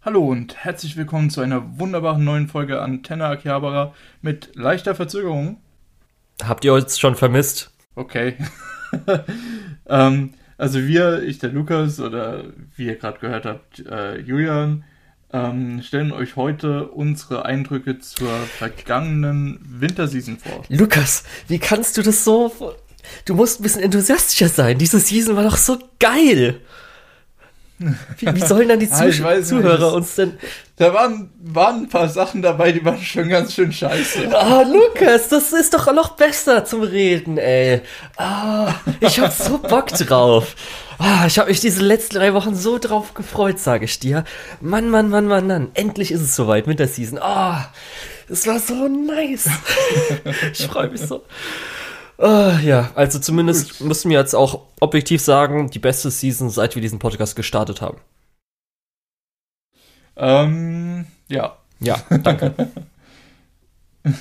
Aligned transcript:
Hallo 0.00 0.24
und 0.28 0.56
herzlich 0.56 0.96
willkommen 0.96 1.28
zu 1.28 1.40
einer 1.40 1.80
wunderbaren 1.80 2.22
neuen 2.22 2.46
Folge 2.46 2.80
Antenne 2.80 3.26
Akihabara 3.26 3.92
mit 4.22 4.54
leichter 4.54 4.94
Verzögerung. 4.94 5.60
Habt 6.40 6.64
ihr 6.64 6.72
uns 6.72 7.00
schon 7.00 7.16
vermisst? 7.16 7.72
Okay. 7.96 8.36
ähm, 9.88 10.34
also 10.56 10.86
wir, 10.86 11.24
ich 11.24 11.40
der 11.40 11.50
Lukas 11.50 11.98
oder 11.98 12.44
wie 12.76 12.86
ihr 12.86 12.94
gerade 12.94 13.18
gehört 13.18 13.44
habt, 13.44 13.80
äh, 13.86 14.20
Julian, 14.20 14.84
ähm, 15.32 15.82
stellen 15.82 16.12
euch 16.12 16.36
heute 16.36 16.86
unsere 16.86 17.44
Eindrücke 17.44 17.98
zur 17.98 18.30
vergangenen 18.30 19.58
Winterseason 19.80 20.38
vor. 20.38 20.62
Lukas, 20.68 21.24
wie 21.48 21.58
kannst 21.58 21.98
du 21.98 22.02
das 22.02 22.22
so... 22.22 22.76
Du 23.24 23.34
musst 23.34 23.58
ein 23.58 23.64
bisschen 23.64 23.82
enthusiastischer 23.82 24.48
sein. 24.48 24.78
Diese 24.78 25.00
Season 25.00 25.34
war 25.34 25.42
doch 25.42 25.56
so 25.56 25.76
geil. 25.98 26.60
Wie, 27.78 28.26
wie 28.34 28.40
sollen 28.40 28.68
dann 28.68 28.80
die 28.80 28.88
Ah, 28.90 28.96
Zuh 28.96 29.04
nicht, 29.04 29.46
Zuhörer 29.46 29.92
uns 29.94 30.16
denn... 30.16 30.38
Da 30.76 30.92
waren, 30.94 31.30
waren 31.42 31.82
ein 31.82 31.88
paar 31.88 32.08
Sachen 32.08 32.42
dabei, 32.42 32.72
die 32.72 32.84
waren 32.84 33.00
schon 33.00 33.28
ganz 33.28 33.54
schön 33.54 33.72
scheiße. 33.72 34.28
Ah, 34.32 34.62
Lukas, 34.62 35.28
das 35.28 35.52
ist 35.52 35.74
doch 35.74 35.92
noch 35.92 36.10
besser 36.10 36.64
zum 36.64 36.82
Reden, 36.82 37.38
ey. 37.38 37.82
Ah, 38.16 38.74
ich 39.00 39.18
hab 39.20 39.32
so 39.32 39.58
Bock 39.58 39.88
drauf. 39.88 40.54
Ah, 40.98 41.26
ich 41.26 41.38
habe 41.38 41.48
mich 41.48 41.60
diese 41.60 41.82
letzten 41.82 42.16
drei 42.16 42.34
Wochen 42.34 42.54
so 42.54 42.78
drauf 42.78 43.14
gefreut, 43.14 43.58
sage 43.60 43.84
ich 43.84 44.00
dir. 44.00 44.24
Mann, 44.60 44.90
Mann, 44.90 45.08
Mann, 45.10 45.26
Mann, 45.26 45.46
Mann. 45.46 45.70
Endlich 45.74 46.10
ist 46.10 46.22
es 46.22 46.34
soweit, 46.34 46.66
Winterseason. 46.66 47.18
Ah, 47.20 47.72
es 48.28 48.46
war 48.46 48.58
so 48.58 48.88
nice. 48.88 49.48
ich 50.52 50.66
freue 50.66 50.90
mich 50.90 51.00
so. 51.00 51.24
Ah, 52.18 52.58
ja, 52.64 52.90
also 52.96 53.20
zumindest 53.20 53.80
müssen 53.80 54.10
wir 54.10 54.18
jetzt 54.18 54.34
auch 54.34 54.62
objektiv 54.80 55.22
sagen, 55.22 55.70
die 55.70 55.78
beste 55.78 56.10
Season, 56.10 56.50
seit 56.50 56.74
wir 56.74 56.82
diesen 56.82 56.98
Podcast 56.98 57.36
gestartet 57.36 57.80
haben. 57.80 57.98
Ähm, 60.16 61.06
ja. 61.28 61.56
Ja, 61.78 62.02
danke. 62.10 62.54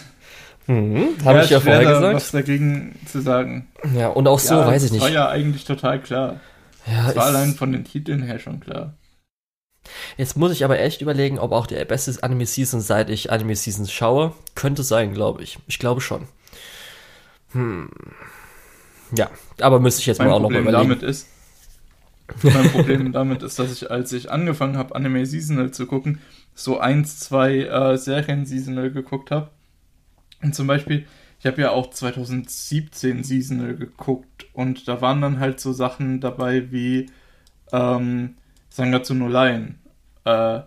hm, 0.67 1.16
habe 1.26 1.42
ich 1.44 1.50
ja 1.50 1.59
vorher 1.59 1.84
da 1.84 1.94
gesagt. 1.94 2.16
was 2.16 2.31
dagegen 2.31 3.00
zu 3.08 3.20
sagen. 3.20 3.67
Ja, 3.95 4.09
und 4.09 4.28
auch 4.28 4.38
so, 4.38 4.54
ja, 4.54 4.67
weiß 4.67 4.84
ich 4.84 4.89
das 4.89 4.92
nicht. 4.92 5.02
war 5.02 5.09
ja 5.09 5.30
eigentlich 5.30 5.66
total 5.66 6.00
klar. 6.00 6.39
Ja, 6.86 7.08
Das 7.08 7.16
war 7.16 7.26
allein 7.26 7.56
von 7.56 7.72
den 7.72 7.84
Titeln 7.84 8.22
her 8.22 8.38
schon 8.38 8.59
klar. 8.59 8.94
Jetzt 10.17 10.38
muss 10.38 10.52
ich 10.52 10.64
aber 10.64 10.80
echt 10.80 11.02
überlegen, 11.02 11.39
ob 11.39 11.52
auch 11.52 11.66
der 11.66 11.84
beste 11.86 12.22
Anime-Season, 12.22 12.80
seit 12.80 13.09
ich 13.09 13.32
Anime-Seasons 13.32 13.92
schaue, 13.92 14.34
könnte 14.54 14.84
sein, 14.84 15.14
glaube 15.14 15.42
ich. 15.42 15.58
Ich 15.67 15.80
glaube 15.80 16.02
schon. 16.02 16.28
Hm. 17.53 17.90
Ja, 19.12 19.30
aber 19.62 19.80
müsste 19.80 20.02
ich 20.02 20.06
jetzt 20.08 20.20
Mein 20.20 20.28
mal 20.28 20.34
auch 20.34 20.40
noch 20.40 20.50
mal 20.52 20.62
Problem 20.62 20.62
überlegen. 20.62 21.00
damit 21.00 21.03
ist, 21.03 21.34
mein 22.44 22.70
Problem 22.70 23.12
damit 23.14 23.44
ist, 23.44 23.59
dass 23.59 23.72
ich, 23.72 23.89
als 23.92 24.12
ich 24.14 24.31
angefangen 24.31 24.78
habe, 24.78 24.95
Anime 24.95 25.26
Seasonal 25.26 25.72
zu 25.72 25.86
gucken, 25.88 26.20
so 26.54 26.80
eins, 26.80 27.20
zwei 27.20 27.59
äh, 27.66 27.98
Serien 27.98 28.45
Seasonal 28.45 28.92
geguckt 28.92 29.31
habe. 29.31 29.50
Und 30.42 30.56
zum 30.56 30.67
Beispiel, 30.67 31.08
ich 31.39 31.45
habe 31.48 31.62
ja 31.62 31.72
auch 31.72 31.92
2017 31.92 33.23
Seasonal 33.23 33.76
geguckt 33.76 34.48
und 34.54 34.88
da 34.88 35.02
waren 35.02 35.22
dann 35.22 35.39
halt 35.39 35.59
so 35.59 35.73
Sachen 35.73 36.22
dabei 36.22 36.72
wie 36.72 37.08
ähm, 37.73 38.36
Sangatsu 38.70 39.14
no 39.16 39.28
Line, 39.28 39.76
äh, 40.26 40.61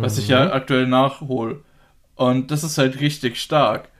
was 0.00 0.18
ich 0.18 0.28
Mhm. 0.28 0.32
ja 0.32 0.52
aktuell 0.52 0.86
nachhole. 0.86 1.62
Und 2.16 2.50
das 2.50 2.64
ist 2.64 2.78
halt 2.78 3.00
richtig 3.00 3.40
stark. 3.40 3.90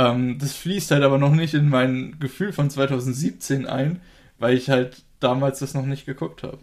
Ähm, 0.00 0.38
das 0.38 0.54
fließt 0.54 0.90
halt 0.92 1.02
aber 1.02 1.18
noch 1.18 1.32
nicht 1.32 1.54
in 1.54 1.68
mein 1.68 2.18
Gefühl 2.20 2.52
von 2.52 2.70
2017 2.70 3.66
ein, 3.66 4.00
weil 4.38 4.56
ich 4.56 4.70
halt 4.70 5.02
damals 5.20 5.58
das 5.58 5.74
noch 5.74 5.84
nicht 5.86 6.06
geguckt 6.06 6.42
habe. 6.42 6.58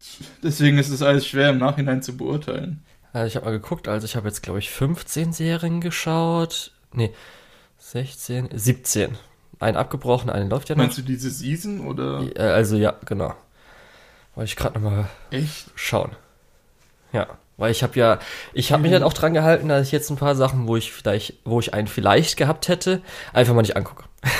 Deswegen 0.42 0.78
ist 0.78 0.88
es 0.88 1.02
alles 1.02 1.26
schwer 1.26 1.50
im 1.50 1.58
Nachhinein 1.58 2.02
zu 2.02 2.16
beurteilen. 2.16 2.82
Also 3.12 3.26
ich 3.26 3.36
habe 3.36 3.46
mal 3.46 3.52
geguckt, 3.52 3.88
also 3.88 4.04
ich 4.06 4.16
habe 4.16 4.28
jetzt, 4.28 4.42
glaube 4.42 4.58
ich, 4.58 4.70
15 4.70 5.32
Serien 5.32 5.80
geschaut. 5.80 6.72
Nee, 6.92 7.12
16, 7.78 8.48
17. 8.52 9.18
Ein 9.60 9.76
abgebrochen, 9.76 10.30
eine 10.30 10.48
läuft 10.48 10.70
ja 10.70 10.74
noch. 10.74 10.82
Meinst 10.84 10.98
du 10.98 11.02
diese 11.02 11.30
Season 11.30 11.86
oder 11.86 12.22
Äh, 12.34 12.40
Also 12.40 12.76
ja, 12.76 12.96
genau. 13.04 13.34
Wollte 14.34 14.48
ich 14.48 14.56
gerade 14.56 14.80
noch 14.80 14.90
mal 14.90 15.08
echt? 15.30 15.66
schauen. 15.74 16.12
Ja, 17.12 17.38
weil 17.56 17.70
ich 17.70 17.82
habe 17.82 17.98
ja, 17.98 18.18
ich 18.54 18.72
habe 18.72 18.82
mich 18.82 18.90
Mhm. 18.90 18.94
halt 18.94 19.04
auch 19.04 19.12
dran 19.12 19.34
gehalten, 19.34 19.68
dass 19.68 19.86
ich 19.86 19.92
jetzt 19.92 20.10
ein 20.10 20.16
paar 20.16 20.34
Sachen, 20.34 20.66
wo 20.66 20.76
ich 20.76 20.92
vielleicht, 20.92 21.34
wo 21.44 21.60
ich 21.60 21.74
einen 21.74 21.86
vielleicht 21.88 22.36
gehabt 22.36 22.68
hätte, 22.68 23.02
einfach 23.32 23.54
mal 23.54 23.62
nicht 23.62 23.76
angucke. 23.76 24.04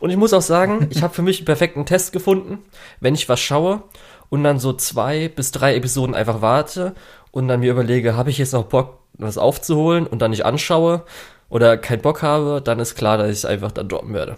Und 0.00 0.10
ich 0.10 0.16
muss 0.16 0.32
auch 0.32 0.42
sagen, 0.42 0.86
ich 0.90 1.02
habe 1.02 1.14
für 1.14 1.22
mich 1.22 1.38
einen 1.38 1.46
perfekten 1.46 1.86
Test 1.86 2.12
gefunden, 2.12 2.58
wenn 3.00 3.14
ich 3.14 3.28
was 3.28 3.40
schaue 3.40 3.82
und 4.30 4.44
dann 4.44 4.58
so 4.60 4.72
zwei 4.72 5.28
bis 5.28 5.50
drei 5.52 5.74
Episoden 5.74 6.14
einfach 6.14 6.40
warte 6.42 6.94
und 7.30 7.48
dann 7.48 7.60
mir 7.60 7.72
überlege, 7.72 8.16
habe 8.16 8.30
ich 8.30 8.38
jetzt 8.38 8.52
noch 8.52 8.64
Bock, 8.64 8.98
was 9.14 9.38
aufzuholen 9.38 10.06
und 10.06 10.20
dann 10.20 10.30
nicht 10.30 10.44
anschaue 10.44 11.02
oder 11.48 11.76
keinen 11.76 12.02
Bock 12.02 12.22
habe, 12.22 12.60
dann 12.62 12.78
ist 12.78 12.94
klar, 12.94 13.18
dass 13.18 13.28
ich 13.28 13.38
es 13.38 13.44
einfach 13.44 13.72
dann 13.72 13.88
droppen 13.88 14.14
werde. 14.14 14.36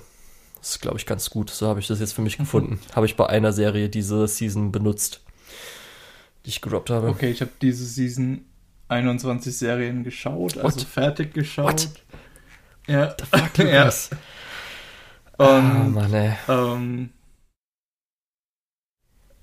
Das 0.60 0.70
ist, 0.70 0.80
glaube 0.80 0.96
ich, 0.98 1.06
ganz 1.06 1.28
gut. 1.30 1.50
So 1.50 1.66
habe 1.68 1.80
ich 1.80 1.86
das 1.86 2.00
jetzt 2.00 2.12
für 2.12 2.22
mich 2.22 2.38
gefunden. 2.38 2.80
Habe 2.94 3.04
ich 3.06 3.16
bei 3.16 3.26
einer 3.26 3.52
Serie 3.52 3.88
diese 3.88 4.26
Season 4.28 4.70
benutzt, 4.72 5.20
die 6.44 6.50
ich 6.50 6.60
gedroppt 6.60 6.90
habe. 6.90 7.08
Okay, 7.08 7.30
ich 7.30 7.40
habe 7.40 7.50
diese 7.60 7.84
Season 7.84 8.44
21 8.88 9.56
Serien 9.56 10.02
geschaut, 10.04 10.56
also 10.58 10.80
What? 10.80 10.86
fertig 10.88 11.34
geschaut. 11.34 11.88
What? 11.88 11.90
Ja. 12.86 13.16
Fuck, 13.30 13.58
ja. 13.58 13.64
Lukas. 13.84 14.10
Ah, 15.38 15.58
Und 15.58 15.94
Mann, 15.94 16.12
ey. 16.12 16.36
ähm, 16.48 17.10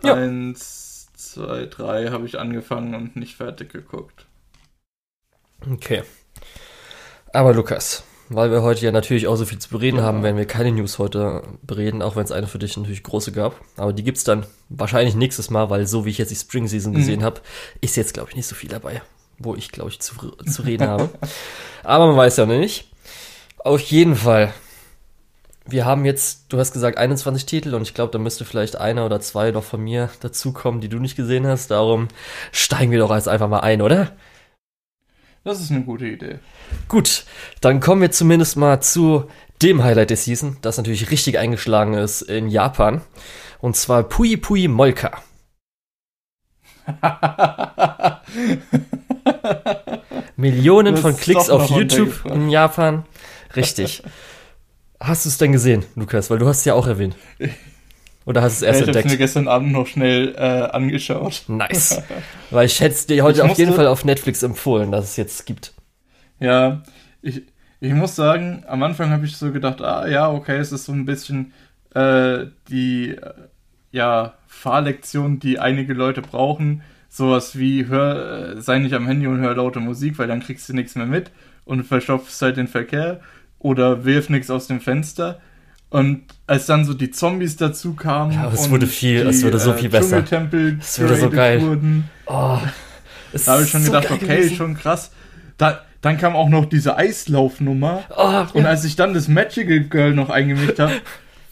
Ja. 0.03 0.13
eins, 0.15 1.07
zwei, 1.13 1.65
drei 1.65 2.09
habe 2.09 2.25
ich 2.25 2.39
angefangen 2.39 2.93
und 2.93 3.15
nicht 3.15 3.35
fertig 3.35 3.71
geguckt. 3.71 4.25
Okay. 5.69 6.03
Aber 7.33 7.53
Lukas, 7.53 8.03
weil 8.29 8.51
wir 8.51 8.61
heute 8.61 8.85
ja 8.85 8.91
natürlich 8.91 9.27
auch 9.27 9.35
so 9.35 9.45
viel 9.45 9.59
zu 9.59 9.69
bereden 9.69 9.97
Ja. 9.97 10.03
haben, 10.03 10.23
werden 10.23 10.37
wir 10.37 10.45
keine 10.45 10.71
News 10.71 10.99
heute 10.99 11.43
bereden, 11.63 12.01
auch 12.01 12.15
wenn 12.15 12.23
es 12.23 12.31
eine 12.31 12.47
für 12.47 12.59
dich 12.59 12.75
natürlich 12.77 13.03
große 13.03 13.31
gab. 13.31 13.59
Aber 13.77 13.93
die 13.93 14.03
gibt's 14.03 14.23
dann 14.23 14.45
wahrscheinlich 14.69 15.15
nächstes 15.15 15.49
Mal, 15.49 15.69
weil 15.69 15.87
so 15.87 16.05
wie 16.05 16.09
ich 16.09 16.17
jetzt 16.17 16.31
die 16.31 16.35
Spring 16.35 16.67
Season 16.67 16.91
Mhm. 16.93 16.97
gesehen 16.97 17.23
habe, 17.23 17.41
ist 17.81 17.95
jetzt, 17.95 18.13
glaube 18.13 18.29
ich, 18.29 18.35
nicht 18.35 18.47
so 18.47 18.55
viel 18.55 18.69
dabei, 18.69 19.01
wo 19.39 19.55
ich, 19.55 19.71
glaube 19.71 19.89
ich, 19.91 19.99
zu, 19.99 20.15
zu 20.45 20.61
reden 20.63 20.87
habe. 20.87 21.09
Aber 21.83 22.07
man 22.07 22.17
weiß 22.17 22.37
ja 22.37 22.45
noch 22.45 22.57
nicht. 22.57 22.91
Auf 23.59 23.79
jeden 23.81 24.15
Fall. 24.15 24.53
Wir 25.69 25.85
haben 25.85 26.05
jetzt, 26.05 26.45
du 26.49 26.59
hast 26.59 26.71
gesagt 26.71 26.97
21 26.97 27.45
Titel 27.45 27.75
und 27.75 27.81
ich 27.81 27.93
glaube, 27.93 28.11
da 28.13 28.19
müsste 28.19 28.45
vielleicht 28.45 28.77
einer 28.77 29.05
oder 29.05 29.19
zwei 29.19 29.51
noch 29.51 29.65
von 29.65 29.81
mir 29.81 30.09
dazukommen, 30.21 30.79
die 30.79 30.87
du 30.87 30.97
nicht 30.99 31.17
gesehen 31.17 31.45
hast. 31.45 31.71
Darum 31.71 32.07
steigen 32.53 32.91
wir 32.91 32.99
doch 32.99 33.13
jetzt 33.13 33.27
einfach 33.27 33.49
mal 33.49 33.59
ein, 33.59 33.81
oder? 33.81 34.13
Das 35.43 35.59
ist 35.61 35.71
eine 35.71 35.83
gute 35.83 36.07
Idee. 36.07 36.39
Gut, 36.87 37.25
dann 37.61 37.79
kommen 37.79 38.01
wir 38.01 38.11
zumindest 38.11 38.57
mal 38.57 38.81
zu 38.81 39.25
dem 39.61 39.83
Highlight 39.83 40.09
der 40.11 40.17
Season, 40.17 40.57
das 40.61 40.77
natürlich 40.77 41.09
richtig 41.11 41.37
eingeschlagen 41.37 41.93
ist 41.95 42.21
in 42.21 42.47
Japan. 42.47 43.01
Und 43.59 43.75
zwar 43.75 44.03
Pui 44.03 44.37
Pui 44.37 44.67
Molka. 44.67 45.21
Millionen 50.35 50.97
von 50.97 51.15
Klicks 51.17 51.49
auf 51.49 51.69
YouTube 51.69 52.25
in 52.25 52.49
Japan. 52.49 53.05
Richtig. 53.55 54.03
Hast 54.99 55.25
du 55.25 55.29
es 55.29 55.37
denn 55.37 55.51
gesehen, 55.51 55.85
Lukas? 55.95 56.29
Weil 56.29 56.39
du 56.39 56.47
hast 56.47 56.59
es 56.59 56.65
ja 56.65 56.73
auch 56.73 56.87
erwähnt. 56.87 57.15
Oder 58.25 58.41
hast 58.41 58.61
du 58.61 58.65
es 58.65 58.67
Ja, 58.67 58.67
erst 58.67 58.81
ich 58.81 58.87
habe 58.87 58.91
es 58.91 58.95
mir 58.95 59.01
entdeckt? 59.01 59.19
gestern 59.19 59.47
Abend 59.47 59.71
noch 59.71 59.87
schnell 59.87 60.35
äh, 60.35 60.39
angeschaut. 60.41 61.43
Nice. 61.47 62.01
Weil 62.51 62.65
ich 62.65 62.79
hätte 62.79 62.95
es 62.95 63.05
dir 63.07 63.23
heute 63.23 63.39
Ich 63.43 63.51
auf 63.51 63.57
jeden 63.57 63.73
Fall 63.73 63.87
auf 63.87 64.05
Netflix 64.05 64.43
empfohlen, 64.43 64.91
dass 64.91 65.05
es 65.05 65.17
jetzt 65.17 65.45
gibt. 65.45 65.73
Ja, 66.39 66.81
ich, 67.21 67.43
ich 67.79 67.93
muss 67.93 68.15
sagen, 68.15 68.63
am 68.67 68.83
Anfang 68.83 69.09
habe 69.11 69.25
ich 69.25 69.37
so 69.37 69.51
gedacht, 69.51 69.81
ah 69.81 70.07
ja, 70.07 70.29
okay, 70.29 70.57
es 70.57 70.71
ist 70.71 70.85
so 70.85 70.91
ein 70.93 71.05
bisschen 71.05 71.53
äh, 71.93 72.45
die 72.69 73.09
äh, 73.11 73.33
ja, 73.91 74.33
Fahrlektion, 74.47 75.39
die 75.39 75.59
einige 75.59 75.93
Leute 75.93 76.21
brauchen. 76.21 76.81
Sowas 77.09 77.57
wie, 77.57 77.87
hör, 77.87 78.57
äh, 78.57 78.61
sei 78.61 78.79
nicht 78.79 78.93
am 78.93 79.07
Handy 79.07 79.27
und 79.27 79.39
hör 79.39 79.55
laute 79.55 79.79
Musik, 79.79 80.19
weil 80.19 80.27
dann 80.27 80.41
kriegst 80.41 80.67
du 80.69 80.73
nichts 80.73 80.95
mehr 80.95 81.05
mit 81.05 81.31
und 81.65 81.83
verstopfst 81.83 82.41
halt 82.41 82.57
den 82.57 82.67
Verkehr 82.67 83.21
oder 83.59 84.05
wirf 84.05 84.29
nichts 84.29 84.49
aus 84.51 84.67
dem 84.67 84.81
Fenster. 84.81 85.39
Und 85.89 86.23
als 86.47 86.65
dann 86.65 86.83
so 86.83 86.93
die 86.93 87.11
Zombies 87.11 87.55
dazu 87.55 87.93
kamen, 87.93 88.33
Ja, 88.33 88.51
es 88.53 88.69
wurde 88.69 88.87
viel- 88.87 89.25
es 89.25 89.39
die, 89.39 89.45
wurde 89.45 89.57
so 89.57 89.71
viel 89.73 89.89
besser. 89.89 90.17
Dschungeltempel 90.23 90.77
Es 90.81 90.99
wurde 91.01 91.15
so 91.15 91.29
geil. 91.29 91.61
Wurden, 91.61 92.09
Oh, 92.25 92.59
es 93.31 93.45
da 93.45 93.53
habe 93.53 93.63
ich 93.63 93.69
schon 93.69 93.81
so 93.83 93.91
gedacht, 93.93 94.11
okay, 94.11 94.25
gewesen. 94.27 94.55
schon 94.57 94.75
krass. 94.75 95.11
Da, 95.57 95.85
dann 96.01 96.17
kam 96.17 96.35
auch 96.35 96.49
noch 96.49 96.65
diese 96.65 96.97
Eislaufnummer. 96.97 98.03
Oh, 98.15 98.45
Und 98.57 98.63
ja. 98.63 98.69
als 98.69 98.83
ich 98.83 98.95
dann 98.95 99.13
das 99.13 99.27
Magical 99.27 99.81
Girl 99.81 100.13
noch 100.13 100.29
eingemischt 100.29 100.79
habe, 100.79 100.93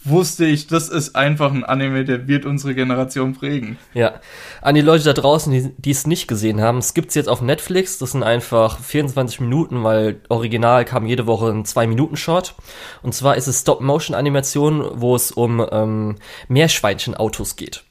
wusste 0.05 0.45
ich, 0.45 0.67
das 0.67 0.87
ist 0.87 1.15
einfach 1.15 1.51
ein 1.51 1.63
Anime, 1.63 2.05
der 2.05 2.27
wird 2.27 2.45
unsere 2.45 2.75
Generation 2.75 3.33
prägen. 3.33 3.77
Ja, 3.93 4.19
an 4.61 4.75
die 4.75 4.81
Leute 4.81 5.03
da 5.03 5.13
draußen, 5.13 5.51
die, 5.51 5.73
die 5.77 5.91
es 5.91 6.07
nicht 6.07 6.27
gesehen 6.27 6.61
haben, 6.61 6.77
es 6.77 6.93
gibt's 6.93 7.15
jetzt 7.15 7.27
auf 7.27 7.41
Netflix. 7.41 7.97
Das 7.97 8.11
sind 8.11 8.23
einfach 8.23 8.79
24 8.79 9.39
Minuten, 9.41 9.83
weil 9.83 10.21
original 10.29 10.85
kam 10.85 11.07
jede 11.07 11.25
Woche 11.25 11.49
ein 11.49 11.65
2-Minuten-Short. 11.65 12.53
Und 13.01 13.13
zwar 13.13 13.35
ist 13.35 13.47
es 13.47 13.61
Stop-Motion-Animation, 13.61 14.91
wo 14.93 15.15
es 15.15 15.31
um 15.31 15.65
ähm, 15.71 16.15
Meerschweinchen-Autos 16.47 17.55
geht. 17.55 17.83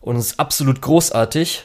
Und 0.00 0.16
es 0.16 0.28
ist 0.32 0.40
absolut 0.40 0.80
großartig, 0.80 1.64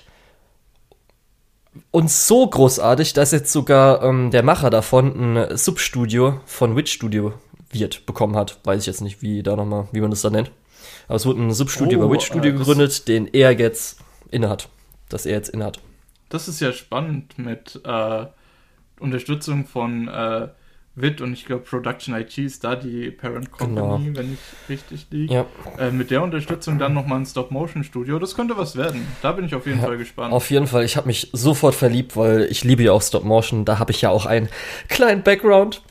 Und 1.92 2.12
so 2.12 2.48
großartig, 2.48 3.14
dass 3.14 3.32
jetzt 3.32 3.52
sogar 3.52 4.04
ähm, 4.04 4.32
der 4.32 4.44
Macher 4.44 4.70
davon 4.70 5.38
ein 5.38 5.58
Substudio 5.58 6.40
von 6.46 6.76
Witch 6.76 6.94
Studio 6.94 7.34
wird 7.72 8.06
bekommen 8.06 8.36
hat. 8.36 8.60
Weiß 8.64 8.82
ich 8.82 8.88
jetzt 8.88 9.02
nicht, 9.02 9.22
wie 9.22 9.44
da 9.44 9.56
noch 9.56 9.66
mal, 9.66 9.88
wie 9.92 10.02
man 10.02 10.10
das 10.10 10.22
da 10.22 10.30
nennt. 10.30 10.52
Aber 11.08 11.16
es 11.16 11.26
wurde 11.26 11.42
ein 11.42 11.54
Substudio 11.54 12.00
Oh, 12.00 12.08
bei 12.08 12.16
Witch 12.16 12.26
Studio 12.26 12.52
äh, 12.52 12.58
gegründet, 12.58 13.08
den 13.08 13.28
er 13.28 13.52
jetzt 13.52 14.00
innehat. 14.32 14.70
Das 15.10 15.26
er 15.26 15.34
jetzt 15.34 15.50
innehat. 15.50 15.80
Das 16.30 16.48
ist 16.48 16.60
ja 16.60 16.74
spannend 16.74 17.38
mit 17.38 17.80
äh, 17.86 18.26
Unterstützung 19.00 19.66
von 19.66 20.08
äh, 20.08 20.48
WIT 21.00 21.22
und 21.22 21.32
ich 21.34 21.46
glaube 21.46 21.64
Production 21.64 22.16
IT 22.16 22.38
ist 22.40 22.64
da 22.64 22.76
die 22.76 23.12
Parent 23.12 23.52
Company, 23.52 24.16
wenn 24.16 24.34
ich 24.34 24.40
richtig 24.70 25.08
liege. 25.12 25.34
Ja, 25.34 25.46
Äh, 25.78 25.92
mit 25.92 26.10
der 26.12 26.24
Unterstützung 26.24 26.80
dann 26.80 26.94
nochmal 26.94 27.20
ein 27.20 27.26
Stop-Motion-Studio. 27.26 28.18
Das 28.20 28.36
könnte 28.36 28.58
was 28.58 28.76
werden. 28.76 29.06
Da 29.22 29.32
bin 29.32 29.46
ich 29.46 29.54
auf 29.56 29.66
jeden 29.68 29.80
Ja, 29.80 29.86
Fall 29.86 29.98
gespannt. 29.98 30.34
auf 30.34 30.50
jeden 30.50 30.68
Fall. 30.68 30.84
Ich 30.84 30.98
habe 30.98 31.08
mich 31.08 31.30
sofort 31.34 31.76
verliebt, 31.76 32.18
weil 32.18 32.44
ich 32.50 32.64
liebe 32.64 32.84
ja 32.84 32.92
auch 32.94 33.02
Stop 33.02 33.24
Motion. 33.24 33.64
Da 33.64 33.78
habe 33.80 33.92
ich 33.92 34.02
ja 34.02 34.10
auch 34.10 34.26
einen 34.26 34.50
kleinen 34.90 35.22
Background, 35.24 35.82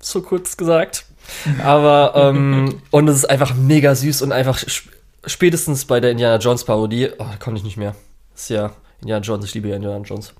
so 0.00 0.20
kurz 0.22 0.56
gesagt. 0.56 1.06
Aber 1.64 2.12
ähm, 2.16 2.80
und 2.90 3.08
es 3.08 3.16
ist 3.18 3.24
einfach 3.30 3.54
mega 3.54 3.94
süß 3.94 4.22
und 4.22 4.32
einfach 4.32 4.58
sp 4.66 4.90
spätestens 5.26 5.84
bei 5.84 6.00
der 6.00 6.10
Indiana 6.12 6.38
Jones 6.38 6.64
Parodie, 6.64 7.10
oh, 7.18 7.24
da 7.30 7.36
konnte 7.38 7.58
ich 7.58 7.64
nicht 7.64 7.76
mehr. 7.76 7.94
Das 8.32 8.44
ist 8.44 8.48
ja 8.48 8.72
Indiana 9.02 9.22
Jones. 9.22 9.44
Ich 9.44 9.54
liebe 9.54 9.68
ja 9.68 9.76
Indiana 9.76 10.02
Jones. 10.02 10.32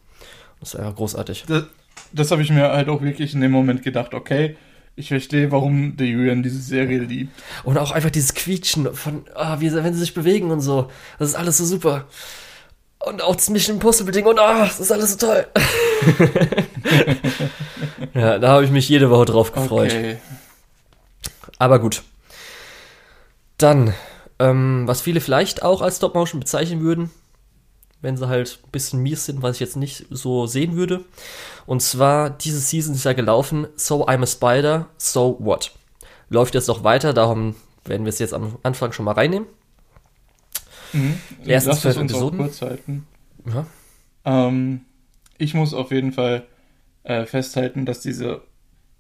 Das 0.59 0.73
ist 0.75 0.81
einfach 0.81 0.97
großartig. 0.97 1.45
Das, 1.47 1.65
das 2.13 2.31
habe 2.31 2.43
ich 2.43 2.51
mir 2.51 2.71
halt 2.71 2.89
auch 2.89 3.03
wirklich 3.03 3.35
in 3.35 3.41
dem 3.41 3.53
Moment 3.53 3.83
gedacht, 3.83 4.15
okay, 4.15 4.57
ich 4.97 5.09
verstehe, 5.09 5.51
warum 5.51 5.97
der 5.97 6.07
Julian 6.07 6.43
diese 6.43 6.61
Serie 6.61 6.99
liebt. 6.99 7.33
Und 7.65 7.79
auch 7.79 7.91
einfach 7.91 8.11
dieses 8.11 8.35
Quietschen 8.35 8.93
von, 8.95 9.25
ah, 9.35 9.61
wie, 9.61 9.73
wenn 9.73 9.95
sie 9.95 10.01
sich 10.01 10.15
bewegen 10.15 10.51
und 10.51 10.61
so. 10.61 10.91
Das 11.19 11.31
ist 11.31 11.35
alles 11.35 11.59
so 11.59 11.65
super. 11.65 12.07
Und 12.99 13.23
auch 13.23 13.35
das 13.35 13.49
Mission 13.49 13.77
Impossible 13.77 14.13
Ding 14.13 14.27
und 14.27 14.39
ah, 14.39 14.65
das 14.65 14.79
ist 14.79 14.93
alles 14.93 15.13
so 15.13 15.27
toll. 15.27 15.47
ja, 18.15 18.39
da 18.39 18.49
habe 18.49 18.65
ich 18.65 18.71
mich 18.71 18.89
jede 18.89 19.09
Woche 19.09 19.25
drauf 19.25 19.53
gefreut. 19.53 19.91
Okay. 19.91 20.19
Aber 21.59 21.79
gut. 21.79 22.03
Dann, 23.57 23.95
ähm, 24.39 24.83
was 24.87 25.01
viele 25.01 25.21
vielleicht 25.21 25.63
auch 25.63 25.81
als 25.81 25.97
Stop-Motion 25.97 26.41
bezeichnen 26.41 26.81
würden, 26.81 27.11
wenn 28.03 28.17
sie 28.17 28.29
halt 28.29 28.61
ein 28.65 28.71
bisschen 28.71 29.03
mies 29.03 29.27
sind, 29.27 29.43
was 29.43 29.57
ich 29.57 29.61
jetzt 29.61 29.77
nicht 29.77 30.07
so 30.11 30.47
sehen 30.47 30.77
würde. 30.77 31.05
Und 31.67 31.83
zwar, 31.83 32.31
diese 32.31 32.59
Season 32.61 32.95
ist 32.95 33.05
ja 33.05 33.13
gelaufen, 33.13 33.67
So 33.77 34.07
I'm 34.07 34.23
a 34.23 34.27
Spider, 34.27 34.87
So 34.97 35.37
What? 35.39 35.73
Läuft 36.29 36.55
jetzt 36.55 36.69
noch 36.69 36.85
weiter, 36.85 37.13
darum 37.13 37.57
werden 37.85 38.05
wir 38.05 38.11
es 38.11 38.19
jetzt 38.19 38.35
am 38.35 38.57
Anfang 38.63 38.93
schon 38.93 39.05
mal 39.05 39.13
reinnehmen. 39.13 39.49
Mhm. 40.93 41.21
Erstens 41.45 41.85
Lass 41.85 41.97
auch 41.97 42.01
Episoden. 42.03 42.39
kurz 42.39 42.63
halten. 42.63 43.07
Ja. 43.47 43.67
Ähm, 44.25 44.83
ich 45.39 45.55
muss 45.55 45.73
auf 45.75 45.91
jeden 45.91 46.13
Fall 46.13 46.47
äh, 47.05 47.25
festhalten, 47.27 47.87
dass 47.87 48.01
diese 48.01 48.43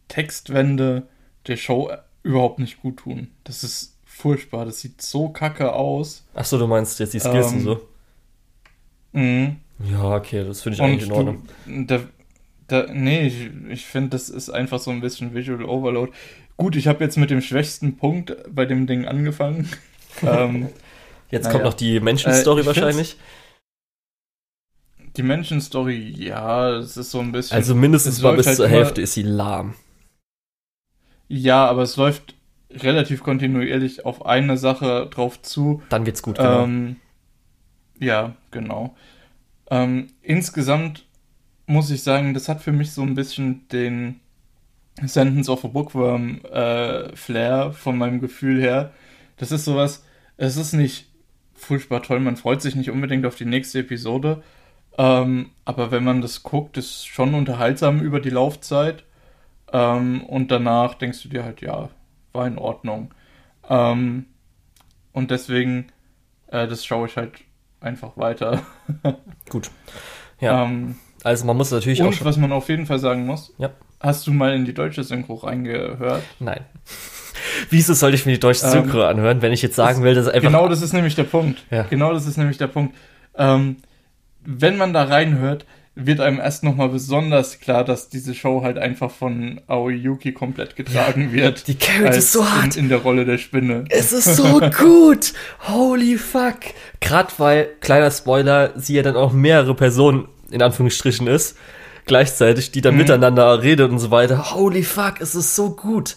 Textwände 0.08 1.06
der 1.46 1.56
Show 1.56 1.90
überhaupt 2.22 2.58
nicht 2.58 2.80
gut 2.82 2.98
tun. 2.98 3.28
Das 3.44 3.62
ist 3.64 3.96
furchtbar. 4.04 4.64
Das 4.66 4.80
sieht 4.80 5.00
so 5.02 5.28
kacke 5.30 5.72
aus. 5.72 6.24
Achso, 6.34 6.58
du 6.58 6.66
meinst 6.66 6.98
jetzt 7.00 7.14
die 7.14 7.20
Skills 7.20 7.52
Ähm, 7.52 7.58
und 7.58 7.64
so. 7.64 7.80
Mhm. 9.12 9.56
Ja, 9.78 10.14
okay, 10.16 10.44
das 10.44 10.62
finde 10.62 10.76
ich 10.76 10.82
Und 10.82 10.84
eigentlich 10.84 11.06
in 11.06 11.12
Ordnung. 11.12 11.42
du, 11.66 11.84
da, 11.86 12.00
da, 12.68 12.86
nee, 12.92 13.26
ich, 13.26 13.50
ich 13.70 13.86
finde, 13.86 14.10
das 14.10 14.28
ist 14.28 14.50
einfach 14.50 14.78
so 14.78 14.90
ein 14.90 15.00
bisschen 15.00 15.34
Visual 15.34 15.64
Overload. 15.64 16.12
Gut, 16.56 16.76
ich 16.76 16.86
habe 16.88 17.02
jetzt 17.04 17.16
mit 17.16 17.30
dem 17.30 17.40
schwächsten 17.40 17.96
Punkt 17.96 18.36
bei 18.54 18.66
dem 18.66 18.86
Ding 18.86 19.06
angefangen. 19.06 19.68
ähm, 20.22 20.68
Jetzt 21.30 21.44
naja. 21.44 21.52
kommt 21.52 21.64
noch 21.64 21.74
die 21.74 22.00
Menschen-Story 22.00 22.62
Äh, 22.62 22.66
wahrscheinlich. 22.66 23.16
die 25.16 25.22
Menschen-Story, 25.22 26.14
ja, 26.16 26.76
es 26.78 26.96
ist 26.96 27.10
so 27.10 27.20
ein 27.20 27.32
bisschen. 27.32 27.56
Also 27.56 27.74
mindestens 27.74 28.16
es 28.16 28.22
mal 28.22 28.34
bis 28.36 28.46
halt 28.46 28.56
zur 28.56 28.68
Hälfte 28.68 29.00
ist 29.02 29.14
sie 29.14 29.22
lahm. 29.22 29.74
Ja, 31.28 31.66
aber 31.66 31.82
es 31.82 31.96
läuft 31.96 32.34
relativ 32.70 33.22
kontinuierlich 33.22 34.04
auf 34.04 34.26
eine 34.26 34.56
Sache 34.56 35.08
drauf 35.10 35.40
zu. 35.42 35.82
Dann 35.88 36.06
wird's 36.06 36.22
gut, 36.22 36.36
genau. 36.38 36.64
Ähm, 36.64 36.96
ja, 37.98 38.34
genau. 38.50 38.96
Ähm, 39.70 40.08
insgesamt 40.22 41.06
muss 41.66 41.90
ich 41.90 42.02
sagen, 42.02 42.34
das 42.34 42.48
hat 42.48 42.62
für 42.62 42.72
mich 42.72 42.92
so 42.92 43.02
ein 43.02 43.14
bisschen 43.14 43.68
den 43.68 44.20
Sentence 45.06 45.48
of 45.48 45.64
a 45.64 45.68
Bookworm 45.68 46.44
äh, 46.44 47.14
Flair 47.16 47.72
von 47.72 47.96
meinem 47.96 48.20
Gefühl 48.20 48.60
her. 48.60 48.92
Das 49.36 49.52
ist 49.52 49.64
sowas, 49.64 50.04
es 50.36 50.56
ist 50.56 50.72
nicht 50.72 51.08
furchtbar 51.54 52.02
toll, 52.02 52.20
man 52.20 52.36
freut 52.36 52.62
sich 52.62 52.74
nicht 52.74 52.90
unbedingt 52.90 53.26
auf 53.26 53.36
die 53.36 53.44
nächste 53.44 53.80
Episode, 53.80 54.42
ähm, 54.98 55.50
aber 55.64 55.90
wenn 55.90 56.04
man 56.04 56.20
das 56.20 56.42
guckt, 56.42 56.76
ist 56.76 57.06
schon 57.06 57.34
unterhaltsam 57.34 58.00
über 58.00 58.20
die 58.20 58.30
Laufzeit 58.30 59.04
ähm, 59.72 60.24
und 60.24 60.50
danach 60.50 60.94
denkst 60.94 61.22
du 61.22 61.28
dir 61.28 61.44
halt, 61.44 61.60
ja, 61.60 61.90
war 62.32 62.46
in 62.46 62.58
Ordnung. 62.58 63.14
Ähm, 63.68 64.26
und 65.12 65.30
deswegen, 65.30 65.86
äh, 66.48 66.66
das 66.66 66.84
schaue 66.84 67.06
ich 67.06 67.16
halt 67.16 67.32
einfach 67.80 68.16
weiter. 68.16 68.62
Gut. 69.48 69.70
Ja, 70.40 70.64
Ähm, 70.64 70.96
also 71.22 71.44
man 71.44 71.56
muss 71.56 71.70
natürlich 71.70 72.02
auch 72.02 72.06
und 72.06 72.24
was 72.24 72.36
man 72.36 72.52
auf 72.52 72.68
jeden 72.68 72.86
Fall 72.86 72.98
sagen 72.98 73.26
muss, 73.26 73.52
Ja. 73.58 73.70
hast 74.00 74.26
du 74.26 74.32
mal 74.32 74.54
in 74.54 74.64
die 74.64 74.72
deutsche 74.74 75.04
Synchro 75.04 75.34
reingehört? 75.34 76.22
Nein. 76.38 76.60
Wieso 77.70 77.94
sollte 77.94 78.16
ich 78.16 78.26
mir 78.26 78.32
die 78.32 78.40
deutsche 78.40 78.64
Ähm, 78.66 78.70
Synchro 78.72 79.02
anhören, 79.04 79.42
wenn 79.42 79.52
ich 79.52 79.62
jetzt 79.62 79.76
sagen 79.76 80.02
will, 80.02 80.14
dass 80.14 80.28
einfach. 80.28 80.48
Genau 80.48 80.68
das 80.68 80.82
ist 80.82 80.92
nämlich 80.92 81.14
der 81.14 81.24
Punkt. 81.24 81.64
Ja. 81.70 81.82
Genau 81.84 82.12
das 82.12 82.26
ist 82.26 82.36
nämlich 82.36 82.58
der 82.58 82.68
Punkt. 82.68 82.94
Ähm, 83.36 83.76
wenn 84.44 84.76
man 84.78 84.92
da 84.92 85.04
reinhört, 85.04 85.66
wird 86.06 86.20
einem 86.20 86.38
erst 86.38 86.62
nochmal 86.64 86.88
besonders 86.88 87.60
klar, 87.60 87.84
dass 87.84 88.08
diese 88.08 88.34
Show 88.34 88.62
halt 88.62 88.78
einfach 88.78 89.10
von 89.10 89.60
Aoi 89.66 89.94
Yuki 89.94 90.32
komplett 90.32 90.76
getragen 90.76 91.32
wird. 91.32 91.66
die 91.68 91.74
carryt 91.76 92.08
als 92.08 92.16
es 92.18 92.32
so 92.32 92.48
hart. 92.48 92.76
In, 92.76 92.84
in 92.84 92.88
der 92.88 92.98
Rolle 92.98 93.24
der 93.24 93.38
Spinne. 93.38 93.84
Es 93.88 94.12
ist 94.12 94.36
so 94.36 94.60
gut. 94.60 95.32
Holy 95.68 96.16
fuck. 96.18 96.58
Gerade 97.00 97.32
weil, 97.38 97.68
kleiner 97.80 98.10
Spoiler, 98.10 98.72
sie 98.76 98.94
ja 98.94 99.02
dann 99.02 99.16
auch 99.16 99.32
mehrere 99.32 99.74
Personen 99.74 100.26
in 100.50 100.62
Anführungsstrichen 100.62 101.26
ist, 101.26 101.56
gleichzeitig, 102.06 102.72
die 102.72 102.80
dann 102.80 102.94
Mhm. 102.94 103.00
miteinander 103.02 103.62
redet 103.62 103.90
und 103.90 103.98
so 103.98 104.10
weiter. 104.10 104.54
Holy 104.54 104.82
fuck, 104.82 105.20
es 105.20 105.34
ist 105.34 105.54
so 105.54 105.70
gut. 105.76 106.16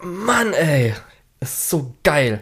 Mann, 0.00 0.52
ey. 0.52 0.94
Es 1.40 1.50
ist 1.54 1.70
so 1.70 1.94
geil. 2.04 2.40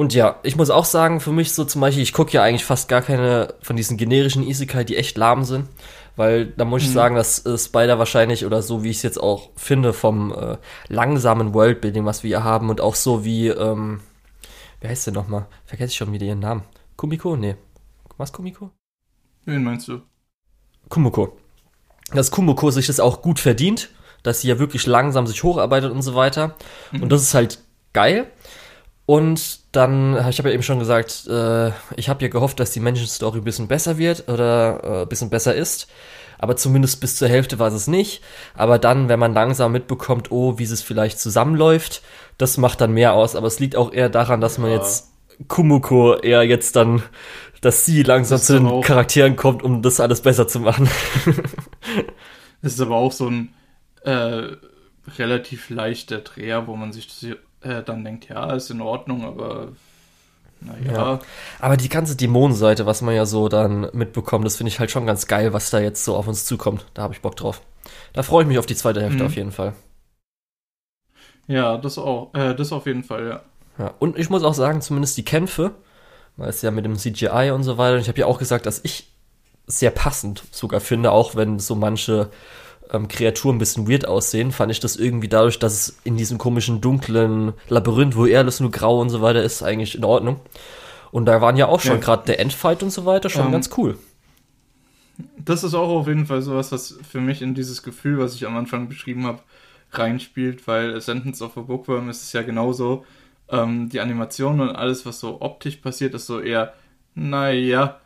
Und 0.00 0.14
ja, 0.14 0.40
ich 0.44 0.56
muss 0.56 0.70
auch 0.70 0.86
sagen, 0.86 1.20
für 1.20 1.30
mich 1.30 1.52
so 1.52 1.62
zum 1.66 1.82
Beispiel, 1.82 2.02
ich 2.02 2.14
gucke 2.14 2.32
ja 2.32 2.42
eigentlich 2.42 2.64
fast 2.64 2.88
gar 2.88 3.02
keine 3.02 3.52
von 3.60 3.76
diesen 3.76 3.98
generischen 3.98 4.42
Isekai, 4.42 4.82
die 4.82 4.96
echt 4.96 5.18
lahm 5.18 5.44
sind. 5.44 5.68
Weil 6.16 6.46
da 6.46 6.64
muss 6.64 6.80
ich 6.80 6.88
Mhm. 6.88 6.94
sagen, 6.94 7.16
dass 7.16 7.44
äh, 7.44 7.58
Spider 7.58 7.98
wahrscheinlich, 7.98 8.46
oder 8.46 8.62
so 8.62 8.82
wie 8.82 8.88
ich 8.88 8.96
es 8.96 9.02
jetzt 9.02 9.22
auch 9.22 9.50
finde, 9.56 9.92
vom 9.92 10.32
äh, 10.32 10.56
langsamen 10.88 11.52
Worldbuilding, 11.52 12.06
was 12.06 12.22
wir 12.22 12.28
hier 12.28 12.44
haben, 12.44 12.70
und 12.70 12.80
auch 12.80 12.94
so 12.94 13.26
wie, 13.26 13.48
ähm, 13.48 14.00
wer 14.80 14.88
heißt 14.88 15.04
der 15.06 15.12
nochmal? 15.12 15.44
Vergesse 15.66 15.90
ich 15.90 15.96
schon 15.98 16.12
wieder 16.14 16.24
ihren 16.24 16.40
Namen. 16.40 16.62
Kumiko? 16.96 17.36
Nee. 17.36 17.56
Was 18.16 18.32
Kumiko? 18.32 18.70
Wen 19.44 19.62
meinst 19.62 19.86
du? 19.88 20.00
Kumiko. 20.88 21.36
Dass 22.14 22.30
Kumiko 22.30 22.70
sich 22.70 22.86
das 22.86 23.00
auch 23.00 23.20
gut 23.20 23.38
verdient, 23.38 23.90
dass 24.22 24.40
sie 24.40 24.48
ja 24.48 24.58
wirklich 24.58 24.86
langsam 24.86 25.26
sich 25.26 25.42
hocharbeitet 25.42 25.92
und 25.92 26.00
so 26.00 26.14
weiter. 26.14 26.56
Und 26.90 27.10
das 27.12 27.20
ist 27.20 27.34
halt 27.34 27.58
geil. 27.92 28.30
Und 29.10 29.58
dann, 29.72 30.14
ich 30.28 30.38
habe 30.38 30.50
ja 30.50 30.54
eben 30.54 30.62
schon 30.62 30.78
gesagt, 30.78 31.26
äh, 31.26 31.70
ich 31.96 32.08
habe 32.08 32.22
ja 32.22 32.28
gehofft, 32.28 32.60
dass 32.60 32.70
die 32.70 32.78
Menschen-Story 32.78 33.38
ein 33.38 33.44
bisschen 33.44 33.66
besser 33.66 33.98
wird 33.98 34.28
oder 34.28 34.84
äh, 34.84 35.02
ein 35.02 35.08
bisschen 35.08 35.30
besser 35.30 35.52
ist. 35.52 35.88
Aber 36.38 36.54
zumindest 36.56 37.00
bis 37.00 37.16
zur 37.16 37.26
Hälfte 37.28 37.58
war 37.58 37.72
es 37.72 37.88
nicht. 37.88 38.22
Aber 38.54 38.78
dann, 38.78 39.08
wenn 39.08 39.18
man 39.18 39.34
langsam 39.34 39.72
mitbekommt, 39.72 40.30
oh, 40.30 40.58
wie 40.58 40.62
es 40.62 40.80
vielleicht 40.80 41.18
zusammenläuft, 41.18 42.02
das 42.38 42.56
macht 42.56 42.80
dann 42.80 42.92
mehr 42.92 43.14
aus. 43.14 43.34
Aber 43.34 43.48
es 43.48 43.58
liegt 43.58 43.74
auch 43.74 43.92
eher 43.92 44.10
daran, 44.10 44.40
dass 44.40 44.58
man 44.58 44.70
Ja. 44.70 44.76
jetzt 44.76 45.08
Kumiko 45.48 46.14
eher 46.14 46.44
jetzt 46.44 46.76
dann, 46.76 47.02
dass 47.62 47.84
sie 47.84 48.04
langsam 48.04 48.38
Das 48.38 48.46
zu 48.46 48.52
den 48.52 48.66
auch- 48.68 48.84
Charakteren 48.84 49.34
kommt, 49.34 49.64
um 49.64 49.82
das 49.82 49.98
alles 49.98 50.20
besser 50.20 50.46
zu 50.46 50.60
machen. 50.60 50.88
Das 52.62 52.72
ist 52.74 52.80
aber 52.80 52.94
auch 52.94 53.10
so 53.12 53.26
ein 53.28 53.52
äh, 54.04 54.52
relativ 55.18 55.68
leichter 55.68 56.18
Dreher, 56.18 56.68
wo 56.68 56.76
man 56.76 56.92
sich 56.92 57.08
das, 57.08 57.26
äh, 57.62 57.82
dann 57.82 58.04
denkt, 58.04 58.28
ja, 58.28 58.52
ist 58.52 58.70
in 58.70 58.80
Ordnung, 58.80 59.24
aber 59.24 59.68
naja. 60.60 60.92
Ja. 60.92 61.18
Aber 61.58 61.76
die 61.76 61.88
ganze 61.88 62.16
Dämonenseite, 62.16 62.84
was 62.86 63.00
man 63.02 63.14
ja 63.14 63.24
so 63.26 63.48
dann 63.48 63.88
mitbekommt, 63.92 64.44
das 64.44 64.56
finde 64.56 64.68
ich 64.68 64.78
halt 64.78 64.90
schon 64.90 65.06
ganz 65.06 65.26
geil, 65.26 65.52
was 65.52 65.70
da 65.70 65.80
jetzt 65.80 66.04
so 66.04 66.16
auf 66.16 66.28
uns 66.28 66.44
zukommt. 66.44 66.86
Da 66.94 67.02
habe 67.02 67.14
ich 67.14 67.22
Bock 67.22 67.36
drauf. 67.36 67.62
Da 68.12 68.22
freue 68.22 68.42
ich 68.42 68.48
mich 68.48 68.58
auf 68.58 68.66
die 68.66 68.76
zweite 68.76 69.00
Hälfte 69.00 69.20
Mhm. 69.22 69.26
auf 69.26 69.36
jeden 69.36 69.52
Fall. 69.52 69.74
Ja, 71.46 71.78
das 71.78 71.98
auch. 71.98 72.32
Äh, 72.34 72.54
das 72.54 72.72
auf 72.72 72.86
jeden 72.86 73.02
Fall, 73.04 73.26
ja. 73.26 73.40
Ja. 73.78 73.94
Und 73.98 74.18
ich 74.18 74.30
muss 74.30 74.44
auch 74.44 74.54
sagen, 74.54 74.82
zumindest 74.82 75.16
die 75.16 75.24
Kämpfe, 75.24 75.72
weil 76.36 76.50
es 76.50 76.62
ja 76.62 76.70
mit 76.70 76.84
dem 76.84 76.96
CGI 76.96 77.50
und 77.52 77.62
so 77.64 77.78
weiter, 77.78 77.94
und 77.94 78.00
ich 78.02 78.08
habe 78.08 78.20
ja 78.20 78.26
auch 78.26 78.38
gesagt, 78.38 78.66
dass 78.66 78.80
ich 78.84 79.10
es 79.66 79.78
sehr 79.78 79.90
passend 79.90 80.42
sogar 80.50 80.80
finde, 80.80 81.10
auch 81.12 81.34
wenn 81.34 81.58
so 81.58 81.74
manche 81.74 82.30
ähm, 82.92 83.08
Kreaturen 83.08 83.56
ein 83.56 83.58
bisschen 83.58 83.88
weird 83.88 84.06
aussehen, 84.06 84.52
fand 84.52 84.72
ich 84.72 84.80
das 84.80 84.96
irgendwie 84.96 85.28
dadurch, 85.28 85.58
dass 85.58 85.72
es 85.74 85.98
in 86.04 86.16
diesem 86.16 86.38
komischen 86.38 86.80
dunklen 86.80 87.52
Labyrinth, 87.68 88.16
wo 88.16 88.26
eher 88.26 88.40
alles 88.40 88.60
nur 88.60 88.70
grau 88.70 89.00
und 89.00 89.10
so 89.10 89.22
weiter 89.22 89.42
ist, 89.42 89.62
eigentlich 89.62 89.94
in 89.94 90.04
Ordnung. 90.04 90.40
Und 91.12 91.26
da 91.26 91.40
waren 91.40 91.56
ja 91.56 91.66
auch 91.66 91.80
schon 91.80 91.94
Ja. 91.96 92.00
gerade 92.00 92.26
der 92.26 92.40
Endfight 92.40 92.82
und 92.82 92.90
so 92.90 93.04
weiter 93.06 93.30
schon 93.30 93.46
Ähm, 93.46 93.52
ganz 93.52 93.70
cool. 93.76 93.98
das 95.38 95.64
ist 95.64 95.74
auch 95.74 95.88
auf 95.88 96.06
jeden 96.06 96.26
Fall 96.26 96.42
sowas, 96.42 96.72
was 96.72 96.98
für 97.08 97.20
mich 97.20 97.42
in 97.42 97.54
dieses 97.54 97.82
Gefühl, 97.82 98.18
was 98.18 98.34
ich 98.34 98.46
am 98.46 98.56
Anfang 98.56 98.88
beschrieben 98.88 99.26
habe, 99.26 99.40
reinspielt, 99.92 100.66
weil 100.68 101.00
Sentence 101.00 101.42
of 101.42 101.56
a 101.56 101.62
Bookworm 101.62 102.08
ist 102.08 102.22
es 102.22 102.32
ja 102.32 102.42
genauso. 102.42 103.04
Ähm, 103.48 103.88
die 103.88 104.00
Animation 104.00 104.60
und 104.60 104.70
alles, 104.70 105.04
was 105.06 105.18
so 105.20 105.40
optisch 105.40 105.76
passiert, 105.76 106.14
ist 106.14 106.26
so 106.26 106.40
eher, 106.40 106.72
naja, 107.16 107.98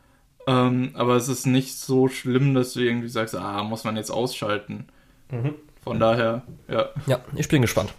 ähm, 0.46 0.92
aber 0.94 1.16
es 1.16 1.28
ist 1.28 1.46
nicht 1.46 1.78
so 1.78 2.08
schlimm, 2.08 2.54
dass 2.54 2.72
du 2.74 2.80
irgendwie 2.80 3.08
sagst, 3.08 3.34
ah, 3.34 3.62
muss 3.62 3.84
man 3.84 3.96
jetzt 3.96 4.10
ausschalten. 4.10 4.86
Mhm. 5.30 5.54
Von 5.82 6.00
daher, 6.00 6.42
ja. 6.68 6.90
Ja, 7.06 7.24
ich 7.36 7.48
bin 7.48 7.62
gespannt. 7.62 7.92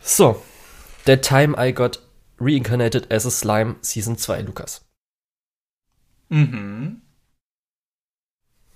So, 0.00 0.42
The 1.06 1.16
Time 1.16 1.54
I 1.58 1.72
Got 1.72 2.00
Reincarnated 2.40 3.12
as 3.12 3.24
a 3.24 3.30
Slime 3.30 3.76
Season 3.82 4.18
2, 4.18 4.42
Lukas. 4.42 4.84
Mhm. 6.28 7.02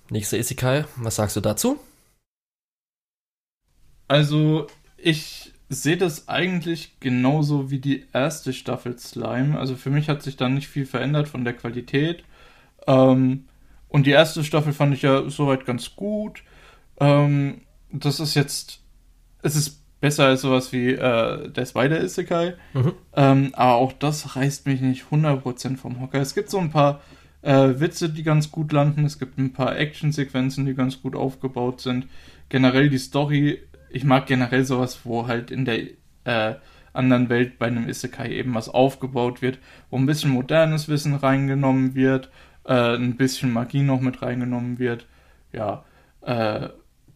Nächste 0.09 0.37
Isekai, 0.37 0.85
was 0.95 1.15
sagst 1.15 1.35
du 1.35 1.41
dazu? 1.41 1.79
Also, 4.07 4.67
ich 4.95 5.46
sehe 5.69 5.97
das 5.97 6.29
eigentlich 6.29 6.99
genauso 6.99 7.69
wie 7.69 7.79
die 7.79 8.05
erste 8.13 8.53
Staffel 8.53 8.97
Slime. 8.97 9.59
Also 9.59 9.75
für 9.75 9.89
mich 9.89 10.09
hat 10.09 10.23
sich 10.23 10.37
da 10.37 10.49
nicht 10.49 10.67
viel 10.67 10.85
verändert 10.85 11.27
von 11.27 11.43
der 11.43 11.53
Qualität. 11.53 12.23
Ähm, 12.87 13.45
und 13.89 14.05
die 14.05 14.11
erste 14.11 14.43
Staffel 14.43 14.73
fand 14.73 14.93
ich 14.93 15.01
ja 15.01 15.29
soweit 15.29 15.65
ganz 15.65 15.95
gut. 15.95 16.43
Ähm, 16.99 17.61
das 17.91 18.19
ist 18.19 18.35
jetzt, 18.35 18.81
es 19.41 19.55
ist 19.55 19.81
besser 19.99 20.25
als 20.25 20.41
sowas 20.41 20.71
wie 20.71 20.91
äh, 20.91 21.49
der 21.49 21.65
Spider 21.65 22.01
Isekai. 22.01 22.55
Mhm. 22.73 22.93
Ähm, 23.15 23.49
aber 23.53 23.75
auch 23.75 23.93
das 23.93 24.35
reißt 24.35 24.67
mich 24.67 24.81
nicht 24.81 25.05
100% 25.11 25.77
vom 25.77 25.99
Hocker. 25.99 26.21
Es 26.21 26.35
gibt 26.35 26.49
so 26.49 26.59
ein 26.59 26.69
paar 26.69 27.01
äh, 27.41 27.79
Witze, 27.79 28.09
die 28.09 28.23
ganz 28.23 28.51
gut 28.51 28.71
landen. 28.71 29.05
Es 29.05 29.19
gibt 29.19 29.37
ein 29.37 29.53
paar 29.53 29.77
Actionsequenzen, 29.77 30.65
die 30.65 30.75
ganz 30.75 31.01
gut 31.01 31.15
aufgebaut 31.15 31.81
sind. 31.81 32.07
Generell 32.49 32.89
die 32.89 32.97
Story 32.97 33.59
ich 33.89 34.03
mag 34.03 34.25
generell 34.27 34.63
sowas, 34.63 35.01
wo 35.03 35.27
halt 35.27 35.51
in 35.51 35.65
der 35.65 35.79
äh, 36.25 36.55
anderen 36.93 37.29
Welt 37.29 37.59
bei 37.59 37.67
einem 37.67 37.87
Isekai 37.87 38.29
eben 38.29 38.53
was 38.55 38.69
aufgebaut 38.69 39.41
wird, 39.41 39.59
wo 39.89 39.97
ein 39.97 40.05
bisschen 40.05 40.31
modernes 40.31 40.89
Wissen 40.89 41.13
reingenommen 41.13 41.95
wird, 41.95 42.29
äh, 42.65 42.95
ein 42.95 43.15
bisschen 43.17 43.53
Magie 43.53 43.83
noch 43.83 44.01
mit 44.01 44.21
reingenommen 44.21 44.79
wird, 44.79 45.07
ja, 45.53 45.85
äh, 46.21 46.69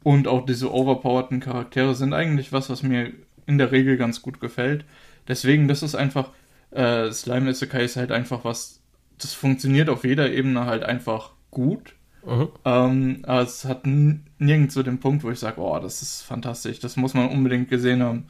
und 0.04 0.28
auch 0.28 0.46
diese 0.46 0.74
overpowerten 0.74 1.40
Charaktere 1.40 1.94
sind 1.96 2.14
eigentlich 2.14 2.52
was, 2.52 2.70
was 2.70 2.82
mir 2.82 3.12
in 3.46 3.58
der 3.58 3.72
Regel 3.72 3.98
ganz 3.98 4.22
gut 4.22 4.40
gefällt. 4.40 4.86
Deswegen, 5.28 5.68
das 5.68 5.84
ist 5.84 5.96
einfach, 5.96 6.32
äh, 6.72 7.12
Slime 7.12 7.50
Isekai 7.50 7.84
ist 7.84 7.98
halt 7.98 8.12
einfach 8.12 8.44
was, 8.44 8.82
das 9.20 9.34
funktioniert 9.34 9.90
auf 9.90 10.04
jeder 10.04 10.32
Ebene 10.32 10.66
halt 10.66 10.84
einfach 10.84 11.34
gut 11.52 11.96
Mhm. 12.26 12.50
Ähm, 12.66 13.24
aber 13.26 13.42
es 13.42 13.66
hat 13.66 13.86
nirgends 13.86 14.74
so 14.74 14.84
den 14.84 15.00
Punkt, 15.00 15.24
wo 15.24 15.32
ich 15.32 15.40
sage, 15.40 15.62
oh, 15.62 15.80
das 15.80 16.02
ist 16.02 16.22
fantastisch, 16.22 16.80
das 16.80 16.96
muss 16.98 17.14
man 17.14 17.30
unbedingt 17.30 17.70
gesehen 17.70 18.04
haben. 18.04 18.30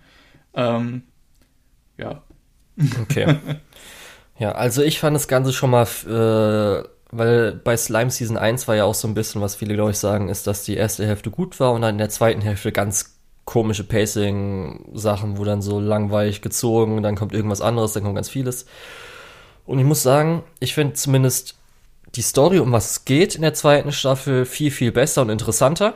Ähm, 0.53 1.03
ja. 1.97 2.23
Okay. 3.01 3.35
ja, 4.39 4.53
also 4.53 4.81
ich 4.81 4.99
fand 4.99 5.15
das 5.15 5.27
Ganze 5.27 5.53
schon 5.53 5.71
mal, 5.71 5.83
äh, 5.83 6.87
weil 7.11 7.53
bei 7.53 7.75
Slime 7.75 8.11
Season 8.11 8.37
1 8.37 8.67
war 8.67 8.75
ja 8.75 8.85
auch 8.85 8.95
so 8.95 9.07
ein 9.07 9.13
bisschen, 9.13 9.41
was 9.41 9.55
viele, 9.55 9.75
glaube 9.75 9.91
ich, 9.91 9.97
sagen, 9.97 10.29
ist, 10.29 10.47
dass 10.47 10.63
die 10.63 10.75
erste 10.75 11.05
Hälfte 11.05 11.29
gut 11.29 11.59
war 11.59 11.73
und 11.73 11.81
dann 11.81 11.95
in 11.95 11.99
der 11.99 12.09
zweiten 12.09 12.41
Hälfte 12.41 12.71
ganz 12.71 13.17
komische 13.43 13.83
Pacing-Sachen, 13.83 15.37
wo 15.37 15.43
dann 15.43 15.61
so 15.61 15.79
langweilig 15.79 16.41
gezogen, 16.41 17.03
dann 17.03 17.15
kommt 17.15 17.33
irgendwas 17.33 17.59
anderes, 17.59 17.93
dann 17.93 18.03
kommt 18.03 18.15
ganz 18.15 18.29
vieles. 18.29 18.65
Und 19.65 19.79
ich 19.79 19.85
muss 19.85 20.03
sagen, 20.03 20.43
ich 20.59 20.73
finde 20.73 20.93
zumindest 20.93 21.55
die 22.15 22.21
Story, 22.21 22.59
um 22.59 22.71
was 22.71 22.91
es 22.91 23.05
geht 23.05 23.35
in 23.35 23.41
der 23.41 23.53
zweiten 23.53 23.91
Staffel, 23.91 24.45
viel, 24.45 24.71
viel 24.71 24.91
besser 24.91 25.21
und 25.21 25.29
interessanter. 25.29 25.95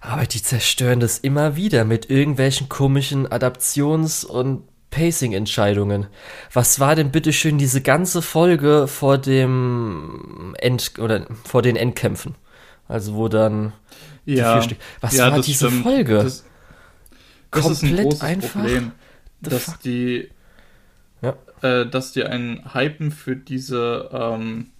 Aber 0.00 0.26
die 0.26 0.42
zerstören 0.42 1.00
das 1.00 1.18
immer 1.18 1.56
wieder 1.56 1.84
mit 1.84 2.08
irgendwelchen 2.08 2.68
komischen 2.68 3.26
Adaptions- 3.26 4.24
und 4.24 4.62
Pacing-Entscheidungen. 4.90 6.06
Was 6.52 6.80
war 6.80 6.94
denn 6.94 7.10
bitteschön 7.10 7.58
diese 7.58 7.82
ganze 7.82 8.22
Folge 8.22 8.86
vor 8.86 9.18
dem 9.18 10.54
End 10.58 10.92
oder 10.98 11.26
vor 11.44 11.62
den 11.62 11.76
Endkämpfen? 11.76 12.36
Also 12.86 13.14
wo 13.14 13.28
dann 13.28 13.72
ja, 14.24 14.62
Was 15.00 15.16
ja, 15.16 15.30
war 15.30 15.40
diese 15.40 15.68
stimmt. 15.68 15.82
Folge? 15.82 16.14
Das, 16.14 16.44
das 17.50 17.62
Komplett 17.62 18.12
ist 18.12 18.22
ein 18.22 18.28
einfach. 18.28 18.60
Problem, 18.60 18.92
dass 19.40 19.64
fuck? 19.64 19.80
die, 19.80 20.30
ja. 21.22 21.34
äh, 21.62 21.86
dass 21.86 22.12
die 22.12 22.24
einen 22.24 22.74
Hypen 22.74 23.10
für 23.10 23.36
diese 23.36 24.10
ähm, 24.12 24.70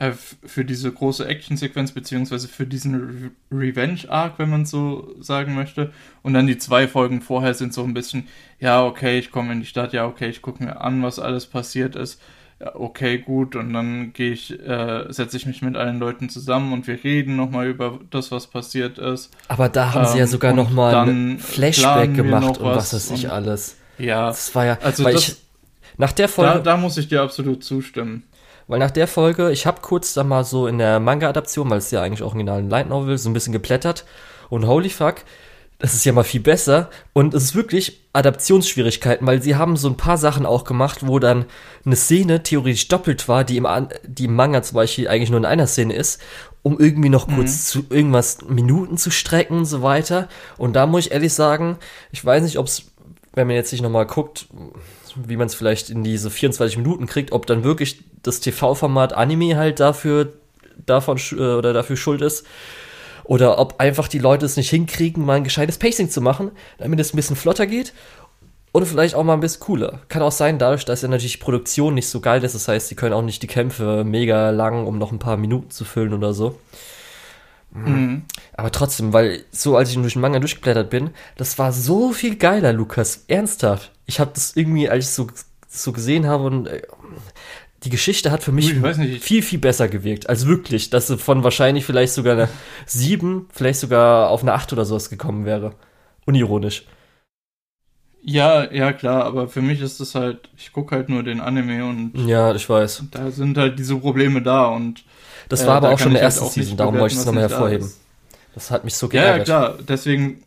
äh, 0.00 0.12
für 0.12 0.64
diese 0.64 0.90
große 0.90 1.26
Actionsequenz, 1.26 1.92
beziehungsweise 1.92 2.48
für 2.48 2.66
diesen 2.66 2.94
Re 2.94 3.30
Revenge-Arc, 3.52 4.38
wenn 4.38 4.48
man 4.48 4.64
so 4.64 5.14
sagen 5.20 5.54
möchte. 5.54 5.92
Und 6.22 6.32
dann 6.32 6.46
die 6.46 6.56
zwei 6.56 6.88
Folgen 6.88 7.20
vorher 7.20 7.52
sind 7.52 7.74
so 7.74 7.84
ein 7.84 7.92
bisschen, 7.92 8.26
ja, 8.58 8.82
okay, 8.82 9.18
ich 9.18 9.30
komme 9.30 9.52
in 9.52 9.60
die 9.60 9.66
Stadt, 9.66 9.92
ja, 9.92 10.06
okay, 10.06 10.30
ich 10.30 10.40
gucke 10.40 10.64
mir 10.64 10.80
an, 10.80 11.02
was 11.02 11.18
alles 11.18 11.44
passiert 11.44 11.96
ist. 11.96 12.18
Ja, 12.60 12.76
okay, 12.76 13.18
gut, 13.18 13.54
und 13.56 13.74
dann 13.74 14.14
gehe 14.14 14.32
ich, 14.32 14.58
äh, 14.66 15.04
setze 15.10 15.36
ich 15.36 15.44
mich 15.44 15.60
mit 15.60 15.76
allen 15.76 15.98
Leuten 15.98 16.30
zusammen 16.30 16.72
und 16.72 16.86
wir 16.86 17.04
reden 17.04 17.36
nochmal 17.36 17.66
über 17.66 18.00
das, 18.08 18.32
was 18.32 18.46
passiert 18.46 18.96
ist. 18.96 19.30
Aber 19.48 19.68
da 19.68 19.92
haben 19.92 20.06
ähm, 20.06 20.12
sie 20.12 20.18
ja 20.18 20.24
ähm, 20.24 20.30
sogar 20.30 20.54
nochmal 20.54 20.94
ein 20.94 21.38
Flashback 21.38 22.14
gemacht 22.14 22.56
und 22.56 22.70
was 22.70 22.94
weiß 22.94 23.10
ich 23.10 23.30
alles. 23.30 23.76
Ja, 23.98 24.28
das 24.28 24.54
war 24.54 24.64
ja, 24.64 24.78
also 24.80 25.04
das, 25.04 25.28
ich, 25.28 25.36
nach 25.98 26.12
der 26.12 26.28
Folge. 26.28 26.54
Da, 26.54 26.58
da 26.60 26.76
muss 26.78 26.96
ich 26.96 27.08
dir 27.08 27.20
absolut 27.20 27.62
zustimmen. 27.62 28.22
Weil 28.70 28.78
nach 28.78 28.92
der 28.92 29.08
Folge, 29.08 29.50
ich 29.50 29.66
habe 29.66 29.80
kurz 29.80 30.14
da 30.14 30.22
mal 30.22 30.44
so 30.44 30.68
in 30.68 30.78
der 30.78 31.00
Manga-Adaption, 31.00 31.68
weil 31.68 31.78
es 31.78 31.90
ja 31.90 32.02
eigentlich 32.02 32.22
original 32.22 32.60
ein 32.60 32.70
Light 32.70 32.88
Novel, 32.88 33.18
so 33.18 33.28
ein 33.28 33.32
bisschen 33.32 33.52
geplättert. 33.52 34.04
Und 34.48 34.64
holy 34.64 34.90
fuck, 34.90 35.16
das 35.80 35.92
ist 35.92 36.04
ja 36.04 36.12
mal 36.12 36.22
viel 36.22 36.40
besser. 36.40 36.88
Und 37.12 37.34
es 37.34 37.42
ist 37.42 37.54
wirklich 37.56 38.04
Adaptionsschwierigkeiten, 38.12 39.26
weil 39.26 39.42
sie 39.42 39.56
haben 39.56 39.76
so 39.76 39.88
ein 39.88 39.96
paar 39.96 40.18
Sachen 40.18 40.46
auch 40.46 40.62
gemacht, 40.62 41.04
wo 41.04 41.18
dann 41.18 41.46
eine 41.84 41.96
Szene 41.96 42.44
theoretisch 42.44 42.86
doppelt 42.86 43.26
war, 43.26 43.42
die 43.42 43.56
im, 43.56 43.66
die 44.04 44.26
im 44.26 44.36
Manga 44.36 44.62
zum 44.62 44.76
Beispiel 44.76 45.08
eigentlich 45.08 45.30
nur 45.30 45.40
in 45.40 45.46
einer 45.46 45.66
Szene 45.66 45.94
ist, 45.94 46.22
um 46.62 46.78
irgendwie 46.78 47.08
noch 47.08 47.26
kurz 47.26 47.74
mhm. 47.74 47.80
zu 47.80 47.84
irgendwas 47.92 48.38
Minuten 48.48 48.98
zu 48.98 49.10
strecken 49.10 49.58
und 49.58 49.66
so 49.66 49.82
weiter. 49.82 50.28
Und 50.58 50.74
da 50.74 50.86
muss 50.86 51.06
ich 51.06 51.10
ehrlich 51.10 51.32
sagen, 51.32 51.76
ich 52.12 52.24
weiß 52.24 52.44
nicht, 52.44 52.56
ob 52.56 52.66
es, 52.66 52.84
wenn 53.34 53.48
man 53.48 53.56
jetzt 53.56 53.70
sich 53.70 53.82
nochmal 53.82 54.06
guckt, 54.06 54.46
wie 55.16 55.36
man 55.36 55.46
es 55.46 55.54
vielleicht 55.54 55.90
in 55.90 56.04
diese 56.04 56.30
24 56.30 56.76
Minuten 56.78 57.06
kriegt, 57.06 57.32
ob 57.32 57.46
dann 57.46 57.64
wirklich 57.64 58.02
das 58.22 58.40
TV-Format 58.40 59.12
Anime 59.12 59.56
halt 59.56 59.80
dafür, 59.80 60.32
davon 60.86 61.18
äh, 61.32 61.34
oder 61.34 61.72
dafür 61.72 61.96
schuld 61.96 62.22
ist. 62.22 62.46
Oder 63.24 63.58
ob 63.58 63.78
einfach 63.78 64.08
die 64.08 64.18
Leute 64.18 64.46
es 64.46 64.56
nicht 64.56 64.70
hinkriegen, 64.70 65.24
mal 65.24 65.36
ein 65.36 65.44
gescheites 65.44 65.78
Pacing 65.78 66.10
zu 66.10 66.20
machen, 66.20 66.50
damit 66.78 66.98
es 66.98 67.12
ein 67.12 67.16
bisschen 67.16 67.36
flotter 67.36 67.66
geht. 67.66 67.92
Oder 68.72 68.86
vielleicht 68.86 69.14
auch 69.14 69.24
mal 69.24 69.34
ein 69.34 69.40
bisschen 69.40 69.60
cooler. 69.60 70.00
Kann 70.08 70.22
auch 70.22 70.32
sein, 70.32 70.58
dadurch, 70.58 70.84
dass 70.84 71.02
ja 71.02 71.08
natürlich 71.08 71.34
die 71.34 71.38
Produktion 71.44 71.94
nicht 71.94 72.08
so 72.08 72.20
geil 72.20 72.42
ist. 72.44 72.54
Das 72.54 72.68
heißt, 72.68 72.88
sie 72.88 72.94
können 72.94 73.14
auch 73.14 73.22
nicht 73.22 73.42
die 73.42 73.48
Kämpfe 73.48 74.04
mega 74.04 74.50
lang, 74.50 74.86
um 74.86 74.98
noch 74.98 75.10
ein 75.12 75.18
paar 75.18 75.36
Minuten 75.36 75.70
zu 75.70 75.84
füllen 75.84 76.12
oder 76.12 76.32
so. 76.32 76.56
Mhm. 77.72 78.22
Aber 78.56 78.70
trotzdem, 78.70 79.12
weil 79.12 79.44
so 79.50 79.76
als 79.76 79.90
ich 79.90 79.96
durch 79.96 80.14
den 80.14 80.22
Manga 80.22 80.38
durchgeblättert 80.38 80.90
bin, 80.90 81.10
das 81.36 81.58
war 81.58 81.72
so 81.72 82.12
viel 82.12 82.36
geiler, 82.36 82.72
Lukas. 82.72 83.24
Ernsthaft. 83.28 83.90
Ich 84.10 84.18
habe 84.18 84.32
das 84.34 84.56
irgendwie, 84.56 84.88
als 84.90 85.04
ich 85.04 85.12
so, 85.12 85.28
so 85.68 85.92
gesehen 85.92 86.26
habe 86.26 86.42
und 86.42 86.66
äh, 86.66 86.82
die 87.84 87.90
Geschichte 87.90 88.32
hat 88.32 88.42
für 88.42 88.50
mich 88.50 88.74
viel, 89.20 89.40
viel 89.40 89.60
besser 89.60 89.88
gewirkt. 89.88 90.28
Also 90.28 90.48
wirklich, 90.48 90.90
dass 90.90 91.06
sie 91.06 91.16
von 91.16 91.44
wahrscheinlich 91.44 91.86
vielleicht 91.86 92.12
sogar 92.12 92.32
eine 92.32 92.48
7, 92.86 93.46
vielleicht 93.52 93.78
sogar 93.78 94.30
auf 94.30 94.42
eine 94.42 94.52
8 94.52 94.72
oder 94.72 94.84
sowas 94.84 95.10
gekommen 95.10 95.44
wäre. 95.44 95.74
Unironisch. 96.26 96.86
Ja, 98.22 98.70
ja, 98.70 98.92
klar, 98.92 99.24
aber 99.24 99.46
für 99.46 99.62
mich 99.62 99.80
ist 99.80 100.00
das 100.00 100.16
halt, 100.16 100.50
ich 100.58 100.72
gucke 100.72 100.96
halt 100.96 101.08
nur 101.08 101.22
den 101.22 101.40
Anime 101.40 101.86
und. 101.86 102.12
Ja, 102.26 102.52
ich 102.52 102.68
weiß. 102.68 103.04
Da 103.12 103.30
sind 103.30 103.56
halt 103.56 103.78
diese 103.78 103.96
Probleme 103.96 104.42
da 104.42 104.66
und. 104.66 105.04
Das 105.48 105.66
war 105.66 105.74
äh, 105.74 105.76
aber 105.78 105.90
auch 105.90 105.98
schon 106.00 106.14
der 106.14 106.22
ersten 106.22 106.42
halt 106.42 106.52
Season, 106.52 106.76
darum 106.76 106.98
wollte 106.98 107.14
ich 107.14 107.20
es 107.20 107.26
nochmal 107.26 107.48
hervorheben. 107.48 107.86
Da 107.88 108.36
das 108.56 108.72
hat 108.72 108.84
mich 108.84 108.94
so 108.94 109.08
geärgert. 109.08 109.48
Ja, 109.48 109.62
ja, 109.62 109.68
klar, 109.68 109.78
deswegen, 109.88 110.42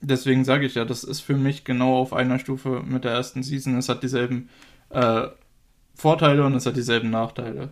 deswegen 0.00 0.44
sage 0.44 0.66
ich 0.66 0.74
ja, 0.74 0.84
das 0.84 1.04
ist 1.04 1.20
für 1.20 1.36
mich 1.36 1.64
genau 1.64 1.96
auf 1.96 2.12
einer 2.12 2.38
Stufe 2.38 2.82
mit 2.84 3.04
der 3.04 3.12
ersten 3.12 3.42
Season. 3.42 3.76
Es 3.76 3.88
hat 3.88 4.02
dieselben 4.02 4.48
äh, 4.90 5.28
Vorteile 5.94 6.44
und 6.44 6.54
es 6.54 6.66
hat 6.66 6.76
dieselben 6.76 7.10
Nachteile. 7.10 7.70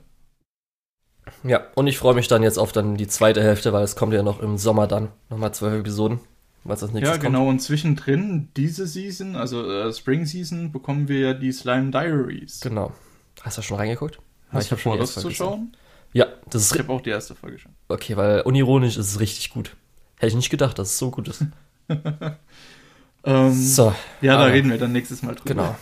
Ja, 1.43 1.67
und 1.75 1.87
ich 1.87 1.99
freue 1.99 2.15
mich 2.15 2.29
dann 2.29 2.43
jetzt 2.43 2.59
auf 2.59 2.73
dann 2.73 2.97
die 2.97 3.07
zweite 3.07 3.43
Hälfte, 3.43 3.73
weil 3.73 3.83
es 3.83 3.97
kommt 3.97 4.13
ja 4.13 4.23
noch 4.23 4.41
im 4.41 4.59
Sommer 4.59 4.87
dann 4.87 5.09
nochmal 5.31 5.55
zwölf 5.55 5.81
Episoden, 5.81 6.21
was 6.65 6.81
das 6.81 6.93
nächste 6.93 7.11
Ja, 7.13 7.17
genau, 7.17 7.41
kommt. 7.41 7.51
und 7.51 7.61
zwischendrin 7.61 8.49
diese 8.57 8.87
Season, 8.87 9.35
also 9.37 9.71
äh, 9.71 9.93
Spring 9.93 10.27
Season, 10.27 10.71
bekommen 10.71 11.09
wir 11.09 11.21
ja 11.21 11.35
die 11.35 11.53
Slime 11.53 11.91
Diaries. 11.91 12.61
Genau. 12.61 12.93
Hast 13.41 13.59
du 13.59 13.63
schon 13.63 13.79
reingeguckt? 13.79 14.19
Hast 14.51 14.65
ich 14.65 14.69
du 14.71 14.77
vor, 14.77 14.99
das 14.99 15.15
zu 15.15 15.31
schauen? 15.31 15.75
Ja, 16.13 16.27
das 16.49 16.63
ist 16.63 16.75
Ich 16.75 16.79
habe 16.79 16.93
auch 16.93 17.01
die 17.01 17.11
erste 17.11 17.35
Folge 17.35 17.59
schon. 17.59 17.73
Okay, 17.89 18.17
weil 18.17 18.43
unironisch 18.43 18.97
ist 18.97 19.09
es 19.09 19.21
richtig 19.21 19.51
gut. 19.51 19.77
Hätte 20.17 20.29
ich 20.29 20.37
nicht 20.37 20.51
gedacht, 20.51 20.79
dass 20.79 20.91
es 20.91 20.99
so 20.99 21.11
gut 21.11 21.29
ist. 21.29 21.45
ähm, 23.25 23.53
so. 23.53 23.95
Ja, 24.21 24.39
da 24.39 24.45
reden 24.45 24.71
wir 24.71 24.79
dann 24.79 24.93
nächstes 24.93 25.23
Mal 25.23 25.35
drüber. 25.35 25.55
Genau. 25.55 25.77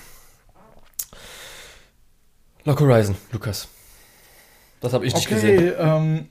Lock 2.65 2.81
Horizon, 2.81 3.17
Lukas. 3.33 3.69
Das 4.81 4.93
habe 4.93 5.07
ich 5.07 5.15
nicht 5.15 5.27
okay, 5.27 5.35
gesehen. 5.35 5.75
Ähm, 5.79 6.29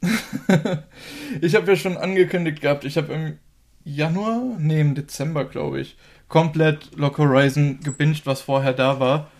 ich 1.40 1.54
habe 1.54 1.70
ja 1.70 1.76
schon 1.76 1.96
angekündigt 1.96 2.60
gehabt, 2.60 2.84
ich 2.84 2.96
habe 2.96 3.12
im 3.12 3.38
Januar, 3.84 4.56
nee, 4.58 4.80
im 4.80 4.94
Dezember, 4.94 5.44
glaube 5.44 5.80
ich, 5.80 5.96
komplett 6.28 6.96
Lock 6.96 7.18
Horizon 7.18 7.80
gebinged, 7.82 8.26
was 8.26 8.40
vorher 8.40 8.72
da 8.72 9.00
war. 9.00 9.30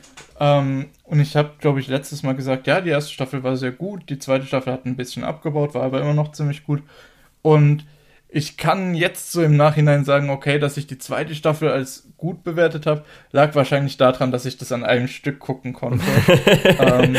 Ähm, 0.41 0.87
und 1.05 1.21
ich 1.21 1.37
habe, 1.37 1.53
glaube 1.59 1.81
ich, 1.81 1.89
letztes 1.89 2.23
Mal 2.23 2.35
gesagt, 2.35 2.67
ja, 2.67 2.81
die 2.81 2.91
erste 2.91 3.13
Staffel 3.13 3.43
war 3.43 3.57
sehr 3.57 3.73
gut, 3.73 4.09
die 4.09 4.19
zweite 4.19 4.47
Staffel 4.47 4.73
hat 4.73 4.87
ein 4.87 4.97
bisschen 4.97 5.25
abgebaut, 5.25 5.75
war 5.75 5.83
aber 5.83 6.01
immer 6.01 6.15
noch 6.15 6.33
ziemlich 6.33 6.65
gut. 6.65 6.83
Und 7.43 7.85
ich 8.29 8.57
kann 8.59 8.95
jetzt 8.95 9.33
so 9.33 9.43
im 9.43 9.57
Nachhinein 9.57 10.05
sagen, 10.05 10.29
okay, 10.29 10.59
dass 10.59 10.77
ich 10.77 10.87
die 10.87 10.99
zweite 10.99 11.35
Staffel 11.35 11.71
als 11.71 12.11
gut 12.19 12.45
bewertet 12.45 12.87
habe, 12.87 13.05
lag 13.33 13.55
wahrscheinlich 13.55 13.97
daran, 13.97 14.31
dass 14.31 14.45
ich 14.45 14.59
das 14.59 14.71
an 14.71 14.85
einem 14.85 15.09
Stück 15.09 15.39
gucken 15.39 15.73
konnte. 15.73 16.05
ähm, 16.79 17.17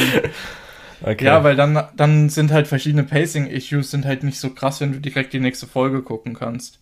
okay. 1.02 1.26
Ja, 1.26 1.44
weil 1.44 1.56
dann, 1.56 1.84
dann 1.96 2.30
sind 2.30 2.52
halt 2.52 2.68
verschiedene 2.68 3.04
Pacing-Issues 3.04 3.90
sind 3.90 4.06
halt 4.06 4.24
nicht 4.24 4.40
so 4.40 4.52
krass, 4.52 4.82
wenn 4.82 4.92
du 4.92 5.00
direkt 5.00 5.34
die 5.34 5.40
nächste 5.40 5.66
Folge 5.66 6.04
gucken 6.04 6.36
kannst. 6.36 6.80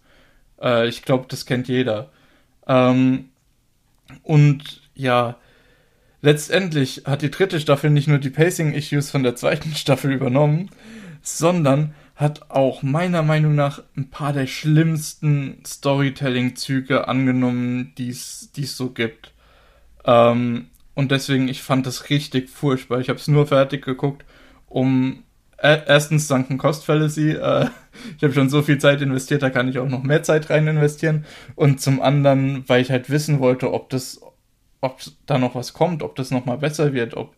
Äh, 0.61 0.89
ich 0.89 1.03
glaube, 1.03 1.25
das 1.29 1.45
kennt 1.45 1.69
jeder. 1.69 2.11
Ähm, 2.67 3.29
und 4.23 4.81
ja, 4.93 5.37
letztendlich 6.21 7.03
hat 7.05 7.21
die 7.21 7.31
dritte 7.31 7.61
Staffel 7.61 7.91
nicht 7.91 8.09
nur 8.09 8.19
die 8.19 8.29
Pacing-Issues 8.29 9.09
von 9.09 9.23
der 9.23 9.37
zweiten 9.37 9.71
Staffel 9.75 10.11
übernommen, 10.11 10.69
sondern 11.21 11.93
hat 12.17 12.49
auch 12.49 12.81
meiner 12.81 13.21
Meinung 13.21 13.53
nach 13.53 13.83
ein 13.95 14.09
paar 14.09 14.33
der 14.33 14.47
schlimmsten 14.47 15.63
Storytelling-Züge 15.65 17.07
angenommen, 17.07 17.93
die 17.97 18.09
es 18.09 18.49
so 18.53 18.89
gibt. 18.89 19.33
Ähm, 20.03 20.67
und 20.95 21.11
deswegen, 21.11 21.47
ich 21.47 21.61
fand 21.61 21.85
das 21.85 22.09
richtig 22.09 22.49
furchtbar. 22.49 22.99
Ich 22.99 23.09
habe 23.09 23.19
es 23.19 23.27
nur 23.27 23.45
fertig 23.45 23.85
geguckt, 23.85 24.25
um 24.67 25.25
äh, 25.57 25.79
erstens 25.85 26.27
danken 26.27 26.57
Cost 26.57 26.85
Fallacy. 26.85 27.33
Äh, 27.33 27.67
ich 28.17 28.23
habe 28.23 28.33
schon 28.33 28.49
so 28.49 28.63
viel 28.63 28.79
Zeit 28.79 28.99
investiert, 29.03 29.43
da 29.43 29.51
kann 29.51 29.67
ich 29.67 29.77
auch 29.77 29.87
noch 29.87 30.01
mehr 30.01 30.23
Zeit 30.23 30.49
rein 30.49 30.65
investieren. 30.65 31.23
Und 31.55 31.81
zum 31.81 32.01
anderen, 32.01 32.67
weil 32.67 32.81
ich 32.81 32.89
halt 32.89 33.11
wissen 33.11 33.39
wollte, 33.39 33.71
ob 33.71 33.91
das, 33.91 34.21
ob 34.81 35.01
da 35.27 35.37
noch 35.37 35.53
was 35.53 35.73
kommt, 35.73 36.01
ob 36.01 36.15
das 36.15 36.31
noch 36.31 36.45
mal 36.45 36.57
besser 36.57 36.93
wird, 36.93 37.15
ob 37.15 37.35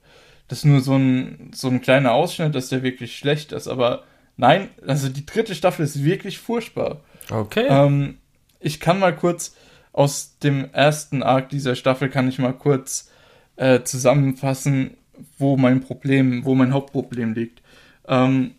das 0.48 0.64
nur 0.64 0.80
so 0.80 0.96
ein, 0.96 1.52
so 1.54 1.68
ein 1.68 1.82
kleiner 1.82 2.14
Ausschnitt 2.14 2.56
ist, 2.56 2.72
der 2.72 2.82
wirklich 2.82 3.18
schlecht 3.18 3.52
ist. 3.52 3.68
Aber 3.68 4.06
Nein, 4.40 4.70
also 4.88 5.10
die 5.10 5.26
dritte 5.26 5.54
Staffel 5.54 5.84
ist 5.84 6.02
wirklich 6.02 6.40
furchtbar. 6.40 7.02
Okay. 7.30 7.66
Ähm, 7.68 8.20
ich 8.62 8.80
kann 8.80 8.98
mal 8.98 9.14
kurz 9.14 9.54
aus 9.92 10.40
dem 10.40 10.70
ersten 10.72 11.24
Arc 11.24 11.50
dieser 11.50 11.76
Staffel 11.76 12.08
kann 12.08 12.30
ich 12.30 12.40
mal 12.40 12.54
kurz 12.54 13.12
äh, 13.58 13.82
zusammenfassen, 13.82 14.96
wo 15.38 15.58
mein 15.58 15.82
Problem, 15.82 16.46
wo 16.46 16.56
mein 16.56 16.74
Hauptproblem 16.74 17.34
liegt. 17.34 17.62
Ähm, 18.08 18.52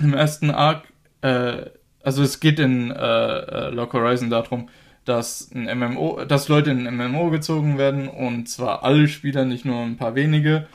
Im 0.00 0.14
ersten 0.14 0.50
Arc, 0.50 0.84
äh, 1.20 1.66
also 2.02 2.22
es 2.22 2.40
geht 2.40 2.58
in 2.58 2.90
äh, 2.90 2.94
äh 2.94 3.68
Lock 3.68 3.92
Horizon 3.92 4.30
darum, 4.30 4.70
dass 5.04 5.50
ein 5.54 5.78
MMO, 5.78 6.24
dass 6.24 6.48
Leute 6.48 6.70
in 6.70 6.86
ein 6.86 6.96
MMO 6.96 7.28
gezogen 7.28 7.76
werden 7.76 8.08
und 8.08 8.48
zwar 8.48 8.82
alle 8.82 9.08
Spieler, 9.08 9.44
nicht 9.44 9.66
nur 9.66 9.82
ein 9.82 9.98
paar 9.98 10.14
wenige. 10.14 10.68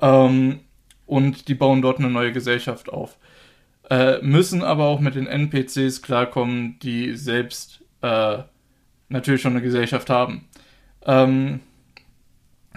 Ähm, 0.00 0.58
und 1.06 1.46
die 1.46 1.54
bauen 1.54 1.80
dort 1.80 2.00
eine 2.00 2.10
neue 2.10 2.32
Gesellschaft 2.32 2.88
auf 2.88 3.18
äh, 3.90 4.18
müssen 4.22 4.62
aber 4.62 4.84
auch 4.84 5.00
mit 5.00 5.14
den 5.14 5.26
NPCs 5.26 6.02
klarkommen, 6.02 6.78
die 6.80 7.16
selbst 7.16 7.82
äh, 8.02 8.38
natürlich 9.08 9.42
schon 9.42 9.52
eine 9.52 9.62
Gesellschaft 9.62 10.10
haben. 10.10 10.48
Ähm, 11.04 11.60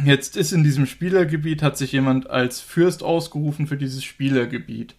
jetzt 0.04 0.38
ist 0.38 0.52
in 0.52 0.64
diesem 0.64 0.86
Spielergebiet, 0.86 1.64
hat 1.64 1.78
sich 1.78 1.92
jemand 1.92 2.30
als 2.30 2.60
Fürst 2.60 3.04
ausgerufen 3.04 3.68
für 3.68 3.78
dieses 3.78 4.04
Spielergebiet. 4.04 4.96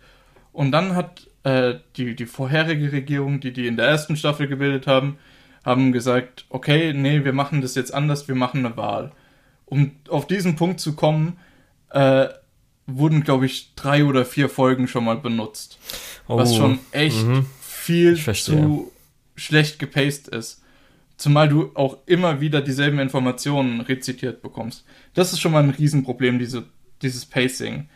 Und 0.53 0.73
dann 0.73 0.95
hat 0.95 1.29
äh, 1.45 1.75
die, 1.97 2.17
die 2.17 2.27
vorherige 2.27 2.93
Regierung, 2.93 3.41
die 3.41 3.52
die 3.52 3.67
in 3.67 3.76
der 3.76 3.87
ersten 3.87 4.17
Staffel 4.17 4.49
gebildet 4.49 4.87
haben, 4.87 5.19
haben 5.65 5.93
gesagt, 5.93 6.47
okay, 6.49 6.93
nee, 6.95 7.25
wir 7.25 7.32
machen 7.32 7.61
das 7.61 7.75
jetzt 7.75 7.93
anders, 7.93 8.28
wir 8.28 8.35
machen 8.35 8.65
eine 8.65 8.76
Wahl. 8.76 9.13
Um 9.67 9.93
auf 10.09 10.26
diesen 10.26 10.56
Punkt 10.56 10.80
zu 10.80 10.97
kommen, 10.97 11.39
äh, 11.91 12.28
wurden, 12.89 13.23
glaube 13.23 13.47
ich, 13.47 13.75
drei 13.77 14.05
oder 14.05 14.25
vier 14.25 14.49
Folgen 14.49 14.89
schon 14.89 15.05
mal 15.05 15.19
benutzt. 15.19 15.79
Oh, 16.27 16.37
was 16.37 16.57
schon 16.57 16.81
echt 16.91 17.25
mhm. 17.25 17.47
viel 17.61 18.17
zu 18.17 18.91
schlecht 19.37 19.79
gepaced 19.79 20.29
ist. 20.29 20.63
Zumal 21.17 21.49
du 21.49 21.71
auch 21.75 21.99
immer 22.07 22.41
wieder 22.41 22.61
dieselben 22.61 22.99
Informationen 22.99 23.81
rezitiert 23.81 24.41
bekommst. 24.41 24.85
Das 25.15 25.33
ist 25.33 25.41
schon 25.41 25.53
mal 25.53 25.63
ein 25.63 25.71
Riesenproblem, 25.71 26.39
diese, 26.39 26.65
dieses 27.03 27.27
Pacing. 27.27 27.89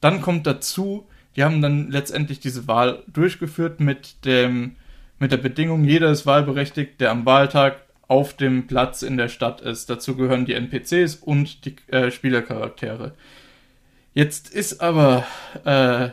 Dann 0.00 0.22
kommt 0.22 0.46
dazu, 0.46 1.08
die 1.36 1.44
haben 1.44 1.60
dann 1.60 1.90
letztendlich 1.90 2.40
diese 2.40 2.66
Wahl 2.68 3.02
durchgeführt 3.08 3.80
mit 3.80 4.24
dem, 4.24 4.76
mit 5.18 5.32
der 5.32 5.38
Bedingung, 5.38 5.84
jeder 5.84 6.10
ist 6.10 6.24
wahlberechtigt, 6.24 7.00
der 7.00 7.10
am 7.10 7.26
Wahltag 7.26 7.82
auf 8.06 8.34
dem 8.34 8.66
Platz 8.66 9.02
in 9.02 9.16
der 9.16 9.28
Stadt 9.28 9.60
ist. 9.60 9.90
Dazu 9.90 10.16
gehören 10.16 10.46
die 10.46 10.54
NPCs 10.54 11.16
und 11.16 11.64
die 11.64 11.76
äh, 11.88 12.10
Spielercharaktere. 12.10 13.14
Jetzt 14.18 14.52
ist 14.52 14.80
aber, 14.80 15.24
äh, 15.64 16.08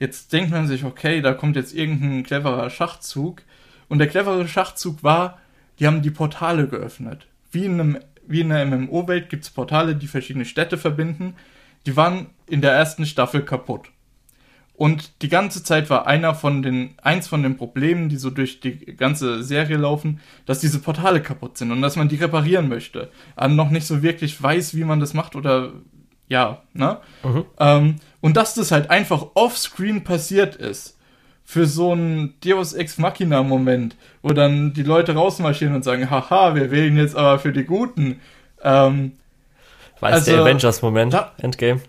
jetzt 0.00 0.32
denkt 0.32 0.50
man 0.50 0.66
sich, 0.66 0.82
okay, 0.82 1.20
da 1.20 1.34
kommt 1.34 1.54
jetzt 1.54 1.72
irgendein 1.72 2.24
cleverer 2.24 2.68
Schachzug. 2.68 3.42
Und 3.88 4.00
der 4.00 4.08
clevere 4.08 4.48
Schachzug 4.48 5.04
war, 5.04 5.38
die 5.78 5.86
haben 5.86 6.02
die 6.02 6.10
Portale 6.10 6.66
geöffnet. 6.66 7.28
Wie 7.52 7.64
in, 7.64 7.80
einem, 7.80 7.98
wie 8.26 8.40
in 8.40 8.50
einer 8.50 8.76
MMO-Welt 8.76 9.28
gibt 9.28 9.44
es 9.44 9.50
Portale, 9.50 9.94
die 9.94 10.08
verschiedene 10.08 10.44
Städte 10.44 10.78
verbinden. 10.78 11.36
Die 11.86 11.96
waren 11.96 12.30
in 12.48 12.60
der 12.60 12.72
ersten 12.72 13.06
Staffel 13.06 13.42
kaputt. 13.42 13.92
Und 14.74 15.22
die 15.22 15.28
ganze 15.28 15.62
Zeit 15.62 15.88
war 15.90 16.08
einer 16.08 16.34
von 16.34 16.60
den, 16.60 16.96
eins 17.00 17.28
von 17.28 17.44
den 17.44 17.56
Problemen, 17.56 18.08
die 18.08 18.16
so 18.16 18.30
durch 18.30 18.58
die 18.58 18.78
ganze 18.96 19.44
Serie 19.44 19.76
laufen, 19.76 20.18
dass 20.44 20.58
diese 20.58 20.80
Portale 20.80 21.22
kaputt 21.22 21.56
sind 21.56 21.70
und 21.70 21.82
dass 21.82 21.94
man 21.94 22.08
die 22.08 22.16
reparieren 22.16 22.68
möchte. 22.68 23.12
Aber 23.36 23.54
noch 23.54 23.70
nicht 23.70 23.86
so 23.86 24.02
wirklich 24.02 24.42
weiß, 24.42 24.74
wie 24.74 24.82
man 24.82 24.98
das 24.98 25.14
macht 25.14 25.36
oder 25.36 25.72
ja, 26.28 26.62
ne? 26.72 26.98
Mhm. 27.22 27.44
Ähm, 27.58 27.96
und 28.20 28.36
dass 28.36 28.54
das 28.54 28.72
halt 28.72 28.90
einfach 28.90 29.26
offscreen 29.34 30.04
passiert 30.04 30.56
ist. 30.56 30.94
Für 31.44 31.66
so 31.66 31.92
einen 31.92 32.34
Deus 32.44 32.72
Ex 32.72 32.98
Machina 32.98 33.44
Moment, 33.44 33.94
wo 34.20 34.32
dann 34.32 34.72
die 34.72 34.82
Leute 34.82 35.14
rausmarschieren 35.14 35.76
und 35.76 35.84
sagen, 35.84 36.10
haha, 36.10 36.56
wir 36.56 36.72
wählen 36.72 36.96
jetzt 36.96 37.14
aber 37.14 37.38
für 37.38 37.52
die 37.52 37.62
Guten. 37.62 38.20
Ähm, 38.64 39.12
War 40.00 40.12
also, 40.12 40.32
der 40.32 40.40
Avengers 40.42 40.82
Moment, 40.82 41.14
da, 41.14 41.34
Endgame? 41.38 41.80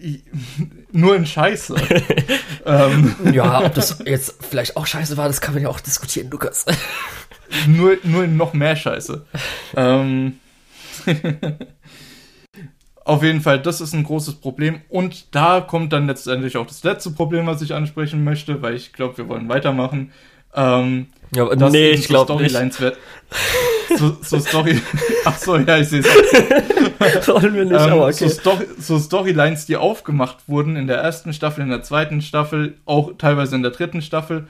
Nur 0.92 1.16
in 1.16 1.26
Scheiße. 1.26 1.76
ähm, 2.64 3.16
ja, 3.32 3.66
ob 3.66 3.74
das 3.74 4.02
jetzt 4.06 4.42
vielleicht 4.48 4.78
auch 4.78 4.86
Scheiße 4.86 5.18
war, 5.18 5.28
das 5.28 5.42
kann 5.42 5.52
man 5.52 5.62
ja 5.62 5.68
auch 5.68 5.80
diskutieren, 5.80 6.30
Lukas. 6.30 6.64
nur, 7.66 7.98
nur 8.02 8.24
in 8.24 8.38
noch 8.38 8.54
mehr 8.54 8.76
Scheiße. 8.76 9.26
ähm, 9.76 10.38
auf 13.10 13.24
jeden 13.24 13.40
Fall, 13.40 13.58
das 13.58 13.80
ist 13.80 13.92
ein 13.92 14.04
großes 14.04 14.36
Problem. 14.36 14.82
Und 14.88 15.34
da 15.34 15.60
kommt 15.60 15.92
dann 15.92 16.06
letztendlich 16.06 16.56
auch 16.56 16.66
das 16.66 16.84
letzte 16.84 17.10
Problem, 17.10 17.44
was 17.44 17.60
ich 17.60 17.74
ansprechen 17.74 18.22
möchte, 18.22 18.62
weil 18.62 18.76
ich 18.76 18.92
glaube, 18.92 19.18
wir 19.18 19.28
wollen 19.28 19.48
weitermachen. 19.48 20.12
Ähm, 20.54 21.08
ja, 21.34 21.42
aber 21.42 21.70
nee, 21.70 21.90
ich 21.90 22.06
glaube 22.06 22.40
nicht. 22.40 22.56
So, 23.98 24.16
so 24.22 24.38
Story. 24.38 24.80
Ach 25.24 25.36
so, 25.36 25.56
ja, 25.56 25.78
ich 25.78 25.88
sehe 25.88 25.98
es. 25.98 27.26
Sollen 27.26 27.54
wir 27.54 27.64
nicht, 27.64 27.72
ähm, 27.72 27.92
aber 27.92 28.04
okay. 28.04 28.12
So, 28.12 28.28
Story, 28.28 28.66
so 28.78 29.00
Storylines, 29.00 29.66
die 29.66 29.76
aufgemacht 29.76 30.48
wurden 30.48 30.76
in 30.76 30.86
der 30.86 30.98
ersten 30.98 31.32
Staffel, 31.32 31.64
in 31.64 31.70
der 31.70 31.82
zweiten 31.82 32.22
Staffel, 32.22 32.76
auch 32.84 33.14
teilweise 33.18 33.56
in 33.56 33.62
der 33.62 33.72
dritten 33.72 34.00
Staffel, 34.00 34.46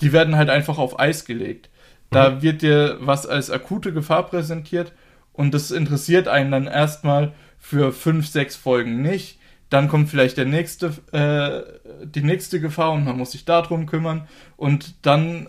die 0.00 0.14
werden 0.14 0.34
halt 0.36 0.48
einfach 0.48 0.78
auf 0.78 0.98
Eis 0.98 1.26
gelegt. 1.26 1.68
Da 2.10 2.30
mhm. 2.30 2.42
wird 2.42 2.62
dir 2.62 2.96
was 3.00 3.26
als 3.26 3.50
akute 3.50 3.92
Gefahr 3.92 4.22
präsentiert 4.22 4.92
und 5.34 5.52
das 5.52 5.70
interessiert 5.70 6.26
einen 6.26 6.50
dann 6.50 6.66
erstmal 6.66 7.34
für 7.60 7.92
fünf, 7.92 8.26
sechs 8.26 8.56
Folgen 8.56 9.02
nicht. 9.02 9.38
Dann 9.68 9.86
kommt 9.86 10.08
vielleicht 10.08 10.36
der 10.36 10.46
nächste, 10.46 10.92
äh, 11.12 12.06
die 12.06 12.22
nächste 12.22 12.60
Gefahr 12.60 12.90
und 12.92 13.04
man 13.04 13.16
muss 13.16 13.32
sich 13.32 13.44
darum 13.44 13.86
kümmern. 13.86 14.26
Und 14.56 15.06
dann 15.06 15.48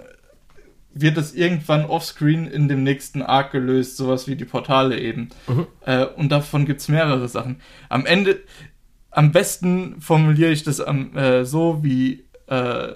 wird 0.93 1.17
es 1.17 1.33
irgendwann 1.33 1.85
offscreen 1.85 2.47
in 2.47 2.67
dem 2.67 2.83
nächsten 2.83 3.21
Arc 3.21 3.51
gelöst, 3.51 3.97
sowas 3.97 4.27
wie 4.27 4.35
die 4.35 4.45
Portale 4.45 4.99
eben. 4.99 5.29
Mhm. 5.47 5.67
Äh, 5.85 6.05
und 6.05 6.31
davon 6.31 6.65
gibt 6.65 6.81
es 6.81 6.89
mehrere 6.89 7.27
Sachen. 7.27 7.61
Am 7.89 8.05
Ende, 8.05 8.41
am 9.09 9.31
besten 9.31 9.99
formuliere 10.01 10.51
ich 10.51 10.63
das 10.63 10.81
am, 10.81 11.17
äh, 11.17 11.45
so, 11.45 11.83
wie 11.83 12.25
äh, 12.47 12.89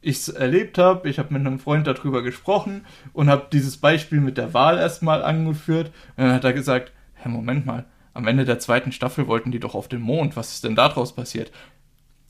ich 0.00 0.16
es 0.16 0.28
erlebt 0.28 0.78
habe. 0.78 1.10
Ich 1.10 1.18
habe 1.18 1.34
mit 1.34 1.46
einem 1.46 1.58
Freund 1.58 1.86
darüber 1.86 2.22
gesprochen 2.22 2.86
und 3.12 3.28
habe 3.28 3.48
dieses 3.52 3.76
Beispiel 3.76 4.20
mit 4.20 4.38
der 4.38 4.54
Wahl 4.54 4.78
erstmal 4.78 5.22
angeführt. 5.22 5.88
Und 6.16 6.24
dann 6.24 6.32
hat 6.32 6.44
er 6.44 6.52
gesagt, 6.52 6.92
Hä, 7.22 7.28
Moment 7.28 7.66
mal, 7.66 7.84
am 8.14 8.26
Ende 8.26 8.44
der 8.44 8.58
zweiten 8.58 8.92
Staffel 8.92 9.26
wollten 9.26 9.50
die 9.50 9.60
doch 9.60 9.74
auf 9.74 9.88
den 9.88 10.00
Mond. 10.00 10.36
Was 10.36 10.52
ist 10.52 10.64
denn 10.64 10.76
daraus 10.76 11.14
passiert? 11.14 11.50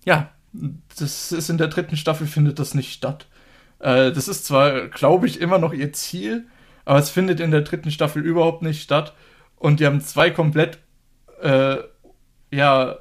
Ja, 0.04 0.30
das 0.98 1.32
ist 1.32 1.48
in 1.48 1.58
der 1.58 1.68
dritten 1.68 1.96
Staffel 1.96 2.26
findet 2.26 2.58
das 2.58 2.74
nicht 2.74 2.92
statt. 2.92 3.26
Äh, 3.78 4.12
das 4.12 4.28
ist 4.28 4.44
zwar, 4.46 4.88
glaube 4.88 5.26
ich, 5.26 5.40
immer 5.40 5.58
noch 5.58 5.72
ihr 5.72 5.92
Ziel, 5.92 6.46
aber 6.84 6.98
es 6.98 7.10
findet 7.10 7.40
in 7.40 7.50
der 7.50 7.62
dritten 7.62 7.90
Staffel 7.90 8.22
überhaupt 8.22 8.62
nicht 8.62 8.82
statt. 8.82 9.14
Und 9.56 9.80
die 9.80 9.86
haben 9.86 10.00
zwei 10.00 10.30
komplett, 10.30 10.78
äh, 11.42 11.76
ja, 12.50 12.96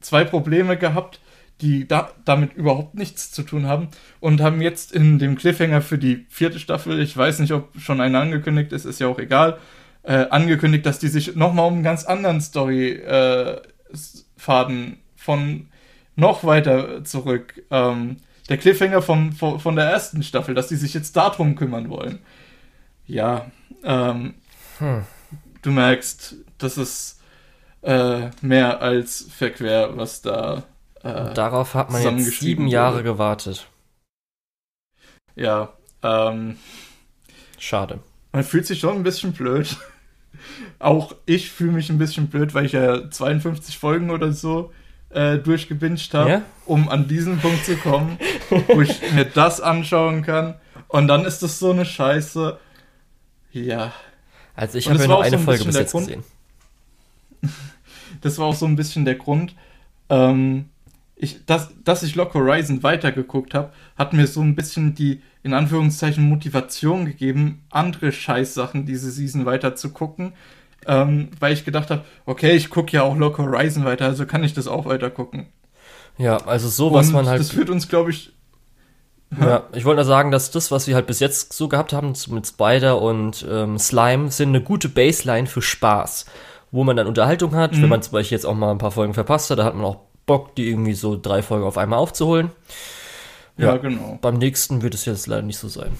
zwei 0.00 0.24
Probleme 0.24 0.76
gehabt, 0.76 1.20
die 1.60 1.88
da, 1.88 2.12
damit 2.24 2.54
überhaupt 2.54 2.94
nichts 2.94 3.32
zu 3.32 3.42
tun 3.42 3.66
haben 3.66 3.88
und 4.20 4.40
haben 4.40 4.62
jetzt 4.62 4.92
in 4.92 5.18
dem 5.18 5.36
Cliffhanger 5.36 5.82
für 5.82 5.98
die 5.98 6.26
vierte 6.28 6.58
Staffel, 6.60 7.00
ich 7.00 7.16
weiß 7.16 7.40
nicht, 7.40 7.52
ob 7.52 7.78
schon 7.80 8.00
eine 8.00 8.20
angekündigt 8.20 8.72
ist, 8.72 8.84
ist 8.84 9.00
ja 9.00 9.08
auch 9.08 9.18
egal, 9.18 9.58
äh, 10.08 10.26
angekündigt, 10.30 10.86
dass 10.86 10.98
die 10.98 11.08
sich 11.08 11.36
nochmal 11.36 11.66
um 11.66 11.74
einen 11.74 11.82
ganz 11.82 12.04
anderen 12.04 12.40
Story-Faden 12.40 13.62
äh, 14.92 14.96
von 15.16 15.68
noch 16.16 16.44
weiter 16.44 17.04
zurück, 17.04 17.62
ähm, 17.70 18.16
der 18.48 18.56
Cliffhanger 18.56 19.02
vom, 19.02 19.32
von, 19.32 19.60
von 19.60 19.76
der 19.76 19.84
ersten 19.84 20.22
Staffel, 20.22 20.54
dass 20.54 20.68
die 20.68 20.76
sich 20.76 20.94
jetzt 20.94 21.14
darum 21.14 21.56
kümmern 21.56 21.90
wollen. 21.90 22.20
Ja, 23.06 23.50
ähm, 23.84 24.32
hm. 24.78 25.04
du 25.60 25.70
merkst, 25.72 26.36
das 26.56 26.78
ist 26.78 27.20
äh, 27.82 28.30
mehr 28.40 28.80
als 28.80 29.26
verquer, 29.30 29.94
was 29.94 30.22
da. 30.22 30.62
Äh, 31.02 31.34
Darauf 31.34 31.74
hat 31.74 31.90
man 31.90 32.02
jetzt 32.02 32.40
sieben 32.40 32.66
Jahre 32.66 32.96
wurde. 32.96 33.04
gewartet. 33.04 33.68
Ja, 35.36 35.74
ähm. 36.02 36.56
Schade. 37.58 37.98
Man 38.32 38.44
fühlt 38.44 38.66
sich 38.66 38.80
schon 38.80 38.96
ein 38.96 39.02
bisschen 39.02 39.34
blöd. 39.34 39.76
Auch 40.78 41.14
ich 41.26 41.50
fühle 41.50 41.72
mich 41.72 41.90
ein 41.90 41.98
bisschen 41.98 42.28
blöd, 42.28 42.54
weil 42.54 42.66
ich 42.66 42.72
ja 42.72 43.10
52 43.10 43.78
Folgen 43.78 44.10
oder 44.10 44.32
so 44.32 44.72
äh, 45.10 45.38
durchgebinged 45.38 46.12
habe, 46.14 46.30
ja? 46.30 46.42
um 46.66 46.88
an 46.88 47.08
diesen 47.08 47.38
Punkt 47.38 47.64
zu 47.64 47.76
kommen, 47.76 48.18
wo 48.68 48.80
ich 48.80 49.12
mir 49.12 49.24
das 49.24 49.60
anschauen 49.60 50.22
kann. 50.22 50.54
Und 50.88 51.08
dann 51.08 51.24
ist 51.24 51.42
das 51.42 51.58
so 51.58 51.70
eine 51.70 51.84
Scheiße. 51.84 52.58
Ja. 53.52 53.92
Also 54.54 54.78
ich 54.78 54.88
habe 54.88 54.98
ja 54.98 55.06
nur 55.06 55.22
eine 55.22 55.30
so 55.30 55.36
ein 55.36 55.44
Folge 55.44 55.64
bis 55.64 55.76
jetzt 55.76 55.92
Grund, 55.92 56.06
gesehen. 56.08 56.24
das 58.20 58.38
war 58.38 58.46
auch 58.46 58.54
so 58.54 58.66
ein 58.66 58.76
bisschen 58.76 59.04
der 59.04 59.14
Grund, 59.14 59.54
ähm, 60.08 60.68
ich, 61.18 61.44
dass, 61.46 61.70
dass 61.82 62.02
ich 62.04 62.14
Lock 62.14 62.34
Horizon 62.34 62.82
weitergeguckt 62.82 63.52
habe, 63.52 63.72
hat 63.96 64.12
mir 64.12 64.26
so 64.26 64.40
ein 64.40 64.54
bisschen 64.54 64.94
die, 64.94 65.20
in 65.42 65.52
Anführungszeichen, 65.52 66.26
Motivation 66.26 67.06
gegeben, 67.06 67.64
andere 67.70 68.12
Scheißsachen 68.12 68.86
diese 68.86 69.10
Season 69.10 69.44
weiter 69.44 69.74
zu 69.74 69.90
gucken. 69.90 70.32
Ähm, 70.86 71.30
weil 71.40 71.52
ich 71.52 71.64
gedacht 71.64 71.90
habe, 71.90 72.04
okay, 72.24 72.52
ich 72.52 72.70
gucke 72.70 72.92
ja 72.92 73.02
auch 73.02 73.16
Lock 73.16 73.38
Horizon 73.38 73.84
weiter, 73.84 74.06
also 74.06 74.26
kann 74.26 74.44
ich 74.44 74.54
das 74.54 74.68
auch 74.68 74.86
weiter 74.86 75.10
gucken. 75.10 75.46
Ja, 76.16 76.36
also 76.38 76.68
so, 76.68 76.92
was 76.92 77.08
Und 77.08 77.14
man 77.14 77.26
halt. 77.26 77.40
Das 77.40 77.50
führt 77.50 77.68
uns, 77.68 77.88
glaube 77.88 78.10
ich. 78.10 78.32
Ja, 79.38 79.64
ich 79.74 79.84
wollte 79.84 79.96
nur 79.96 80.04
sagen, 80.06 80.30
dass 80.30 80.50
das, 80.50 80.70
was 80.70 80.86
wir 80.86 80.94
halt 80.94 81.06
bis 81.06 81.20
jetzt 81.20 81.52
so 81.52 81.68
gehabt 81.68 81.92
haben, 81.92 82.14
mit 82.28 82.46
Spider 82.46 83.02
und 83.02 83.44
ähm, 83.50 83.78
Slime, 83.78 84.30
sind 84.30 84.48
eine 84.48 84.62
gute 84.62 84.88
Baseline 84.88 85.46
für 85.46 85.60
Spaß. 85.60 86.24
Wo 86.70 86.84
man 86.84 86.96
dann 86.96 87.06
Unterhaltung 87.06 87.54
hat, 87.54 87.72
mhm. 87.72 87.82
wenn 87.82 87.88
man 87.90 88.02
zum 88.02 88.12
Beispiel 88.12 88.36
jetzt 88.36 88.46
auch 88.46 88.54
mal 88.54 88.70
ein 88.70 88.78
paar 88.78 88.90
Folgen 88.90 89.14
verpasst 89.14 89.50
hat, 89.50 89.58
da 89.58 89.64
hat 89.64 89.74
man 89.74 89.84
auch 89.84 90.07
Bock, 90.28 90.54
die 90.54 90.68
irgendwie 90.68 90.94
so 90.94 91.18
drei 91.20 91.42
Folgen 91.42 91.64
auf 91.64 91.76
einmal 91.76 91.98
aufzuholen. 91.98 92.50
Ja, 93.56 93.74
ja 93.74 93.76
genau. 93.78 94.20
Beim 94.22 94.36
nächsten 94.38 94.82
wird 94.82 94.94
es 94.94 95.04
jetzt 95.04 95.26
leider 95.26 95.42
nicht 95.42 95.58
so 95.58 95.66
sein. 95.66 95.90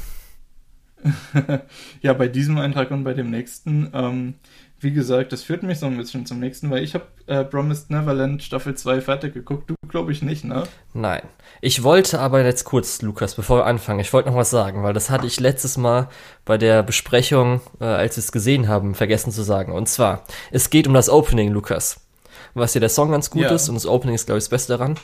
ja, 2.02 2.12
bei 2.12 2.28
diesem 2.28 2.58
Eintrag 2.58 2.90
und 2.90 3.04
bei 3.04 3.14
dem 3.14 3.30
nächsten, 3.30 3.90
ähm, 3.92 4.34
wie 4.80 4.92
gesagt, 4.92 5.32
das 5.32 5.42
führt 5.42 5.62
mich 5.62 5.78
so 5.78 5.86
ein 5.86 5.96
bisschen 5.96 6.26
zum 6.26 6.40
nächsten, 6.40 6.70
weil 6.70 6.84
ich 6.84 6.94
habe 6.94 7.06
äh, 7.26 7.44
Promised 7.44 7.90
Neverland 7.90 8.42
Staffel 8.42 8.74
2 8.74 9.00
fertig 9.00 9.34
geguckt. 9.34 9.70
Du 9.70 9.74
glaube 9.88 10.12
ich 10.12 10.22
nicht, 10.22 10.44
ne? 10.44 10.64
Nein. 10.94 11.22
Ich 11.60 11.82
wollte 11.82 12.20
aber 12.20 12.44
jetzt 12.44 12.64
kurz, 12.64 13.02
Lukas, 13.02 13.34
bevor 13.34 13.58
wir 13.58 13.66
anfangen, 13.66 14.00
ich 14.00 14.12
wollte 14.12 14.28
noch 14.28 14.36
was 14.36 14.50
sagen, 14.50 14.82
weil 14.82 14.92
das 14.92 15.10
hatte 15.10 15.26
ich 15.26 15.40
letztes 15.40 15.76
Mal 15.76 16.08
bei 16.44 16.58
der 16.58 16.82
Besprechung, 16.82 17.60
äh, 17.80 17.84
als 17.84 18.16
wir 18.16 18.22
es 18.22 18.32
gesehen 18.32 18.68
haben, 18.68 18.94
vergessen 18.94 19.32
zu 19.32 19.42
sagen. 19.42 19.72
Und 19.72 19.88
zwar, 19.88 20.24
es 20.50 20.70
geht 20.70 20.86
um 20.86 20.94
das 20.94 21.08
Opening, 21.08 21.50
Lukas 21.50 22.07
was 22.54 22.74
ja 22.74 22.80
der 22.80 22.88
Song 22.88 23.10
ganz 23.10 23.30
gut 23.30 23.42
ja. 23.42 23.50
ist 23.50 23.68
und 23.68 23.74
das 23.74 23.86
Opening 23.86 24.14
ist, 24.14 24.26
glaube 24.26 24.38
ich, 24.38 24.44
das 24.44 24.50
Beste 24.50 24.76
daran. 24.76 24.96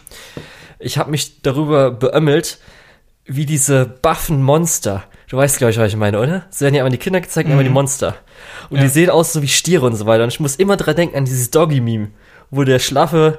Ich 0.78 0.98
habe 0.98 1.10
mich 1.10 1.42
darüber 1.42 1.90
beömmelt, 1.90 2.58
wie 3.26 3.46
diese 3.46 3.86
buffen 3.86 4.42
Monster, 4.42 5.04
du 5.28 5.36
weißt, 5.36 5.58
glaube 5.58 5.70
ich, 5.70 5.78
was 5.78 5.88
ich 5.88 5.96
meine, 5.96 6.20
oder? 6.20 6.44
Es 6.50 6.60
werden 6.60 6.74
ja 6.74 6.82
immer 6.82 6.90
die 6.90 6.98
Kinder 6.98 7.20
gezeigt, 7.20 7.48
mhm. 7.48 7.54
immer 7.54 7.62
die 7.62 7.70
Monster. 7.70 8.16
Und 8.70 8.78
ja. 8.78 8.84
die 8.84 8.88
sehen 8.90 9.10
aus 9.10 9.32
so 9.32 9.42
wie 9.42 9.48
Stiere 9.48 9.86
und 9.86 9.96
so 9.96 10.06
weiter. 10.06 10.24
Und 10.24 10.30
ich 10.30 10.40
muss 10.40 10.56
immer 10.56 10.76
dran 10.76 10.96
denken 10.96 11.16
an 11.16 11.24
dieses 11.24 11.50
Doggy-Meme, 11.50 12.08
wo 12.50 12.64
der 12.64 12.78
schlaffe 12.78 13.38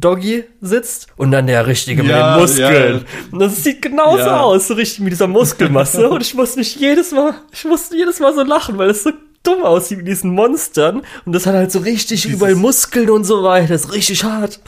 Doggy 0.00 0.44
sitzt 0.60 1.08
und 1.16 1.30
dann 1.30 1.46
der 1.46 1.66
richtige 1.66 2.02
mit 2.02 2.12
den 2.12 2.40
Muskeln. 2.40 2.98
Ja. 2.98 3.28
Und 3.32 3.38
das 3.38 3.62
sieht 3.62 3.82
genauso 3.82 4.18
ja. 4.18 4.40
aus, 4.40 4.68
so 4.68 4.74
richtig 4.74 5.00
mit 5.00 5.12
dieser 5.12 5.26
Muskelmasse. 5.26 6.08
und 6.10 6.22
ich 6.22 6.34
muss 6.34 6.56
mich 6.56 6.76
jedes 6.76 7.12
Mal, 7.12 7.34
ich 7.52 7.64
musste 7.64 7.96
jedes 7.96 8.18
Mal 8.18 8.34
so 8.34 8.42
lachen, 8.42 8.78
weil 8.78 8.90
es 8.90 9.02
so 9.02 9.10
dumm 9.42 9.62
aussieht 9.62 9.98
wie 9.98 10.04
diesen 10.04 10.34
Monstern. 10.34 11.02
Und 11.24 11.32
das 11.32 11.46
hat 11.46 11.54
halt 11.54 11.72
so 11.72 11.80
richtig 11.80 12.22
dieses, 12.22 12.34
überall 12.34 12.54
Muskeln 12.54 13.10
und 13.10 13.24
so 13.24 13.42
weiter. 13.42 13.68
Das 13.68 13.86
ist 13.86 13.92
richtig 13.92 14.24
hart. 14.24 14.60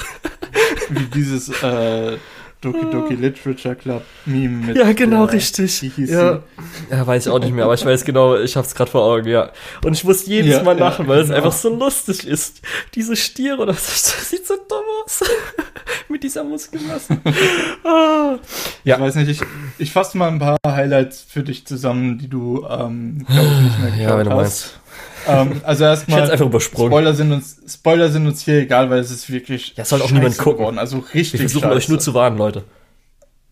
Wie 0.89 1.07
dieses 1.07 1.49
äh, 1.63 2.19
Doki 2.63 2.91
Doki 2.91 3.15
Literature 3.15 3.75
Club 3.75 4.03
Meme 4.25 4.67
mit. 4.67 4.77
Ja, 4.77 4.93
genau, 4.93 5.27
der, 5.27 5.35
richtig. 5.35 5.83
Ja. 5.99 6.43
ja, 6.91 7.07
weiß 7.07 7.27
ich 7.27 7.33
auch 7.33 7.41
nicht 7.41 7.53
mehr, 7.53 7.65
aber 7.65 7.75
ich 7.75 7.85
weiß 7.85 8.05
genau, 8.05 8.37
ich 8.37 8.57
hab's 8.57 8.75
gerade 8.75 8.91
vor 8.91 9.05
Augen, 9.05 9.29
ja. 9.29 9.51
Und 9.85 9.95
ich 9.95 10.05
muss 10.05 10.27
jedes 10.27 10.55
ja, 10.55 10.63
Mal 10.63 10.79
lachen, 10.79 11.05
ja, 11.05 11.09
weil 11.09 11.23
genau. 11.23 11.33
es 11.33 11.37
einfach 11.37 11.53
so 11.53 11.75
lustig 11.75 12.27
ist. 12.27 12.63
Diese 12.95 13.17
Stiere, 13.17 13.67
das, 13.67 13.77
das 13.87 14.31
sieht 14.31 14.47
so 14.47 14.55
dumm 14.55 14.85
aus. 15.05 15.21
mit 16.09 16.23
dieser 16.23 16.45
Muskelmasse. 16.45 17.19
ah. 17.85 18.39
Ja. 18.85 18.97
Ich 18.97 19.01
weiß 19.01 19.17
nicht, 19.17 19.29
ich, 19.29 19.41
ich 19.79 19.93
fasse 19.93 20.17
mal 20.17 20.29
ein 20.29 20.39
paar 20.39 20.59
Highlights 20.67 21.27
für 21.29 21.43
dich 21.43 21.67
zusammen, 21.67 22.19
die 22.19 22.29
du, 22.29 22.65
ähm, 22.69 23.25
glaube 23.27 23.49
ich, 23.49 23.61
nicht 23.61 23.79
mehr 23.81 23.91
geschaut 23.91 24.09
ja, 24.09 24.19
wenn 24.19 24.29
du 24.29 24.33
hast. 24.33 24.37
Meinst. 24.39 24.79
Ähm, 25.29 25.61
also 25.65 25.85
erstmal. 25.85 26.31
einfach 26.31 26.47
übersprungen. 26.47 26.91
Spoiler 26.91 27.15
sind 27.15 27.33
uns, 27.33 27.61
Spoiler 27.67 28.09
sind 28.11 28.27
uns 28.27 28.43
hier 28.43 28.61
egal, 28.61 28.91
weil 28.91 29.01
es 29.01 29.11
ist 29.11 29.31
wirklich. 29.31 29.75
Ja, 29.77 29.85
soll 29.85 30.03
auch 30.03 30.11
niemand 30.11 30.37
gucken. 30.39 30.59
Geworden. 30.59 30.79
Also 30.79 30.99
richtig. 30.99 31.35
Wir 31.35 31.41
versuchen 31.41 31.65
scheiße. 31.65 31.77
euch 31.77 31.89
nur 31.89 31.99
zu 31.99 32.15
warnen, 32.15 32.39
Leute. 32.39 32.65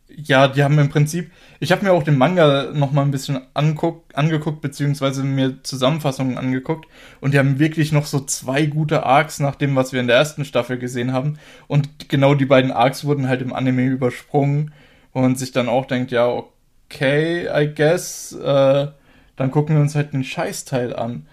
Ja, 0.08 0.48
die 0.48 0.64
haben 0.64 0.78
im 0.78 0.88
Prinzip. 0.88 1.30
Ich 1.60 1.72
habe 1.72 1.84
mir 1.84 1.92
auch 1.92 2.02
den 2.02 2.18
Manga 2.18 2.70
noch 2.72 2.90
mal 2.90 3.02
ein 3.02 3.10
bisschen 3.10 3.40
anguckt, 3.54 4.16
angeguckt, 4.16 4.60
beziehungsweise 4.60 5.22
mir 5.22 5.62
Zusammenfassungen 5.62 6.36
angeguckt. 6.36 6.86
Und 7.20 7.32
die 7.32 7.38
haben 7.38 7.58
wirklich 7.58 7.92
noch 7.92 8.06
so 8.06 8.20
zwei 8.20 8.66
gute 8.66 9.04
Arcs 9.04 9.38
nach 9.38 9.54
dem, 9.54 9.76
was 9.76 9.92
wir 9.92 10.00
in 10.00 10.06
der 10.06 10.16
ersten 10.16 10.44
Staffel 10.44 10.78
gesehen 10.78 11.12
haben. 11.12 11.38
Und 11.68 12.08
genau 12.08 12.34
die 12.34 12.46
beiden 12.46 12.72
Arcs 12.72 13.04
wurden 13.04 13.28
halt 13.28 13.42
im 13.42 13.52
Anime 13.52 13.84
übersprungen. 13.84 14.72
Wo 15.12 15.20
man 15.20 15.36
sich 15.36 15.52
dann 15.52 15.68
auch 15.68 15.86
denkt, 15.86 16.12
ja, 16.12 16.28
okay, 16.28 17.48
I 17.52 17.72
guess. 17.74 18.32
Äh, 18.32 18.88
dann 19.36 19.50
gucken 19.50 19.76
wir 19.76 19.80
uns 19.80 19.94
halt 19.94 20.12
den 20.12 20.24
Scheißteil 20.24 20.94
an. 20.94 21.26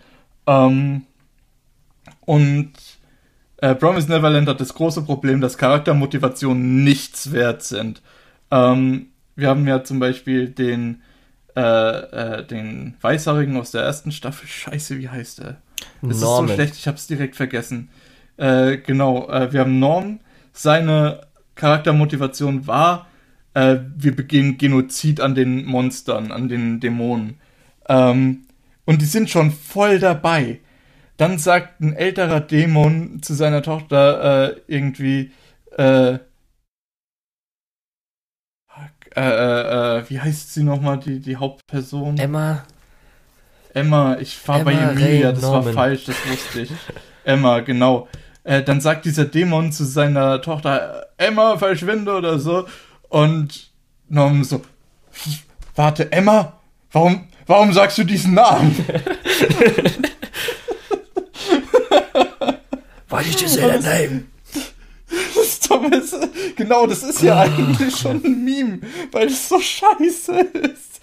Ähm, 0.47 1.03
und 2.21 2.73
äh, 3.57 3.75
Promise 3.75 4.09
Neverland 4.09 4.47
hat 4.47 4.61
das 4.61 4.73
große 4.73 5.03
Problem, 5.03 5.41
dass 5.41 5.57
Charaktermotivationen 5.57 6.83
nichts 6.83 7.31
wert 7.31 7.63
sind. 7.63 8.01
Ähm, 8.51 9.07
wir 9.35 9.49
haben 9.49 9.67
ja 9.67 9.83
zum 9.83 9.99
Beispiel 9.99 10.49
den, 10.49 11.01
äh, 11.55 11.61
äh, 11.61 12.45
den 12.45 12.95
Weißhaarigen 13.01 13.57
aus 13.57 13.71
der 13.71 13.81
ersten 13.83 14.11
Staffel. 14.11 14.47
Scheiße, 14.47 14.97
wie 14.99 15.09
heißt 15.09 15.39
er? 15.39 15.57
Das 16.01 16.21
Norman. 16.21 16.45
ist 16.45 16.49
so 16.49 16.55
schlecht, 16.55 16.75
ich 16.75 16.87
hab's 16.87 17.07
direkt 17.07 17.35
vergessen. 17.35 17.89
Äh, 18.37 18.77
genau, 18.77 19.29
äh, 19.29 19.51
wir 19.51 19.61
haben 19.61 19.79
Norm. 19.79 20.19
Seine 20.53 21.21
Charaktermotivation 21.55 22.67
war, 22.67 23.07
äh, 23.53 23.77
wir 23.95 24.15
begehen 24.15 24.57
Genozid 24.57 25.19
an 25.19 25.35
den 25.35 25.65
Monstern, 25.65 26.31
an 26.31 26.47
den 26.47 26.79
Dämonen. 26.79 27.39
Ähm, 27.89 28.46
und 28.87 29.01
die 29.01 29.05
sind 29.05 29.29
schon 29.29 29.51
voll 29.51 29.99
dabei. 29.99 30.61
Dann 31.17 31.37
sagt 31.37 31.81
ein 31.81 31.93
älterer 31.93 32.39
Dämon 32.39 33.21
zu 33.21 33.33
seiner 33.33 33.61
Tochter 33.61 34.53
äh, 34.53 34.61
irgendwie, 34.67 35.31
äh, 35.77 36.13
äh, 36.13 36.19
äh, 39.15 39.99
äh 39.99 40.09
wie 40.09 40.19
heißt 40.19 40.53
sie 40.53 40.63
nochmal, 40.63 40.99
die, 40.99 41.19
die 41.19 41.35
Hauptperson? 41.35 42.17
Emma. 42.17 42.63
Emma, 43.73 44.17
ich 44.19 44.47
war 44.47 44.63
bei 44.63 44.73
Emilia, 44.73 45.33
das 45.33 45.41
Norman. 45.41 45.65
war 45.65 45.73
falsch, 45.73 46.05
das 46.05 46.15
wusste 46.25 46.61
ich. 46.61 46.71
Emma, 47.25 47.59
genau. 47.59 48.07
Äh, 48.43 48.63
dann 48.63 48.79
sagt 48.79 49.03
dieser 49.05 49.25
Dämon 49.25 49.73
zu 49.73 49.83
seiner 49.83 50.41
Tochter, 50.41 51.07
Emma, 51.17 51.57
verschwinde 51.57 52.15
oder 52.15 52.39
so. 52.39 52.67
Und 53.09 53.69
Norman 54.07 54.45
so, 54.45 54.61
warte, 55.75 56.11
Emma? 56.11 56.53
Warum, 56.91 57.27
Warum 57.47 57.71
sagst 57.73 57.97
du 57.97 58.03
diesen 58.03 58.33
Namen? 58.33 58.75
Did 63.23 63.41
you 63.41 63.47
say 63.47 63.61
that 63.61 63.83
name? 63.83 64.25
Das 65.35 65.59
Thomas, 65.59 66.15
genau, 66.55 66.87
das 66.87 67.03
ist 67.03 67.21
ja 67.21 67.39
eigentlich 67.39 67.95
schon 67.95 68.23
ein 68.23 68.43
Meme, 68.43 68.79
weil 69.11 69.27
es 69.27 69.47
so 69.47 69.59
scheiße 69.59 70.39
ist. 70.39 71.01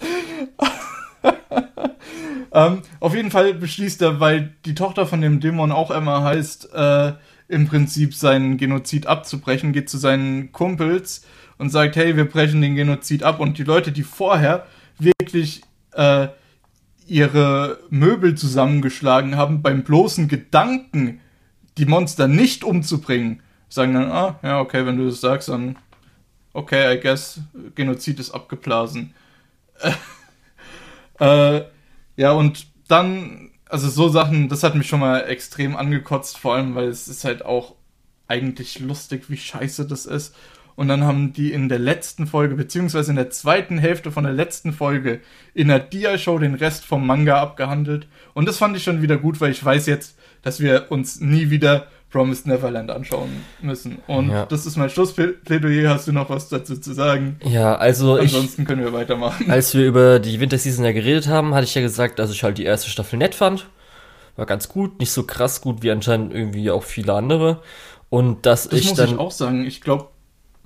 ähm, 2.53 2.81
auf 2.99 3.15
jeden 3.15 3.31
Fall 3.31 3.53
beschließt 3.53 4.01
er, 4.01 4.19
weil 4.19 4.53
die 4.65 4.75
Tochter 4.75 5.07
von 5.07 5.21
dem 5.21 5.39
Dämon 5.39 5.71
auch 5.71 5.91
Emma 5.91 6.23
heißt, 6.23 6.73
äh, 6.73 7.13
im 7.47 7.67
Prinzip 7.67 8.13
seinen 8.13 8.57
Genozid 8.57 9.07
abzubrechen, 9.07 9.71
geht 9.71 9.89
zu 9.89 9.97
seinen 9.97 10.51
Kumpels 10.51 11.25
und 11.57 11.69
sagt, 11.69 11.95
hey, 11.95 12.17
wir 12.17 12.25
brechen 12.25 12.61
den 12.61 12.75
Genozid 12.75 13.23
ab. 13.23 13.39
Und 13.39 13.57
die 13.57 13.63
Leute, 13.63 13.91
die 13.91 14.03
vorher 14.03 14.65
wirklich 14.99 15.61
äh, 15.95 16.27
ihre 17.07 17.79
Möbel 17.89 18.35
zusammengeschlagen 18.35 19.37
haben, 19.37 19.61
beim 19.61 19.83
bloßen 19.83 20.27
Gedanken, 20.27 21.21
die 21.77 21.85
Monster 21.85 22.27
nicht 22.27 22.63
umzubringen, 22.63 23.41
sagen 23.69 23.93
dann, 23.93 24.11
ah, 24.11 24.39
ja, 24.43 24.59
okay, 24.59 24.85
wenn 24.85 24.97
du 24.97 25.05
das 25.05 25.21
sagst, 25.21 25.49
dann 25.49 25.75
okay, 26.55 26.95
I 26.95 26.99
guess, 26.99 27.41
Genozid 27.75 28.19
ist 28.19 28.31
abgeblasen. 28.31 29.13
äh, 31.19 31.61
ja, 32.15 32.31
und 32.31 32.67
dann, 32.87 33.51
also 33.65 33.89
so 33.89 34.07
Sachen, 34.07 34.47
das 34.47 34.63
hat 34.63 34.75
mich 34.75 34.87
schon 34.87 35.01
mal 35.01 35.19
extrem 35.27 35.75
angekotzt, 35.75 36.37
vor 36.37 36.55
allem, 36.55 36.73
weil 36.73 36.87
es 36.87 37.07
ist 37.07 37.25
halt 37.25 37.43
auch 37.43 37.75
eigentlich 38.27 38.79
lustig, 38.79 39.29
wie 39.29 39.37
scheiße 39.37 39.85
das 39.85 40.05
ist. 40.05 40.33
Und 40.75 40.89
dann 40.89 41.03
haben 41.03 41.31
die 41.31 41.53
in 41.53 41.69
der 41.69 41.79
letzten 41.79 42.27
Folge, 42.27 42.55
beziehungsweise 42.55 43.11
in 43.11 43.15
der 43.15 43.29
zweiten 43.29 43.77
Hälfte 43.77 44.11
von 44.11 44.25
der 44.25 44.33
letzten 44.33 44.73
Folge, 44.73 45.21
in 45.53 45.69
der 45.69 45.79
Dia-Show 45.79 46.37
den 46.37 46.55
Rest 46.55 46.85
vom 46.85 47.07
Manga 47.07 47.41
abgehandelt. 47.41 48.07
Und 48.33 48.47
das 48.47 48.57
fand 48.57 48.75
ich 48.75 48.83
schon 48.83 49.01
wieder 49.01 49.17
gut, 49.17 49.39
weil 49.39 49.51
ich 49.51 49.63
weiß 49.63 49.85
jetzt, 49.85 50.17
dass 50.41 50.59
wir 50.59 50.87
uns 50.89 51.21
nie 51.21 51.49
wieder 51.49 51.87
Promised 52.15 52.47
Neverland 52.47 52.91
anschauen 52.91 53.29
müssen. 53.61 53.97
Und 54.07 54.29
ja. 54.29 54.45
das 54.45 54.65
ist 54.65 54.77
mein 54.77 54.89
Schlussplädoyer. 54.89 55.89
Hast 55.89 56.07
du 56.07 56.13
noch 56.13 56.29
was 56.29 56.47
dazu 56.47 56.77
zu 56.77 56.93
sagen? 56.93 57.37
Ja, 57.43 57.75
also 57.75 58.15
Ansonsten 58.15 58.61
ich, 58.61 58.67
können 58.67 58.83
wir 58.83 58.93
weitermachen. 58.93 59.51
Als 59.51 59.73
wir 59.73 59.85
über 59.85 60.19
die 60.19 60.39
Winterseason 60.39 60.85
ja 60.85 60.93
geredet 60.93 61.27
haben, 61.27 61.53
hatte 61.53 61.65
ich 61.65 61.75
ja 61.75 61.81
gesagt, 61.81 62.19
dass 62.19 62.31
ich 62.31 62.43
halt 62.43 62.57
die 62.57 62.63
erste 62.63 62.89
Staffel 62.89 63.17
nett 63.17 63.35
fand. 63.35 63.67
War 64.37 64.45
ganz 64.45 64.69
gut, 64.69 64.99
nicht 64.99 65.11
so 65.11 65.23
krass 65.23 65.59
gut 65.59 65.83
wie 65.83 65.91
anscheinend 65.91 66.33
irgendwie 66.33 66.71
auch 66.71 66.83
viele 66.83 67.13
andere. 67.13 67.61
Und 68.09 68.45
dass 68.45 68.69
das 68.69 68.79
ich 68.79 68.89
muss 68.89 68.97
dann. 68.97 69.09
ich 69.09 69.19
auch 69.19 69.31
sagen, 69.31 69.65
ich 69.65 69.81
glaube, 69.81 70.07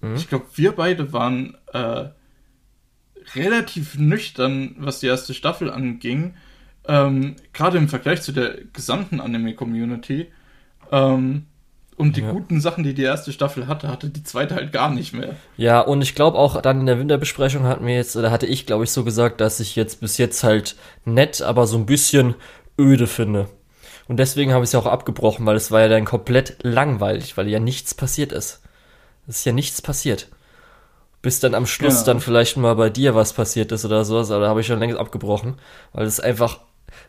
Mhm. 0.01 0.15
Ich 0.15 0.29
glaube, 0.29 0.45
wir 0.55 0.71
beide 0.73 1.13
waren 1.13 1.57
äh, 1.73 2.05
relativ 3.35 3.97
nüchtern, 3.97 4.75
was 4.79 4.99
die 4.99 5.07
erste 5.07 5.33
Staffel 5.33 5.71
anging. 5.71 6.35
Ähm, 6.87 7.35
Gerade 7.53 7.77
im 7.77 7.89
Vergleich 7.89 8.21
zu 8.21 8.31
der 8.31 8.57
gesamten 8.73 9.19
Anime-Community. 9.19 10.27
Ähm, 10.91 11.45
und 11.99 12.15
die 12.15 12.21
ja. 12.21 12.31
guten 12.31 12.61
Sachen, 12.61 12.85
die 12.85 12.93
die 12.93 13.03
erste 13.03 13.33
Staffel 13.33 13.67
hatte, 13.67 13.89
hatte 13.89 14.09
die 14.09 14.23
zweite 14.23 14.55
halt 14.55 14.71
gar 14.71 14.89
nicht 14.89 15.13
mehr. 15.13 15.35
Ja, 15.57 15.81
und 15.81 16.01
ich 16.01 16.15
glaube 16.15 16.37
auch 16.37 16.61
dann 16.61 16.79
in 16.79 16.85
der 16.85 16.97
Winterbesprechung 16.97 17.65
hatten 17.65 17.85
wir 17.85 17.95
jetzt, 17.95 18.15
oder 18.15 18.31
hatte 18.31 18.45
ich, 18.45 18.65
glaube 18.65 18.85
ich, 18.85 18.91
so 18.91 19.03
gesagt, 19.03 19.41
dass 19.41 19.59
ich 19.59 19.75
jetzt 19.75 19.99
bis 19.99 20.17
jetzt 20.17 20.41
halt 20.45 20.77
nett, 21.03 21.41
aber 21.41 21.67
so 21.67 21.77
ein 21.77 21.85
bisschen 21.85 22.35
öde 22.79 23.05
finde. 23.05 23.49
Und 24.07 24.17
deswegen 24.17 24.53
habe 24.53 24.63
ich 24.63 24.69
es 24.69 24.71
ja 24.71 24.79
auch 24.79 24.85
abgebrochen, 24.85 25.45
weil 25.45 25.57
es 25.57 25.71
war 25.71 25.81
ja 25.81 25.89
dann 25.89 26.05
komplett 26.05 26.57
langweilig, 26.63 27.35
weil 27.35 27.49
ja 27.49 27.59
nichts 27.59 27.93
passiert 27.93 28.31
ist. 28.31 28.61
Es 29.29 29.37
ist 29.37 29.45
ja 29.45 29.51
nichts 29.51 29.79
passiert. 29.79 30.27
Bis 31.21 31.39
dann 31.39 31.53
am 31.53 31.67
Schluss 31.67 31.99
ja. 31.99 32.05
dann 32.05 32.19
vielleicht 32.19 32.57
mal 32.57 32.75
bei 32.75 32.89
dir 32.89 33.13
was 33.13 33.33
passiert 33.33 33.71
ist 33.71 33.85
oder 33.85 34.03
sowas, 34.03 34.31
aber 34.31 34.45
da 34.45 34.49
habe 34.49 34.61
ich 34.61 34.67
schon 34.67 34.79
längst 34.79 34.97
abgebrochen, 34.97 35.57
weil 35.93 36.07
es 36.07 36.19
einfach 36.19 36.61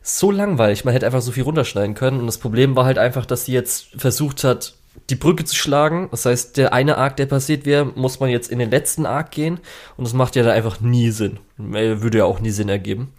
so 0.03 0.31
langweilig. 0.31 0.85
Man 0.85 0.93
hätte 0.93 1.07
einfach 1.07 1.23
so 1.23 1.33
viel 1.33 1.45
runterschneiden 1.45 1.95
können. 1.95 2.21
Und 2.21 2.27
das 2.27 2.37
Problem 2.37 2.77
war 2.77 2.85
halt 2.85 2.99
einfach, 2.99 3.25
dass 3.25 3.47
sie 3.47 3.53
jetzt 3.53 3.87
versucht 3.97 4.45
hat, 4.45 4.75
die 5.09 5.15
Brücke 5.15 5.47
zu 5.47 5.57
schlagen. 5.57 6.09
Das 6.11 6.27
heißt, 6.27 6.59
der 6.59 6.75
eine 6.75 6.99
Arc, 6.99 7.17
der 7.17 7.25
passiert 7.25 7.65
wäre, 7.65 7.87
muss 7.87 8.21
man 8.21 8.29
jetzt 8.29 8.51
in 8.51 8.59
den 8.59 8.71
letzten 8.71 9.07
Arc 9.07 9.31
gehen. 9.31 9.59
Und 9.97 10.07
das 10.07 10.13
macht 10.13 10.37
ja 10.37 10.43
da 10.43 10.53
einfach 10.53 10.81
nie 10.81 11.11
Sinn. 11.13 11.41
Würde 11.57 12.19
ja 12.19 12.25
auch 12.27 12.41
nie 12.41 12.51
Sinn 12.51 12.69
ergeben. 12.69 13.15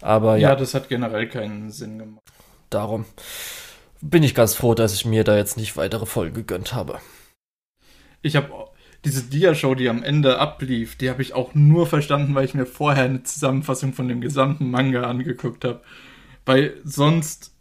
Aber 0.00 0.36
ja. 0.36 0.50
Ja, 0.50 0.56
das 0.56 0.74
hat 0.74 0.88
generell 0.88 1.28
keinen 1.28 1.70
Sinn 1.70 2.00
gemacht. 2.00 2.22
Darum 2.68 3.04
bin 4.00 4.24
ich 4.24 4.34
ganz 4.34 4.54
froh, 4.54 4.74
dass 4.74 4.92
ich 4.92 5.04
mir 5.04 5.22
da 5.22 5.36
jetzt 5.36 5.56
nicht 5.56 5.76
weitere 5.76 6.06
Folgen 6.06 6.34
gegönnt 6.34 6.74
habe 6.74 6.98
ich 8.24 8.36
habe 8.36 8.50
diese 9.04 9.22
Dia-Show, 9.22 9.74
die 9.74 9.88
am 9.88 10.02
Ende 10.02 10.38
ablief, 10.38 10.96
die 10.96 11.10
habe 11.10 11.20
ich 11.20 11.34
auch 11.34 11.54
nur 11.54 11.86
verstanden, 11.86 12.34
weil 12.34 12.46
ich 12.46 12.54
mir 12.54 12.64
vorher 12.64 13.04
eine 13.04 13.22
Zusammenfassung 13.22 13.92
von 13.92 14.08
dem 14.08 14.22
gesamten 14.22 14.70
Manga 14.70 15.02
angeguckt 15.02 15.64
habe. 15.64 15.82
Weil 16.46 16.74
sonst 16.84 17.52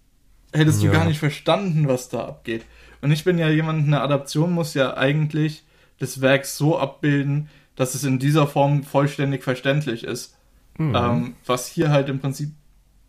hättest 0.53 0.81
ja. 0.81 0.89
du 0.89 0.97
gar 0.97 1.05
nicht 1.05 1.19
verstanden, 1.19 1.87
was 1.87 2.07
da 2.07 2.25
abgeht. 2.25 2.65
Und 3.01 3.11
ich 3.11 3.25
bin 3.25 3.37
ja 3.37 3.49
jemand, 3.49 3.85
eine 3.85 4.01
Adaption 4.01 4.53
muss 4.53 4.73
ja 4.73 4.95
eigentlich 4.95 5.63
das 5.99 6.21
Werk 6.21 6.45
so 6.45 6.79
abbilden, 6.79 7.49
dass 7.75 7.93
es 7.93 8.05
in 8.05 8.19
dieser 8.19 8.47
Form 8.47 8.83
vollständig 8.83 9.43
verständlich 9.43 10.05
ist. 10.05 10.37
Mhm. 10.77 10.95
Ähm, 10.95 11.35
was 11.45 11.67
hier 11.67 11.89
halt 11.89 12.07
im 12.07 12.19
Prinzip 12.19 12.51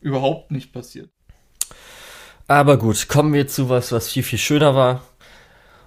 überhaupt 0.00 0.50
nicht 0.50 0.72
passiert. 0.72 1.08
Aber 2.48 2.76
gut, 2.78 3.08
kommen 3.08 3.32
wir 3.32 3.46
zu 3.46 3.68
was, 3.68 3.92
was 3.92 4.10
viel, 4.10 4.24
viel 4.24 4.38
schöner 4.38 4.74
war. 4.74 5.02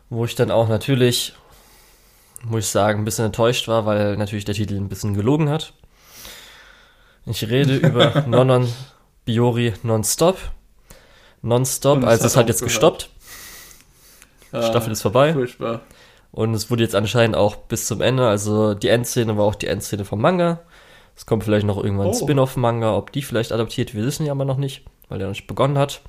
Wo 0.10 0.24
ich 0.24 0.36
dann 0.36 0.52
auch 0.52 0.70
natürlich 0.70 1.34
muss 2.50 2.66
ich 2.66 2.70
sagen, 2.70 3.00
ein 3.02 3.06
bisschen 3.06 3.26
enttäuscht 3.26 3.68
war, 3.68 3.86
weil 3.86 4.18
natürlich 4.18 4.46
der 4.46 4.56
Titel 4.56 4.76
ein 4.76 4.90
bisschen 4.90 5.14
gelogen 5.14 5.50
hat. 5.50 5.74
Ich 7.26 7.48
rede 7.50 7.76
über 7.88 8.24
Nonon 8.28 8.68
Biori 9.26 9.74
Nonstop. 9.84 10.38
Nonstop, 11.42 12.04
also 12.04 12.26
es 12.26 12.36
hat 12.36 12.48
jetzt 12.48 12.60
gehört. 12.60 12.74
gestoppt. 12.74 13.10
Die 14.54 14.64
Staffel 14.64 14.92
ist 14.92 15.02
vorbei. 15.02 15.34
Furchtbar. 15.34 15.82
Und 16.32 16.54
es 16.54 16.70
wurde 16.70 16.84
jetzt 16.84 16.96
anscheinend 16.96 17.36
auch 17.36 17.56
bis 17.56 17.86
zum 17.86 18.02
Ende, 18.02 18.28
also 18.28 18.74
die 18.74 18.90
Endszene 18.90 19.38
war 19.38 19.46
auch 19.46 19.56
die 19.56 19.68
Endszene 19.68 20.06
vom 20.06 20.22
Manga. 20.22 20.62
Es 21.16 21.26
kommt 21.26 21.44
vielleicht 21.44 21.66
noch 21.66 21.84
irgendwann 21.84 22.08
ein 22.08 22.14
oh. 22.14 22.20
Spin-off-Manga, 22.20 22.96
ob 22.96 23.12
die 23.12 23.24
vielleicht 23.24 23.52
adaptiert, 23.52 23.96
wir 23.96 24.06
wissen 24.06 24.26
ja 24.26 24.34
aber 24.34 24.46
noch 24.46 24.58
nicht, 24.58 24.86
weil 25.10 25.18
der 25.18 25.28
noch 25.28 25.34
nicht 25.34 25.48
begonnen 25.48 25.78
hat. 25.78 26.02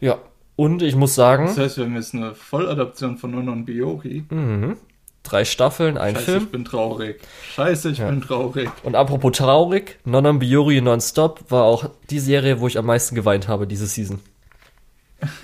Ja, 0.00 0.18
und 0.56 0.82
ich 0.82 0.96
muss 0.96 1.14
sagen. 1.14 1.46
Das 1.46 1.58
heißt, 1.58 1.76
wir 1.76 1.84
haben 1.84 1.94
jetzt 1.96 2.14
eine 2.14 2.34
Volladaption 2.34 3.18
von 3.18 3.32
Nonon 3.32 3.64
Biori. 3.64 4.24
Mhm. 4.30 4.76
Drei 5.24 5.46
Staffeln, 5.46 5.96
ein 5.96 6.14
Scheiße, 6.14 6.24
Film. 6.24 6.42
ich 6.44 6.52
bin 6.52 6.64
traurig. 6.66 7.20
Scheiße, 7.54 7.90
ich 7.90 7.98
ja. 7.98 8.10
bin 8.10 8.20
traurig. 8.20 8.70
Und 8.82 8.94
apropos 8.94 9.32
traurig, 9.32 9.98
Biori 10.04 10.80
Nonstop 10.82 11.50
war 11.50 11.64
auch 11.64 11.88
die 12.10 12.20
Serie, 12.20 12.60
wo 12.60 12.66
ich 12.66 12.76
am 12.76 12.84
meisten 12.84 13.14
geweint 13.14 13.48
habe 13.48 13.66
diese 13.66 13.86
Season. 13.86 14.20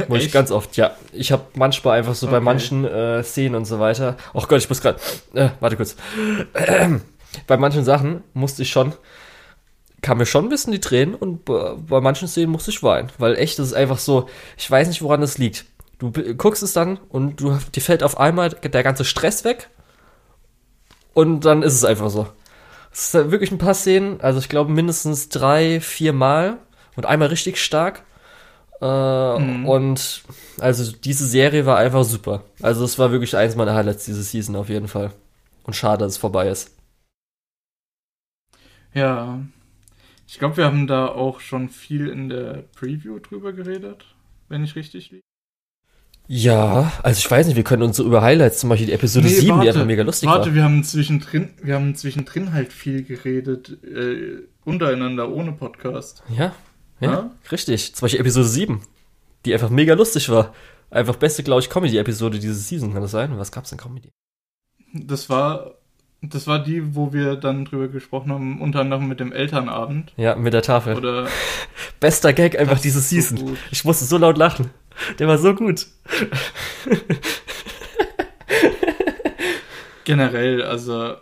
Wo 0.08 0.16
ich 0.16 0.30
ganz 0.30 0.50
oft, 0.50 0.76
ja. 0.76 0.94
Ich 1.12 1.32
habe 1.32 1.44
manchmal 1.54 1.98
einfach 1.98 2.14
so 2.14 2.26
okay. 2.26 2.36
bei 2.36 2.40
manchen 2.40 2.84
äh, 2.84 3.22
Szenen 3.22 3.54
und 3.54 3.64
so 3.64 3.80
weiter. 3.80 4.18
Oh 4.34 4.42
Gott, 4.46 4.58
ich 4.58 4.68
muss 4.68 4.82
gerade. 4.82 5.00
Äh, 5.32 5.48
warte 5.60 5.76
kurz. 5.76 5.96
bei 7.46 7.56
manchen 7.56 7.84
Sachen 7.84 8.22
musste 8.34 8.62
ich 8.62 8.70
schon. 8.70 8.92
Kam 10.02 10.18
mir 10.18 10.26
schon 10.26 10.46
ein 10.46 10.48
bisschen 10.50 10.72
die 10.72 10.80
Tränen 10.80 11.14
und 11.14 11.44
bei 11.44 12.00
manchen 12.00 12.28
Szenen 12.28 12.52
musste 12.52 12.70
ich 12.70 12.82
weinen. 12.82 13.10
Weil 13.16 13.36
echt, 13.36 13.58
das 13.58 13.68
ist 13.68 13.74
einfach 13.74 13.98
so. 13.98 14.28
Ich 14.56 14.70
weiß 14.70 14.88
nicht, 14.88 15.02
woran 15.02 15.20
das 15.22 15.38
liegt. 15.38 15.64
Du 16.00 16.10
guckst 16.10 16.62
es 16.62 16.72
dann 16.72 16.96
und 17.10 17.40
du, 17.40 17.58
dir 17.74 17.82
fällt 17.82 18.02
auf 18.02 18.18
einmal 18.18 18.48
der 18.48 18.82
ganze 18.82 19.04
Stress 19.04 19.44
weg. 19.44 19.68
Und 21.12 21.44
dann 21.44 21.62
ist 21.62 21.74
es 21.74 21.84
einfach 21.84 22.08
so. 22.08 22.26
Es 22.90 23.14
ist 23.14 23.30
wirklich 23.30 23.52
ein 23.52 23.58
paar 23.58 23.74
Szenen, 23.74 24.20
also 24.20 24.38
ich 24.38 24.48
glaube 24.48 24.72
mindestens 24.72 25.28
drei, 25.28 25.80
vier 25.80 26.12
Mal 26.12 26.56
und 26.96 27.04
einmal 27.04 27.28
richtig 27.28 27.62
stark. 27.62 28.02
Äh, 28.80 29.38
mhm. 29.38 29.68
Und 29.68 30.22
also 30.58 30.90
diese 30.90 31.26
Serie 31.26 31.66
war 31.66 31.76
einfach 31.76 32.04
super. 32.04 32.44
Also 32.62 32.82
es 32.84 32.98
war 32.98 33.12
wirklich 33.12 33.36
eins 33.36 33.54
meiner 33.54 33.74
Highlights 33.74 34.06
diese 34.06 34.22
Season 34.22 34.56
auf 34.56 34.70
jeden 34.70 34.88
Fall. 34.88 35.12
Und 35.64 35.76
schade, 35.76 36.04
dass 36.04 36.14
es 36.14 36.18
vorbei 36.18 36.48
ist. 36.48 36.74
Ja. 38.94 39.38
Ich 40.26 40.38
glaube, 40.38 40.56
wir 40.56 40.64
haben 40.64 40.86
da 40.86 41.08
auch 41.08 41.40
schon 41.40 41.68
viel 41.68 42.08
in 42.08 42.30
der 42.30 42.64
Preview 42.74 43.18
drüber 43.18 43.52
geredet, 43.52 44.06
wenn 44.48 44.64
ich 44.64 44.76
richtig 44.76 45.10
liege. 45.10 45.29
Ja, 46.32 46.92
also 47.02 47.18
ich 47.18 47.28
weiß 47.28 47.48
nicht, 47.48 47.56
wir 47.56 47.64
können 47.64 47.82
uns 47.82 47.96
so 47.96 48.04
über 48.04 48.22
Highlights, 48.22 48.60
zum 48.60 48.70
Beispiel 48.70 48.86
die 48.86 48.92
Episode 48.92 49.26
nee, 49.26 49.32
7, 49.32 49.48
warte, 49.48 49.62
die 49.62 49.68
einfach 49.68 49.84
mega 49.84 50.04
lustig 50.04 50.28
warte, 50.28 50.38
war. 50.38 50.46
Warte, 50.46 50.54
wir 50.54 50.62
haben 50.62 50.84
zwischendrin, 50.84 51.50
wir 51.60 51.74
haben 51.74 51.96
zwischendrin 51.96 52.52
halt 52.52 52.72
viel 52.72 53.02
geredet, 53.02 53.82
äh, 53.82 54.46
untereinander, 54.64 55.28
ohne 55.28 55.50
Podcast. 55.50 56.22
Ja, 56.28 56.54
ja, 57.00 57.10
ja, 57.12 57.30
richtig. 57.50 57.96
Zum 57.96 58.04
Beispiel 58.04 58.20
Episode 58.20 58.46
7, 58.46 58.80
die 59.44 59.52
einfach 59.52 59.70
mega 59.70 59.94
lustig 59.94 60.28
war. 60.28 60.54
Einfach 60.88 61.16
beste, 61.16 61.42
glaube 61.42 61.62
ich, 61.62 61.68
Comedy-Episode 61.68 62.38
diese 62.38 62.54
Season, 62.54 62.92
kann 62.92 63.02
das 63.02 63.10
sein? 63.10 63.36
Was 63.36 63.50
gab's 63.50 63.70
denn 63.70 63.78
Comedy? 63.80 64.12
Das 64.94 65.30
war, 65.30 65.79
das 66.22 66.46
war 66.46 66.58
die, 66.58 66.94
wo 66.94 67.12
wir 67.12 67.36
dann 67.36 67.64
drüber 67.64 67.88
gesprochen 67.88 68.30
haben, 68.32 68.60
unter 68.60 68.80
anderem 68.80 69.08
mit 69.08 69.20
dem 69.20 69.32
Elternabend. 69.32 70.12
Ja, 70.16 70.36
mit 70.36 70.52
der 70.52 70.62
Tafel. 70.62 70.96
Oder 70.96 71.26
Bester 72.00 72.32
Gag 72.34 72.58
einfach 72.58 72.78
diese 72.80 73.00
Season. 73.00 73.38
So 73.38 73.56
ich 73.70 73.84
musste 73.84 74.04
so 74.04 74.18
laut 74.18 74.36
lachen. 74.36 74.70
Der 75.18 75.28
war 75.28 75.38
so 75.38 75.54
gut. 75.54 75.86
Generell, 80.04 80.62
also. 80.62 81.14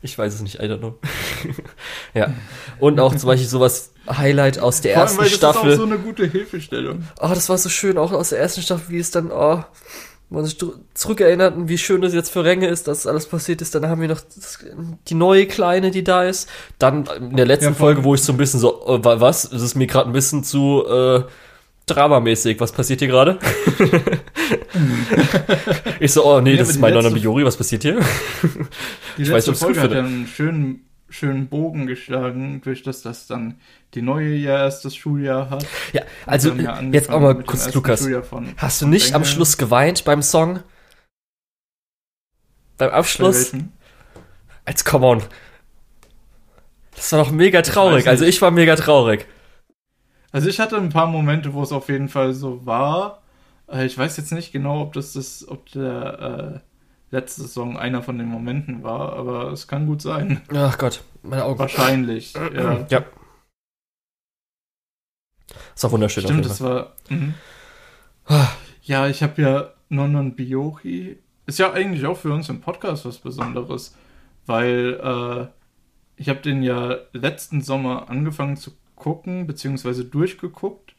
Ich 0.00 0.16
weiß 0.16 0.34
es 0.34 0.40
nicht, 0.40 0.58
I 0.60 0.62
don't 0.62 0.78
know. 0.78 0.98
ja. 2.14 2.32
Und 2.78 2.98
auch 2.98 3.14
zum 3.14 3.26
Beispiel 3.28 3.48
sowas 3.48 3.92
Highlight 4.08 4.58
aus 4.58 4.80
der 4.80 4.94
Vor 4.94 5.02
allem, 5.02 5.08
ersten 5.08 5.20
weil 5.20 5.28
das 5.28 5.36
Staffel. 5.36 5.62
Das 5.62 5.74
ist 5.74 5.80
auch 5.80 5.86
so 5.86 5.92
eine 5.92 6.02
gute 6.02 6.26
Hilfestellung. 6.26 7.06
Oh, 7.20 7.28
das 7.28 7.48
war 7.48 7.58
so 7.58 7.68
schön, 7.68 7.98
auch 7.98 8.12
aus 8.12 8.30
der 8.30 8.40
ersten 8.40 8.62
Staffel, 8.62 8.88
wie 8.88 8.98
es 8.98 9.10
dann, 9.10 9.30
oh, 9.30 9.62
man 10.32 10.44
sich 10.44 10.56
zurückerinnert, 10.94 11.54
wie 11.68 11.78
schön 11.78 12.02
es 12.02 12.14
jetzt 12.14 12.30
für 12.30 12.44
Ränge 12.44 12.66
ist, 12.66 12.88
dass 12.88 13.06
alles 13.06 13.26
passiert 13.26 13.62
ist. 13.62 13.74
Dann 13.74 13.88
haben 13.88 14.00
wir 14.00 14.08
noch 14.08 14.20
die 15.08 15.14
neue 15.14 15.46
Kleine, 15.46 15.90
die 15.90 16.04
da 16.04 16.24
ist. 16.24 16.48
Dann 16.78 17.06
in 17.06 17.36
der 17.36 17.46
letzten 17.46 17.72
ja, 17.72 17.74
Folge, 17.74 18.04
wo 18.04 18.14
ich 18.14 18.22
so 18.22 18.32
ein 18.32 18.38
bisschen 18.38 18.60
so, 18.60 18.86
äh, 18.86 19.00
was? 19.02 19.44
Es 19.44 19.62
ist 19.62 19.74
mir 19.74 19.86
gerade 19.86 20.10
ein 20.10 20.12
bisschen 20.12 20.44
zu, 20.44 20.84
äh, 20.86 21.22
dramamäßig, 21.86 22.60
was 22.60 22.72
passiert 22.72 23.00
hier 23.00 23.08
gerade? 23.08 23.38
ich 26.00 26.12
so, 26.12 26.24
oh 26.24 26.40
nee, 26.40 26.52
ja, 26.52 26.58
das 26.58 26.70
ist 26.70 26.78
mein 26.78 26.94
neuer 26.94 27.10
Biori, 27.10 27.44
was 27.44 27.56
passiert 27.56 27.82
hier? 27.82 28.00
Die 29.16 29.22
ich 29.22 29.28
letzte 29.28 29.52
weiß, 29.52 29.58
Folge 29.58 29.80
hat 29.80 29.92
ja 29.92 29.98
einen 29.98 30.26
schönen 30.26 30.84
schönen 31.12 31.48
Bogen 31.48 31.86
geschlagen, 31.86 32.60
durch 32.62 32.82
das 32.82 33.02
das 33.02 33.26
dann 33.26 33.60
die 33.94 34.02
neue 34.02 34.34
Jahr 34.34 34.60
erst 34.64 34.84
das 34.84 34.96
Schuljahr 34.96 35.50
hat. 35.50 35.66
Ja, 35.92 36.02
also 36.26 36.52
ja 36.54 36.80
jetzt 36.80 37.10
auch 37.10 37.20
mal 37.20 37.34
kurz, 37.42 37.72
Lukas. 37.74 38.06
Von- 38.28 38.54
Hast 38.56 38.82
du 38.82 38.86
nicht 38.88 39.14
am. 39.14 39.24
Schluss 39.24 39.56
geweint 39.58 40.04
beim 40.04 40.22
Song? 40.22 40.60
Beim 42.78 42.90
Bei 42.90 42.96
Abschluss? 42.96 43.52
Als 44.64 44.84
come 44.84 45.06
on. 45.06 45.22
Das 46.94 47.12
war 47.12 47.24
doch 47.24 47.30
mega 47.30 47.62
traurig. 47.62 47.96
nicht. 47.96 48.08
Also 48.08 48.24
ich 48.24 48.40
war 48.42 48.50
mega 48.50 48.76
traurig. 48.76 49.26
Also 50.30 50.48
ich 50.48 50.60
hatte 50.60 50.76
ein 50.76 50.88
paar 50.88 51.06
Momente, 51.06 51.52
wo 51.52 51.62
es 51.62 51.72
auf 51.72 51.88
jeden 51.88 52.08
Fall 52.08 52.32
so 52.32 52.64
war. 52.64 53.22
Äh, 53.68 53.84
Ich 53.86 53.96
weiß 53.98 54.16
jetzt 54.16 54.32
nicht 54.32 54.52
genau, 54.52 54.80
ob 54.82 54.92
das, 54.94 55.12
das 55.12 55.46
ob 55.48 55.66
der 55.72 56.62
äh, 56.62 56.71
letzte 57.12 57.46
Song 57.46 57.76
einer 57.78 58.02
von 58.02 58.18
den 58.18 58.26
Momenten 58.26 58.82
war, 58.82 59.12
aber 59.12 59.52
es 59.52 59.68
kann 59.68 59.86
gut 59.86 60.02
sein. 60.02 60.40
Ach 60.52 60.76
Gott, 60.78 61.04
meine 61.22 61.44
Augen. 61.44 61.58
Wahrscheinlich. 61.58 62.34
ja. 62.34 62.86
Ja. 62.88 63.04
Das 65.74 65.84
war 65.84 65.92
wunderschön. 65.92 66.24
Stimmt, 66.24 66.46
das 66.46 66.60
war. 66.60 66.94
Mhm. 67.08 67.34
Ja, 68.82 69.06
ich 69.06 69.22
habe 69.22 69.40
ja 69.42 69.72
Nonon 69.90 70.34
Biochi. 70.34 71.18
Ist 71.46 71.58
ja 71.58 71.72
eigentlich 71.72 72.06
auch 72.06 72.16
für 72.16 72.32
uns 72.32 72.48
im 72.48 72.60
Podcast 72.60 73.04
was 73.04 73.18
Besonderes, 73.18 73.94
weil 74.46 74.98
äh, 75.02 75.46
ich 76.16 76.28
habe 76.28 76.40
den 76.40 76.62
ja 76.62 76.96
letzten 77.12 77.60
Sommer 77.60 78.08
angefangen 78.08 78.56
zu 78.56 78.72
gucken, 78.94 79.46
beziehungsweise 79.46 80.04
durchgeguckt, 80.04 80.91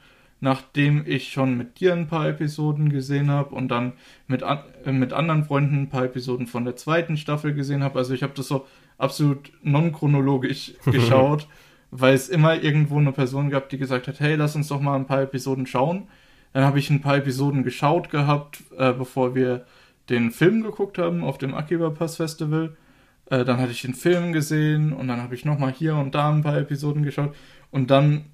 nachdem 0.43 1.05
ich 1.07 1.31
schon 1.31 1.55
mit 1.57 1.79
dir 1.79 1.93
ein 1.93 2.07
paar 2.07 2.27
Episoden 2.27 2.89
gesehen 2.89 3.31
habe 3.31 3.55
und 3.55 3.69
dann 3.69 3.93
mit, 4.27 4.43
an, 4.43 4.59
äh, 4.83 4.91
mit 4.91 5.13
anderen 5.13 5.45
Freunden 5.45 5.83
ein 5.83 5.89
paar 5.89 6.03
Episoden 6.03 6.47
von 6.47 6.65
der 6.65 6.75
zweiten 6.75 7.15
Staffel 7.15 7.53
gesehen 7.53 7.81
habe. 7.81 7.97
Also 7.97 8.13
ich 8.13 8.23
habe 8.23 8.33
das 8.35 8.49
so 8.49 8.67
absolut 8.97 9.53
non-chronologisch 9.61 10.73
geschaut, 10.85 11.47
weil 11.91 12.13
es 12.13 12.27
immer 12.27 12.61
irgendwo 12.61 12.97
eine 12.99 13.13
Person 13.13 13.51
gab, 13.51 13.69
die 13.69 13.77
gesagt 13.77 14.09
hat, 14.09 14.19
hey, 14.19 14.35
lass 14.35 14.57
uns 14.57 14.67
doch 14.67 14.81
mal 14.81 14.97
ein 14.97 15.07
paar 15.07 15.21
Episoden 15.21 15.65
schauen. 15.65 16.09
Dann 16.51 16.65
habe 16.65 16.77
ich 16.77 16.89
ein 16.89 16.99
paar 16.99 17.15
Episoden 17.15 17.63
geschaut 17.63 18.09
gehabt, 18.09 18.63
äh, 18.77 18.91
bevor 18.91 19.35
wir 19.35 19.65
den 20.09 20.29
Film 20.31 20.61
geguckt 20.61 20.97
haben 20.97 21.23
auf 21.23 21.37
dem 21.37 21.55
Akiba 21.55 21.89
Pass 21.89 22.17
Festival. 22.17 22.75
Äh, 23.27 23.45
dann 23.45 23.59
hatte 23.59 23.71
ich 23.71 23.83
den 23.83 23.93
Film 23.93 24.33
gesehen 24.33 24.91
und 24.91 25.07
dann 25.07 25.21
habe 25.21 25.35
ich 25.35 25.45
nochmal 25.45 25.71
hier 25.71 25.95
und 25.95 26.13
da 26.15 26.29
ein 26.29 26.43
paar 26.43 26.57
Episoden 26.57 27.03
geschaut. 27.03 27.33
Und 27.71 27.89
dann 27.91 28.25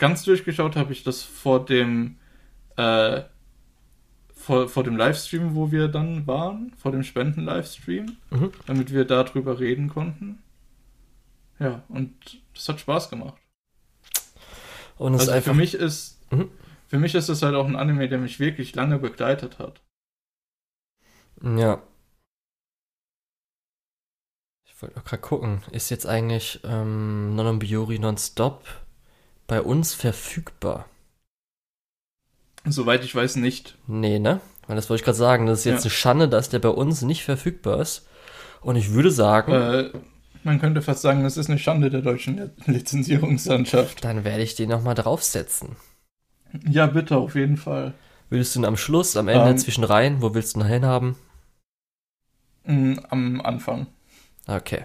ganz 0.00 0.24
durchgeschaut 0.24 0.74
habe 0.74 0.92
ich 0.92 1.04
das 1.04 1.22
vor 1.22 1.64
dem 1.64 2.16
äh, 2.76 3.22
vor, 4.34 4.68
vor 4.68 4.82
dem 4.84 4.96
Livestream, 4.96 5.54
wo 5.54 5.70
wir 5.70 5.88
dann 5.88 6.26
waren, 6.26 6.72
vor 6.78 6.90
dem 6.92 7.02
Spenden-Livestream, 7.02 8.16
Mhm. 8.30 8.52
damit 8.66 8.90
wir 8.92 9.04
darüber 9.04 9.60
reden 9.60 9.88
konnten. 9.88 10.42
Ja, 11.58 11.82
und 11.88 12.14
das 12.54 12.66
hat 12.68 12.80
Spaß 12.80 13.10
gemacht. 13.10 13.34
Und 14.96 15.14
es 15.14 15.22
ist 15.22 15.28
Also 15.28 15.32
einfach. 15.36 15.52
für 15.52 15.56
mich 15.58 15.74
ist 15.74 16.18
Mhm. 16.32 16.50
für 16.88 16.98
mich 16.98 17.14
ist 17.14 17.28
es 17.28 17.42
halt 17.42 17.54
auch 17.54 17.66
ein 17.66 17.76
Anime, 17.76 18.08
der 18.08 18.18
mich 18.18 18.40
wirklich 18.40 18.74
lange 18.74 18.98
begleitet 18.98 19.58
hat. 19.58 19.82
Ja. 21.42 21.82
Ich 24.64 24.80
wollte 24.82 25.00
gerade 25.00 25.18
gucken. 25.22 25.62
Ist 25.72 25.90
jetzt 25.90 26.06
eigentlich 26.06 26.60
ähm, 26.64 27.34
Nonon 27.36 27.58
Biori 27.58 27.98
Nonstop 27.98 28.64
bei 29.50 29.60
uns 29.62 29.94
verfügbar? 29.94 30.86
Soweit 32.64 33.04
ich 33.04 33.14
weiß 33.14 33.36
nicht. 33.36 33.76
Nee, 33.88 34.18
ne? 34.20 34.40
Weil 34.68 34.76
das 34.76 34.88
wollte 34.88 35.00
ich 35.00 35.04
gerade 35.04 35.18
sagen. 35.18 35.46
Das 35.46 35.60
ist 35.60 35.64
jetzt 35.64 35.80
Ja. 35.84 35.88
eine 35.88 35.90
Schande, 35.90 36.28
dass 36.28 36.50
der 36.50 36.60
bei 36.60 36.68
uns 36.68 37.02
nicht 37.02 37.24
verfügbar 37.24 37.80
ist. 37.80 38.06
Und 38.60 38.76
ich 38.76 38.92
würde 38.92 39.10
sagen, 39.10 39.52
Äh, 39.52 39.90
man 40.44 40.60
könnte 40.60 40.82
fast 40.82 41.02
sagen, 41.02 41.24
das 41.24 41.36
ist 41.36 41.50
eine 41.50 41.58
Schande 41.58 41.90
der 41.90 42.02
deutschen 42.02 42.36
Li- 42.36 42.50
Lizenzierungslandschaft. 42.66 44.04
dann 44.04 44.22
werde 44.24 44.42
ich 44.44 44.54
den 44.54 44.68
nochmal 44.70 44.94
draufsetzen. 44.94 45.74
Ja, 46.68 46.86
bitte, 46.86 47.16
auf 47.16 47.34
jeden 47.34 47.56
Fall. 47.56 47.94
Willst 48.28 48.54
du 48.54 48.60
ihn 48.60 48.64
am 48.64 48.76
Schluss, 48.76 49.16
am 49.16 49.26
Ende, 49.26 49.50
Ähm. 49.50 49.58
zwischen 49.58 49.82
rein? 49.84 50.22
Wo 50.22 50.32
willst 50.34 50.54
du 50.54 50.60
ihn 50.60 50.66
hinhaben? 50.66 51.16
Mm, 52.64 52.98
am 53.08 53.40
Anfang. 53.40 53.86
Okay. 54.46 54.84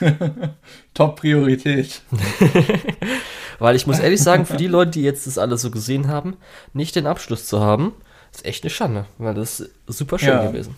Top 0.94 1.16
Priorität. 1.20 2.02
Weil 3.58 3.76
ich 3.76 3.86
muss 3.86 3.98
ehrlich 3.98 4.22
sagen, 4.22 4.44
für 4.46 4.56
die 4.56 4.66
Leute, 4.66 4.90
die 4.92 5.02
jetzt 5.02 5.26
das 5.26 5.38
alles 5.38 5.62
so 5.62 5.70
gesehen 5.70 6.08
haben, 6.08 6.36
nicht 6.74 6.94
den 6.96 7.06
Abschluss 7.06 7.46
zu 7.46 7.60
haben, 7.60 7.92
ist 8.32 8.44
echt 8.44 8.64
eine 8.64 8.70
Schande. 8.70 9.06
Weil 9.18 9.34
das 9.34 9.60
ist 9.60 9.70
super 9.86 10.18
schön 10.18 10.28
Ja. 10.28 10.46
gewesen. 10.46 10.76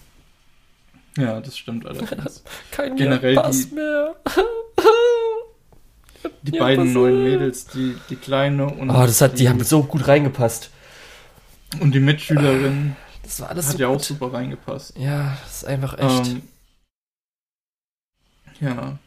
Ja, 1.16 1.40
das 1.40 1.58
stimmt 1.58 1.84
allerdings. 1.86 2.44
Kein 2.70 2.94
Generell 2.96 3.34
Pass 3.34 3.68
die- 3.68 3.74
mehr. 3.74 4.14
Die 6.42 6.52
Ja, 6.56 6.60
beiden 6.64 6.92
neuen 6.92 7.22
Mädels, 7.24 7.66
die, 7.66 7.96
die 8.10 8.16
kleine 8.16 8.66
und, 8.66 8.90
Oh, 8.90 9.02
das 9.02 9.20
hat, 9.20 9.38
die 9.38 9.48
haben 9.48 9.62
so 9.62 9.82
gut 9.84 10.06
reingepasst. 10.08 10.70
und 11.80 11.92
die 11.94 12.00
Mitschülerin 12.00 12.96
Das 13.22 13.40
war 13.40 13.50
alles 13.50 13.66
hat 13.68 13.72
so 13.74 13.78
ja 13.78 13.88
auch 13.88 13.92
gut. 13.94 14.02
super 14.04 14.32
reingepasst. 14.32 14.96
Ja, 14.98 15.36
das 15.44 15.58
ist 15.58 15.64
einfach 15.64 15.94
echt. 15.98 16.26
Ähm, 16.28 16.42
ja. 18.60 18.98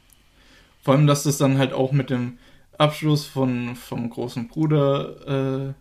Vor 0.81 0.95
allem, 0.95 1.07
dass 1.07 1.23
das 1.23 1.37
dann 1.37 1.57
halt 1.57 1.73
auch 1.73 1.91
mit 1.91 2.09
dem 2.09 2.37
Abschluss 2.77 3.25
von, 3.25 3.75
vom 3.75 4.09
großen 4.09 4.47
Bruder, 4.47 5.69
äh, 5.69 5.73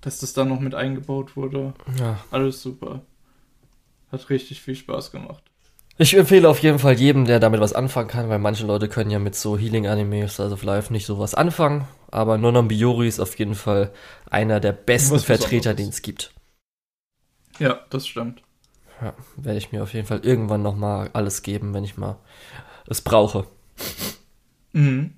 dass 0.00 0.20
das 0.20 0.32
dann 0.32 0.48
noch 0.48 0.60
mit 0.60 0.74
eingebaut 0.74 1.36
wurde. 1.36 1.74
ja. 1.98 2.18
Alles 2.30 2.62
super. 2.62 3.02
Hat 4.12 4.30
richtig 4.30 4.60
viel 4.60 4.74
Spaß 4.74 5.12
gemacht. 5.12 5.42
Ich 5.98 6.16
empfehle 6.16 6.48
auf 6.48 6.60
jeden 6.60 6.78
Fall 6.78 6.94
jedem, 6.94 7.26
der 7.26 7.40
damit 7.40 7.60
was 7.60 7.74
anfangen 7.74 8.08
kann, 8.08 8.30
weil 8.30 8.38
manche 8.38 8.64
Leute 8.64 8.88
können 8.88 9.10
ja 9.10 9.18
mit 9.18 9.34
so 9.34 9.58
Healing-Animes, 9.58 10.40
also 10.40 10.56
Live, 10.62 10.88
nicht 10.88 11.04
sowas 11.04 11.34
anfangen. 11.34 11.86
Aber 12.10 12.38
Nonon 12.38 12.68
Biori 12.68 13.06
ist 13.06 13.20
auf 13.20 13.38
jeden 13.38 13.54
Fall 13.54 13.92
einer 14.30 14.60
der 14.60 14.72
besten 14.72 15.16
Was 15.16 15.24
Vertreter, 15.24 15.74
den 15.74 15.90
es 15.90 16.00
gibt. 16.00 16.32
Ja, 17.58 17.80
das 17.90 18.06
stimmt. 18.06 18.42
Ja, 19.02 19.14
werde 19.36 19.58
ich 19.58 19.72
mir 19.72 19.82
auf 19.82 19.92
jeden 19.92 20.06
Fall 20.06 20.20
irgendwann 20.20 20.62
nochmal 20.62 21.10
alles 21.12 21.42
geben, 21.42 21.74
wenn 21.74 21.84
ich 21.84 21.98
mal 21.98 22.16
es 22.86 23.02
brauche. 23.02 23.46
Mhm. 24.72 25.14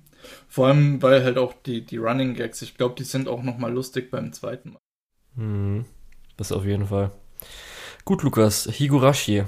Vor 0.47 0.67
allem, 0.67 1.01
weil 1.01 1.23
halt 1.23 1.37
auch 1.37 1.53
die, 1.53 1.85
die 1.85 1.97
Running 1.97 2.33
Gags, 2.33 2.61
ich 2.61 2.75
glaube, 2.77 2.95
die 2.95 3.03
sind 3.03 3.27
auch 3.27 3.43
nochmal 3.43 3.73
lustig 3.73 4.09
beim 4.11 4.31
zweiten 4.33 4.71
Mal. 4.73 4.79
Mhm. 5.35 5.85
Das 6.37 6.51
auf 6.51 6.65
jeden 6.65 6.87
Fall. 6.87 7.11
Gut, 8.05 8.23
Lukas, 8.23 8.67
Higurashi 8.71 9.43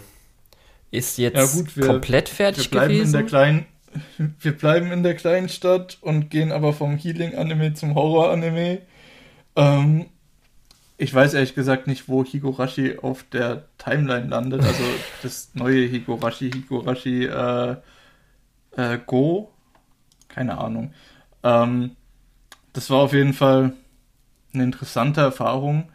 ist 0.91 1.18
jetzt 1.18 1.36
Ja, 1.38 1.46
gut, 1.46 1.76
wir- 1.78 1.88
komplett 1.88 2.30
Wir 2.30 2.36
fertig 2.36 2.70
bleiben 2.72 2.91
in 2.94 2.98
gewesen. 3.00 3.13
der 3.13 3.24
kleinen, 3.26 3.65
wir 4.39 4.52
bleiben 4.58 4.91
in 4.91 5.04
der 5.04 5.15
kleinen 5.15 5.50
Stadt 5.50 5.98
und 6.02 6.30
gehen 6.30 6.52
aber 6.52 6.74
vom 6.74 6.98
Healing-Anime 6.98 7.74
zum 7.74 7.96
Horror-Anime. 7.96 8.82
Ähm, 9.56 10.06
ich 10.98 11.13
weiß 11.13 11.34
ehrlich 11.34 11.56
gesagt 11.56 11.88
nicht, 11.88 12.08
wo 12.10 12.24
Higurashi 12.26 12.98
auf 13.00 13.24
der 13.32 13.65
Timeline 13.78 14.28
landet. 14.28 14.63
Also 14.63 14.84
das 15.24 15.52
neue 15.56 15.86
Higurashi, 15.88 16.52
Higurashi 16.52 17.26
äh, 17.26 17.78
äh, 18.78 19.00
Go. 19.06 19.52
Keine 20.36 20.58
Ahnung. 20.58 20.93
Ähm, 21.43 21.95
das 22.74 22.89
war 22.89 23.00
auf 23.00 23.13
jeden 23.13 23.34
Fall 23.34 23.71
eine 24.54 24.63
interessante 24.63 25.21
Erfahrung. 25.21 25.89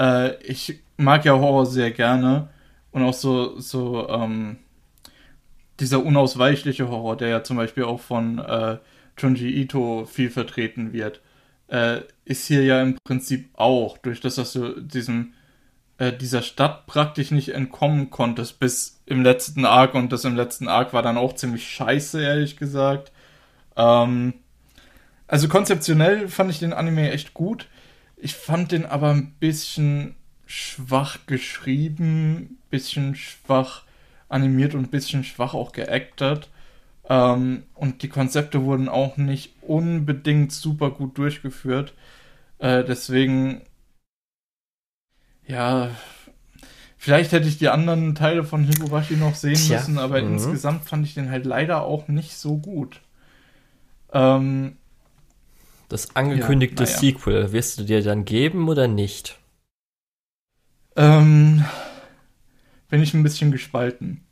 Äh, 0.00 0.42
ich 0.42 0.80
mag 0.96 1.26
ja 1.26 1.34
Horror 1.34 1.66
sehr 1.66 1.90
gerne 1.90 2.48
und 2.92 3.02
auch 3.02 3.12
so, 3.12 3.60
so 3.60 4.08
ähm, 4.08 4.56
dieser 5.80 6.02
unausweichliche 6.02 6.88
Horror, 6.88 7.18
der 7.18 7.28
ja 7.28 7.44
zum 7.44 7.58
Beispiel 7.58 7.84
auch 7.84 8.00
von 8.00 8.38
äh, 8.38 8.78
Junji 9.18 9.50
Ito 9.50 10.06
viel 10.06 10.30
vertreten 10.30 10.94
wird, 10.94 11.20
äh, 11.68 12.00
ist 12.24 12.46
hier 12.46 12.64
ja 12.64 12.80
im 12.80 12.96
Prinzip 13.04 13.50
auch, 13.52 13.98
durch 13.98 14.20
das, 14.20 14.36
dass 14.36 14.54
du 14.54 14.80
diesem 14.80 15.34
äh, 15.98 16.10
dieser 16.10 16.40
Stadt 16.40 16.86
praktisch 16.86 17.30
nicht 17.32 17.50
entkommen 17.50 18.08
konntest 18.08 18.58
bis 18.60 19.02
im 19.04 19.22
letzten 19.22 19.66
Arc 19.66 19.94
und 19.94 20.10
das 20.10 20.24
im 20.24 20.36
letzten 20.36 20.68
Arc 20.68 20.94
war 20.94 21.02
dann 21.02 21.18
auch 21.18 21.34
ziemlich 21.34 21.68
scheiße, 21.68 22.22
ehrlich 22.22 22.56
gesagt. 22.56 23.12
Ähm, 23.76 24.34
also 25.26 25.48
konzeptionell 25.48 26.28
fand 26.28 26.50
ich 26.50 26.58
den 26.58 26.72
Anime 26.72 27.10
echt 27.10 27.34
gut. 27.34 27.68
Ich 28.16 28.34
fand 28.34 28.72
den 28.72 28.86
aber 28.86 29.10
ein 29.10 29.32
bisschen 29.40 30.14
schwach 30.46 31.18
geschrieben, 31.26 32.58
bisschen 32.70 33.14
schwach 33.14 33.84
animiert 34.28 34.74
und 34.74 34.84
ein 34.84 34.90
bisschen 34.90 35.24
schwach 35.24 35.54
auch 35.54 35.72
geactet. 35.72 36.50
Ähm, 37.08 37.64
und 37.74 38.02
die 38.02 38.08
Konzepte 38.08 38.62
wurden 38.64 38.88
auch 38.88 39.16
nicht 39.16 39.54
unbedingt 39.62 40.52
super 40.52 40.90
gut 40.90 41.18
durchgeführt. 41.18 41.94
Äh, 42.58 42.84
deswegen, 42.84 43.62
ja, 45.46 45.90
vielleicht 46.96 47.32
hätte 47.32 47.48
ich 47.48 47.58
die 47.58 47.68
anderen 47.68 48.14
Teile 48.14 48.44
von 48.44 48.64
Higurashi 48.64 49.16
noch 49.16 49.34
sehen 49.34 49.54
Tja, 49.54 49.78
müssen, 49.78 49.98
aber 49.98 50.22
mhm. 50.22 50.34
insgesamt 50.34 50.84
fand 50.84 51.06
ich 51.06 51.14
den 51.14 51.30
halt 51.30 51.44
leider 51.44 51.82
auch 51.82 52.08
nicht 52.08 52.36
so 52.36 52.58
gut. 52.58 53.00
Ähm, 54.12 54.76
Das 55.88 56.14
angekündigte 56.16 56.82
Ja, 56.84 56.90
naja. 56.90 56.98
Sequel, 56.98 57.52
wirst 57.52 57.78
du 57.78 57.84
dir 57.84 58.02
dann 58.02 58.24
geben 58.24 58.68
oder 58.68 58.88
nicht? 58.88 59.38
Ähm, 60.96 61.64
bin 62.88 63.02
ich 63.02 63.14
ein 63.14 63.22
bisschen 63.22 63.52
gespalten. 63.52 64.24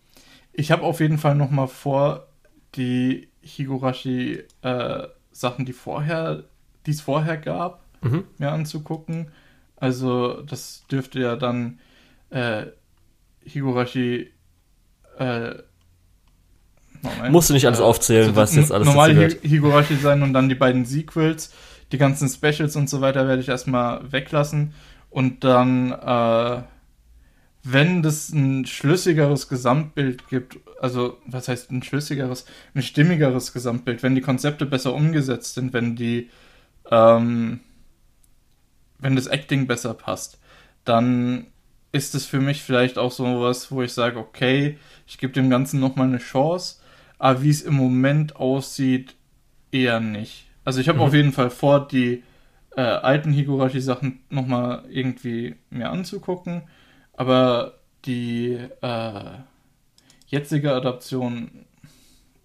Ich 0.52 0.70
habe 0.72 0.82
auf 0.84 1.00
jeden 1.00 1.18
Fall 1.18 1.34
noch 1.34 1.50
mal 1.50 1.66
vor, 1.68 2.28
die 2.76 3.28
Higurashi-Sachen, 3.42 5.64
die 5.66 5.72
vorher, 5.72 6.44
die 6.86 6.90
es 6.92 7.00
vorher 7.00 7.36
gab, 7.38 7.84
Mhm. 8.02 8.24
mir 8.38 8.52
anzugucken. 8.52 9.30
Also 9.76 10.42
das 10.42 10.84
dürfte 10.90 11.20
ja 11.20 11.36
dann 11.36 11.78
äh, 12.30 12.66
Higurashi 13.44 14.30
äh, 15.18 15.54
Moment. 17.02 17.32
Musst 17.32 17.50
du 17.50 17.54
nicht 17.54 17.66
alles 17.66 17.80
Äh, 17.80 17.82
aufzählen, 17.82 18.28
also 18.28 18.36
was 18.36 18.54
jetzt 18.54 18.72
alles 18.72 18.86
normal. 18.86 19.16
Hi- 19.16 19.38
Higurashi 19.42 19.96
sein 19.96 20.22
und 20.22 20.32
dann 20.32 20.48
die 20.48 20.54
beiden 20.54 20.84
Sequels, 20.84 21.52
die 21.92 21.98
ganzen 21.98 22.28
Specials 22.28 22.76
und 22.76 22.88
so 22.90 23.00
weiter 23.00 23.26
werde 23.26 23.42
ich 23.42 23.48
erstmal 23.48 24.10
weglassen. 24.12 24.74
Und 25.08 25.42
dann, 25.44 25.92
äh, 25.92 26.62
wenn 27.62 28.02
das 28.02 28.30
ein 28.30 28.64
schlüssigeres 28.64 29.48
Gesamtbild 29.48 30.28
gibt, 30.28 30.58
also 30.80 31.18
was 31.26 31.48
heißt 31.48 31.70
ein 31.70 31.82
schlüssigeres, 31.82 32.46
ein 32.74 32.82
stimmigeres 32.82 33.52
Gesamtbild, 33.52 34.02
wenn 34.02 34.14
die 34.14 34.20
Konzepte 34.22 34.66
besser 34.66 34.94
umgesetzt 34.94 35.54
sind, 35.54 35.72
wenn 35.72 35.96
die, 35.96 36.30
ähm, 36.90 37.60
wenn 38.98 39.16
das 39.16 39.26
Acting 39.26 39.66
besser 39.66 39.94
passt, 39.94 40.38
dann 40.84 41.46
ist 41.92 42.14
es 42.14 42.24
für 42.24 42.40
mich 42.40 42.62
vielleicht 42.62 42.98
auch 42.98 43.10
so 43.12 43.40
was, 43.42 43.72
wo 43.72 43.82
ich 43.82 43.92
sage, 43.92 44.18
okay, 44.18 44.78
ich 45.06 45.18
gebe 45.18 45.32
dem 45.32 45.50
Ganzen 45.50 45.80
nochmal 45.80 46.06
eine 46.06 46.18
Chance, 46.18 46.76
aber 47.20 47.42
wie 47.44 47.50
es 47.50 47.62
im 47.62 47.74
Moment 47.76 48.36
aussieht, 48.36 49.16
eher 49.72 50.00
nicht. 50.00 50.46
Also 50.64 50.80
ich 50.80 50.88
habe 50.90 51.00
Mhm. 51.00 51.04
auf 51.04 51.14
jeden 51.14 51.32
Fall 51.32 51.50
vor, 51.50 51.88
die 51.88 52.24
äh, 52.76 52.82
alten 52.82 53.32
Higurashi-Sachen 53.32 54.20
nochmal 54.30 54.84
irgendwie 54.90 55.56
mir 55.70 55.90
anzugucken, 55.90 56.62
aber 57.14 57.74
die 58.06 58.58
äh, 58.82 59.22
jetzige 60.28 60.72
Adaption 60.74 61.66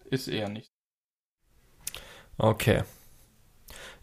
ist 0.10 0.28
eher 0.28 0.50
nicht. 0.50 0.72
Okay. 2.40 2.84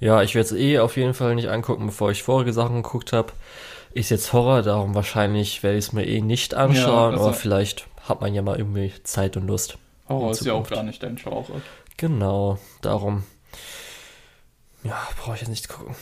Ja, 0.01 0.23
ich 0.23 0.35
werde 0.35 0.47
es 0.47 0.53
eh 0.53 0.79
auf 0.81 0.97
jeden 0.97 1.15
Fall 1.15 1.35
nicht 1.35 1.49
angucken, 1.49 1.87
bevor 1.87 2.11
ich 2.11 2.23
vorige 2.23 2.53
Sachen 2.53 2.83
geguckt 2.83 3.13
habe. 3.13 3.33
Ist 3.95 4.11
jetzt 4.11 4.33
Horror, 4.33 4.63
darum 4.63 4.95
wahrscheinlich 4.95 5.63
werde 5.63 5.79
ich 5.79 5.87
es 5.87 5.93
mir 5.93 6.07
eh 6.07 6.21
nicht 6.21 6.55
anschauen, 6.55 7.13
also- 7.13 7.25
aber 7.25 7.33
vielleicht 7.35 7.87
hat 8.09 8.21
man 8.21 8.35
ja 8.35 8.43
mal 8.43 8.59
irgendwie 8.59 8.93
Zeit 9.05 9.37
und 9.37 9.47
Lust. 9.47 9.79
In 10.21 10.31
ist 10.31 10.45
ja 10.45 10.53
auch 10.53 10.69
gar 10.69 10.83
nicht 10.83 11.03
dein 11.03 11.17
Genre. 11.17 11.63
Genau, 11.97 12.59
darum. 12.81 13.23
Ja, 14.85 14.97
brauche 15.19 15.35
ich 15.35 15.41
jetzt 15.41 15.51
nicht 15.51 15.69
gucken. 15.69 15.95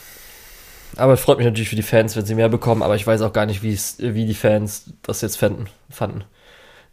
Aber 0.97 1.13
es 1.13 1.21
freut 1.21 1.37
mich 1.37 1.45
natürlich 1.45 1.69
für 1.69 1.75
die 1.75 1.83
Fans, 1.83 2.15
wenn 2.15 2.25
sie 2.25 2.35
mehr 2.35 2.49
bekommen, 2.49 2.81
aber 2.83 2.95
ich 2.95 3.07
weiß 3.07 3.21
auch 3.21 3.31
gar 3.33 3.45
nicht, 3.45 3.63
wie 3.63 4.25
die 4.25 4.33
Fans 4.33 4.91
das 5.03 5.21
jetzt 5.21 5.37
fanden. 5.37 5.67
fanden. 5.89 6.23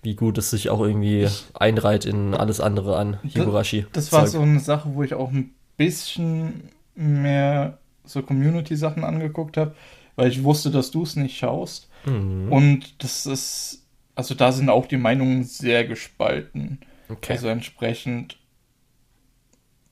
Wie 0.02 0.14
gut 0.14 0.38
es 0.38 0.50
sich 0.50 0.70
auch 0.70 0.80
irgendwie 0.80 1.22
Ich- 1.24 1.46
einreiht 1.54 2.04
in 2.04 2.34
alles 2.34 2.60
andere 2.60 2.96
an 2.96 3.18
Higurashi. 3.24 3.86
Das 3.92 4.12
war 4.12 4.22
Zeug. 4.24 4.30
so 4.32 4.40
eine 4.40 4.60
Sache, 4.60 4.90
wo 4.94 5.02
ich 5.02 5.14
auch 5.14 5.30
ein 5.32 5.52
bisschen 5.76 6.70
mehr 6.94 7.78
so 8.04 8.22
Community-Sachen 8.22 9.02
angeguckt 9.02 9.56
habe, 9.56 9.74
weil 10.14 10.30
ich 10.30 10.44
wusste, 10.44 10.70
dass 10.70 10.92
du 10.92 11.02
es 11.02 11.16
nicht 11.16 11.36
schaust. 11.36 11.88
Mhm. 12.06 12.52
Und 12.52 13.02
das 13.02 13.26
ist, 13.26 13.82
also 14.14 14.34
da 14.36 14.52
sind 14.52 14.70
auch 14.70 14.86
die 14.86 14.96
Meinungen 14.96 15.42
sehr 15.42 15.84
gespalten. 15.84 16.78
Okay. 17.08 17.32
Also 17.32 17.48
entsprechend, 17.48 18.38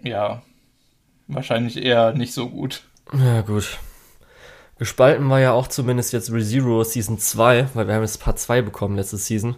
ja, 0.02 0.42
wahrscheinlich 1.26 1.76
eher 1.76 2.12
nicht 2.12 2.32
so 2.32 2.48
gut. 2.48 2.82
Ja, 3.12 3.40
gut. 3.42 3.78
Gespalten 4.78 5.28
war 5.30 5.40
ja 5.40 5.52
auch 5.52 5.68
zumindest 5.68 6.12
jetzt 6.12 6.30
ReZero 6.30 6.84
Season 6.84 7.18
2, 7.18 7.70
weil 7.72 7.88
wir 7.88 7.94
haben 7.94 8.02
jetzt 8.02 8.20
Part 8.20 8.38
2 8.38 8.60
bekommen 8.60 8.96
letzte 8.96 9.16
Season. 9.16 9.56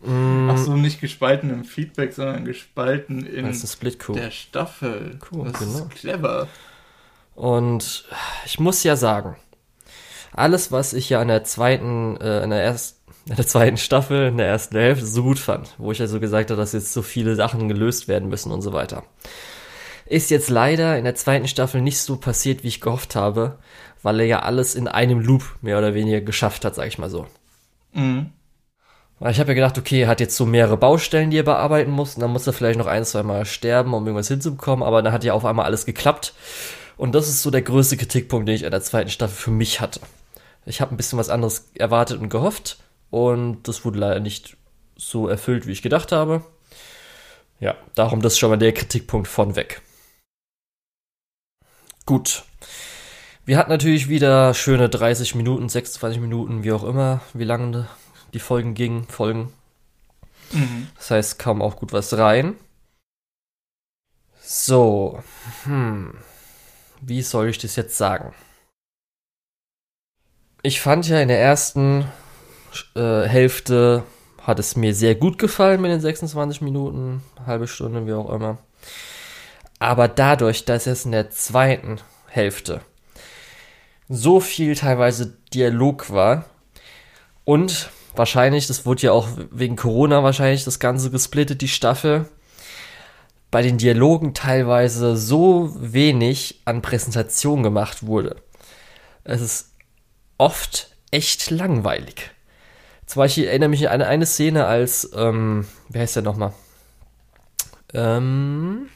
mm, 0.00 0.50
Ach 0.50 0.56
so, 0.56 0.76
nicht 0.76 1.00
gespalten 1.00 1.50
im 1.50 1.64
Feedback, 1.64 2.14
sondern 2.14 2.46
gespalten 2.46 3.26
in 3.26 3.44
der 3.44 4.30
Staffel. 4.30 5.18
Cool, 5.30 5.50
das 5.50 5.58
genau. 5.58 5.78
ist 5.78 5.90
clever. 5.90 6.48
Und 7.34 8.06
ich 8.46 8.58
muss 8.58 8.82
ja 8.82 8.96
sagen, 8.96 9.36
alles, 10.32 10.72
was 10.72 10.94
ich 10.94 11.10
ja 11.10 11.20
in 11.20 11.28
der 11.28 11.44
zweiten, 11.44 12.16
äh, 12.16 12.42
in 12.42 12.50
der 12.50 12.62
ersten, 12.62 12.97
der 13.36 13.46
zweiten 13.46 13.76
Staffel, 13.76 14.28
in 14.28 14.38
der 14.38 14.46
ersten 14.46 14.76
Hälfte 14.76 15.06
so 15.06 15.22
gut 15.22 15.38
fand, 15.38 15.74
wo 15.78 15.92
ich 15.92 15.98
ja 15.98 16.06
so 16.06 16.20
gesagt 16.20 16.50
habe, 16.50 16.60
dass 16.60 16.72
jetzt 16.72 16.92
so 16.92 17.02
viele 17.02 17.34
Sachen 17.34 17.68
gelöst 17.68 18.08
werden 18.08 18.28
müssen 18.28 18.52
und 18.52 18.62
so 18.62 18.72
weiter, 18.72 19.04
ist 20.06 20.30
jetzt 20.30 20.48
leider 20.48 20.96
in 20.96 21.04
der 21.04 21.14
zweiten 21.14 21.48
Staffel 21.48 21.80
nicht 21.82 21.98
so 22.00 22.16
passiert, 22.16 22.62
wie 22.62 22.68
ich 22.68 22.80
gehofft 22.80 23.14
habe, 23.14 23.58
weil 24.02 24.20
er 24.20 24.26
ja 24.26 24.38
alles 24.40 24.74
in 24.74 24.88
einem 24.88 25.20
Loop 25.20 25.56
mehr 25.60 25.78
oder 25.78 25.94
weniger 25.94 26.20
geschafft 26.20 26.64
hat, 26.64 26.74
sag 26.74 26.86
ich 26.86 26.98
mal 26.98 27.10
so. 27.10 27.26
Mhm. 27.92 28.30
Weil 29.18 29.32
ich 29.32 29.40
habe 29.40 29.50
ja 29.50 29.54
gedacht, 29.54 29.76
okay, 29.76 30.02
er 30.02 30.08
hat 30.08 30.20
jetzt 30.20 30.36
so 30.36 30.46
mehrere 30.46 30.76
Baustellen, 30.76 31.30
die 31.30 31.38
er 31.38 31.42
bearbeiten 31.44 31.90
muss, 31.90 32.14
und 32.14 32.20
dann 32.22 32.30
muss 32.30 32.46
er 32.46 32.52
vielleicht 32.52 32.78
noch 32.78 32.86
ein, 32.86 33.04
zwei 33.04 33.24
Mal 33.24 33.44
sterben, 33.44 33.92
um 33.92 34.06
irgendwas 34.06 34.28
hinzubekommen, 34.28 34.86
aber 34.86 35.02
dann 35.02 35.12
hat 35.12 35.24
ja 35.24 35.32
auf 35.32 35.44
einmal 35.44 35.66
alles 35.66 35.86
geklappt. 35.86 36.34
Und 36.96 37.14
das 37.14 37.28
ist 37.28 37.42
so 37.42 37.50
der 37.50 37.62
größte 37.62 37.96
Kritikpunkt, 37.96 38.48
den 38.48 38.54
ich 38.54 38.64
an 38.64 38.70
der 38.70 38.82
zweiten 38.82 39.10
Staffel 39.10 39.34
für 39.34 39.50
mich 39.50 39.80
hatte. 39.80 40.00
Ich 40.66 40.80
habe 40.80 40.94
ein 40.94 40.96
bisschen 40.96 41.18
was 41.18 41.30
anderes 41.30 41.70
erwartet 41.74 42.20
und 42.20 42.28
gehofft, 42.28 42.78
und 43.10 43.62
das 43.68 43.84
wurde 43.84 43.98
leider 43.98 44.20
nicht 44.20 44.56
so 44.96 45.28
erfüllt, 45.28 45.66
wie 45.66 45.72
ich 45.72 45.82
gedacht 45.82 46.12
habe. 46.12 46.44
Ja, 47.60 47.76
darum 47.94 48.22
das 48.22 48.34
ist 48.34 48.38
schon 48.38 48.50
mal 48.50 48.56
der 48.56 48.72
Kritikpunkt 48.72 49.28
von 49.28 49.56
weg. 49.56 49.82
Gut. 52.06 52.44
Wir 53.44 53.56
hatten 53.56 53.70
natürlich 53.70 54.08
wieder 54.08 54.52
schöne 54.54 54.88
30 54.88 55.34
Minuten, 55.34 55.68
26 55.68 56.20
Minuten, 56.20 56.64
wie 56.64 56.72
auch 56.72 56.84
immer, 56.84 57.20
wie 57.32 57.44
lange 57.44 57.88
die 58.34 58.40
Folgen 58.40 58.74
gingen, 58.74 59.06
Folgen. 59.08 59.52
Mhm. 60.52 60.88
Das 60.96 61.10
heißt, 61.10 61.38
kam 61.38 61.62
auch 61.62 61.76
gut 61.76 61.92
was 61.92 62.16
rein. 62.16 62.56
So, 64.40 65.22
hm, 65.64 66.16
wie 67.00 67.22
soll 67.22 67.48
ich 67.48 67.58
das 67.58 67.76
jetzt 67.76 67.96
sagen? 67.96 68.34
Ich 70.62 70.80
fand 70.80 71.06
ja 71.08 71.20
in 71.20 71.28
der 71.28 71.40
ersten 71.40 72.06
äh, 72.94 73.22
Hälfte 73.22 74.04
hat 74.42 74.58
es 74.58 74.76
mir 74.76 74.94
sehr 74.94 75.14
gut 75.14 75.38
gefallen 75.38 75.80
mit 75.80 75.90
den 75.90 76.00
26 76.00 76.60
Minuten, 76.62 77.22
halbe 77.46 77.66
Stunde, 77.68 78.06
wie 78.06 78.14
auch 78.14 78.30
immer. 78.30 78.58
Aber 79.78 80.08
dadurch, 80.08 80.64
dass 80.64 80.86
es 80.86 81.04
in 81.04 81.12
der 81.12 81.30
zweiten 81.30 82.00
Hälfte 82.28 82.80
so 84.08 84.40
viel 84.40 84.74
teilweise 84.74 85.36
Dialog 85.52 86.10
war 86.10 86.46
und 87.44 87.90
wahrscheinlich, 88.16 88.66
das 88.66 88.86
wurde 88.86 89.02
ja 89.02 89.12
auch 89.12 89.28
wegen 89.50 89.76
Corona 89.76 90.22
wahrscheinlich 90.22 90.64
das 90.64 90.78
Ganze 90.78 91.10
gesplittet, 91.10 91.60
die 91.60 91.68
Staffel, 91.68 92.28
bei 93.50 93.62
den 93.62 93.78
Dialogen 93.78 94.34
teilweise 94.34 95.16
so 95.16 95.74
wenig 95.78 96.60
an 96.64 96.82
Präsentation 96.82 97.62
gemacht 97.62 98.06
wurde. 98.06 98.36
Es 99.24 99.40
ist 99.40 99.74
oft 100.36 100.90
echt 101.10 101.50
langweilig. 101.50 102.30
Zum 103.08 103.20
Beispiel 103.20 103.46
erinnere 103.46 103.70
mich 103.70 103.88
an 103.88 104.02
eine 104.02 104.26
Szene 104.26 104.66
als, 104.66 105.10
ähm, 105.16 105.66
wer 105.88 106.02
heißt 106.02 106.16
der 106.16 106.22
nochmal? 106.22 106.52
Ähm, 107.94 108.88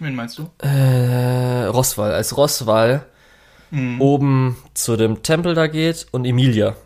Wen 0.00 0.14
meinst 0.16 0.36
du? 0.38 0.50
äh, 0.58 1.64
Roswal, 1.66 2.12
als 2.12 2.36
Roswal 2.36 3.06
Mhm. 3.70 4.00
oben 4.00 4.56
zu 4.74 4.96
dem 4.96 5.22
Tempel 5.22 5.54
da 5.54 5.66
geht 5.68 6.06
und 6.12 6.24
Emilia 6.24 6.76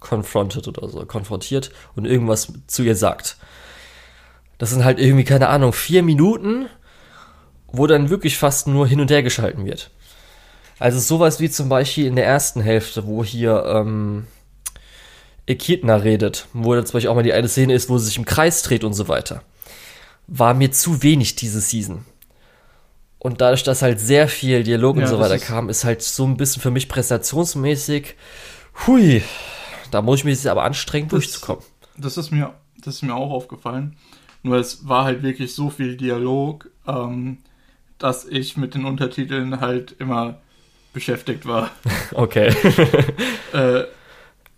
confronted 0.00 0.66
oder 0.68 0.88
so, 0.88 1.04
konfrontiert 1.06 1.70
und 1.96 2.06
irgendwas 2.06 2.52
zu 2.66 2.82
ihr 2.82 2.96
sagt. 2.96 3.36
Das 4.58 4.70
sind 4.70 4.84
halt 4.84 4.98
irgendwie, 5.00 5.24
keine 5.24 5.48
Ahnung, 5.48 5.72
vier 5.72 6.02
Minuten, 6.02 6.66
wo 7.68 7.86
dann 7.86 8.10
wirklich 8.10 8.36
fast 8.36 8.66
nur 8.66 8.86
hin 8.86 9.00
und 9.00 9.10
her 9.10 9.22
geschalten 9.22 9.64
wird. 9.64 9.90
Also 10.78 10.98
sowas 10.98 11.40
wie 11.40 11.50
zum 11.50 11.68
Beispiel 11.68 12.06
in 12.06 12.16
der 12.16 12.26
ersten 12.26 12.60
Hälfte, 12.60 13.06
wo 13.06 13.24
hier 13.24 13.64
ähm, 13.66 14.26
Echidna 15.50 15.96
redet, 15.96 16.46
wo 16.52 16.74
dann 16.74 16.86
zum 16.86 16.94
Beispiel 16.94 17.10
auch 17.10 17.14
mal 17.14 17.22
die 17.22 17.32
eine 17.32 17.48
Szene 17.48 17.74
ist, 17.74 17.88
wo 17.88 17.98
sie 17.98 18.06
sich 18.06 18.16
im 18.18 18.24
Kreis 18.24 18.62
dreht 18.62 18.84
und 18.84 18.92
so 18.94 19.08
weiter. 19.08 19.42
War 20.26 20.54
mir 20.54 20.70
zu 20.70 21.02
wenig 21.02 21.34
diese 21.36 21.60
Season. 21.60 22.04
Und 23.18 23.40
dadurch, 23.40 23.62
dass 23.64 23.82
halt 23.82 24.00
sehr 24.00 24.28
viel 24.28 24.62
Dialog 24.62 24.96
und 24.96 25.02
Ja, 25.02 25.08
so 25.08 25.16
das 25.16 25.24
weiter 25.26 25.34
ist- 25.36 25.44
kam, 25.46 25.68
ist 25.68 25.84
halt 25.84 26.02
so 26.02 26.24
ein 26.26 26.36
bisschen 26.36 26.62
für 26.62 26.70
mich 26.70 26.88
präsentationsmäßig, 26.88 28.14
hui, 28.86 29.22
da 29.90 30.00
muss 30.02 30.20
ich 30.20 30.24
mich 30.24 30.34
jetzt 30.36 30.46
aber 30.46 30.62
anstrengen, 30.64 31.08
Das- 31.08 31.18
durchzukommen. 31.20 31.62
Das 31.98 32.16
ist 32.16 32.30
mir, 32.30 32.54
das 32.82 32.94
ist 32.96 33.02
mir 33.02 33.14
auch 33.14 33.30
aufgefallen. 33.30 33.96
Nur 34.42 34.56
es 34.56 34.88
war 34.88 35.04
halt 35.04 35.22
wirklich 35.22 35.54
so 35.54 35.68
viel 35.68 35.96
Dialog, 35.98 36.70
ähm, 36.86 37.38
dass 37.98 38.24
ich 38.24 38.56
mit 38.56 38.74
den 38.74 38.86
Untertiteln 38.86 39.60
halt 39.60 39.94
immer 39.98 40.38
beschäftigt 40.94 41.44
war. 41.46 41.70
Okay. 42.14 42.54
Äh, 43.52 43.84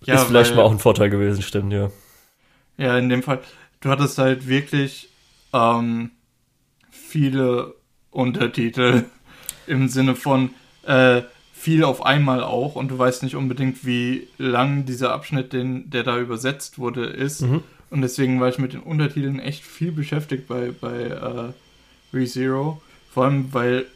ja, 0.07 0.16
ist 0.16 0.24
vielleicht 0.24 0.50
weil- 0.50 0.57
mal 0.59 0.62
auch 0.64 0.70
ein 0.72 0.78
Vorteil 0.78 1.11
gewesen, 1.11 1.42
stimmt, 1.42 1.72
ja. 1.72 1.90
Ja, 2.78 2.98
in 2.98 3.09
dem 3.09 3.22
Fall, 3.22 3.40
du 3.80 3.90
hattest 3.90 4.18
halt 4.18 4.48
wirklich 4.48 5.09
ähm, 5.53 6.11
viele 6.90 7.74
Untertitel 8.11 9.05
im 9.66 9.88
Sinne 9.88 10.14
von 10.16 10.50
äh, 10.86 11.22
viel 11.53 11.84
auf 11.84 12.05
einmal 12.05 12.42
auch 12.42 12.74
und 12.74 12.88
du 12.90 12.98
weißt 12.98 13.22
nicht 13.22 13.36
unbedingt, 13.36 13.86
wie 13.86 14.26
lang 14.38 14.84
dieser 14.84 15.12
Abschnitt, 15.12 15.53
den, 15.53 15.90
der 15.90 16.03
da 16.03 16.18
übersetzt 16.18 16.78
wurde, 16.78 17.05
ist. 17.05 17.42
Mhm. 17.42 17.62
Und 17.90 18.00
deswegen 18.03 18.40
war 18.40 18.48
ich 18.48 18.59
mit 18.59 18.72
den 18.72 18.80
Untertiteln 18.80 19.38
echt 19.38 19.62
viel 19.62 19.92
beschäftigt 19.92 20.48
bei, 20.48 20.72
bei 20.72 21.03
äh, 21.03 21.53
ReZero. 22.16 22.80
Vor 23.12 23.24
allem, 23.26 23.53
weil, 23.53 23.86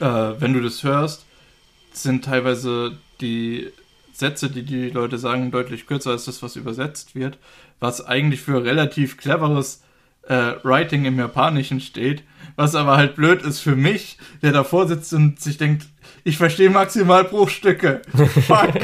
äh, 0.00 0.04
wenn 0.04 0.52
du 0.52 0.60
das 0.60 0.82
hörst, 0.82 1.24
sind 1.92 2.24
teilweise 2.24 2.98
die 3.20 3.68
Sätze, 4.20 4.50
die 4.50 4.62
die 4.62 4.90
Leute 4.90 5.18
sagen, 5.18 5.50
deutlich 5.50 5.86
kürzer 5.86 6.10
als 6.10 6.26
das, 6.26 6.42
was 6.42 6.56
übersetzt 6.56 7.14
wird. 7.14 7.38
Was 7.80 8.04
eigentlich 8.06 8.40
für 8.40 8.62
relativ 8.64 9.16
cleveres 9.16 9.82
äh, 10.28 10.54
Writing 10.62 11.04
im 11.04 11.18
Japanischen 11.18 11.80
steht. 11.80 12.22
Was 12.56 12.74
aber 12.74 12.96
halt 12.96 13.16
blöd 13.16 13.42
ist 13.42 13.60
für 13.60 13.76
mich, 13.76 14.18
der 14.42 14.52
davor 14.52 14.86
sitzt 14.86 15.12
und 15.12 15.40
sich 15.40 15.56
denkt, 15.56 15.86
ich 16.24 16.36
verstehe 16.36 16.70
maximal 16.70 17.24
Bruchstücke. 17.24 18.02
Fuck. 18.46 18.74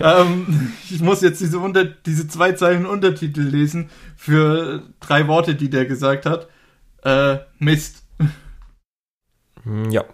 ähm, 0.00 0.72
ich 0.88 1.00
muss 1.00 1.20
jetzt 1.20 1.40
diese, 1.40 1.58
Unter 1.58 1.84
diese 1.84 2.28
zwei 2.28 2.52
Zeilen 2.52 2.86
Untertitel 2.86 3.42
lesen 3.42 3.90
für 4.16 4.82
drei 5.00 5.26
Worte, 5.26 5.54
die 5.54 5.70
der 5.70 5.86
gesagt 5.86 6.26
hat. 6.26 6.48
Äh, 7.02 7.38
Mist. 7.58 8.04
Ja. 9.90 10.04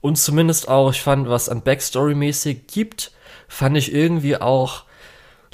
Und 0.00 0.16
zumindest 0.18 0.68
auch, 0.68 0.92
ich 0.92 1.02
fand, 1.02 1.28
was 1.28 1.48
an 1.48 1.62
Backstory-mäßig 1.62 2.68
gibt, 2.72 3.12
fand 3.48 3.76
ich 3.76 3.92
irgendwie 3.94 4.36
auch 4.36 4.84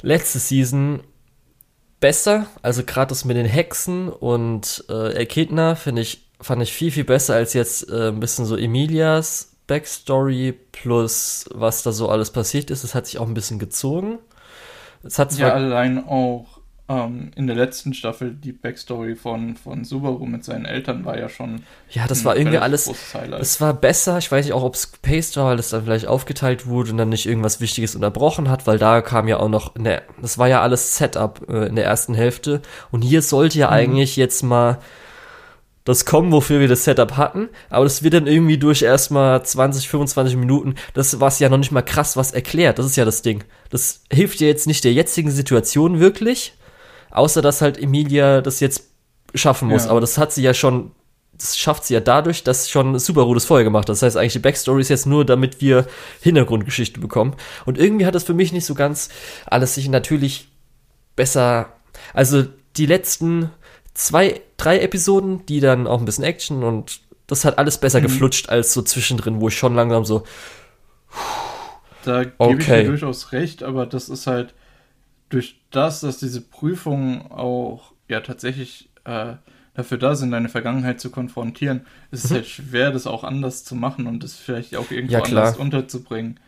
letzte 0.01 0.39
Season 0.39 1.03
besser. 1.99 2.47
Also 2.61 2.83
gerade 2.83 3.09
das 3.09 3.25
mit 3.25 3.37
den 3.37 3.45
Hexen 3.45 4.09
und 4.09 4.83
äh, 4.89 5.21
Ekidna 5.23 5.75
finde 5.75 6.01
ich, 6.01 6.29
fand 6.41 6.61
ich 6.61 6.73
viel, 6.73 6.91
viel 6.91 7.05
besser 7.05 7.35
als 7.35 7.53
jetzt 7.53 7.89
äh, 7.89 8.09
ein 8.09 8.19
bisschen 8.19 8.45
so 8.45 8.57
Emilias 8.57 9.51
Backstory 9.67 10.53
plus 10.73 11.45
was 11.53 11.83
da 11.83 11.91
so 11.93 12.09
alles 12.09 12.31
passiert 12.31 12.69
ist. 12.71 12.83
Es 12.83 12.95
hat 12.95 13.05
sich 13.07 13.17
auch 13.19 13.27
ein 13.27 13.33
bisschen 13.33 13.59
gezogen. 13.59 14.19
Es 15.03 15.19
hat 15.19 15.31
Ja, 15.35 15.53
allein 15.53 16.05
auch 16.07 16.52
ähm, 16.89 17.31
in 17.35 17.47
der 17.47 17.55
letzten 17.55 17.93
Staffel 17.93 18.33
die 18.33 18.51
Backstory 18.51 19.15
von, 19.15 19.55
von 19.55 19.85
Subaru 19.85 20.25
mit 20.25 20.43
seinen 20.43 20.65
Eltern 20.65 21.05
war 21.05 21.17
ja 21.17 21.29
schon. 21.29 21.63
Ja, 21.89 22.07
das 22.07 22.25
war 22.25 22.35
irgendwie 22.35 22.57
alles. 22.57 22.91
Es 23.39 23.61
war 23.61 23.73
besser. 23.73 24.17
Ich 24.17 24.31
weiß 24.31 24.45
nicht 24.45 24.53
auch, 24.53 24.63
ob 24.63 24.75
es 24.75 24.91
gepaced 24.91 25.37
war, 25.37 25.45
weil 25.45 25.59
es 25.59 25.69
dann 25.69 25.85
vielleicht 25.85 26.07
aufgeteilt 26.07 26.67
wurde 26.67 26.91
und 26.91 26.97
dann 26.97 27.09
nicht 27.09 27.25
irgendwas 27.25 27.61
Wichtiges 27.61 27.95
unterbrochen 27.95 28.49
hat, 28.49 28.67
weil 28.67 28.79
da 28.79 29.01
kam 29.01 29.29
ja 29.29 29.37
auch 29.37 29.49
noch. 29.49 29.73
Der, 29.75 30.03
das 30.21 30.37
war 30.37 30.49
ja 30.49 30.61
alles 30.61 30.97
Setup 30.97 31.47
äh, 31.49 31.67
in 31.67 31.75
der 31.75 31.85
ersten 31.85 32.15
Hälfte. 32.15 32.61
Und 32.91 33.01
hier 33.01 33.21
sollte 33.21 33.59
ja 33.59 33.69
eigentlich 33.69 34.17
jetzt 34.17 34.43
mal 34.43 34.79
das 35.85 36.05
kommen, 36.05 36.31
wofür 36.31 36.59
wir 36.59 36.67
das 36.67 36.85
Setup 36.85 37.17
hatten, 37.17 37.49
aber 37.69 37.83
das 37.83 38.03
wird 38.03 38.13
dann 38.13 38.27
irgendwie 38.27 38.57
durch 38.57 38.83
erstmal 38.83 39.43
20, 39.43 39.89
25 39.89 40.37
Minuten, 40.37 40.75
das 40.93 41.19
was 41.19 41.39
ja 41.39 41.49
noch 41.49 41.57
nicht 41.57 41.73
mal 41.73 41.81
krass 41.81 42.15
was 42.15 42.31
erklärt, 42.31 42.79
das 42.79 42.85
ist 42.85 42.95
ja 42.95 43.03
das 43.03 43.21
Ding. 43.21 43.43
Das 43.69 44.01
hilft 44.09 44.39
ja 44.39 44.47
jetzt 44.47 44.65
nicht 44.65 44.85
der 44.85 44.93
jetzigen 44.93 45.29
Situation 45.29 45.99
wirklich, 45.99 46.53
außer 47.13 47.41
dass 47.41 47.61
halt 47.61 47.77
Emilia 47.81 48.41
das 48.41 48.59
jetzt 48.59 48.83
schaffen 49.35 49.69
muss, 49.69 49.85
Ja. 49.85 49.91
aber 49.91 50.01
das 50.01 50.17
hat 50.17 50.31
sie 50.33 50.43
ja 50.43 50.53
schon, 50.53 50.91
das 51.37 51.57
schafft 51.57 51.85
sie 51.85 51.93
ja 51.93 51.99
dadurch, 51.99 52.43
dass 52.43 52.69
schon 52.69 52.97
Subaru 52.99 53.33
das 53.33 53.45
vorher 53.45 53.63
gemacht 53.63 53.83
hat. 53.83 53.89
Das 53.89 54.01
heißt 54.01 54.17
eigentlich, 54.17 54.33
die 54.33 54.39
Backstory 54.39 54.81
ist 54.81 54.89
jetzt 54.89 55.05
nur, 55.07 55.25
damit 55.25 55.61
wir 55.61 55.87
Hintergrundgeschichte 56.21 56.99
bekommen. 56.99 57.35
Und 57.65 57.77
irgendwie 57.77 58.05
hat 58.05 58.13
das 58.15 58.23
für 58.23 58.33
mich 58.33 58.51
nicht 58.51 58.65
so 58.65 58.75
ganz 58.75 59.09
alles 59.45 59.75
sich 59.75 59.89
natürlich 59.89 60.49
besser, 61.15 61.73
also 62.13 62.43
die 62.77 62.85
letzten 62.85 63.49
zwei, 63.93 64.41
drei 64.57 64.79
Episoden, 64.79 65.45
die 65.45 65.59
dann 65.59 65.87
auch 65.87 65.99
ein 65.99 66.05
bisschen 66.05 66.23
Action 66.23 66.63
und 66.63 66.99
das 67.27 67.45
hat 67.45 67.57
alles 67.57 67.77
besser 67.77 67.99
Mhm. 67.99 68.03
geflutscht 68.03 68.49
als 68.49 68.73
so 68.73 68.81
zwischendrin, 68.81 69.39
wo 69.39 69.47
ich 69.47 69.57
schon 69.57 69.75
langsam 69.75 70.05
so, 70.05 70.23
Da 72.05 72.23
gebe 72.25 72.35
ich 72.37 72.67
Okay. 72.67 72.81
dir 72.83 72.89
durchaus 72.89 73.31
recht, 73.31 73.63
aber 73.63 73.85
das 73.85 74.09
ist 74.09 74.27
halt 74.27 74.53
durch 75.33 75.59
das, 75.71 76.01
dass 76.01 76.19
diese 76.19 76.41
Prüfungen 76.41 77.31
auch 77.31 77.93
ja 78.07 78.21
tatsächlich 78.21 78.89
äh, 79.05 79.33
dafür 79.73 79.97
da 79.97 80.15
sind, 80.15 80.31
deine 80.31 80.49
Vergangenheit 80.49 80.99
zu 81.01 81.09
konfrontieren, 81.09 81.81
ist 82.11 82.25
es 82.25 82.31
halt 82.31 82.45
schwer, 82.47 82.91
das 82.91 83.07
auch 83.07 83.23
anders 83.23 83.63
zu 83.63 83.75
machen 83.75 84.05
und 84.05 84.23
das 84.23 84.35
vielleicht 84.35 84.75
auch 84.75 84.91
irgendwo 84.91 85.15
Mhm. 85.15 85.19
Ja, 85.19 85.23
anders 85.23 85.55
unterzubringen. 85.57 86.39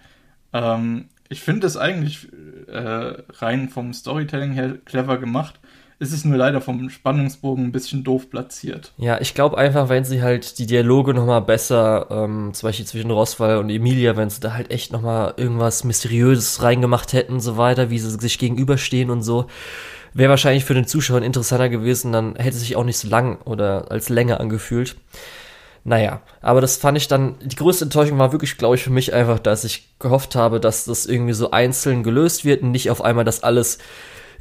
Ähm, 0.54 1.10
ich 1.30 1.42
finde 1.42 1.62
das 1.62 1.78
eigentlich 1.78 2.30
äh, 2.68 3.24
rein 3.30 3.70
vom 3.70 3.94
Storytelling 3.94 4.54
her 4.54 4.78
clever 4.86 5.18
gemacht. 5.18 5.60
Es 5.98 6.12
ist 6.12 6.26
nur 6.26 6.38
leider 6.38 6.60
vom 6.60 6.90
Spannungsbogen 6.90 7.66
ein 7.66 7.72
bisschen 7.72 8.04
doof 8.04 8.30
platziert. 8.30 8.92
Ja, 8.98 9.20
ich 9.22 9.34
glaube 9.34 9.58
einfach, 9.58 9.88
wenn 9.88 10.04
sie 10.04 10.22
halt 10.22 10.60
die 10.60 10.66
Dialoge 10.66 11.14
nochmal 11.14 11.42
besser, 11.42 12.08
ähm, 12.10 12.54
zum 12.54 12.68
Beispiel 12.68 12.86
zwischen 12.86 13.12
Roswell 13.12 13.58
und 13.58 13.70
Emilia, 13.70 14.18
wenn 14.18 14.30
sie 14.30 14.42
da 14.42 14.54
halt 14.54 14.72
echt 14.72 14.92
nochmal 14.92 15.34
irgendwas 15.38 15.86
Mysteriöses 15.86 16.62
reingemacht 16.62 17.14
hätten 17.14 17.34
und 17.34 17.40
so 17.40 17.56
weiter, 17.56 17.90
wie 17.90 18.00
sie 18.00 18.10
sich 18.10 18.38
gegenüberstehen 18.40 19.10
und 19.10 19.22
so, 19.22 19.46
wäre 20.14 20.30
wahrscheinlich 20.30 20.66
für 20.66 20.74
den 20.74 20.88
Zuschauer 20.88 21.22
interessanter 21.22 21.70
gewesen, 21.70 22.12
dann 22.12 22.36
hätte 22.36 22.56
es 22.56 22.60
sich 22.60 22.76
auch 22.76 22.84
nicht 22.84 22.98
so 22.98 23.08
lang 23.08 23.42
oder 23.44 23.90
als 23.90 24.10
länger 24.10 24.42
angefühlt. 24.42 24.98
Naja, 25.86 26.22
aber 26.42 26.62
das 26.62 26.78
fand 26.78 26.98
ich 26.98 27.08
dann, 27.08 27.36
die 27.44 27.56
größte 27.56 27.86
Enttäuschung 27.86 28.18
war 28.18 28.32
wirklich, 28.32 28.58
glaube 28.58 28.76
ich, 28.76 28.84
für 28.84 28.90
mich 28.90 29.14
einfach, 29.14 29.40
dass 29.40 29.64
ich 29.64 29.88
gehofft 30.00 30.36
habe, 30.36 30.60
dass 30.60 30.86
das 30.86 31.06
irgendwie 31.06 31.34
so 31.34 31.52
einzeln 31.52 32.02
gelöst 32.02 32.44
wird 32.44 32.64
und 32.64 32.72
nicht 32.72 32.90
auf 32.90 33.04
einmal 33.04 33.24
das 33.24 33.44
alles 33.44 33.78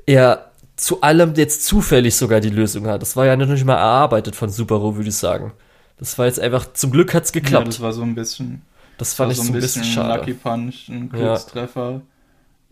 eher 0.06 0.50
zu 0.76 1.00
allem 1.02 1.34
jetzt 1.34 1.64
zufällig 1.66 2.16
sogar 2.16 2.40
die 2.40 2.50
Lösung 2.50 2.86
hat. 2.86 3.02
Das 3.02 3.16
war 3.16 3.26
ja 3.26 3.36
nicht 3.36 3.64
mal 3.64 3.74
erarbeitet 3.76 4.34
von 4.36 4.48
Subaru, 4.50 4.96
würde 4.96 5.08
ich 5.08 5.16
sagen. 5.16 5.52
Das 5.98 6.18
war 6.18 6.26
jetzt 6.26 6.40
einfach, 6.40 6.72
zum 6.72 6.90
Glück 6.90 7.14
hat's 7.14 7.32
Ja, 7.34 7.40
geklappt. 7.40 7.68
das 7.68 7.80
war 7.80 7.92
so 7.92 8.02
ein 8.02 8.14
bisschen, 8.14 8.62
das 8.98 9.14
fand 9.14 9.28
war 9.28 9.32
ich 9.32 9.38
so 9.38 9.52
ein 9.52 9.60
bisschen, 9.60 9.84
schade. 9.84 10.18
Lucky 10.18 10.34
Punch, 10.34 10.88
ein 10.88 11.10
Ja. 11.12 11.18
Glückstreffer. 11.18 12.00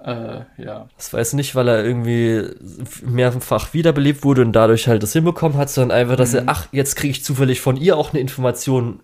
Äh, 0.05 0.41
ja. 0.61 0.89
Das 0.97 1.13
war 1.13 1.21
jetzt 1.21 1.35
nicht, 1.35 1.55
weil 1.55 1.69
er 1.69 1.85
irgendwie 1.85 2.45
mehrfach 3.05 3.73
wiederbelebt 3.73 4.25
wurde 4.25 4.43
und 4.43 4.53
dadurch 4.53 4.89
halt 4.89 5.05
das 5.05 5.13
hinbekommen 5.13 5.57
hat, 5.57 5.71
sondern 5.71 5.97
einfach, 5.97 6.17
dass 6.17 6.35
er, 6.35 6.43
Mhm. 6.43 6.49
ach, 6.49 6.67
jetzt 6.73 6.97
kriege 6.97 7.13
ich 7.13 7.23
zufällig 7.23 7.61
von 7.61 7.77
ihr 7.77 7.97
auch 7.97 8.11
eine 8.11 8.19
Information, 8.21 8.99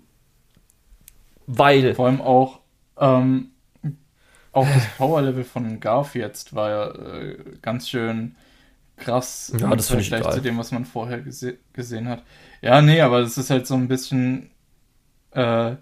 weil. 1.47 1.95
Vor 1.95 2.07
allem 2.07 2.21
auch, 2.21 2.59
ähm, 2.99 3.51
auch 4.53 4.67
das 4.67 4.83
Power-Level 4.97 5.45
von 5.45 5.79
Garf 5.79 6.17
jetzt 6.17 6.55
war 6.57 6.71
ja 6.71 6.91
äh, 6.91 7.37
ganz 7.63 7.89
schön 7.89 8.35
krass 8.99 9.53
Ja, 9.59 9.71
im 9.73 9.79
Vergleich 9.79 10.13
egal. 10.21 10.33
zu 10.33 10.41
dem, 10.41 10.59
was 10.59 10.73
man 10.73 10.85
vorher 10.85 11.21
gese 11.21 11.59
gesehen 11.73 12.09
hat. 12.09 12.23
Ja, 12.61 12.83
nee, 12.83 13.01
aber 13.01 13.21
das 13.21 13.39
ist 13.39 13.51
halt 13.51 13.67
so 13.67 13.75
ein 13.75 13.89
bisschen. 13.89 14.51
Äh, 15.33 15.77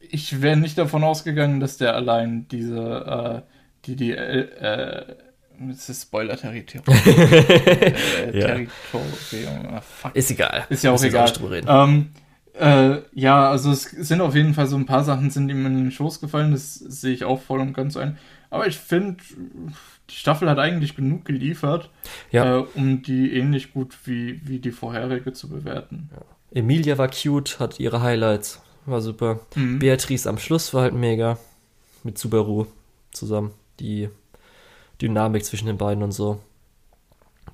ich 0.00 0.42
wäre 0.42 0.56
nicht 0.56 0.76
davon 0.78 1.02
ausgegangen, 1.04 1.60
dass 1.60 1.76
der 1.78 1.94
allein 1.94 2.46
diese, 2.48 3.42
äh, 3.46 3.50
die, 3.86 3.96
die, 3.96 4.10
äh, 4.12 4.40
äh, 4.40 5.16
das 5.60 5.88
ist 5.88 6.02
Spoiler-Territorium. 6.02 6.84
äh, 7.06 8.38
Ja. 8.38 8.46
Territorium. 8.48 9.74
Ah, 9.74 9.80
fuck. 9.80 10.14
Ist 10.16 10.30
egal. 10.30 10.64
Ist 10.68 10.84
ja 10.84 10.90
auch 10.92 11.02
egal. 11.02 11.28
drüber 11.30 11.50
reden. 11.52 11.68
Ähm, 11.70 12.10
äh, 12.58 13.02
ja, 13.12 13.50
also 13.50 13.70
es 13.72 13.82
sind 13.84 14.20
auf 14.20 14.34
jeden 14.34 14.54
Fall 14.54 14.66
so 14.66 14.76
ein 14.76 14.86
paar 14.86 15.04
Sachen 15.04 15.30
sind 15.30 15.48
ihm 15.48 15.64
in 15.66 15.76
den 15.76 15.90
Schoß 15.90 16.20
gefallen, 16.20 16.52
das 16.52 16.74
sehe 16.74 17.12
ich 17.12 17.24
auch 17.24 17.40
voll 17.40 17.60
und 17.60 17.72
ganz 17.72 17.96
ein. 17.96 18.18
Aber 18.50 18.66
ich 18.68 18.78
finde, 18.78 19.16
die 20.14 20.18
Staffel 20.20 20.48
hat 20.48 20.58
eigentlich 20.60 20.94
genug 20.94 21.24
geliefert, 21.24 21.90
Ja. 22.30 22.60
äh, 22.60 22.64
um 22.74 23.02
die 23.02 23.36
ähnlich 23.36 23.72
gut 23.72 23.96
wie, 24.04 24.40
wie 24.46 24.60
die 24.60 24.70
vorherige 24.70 25.32
zu 25.32 25.48
bewerten. 25.48 26.08
Emilia 26.52 26.96
war 26.98 27.08
cute, 27.08 27.58
hat 27.58 27.80
ihre 27.80 28.00
Highlights, 28.00 28.62
war 28.86 29.00
super. 29.00 29.40
Mhm. 29.56 29.80
Beatrice 29.80 30.28
am 30.28 30.38
Schluss 30.38 30.72
war 30.72 30.82
halt 30.82 30.94
mega. 30.94 31.36
Mit 32.04 32.16
Subaru 32.18 32.66
zusammen. 33.10 33.52
Die 33.80 34.08
Dynamik 35.02 35.44
zwischen 35.44 35.66
den 35.66 35.78
beiden 35.78 36.04
und 36.04 36.12
so. 36.12 36.38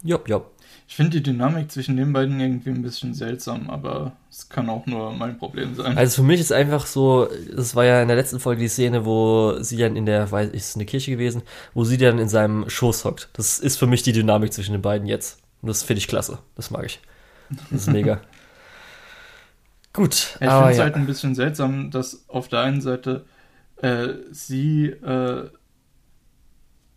Jopp, 0.02 0.28
jopp. 0.28 0.50
Ich 0.90 0.96
finde 0.96 1.20
die 1.20 1.22
Dynamik 1.22 1.70
zwischen 1.70 1.96
den 1.96 2.12
beiden 2.12 2.40
irgendwie 2.40 2.70
ein 2.70 2.82
bisschen 2.82 3.14
seltsam, 3.14 3.70
aber 3.70 4.16
es 4.28 4.48
kann 4.48 4.68
auch 4.68 4.86
nur 4.86 5.12
mein 5.12 5.38
Problem 5.38 5.76
sein. 5.76 5.96
Also 5.96 6.22
für 6.22 6.26
mich 6.26 6.40
ist 6.40 6.50
einfach 6.50 6.84
so, 6.84 7.28
das 7.54 7.76
war 7.76 7.84
ja 7.84 8.02
in 8.02 8.08
der 8.08 8.16
letzten 8.16 8.40
Folge 8.40 8.62
die 8.62 8.68
Szene, 8.68 9.04
wo 9.04 9.62
sie 9.62 9.76
dann 9.76 9.94
in 9.94 10.04
der, 10.04 10.32
weiß 10.32 10.48
ich, 10.48 10.56
ist 10.56 10.70
es 10.70 10.74
eine 10.74 10.86
Kirche 10.86 11.12
gewesen, 11.12 11.42
wo 11.74 11.84
sie 11.84 11.96
dann 11.96 12.18
in 12.18 12.28
seinem 12.28 12.68
Schoß 12.68 13.04
hockt. 13.04 13.28
Das 13.34 13.60
ist 13.60 13.76
für 13.76 13.86
mich 13.86 14.02
die 14.02 14.12
Dynamik 14.12 14.52
zwischen 14.52 14.72
den 14.72 14.82
beiden 14.82 15.06
jetzt. 15.06 15.40
Und 15.62 15.68
das 15.68 15.84
finde 15.84 15.98
ich 15.98 16.08
klasse. 16.08 16.40
Das 16.56 16.72
mag 16.72 16.86
ich. 16.86 17.00
Das 17.70 17.82
ist 17.82 17.92
mega. 17.92 18.20
Gut, 19.92 20.14
ich 20.14 20.26
finde 20.38 20.70
es 20.70 20.76
ja. 20.76 20.82
halt 20.82 20.96
ein 20.96 21.06
bisschen 21.06 21.36
seltsam, 21.36 21.92
dass 21.92 22.28
auf 22.28 22.48
der 22.48 22.62
einen 22.62 22.80
Seite 22.80 23.26
äh, 23.76 24.08
sie, 24.32 24.86
äh, 24.86 25.50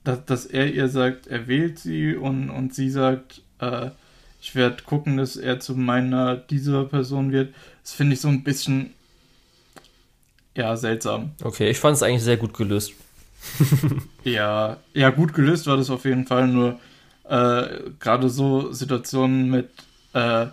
dass, 0.03 0.25
dass 0.25 0.45
er 0.47 0.73
ihr 0.73 0.87
sagt, 0.87 1.27
er 1.27 1.47
wählt 1.47 1.77
sie 1.77 2.15
und, 2.15 2.49
und 2.49 2.73
sie 2.73 2.89
sagt, 2.89 3.42
äh, 3.63 3.91
ich 4.41 4.55
werde 4.55 4.83
gucken, 4.83 5.17
dass 5.17 5.37
er 5.37 5.59
zu 5.59 5.75
meiner 5.75 6.35
dieser 6.35 6.85
Person 6.85 7.31
wird. 7.31 7.53
Das 7.83 7.93
finde 7.93 8.13
ich 8.13 8.21
so 8.21 8.27
ein 8.27 8.43
bisschen, 8.43 8.93
ja, 10.55 10.75
seltsam. 10.75 11.31
Okay, 11.43 11.69
ich 11.69 11.79
fand 11.79 11.95
es 11.95 12.03
eigentlich 12.03 12.23
sehr 12.23 12.37
gut 12.37 12.53
gelöst. 12.53 12.93
Ja, 14.23 14.77
ja, 14.93 15.09
gut 15.09 15.33
gelöst 15.33 15.67
war 15.67 15.77
das 15.77 15.89
auf 15.89 16.05
jeden 16.05 16.25
Fall, 16.25 16.47
nur 16.47 16.79
äh, 17.25 17.91
gerade 17.99 18.29
so 18.29 18.71
Situationen 18.71 19.49
mit, 19.49 19.69
äh, 20.13 20.47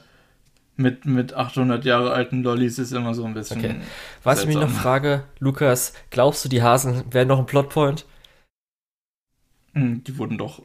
mit, 0.77 1.05
mit 1.05 1.35
800 1.35 1.85
Jahre 1.85 2.13
alten 2.13 2.43
Lollis 2.43 2.79
ist 2.79 2.93
immer 2.93 3.15
so 3.15 3.25
ein 3.25 3.35
bisschen. 3.35 3.59
Okay. 3.61 3.77
Was 4.25 4.41
ich 4.41 4.47
mich 4.47 4.57
noch 4.57 4.71
frage, 4.71 5.25
Lukas, 5.39 5.93
glaubst 6.11 6.45
du, 6.45 6.49
die 6.49 6.63
Hasen 6.63 7.05
wären 7.13 7.29
noch 7.29 7.39
ein 7.39 7.47
Plotpoint? 7.47 8.07
Hm, 9.75 10.05
Die 10.05 10.17
wurden 10.19 10.39
doch 10.39 10.63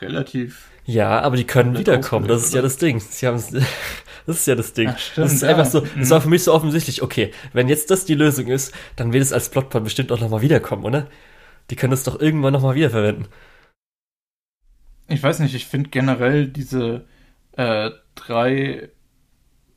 relativ. 0.00 0.70
Ja, 0.86 1.20
aber 1.20 1.36
die 1.36 1.44
können 1.46 1.76
wiederkommen. 1.78 2.28
Das 2.28 2.44
ist 2.44 2.54
ja 2.54 2.62
das 2.62 2.76
Ding. 2.78 3.00
Sie 3.00 3.26
haben 3.26 3.36
das 4.26 4.36
ist 4.38 4.46
ja 4.46 4.54
das 4.54 4.72
Ding. 4.72 4.94
Ach, 4.94 4.98
stimmt, 4.98 5.26
das 5.26 5.32
ist 5.32 5.42
ja. 5.42 5.48
einfach 5.48 5.66
so, 5.66 5.80
das 5.98 6.10
Mhm. 6.10 6.10
war 6.10 6.20
für 6.20 6.28
mich 6.28 6.44
so 6.44 6.52
offensichtlich, 6.54 7.02
okay, 7.02 7.32
wenn 7.52 7.68
jetzt 7.68 7.90
das 7.90 8.04
die 8.04 8.14
Lösung 8.14 8.46
ist, 8.46 8.72
dann 8.96 9.12
wird 9.12 9.22
es 9.22 9.32
als 9.32 9.48
Plotpoint 9.50 9.84
bestimmt 9.84 10.12
auch 10.12 10.20
nochmal 10.20 10.42
wiederkommen, 10.42 10.84
oder? 10.84 11.08
Die 11.70 11.76
können 11.76 11.92
es 11.94 12.04
doch 12.04 12.20
irgendwann 12.20 12.52
nochmal 12.54 12.74
wiederverwenden. 12.76 13.28
Ich 15.08 15.22
weiß 15.22 15.38
nicht, 15.40 15.54
ich 15.54 15.66
finde 15.66 15.90
generell 15.90 16.48
diese 16.48 17.04
äh, 17.52 17.90
drei 18.14 18.90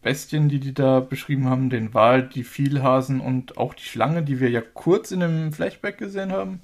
Bestien, 0.01 0.49
die 0.49 0.59
die 0.59 0.73
da 0.73 0.99
beschrieben 1.01 1.49
haben, 1.49 1.69
den 1.69 1.93
Wal, 1.93 2.27
die 2.29 2.43
Vielhasen 2.43 3.21
und 3.21 3.57
auch 3.57 3.73
die 3.73 3.83
Schlange, 3.83 4.23
die 4.23 4.39
wir 4.41 4.49
ja 4.49 4.61
kurz 4.61 5.11
in 5.11 5.21
dem 5.21 5.53
Flashback 5.53 5.97
gesehen 5.97 6.31
haben, 6.33 6.61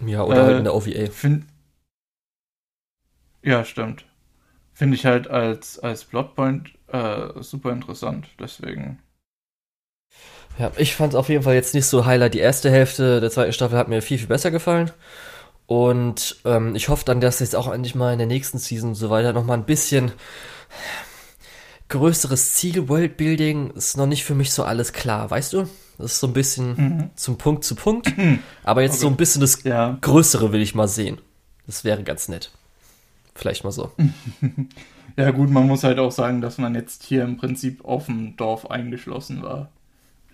Ja, 0.00 0.22
oder 0.24 0.44
Äh, 0.44 0.44
halt 0.44 0.58
in 0.58 0.64
der 0.64 0.74
OVA. 0.74 1.10
find 1.10 1.44
ja, 3.42 3.64
stimmt. 3.64 4.04
Finde 4.72 4.96
ich 4.96 5.04
halt 5.06 5.28
als, 5.28 5.78
als 5.78 6.04
Plotpoint 6.04 6.70
äh, 6.88 7.42
super 7.42 7.72
interessant. 7.72 8.28
Deswegen. 8.38 8.98
Ja, 10.58 10.72
ich 10.76 10.94
fand 10.96 11.12
es 11.12 11.16
auf 11.18 11.28
jeden 11.28 11.44
Fall 11.44 11.54
jetzt 11.54 11.74
nicht 11.74 11.86
so 11.86 12.04
Highlight. 12.06 12.34
Die 12.34 12.38
erste 12.40 12.70
Hälfte 12.70 13.20
der 13.20 13.30
zweiten 13.30 13.52
Staffel 13.52 13.78
hat 13.78 13.88
mir 13.88 14.02
viel, 14.02 14.18
viel 14.18 14.26
besser 14.26 14.50
gefallen. 14.50 14.90
Und 15.66 16.36
ähm, 16.44 16.74
ich 16.74 16.88
hoffe 16.88 17.04
dann, 17.04 17.20
dass 17.20 17.40
jetzt 17.40 17.54
auch 17.54 17.70
endlich 17.70 17.94
mal 17.94 18.12
in 18.12 18.18
der 18.18 18.26
nächsten 18.26 18.58
Season 18.58 18.90
und 18.90 18.94
so 18.94 19.10
weiter 19.10 19.32
nochmal 19.32 19.58
ein 19.58 19.66
bisschen 19.66 20.12
größeres 21.88 22.54
Ziel, 22.54 22.88
Worldbuilding, 22.88 23.70
ist 23.70 23.96
noch 23.96 24.06
nicht 24.06 24.24
für 24.24 24.34
mich 24.34 24.52
so 24.52 24.64
alles 24.64 24.92
klar, 24.92 25.30
weißt 25.30 25.54
du? 25.54 25.68
Das 25.96 26.12
ist 26.12 26.20
so 26.20 26.26
ein 26.26 26.32
bisschen 26.32 26.70
Mhm. 26.76 27.10
zum 27.16 27.38
Punkt 27.38 27.64
zu 27.64 27.74
Punkt. 27.74 28.12
Aber 28.64 28.82
jetzt 28.82 29.00
so 29.00 29.06
Okay. 29.06 29.14
ein 29.14 29.16
bisschen 29.16 29.40
das 29.40 29.62
Ja. 29.64 29.98
Größere 30.00 30.52
will 30.52 30.62
ich 30.62 30.74
mal 30.74 30.88
sehen. 30.88 31.20
Das 31.66 31.84
wäre 31.84 32.02
ganz 32.02 32.28
nett. 32.28 32.50
Vielleicht 33.38 33.64
mal 33.64 33.72
so. 33.72 33.92
Ja, 35.16 35.32
gut, 35.32 35.50
man 35.50 35.66
muss 35.66 35.82
halt 35.82 35.98
auch 35.98 36.12
sagen, 36.12 36.40
dass 36.40 36.58
man 36.58 36.76
jetzt 36.76 37.02
hier 37.02 37.24
im 37.24 37.38
Prinzip 37.38 37.84
auf 37.84 38.06
dem 38.06 38.36
Dorf 38.36 38.70
eingeschlossen 38.70 39.42
war. 39.42 39.72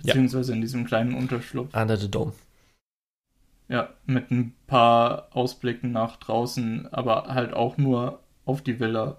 Ja. 0.03 0.13
Beziehungsweise 0.13 0.53
in 0.53 0.61
diesem 0.61 0.85
kleinen 0.85 1.15
Unterschlupf. 1.15 1.75
Under 1.75 1.97
the 1.97 2.11
Dome. 2.11 2.35
Ja, 3.69 3.89
mit 4.05 4.31
ein 4.31 4.55
paar 4.67 5.29
Ausblicken 5.31 5.91
nach 5.91 6.17
draußen, 6.17 6.93
aber 6.93 7.29
halt 7.29 7.55
auch 7.55 7.79
nur 7.79 8.21
auf 8.45 8.61
die 8.61 8.79
Villa. 8.79 9.17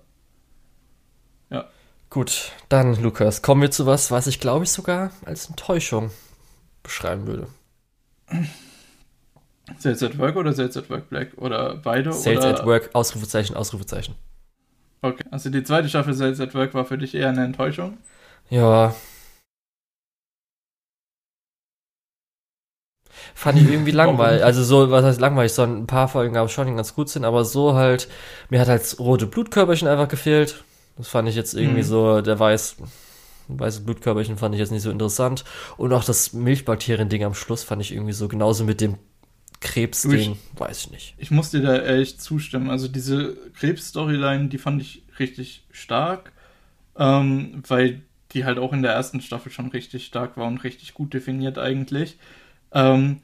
Gut, 2.15 2.53
dann, 2.69 3.01
Lukas, 3.01 3.41
kommen 3.41 3.61
wir 3.61 3.71
zu 3.71 3.85
was, 3.85 4.09
was 4.09 4.27
ich 4.27 4.39
glaube 4.39 4.63
ich 4.63 4.71
sogar 4.71 5.11
als 5.25 5.49
Enttäuschung 5.49 6.11
beschreiben 6.81 7.27
würde. 7.27 7.47
Sales 9.77 10.03
at 10.03 10.17
Work 10.17 10.35
oder 10.35 10.53
Sales 10.53 10.77
at 10.77 10.89
Work 10.89 11.09
Black? 11.09 11.37
Oder 11.37 11.75
beide? 11.77 12.11
Sales 12.13 12.45
oder? 12.45 12.49
at 12.59 12.65
Work, 12.65 12.89
Ausrufezeichen, 12.93 13.55
Ausrufezeichen. 13.55 14.15
Okay, 15.01 15.23
also 15.31 15.49
die 15.49 15.63
zweite 15.63 15.87
Staffel 15.87 16.13
Sales 16.13 16.39
at 16.41 16.53
Work 16.55 16.73
war 16.73 16.85
für 16.85 16.97
dich 16.97 17.13
eher 17.15 17.29
eine 17.29 17.43
Enttäuschung? 17.45 17.97
Ja. 18.49 18.95
Fand 23.33 23.59
ich 23.59 23.67
irgendwie 23.67 23.91
langweilig. 23.91 24.43
Also 24.43 24.63
so, 24.63 24.91
was 24.91 25.03
heißt 25.05 25.19
langweilig? 25.19 25.53
So 25.53 25.63
ein 25.63 25.87
paar 25.87 26.07
Folgen 26.07 26.33
gab 26.33 26.45
es 26.47 26.51
schon, 26.51 26.67
die 26.67 26.73
ganz 26.75 26.93
gut 26.95 27.09
sind, 27.09 27.25
aber 27.25 27.45
so 27.45 27.73
halt, 27.75 28.07
mir 28.49 28.59
hat 28.59 28.67
halt 28.67 28.81
das 28.81 28.99
rote 28.99 29.27
Blutkörperchen 29.27 29.87
einfach 29.87 30.07
gefehlt. 30.07 30.63
Das 30.97 31.07
fand 31.07 31.27
ich 31.29 31.35
jetzt 31.35 31.53
irgendwie 31.53 31.79
Mhm. 31.79 31.83
so, 31.83 32.21
der 32.21 32.39
weiß, 32.39 32.77
weiße 33.49 33.81
Blutkörperchen 33.81 34.37
fand 34.37 34.55
ich 34.55 34.59
jetzt 34.59 34.71
nicht 34.71 34.81
so 34.83 34.89
interessant. 34.91 35.43
Und 35.77 35.93
auch 35.93 36.03
das 36.03 36.33
Milchbakterien-Ding 36.33 37.23
am 37.23 37.33
Schluss 37.33 37.63
fand 37.63 37.81
ich 37.81 37.91
irgendwie 37.93 38.13
so, 38.13 38.27
genauso 38.27 38.63
mit 38.63 38.81
dem 38.81 38.97
Krebs-Ding, 39.65 40.37
weiß 40.55 40.79
ich 40.79 40.91
nicht. 40.91 41.15
Ich 41.17 41.31
muss 41.31 41.49
dir 41.49 41.61
da 41.61 41.75
ehrlich 41.75 42.19
zustimmen. 42.19 42.69
Also 42.69 42.87
diese 42.87 43.35
Krebs-Storyline, 43.57 44.47
die 44.47 44.57
fand 44.59 44.81
ich 44.81 45.03
richtig 45.19 45.65
stark, 45.71 46.31
ähm, 46.97 47.63
weil 47.67 48.01
die 48.31 48.45
halt 48.45 48.59
auch 48.59 48.73
in 48.73 48.83
der 48.83 48.93
ersten 48.93 49.21
Staffel 49.21 49.51
schon 49.51 49.69
richtig 49.69 50.05
stark 50.05 50.37
war 50.37 50.45
und 50.45 50.63
richtig 50.63 50.93
gut 50.93 51.13
definiert 51.13 51.57
eigentlich. 51.57 52.17
Ähm, 52.71 53.21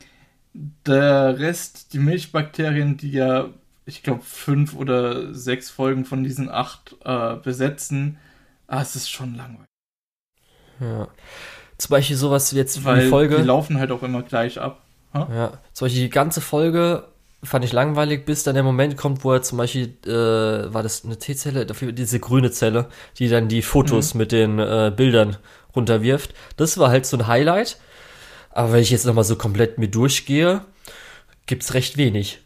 der 0.86 1.38
Rest, 1.40 1.94
die 1.94 2.00
Milchbakterien, 2.00 2.98
die 2.98 3.12
ja, 3.12 3.50
ich 3.86 4.02
glaube, 4.02 4.24
fünf 4.24 4.76
oder 4.76 5.34
sechs 5.34 5.70
Folgen 5.70 6.06
von 6.06 6.24
diesen 6.24 6.50
acht 6.50 6.96
äh, 7.06 7.36
besetzen, 7.36 8.18
ah, 8.68 8.82
es 8.82 8.96
ist 8.96 9.10
schon 9.10 9.36
langweilig. 9.36 9.68
Ja. 10.80 11.08
Zum 11.78 11.90
Beispiel 11.92 12.16
sowas 12.16 12.54
wie 12.54 12.58
jetzt 12.58 12.84
Weil 12.84 13.04
die 13.04 13.10
Folge. 13.10 13.38
die 13.38 13.44
laufen 13.44 13.78
halt 13.78 13.92
auch 13.92 14.04
immer 14.04 14.24
gleich 14.24 14.60
ab. 14.60 14.82
Ja, 15.14 15.60
zum 15.74 15.86
Beispiel 15.86 16.04
die 16.04 16.10
ganze 16.10 16.42
Folge 16.42 17.08
fand 17.44 17.66
ich 17.66 17.74
langweilig, 17.74 18.26
bis 18.26 18.44
dann 18.44 18.54
der 18.54 18.64
Moment 18.64 18.98
kommt, 18.98 19.24
wo 19.24 19.34
er 19.34 19.42
zum 19.42 19.58
Beispiel, 19.58 19.96
äh, 20.06 20.74
war 20.74 20.84
das 20.84 21.04
eine 21.04 21.18
T-Zelle, 21.18 21.66
dafür 21.66 21.92
diese 21.92 22.20
grüne 22.20 22.52
Zelle, 22.52 22.88
die 23.18 23.30
dann 23.30 23.48
die 23.48 23.62
Fotos 23.62 24.14
mit 24.14 24.32
den 24.32 24.60
äh, 24.60 24.94
Bildern 24.96 25.38
runterwirft. 25.76 26.34
Das 26.58 26.78
war 26.78 26.90
halt 26.90 27.06
so 27.06 27.18
ein 27.18 27.28
Highlight. 27.28 27.78
Aber 28.52 28.74
wenn 28.74 28.82
ich 28.82 28.92
jetzt 28.92 29.06
nochmal 29.06 29.24
so 29.24 29.38
komplett 29.38 29.78
mit 29.78 29.96
durchgehe, 29.96 30.62
gibt's 31.46 31.74
recht 31.74 31.98
wenig. 31.98 32.40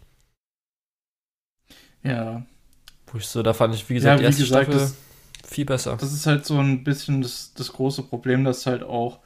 Ja, 2.03 2.45
Wo 3.11 3.17
ich 3.17 3.27
so, 3.27 3.41
da 3.41 3.53
fand 3.53 3.73
ich, 3.73 3.89
wie 3.89 3.95
gesagt, 3.95 4.11
ja 4.11 4.17
die 4.17 4.21
wie 4.21 4.25
erste 4.27 4.43
gesagt, 4.43 4.67
Staffel 4.67 4.79
das, 4.79 4.95
viel 5.49 5.65
besser. 5.65 5.97
Das 5.99 6.13
ist 6.13 6.27
halt 6.27 6.45
so 6.45 6.57
ein 6.59 6.83
bisschen 6.83 7.21
das, 7.21 7.53
das 7.55 7.73
große 7.73 8.03
Problem, 8.03 8.45
dass 8.45 8.65
halt 8.65 8.83
auch 8.83 9.19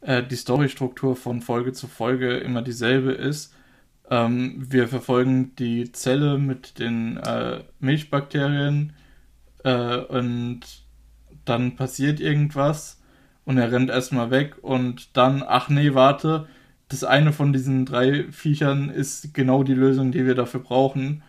äh, 0.00 0.22
die 0.22 0.36
Storystruktur 0.36 1.16
von 1.16 1.40
Folge 1.42 1.72
zu 1.72 1.86
Folge 1.86 2.36
immer 2.38 2.62
dieselbe 2.62 3.12
ist. 3.12 3.54
Ähm, 4.10 4.64
wir 4.68 4.88
verfolgen 4.88 5.54
die 5.56 5.92
Zelle 5.92 6.38
mit 6.38 6.78
den 6.78 7.16
äh, 7.16 7.64
Milchbakterien 7.80 8.92
äh, 9.64 9.96
und 9.96 10.60
dann 11.44 11.76
passiert 11.76 12.20
irgendwas 12.20 13.00
und 13.44 13.58
er 13.58 13.72
rennt 13.72 13.90
erstmal 13.90 14.30
weg 14.30 14.56
und 14.62 15.16
dann, 15.16 15.42
ach 15.46 15.68
nee, 15.68 15.94
warte, 15.94 16.46
das 16.88 17.02
eine 17.02 17.32
von 17.32 17.52
diesen 17.52 17.84
drei 17.84 18.30
Viechern 18.30 18.90
ist 18.90 19.34
genau 19.34 19.64
die 19.64 19.74
Lösung, 19.74 20.12
die 20.12 20.24
wir 20.24 20.34
dafür 20.34 20.60
brauchen. 20.60 21.22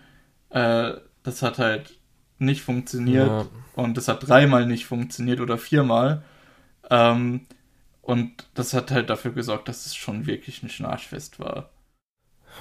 Äh, 0.50 0.94
das 1.24 1.42
hat 1.42 1.58
halt 1.58 1.98
nicht 2.40 2.62
funktioniert. 2.62 3.28
Ja. 3.28 3.46
Und 3.76 3.98
das 3.98 4.08
hat 4.08 4.28
dreimal 4.28 4.66
nicht 4.66 4.86
funktioniert 4.86 5.40
oder 5.40 5.58
viermal. 5.58 6.24
Ähm, 6.90 7.42
und 8.08 8.48
das 8.56 8.74
hat 8.74 8.92
halt 8.92 9.10
dafür 9.12 9.32
gesorgt, 9.34 9.68
dass 9.70 9.86
es 9.86 9.96
schon 9.96 10.26
wirklich 10.26 10.64
ein 10.64 10.70
Schnarchfest 10.70 11.40
war. 11.40 11.70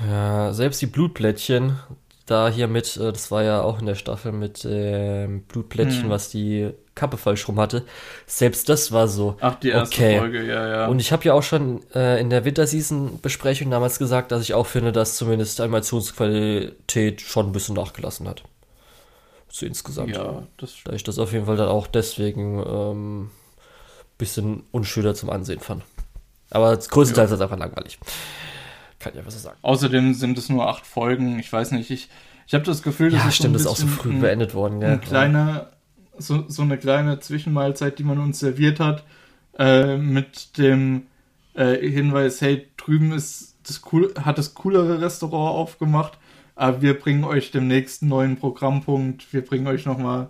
Ja, 0.07 0.53
selbst 0.53 0.83
die 0.83 0.87
Blutplättchen, 0.87 1.79
da 2.27 2.49
hier 2.51 2.69
mit, 2.69 2.97
äh, 2.97 3.13
das 3.13 3.31
war 3.31 3.43
ja 3.43 3.63
auch 3.63 3.79
in 3.81 3.87
der 3.87 3.95
Staffel 3.95 4.33
mit 4.33 4.67
ähm, 4.69 5.43
Blutplättchen, 5.45 6.05
Hm. 6.05 6.11
was 6.11 6.29
die 6.29 6.73
Kappe 6.95 7.17
falsch 7.17 7.49
rum 7.49 7.59
hatte. 7.61 7.85
Selbst 8.27 8.69
das 8.69 8.93
war 8.93 9.09
so. 9.09 9.37
Ach, 9.41 9.55
die 9.57 9.71
erste 9.71 10.03
Okay. 10.03 10.09
Folge, 10.09 10.45
ja, 10.47 10.69
ja. 10.69 10.87
Und 10.87 11.01
ich 11.01 11.13
habe 11.13 11.25
ja 11.25 11.35
auch 11.35 11.43
schon 11.43 11.83
äh, 11.95 12.21
in 12.21 12.31
der 12.31 12.45
Winterseason-Besprechung 12.45 13.71
damals 13.71 13.99
gesagt, 13.99 14.33
dass 14.33 14.43
ich 14.43 14.55
auch 14.55 14.67
finde, 14.67 14.93
dass 14.93 15.17
zumindest 15.17 15.59
die 15.59 15.63
Animationsqualität 15.63 17.21
schon 17.23 17.47
ein 17.47 17.53
bisschen 17.53 17.75
nachgelassen 17.75 18.29
hat. 18.29 18.45
So 19.49 19.67
insgesamt. 19.67 20.17
ja, 20.17 20.47
das 20.59 20.75
Da 20.85 20.93
ich 20.93 21.05
das 21.05 21.19
auf 21.19 21.33
jeden 21.33 21.47
Fall 21.47 21.57
dann 21.57 21.69
auch 21.69 21.87
deswegen 21.87 22.63
ähm, 22.67 23.31
bisschen 24.19 24.63
unschöner 24.73 25.15
zum 25.15 25.31
Ansehen 25.31 25.61
fand. 25.61 25.83
Aber 26.51 26.77
größtenteils 26.77 27.31
ist 27.31 27.37
es 27.37 27.41
einfach 27.41 27.59
langweilig. 27.59 27.99
Kann 28.99 29.13
ich 29.13 29.19
einfach 29.19 29.33
so 29.33 29.39
sagen. 29.39 29.59
Außerdem 29.63 30.15
sind 30.15 30.39
es 30.39 30.49
nur 30.49 30.69
acht 30.69 30.87
Folgen. 30.87 31.39
Ich 31.39 31.53
weiß 31.53 31.73
nicht, 31.73 31.91
ich, 31.91 32.09
ich 32.47 32.55
habe 32.55 32.65
das 32.65 32.83
Gefühl, 32.83 33.11
das 33.11 33.23
Ja, 33.23 33.29
ist 33.29 33.37
stimmt, 33.37 33.55
das 33.57 33.65
so 33.65 33.73
ist 33.73 33.83
ein 33.83 33.89
auch 33.89 33.91
so 33.91 34.03
früh 34.03 34.11
ein, 34.13 34.21
beendet 34.21 34.55
worden, 34.55 34.81
gell? 34.81 34.91
ein 34.93 35.01
kleiner, 35.01 35.71
so, 36.19 36.45
so 36.49 36.63
eine 36.63 36.79
kleine 36.79 37.21
Zwischenmahlzeit, 37.21 37.99
die 37.99 38.05
man 38.05 38.19
uns 38.19 38.39
serviert 38.39 38.81
hat, 38.81 39.05
äh, 39.59 39.97
mit 39.97 40.57
dem 40.59 41.07
äh, 41.55 41.77
Hinweis, 41.77 42.41
hey, 42.41 42.69
drüben 42.77 43.13
ist 43.13 43.57
das 43.65 43.83
cool, 43.93 44.15
hat 44.21 44.39
das 44.39 44.55
coolere 44.55 45.01
Restaurant 45.01 45.57
aufgemacht, 45.57 46.19
aber 46.55 46.81
wir 46.83 46.99
bringen 46.99 47.25
euch 47.25 47.51
dem 47.51 47.67
nächsten 47.67 48.09
neuen 48.09 48.37
Programmpunkt, 48.37 49.33
wir 49.33 49.45
bringen 49.45 49.67
euch 49.67 49.85
nochmal 49.85 50.29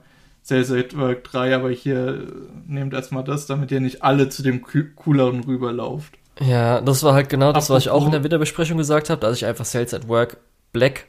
Sales 0.49 0.71
at 0.71 0.97
Work 0.97 1.25
3, 1.25 1.57
aber 1.57 1.71
hier 1.71 2.07
äh, 2.07 2.27
nehmt 2.69 2.95
erstmal 2.95 3.25
das, 3.25 3.47
damit 3.47 3.73
ihr 3.73 3.81
nicht 3.81 4.05
alle 4.05 4.29
zu 4.29 4.45
dem 4.45 4.63
cooleren 4.63 5.43
rüberlauft. 5.43 6.15
Ja, 6.41 6.81
das 6.81 7.03
war 7.03 7.15
halt 7.15 7.29
genau 7.29 7.53
das, 7.53 7.69
was 7.69 7.83
ich 7.83 7.91
auch 7.91 8.05
in 8.05 8.13
der 8.13 8.23
Winterbesprechung 8.23 8.79
gesagt 8.79 9.11
habe, 9.11 9.21
dass 9.21 9.37
ich 9.37 9.45
einfach 9.45 9.65
Sales 9.65 9.93
at 9.93 10.07
Work 10.07 10.37
Black 10.73 11.07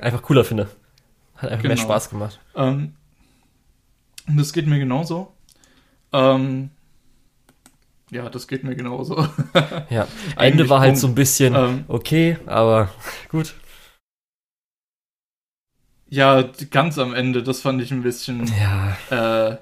einfach 0.00 0.22
cooler 0.22 0.44
finde. 0.44 0.68
Hat 1.36 1.50
einfach 1.50 1.64
mehr 1.64 1.74
Genau. 1.76 1.82
Spaß 1.88 2.08
gemacht. 2.08 2.40
Ähm, 2.56 2.94
das 4.26 4.54
geht 4.54 4.66
mir 4.66 4.78
genauso. 4.78 5.30
Ähm, 6.14 6.70
ja, 8.10 8.30
das 8.30 8.48
geht 8.48 8.64
mir 8.64 8.74
genauso. 8.76 9.26
Ja, 9.90 10.06
Ende 10.36 10.70
war 10.70 10.80
halt 10.80 10.96
so 10.96 11.06
ein 11.06 11.14
bisschen 11.14 11.54
ähm, 11.54 11.84
okay, 11.86 12.38
aber 12.46 12.88
gut. 13.28 13.54
Ja, 16.10 16.42
ganz 16.70 16.98
am 16.98 17.14
Ende, 17.14 17.42
das 17.42 17.60
fand 17.62 17.80
ich 17.80 17.90
ein 17.92 18.02
bisschen 18.02 18.46
Ja, 18.58 19.50
äh, 19.52 19.56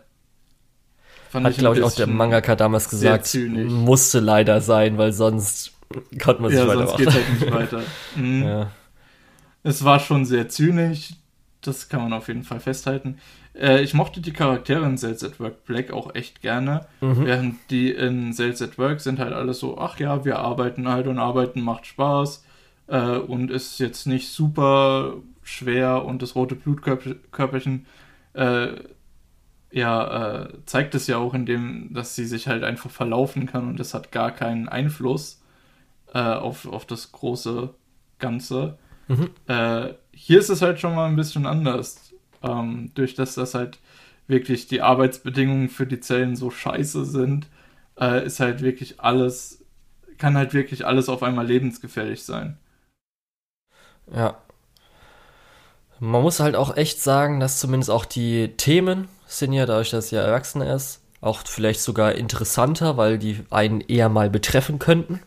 Fand 1.30 1.44
Hat, 1.46 1.58
glaube 1.58 1.78
ich, 1.78 1.84
auch 1.84 1.92
der 1.92 2.06
Mangaka 2.06 2.56
damals 2.56 2.88
gesagt, 2.88 3.36
musste 3.50 4.18
leider 4.20 4.62
sein, 4.62 4.96
weil 4.96 5.12
sonst 5.12 5.72
konnte 6.22 6.40
man 6.40 6.50
sich 6.50 6.58
Ja, 6.58 6.66
sonst 6.66 6.92
weitermachen. 6.92 6.96
geht's 6.98 7.14
halt 7.14 7.32
nicht 7.32 7.52
weiter. 7.52 7.82
Mhm. 8.16 8.42
Ja. 8.42 8.70
Es 9.62 9.84
war 9.84 10.00
schon 10.00 10.24
sehr 10.24 10.48
zynisch, 10.48 11.10
das 11.60 11.88
kann 11.90 12.00
man 12.00 12.12
auf 12.14 12.28
jeden 12.28 12.44
Fall 12.44 12.60
festhalten. 12.60 13.18
Äh, 13.54 13.82
ich 13.82 13.92
mochte 13.92 14.20
die 14.22 14.32
Charaktere 14.32 14.86
in 14.86 14.96
Sales 14.96 15.22
at 15.22 15.38
Work 15.40 15.66
Black 15.66 15.90
auch 15.90 16.14
echt 16.14 16.40
gerne, 16.40 16.86
Mhm. 17.02 17.24
während 17.26 17.56
die 17.70 17.90
in 17.90 18.32
Sales 18.32 18.62
at 18.62 18.78
Work 18.78 19.00
sind 19.00 19.18
halt 19.18 19.34
alles 19.34 19.58
so, 19.58 19.76
ach 19.78 19.98
ja, 20.00 20.24
wir 20.24 20.38
arbeiten 20.38 20.88
halt 20.88 21.06
und 21.08 21.18
arbeiten 21.18 21.60
macht 21.60 21.86
Spaß 21.86 22.44
äh, 22.86 23.16
und 23.18 23.50
ist 23.50 23.78
jetzt 23.80 24.06
nicht 24.06 24.30
super 24.30 25.14
schwer 25.48 26.04
und 26.04 26.22
das 26.22 26.34
rote 26.34 26.54
Blutkörperchen 26.54 27.86
äh, 28.34 28.68
ja, 29.70 30.44
äh, 30.44 30.48
zeigt 30.64 30.94
es 30.94 31.06
ja 31.06 31.18
auch, 31.18 31.34
indem, 31.34 31.92
dass 31.92 32.14
sie 32.14 32.24
sich 32.24 32.48
halt 32.48 32.64
einfach 32.64 32.90
verlaufen 32.90 33.46
kann 33.46 33.68
und 33.68 33.80
das 33.80 33.94
hat 33.94 34.12
gar 34.12 34.30
keinen 34.30 34.68
Einfluss 34.68 35.42
äh, 36.14 36.18
auf, 36.18 36.66
auf 36.66 36.86
das 36.86 37.12
große 37.12 37.74
Ganze. 38.18 38.78
Mhm. 39.08 39.30
Äh, 39.46 39.94
hier 40.12 40.38
ist 40.38 40.48
es 40.48 40.62
halt 40.62 40.80
schon 40.80 40.94
mal 40.94 41.08
ein 41.08 41.16
bisschen 41.16 41.46
anders. 41.46 42.14
Ähm, 42.42 42.92
durch 42.94 43.14
das, 43.14 43.34
dass 43.34 43.54
halt 43.54 43.78
wirklich 44.26 44.68
die 44.68 44.80
Arbeitsbedingungen 44.80 45.68
für 45.68 45.86
die 45.86 46.00
Zellen 46.00 46.36
so 46.36 46.50
scheiße 46.50 47.04
sind, 47.04 47.46
äh, 47.98 48.24
ist 48.24 48.40
halt 48.40 48.62
wirklich 48.62 49.00
alles, 49.00 49.64
kann 50.18 50.36
halt 50.36 50.54
wirklich 50.54 50.86
alles 50.86 51.08
auf 51.08 51.22
einmal 51.22 51.46
lebensgefährlich 51.46 52.22
sein. 52.22 52.58
Ja. 54.12 54.40
Man 56.00 56.22
muss 56.22 56.40
halt 56.40 56.54
auch 56.56 56.76
echt 56.76 57.00
sagen, 57.02 57.40
dass 57.40 57.58
zumindest 57.58 57.90
auch 57.90 58.04
die 58.04 58.48
Themen 58.56 59.08
sind 59.26 59.52
ja, 59.52 59.66
dadurch, 59.66 59.90
dass 59.90 60.12
er 60.12 60.22
erwachsen 60.22 60.62
ist, 60.62 61.00
auch 61.20 61.40
vielleicht 61.44 61.80
sogar 61.80 62.12
interessanter, 62.14 62.96
weil 62.96 63.18
die 63.18 63.40
einen 63.50 63.80
eher 63.80 64.08
mal 64.08 64.30
betreffen 64.30 64.78
könnten, 64.78 65.20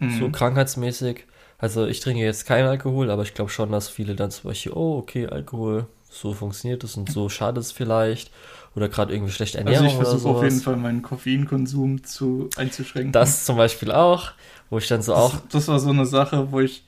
Mhm. 0.00 0.10
so 0.18 0.28
krankheitsmäßig. 0.30 1.24
Also 1.58 1.86
ich 1.86 1.98
trinke 2.00 2.22
jetzt 2.22 2.46
keinen 2.46 2.68
Alkohol, 2.68 3.10
aber 3.10 3.22
ich 3.22 3.34
glaube 3.34 3.50
schon, 3.50 3.72
dass 3.72 3.88
viele 3.88 4.14
dann 4.14 4.30
zum 4.30 4.50
Beispiel, 4.50 4.72
oh, 4.72 4.98
okay, 4.98 5.26
Alkohol, 5.26 5.86
so 6.08 6.32
funktioniert 6.32 6.84
es 6.84 6.96
und 6.96 7.10
so 7.10 7.28
schadet 7.28 7.64
es 7.64 7.72
vielleicht. 7.72 8.30
Oder 8.76 8.88
gerade 8.88 9.12
irgendwie 9.12 9.32
schlechte 9.32 9.58
Also 9.58 9.66
Ernährung 9.72 9.88
ich 9.88 9.96
oder 9.98 10.06
versuche 10.06 10.34
auf 10.36 10.42
jeden. 10.44 10.60
Fall 10.60 10.76
meinen 10.76 11.02
Koffeinkonsum 11.02 12.04
zu, 12.04 12.48
einzuschränken. 12.56 13.10
Das 13.12 13.44
zum 13.44 13.56
Beispiel 13.56 13.90
auch, 13.90 14.30
wo 14.70 14.78
ich 14.78 14.86
dann 14.86 15.02
so 15.02 15.14
auch, 15.14 15.32
Das, 15.32 15.42
das 15.50 15.68
war 15.68 15.80
so 15.80 15.90
eine 15.90 16.06
Sache, 16.06 16.52
wo 16.52 16.60
ich, 16.60 16.84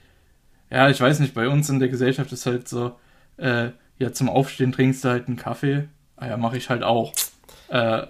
ja, 0.70 0.88
ich 0.88 1.00
weiß 1.00 1.20
nicht, 1.20 1.34
bei 1.34 1.48
uns 1.48 1.68
in 1.68 1.78
der 1.80 1.88
Gesellschaft 1.88 2.32
ist 2.32 2.46
halt 2.46 2.68
so, 2.68 2.92
äh, 3.36 3.70
ja, 3.98 4.12
zum 4.12 4.28
Aufstehen 4.28 4.72
trinkst 4.72 5.04
du 5.04 5.08
halt 5.08 5.26
einen 5.28 5.36
Kaffee. 5.36 5.88
Ah 6.16 6.28
ja, 6.28 6.36
mache 6.36 6.56
ich 6.56 6.70
halt 6.70 6.82
auch. 6.82 7.12
Äh, 7.68 8.02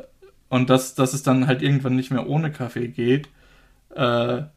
und 0.49 0.69
dass, 0.71 0.95
dass 0.95 1.15
es 1.15 1.23
dann 1.23 1.47
halt 1.47 1.63
irgendwann 1.63 1.97
nicht 1.97 2.11
mehr 2.11 2.29
ohne 2.29 2.51
Kaffee 2.51 2.89
geht, 2.89 3.29
äh, 3.95 4.01
ja, 4.03 4.49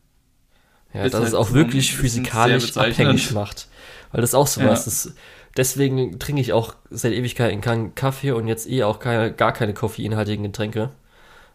ist 0.93 1.14
dass 1.14 1.22
halt 1.22 1.28
es 1.30 1.34
auch 1.34 1.54
wirklich 1.54 1.95
physikalisch 1.95 2.76
abhängig 2.78 3.32
macht. 3.32 3.68
Weil 4.12 4.22
das 4.22 4.32
ist 4.32 4.36
auch 4.36 4.47
sowas. 4.47 4.80
Ja. 4.80 4.86
Das, 4.86 5.14
deswegen 5.58 6.20
trinke 6.20 6.41
ich 6.41 6.54
auch 6.54 6.76
seit 6.89 7.14
Ewigkeiten 7.14 7.62
keinen 7.62 7.95
Kaffee 7.95 8.32
und 8.32 8.47
jetzt 8.47 8.70
eh 8.70 8.84
auch 8.84 8.99
keine, 8.99 9.32
gar 9.34 9.54
keine 9.54 9.74
koffeinhaltigen 9.74 10.43
Getränke. 10.43 10.91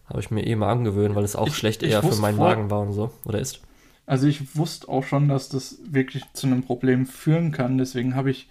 Habe 0.07 0.19
ich 0.21 0.31
mir 0.31 0.45
eh 0.45 0.55
mal 0.55 0.71
angewöhnt, 0.71 1.15
weil 1.15 1.23
es 1.23 1.35
auch 1.35 1.47
Ich- 1.47 1.55
schlecht 1.55 1.83
ich 1.83 1.91
eher 1.91 2.01
für 2.03 2.15
meinen 2.15 2.37
vor- 2.37 2.47
Magen 2.49 2.69
war 2.69 2.81
und 2.81 2.93
so. 2.93 3.11
Oder 3.25 3.39
ist. 3.39 3.61
Also 4.09 4.25
ich 4.25 4.55
wusste 4.55 4.89
auch 4.89 5.03
schon, 5.03 5.27
dass 5.27 5.49
das 5.49 5.77
wirklich 5.83 6.23
zu 6.33 6.47
einem 6.47 6.63
Problem 6.63 7.05
führen 7.05 7.51
kann. 7.51 7.77
Deswegen 7.77 8.15
habe 8.15 8.31
ich 8.31 8.49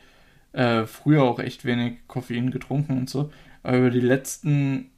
äh, 0.53 0.87
früher 0.87 1.25
auch 1.25 1.41
echt 1.41 1.65
wenig 1.65 2.07
Koffein 2.07 2.53
getrunken 2.53 2.97
und 2.97 3.11
so. 3.11 3.33
Aber 3.65 3.79
über 3.79 3.91
die 3.91 3.99
letzten, 3.99 4.93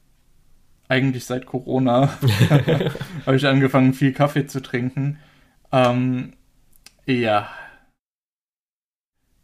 eigentlich 0.86 1.24
seit 1.24 1.46
Corona, 1.46 2.10
habe 3.24 3.36
ich 3.36 3.46
angefangen, 3.46 3.94
viel 3.94 4.12
Kaffee 4.12 4.46
zu 4.46 4.60
trinken. 4.60 5.18
Ähm, 5.72 6.34
ja. 7.06 7.48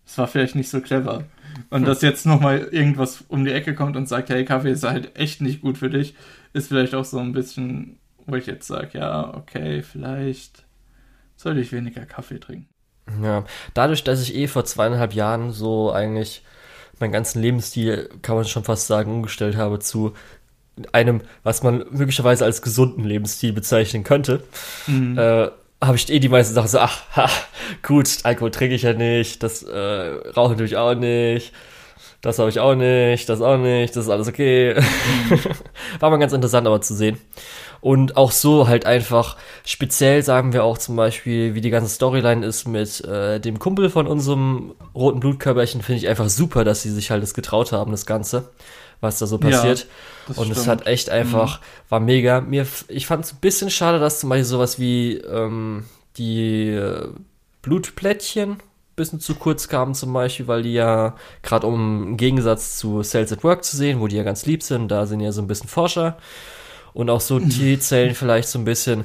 Es 0.05 0.19
war 0.19 0.29
vielleicht 0.29 0.55
nicht 0.55 0.69
so 0.69 0.83
clever. 0.83 1.25
Und 1.71 1.89
dass 1.89 2.03
jetzt 2.03 2.27
nochmal 2.27 2.59
irgendwas 2.59 3.25
um 3.29 3.47
die 3.47 3.53
Ecke 3.53 3.75
kommt 3.75 3.97
und 3.97 4.07
sagt, 4.07 4.29
hey, 4.29 4.45
Kaffee 4.45 4.73
ist 4.73 4.85
halt 4.85 5.17
echt 5.19 5.41
nicht 5.41 5.62
gut 5.62 5.79
für 5.79 5.89
dich, 5.89 6.14
ist 6.53 6.69
vielleicht 6.69 6.95
auch 6.95 7.07
so 7.07 7.19
ein 7.21 7.33
bisschen, 7.33 7.99
wo 8.27 8.37
ich 8.37 8.45
jetzt 8.45 8.67
sage, 8.67 8.99
ja, 8.99 9.35
okay, 9.35 9.83
vielleicht 9.83 10.66
sollte 11.37 11.61
ich 11.61 11.72
weniger 11.72 12.07
Kaffee 12.07 12.39
trinken. 12.41 12.68
Ja, 13.22 13.45
dadurch, 13.74 14.03
dass 14.05 14.20
ich 14.22 14.34
eh 14.34 14.49
vor 14.49 14.64
zweieinhalb 14.64 15.12
Jahren 15.14 15.53
so 15.53 15.93
eigentlich 15.93 16.43
meinen 16.99 17.12
ganzen 17.12 17.41
Lebensstil, 17.43 18.09
kann 18.22 18.37
man 18.37 18.45
schon 18.45 18.64
fast 18.64 18.87
sagen, 18.89 19.12
umgestellt 19.12 19.57
habe 19.57 19.78
zu 19.78 20.14
einem, 20.93 21.22
was 21.43 21.62
man 21.62 21.84
möglicherweise 21.91 22.45
als 22.45 22.62
gesunden 22.62 23.05
Lebensstil 23.05 23.53
bezeichnen 23.53 24.05
könnte, 24.05 24.43
Mhm. 24.87 25.18
äh, 25.18 25.49
habe 25.82 25.97
ich 25.97 26.11
eh 26.11 26.18
die 26.18 26.28
meisten 26.28 26.55
Sachen 26.55 26.68
so, 26.68 26.78
ach, 26.80 27.03
ha, 27.16 27.30
gut, 27.82 28.09
Alkohol 28.24 28.51
trinke 28.51 28.74
ich 28.74 28.82
ja 28.82 28.95
nicht, 28.95 29.43
das 29.43 29.62
äh, 29.62 29.76
Rauchen 30.37 30.57
tue 30.57 30.66
ich 30.66 30.76
auch 30.76 30.95
nicht, 30.95 31.53
das 32.22 32.39
habe 32.39 32.51
ich 32.51 32.61
auch 32.61 32.74
nicht, 32.74 33.28
das 33.28 33.41
auch 33.43 33.59
nicht, 33.59 33.95
das 33.97 34.05
ist 34.07 34.11
alles 34.11 34.28
okay. 34.28 34.74
War 36.01 36.11
mal 36.11 36.18
ganz 36.18 36.32
interessant 36.32 36.66
aber 36.66 36.80
zu 36.80 36.95
sehen. 36.95 37.18
Und 37.87 38.16
auch 38.16 38.32
so 38.32 38.66
halt 38.66 38.84
einfach, 38.84 39.37
speziell 39.64 40.20
sagen 40.24 40.53
wir 40.53 40.64
auch 40.64 40.76
zum 40.76 40.97
Beispiel, 40.97 41.55
wie 41.55 41.61
die 41.61 41.70
ganze 41.70 41.89
Storyline 41.95 42.45
ist 42.45 42.66
mit 42.66 43.05
äh, 43.05 43.39
dem 43.39 43.61
Kumpel 43.61 43.91
von 43.91 44.09
unserem 44.09 44.74
roten 44.93 45.20
Blutkörperchen, 45.20 45.82
finde 45.82 45.99
ich 46.01 46.09
einfach 46.09 46.28
super, 46.28 46.64
dass 46.64 46.82
sie 46.82 46.91
sich 46.91 47.12
halt 47.12 47.22
das 47.22 47.32
getraut 47.32 47.70
haben, 47.70 47.93
das 47.93 48.05
Ganze, 48.05 48.51
was 49.01 49.20
da 49.20 49.28
so 49.28 49.39
Ja, 49.39 49.39
passiert. 49.39 49.87
Das 50.26 50.37
Und 50.37 50.51
es 50.51 50.66
hat 50.66 50.89
echt 50.89 51.11
einfach, 51.11 51.61
war 51.89 52.01
mega. 52.01 52.41
Mir, 52.41 52.66
ich 52.89 53.07
fand 53.07 53.24
es 53.24 53.34
ein 53.34 53.39
bisschen 53.41 53.70
schade, 53.70 54.01
dass 54.01 54.18
zum 54.18 54.30
Beispiel 54.30 54.45
sowas 54.47 54.80
wie 54.80 55.18
ähm, 55.18 55.84
die 56.18 56.70
äh, 56.70 57.07
Blutplättchen 57.62 58.57
bisschen 58.97 59.20
zu 59.20 59.37
kurz 59.37 59.68
kamen 59.68 59.95
zum 59.95 60.12
Beispiel, 60.12 60.49
weil 60.49 60.62
die 60.62 60.72
ja 60.72 61.14
gerade 61.43 61.66
um 61.66 62.03
im 62.03 62.16
Gegensatz 62.16 62.78
zu 62.78 63.03
Cells 63.03 63.30
at 63.30 63.45
Work 63.45 63.62
zu 63.62 63.76
sehen, 63.76 64.01
wo 64.01 64.09
die 64.09 64.16
ja 64.16 64.22
ganz 64.24 64.47
lieb 64.47 64.62
sind, 64.62 64.89
da 64.89 65.07
sind 65.07 65.20
ja 65.20 65.32
so 65.32 65.43
ein 65.43 65.47
bisschen 65.47 65.68
Forscher 65.68 66.16
und 66.97 67.11
auch 67.11 67.21
so 67.21 67.39
T-Zellen 67.41 68.15
vielleicht 68.15 68.49
so 68.49 68.59
ein 68.59 68.65
bisschen, 68.65 69.05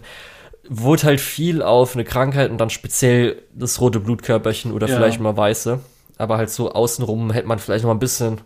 wurde 0.70 1.04
halt 1.04 1.22
viel 1.22 1.62
auf 1.62 1.96
eine 1.96 2.04
Krankheit 2.06 2.52
und 2.52 2.58
dann 2.60 2.70
speziell 2.70 3.42
das 3.54 3.82
rote 3.82 4.00
Blutkörperchen 4.00 4.72
oder 4.72 4.88
Ja. 4.88 4.96
vielleicht 4.96 5.20
mal 5.20 5.36
weiße, 5.38 5.80
aber 6.18 6.38
halt 6.38 6.50
so 6.50 6.72
außenrum 6.74 7.32
hätte 7.32 7.48
man 7.48 7.60
vielleicht 7.60 7.84
noch 7.84 7.90
mal 7.90 7.96
ein 7.96 8.00
bisschen 8.00 8.42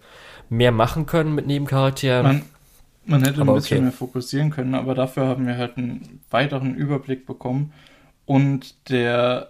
mehr 0.49 0.71
machen 0.71 1.05
können 1.05 1.35
mit 1.35 1.47
Nebencharakteren. 1.47 2.25
Man, 2.25 2.41
man 3.05 3.23
hätte 3.23 3.41
Aber 3.41 3.53
ein 3.53 3.55
bisschen 3.55 3.77
okay. 3.77 3.83
mehr 3.83 3.91
fokussieren 3.91 4.49
können, 4.51 4.75
aber 4.75 4.95
dafür 4.95 5.27
haben 5.27 5.47
wir 5.47 5.57
halt 5.57 5.77
einen 5.77 6.21
weiteren 6.31 6.75
Überblick 6.75 7.25
bekommen. 7.25 7.73
Und 8.25 8.89
der, 8.89 9.49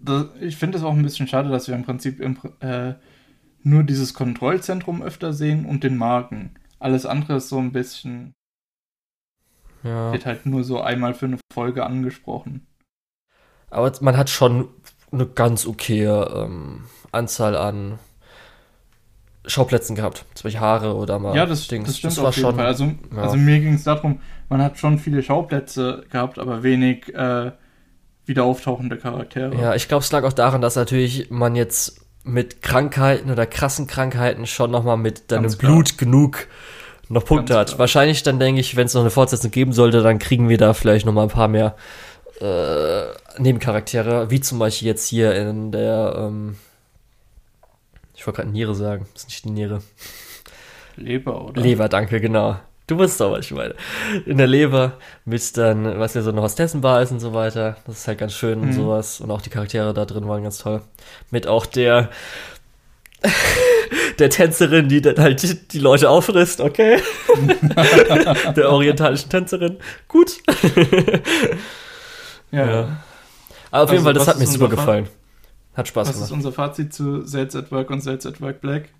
da- 0.00 0.30
ich 0.40 0.56
finde 0.56 0.78
es 0.78 0.84
auch 0.84 0.92
ein 0.92 1.02
bisschen 1.02 1.28
schade, 1.28 1.48
dass 1.50 1.68
wir 1.68 1.74
im 1.74 1.84
Prinzip 1.84 2.20
im, 2.20 2.36
äh, 2.60 2.94
nur 3.62 3.84
dieses 3.84 4.14
Kontrollzentrum 4.14 5.02
öfter 5.02 5.32
sehen 5.32 5.66
und 5.66 5.84
den 5.84 5.96
Magen. 5.96 6.54
Alles 6.78 7.06
andere 7.06 7.36
ist 7.36 7.48
so 7.48 7.58
ein 7.58 7.72
bisschen, 7.72 8.34
ja. 9.82 10.12
wird 10.12 10.26
halt 10.26 10.46
nur 10.46 10.64
so 10.64 10.80
einmal 10.80 11.14
für 11.14 11.26
eine 11.26 11.38
Folge 11.52 11.84
angesprochen. 11.84 12.66
Aber 13.70 13.92
man 14.00 14.16
hat 14.16 14.30
schon 14.30 14.68
eine 15.10 15.26
ganz 15.26 15.66
okaye 15.66 16.30
ähm, 16.34 16.84
Anzahl 17.10 17.56
an 17.56 17.98
Schauplätzen 19.44 19.96
gehabt. 19.96 20.24
Zum 20.34 20.44
Beispiel 20.44 20.60
Haare 20.60 20.94
oder 20.94 21.18
mal 21.18 21.34
ja, 21.34 21.46
das, 21.46 21.66
Dings. 21.66 21.88
das 21.88 21.98
stimmt 21.98 22.16
war 22.18 22.28
auf 22.28 22.36
jeden 22.36 22.48
schon, 22.48 22.56
Fall. 22.56 22.66
Also, 22.66 22.84
ja. 22.84 23.22
also 23.22 23.36
mir 23.36 23.60
ging 23.60 23.74
es 23.74 23.84
darum, 23.84 24.20
man 24.48 24.62
hat 24.62 24.78
schon 24.78 24.98
viele 24.98 25.22
Schauplätze 25.22 26.04
gehabt, 26.10 26.38
aber 26.38 26.62
wenig 26.62 27.12
äh, 27.14 27.52
wieder 28.24 28.44
auftauchende 28.44 28.98
Charaktere. 28.98 29.54
Ja, 29.56 29.74
ich 29.74 29.88
glaube, 29.88 30.04
es 30.04 30.12
lag 30.12 30.24
auch 30.24 30.32
daran, 30.32 30.60
dass 30.60 30.76
natürlich 30.76 31.30
man 31.30 31.56
jetzt 31.56 32.06
mit 32.24 32.62
Krankheiten 32.62 33.30
oder 33.30 33.46
krassen 33.46 33.86
Krankheiten 33.86 34.46
schon 34.46 34.70
nochmal 34.70 34.96
mit 34.96 35.32
deinem. 35.32 35.50
Blut 35.58 35.98
genug 35.98 36.46
noch 37.12 37.24
Punkte 37.24 37.56
hat. 37.56 37.68
klar. 37.68 37.78
Wahrscheinlich 37.78 38.22
dann 38.22 38.38
denke 38.38 38.60
ich, 38.60 38.76
wenn 38.76 38.86
es 38.86 38.94
noch 38.94 39.02
eine 39.02 39.10
Fortsetzung 39.10 39.50
geben 39.50 39.72
sollte, 39.72 40.02
dann 40.02 40.18
kriegen 40.18 40.48
wir 40.48 40.58
da 40.58 40.74
vielleicht 40.74 41.06
nochmal 41.06 41.24
ein 41.26 41.30
paar 41.30 41.48
mehr 41.48 41.76
äh, 42.40 43.02
Nebencharaktere, 43.38 44.30
wie 44.30 44.40
zum 44.40 44.58
Beispiel 44.58 44.88
jetzt 44.88 45.06
hier 45.08 45.34
in 45.34 45.70
der, 45.72 46.14
ähm, 46.18 46.56
ich 48.14 48.26
wollte 48.26 48.40
gerade 48.42 48.50
Niere 48.52 48.74
sagen, 48.74 49.06
das 49.14 49.22
ist 49.22 49.28
nicht 49.28 49.44
die 49.44 49.50
Niere. 49.50 49.82
Leber, 50.96 51.44
oder? 51.46 51.60
Leber, 51.60 51.88
danke, 51.88 52.20
genau. 52.20 52.56
Du 52.86 52.98
wusstest 52.98 53.22
auch, 53.22 53.30
was 53.32 53.46
ich 53.46 53.52
meine. 53.52 53.74
In 54.26 54.36
der 54.38 54.48
Leber 54.48 54.94
mit 55.24 55.56
dann, 55.56 55.98
was 55.98 56.14
ja 56.14 56.22
so 56.22 56.30
eine 56.30 56.42
Hostessenbar 56.42 57.00
ist 57.00 57.12
und 57.12 57.20
so 57.20 57.32
weiter. 57.32 57.76
Das 57.86 57.98
ist 58.00 58.08
halt 58.08 58.18
ganz 58.18 58.34
schön 58.34 58.60
und 58.60 58.68
Mhm. 58.68 58.72
sowas. 58.72 59.20
Und 59.20 59.30
auch 59.30 59.40
die 59.40 59.50
Charaktere 59.50 59.94
da 59.94 60.04
drin 60.04 60.28
waren 60.28 60.42
ganz 60.42 60.58
toll. 60.58 60.82
Mit 61.30 61.46
auch 61.46 61.64
der, 61.64 62.10
der 64.18 64.30
Tänzerin, 64.30 64.88
die 64.88 65.00
dann 65.00 65.16
halt 65.18 65.72
die, 65.72 65.78
Leute 65.78 66.08
auffrisst, 66.10 66.60
okay. 66.60 66.98
der 68.56 68.70
orientalischen 68.70 69.30
Tänzerin. 69.30 69.78
Gut. 70.08 70.38
Ja. 72.50 72.66
Ja. 72.66 72.96
Aber 73.70 73.84
auf 73.84 73.90
jeden 73.92 74.04
Also, 74.04 74.04
Fall, 74.04 74.12
das 74.14 74.20
was 74.22 74.28
hat 74.28 74.38
mir 74.38 74.44
ist 74.44 74.52
super 74.52 74.68
gefallen. 74.68 75.08
Hat 75.74 75.88
Spaß 75.88 76.08
Was 76.08 76.16
ist 76.16 76.20
gemacht. 76.28 76.32
unser 76.32 76.52
Fazit 76.52 76.92
zu 76.92 77.24
Sales 77.26 77.56
at 77.56 77.72
Work 77.72 77.90
und 77.90 78.02
Sales 78.02 78.26
at 78.26 78.40
Work 78.40 78.60
Black? 78.60 78.90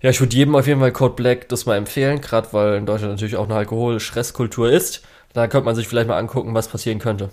Ja, 0.00 0.10
ich 0.10 0.20
würde 0.20 0.36
jedem 0.36 0.54
auf 0.54 0.66
jeden 0.66 0.80
Fall 0.80 0.92
Code 0.92 1.14
Black 1.14 1.48
das 1.48 1.66
mal 1.66 1.76
empfehlen, 1.76 2.20
gerade 2.20 2.48
weil 2.52 2.74
in 2.76 2.86
Deutschland 2.86 3.12
natürlich 3.14 3.36
auch 3.36 3.46
eine 3.46 3.56
Alkohol-Stresskultur 3.56 4.70
ist. 4.70 5.02
Da 5.32 5.48
könnte 5.48 5.64
man 5.64 5.74
sich 5.74 5.88
vielleicht 5.88 6.08
mal 6.08 6.18
angucken, 6.18 6.54
was 6.54 6.68
passieren 6.68 6.98
könnte. 6.98 7.30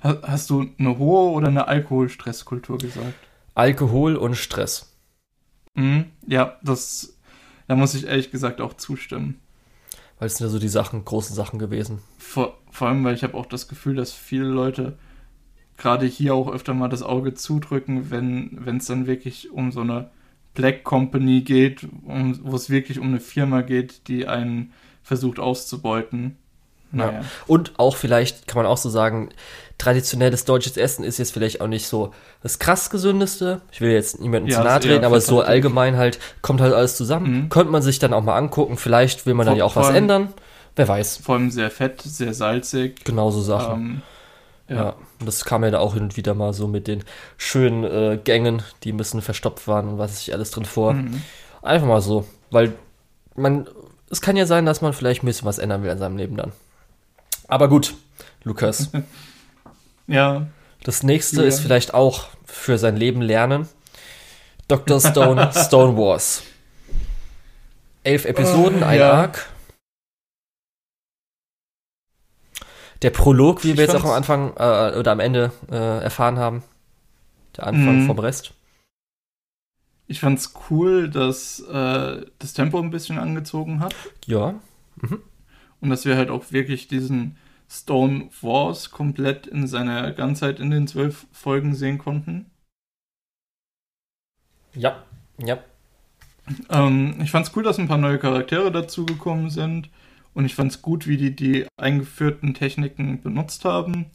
Hast 0.00 0.50
du 0.50 0.66
eine 0.78 0.98
hohe 0.98 1.30
oder 1.32 1.48
eine 1.48 1.66
Alkohol-Stresskultur 1.66 2.78
gesagt? 2.78 3.14
Alkohol 3.54 4.14
und 4.16 4.36
Stress. 4.36 4.87
Mhm, 5.78 6.06
ja, 6.26 6.56
das, 6.62 7.16
da 7.68 7.76
muss 7.76 7.94
ich 7.94 8.06
ehrlich 8.06 8.32
gesagt 8.32 8.60
auch 8.60 8.74
zustimmen. 8.74 9.40
Weil 10.18 10.26
es 10.26 10.36
sind 10.36 10.48
ja 10.48 10.50
so 10.50 10.58
die 10.58 10.68
Sachen, 10.68 11.04
großen 11.04 11.36
Sachen 11.36 11.60
gewesen. 11.60 12.00
Vor, 12.18 12.58
vor 12.72 12.88
allem, 12.88 13.04
weil 13.04 13.14
ich 13.14 13.22
habe 13.22 13.34
auch 13.34 13.46
das 13.46 13.68
Gefühl, 13.68 13.94
dass 13.94 14.12
viele 14.12 14.46
Leute 14.46 14.98
gerade 15.76 16.06
hier 16.06 16.34
auch 16.34 16.50
öfter 16.50 16.74
mal 16.74 16.88
das 16.88 17.04
Auge 17.04 17.34
zudrücken, 17.34 18.10
wenn 18.10 18.76
es 18.76 18.86
dann 18.86 19.06
wirklich 19.06 19.52
um 19.52 19.70
so 19.70 19.82
eine 19.82 20.10
Black 20.54 20.82
Company 20.82 21.42
geht, 21.42 21.86
um, 22.04 22.36
wo 22.42 22.56
es 22.56 22.68
wirklich 22.68 22.98
um 22.98 23.06
eine 23.06 23.20
Firma 23.20 23.60
geht, 23.60 24.08
die 24.08 24.26
einen 24.26 24.72
versucht 25.04 25.38
auszubeuten. 25.38 26.36
Naja. 26.90 27.20
Ja. 27.20 27.24
Und 27.46 27.78
auch 27.78 27.94
vielleicht, 27.94 28.48
kann 28.48 28.64
man 28.64 28.66
auch 28.66 28.78
so 28.78 28.90
sagen, 28.90 29.28
traditionelles 29.78 30.44
deutsches 30.44 30.76
Essen 30.76 31.04
ist 31.04 31.18
jetzt 31.18 31.32
vielleicht 31.32 31.60
auch 31.60 31.68
nicht 31.68 31.86
so 31.86 32.12
das 32.42 32.58
krass 32.58 32.90
gesündeste. 32.90 33.60
Ich 33.70 33.80
will 33.80 33.92
jetzt 33.92 34.20
niemandem 34.20 34.50
ja, 34.50 34.58
zu 34.58 34.64
nahe 34.64 34.80
treten, 34.80 35.04
aber 35.04 35.20
so 35.20 35.40
allgemein 35.40 35.96
halt 35.96 36.18
kommt 36.42 36.60
halt 36.60 36.74
alles 36.74 36.96
zusammen. 36.96 37.44
Mhm. 37.44 37.48
Könnte 37.48 37.70
man 37.70 37.82
sich 37.82 38.00
dann 38.00 38.12
auch 38.12 38.22
mal 38.22 38.36
angucken. 38.36 38.76
Vielleicht 38.76 39.24
will 39.24 39.34
man 39.34 39.46
vor, 39.46 39.52
dann 39.52 39.58
ja 39.58 39.64
auch 39.64 39.76
was 39.76 39.90
ändern. 39.90 40.34
Wer 40.74 40.88
weiß. 40.88 41.18
Vor 41.18 41.36
allem 41.36 41.50
sehr 41.50 41.70
fett, 41.70 42.02
sehr 42.02 42.34
salzig. 42.34 43.04
Genau 43.04 43.30
so 43.30 43.40
Sachen. 43.40 44.02
Ähm, 44.68 44.76
ja. 44.76 44.84
ja. 44.84 44.96
das 45.24 45.44
kam 45.44 45.62
ja 45.62 45.70
da 45.70 45.78
auch 45.78 45.94
hin 45.94 46.02
und 46.02 46.16
wieder 46.16 46.34
mal 46.34 46.52
so 46.52 46.66
mit 46.66 46.88
den 46.88 47.04
schönen 47.36 47.84
äh, 47.84 48.18
Gängen, 48.22 48.62
die 48.82 48.92
ein 48.92 48.96
bisschen 48.96 49.22
verstopft 49.22 49.68
waren 49.68 49.88
und 49.88 49.98
was 49.98 50.18
sich 50.18 50.34
alles 50.34 50.50
drin 50.50 50.64
vor. 50.64 50.94
Mhm. 50.94 51.22
Einfach 51.62 51.86
mal 51.86 52.00
so. 52.00 52.26
Weil 52.50 52.72
man, 53.36 53.68
es 54.10 54.20
kann 54.20 54.36
ja 54.36 54.46
sein, 54.46 54.66
dass 54.66 54.80
man 54.80 54.92
vielleicht 54.92 55.22
ein 55.22 55.26
bisschen 55.26 55.46
was 55.46 55.58
ändern 55.58 55.84
will 55.84 55.90
in 55.90 55.98
seinem 55.98 56.16
Leben 56.16 56.36
dann. 56.36 56.52
Aber 57.46 57.68
gut, 57.68 57.94
Lukas. 58.42 58.90
ja. 60.08 60.46
Das 60.82 61.02
nächste 61.02 61.42
ja. 61.42 61.48
ist 61.48 61.60
vielleicht 61.60 61.94
auch 61.94 62.28
für 62.44 62.78
sein 62.78 62.96
Leben 62.96 63.22
lernen. 63.22 63.68
Dr. 64.68 65.00
Stone, 65.00 65.50
Stone 65.66 65.96
Wars. 65.96 66.42
Elf 68.02 68.24
Episoden, 68.24 68.82
oh, 68.82 68.86
ein 68.86 68.98
ja. 68.98 69.12
Arc. 69.12 69.48
Der 73.02 73.10
Prolog, 73.10 73.64
wie 73.64 73.72
ich 73.72 73.76
wir 73.76 73.84
jetzt 73.84 73.94
auch 73.94 74.04
am 74.04 74.10
Anfang 74.10 74.50
äh, 74.56 74.98
oder 74.98 75.12
am 75.12 75.20
Ende 75.20 75.52
äh, 75.70 76.02
erfahren 76.02 76.38
haben. 76.38 76.64
Der 77.56 77.66
Anfang 77.66 78.02
mhm. 78.02 78.06
vom 78.06 78.18
Rest. 78.18 78.54
Ich 80.06 80.20
fand's 80.20 80.54
cool, 80.70 81.08
dass 81.10 81.60
äh, 81.60 82.24
das 82.38 82.54
Tempo 82.54 82.78
ein 82.80 82.90
bisschen 82.90 83.18
angezogen 83.18 83.80
hat. 83.80 83.94
Ja. 84.26 84.54
Mhm. 84.96 85.20
Und 85.80 85.90
dass 85.90 86.04
wir 86.06 86.16
halt 86.16 86.30
auch 86.30 86.50
wirklich 86.50 86.88
diesen 86.88 87.36
Stone 87.68 88.30
Wars 88.40 88.90
komplett 88.90 89.46
in 89.46 89.66
seiner 89.66 90.12
Ganzheit 90.12 90.58
in 90.58 90.70
den 90.70 90.86
zwölf 90.86 91.26
Folgen 91.32 91.74
sehen 91.74 91.98
konnten. 91.98 92.46
Ja, 94.74 95.02
ja. 95.38 95.58
Ähm, 96.70 97.16
ich 97.22 97.30
fand's 97.30 97.52
cool, 97.54 97.62
dass 97.62 97.78
ein 97.78 97.88
paar 97.88 97.98
neue 97.98 98.18
Charaktere 98.18 98.72
dazugekommen 98.72 99.50
sind. 99.50 99.90
Und 100.34 100.44
ich 100.44 100.54
fand's 100.54 100.82
gut, 100.82 101.06
wie 101.06 101.16
die 101.16 101.34
die 101.34 101.66
eingeführten 101.76 102.54
Techniken 102.54 103.20
benutzt 103.20 103.64
haben. 103.64 104.06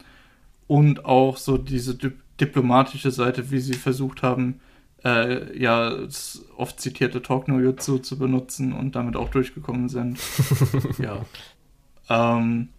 Und 0.67 1.05
auch 1.05 1.37
so 1.37 1.57
diese 1.57 1.95
di 1.95 2.11
diplomatische 2.39 3.11
Seite, 3.11 3.51
wie 3.51 3.59
sie 3.59 3.75
versucht 3.75 4.23
haben, 4.23 4.59
äh, 5.03 5.57
ja, 5.57 5.91
das 5.91 6.43
oft 6.57 6.79
zitierte 6.79 7.21
Talk 7.21 7.47
No 7.47 7.59
Jutsu 7.59 7.99
zu 7.99 8.17
benutzen 8.17 8.73
und 8.73 8.95
damit 8.95 9.15
auch 9.15 9.29
durchgekommen 9.29 9.87
sind. 9.87 10.19
ja. 10.97 11.25
Ähm, 12.09 12.69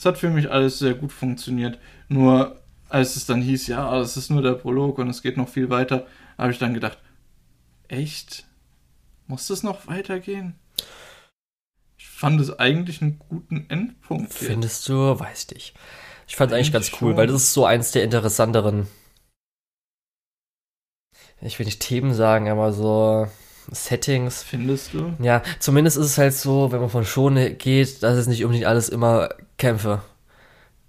es 0.00 0.06
hat 0.06 0.16
für 0.16 0.30
mich 0.30 0.50
alles 0.50 0.78
sehr 0.78 0.94
gut 0.94 1.12
funktioniert. 1.12 1.78
Nur 2.08 2.58
als 2.88 3.16
es 3.16 3.26
dann 3.26 3.42
hieß, 3.42 3.66
ja, 3.66 4.00
es 4.00 4.16
ist 4.16 4.30
nur 4.30 4.40
der 4.40 4.54
Prolog 4.54 4.96
und 4.96 5.10
es 5.10 5.20
geht 5.20 5.36
noch 5.36 5.50
viel 5.50 5.68
weiter, 5.68 6.06
habe 6.38 6.52
ich 6.52 6.58
dann 6.58 6.72
gedacht, 6.72 6.96
echt? 7.86 8.46
Muss 9.26 9.50
es 9.50 9.62
noch 9.62 9.88
weitergehen? 9.88 10.58
Ich 11.98 12.08
fand 12.08 12.40
es 12.40 12.58
eigentlich 12.58 13.02
einen 13.02 13.18
guten 13.18 13.66
Endpunkt. 13.68 14.32
Findest 14.32 14.88
du? 14.88 15.20
Weiß 15.20 15.48
ich. 15.54 15.74
Ich 16.26 16.34
fand 16.34 16.50
es 16.50 16.56
eigentlich 16.56 16.72
ganz 16.72 16.92
cool, 16.92 17.10
schon. 17.10 17.16
weil 17.18 17.26
das 17.26 17.42
ist 17.42 17.52
so 17.52 17.66
eins 17.66 17.92
der 17.92 18.02
interessanteren, 18.02 18.86
ich 21.42 21.58
will 21.58 21.66
nicht 21.66 21.80
Themen 21.80 22.14
sagen, 22.14 22.48
aber 22.48 22.72
so 22.72 23.28
Settings. 23.72 24.42
Findest 24.42 24.94
du? 24.94 25.14
Ja, 25.20 25.42
zumindest 25.58 25.96
ist 25.96 26.06
es 26.06 26.18
halt 26.18 26.34
so, 26.34 26.72
wenn 26.72 26.80
man 26.80 26.90
von 26.90 27.04
Schone 27.04 27.54
geht, 27.54 28.02
dass 28.02 28.16
es 28.16 28.26
nicht 28.26 28.44
unbedingt 28.44 28.66
alles 28.66 28.88
immer 28.88 29.28
Kämpfe. 29.58 30.02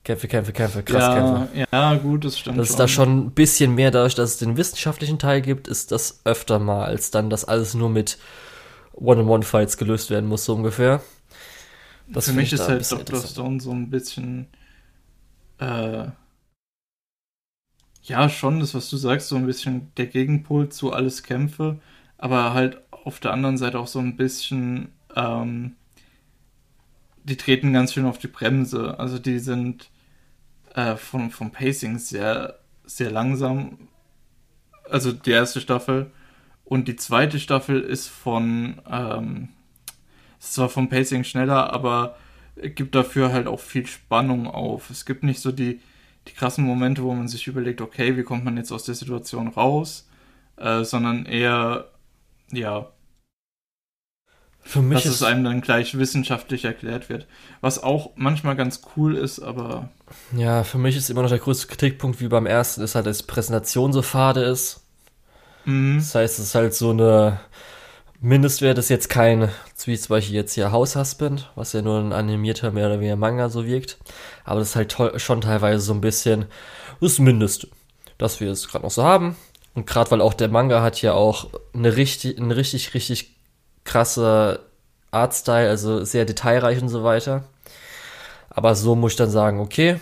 Kämpfe, 0.04 0.28
Kämpfe, 0.28 0.52
Kämpfe, 0.52 0.82
krass 0.82 1.04
ja, 1.04 1.14
Kämpfe. 1.16 1.68
Ja, 1.72 1.96
gut, 1.96 2.26
das 2.26 2.40
stimmt. 2.40 2.58
Das 2.58 2.72
ist 2.72 2.80
da 2.80 2.88
schon 2.88 3.28
ein 3.28 3.32
bisschen 3.32 3.76
mehr 3.76 3.92
dadurch, 3.92 4.16
dass 4.16 4.32
es 4.32 4.38
den 4.38 4.58
wissenschaftlichen 4.58 5.20
Teil 5.20 5.42
gibt, 5.42 5.68
ist 5.68 5.92
das 5.92 6.22
öfter 6.24 6.58
mal, 6.58 6.86
als 6.86 7.12
dann, 7.12 7.30
dass 7.30 7.46
alles 7.46 7.76
nur 7.76 7.90
mit 7.90 8.18
One-on-One-Fights 8.94 9.78
gelöst 9.78 10.10
werden 10.10 10.28
muss, 10.28 10.46
so 10.46 10.56
ungefähr. 10.56 11.02
Das 12.08 12.26
Für 12.26 12.34
mich 12.34 12.52
ist 12.52 12.68
halt 12.68 12.92
Dr. 12.92 13.22
Stone 13.22 13.62
so 13.62 13.72
ein 13.72 13.92
bisschen, 13.92 14.48
äh, 15.60 16.08
ja, 18.04 18.30
schon 18.30 18.60
das, 18.60 18.74
was 18.74 18.90
du 18.90 18.98
sagst, 18.98 19.28
so 19.28 19.36
ein 19.36 19.46
bisschen 19.46 19.92
der 19.98 20.08
Gegenpol 20.08 20.70
zu 20.70 20.92
alles 20.92 21.22
Kämpfe 21.22 21.80
aber 22.22 22.54
halt 22.54 22.80
auf 22.92 23.20
der 23.20 23.34
anderen 23.34 23.58
Seite 23.58 23.80
auch 23.80 23.88
so 23.88 24.00
ein 24.00 24.16
bisschen, 24.16 24.90
ähm, 25.16 25.74
die 27.24 27.36
treten 27.36 27.74
ganz 27.74 27.94
schön 27.94 28.06
auf 28.06 28.20
die 28.20 28.28
Bremse. 28.28 28.98
Also 29.00 29.20
die 29.20 29.40
sind 29.40 29.90
äh, 30.76 30.96
vom, 30.96 31.32
vom 31.32 31.52
Pacing 31.52 31.98
sehr, 31.98 32.60
sehr 32.86 33.12
langsam. 33.12 33.88
Also 34.90 35.12
die 35.12 35.32
erste 35.32 35.60
Staffel. 35.62 36.12
Und 36.64 36.88
die 36.88 36.96
zweite 36.96 37.40
Staffel 37.40 37.82
ist 37.82 38.08
von, 38.08 38.80
ähm, 38.90 39.50
ist 40.40 40.54
zwar 40.54 40.70
vom 40.70 40.90
Pacing 40.90 41.24
schneller, 41.24 41.74
aber 41.74 42.18
gibt 42.56 42.94
dafür 42.94 43.34
halt 43.34 43.48
auch 43.48 43.60
viel 43.60 43.88
Spannung 43.88 44.46
auf. 44.48 44.92
Es 44.92 45.08
gibt 45.08 45.24
nicht 45.24 45.40
so 45.40 45.52
die, 45.52 45.80
die 46.28 46.34
krassen 46.34 46.66
Momente, 46.66 47.02
wo 47.02 47.14
man 47.16 47.28
sich 47.28 47.48
überlegt, 47.48 47.82
okay, 47.82 48.16
wie 48.16 48.24
kommt 48.24 48.46
man 48.46 48.58
jetzt 48.58 48.72
aus 48.72 48.84
der 48.84 48.94
Situation 48.94 49.48
raus, 49.48 50.08
äh, 50.58 50.84
sondern 50.84 51.26
eher 51.26 51.91
ja. 52.52 52.92
Für 54.64 54.82
mich 54.82 55.04
dass 55.04 55.06
ist 55.06 55.22
es 55.22 55.24
einem 55.24 55.44
dann 55.44 55.62
gleich 55.62 55.98
wissenschaftlich 55.98 56.66
erklärt 56.66 57.10
wird. 57.10 57.28
Was 57.62 57.82
auch 57.82 58.12
manchmal 58.16 58.56
ganz 58.56 58.82
cool 58.96 59.16
ist, 59.18 59.40
aber. 59.40 59.90
Ja, 60.36 60.64
für 60.64 60.78
mich 60.78 60.96
ist 60.96 61.10
immer 61.10 61.24
noch 61.24 61.30
der 61.30 61.40
größte 61.40 61.68
Kritikpunkt 61.68 62.22
wie 62.22 62.28
beim 62.28 62.46
ersten, 62.46 62.82
ist 62.82 62.96
halt, 62.96 63.08
dass 63.08 63.20
die 63.20 63.26
Präsentation 63.26 63.92
so 63.92 64.02
fade 64.02 64.44
ist. 64.44 64.86
Mhm. 65.66 65.98
Das 65.98 66.14
heißt, 66.14 66.40
es 66.40 66.46
ist 66.46 66.56
halt 66.56 66.76
so 66.76 66.92
eine 66.92 67.40
Mindestwert 68.24 68.78
ist 68.78 68.90
jetzt 68.90 69.10
kein, 69.10 69.50
wie 69.86 69.98
zum 69.98 70.10
Beispiel 70.10 70.36
jetzt 70.36 70.54
hier 70.54 70.72
House 70.72 70.96
Husband, 70.96 71.50
was 71.56 71.74
ja 71.74 71.82
nur 71.82 72.00
ein 72.00 72.14
animierter, 72.14 72.70
mehr 72.70 72.86
oder 72.86 73.00
weniger 73.00 73.16
Manga 73.16 73.50
so 73.50 73.66
wirkt. 73.66 73.98
Aber 74.44 74.60
das 74.60 74.70
ist 74.70 74.76
halt 74.76 75.20
schon 75.20 75.42
teilweise 75.42 75.80
so 75.82 75.92
ein 75.92 76.02
bisschen 76.02 76.46
das 77.00 77.18
Mindeste, 77.18 77.68
dass 78.20 78.40
wir 78.40 78.52
es 78.52 78.68
gerade 78.68 78.84
noch 78.84 78.92
so 78.92 79.04
haben. 79.04 79.36
Und 79.74 79.88
gerade 79.88 80.12
weil 80.12 80.22
auch 80.22 80.34
der 80.34 80.50
Manga 80.50 80.82
hat 80.82 81.02
ja 81.02 81.14
auch 81.14 81.48
eine 81.74 81.96
richtig, 81.96 82.38
eine 82.38 82.56
richtig, 82.56 82.94
richtig 82.94 83.36
krasse 83.84 84.60
Artstyle, 85.12 85.70
also 85.70 86.04
sehr 86.04 86.26
detailreich 86.26 86.82
und 86.82 86.90
so 86.90 87.04
weiter. 87.04 87.44
Aber 88.50 88.76
so 88.76 88.96
muss 88.96 89.14
ich 89.14 89.18
dann 89.18 89.30
sagen, 89.30 89.60
okay, 89.60 90.00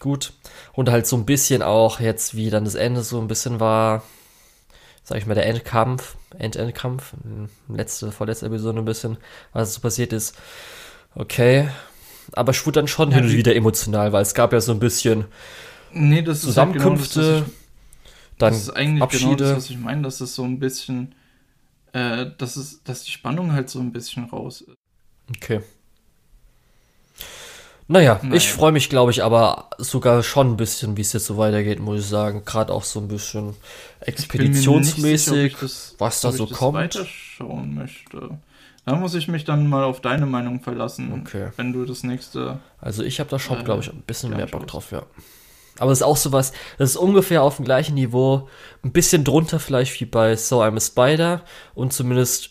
gut. 0.00 0.32
Und 0.72 0.90
halt 0.90 1.06
so 1.06 1.16
ein 1.16 1.26
bisschen 1.26 1.62
auch 1.62 2.00
jetzt, 2.00 2.36
wie 2.36 2.50
dann 2.50 2.64
das 2.64 2.74
Ende 2.74 3.02
so 3.02 3.20
ein 3.20 3.28
bisschen 3.28 3.60
war, 3.60 4.02
sag 5.04 5.18
ich 5.18 5.26
mal, 5.26 5.34
der 5.34 5.46
Endkampf, 5.46 6.16
End-Endkampf, 6.38 7.12
letzte, 7.68 8.12
vorletzte 8.12 8.46
Episode 8.46 8.78
ein 8.78 8.84
bisschen, 8.84 9.18
was 9.52 9.74
so 9.74 9.80
passiert 9.80 10.12
ist. 10.12 10.34
Okay. 11.14 11.68
Aber 12.32 12.52
ich 12.52 12.66
wurde 12.66 12.80
dann 12.80 12.88
schon 12.88 13.10
ja, 13.10 13.16
hin 13.16 13.26
und 13.26 13.32
wieder 13.32 13.54
emotional, 13.54 14.12
weil 14.12 14.22
es 14.22 14.34
gab 14.34 14.52
ja 14.52 14.60
so 14.60 14.72
ein 14.72 14.80
bisschen 14.80 15.26
nee, 15.92 16.24
Zusammenkünfte. 16.24 17.22
Halt 17.22 17.44
genau 17.44 17.56
dann 18.38 18.52
das 18.52 18.62
ist 18.62 18.70
eigentlich 18.70 19.02
Abschiede. 19.02 19.24
genau 19.24 19.36
das, 19.36 19.56
was 19.56 19.70
ich 19.70 19.78
meine, 19.78 20.02
dass 20.02 20.20
es 20.20 20.34
so 20.34 20.44
ein 20.44 20.58
bisschen, 20.58 21.14
äh, 21.92 22.26
dass, 22.38 22.56
es, 22.56 22.82
dass 22.84 23.04
die 23.04 23.10
Spannung 23.10 23.52
halt 23.52 23.70
so 23.70 23.80
ein 23.80 23.92
bisschen 23.92 24.24
raus 24.24 24.62
ist. 24.62 24.76
Okay. 25.36 25.62
Naja, 27.88 28.18
naja. 28.22 28.34
ich 28.34 28.50
freue 28.50 28.72
mich, 28.72 28.90
glaube 28.90 29.12
ich, 29.12 29.22
aber 29.22 29.70
sogar 29.78 30.22
schon 30.24 30.52
ein 30.52 30.56
bisschen, 30.56 30.96
wie 30.96 31.02
es 31.02 31.12
jetzt 31.12 31.26
so 31.26 31.36
weitergeht, 31.38 31.78
muss 31.78 32.00
ich 32.00 32.06
sagen. 32.06 32.44
Gerade 32.44 32.72
auch 32.72 32.82
so 32.82 32.98
ein 32.98 33.06
bisschen 33.06 33.54
expeditionsmäßig, 34.00 35.52
sicher, 35.52 35.58
das, 35.60 35.94
was 35.98 36.20
da 36.20 36.32
so 36.32 36.46
kommt. 36.46 36.74
weiterschauen 36.74 37.74
möchte. 37.74 38.38
Da 38.84 38.96
muss 38.96 39.14
ich 39.14 39.28
mich 39.28 39.44
dann 39.44 39.68
mal 39.68 39.84
auf 39.84 40.00
deine 40.00 40.26
Meinung 40.26 40.60
verlassen, 40.60 41.22
okay. 41.24 41.50
wenn 41.56 41.72
du 41.72 41.84
das 41.84 42.02
nächste. 42.02 42.58
Also 42.80 43.02
ich 43.02 43.20
habe 43.20 43.30
da 43.30 43.38
schon, 43.38 43.60
äh, 43.60 43.64
glaube 43.64 43.82
ich, 43.82 43.92
ein 43.92 44.02
bisschen 44.02 44.30
mehr 44.30 44.46
Bock 44.46 44.66
drauf, 44.66 44.90
ja. 44.90 45.02
Aber 45.78 45.92
es 45.92 45.98
ist 45.98 46.06
auch 46.06 46.16
sowas, 46.16 46.52
das 46.78 46.90
ist 46.90 46.96
ungefähr 46.96 47.42
auf 47.42 47.56
dem 47.56 47.64
gleichen 47.64 47.94
Niveau, 47.94 48.48
ein 48.82 48.92
bisschen 48.92 49.24
drunter 49.24 49.58
vielleicht 49.58 50.00
wie 50.00 50.06
bei 50.06 50.36
So 50.36 50.62
I'm 50.62 50.76
a 50.76 50.80
Spider 50.80 51.42
und 51.74 51.92
zumindest 51.92 52.50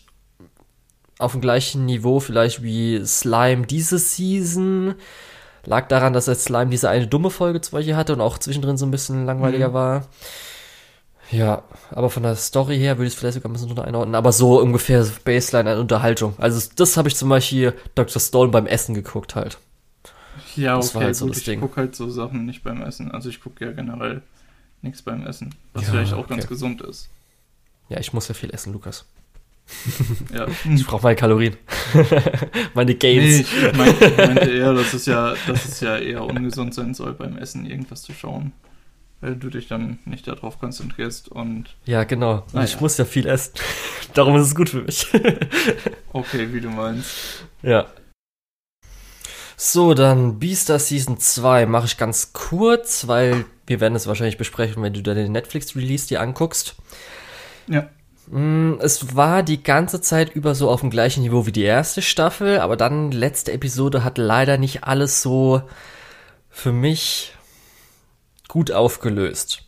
auf 1.18 1.32
dem 1.32 1.40
gleichen 1.40 1.86
Niveau 1.86 2.20
vielleicht 2.20 2.62
wie 2.62 3.04
Slime 3.04 3.66
diese 3.66 3.98
Season. 3.98 4.94
Lag 5.64 5.88
daran, 5.88 6.12
dass 6.12 6.28
er 6.28 6.34
Slime 6.36 6.70
diese 6.70 6.88
eine 6.88 7.08
dumme 7.08 7.30
Folge 7.30 7.60
zwar 7.60 7.82
hier 7.82 7.96
hatte 7.96 8.12
und 8.12 8.20
auch 8.20 8.38
zwischendrin 8.38 8.76
so 8.76 8.86
ein 8.86 8.90
bisschen 8.90 9.26
langweiliger 9.26 9.70
mhm. 9.70 9.74
war. 9.74 10.06
Ja, 11.30 11.64
aber 11.90 12.08
von 12.08 12.22
der 12.22 12.36
Story 12.36 12.78
her 12.78 12.98
würde 12.98 13.08
ich 13.08 13.14
es 13.14 13.18
vielleicht 13.18 13.34
sogar 13.34 13.50
ein 13.50 13.52
bisschen 13.52 13.68
drunter 13.68 13.84
einordnen, 13.84 14.14
aber 14.14 14.30
so 14.30 14.60
ungefähr 14.60 15.04
Baseline 15.24 15.72
an 15.72 15.78
Unterhaltung. 15.80 16.34
Also 16.38 16.68
das 16.76 16.96
habe 16.96 17.08
ich 17.08 17.16
zum 17.16 17.28
Beispiel 17.28 17.74
Dr. 17.96 18.20
Stone 18.20 18.52
beim 18.52 18.66
Essen 18.66 18.94
geguckt 18.94 19.34
halt. 19.34 19.58
Ja, 20.56 20.78
okay, 20.78 20.98
halt 20.98 21.16
so 21.16 21.26
gut, 21.26 21.36
ich 21.36 21.60
gucke 21.60 21.76
halt 21.76 21.94
so 21.94 22.10
Sachen 22.10 22.46
nicht 22.46 22.62
beim 22.62 22.82
Essen. 22.82 23.10
Also 23.10 23.28
ich 23.28 23.40
gucke 23.40 23.64
ja 23.64 23.72
generell 23.72 24.22
nichts 24.82 25.02
beim 25.02 25.26
Essen, 25.26 25.54
was 25.72 25.84
ja, 25.84 25.90
vielleicht 25.90 26.12
auch 26.12 26.20
okay. 26.20 26.34
ganz 26.34 26.46
gesund 26.46 26.80
ist. 26.82 27.10
Ja, 27.88 27.98
ich 28.00 28.12
muss 28.12 28.28
ja 28.28 28.34
viel 28.34 28.52
essen, 28.52 28.72
Lukas. 28.72 29.06
ja. 30.32 30.46
Ich 30.74 30.86
brauche 30.86 31.02
meine 31.02 31.16
Kalorien. 31.16 31.56
meine 32.74 32.94
Gains. 32.94 33.24
Nee, 33.24 33.40
ich 33.40 33.76
meinte, 33.76 34.10
meinte 34.16 34.50
eher, 34.50 34.74
dass 34.74 34.94
es, 34.94 35.06
ja, 35.06 35.34
dass 35.46 35.64
es 35.64 35.80
ja 35.80 35.96
eher 35.96 36.22
ungesund 36.22 36.74
sein 36.74 36.94
soll, 36.94 37.12
beim 37.14 37.36
Essen 37.36 37.66
irgendwas 37.66 38.02
zu 38.02 38.12
schauen. 38.12 38.52
Weil 39.20 39.34
du 39.34 39.48
dich 39.48 39.66
dann 39.66 39.98
nicht 40.04 40.28
darauf 40.28 40.58
konzentrierst 40.58 41.28
und. 41.28 41.74
Ja, 41.84 42.04
genau. 42.04 42.44
Und 42.52 42.62
ich 42.64 42.80
muss 42.80 42.98
ja 42.98 43.04
viel 43.04 43.26
essen. 43.26 43.54
Darum 44.14 44.36
ist 44.36 44.48
es 44.48 44.54
gut 44.54 44.68
für 44.68 44.82
mich. 44.82 45.06
okay, 46.12 46.52
wie 46.52 46.60
du 46.60 46.68
meinst. 46.68 47.44
Ja. 47.62 47.86
So, 49.56 49.94
dann 49.94 50.38
Beastar 50.38 50.78
Season 50.78 51.18
2 51.18 51.66
mache 51.66 51.86
ich 51.86 51.96
ganz 51.96 52.32
kurz, 52.34 53.08
weil 53.08 53.46
wir 53.66 53.80
werden 53.80 53.96
es 53.96 54.06
wahrscheinlich 54.06 54.36
besprechen, 54.36 54.82
wenn 54.82 54.92
du 54.92 55.02
dann 55.02 55.16
den 55.16 55.32
Netflix-Release 55.32 56.08
dir 56.08 56.20
anguckst. 56.20 56.76
Ja. 57.66 57.88
Mm, 58.28 58.74
es 58.80 59.16
war 59.16 59.42
die 59.42 59.62
ganze 59.62 60.00
Zeit 60.00 60.34
über 60.34 60.54
so 60.54 60.68
auf 60.68 60.80
dem 60.80 60.90
gleichen 60.90 61.22
Niveau 61.22 61.46
wie 61.46 61.52
die 61.52 61.62
erste 61.62 62.02
Staffel, 62.02 62.60
aber 62.60 62.76
dann 62.76 63.12
letzte 63.12 63.52
Episode 63.52 64.04
hat 64.04 64.18
leider 64.18 64.58
nicht 64.58 64.84
alles 64.84 65.22
so 65.22 65.62
für 66.50 66.72
mich 66.72 67.34
gut 68.48 68.72
aufgelöst 68.72 69.62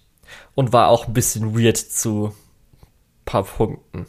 und 0.54 0.72
war 0.72 0.88
auch 0.88 1.06
ein 1.06 1.14
bisschen 1.14 1.58
weird 1.58 1.76
zu 1.78 2.34
paar 3.24 3.44
Punkten. 3.44 4.06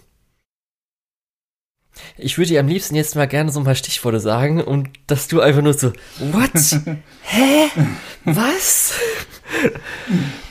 Ich 2.18 2.38
würde 2.38 2.50
dir 2.50 2.60
am 2.60 2.68
liebsten 2.68 2.96
jetzt 2.96 3.16
mal 3.16 3.28
gerne 3.28 3.52
so 3.52 3.60
ein 3.60 3.66
paar 3.66 3.76
Stichworte 3.76 4.20
sagen 4.20 4.62
und 4.62 4.90
dass 5.08 5.28
du 5.28 5.42
einfach 5.42 5.62
nur 5.62 5.74
so, 5.74 5.94
what? 6.20 6.52
Hä? 7.24 7.70
Was? 8.26 8.94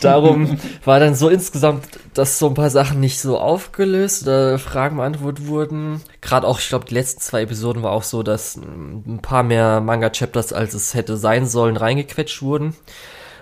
Darum 0.00 0.58
war 0.84 1.00
dann 1.00 1.14
so 1.14 1.28
insgesamt, 1.28 1.86
dass 2.14 2.38
so 2.38 2.48
ein 2.48 2.54
paar 2.54 2.70
Sachen 2.70 3.00
nicht 3.00 3.20
so 3.20 3.38
aufgelöst 3.38 4.22
oder 4.22 4.58
Fragen 4.58 4.96
beantwortet 4.96 5.46
wurden. 5.46 6.00
Gerade 6.20 6.46
auch, 6.46 6.60
ich 6.60 6.68
glaube, 6.68 6.86
die 6.86 6.94
letzten 6.94 7.20
zwei 7.20 7.42
Episoden 7.42 7.82
war 7.82 7.92
auch 7.92 8.02
so, 8.02 8.22
dass 8.22 8.56
ein 8.56 9.20
paar 9.22 9.42
mehr 9.42 9.80
Manga-Chapters, 9.80 10.52
als 10.52 10.74
es 10.74 10.94
hätte 10.94 11.16
sein 11.16 11.46
sollen, 11.46 11.76
reingequetscht 11.76 12.42
wurden. 12.42 12.74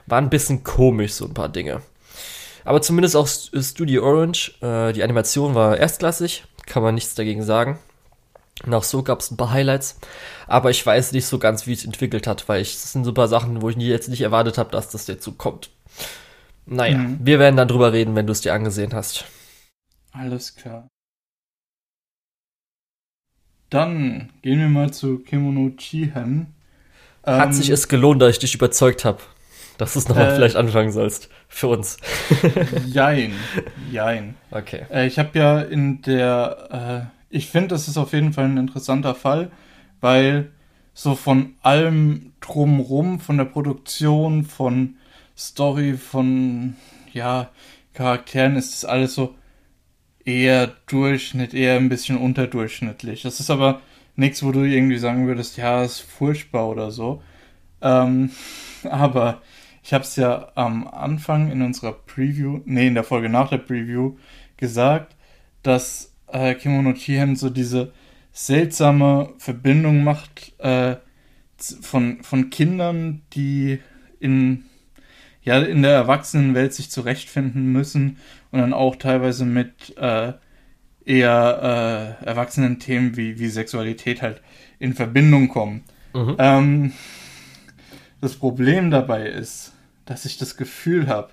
War 0.06 0.18
ein 0.18 0.30
bisschen 0.30 0.62
komisch, 0.62 1.14
so 1.14 1.26
ein 1.26 1.34
paar 1.34 1.48
Dinge. 1.48 1.82
Aber 2.64 2.82
zumindest 2.82 3.16
auch 3.16 3.28
Studio 3.28 4.04
Orange, 4.04 4.54
äh, 4.60 4.92
die 4.92 5.02
Animation 5.02 5.54
war 5.54 5.78
erstklassig, 5.78 6.44
kann 6.66 6.82
man 6.82 6.96
nichts 6.96 7.14
dagegen 7.14 7.42
sagen. 7.42 7.78
Und 8.64 8.72
auch 8.74 8.82
so 8.82 9.02
gab 9.02 9.20
es 9.20 9.30
ein 9.30 9.36
paar 9.36 9.50
Highlights. 9.50 9.98
Aber 10.46 10.70
ich 10.70 10.84
weiß 10.84 11.12
nicht 11.12 11.26
so 11.26 11.38
ganz, 11.38 11.66
wie 11.66 11.72
es 11.72 11.84
entwickelt 11.84 12.26
hat, 12.26 12.48
weil 12.48 12.62
ich, 12.62 12.72
das 12.72 12.92
sind 12.92 13.04
so 13.04 13.10
ein 13.10 13.14
paar 13.14 13.28
Sachen, 13.28 13.60
wo 13.62 13.68
ich 13.68 13.76
jetzt 13.76 14.08
nicht 14.08 14.22
erwartet 14.22 14.58
habe, 14.58 14.70
dass 14.70 14.90
das 14.90 15.06
dazu 15.06 15.32
kommt. 15.32 15.70
Naja, 16.64 16.98
mhm. 16.98 17.18
wir 17.22 17.38
werden 17.38 17.56
dann 17.56 17.68
drüber 17.68 17.92
reden, 17.92 18.14
wenn 18.16 18.26
du 18.26 18.32
es 18.32 18.40
dir 18.40 18.54
angesehen 18.54 18.92
hast. 18.92 19.24
Alles 20.12 20.54
klar. 20.54 20.88
Dann 23.70 24.30
gehen 24.42 24.58
wir 24.58 24.68
mal 24.68 24.92
zu 24.92 25.18
Kimono 25.18 25.70
Chihen. 25.76 26.54
Hat 27.24 27.48
ähm, 27.48 27.52
sich 27.52 27.70
es 27.70 27.88
gelohnt, 27.88 28.22
dass 28.22 28.30
ich 28.30 28.38
dich 28.38 28.54
überzeugt 28.54 29.04
habe, 29.04 29.18
dass 29.78 29.92
du 29.92 29.98
es 29.98 30.08
nochmal 30.08 30.30
äh, 30.30 30.34
vielleicht 30.34 30.56
anfangen 30.56 30.92
sollst. 30.92 31.28
Für 31.48 31.68
uns. 31.68 31.98
jein. 32.86 33.32
Jein. 33.90 34.34
Okay. 34.50 34.86
Äh, 34.90 35.06
ich 35.06 35.18
habe 35.18 35.38
ja 35.38 35.60
in 35.60 36.00
der 36.02 37.10
äh, 37.12 37.15
ich 37.30 37.48
finde, 37.48 37.68
das 37.68 37.88
ist 37.88 37.96
auf 37.96 38.12
jeden 38.12 38.32
Fall 38.32 38.44
ein 38.44 38.56
interessanter 38.56 39.14
Fall, 39.14 39.50
weil 40.00 40.52
so 40.94 41.14
von 41.14 41.54
allem 41.62 42.32
drumrum, 42.40 43.20
von 43.20 43.36
der 43.36 43.44
Produktion, 43.44 44.44
von 44.44 44.96
Story, 45.36 45.94
von 45.94 46.76
ja, 47.12 47.50
Charakteren 47.92 48.56
ist 48.56 48.72
das 48.72 48.84
alles 48.88 49.14
so 49.14 49.34
eher 50.24 50.72
Durchschnitt, 50.86 51.54
eher 51.54 51.76
ein 51.76 51.88
bisschen 51.88 52.16
unterdurchschnittlich. 52.16 53.22
Das 53.22 53.40
ist 53.40 53.50
aber 53.50 53.80
nichts, 54.16 54.42
wo 54.42 54.52
du 54.52 54.64
irgendwie 54.64 54.98
sagen 54.98 55.26
würdest, 55.26 55.56
ja, 55.56 55.82
ist 55.82 56.00
furchtbar 56.00 56.68
oder 56.68 56.90
so. 56.90 57.22
Ähm, 57.82 58.30
aber 58.84 59.42
ich 59.82 59.92
habe 59.92 60.04
es 60.04 60.16
ja 60.16 60.50
am 60.54 60.88
Anfang 60.88 61.50
in 61.50 61.62
unserer 61.62 61.92
Preview, 61.92 62.60
nee, 62.64 62.88
in 62.88 62.94
der 62.94 63.04
Folge 63.04 63.28
nach 63.28 63.50
der 63.50 63.58
Preview 63.58 64.16
gesagt, 64.56 65.14
dass 65.62 66.15
äh, 66.28 66.54
Kimono 66.54 66.92
Chihen 66.94 67.36
so 67.36 67.50
diese 67.50 67.92
seltsame 68.32 69.32
Verbindung 69.38 70.04
macht 70.04 70.52
äh, 70.58 70.96
von, 71.58 72.22
von 72.22 72.50
Kindern, 72.50 73.22
die 73.32 73.80
in, 74.20 74.64
ja, 75.42 75.58
in 75.60 75.82
der 75.82 75.92
Erwachsenenwelt 75.92 76.74
sich 76.74 76.90
zurechtfinden 76.90 77.72
müssen 77.72 78.18
und 78.50 78.60
dann 78.60 78.74
auch 78.74 78.96
teilweise 78.96 79.44
mit 79.44 79.96
äh, 79.96 80.34
eher 81.04 82.18
äh, 82.22 82.26
erwachsenen 82.26 82.78
Themen 82.78 83.16
wie, 83.16 83.38
wie 83.38 83.48
Sexualität 83.48 84.22
halt 84.22 84.42
in 84.78 84.94
Verbindung 84.94 85.48
kommen. 85.48 85.84
Mhm. 86.12 86.36
Ähm, 86.38 86.92
das 88.20 88.34
Problem 88.34 88.90
dabei 88.90 89.28
ist, 89.28 89.72
dass 90.04 90.24
ich 90.24 90.36
das 90.36 90.56
Gefühl 90.56 91.08
habe, 91.08 91.30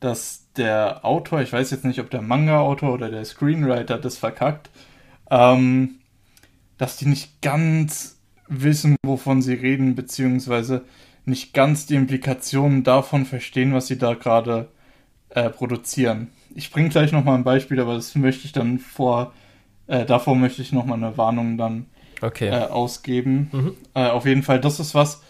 dass 0.00 0.46
der 0.56 1.04
Autor, 1.04 1.40
ich 1.40 1.52
weiß 1.52 1.70
jetzt 1.70 1.84
nicht, 1.84 2.00
ob 2.00 2.10
der 2.10 2.22
Manga-Autor 2.22 2.94
oder 2.94 3.10
der 3.10 3.24
Screenwriter 3.24 3.98
das 3.98 4.16
verkackt, 4.16 4.70
ähm, 5.30 5.96
dass 6.76 6.96
die 6.96 7.06
nicht 7.06 7.42
ganz 7.42 8.18
wissen, 8.48 8.96
wovon 9.04 9.42
sie 9.42 9.54
reden, 9.54 9.94
beziehungsweise 9.94 10.84
nicht 11.24 11.52
ganz 11.52 11.86
die 11.86 11.96
Implikationen 11.96 12.84
davon 12.84 13.26
verstehen, 13.26 13.74
was 13.74 13.86
sie 13.86 13.98
da 13.98 14.14
gerade 14.14 14.68
äh, 15.30 15.50
produzieren. 15.50 16.28
Ich 16.54 16.70
bringe 16.70 16.88
gleich 16.88 17.12
nochmal 17.12 17.34
ein 17.34 17.44
Beispiel, 17.44 17.80
aber 17.80 17.94
das 17.94 18.14
möchte 18.14 18.46
ich 18.46 18.52
dann 18.52 18.78
vor, 18.78 19.32
äh, 19.86 20.06
davor 20.06 20.34
möchte 20.34 20.62
ich 20.62 20.72
nochmal 20.72 20.96
eine 20.96 21.18
Warnung 21.18 21.58
dann 21.58 21.86
okay. 22.22 22.48
äh, 22.48 22.64
ausgeben. 22.64 23.50
Mhm. 23.52 23.74
Äh, 23.94 24.08
auf 24.08 24.24
jeden 24.24 24.42
Fall, 24.42 24.60
das 24.60 24.80
ist 24.80 24.94
was, 24.94 25.22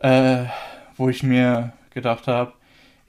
äh, 0.00 0.44
wo 0.96 1.08
ich 1.08 1.22
mir 1.22 1.72
gedacht 1.90 2.26
habe, 2.26 2.52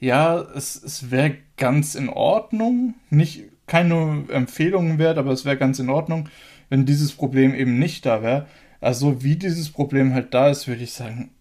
ja, 0.06 0.40
es, 0.40 0.76
es 0.82 1.10
wäre 1.10 1.36
ganz 1.58 1.96
in 1.96 2.10
Ordnung, 2.10 2.94
nicht 3.10 3.46
keine 3.66 4.26
Empfehlungen 4.30 5.00
wert, 5.00 5.18
aber 5.18 5.32
es 5.32 5.46
wäre 5.46 5.58
ganz 5.58 5.80
in 5.80 5.90
Ordnung, 5.90 6.30
wenn 6.70 6.86
dieses 6.86 7.14
Problem 7.14 7.56
eben 7.56 7.80
nicht 7.80 8.06
da 8.06 8.22
wäre. 8.22 8.46
Also 8.82 9.24
wie 9.24 9.36
dieses 9.36 9.72
Problem 9.72 10.14
halt 10.14 10.32
da 10.36 10.50
ist, 10.50 10.68
würde 10.68 10.84
ich 10.84 10.94
sagen, 10.94 11.32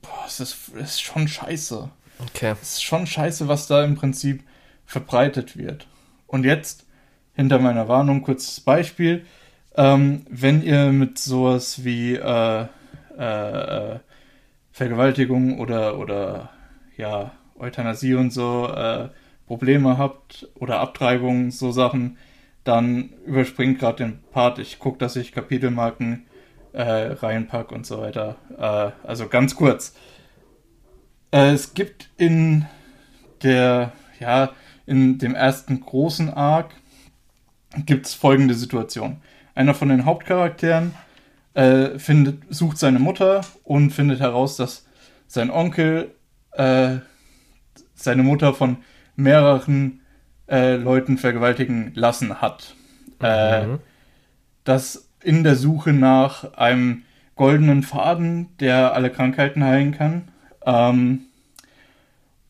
boah, 0.00 0.24
es 0.26 0.40
ist, 0.40 0.56
es 0.76 0.92
ist 0.92 1.02
schon 1.02 1.28
scheiße. 1.28 1.90
Okay. 2.20 2.54
Es 2.62 2.74
ist 2.74 2.82
schon 2.82 3.06
scheiße, 3.06 3.46
was 3.46 3.66
da 3.66 3.84
im 3.84 3.94
Prinzip 3.94 4.42
verbreitet 4.86 5.58
wird. 5.58 5.86
Und 6.26 6.44
jetzt, 6.44 6.86
hinter 7.34 7.58
meiner 7.58 7.88
Warnung, 7.88 8.22
kurzes 8.22 8.60
Beispiel. 8.60 9.26
Ähm, 9.76 10.24
wenn 10.30 10.62
ihr 10.62 10.92
mit 10.92 11.18
sowas 11.18 11.84
wie 11.84 12.14
äh, 12.14 12.66
äh, 13.18 13.94
äh 13.94 13.98
Vergewaltigung 14.72 15.58
oder, 15.58 15.98
oder 15.98 16.50
ja, 16.96 17.32
Euthanasie 17.58 18.14
und 18.14 18.32
so 18.32 18.66
äh, 18.68 19.08
Probleme 19.46 19.98
habt 19.98 20.48
oder 20.54 20.80
Abtreibung, 20.80 21.50
so 21.50 21.72
Sachen, 21.72 22.18
dann 22.64 23.10
überspringt 23.24 23.78
gerade 23.78 24.04
den 24.04 24.18
Part. 24.32 24.58
Ich 24.58 24.78
gucke, 24.78 24.98
dass 24.98 25.16
ich 25.16 25.32
Kapitelmarken 25.32 26.26
äh, 26.72 26.82
reinpack 26.82 27.72
und 27.72 27.86
so 27.86 28.00
weiter. 28.00 28.36
Äh, 28.58 29.06
also 29.06 29.28
ganz 29.28 29.56
kurz. 29.56 29.94
Äh, 31.30 31.52
es 31.52 31.74
gibt 31.74 32.10
in 32.16 32.66
der, 33.42 33.92
ja, 34.20 34.50
in 34.86 35.18
dem 35.18 35.34
ersten 35.34 35.80
großen 35.80 36.30
Arc 36.30 36.74
gibt 37.86 38.06
es 38.06 38.14
folgende 38.14 38.54
Situation. 38.54 39.20
Einer 39.54 39.74
von 39.74 39.88
den 39.88 40.04
Hauptcharakteren 40.04 40.94
äh, 41.54 41.98
findet, 41.98 42.42
sucht 42.48 42.78
seine 42.78 42.98
Mutter 42.98 43.42
und 43.64 43.90
findet 43.90 44.20
heraus, 44.20 44.56
dass 44.56 44.86
sein 45.26 45.50
Onkel 45.50 46.14
äh, 46.52 46.98
seine 47.98 48.22
Mutter 48.22 48.54
von 48.54 48.78
mehreren 49.16 50.00
äh, 50.48 50.76
Leuten 50.76 51.18
vergewaltigen 51.18 51.92
lassen 51.94 52.40
hat. 52.40 52.74
Äh, 53.20 53.66
mhm. 53.66 53.78
Das 54.64 55.10
in 55.22 55.44
der 55.44 55.56
Suche 55.56 55.92
nach 55.92 56.54
einem 56.54 57.02
goldenen 57.34 57.82
Faden, 57.82 58.56
der 58.58 58.94
alle 58.94 59.10
Krankheiten 59.10 59.64
heilen 59.64 59.92
kann. 59.92 60.28
Ähm, 60.64 61.26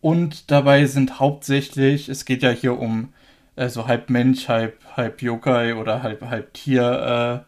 Und 0.01 0.51
dabei 0.51 0.86
sind 0.86 1.18
hauptsächlich, 1.18 2.09
es 2.09 2.24
geht 2.24 2.42
ja 2.42 2.51
hier 2.51 2.78
um 2.78 3.12
äh, 3.57 3.68
so 3.68 3.88
halb 3.88 4.11
Mensch, 4.11 4.49
halb, 4.49 4.78
halb 4.96 5.22
Yokai 5.22 5.74
oder 5.74 6.03
halb, 6.03 6.22
halb 6.22 6.55
Tierwesen. 6.55 7.44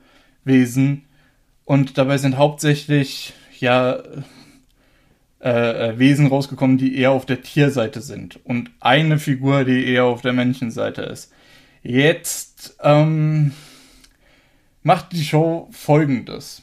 Äh, 0.97 1.01
und 1.65 1.97
dabei 1.97 2.19
sind 2.19 2.37
hauptsächlich, 2.37 3.33
ja, 3.61 3.99
äh, 5.43 5.89
äh, 5.89 5.99
Wesen 5.99 6.27
rausgekommen, 6.27 6.77
die 6.77 6.97
eher 6.97 7.13
auf 7.13 7.25
der 7.25 7.43
Tierseite 7.43 8.01
sind. 8.01 8.39
Und 8.45 8.71
eine 8.81 9.19
Figur, 9.19 9.65
die 9.65 9.87
eher 9.87 10.05
auf 10.05 10.21
der 10.21 10.33
Menschenseite 10.33 11.03
ist. 11.03 11.33
Jetzt 11.83 12.77
ähm, 12.83 13.53
macht 14.83 15.13
die 15.13 15.25
Show 15.25 15.69
folgendes. 15.71 16.63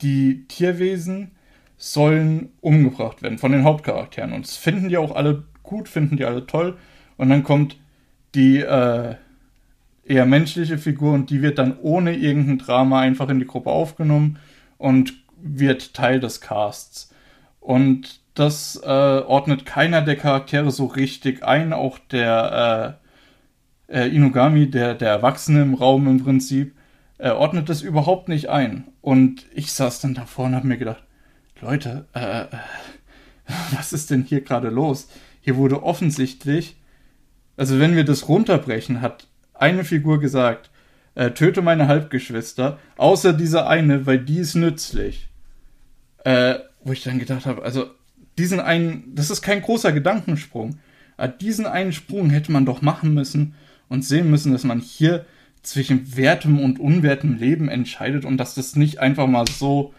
Die 0.00 0.46
Tierwesen 0.48 1.32
sollen 1.76 2.50
umgebracht 2.60 3.22
werden 3.22 3.38
von 3.38 3.52
den 3.52 3.64
Hauptcharakteren. 3.64 4.32
Und 4.32 4.46
das 4.46 4.56
finden 4.56 4.88
die 4.88 4.96
auch 4.96 5.14
alle 5.14 5.44
gut, 5.62 5.88
finden 5.88 6.16
die 6.16 6.24
alle 6.24 6.46
toll. 6.46 6.78
Und 7.18 7.28
dann 7.28 7.44
kommt 7.44 7.76
die 8.34 8.60
äh, 8.60 9.16
eher 10.04 10.26
menschliche 10.26 10.78
Figur 10.78 11.12
und 11.12 11.30
die 11.30 11.42
wird 11.42 11.58
dann 11.58 11.78
ohne 11.80 12.16
irgendein 12.16 12.58
Drama 12.58 13.00
einfach 13.00 13.28
in 13.28 13.38
die 13.38 13.46
Gruppe 13.46 13.70
aufgenommen 13.70 14.38
und 14.78 15.12
wird 15.40 15.94
Teil 15.94 16.20
des 16.20 16.40
Casts. 16.40 17.07
Und 17.68 18.20
das 18.32 18.80
äh, 18.82 18.86
ordnet 18.86 19.66
keiner 19.66 20.00
der 20.00 20.16
Charaktere 20.16 20.70
so 20.70 20.86
richtig 20.86 21.44
ein, 21.44 21.74
auch 21.74 21.98
der 21.98 22.98
äh, 23.90 24.04
äh, 24.04 24.08
Inugami, 24.08 24.70
der, 24.70 24.94
der 24.94 25.10
Erwachsene 25.10 25.60
im 25.60 25.74
Raum 25.74 26.08
im 26.08 26.24
Prinzip, 26.24 26.74
äh, 27.18 27.28
ordnet 27.28 27.68
das 27.68 27.82
überhaupt 27.82 28.30
nicht 28.30 28.48
ein. 28.48 28.84
Und 29.02 29.44
ich 29.52 29.70
saß 29.72 30.00
dann 30.00 30.14
davor 30.14 30.46
und 30.46 30.54
habe 30.54 30.66
mir 30.66 30.78
gedacht, 30.78 31.02
Leute, 31.60 32.06
äh, 32.14 32.46
was 33.76 33.92
ist 33.92 34.08
denn 34.08 34.22
hier 34.22 34.40
gerade 34.40 34.70
los? 34.70 35.10
Hier 35.42 35.56
wurde 35.56 35.82
offensichtlich, 35.82 36.78
also 37.58 37.78
wenn 37.78 37.94
wir 37.94 38.04
das 38.04 38.30
runterbrechen, 38.30 39.02
hat 39.02 39.26
eine 39.52 39.84
Figur 39.84 40.20
gesagt, 40.20 40.70
töte 41.34 41.60
meine 41.60 41.86
Halbgeschwister, 41.86 42.78
außer 42.96 43.34
diese 43.34 43.66
eine, 43.66 44.06
weil 44.06 44.20
die 44.20 44.38
ist 44.38 44.54
nützlich. 44.54 45.28
Äh, 46.24 46.60
wo 46.88 46.92
ich 46.92 47.02
dann 47.02 47.18
gedacht 47.18 47.46
habe, 47.46 47.62
also 47.62 47.86
diesen 48.38 48.60
einen, 48.60 49.14
das 49.14 49.30
ist 49.30 49.42
kein 49.42 49.62
großer 49.62 49.92
Gedankensprung, 49.92 50.78
aber 51.16 51.28
diesen 51.28 51.66
einen 51.66 51.92
Sprung 51.92 52.30
hätte 52.30 52.50
man 52.50 52.64
doch 52.64 52.82
machen 52.82 53.14
müssen 53.14 53.54
und 53.88 54.04
sehen 54.04 54.30
müssen, 54.30 54.52
dass 54.52 54.64
man 54.64 54.80
hier 54.80 55.26
zwischen 55.62 56.16
wertem 56.16 56.60
und 56.60 56.80
unwertem 56.80 57.36
Leben 57.36 57.68
entscheidet 57.68 58.24
und 58.24 58.38
dass 58.38 58.54
das 58.54 58.76
nicht 58.76 59.00
einfach 59.00 59.26
mal 59.26 59.44
so 59.46 59.92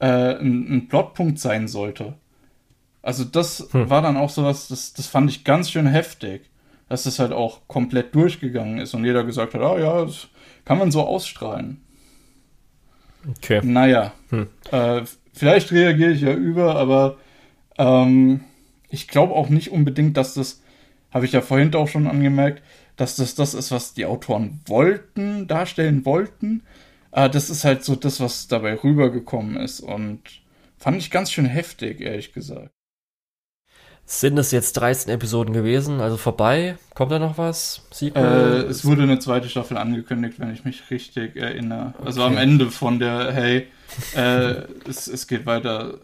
äh, 0.00 0.06
ein, 0.06 0.70
ein 0.70 0.88
Plotpunkt 0.88 1.38
sein 1.38 1.68
sollte. 1.68 2.14
Also 3.00 3.24
das 3.24 3.68
hm. 3.70 3.88
war 3.88 4.02
dann 4.02 4.16
auch 4.16 4.30
sowas, 4.30 4.68
das, 4.68 4.92
das 4.92 5.06
fand 5.06 5.30
ich 5.30 5.44
ganz 5.44 5.70
schön 5.70 5.86
heftig, 5.86 6.50
dass 6.88 7.04
das 7.04 7.18
halt 7.18 7.32
auch 7.32 7.60
komplett 7.68 8.14
durchgegangen 8.14 8.78
ist 8.78 8.94
und 8.94 9.04
jeder 9.04 9.24
gesagt 9.24 9.54
hat, 9.54 9.62
ah 9.62 9.78
ja, 9.78 10.04
das 10.04 10.28
kann 10.64 10.78
man 10.78 10.90
so 10.90 11.02
ausstrahlen. 11.02 11.80
Okay. 13.38 13.60
Naja, 13.62 14.12
hm. 14.30 14.48
äh, 14.70 15.02
vielleicht 15.34 15.72
reagiere 15.72 16.12
ich 16.12 16.22
ja 16.22 16.32
über, 16.32 16.76
aber 16.76 17.18
ähm, 17.76 18.40
ich 18.88 19.08
glaube 19.08 19.34
auch 19.34 19.48
nicht 19.48 19.70
unbedingt, 19.70 20.16
dass 20.16 20.34
das, 20.34 20.62
habe 21.10 21.26
ich 21.26 21.32
ja 21.32 21.42
vorhin 21.42 21.74
auch 21.74 21.88
schon 21.88 22.06
angemerkt, 22.06 22.62
dass 22.96 23.16
das 23.16 23.34
das 23.34 23.54
ist, 23.54 23.70
was 23.70 23.94
die 23.94 24.06
Autoren 24.06 24.60
wollten, 24.66 25.46
darstellen 25.46 26.04
wollten. 26.04 26.62
Aber 27.10 27.28
das 27.28 27.50
ist 27.50 27.64
halt 27.64 27.84
so 27.84 27.96
das, 27.96 28.20
was 28.20 28.48
dabei 28.48 28.74
rübergekommen 28.82 29.56
ist 29.56 29.80
und 29.80 30.20
fand 30.78 30.96
ich 30.98 31.10
ganz 31.10 31.30
schön 31.30 31.46
heftig, 31.46 32.00
ehrlich 32.00 32.32
gesagt. 32.32 32.70
Sind 34.06 34.36
es 34.38 34.50
jetzt 34.50 34.74
13 34.74 35.12
Episoden 35.12 35.54
gewesen, 35.54 36.00
also 36.00 36.18
vorbei? 36.18 36.76
Kommt 36.94 37.10
da 37.10 37.18
noch 37.18 37.38
was? 37.38 37.82
Äh, 38.02 38.10
es 38.10 38.84
wurde 38.84 39.04
eine 39.04 39.18
zweite 39.18 39.48
Staffel 39.48 39.78
angekündigt, 39.78 40.38
wenn 40.38 40.52
ich 40.52 40.64
mich 40.64 40.90
richtig 40.90 41.36
erinnere. 41.36 41.94
Also 42.04 42.22
okay. 42.22 42.32
am 42.32 42.36
Ende 42.36 42.70
von 42.70 42.98
der, 42.98 43.32
hey, 43.32 43.66
äh, 44.14 44.62
es, 44.88 45.06
es 45.06 45.26
geht 45.26 45.46
weiter. 45.46 45.98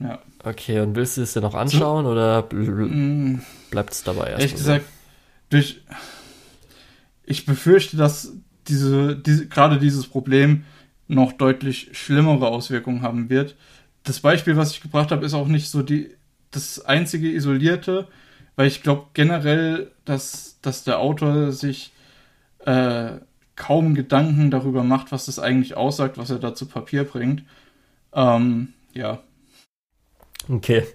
Ja. 0.00 0.20
Okay, 0.44 0.80
und 0.80 0.94
willst 0.94 1.16
du 1.16 1.22
es 1.22 1.32
dir 1.32 1.40
noch 1.40 1.54
anschauen 1.54 2.04
so, 2.04 2.10
oder 2.12 2.42
mm. 2.52 3.40
bleibt 3.70 3.92
es 3.92 4.02
dabei 4.02 4.30
erst? 4.30 4.40
Ehrlich 4.40 4.54
gesagt, 4.54 4.84
durch. 5.50 5.80
Ich 7.24 7.44
befürchte, 7.44 7.96
dass 7.96 8.32
diese, 8.68 9.16
diese, 9.16 9.48
gerade 9.48 9.78
dieses 9.78 10.06
Problem 10.06 10.64
noch 11.08 11.32
deutlich 11.32 11.90
schlimmere 11.92 12.46
Auswirkungen 12.46 13.02
haben 13.02 13.30
wird. 13.30 13.56
Das 14.04 14.20
Beispiel, 14.20 14.56
was 14.56 14.72
ich 14.72 14.80
gebracht 14.80 15.10
habe, 15.10 15.26
ist 15.26 15.34
auch 15.34 15.48
nicht 15.48 15.68
so 15.68 15.82
die 15.82 16.10
das 16.50 16.84
einzige 16.84 17.30
isolierte, 17.30 18.08
weil 18.54 18.68
ich 18.68 18.82
glaube 18.82 19.06
generell, 19.12 19.90
dass, 20.04 20.58
dass 20.62 20.84
der 20.84 20.98
Autor 20.98 21.52
sich 21.52 21.92
äh, 22.64 23.12
kaum 23.56 23.94
Gedanken 23.94 24.50
darüber 24.50 24.84
macht, 24.84 25.12
was 25.12 25.26
das 25.26 25.38
eigentlich 25.38 25.76
aussagt, 25.76 26.18
was 26.18 26.30
er 26.30 26.38
da 26.38 26.54
zu 26.54 26.66
Papier 26.66 27.04
bringt. 27.04 27.42
Ähm, 28.12 28.74
ja. 28.92 29.20
Okay. 30.48 30.86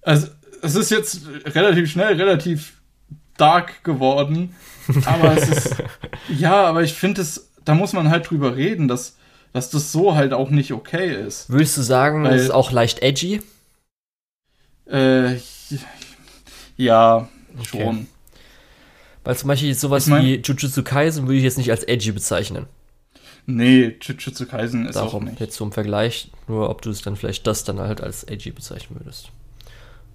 Also, 0.00 0.28
es 0.62 0.74
ist 0.74 0.90
jetzt 0.90 1.26
relativ 1.44 1.90
schnell, 1.90 2.14
relativ 2.14 2.80
dark 3.36 3.84
geworden, 3.84 4.54
aber 5.04 5.36
es 5.36 5.48
ist, 5.48 5.76
ja, 6.28 6.64
aber 6.64 6.82
ich 6.82 6.94
finde 6.94 7.22
es, 7.22 7.50
da 7.64 7.74
muss 7.74 7.92
man 7.92 8.10
halt 8.10 8.30
drüber 8.30 8.56
reden, 8.56 8.88
dass, 8.88 9.16
dass 9.52 9.70
das 9.70 9.92
so 9.92 10.14
halt 10.14 10.32
auch 10.32 10.50
nicht 10.50 10.72
okay 10.72 11.14
ist. 11.14 11.50
Würdest 11.50 11.76
du 11.76 11.82
sagen, 11.82 12.24
Weil, 12.24 12.34
es 12.34 12.44
ist 12.44 12.50
auch 12.50 12.72
leicht 12.72 13.02
edgy? 13.02 13.42
Äh, 14.86 15.36
ja, 16.76 17.28
okay. 17.58 17.82
schon. 17.82 18.06
Weil 19.24 19.36
zum 19.36 19.48
Beispiel 19.48 19.74
sowas 19.74 20.06
ich 20.06 20.10
mein, 20.10 20.24
wie 20.24 20.34
Jujutsu 20.36 20.82
Kaisen 20.82 21.26
würde 21.26 21.36
ich 21.36 21.44
jetzt 21.44 21.58
nicht 21.58 21.70
als 21.70 21.84
edgy 21.84 22.12
bezeichnen. 22.12 22.66
Nee, 23.46 23.96
Jujutsu 24.00 24.46
Kaisen 24.46 24.86
ist 24.86 24.96
Darum, 24.96 25.22
auch 25.22 25.30
nicht. 25.30 25.40
jetzt 25.40 25.56
zum 25.56 25.72
Vergleich, 25.72 26.30
nur 26.48 26.70
ob 26.70 26.82
du 26.82 26.90
es 26.90 27.02
dann 27.02 27.16
vielleicht 27.16 27.46
das 27.46 27.64
dann 27.64 27.78
halt 27.78 28.00
als 28.00 28.24
edgy 28.24 28.50
bezeichnen 28.50 29.00
würdest. 29.00 29.30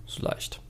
So 0.06 0.24
leicht. 0.24 0.62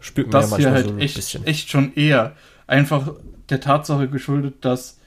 Spürt 0.00 0.30
man 0.30 0.42
das 0.42 0.50
ja 0.50 0.56
manchmal 0.56 0.72
hier 0.72 0.76
halt 0.76 0.86
so 0.86 0.92
ein 0.92 1.00
echt, 1.00 1.16
bisschen. 1.16 1.46
echt 1.46 1.70
schon 1.70 1.94
eher 1.94 2.36
einfach 2.66 3.14
der 3.48 3.60
Tatsache 3.60 4.08
geschuldet, 4.08 4.64
dass, 4.64 4.98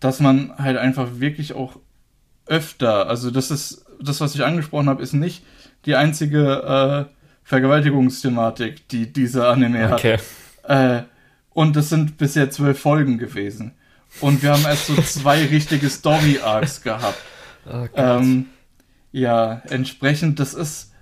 dass 0.00 0.20
man 0.20 0.56
halt 0.58 0.76
einfach 0.76 1.08
wirklich 1.18 1.52
auch 1.52 1.76
öfter, 2.46 3.08
also 3.08 3.30
das 3.30 3.50
ist, 3.50 3.84
das, 4.00 4.20
was 4.20 4.34
ich 4.34 4.44
angesprochen 4.44 4.88
habe, 4.88 5.02
ist 5.02 5.12
nicht 5.12 5.42
die 5.86 5.96
einzige 5.96 7.08
äh, 7.08 7.14
Vergewaltigungsthematik, 7.44 8.88
die 8.88 9.12
dieser 9.12 9.48
Anime 9.50 9.92
okay. 9.92 10.18
hat. 10.66 11.02
Äh, 11.02 11.13
und 11.54 11.76
es 11.76 11.88
sind 11.88 12.18
bisher 12.18 12.50
zwölf 12.50 12.78
Folgen 12.78 13.18
gewesen. 13.18 13.72
Und 14.20 14.42
wir 14.42 14.52
haben 14.52 14.64
erst 14.64 14.86
so 14.86 14.94
zwei 14.96 15.44
richtige 15.50 15.88
Story-Arcs 15.88 16.82
gehabt. 16.82 17.18
Oh 17.66 17.86
ähm, 17.94 18.46
ja, 19.12 19.62
entsprechend, 19.70 20.38
das 20.40 20.54
ist, 20.54 20.92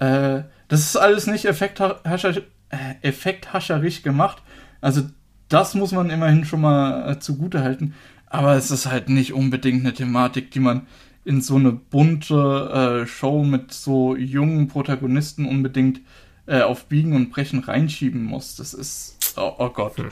äh, 0.00 0.42
das 0.68 0.80
ist 0.80 0.96
alles 0.96 1.26
nicht 1.26 1.44
effekthascher, 1.44 2.38
äh, 2.70 2.94
effekthascherisch 3.02 4.02
gemacht. 4.02 4.42
Also, 4.80 5.02
das 5.48 5.74
muss 5.74 5.92
man 5.92 6.10
immerhin 6.10 6.44
schon 6.44 6.62
mal 6.62 7.12
äh, 7.12 7.18
zugute 7.20 7.62
halten. 7.62 7.94
Aber 8.26 8.54
es 8.54 8.70
ist 8.70 8.86
halt 8.86 9.10
nicht 9.10 9.34
unbedingt 9.34 9.84
eine 9.84 9.92
Thematik, 9.92 10.50
die 10.50 10.60
man 10.60 10.86
in 11.24 11.40
so 11.40 11.56
eine 11.56 11.72
bunte 11.72 13.02
äh, 13.02 13.06
Show 13.06 13.44
mit 13.44 13.72
so 13.72 14.16
jungen 14.16 14.68
Protagonisten 14.68 15.46
unbedingt 15.46 16.00
äh, 16.46 16.62
auf 16.62 16.86
Biegen 16.86 17.14
und 17.14 17.30
Brechen 17.30 17.60
reinschieben 17.60 18.24
muss. 18.24 18.56
Das 18.56 18.74
ist, 18.74 19.18
oh, 19.36 19.54
oh 19.58 19.68
Gott. 19.68 19.96
Hm. 19.96 20.10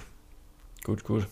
Gut, 0.84 1.04
gut. 1.04 1.26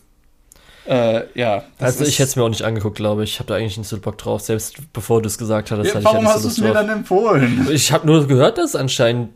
Äh, 0.86 1.26
ja. 1.38 1.64
Also 1.78 2.04
ich 2.04 2.18
hätte 2.18 2.28
es 2.28 2.36
mir 2.36 2.44
auch 2.44 2.48
nicht 2.48 2.62
angeguckt, 2.62 2.96
glaube 2.96 3.24
ich. 3.24 3.32
Ich 3.32 3.38
habe 3.40 3.48
da 3.48 3.56
eigentlich 3.56 3.76
nicht 3.76 3.88
so 3.88 3.98
Bock 3.98 4.16
drauf, 4.16 4.40
selbst 4.40 4.92
bevor 4.92 5.20
du 5.20 5.26
es 5.26 5.36
gesagt 5.36 5.70
hattest. 5.70 5.94
Ja, 5.94 6.02
warum 6.02 6.26
hast 6.26 6.44
du 6.44 6.48
es 6.48 6.58
mir 6.58 6.72
dann 6.72 6.88
empfohlen? 6.88 7.68
Ich 7.70 7.92
habe 7.92 8.06
nur 8.06 8.26
gehört, 8.26 8.56
dass 8.56 8.74
anscheinend 8.74 9.30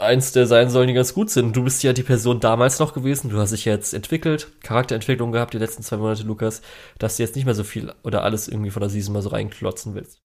eins 0.00 0.32
der 0.32 0.46
sein 0.46 0.70
sollen, 0.70 0.88
die 0.88 0.94
ganz 0.94 1.14
gut 1.14 1.30
sind. 1.30 1.54
Du 1.54 1.64
bist 1.64 1.82
ja 1.82 1.92
die 1.92 2.02
Person 2.02 2.40
damals 2.40 2.78
noch 2.78 2.94
gewesen, 2.94 3.30
du 3.30 3.38
hast 3.38 3.52
dich 3.52 3.64
jetzt 3.64 3.94
entwickelt, 3.94 4.48
Charakterentwicklung 4.62 5.32
gehabt 5.32 5.54
die 5.54 5.58
letzten 5.58 5.82
zwei 5.82 5.96
Monate, 5.96 6.24
Lukas, 6.24 6.62
dass 6.98 7.16
du 7.16 7.22
jetzt 7.22 7.36
nicht 7.36 7.44
mehr 7.44 7.54
so 7.54 7.64
viel 7.64 7.92
oder 8.02 8.22
alles 8.22 8.48
irgendwie 8.48 8.70
von 8.70 8.80
der 8.80 8.90
Season 8.90 9.12
mal 9.12 9.22
so 9.22 9.30
reinklotzen 9.30 9.94
willst. 9.94 10.20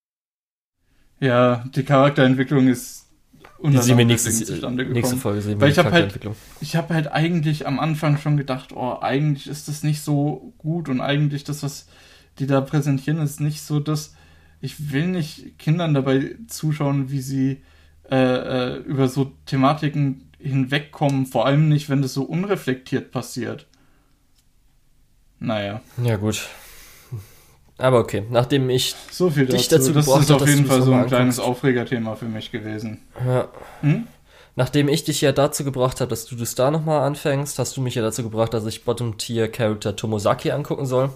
Ja, 1.19 1.65
die 1.75 1.83
Charakterentwicklung 1.83 2.67
ist 2.67 3.08
die 3.63 3.77
sehen 3.77 3.97
wir 3.97 4.05
nächste, 4.05 4.29
nächste 4.69 5.17
Folge 5.17 5.41
sehen 5.41 5.59
wir 5.59 5.61
Weil 5.61 5.71
ich 5.71 5.79
habe 5.79 5.91
halt, 5.91 6.19
ich 6.61 6.75
habe 6.75 6.93
halt 6.93 7.11
eigentlich 7.11 7.67
am 7.67 7.79
Anfang 7.79 8.17
schon 8.17 8.37
gedacht, 8.37 8.71
oh, 8.73 8.97
eigentlich 9.01 9.47
ist 9.47 9.67
das 9.67 9.83
nicht 9.83 10.01
so 10.01 10.53
gut 10.57 10.89
und 10.89 11.01
eigentlich 11.01 11.43
das, 11.43 11.63
was 11.63 11.87
die 12.39 12.47
da 12.47 12.61
präsentieren, 12.61 13.19
ist 13.19 13.41
nicht 13.41 13.61
so 13.61 13.79
das. 13.79 14.15
Ich 14.61 14.91
will 14.91 15.07
nicht 15.07 15.57
Kindern 15.57 15.93
dabei 15.93 16.35
zuschauen, 16.47 17.11
wie 17.11 17.21
sie 17.21 17.61
äh, 18.09 18.15
äh, 18.15 18.77
über 18.77 19.07
so 19.07 19.33
Thematiken 19.45 20.29
hinwegkommen, 20.39 21.25
vor 21.25 21.45
allem 21.45 21.69
nicht, 21.69 21.89
wenn 21.89 22.01
das 22.01 22.13
so 22.13 22.23
unreflektiert 22.23 23.11
passiert. 23.11 23.67
Naja. 25.39 25.81
Ja, 26.03 26.15
gut. 26.15 26.47
Aber 27.79 27.99
okay, 27.99 28.23
nachdem 28.29 28.69
ich 28.69 28.93
so 29.11 29.29
viel 29.29 29.45
dazu, 29.45 29.57
dich 29.57 29.67
dazu 29.69 29.93
das 29.93 30.05
ist 30.07 30.31
auf 30.31 30.47
jeden 30.47 30.65
Fall 30.65 30.81
so 30.81 30.93
ein 30.93 31.07
kleines 31.07 31.39
Aufregerthema 31.39 32.15
für 32.15 32.25
mich 32.25 32.51
gewesen. 32.51 32.99
Ja. 33.25 33.47
Hm? 33.81 34.05
Nachdem 34.55 34.89
ich 34.89 35.05
dich 35.05 35.21
ja 35.21 35.31
dazu 35.31 35.63
gebracht 35.63 36.01
habe, 36.01 36.09
dass 36.09 36.25
du 36.25 36.35
das 36.35 36.53
da 36.55 36.69
nochmal 36.71 37.01
anfängst, 37.07 37.57
hast 37.57 37.77
du 37.77 37.81
mich 37.81 37.95
ja 37.95 38.01
dazu 38.01 38.23
gebracht, 38.23 38.53
dass 38.53 38.65
ich 38.65 38.83
Bottom-Tier-Character 38.83 39.95
Tomosaki 39.95 40.51
angucken 40.51 40.85
soll. 40.85 41.11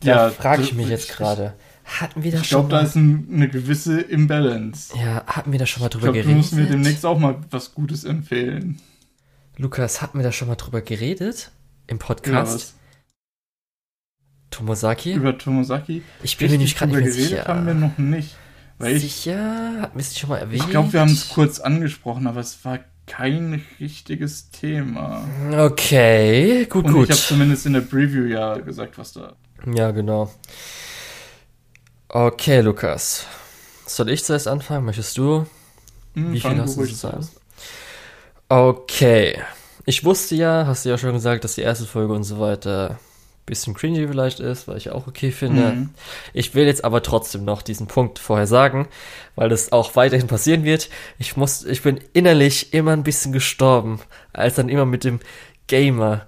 Da 0.00 0.26
Ja, 0.26 0.30
frage 0.30 0.62
ich 0.62 0.68
das- 0.68 0.76
mich 0.76 0.88
jetzt 0.88 1.10
ich- 1.10 1.16
gerade. 1.16 1.54
Hatten 2.00 2.22
wir 2.22 2.32
da 2.32 2.40
Ich 2.40 2.48
schon 2.48 2.68
glaube, 2.68 2.70
da 2.70 2.82
mal, 2.82 2.86
ist 2.86 2.94
ein, 2.96 3.28
eine 3.32 3.48
gewisse 3.48 3.98
Imbalance. 4.02 4.92
ja, 5.02 5.24
hatten 5.26 5.52
wir 5.52 5.58
da 5.58 5.64
schon 5.64 5.80
mal 5.80 5.86
Ich 5.86 5.92
drüber 5.92 6.02
glaube, 6.08 6.18
du 6.18 6.22
geredet? 6.24 6.36
musst 6.36 6.52
mir 6.52 6.66
demnächst 6.66 7.06
auch 7.06 7.18
mal 7.18 7.36
was 7.50 7.72
Gutes 7.72 8.04
empfehlen. 8.04 8.78
Lukas, 9.56 10.02
hatten 10.02 10.18
wir 10.18 10.22
da 10.24 10.30
schon 10.30 10.48
mal 10.48 10.56
drüber 10.56 10.82
geredet? 10.82 11.50
Im 11.86 11.98
Podcast? 11.98 12.74
Tomosaki? 14.50 15.12
Über 15.12 15.36
Tomosaki? 15.36 16.02
ich 16.22 16.36
bin 16.36 16.50
mir 16.50 16.58
nicht 16.58 16.76
gerade 16.78 16.92
geredet 16.92 17.12
sicher. 17.14 17.44
haben 17.46 17.66
wir 17.66 17.74
noch 17.74 17.98
nicht. 17.98 18.36
Weil 18.78 18.96
ich, 18.96 19.02
sicher? 19.02 19.90
Wir 19.92 20.00
es 20.00 20.08
nicht 20.10 20.18
schon 20.18 20.30
mal 20.30 20.38
erwähnt? 20.38 20.62
ich 20.62 20.70
glaube, 20.70 20.92
wir 20.92 21.00
haben 21.00 21.12
es 21.12 21.28
kurz 21.30 21.58
angesprochen, 21.60 22.26
aber 22.26 22.40
es 22.40 22.64
war 22.64 22.78
kein 23.06 23.64
richtiges 23.80 24.50
Thema. 24.50 25.24
Okay, 25.56 26.66
gut, 26.66 26.84
Und 26.84 26.92
gut. 26.92 27.04
ich 27.04 27.10
habe 27.10 27.20
zumindest 27.20 27.66
in 27.66 27.72
der 27.72 27.80
Preview 27.80 28.24
ja 28.26 28.56
gesagt, 28.58 28.96
was 28.98 29.12
da. 29.12 29.32
Ja, 29.74 29.90
genau. 29.90 30.30
Okay, 32.08 32.60
Lukas. 32.60 33.26
Soll 33.86 34.10
ich 34.10 34.24
zuerst 34.24 34.46
anfangen? 34.46 34.84
Möchtest 34.84 35.16
du? 35.18 35.46
Hm, 36.14 36.32
Wie 36.32 36.40
viel 36.40 36.60
hast 36.60 36.76
du 36.76 36.80
ruhig 36.80 36.90
zu 36.92 36.96
sagen? 36.96 37.22
zuerst. 37.22 37.40
Okay. 38.48 39.38
Ich 39.84 40.04
wusste 40.04 40.34
ja, 40.34 40.66
hast 40.66 40.84
du 40.84 40.90
ja 40.90 40.98
schon 40.98 41.12
gesagt, 41.14 41.44
dass 41.44 41.54
die 41.54 41.62
erste 41.62 41.86
Folge 41.86 42.12
und 42.12 42.24
so 42.24 42.38
weiter 42.38 42.98
bisschen 43.48 43.74
cringy 43.74 44.06
vielleicht 44.08 44.40
ist, 44.40 44.68
weil 44.68 44.76
ich 44.76 44.90
auch 44.90 45.06
okay 45.06 45.30
finde. 45.32 45.72
Mhm. 45.72 45.90
Ich 46.32 46.54
will 46.54 46.66
jetzt 46.66 46.84
aber 46.84 47.02
trotzdem 47.02 47.44
noch 47.44 47.62
diesen 47.62 47.86
Punkt 47.88 48.18
vorher 48.18 48.46
sagen, 48.46 48.86
weil 49.34 49.48
das 49.48 49.72
auch 49.72 49.96
weiterhin 49.96 50.26
passieren 50.28 50.64
wird. 50.64 50.88
Ich 51.18 51.36
muss, 51.36 51.64
ich 51.64 51.82
bin 51.82 51.98
innerlich 52.12 52.72
immer 52.74 52.92
ein 52.92 53.02
bisschen 53.02 53.32
gestorben, 53.32 54.00
als 54.32 54.54
dann 54.54 54.68
immer 54.68 54.84
mit 54.86 55.04
dem 55.04 55.20
Gamer, 55.66 56.26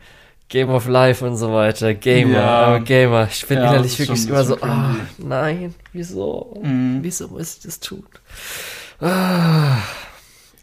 Game 0.48 0.68
of 0.70 0.88
Life 0.88 1.24
und 1.24 1.36
so 1.36 1.52
weiter, 1.52 1.94
Gamer, 1.94 2.32
Ja. 2.32 2.76
äh, 2.76 2.80
Gamer. 2.80 3.28
Ich 3.30 3.46
bin 3.46 3.58
Ja, 3.58 3.70
innerlich 3.70 3.98
wirklich 3.98 4.26
immer 4.28 4.42
so, 4.44 4.56
ah, 4.62 4.96
cringy. 5.16 5.28
nein, 5.28 5.74
wieso? 5.92 6.60
Mhm. 6.62 6.98
Wieso 7.02 7.28
muss 7.28 7.56
ich 7.58 7.62
das 7.62 7.78
tun? 7.80 8.04
Ah. 9.00 9.78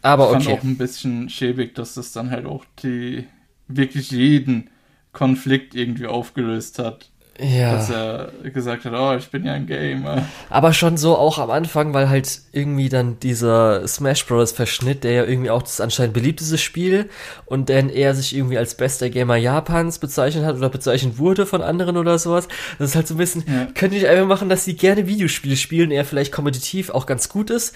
Aber 0.02 0.26
Ich 0.38 0.44
fand 0.44 0.58
auch 0.58 0.62
ein 0.62 0.76
bisschen 0.78 1.28
schäbig, 1.28 1.74
dass 1.74 1.94
das 1.94 2.12
dann 2.12 2.30
halt 2.30 2.46
auch 2.46 2.64
die 2.82 3.26
wirklich 3.66 4.10
jeden 4.12 4.70
Konflikt 5.18 5.74
irgendwie 5.74 6.06
aufgelöst 6.06 6.78
hat. 6.78 7.10
Dass 7.40 7.88
Ja. 7.88 8.26
er 8.42 8.50
gesagt 8.50 8.84
hat, 8.84 8.92
oh, 8.96 9.14
ich 9.16 9.28
bin 9.30 9.44
ja 9.44 9.52
ein 9.52 9.66
Gamer. 9.68 10.26
Aber 10.50 10.72
schon 10.72 10.96
so 10.96 11.16
auch 11.16 11.38
am 11.38 11.50
Anfang, 11.52 11.94
weil 11.94 12.08
halt 12.08 12.40
irgendwie 12.50 12.88
dann 12.88 13.20
dieser 13.20 13.86
Smash 13.86 14.26
Bros. 14.26 14.50
Verschnitt, 14.50 15.04
der 15.04 15.12
ja 15.12 15.24
irgendwie 15.24 15.50
auch 15.50 15.62
das 15.62 15.80
anscheinend 15.80 16.14
beliebteste 16.14 16.58
Spiel 16.58 17.08
und 17.46 17.68
dann 17.70 17.90
er 17.90 18.14
sich 18.16 18.34
irgendwie 18.34 18.58
als 18.58 18.76
bester 18.76 19.08
Gamer 19.08 19.36
Japans 19.36 20.00
bezeichnet 20.00 20.44
hat 20.44 20.56
oder 20.56 20.68
bezeichnet 20.68 21.18
wurde 21.18 21.46
von 21.46 21.62
anderen 21.62 21.96
oder 21.96 22.18
sowas. 22.18 22.48
Das 22.80 22.90
ist 22.90 22.96
halt 22.96 23.06
so 23.06 23.14
ein 23.14 23.18
bisschen, 23.18 23.44
Ja. 23.46 23.68
können 23.72 23.92
die 23.92 23.98
nicht 23.98 24.08
einfach 24.08 24.26
machen, 24.26 24.48
dass 24.48 24.64
sie 24.64 24.74
gerne 24.74 25.06
Videospiele 25.06 25.54
spielen, 25.56 25.92
er 25.92 26.04
vielleicht 26.04 26.32
kompetitiv 26.32 26.90
auch 26.90 27.06
ganz 27.06 27.28
gut 27.28 27.50
ist. 27.50 27.72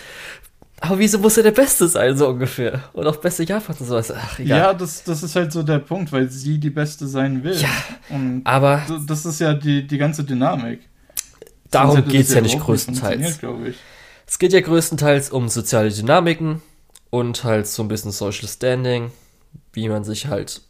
Aber 0.85 0.99
wieso 0.99 1.21
muss 1.21 1.37
er 1.37 1.45
der 1.45 1.53
Beste 1.53 1.87
sein, 1.87 2.17
so 2.17 2.27
ungefähr? 2.27 2.83
Und 2.93 3.07
auch 3.07 3.15
beste 3.15 3.45
Japans 3.45 3.81
und 3.81 3.87
sowas. 3.87 4.11
Ach, 4.11 4.41
egal. 4.41 4.59
Ja, 4.59 4.75
das, 4.75 5.05
das 5.05 5.23
ist 5.23 5.37
halt 5.37 5.53
so 5.53 5.63
der 5.63 5.79
Punkt, 5.79 6.11
weil 6.11 6.29
sie 6.29 6.59
die 6.59 6.71
Beste 6.71 7.07
sein 7.07 7.45
will. 7.45 7.57
Ja. 7.57 7.69
Und 8.09 8.43
Aber 8.43 8.83
das 9.07 9.25
ist 9.25 9.41
ja 9.41 9.55
die, 9.55 9.87
die 9.87 9.97
ganze 9.97 10.25
Dynamik. 10.25 10.81
Darum 11.71 11.95
hätte 11.95 12.09
das 12.09 12.13
geht's 12.13 12.35
ja 12.35 12.41
nicht 12.41 12.59
größtenteils. 12.59 13.39
ich. 13.69 13.77
Es 14.27 14.41
geht 14.41 14.53
ja 14.53 14.61
größtenteils 14.61 15.31
um 15.31 15.49
soziale 15.49 15.93
Dynamiken 15.93 16.63
und 17.11 17.45
halt 17.45 17.69
so 17.69 17.85
ein 17.85 17.89
bisschen 17.89 18.11
Social 18.11 18.49
Standing, 18.49 19.13
wie 19.73 19.89
man 19.89 20.03
sich 20.03 20.27
halt 20.27 20.63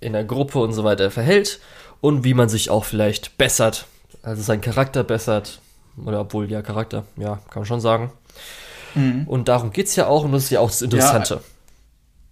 in 0.00 0.14
der 0.14 0.24
Gruppe 0.24 0.58
und 0.58 0.72
so 0.72 0.82
weiter 0.82 1.12
verhält 1.12 1.60
und 2.00 2.24
wie 2.24 2.34
man 2.34 2.48
sich 2.48 2.70
auch 2.70 2.84
vielleicht 2.84 3.38
bessert, 3.38 3.86
also 4.24 4.42
seinen 4.42 4.62
Charakter 4.62 5.04
bessert. 5.04 5.60
Oder 6.04 6.22
obwohl, 6.22 6.50
ja, 6.50 6.60
Charakter, 6.60 7.04
ja, 7.16 7.38
kann 7.50 7.60
man 7.60 7.66
schon 7.66 7.80
sagen. 7.80 8.10
Mhm. 8.94 9.24
Und 9.26 9.48
darum 9.48 9.70
geht's 9.72 9.96
ja 9.96 10.06
auch 10.06 10.24
und 10.24 10.32
das 10.32 10.44
ist 10.44 10.50
ja 10.50 10.60
auch 10.60 10.70
das 10.70 10.82
Interessante. 10.82 11.40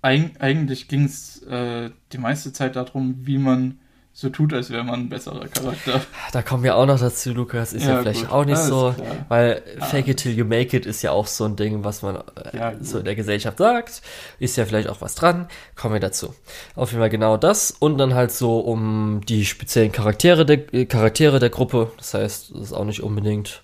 Eig 0.03 0.33
eigentlich 0.41 0.89
ging 0.89 1.05
es 1.05 1.43
äh, 1.45 1.91
die 2.13 2.19
meiste 2.19 2.53
Zeit 2.53 2.75
darum, 2.77 3.17
wie 3.23 3.39
man 3.39 3.79
so 4.15 4.29
tut, 4.29 4.53
als 4.53 4.69
wäre 4.69 4.85
man 4.85 5.01
ein 5.01 5.09
besserer 5.09 5.47
Charakter. 5.49 6.03
Da 6.33 6.43
kommen 6.43 6.63
wir 6.65 6.77
auch 6.77 6.85
noch 6.85 7.01
dazu, 7.01 7.33
Lukas, 7.33 7.73
ist 7.73 7.85
ja, 7.85 7.95
Ja, 7.95 8.03
vielleicht 8.03 8.23
gut, 8.23 8.31
auch 8.33 8.45
nicht 8.45 8.57
alles 8.57 8.67
so, 8.69 8.95
weil 9.29 9.63
Ah. 9.81 9.87
Fake 9.87 10.09
it 10.09 10.19
till 10.19 10.37
you 10.37 10.45
make 10.45 10.77
it 10.77 10.85
ist 10.85 11.01
ja 11.01 11.13
auch 11.13 11.27
so 11.27 11.45
ein 11.45 11.57
Ding, 11.57 11.83
was 11.83 12.03
man 12.03 12.17
äh, 12.17 12.57
Ja, 12.57 12.73
so 12.81 12.99
in 12.99 13.07
der 13.07 13.15
Gesellschaft 13.15 13.57
sagt. 13.57 14.03
Ist 14.39 14.57
ja 14.57 14.67
vielleicht 14.67 14.89
auch 14.89 15.01
was 15.01 15.15
dran. 15.15 15.49
Kommen 15.77 15.95
wir 15.95 16.01
dazu. 16.01 16.35
Auf 16.75 16.91
jeden 16.91 17.01
Fall 17.01 17.09
genau 17.09 17.39
das 17.39 17.71
und 17.71 17.97
dann 17.97 18.13
halt 18.13 18.33
so 18.33 18.59
um 18.59 19.23
die 19.27 19.47
speziellen 19.47 19.93
Charaktere 19.93 20.45
der, 20.45 20.75
äh, 20.75 20.85
Charaktere 20.85 21.39
der 21.39 21.51
Gruppe. 21.51 21.91
Das 21.97 22.13
heißt, 22.13 22.51
es 22.51 22.61
ist 22.61 22.73
auch 22.75 22.85
nicht 22.85 23.03
unbedingt, 23.03 23.63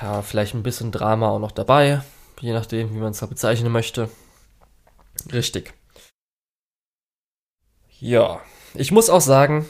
ja, 0.00 0.22
vielleicht 0.22 0.54
ein 0.54 0.62
bisschen 0.62 0.92
Drama 0.92 1.28
auch 1.28 1.38
noch 1.38 1.52
dabei, 1.52 2.02
je 2.40 2.52
nachdem, 2.52 2.94
wie 2.94 2.98
man 2.98 3.10
es 3.12 3.20
halt 3.20 3.30
bezeichnen 3.30 3.72
möchte. 3.72 4.10
Richtig. 5.32 5.74
Ja, 8.00 8.40
ich 8.74 8.92
muss 8.92 9.10
auch 9.10 9.20
sagen, 9.20 9.66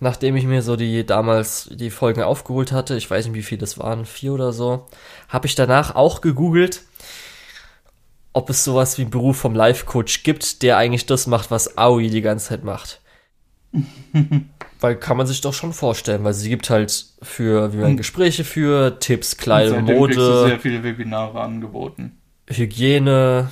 nachdem 0.00 0.36
ich 0.36 0.44
mir 0.44 0.62
so 0.62 0.76
die 0.76 1.04
damals 1.04 1.68
die 1.72 1.90
Folgen 1.90 2.22
aufgeholt 2.22 2.72
hatte, 2.72 2.96
ich 2.96 3.10
weiß 3.10 3.26
nicht, 3.26 3.34
wie 3.34 3.42
viel 3.42 3.58
das 3.58 3.78
waren, 3.78 4.06
vier 4.06 4.32
oder 4.32 4.52
so, 4.52 4.86
habe 5.28 5.46
ich 5.46 5.54
danach 5.54 5.94
auch 5.94 6.20
gegoogelt, 6.20 6.82
ob 8.32 8.50
es 8.50 8.64
sowas 8.64 8.98
wie 8.98 9.02
einen 9.02 9.10
Beruf 9.10 9.36
vom 9.38 9.54
Life-Coach 9.54 10.22
gibt, 10.22 10.62
der 10.62 10.76
eigentlich 10.76 11.06
das 11.06 11.26
macht, 11.26 11.50
was 11.50 11.78
Aoi 11.78 12.08
die 12.08 12.22
ganze 12.22 12.48
Zeit 12.48 12.64
macht. 12.64 13.00
weil 14.80 14.96
kann 14.96 15.16
man 15.16 15.26
sich 15.26 15.40
doch 15.40 15.54
schon 15.54 15.72
vorstellen, 15.72 16.24
weil 16.24 16.34
sie 16.34 16.48
gibt 16.48 16.70
halt 16.70 17.06
für, 17.22 17.72
wie 17.72 17.78
man 17.78 17.92
Und- 17.92 17.96
Gespräche 17.96 18.44
führt, 18.44 19.02
Tipps, 19.02 19.36
Kleidung, 19.36 19.84
Mode, 19.84 20.46
sehr 20.46 20.60
viele 20.60 20.82
Webinare 20.82 21.40
angeboten. 21.40 22.18
Hygiene, 22.48 23.50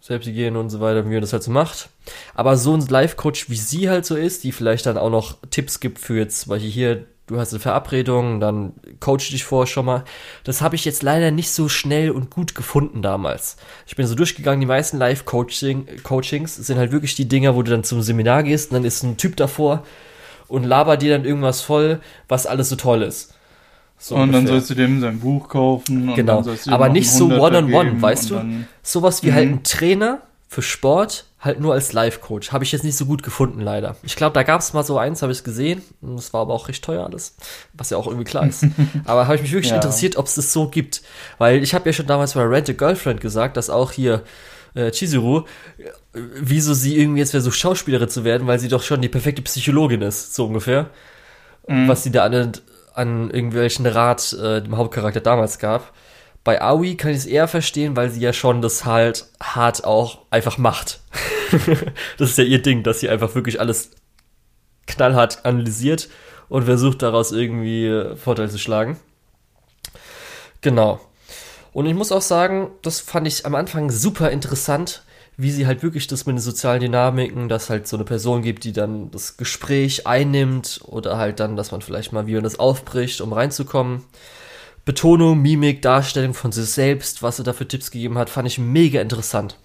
Selbsthygiene 0.00 0.58
und 0.58 0.70
so 0.70 0.80
weiter, 0.80 1.04
wie 1.04 1.10
man 1.12 1.20
das 1.20 1.32
halt 1.32 1.42
so 1.42 1.50
macht. 1.50 1.90
Aber 2.34 2.56
so 2.56 2.74
ein 2.74 2.80
Life-Coach, 2.80 3.50
wie 3.50 3.56
sie 3.56 3.88
halt 3.90 4.06
so 4.06 4.16
ist, 4.16 4.42
die 4.44 4.52
vielleicht 4.52 4.86
dann 4.86 4.96
auch 4.98 5.10
noch 5.10 5.36
Tipps 5.50 5.80
gibt 5.80 5.98
für 5.98 6.16
jetzt, 6.16 6.40
zum 6.40 6.50
Beispiel 6.50 6.70
hier, 6.70 7.04
du 7.26 7.38
hast 7.38 7.52
eine 7.52 7.60
Verabredung, 7.60 8.40
dann 8.40 8.72
coach 9.00 9.28
dich 9.30 9.44
vor 9.44 9.66
schon 9.66 9.84
mal. 9.84 10.04
Das 10.44 10.62
habe 10.62 10.76
ich 10.76 10.86
jetzt 10.86 11.02
leider 11.02 11.30
nicht 11.30 11.50
so 11.50 11.68
schnell 11.68 12.10
und 12.10 12.30
gut 12.30 12.54
gefunden 12.54 13.02
damals. 13.02 13.58
Ich 13.86 13.96
bin 13.96 14.06
so 14.06 14.14
durchgegangen, 14.14 14.60
die 14.60 14.66
meisten 14.66 14.96
Live-Coachings 14.96 16.56
sind 16.56 16.78
halt 16.78 16.90
wirklich 16.90 17.14
die 17.14 17.28
Dinger, 17.28 17.54
wo 17.54 17.62
du 17.62 17.70
dann 17.70 17.84
zum 17.84 18.00
Seminar 18.00 18.42
gehst 18.44 18.70
und 18.70 18.76
dann 18.76 18.84
ist 18.84 19.02
ein 19.02 19.18
Typ 19.18 19.36
davor 19.36 19.84
und 20.48 20.64
labert 20.64 21.02
dir 21.02 21.16
dann 21.16 21.24
irgendwas 21.26 21.60
voll, 21.60 22.00
was 22.28 22.46
alles 22.46 22.68
so 22.68 22.76
toll 22.76 23.02
ist. 23.02 23.34
So 24.00 24.14
und 24.14 24.20
dann 24.32 24.40
ungefähr. 24.40 24.48
sollst 24.58 24.70
du 24.70 24.74
dem 24.74 25.00
sein 25.00 25.18
Buch 25.20 25.48
kaufen. 25.48 26.08
Und 26.10 26.14
Genau. 26.14 26.42
dann 26.42 26.56
Aber 26.72 26.88
nicht 26.88 27.10
so 27.10 27.26
one-on-one, 27.26 27.90
geben 27.90 28.02
weißt 28.02 28.24
und 28.24 28.28
du? 28.30 28.34
dann- 28.36 28.68
Sowas 28.82 29.22
wie 29.22 29.30
Mhm. 29.30 29.34
halt 29.34 29.48
ein 29.48 29.62
Trainer 29.64 30.20
für 30.46 30.62
Sport, 30.62 31.24
halt 31.40 31.60
nur 31.60 31.74
als 31.74 31.92
Life-Coach. 31.92 32.52
Habe 32.52 32.64
ich 32.64 32.72
jetzt 32.72 32.84
nicht 32.84 32.96
so 32.96 33.06
gut 33.06 33.22
gefunden, 33.22 33.60
leider. 33.60 33.96
Ich 34.04 34.16
glaube, 34.16 34.34
da 34.34 34.44
gab 34.44 34.60
es 34.60 34.72
mal 34.72 34.82
so 34.84 34.98
eins, 34.98 35.20
habe 35.22 35.32
ich 35.32 35.42
gesehen. 35.44 35.82
Das 36.00 36.32
war 36.32 36.40
aber 36.42 36.54
auch 36.54 36.68
recht 36.68 36.82
teuer 36.84 37.04
alles. 37.04 37.36
Was 37.74 37.90
ja 37.90 37.96
auch 37.98 38.06
irgendwie 38.06 38.24
klar 38.24 38.46
ist. 38.46 38.64
aber 39.04 39.24
habe 39.26 39.34
ich 39.36 39.42
mich 39.42 39.52
wirklich 39.52 39.70
Ja. 39.70 39.76
interessiert, 39.76 40.16
ob 40.16 40.26
es 40.26 40.36
das 40.36 40.52
so 40.52 40.68
gibt. 40.68 41.02
Weil 41.38 41.62
ich 41.62 41.74
habe 41.74 41.88
ja 41.88 41.92
schon 41.92 42.06
damals 42.06 42.34
bei 42.34 42.42
Rent 42.42 42.70
a 42.70 42.72
Girlfriend 42.72 43.20
gesagt, 43.20 43.56
dass 43.56 43.68
auch 43.68 43.90
hier 43.92 44.22
äh, 44.74 44.90
Chizuru, 44.92 45.42
wieso 46.34 46.74
sie 46.74 46.98
irgendwie 46.98 47.20
jetzt 47.20 47.32
versucht, 47.32 47.58
Schauspielerin 47.58 48.08
zu 48.08 48.24
werden, 48.24 48.46
weil 48.46 48.58
sie 48.58 48.68
doch 48.68 48.82
schon 48.82 49.00
die 49.00 49.08
perfekte 49.08 49.42
Psychologin 49.42 50.02
ist, 50.02 50.34
so 50.34 50.46
ungefähr. 50.46 50.90
Mhm. 51.66 51.88
Was 51.88 52.02
sie 52.02 52.10
da 52.10 52.24
an, 52.24 52.52
an 52.94 53.30
irgendwelchen 53.30 53.86
Rat 53.86 54.32
äh, 54.32 54.62
dem 54.62 54.76
Hauptcharakter 54.76 55.20
damals 55.20 55.58
gab. 55.58 55.92
Bei 56.44 56.62
Aoi 56.62 56.94
kann 56.94 57.10
ich 57.10 57.18
es 57.18 57.26
eher 57.26 57.48
verstehen, 57.48 57.96
weil 57.96 58.10
sie 58.10 58.20
ja 58.20 58.32
schon 58.32 58.62
das 58.62 58.84
halt 58.84 59.26
hart 59.42 59.84
auch 59.84 60.20
einfach 60.30 60.56
macht. 60.56 61.00
das 62.18 62.30
ist 62.30 62.38
ja 62.38 62.44
ihr 62.44 62.62
Ding, 62.62 62.82
dass 62.82 63.00
sie 63.00 63.08
einfach 63.08 63.34
wirklich 63.34 63.60
alles 63.60 63.90
knallhart 64.86 65.44
analysiert 65.44 66.08
und 66.48 66.64
versucht 66.64 67.02
daraus 67.02 67.32
irgendwie 67.32 67.86
äh, 67.86 68.16
Vorteil 68.16 68.50
zu 68.50 68.58
schlagen. 68.58 68.98
Genau. 70.60 71.00
Und 71.72 71.86
ich 71.86 71.94
muss 71.94 72.12
auch 72.12 72.22
sagen, 72.22 72.70
das 72.82 73.00
fand 73.00 73.26
ich 73.26 73.46
am 73.46 73.54
Anfang 73.54 73.90
super 73.90 74.30
interessant, 74.30 75.02
wie 75.38 75.52
sie 75.52 75.66
halt 75.66 75.82
wirklich 75.82 76.08
das 76.08 76.26
mit 76.26 76.34
den 76.34 76.40
sozialen 76.40 76.80
Dynamiken, 76.80 77.48
dass 77.48 77.70
halt 77.70 77.86
so 77.86 77.96
eine 77.96 78.04
Person 78.04 78.42
gibt, 78.42 78.64
die 78.64 78.72
dann 78.72 79.10
das 79.12 79.36
Gespräch 79.36 80.06
einnimmt 80.06 80.80
oder 80.84 81.16
halt 81.16 81.38
dann, 81.40 81.56
dass 81.56 81.70
man 81.70 81.80
vielleicht 81.80 82.12
mal, 82.12 82.26
wie 82.26 82.34
man 82.34 82.42
das 82.42 82.58
aufbricht, 82.58 83.20
um 83.20 83.32
reinzukommen. 83.32 84.02
Betonung, 84.84 85.40
Mimik, 85.40 85.80
Darstellung 85.80 86.34
von 86.34 86.50
sich 86.50 86.66
selbst, 86.66 87.22
was 87.22 87.36
sie 87.36 87.44
da 87.44 87.52
für 87.52 87.68
Tipps 87.68 87.92
gegeben 87.92 88.18
hat, 88.18 88.30
fand 88.30 88.48
ich 88.48 88.58
mega 88.58 89.00
interessant. 89.00 89.56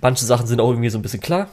Manche 0.00 0.24
Sachen 0.24 0.48
sind 0.48 0.60
auch 0.60 0.70
irgendwie 0.70 0.90
so 0.90 0.98
ein 0.98 1.02
bisschen 1.02 1.20
klar, 1.20 1.48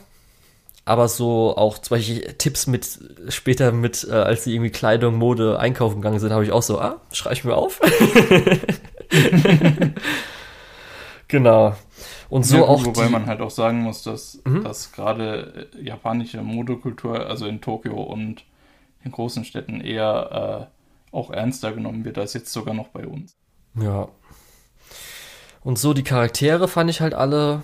aber 0.86 1.08
so 1.08 1.56
auch 1.56 1.78
zum 1.78 1.98
Beispiel 1.98 2.22
Tipps 2.38 2.66
mit 2.66 3.00
später 3.30 3.72
mit, 3.74 4.08
äh, 4.10 4.14
als 4.14 4.44
sie 4.44 4.54
irgendwie 4.56 4.72
Kleidung, 4.72 5.16
Mode 5.16 5.60
einkaufen 5.60 5.98
gegangen 5.98 6.20
sind, 6.20 6.34
habe 6.34 6.44
ich 6.44 6.52
auch 6.52 6.64
so, 6.64 6.80
ah, 6.80 7.00
schreibe 7.12 7.36
ich 7.36 7.44
mir 7.44 7.56
auf. 7.56 7.80
Genau. 11.28 11.76
Und 12.30 12.46
so 12.46 12.56
Ja, 12.58 12.62
gut, 12.62 12.70
auch 12.70 12.86
wobei 12.86 13.06
die, 13.06 13.12
man 13.12 13.26
halt 13.28 13.42
auch 13.42 13.52
sagen 13.52 13.82
muss, 13.82 14.04
dass, 14.04 14.42
Mhm. 14.46 14.64
dass 14.64 14.92
gerade 14.92 15.70
äh, 15.76 15.84
japanische 15.84 16.42
Modekultur, 16.42 17.28
also 17.28 17.46
in 17.46 17.62
Tokio 17.62 18.02
und 18.02 18.44
in 19.04 19.12
großen 19.12 19.46
Städten 19.46 19.82
eher 19.82 20.70
äh, 21.12 21.16
auch 21.16 21.30
ernster 21.32 21.72
genommen 21.72 22.04
wird 22.04 22.18
als 22.18 22.34
jetzt 22.34 22.52
sogar 22.52 22.74
noch 22.74 22.88
bei 22.90 23.06
uns. 23.08 23.36
Ja. 23.80 24.08
Und 25.64 25.80
so 25.80 25.94
die 25.94 26.04
Charaktere 26.04 26.68
fand 26.68 26.90
ich 26.90 27.02
halt 27.02 27.14
alle, 27.14 27.64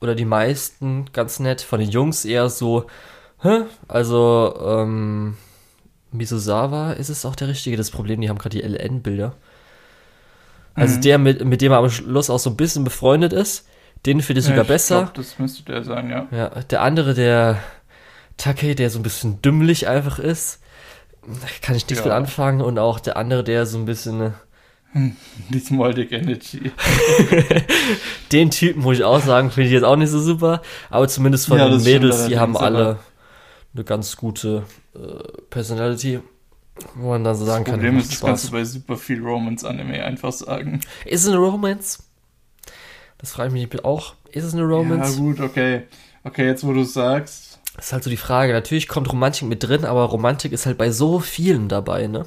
oder 0.00 0.14
die 0.14 0.24
meisten, 0.24 1.06
ganz 1.12 1.38
nett. 1.40 1.60
Von 1.62 1.80
den 1.80 1.90
Jungs 1.90 2.24
eher 2.24 2.48
so, 2.50 2.86
hä? 3.42 3.62
Also, 3.88 4.54
ähm, 4.62 5.36
Misosawa 6.12 6.92
ist 6.92 7.08
es 7.08 7.24
auch 7.24 7.36
der 7.36 7.48
Richtige. 7.48 7.76
Das 7.76 7.90
Problem, 7.90 8.20
die 8.20 8.28
haben 8.28 8.38
gerade 8.38 8.56
die 8.58 8.62
LN-Bilder. 8.62 9.34
Also 10.76 10.96
Mhm. 10.96 11.00
der, 11.02 11.18
mit, 11.18 11.44
mit 11.44 11.60
dem 11.62 11.72
er 11.72 11.78
am 11.78 11.90
Schluss 11.90 12.30
auch 12.30 12.38
so 12.38 12.50
ein 12.50 12.56
bisschen 12.56 12.84
befreundet 12.84 13.32
ist, 13.32 13.66
den 14.04 14.20
finde 14.20 14.40
ich 14.40 14.46
sogar 14.46 14.62
ich 14.62 14.68
besser. 14.68 15.02
Glaub, 15.04 15.14
das 15.14 15.38
müsste 15.38 15.64
der 15.64 15.82
sein, 15.82 16.10
ja. 16.10 16.26
Ja, 16.30 16.48
der 16.50 16.82
andere, 16.82 17.14
der 17.14 17.58
Take, 18.36 18.74
der 18.74 18.90
so 18.90 18.98
ein 18.98 19.02
bisschen 19.02 19.40
dümmlich 19.42 19.88
einfach 19.88 20.18
ist, 20.18 20.60
kann 21.62 21.74
ich 21.74 21.86
nichts 21.88 21.98
Ja. 22.04 22.04
mit 22.04 22.12
anfangen. 22.12 22.60
Und 22.60 22.78
auch 22.78 23.00
der 23.00 23.16
andere, 23.16 23.42
der 23.42 23.66
so 23.66 23.78
ein 23.78 23.86
bisschen, 23.86 24.20
äh, 24.20 24.30
Die 25.50 25.58
Small 25.58 25.92
Dick 25.94 26.12
Energy. 26.12 26.70
den 28.32 28.50
Typen, 28.50 28.82
muss 28.82 28.98
ich 28.98 29.04
auch 29.04 29.20
sagen, 29.20 29.50
finde 29.50 29.68
ich 29.68 29.72
jetzt 29.72 29.84
auch 29.84 29.96
nicht 29.96 30.10
so 30.10 30.20
super. 30.20 30.62
Aber 30.90 31.08
zumindest 31.08 31.48
von 31.48 31.58
Ja, 31.58 31.68
den 31.68 31.82
Mädels, 31.82 32.26
die 32.26 32.38
haben 32.38 32.56
alle 32.56 32.98
eine 33.74 33.84
ganz 33.84 34.16
gute 34.16 34.64
äh, 34.94 34.98
Personality, 35.50 36.20
wo 36.94 37.10
man 37.10 37.24
dann 37.24 37.34
so 37.36 37.44
sagen 37.44 37.64
Das 37.64 37.72
kann, 37.72 37.80
Problem 37.80 37.98
ist, 37.98 38.10
das 38.10 38.18
Spaß. 38.18 38.26
kannst 38.28 38.48
du 38.48 38.52
bei 38.52 38.64
super 38.64 38.96
viel 38.96 39.22
Romance-Anime 39.22 40.04
einfach 40.04 40.32
sagen. 40.32 40.80
Ist 41.04 41.22
es 41.22 41.28
eine 41.28 41.38
Romance? 41.38 42.02
Das 43.18 43.32
frage 43.32 43.48
ich 43.58 43.70
mich 43.70 43.84
auch. 43.84 44.14
Ist 44.30 44.44
es 44.44 44.52
eine 44.52 44.62
Ja, 44.62 44.68
Romance? 44.68 45.16
gut, 45.16 45.40
okay. 45.40 45.84
Okay, 46.24 46.46
jetzt 46.46 46.64
wo 46.66 46.72
du 46.72 46.82
es 46.82 46.92
sagst. 46.92 47.60
Das 47.76 47.86
ist 47.86 47.92
halt 47.92 48.04
so 48.04 48.10
die 48.10 48.16
Frage. 48.16 48.52
Natürlich 48.52 48.88
kommt 48.88 49.10
Romantik 49.12 49.48
mit 49.48 49.62
drin, 49.62 49.84
aber 49.84 50.04
Romantik 50.04 50.52
ist 50.52 50.66
halt 50.66 50.78
bei 50.78 50.90
so 50.90 51.20
vielen 51.20 51.68
dabei, 51.68 52.06
ne? 52.08 52.26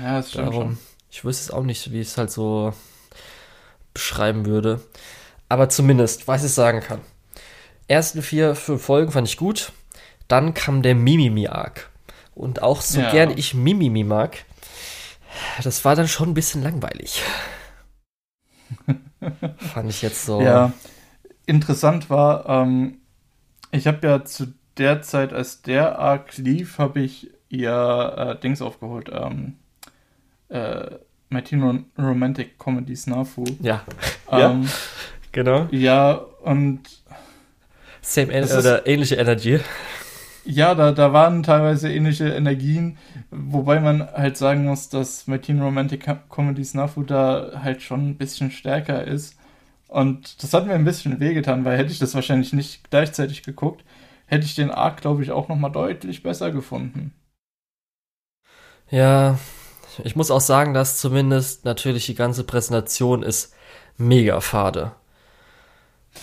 Ja, 0.00 0.18
das 0.18 0.30
stimmt 0.30 0.48
Darum, 0.48 0.62
schon. 0.62 0.78
ich 1.10 1.24
wüsste 1.24 1.44
es 1.44 1.50
auch 1.50 1.62
nicht, 1.62 1.90
wie 1.92 2.00
ich 2.00 2.08
es 2.08 2.18
halt 2.18 2.30
so 2.30 2.72
beschreiben 3.94 4.46
würde. 4.46 4.80
Aber 5.48 5.68
zumindest, 5.68 6.28
was 6.28 6.44
ich 6.44 6.52
sagen 6.52 6.80
kann. 6.80 7.00
Ersten 7.86 8.20
vier, 8.22 8.54
fünf 8.54 8.82
Folgen 8.82 9.10
fand 9.12 9.26
ich 9.28 9.36
gut. 9.38 9.72
Dann 10.28 10.52
kam 10.52 10.82
der 10.82 10.94
Mimimi-Arc. 10.94 11.87
Und 12.38 12.62
auch 12.62 12.80
so 12.82 13.00
Ja. 13.00 13.10
gern 13.10 13.30
ich 13.36 13.52
Mimimi 13.52 14.04
mag, 14.04 14.44
das 15.64 15.84
war 15.84 15.96
dann 15.96 16.06
schon 16.06 16.30
ein 16.30 16.34
bisschen 16.34 16.62
langweilig. 16.62 17.20
fand 19.74 19.90
ich 19.90 20.02
jetzt 20.02 20.24
so. 20.24 20.40
Ja, 20.40 20.72
interessant 21.46 22.10
war, 22.10 22.48
ähm, 22.48 22.98
ich 23.72 23.88
habe 23.88 24.06
ja 24.06 24.24
zu 24.24 24.54
der 24.76 25.02
Zeit, 25.02 25.32
als 25.32 25.62
der 25.62 25.98
Arc 25.98 26.36
lief, 26.38 26.78
habe 26.78 27.00
ich 27.00 27.30
ja 27.48 28.30
äh, 28.30 28.40
Dings 28.40 28.62
aufgeholt. 28.62 29.10
Ähm, 29.12 29.56
äh, 30.48 30.96
Rom 31.52 31.86
Romantic 31.98 32.56
Comedy 32.58 32.94
Snafu. 32.94 33.44
Ja, 33.60 33.84
Ja. 34.30 34.50
Ähm, 34.52 34.68
genau. 35.32 35.66
ja, 35.72 36.12
und 36.42 36.82
Same 38.00 38.28
oder 38.56 38.86
ähnliche 38.86 39.16
Energy. 39.16 39.60
Ja, 40.50 40.74
da, 40.74 40.92
da 40.92 41.12
waren 41.12 41.42
teilweise 41.42 41.92
ähnliche 41.92 42.28
Energien, 42.30 42.96
wobei 43.30 43.80
man 43.80 44.00
halt 44.12 44.36
sagen 44.38 44.64
muss, 44.64 44.88
dass 44.88 45.26
My 45.26 45.38
Teen 45.38 45.60
Romantic 45.60 46.04
Co- 46.06 46.16
Comedy 46.34 46.64
Snafu 46.64 47.02
da 47.02 47.60
halt 47.62 47.82
schon 47.82 48.08
ein 48.10 48.16
bisschen 48.18 48.50
stärker 48.50 49.04
ist. 49.06 49.36
Und 49.88 50.42
das 50.42 50.54
hat 50.54 50.66
mir 50.66 50.74
ein 50.74 50.84
bisschen 50.84 51.20
wehgetan, 51.20 51.64
weil 51.64 51.78
hätte 51.78 51.92
ich 51.92 51.98
das 51.98 52.14
wahrscheinlich 52.14 52.52
nicht 52.54 52.90
gleichzeitig 52.90 53.42
geguckt, 53.42 53.84
hätte 54.26 54.46
ich 54.46 54.54
den 54.54 54.70
Arc, 54.70 55.00
glaube 55.02 55.22
ich, 55.22 55.32
auch 55.32 55.48
nochmal 55.48 55.72
deutlich 55.72 56.22
besser 56.22 56.50
gefunden. 56.52 57.12
Ja, 58.90 59.38
ich 60.04 60.16
muss 60.16 60.30
auch 60.30 60.40
sagen, 60.40 60.74
dass 60.74 60.98
zumindest 60.98 61.64
natürlich 61.64 62.06
die 62.06 62.14
ganze 62.14 62.44
Präsentation 62.44 63.22
ist 63.22 63.54
mega 63.98 64.40
fade. 64.40 64.92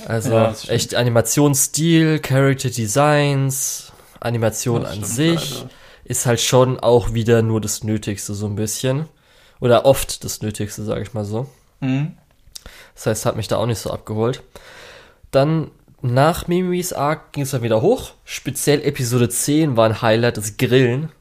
Also 0.05 0.31
Ja, 0.31 0.55
echt 0.67 0.95
Animationsstil, 0.95 2.19
Character 2.19 2.69
Designs, 2.69 3.91
Animation 4.19 4.81
Das 4.83 4.91
an 4.91 5.03
sich 5.03 5.55
leider. 5.55 5.69
ist 6.05 6.25
halt 6.25 6.41
schon 6.41 6.79
auch 6.79 7.13
wieder 7.13 7.41
nur 7.41 7.61
das 7.61 7.83
Nötigste 7.83 8.33
so 8.33 8.45
ein 8.47 8.55
bisschen. 8.55 9.07
Oder 9.59 9.85
oft 9.85 10.23
das 10.23 10.41
Nötigste, 10.41 10.83
sage 10.83 11.01
ich 11.01 11.13
mal 11.13 11.25
so. 11.25 11.47
Mhm. 11.79 12.13
Das 12.93 13.05
heißt, 13.05 13.25
hat 13.25 13.35
mich 13.35 13.47
da 13.47 13.57
auch 13.57 13.65
nicht 13.65 13.79
so 13.79 13.91
abgeholt. 13.91 14.41
Dann 15.31 15.71
nach 16.01 16.47
Mimi's 16.47 16.93
Arc 16.93 17.33
ging 17.33 17.43
es 17.43 17.51
dann 17.51 17.61
wieder 17.63 17.81
hoch. 17.81 18.11
Speziell 18.25 18.81
Episode 18.81 19.29
10 19.29 19.75
war 19.77 19.85
ein 19.87 20.01
Highlight, 20.01 20.37
das 20.37 20.57
Grillen. 20.57 21.11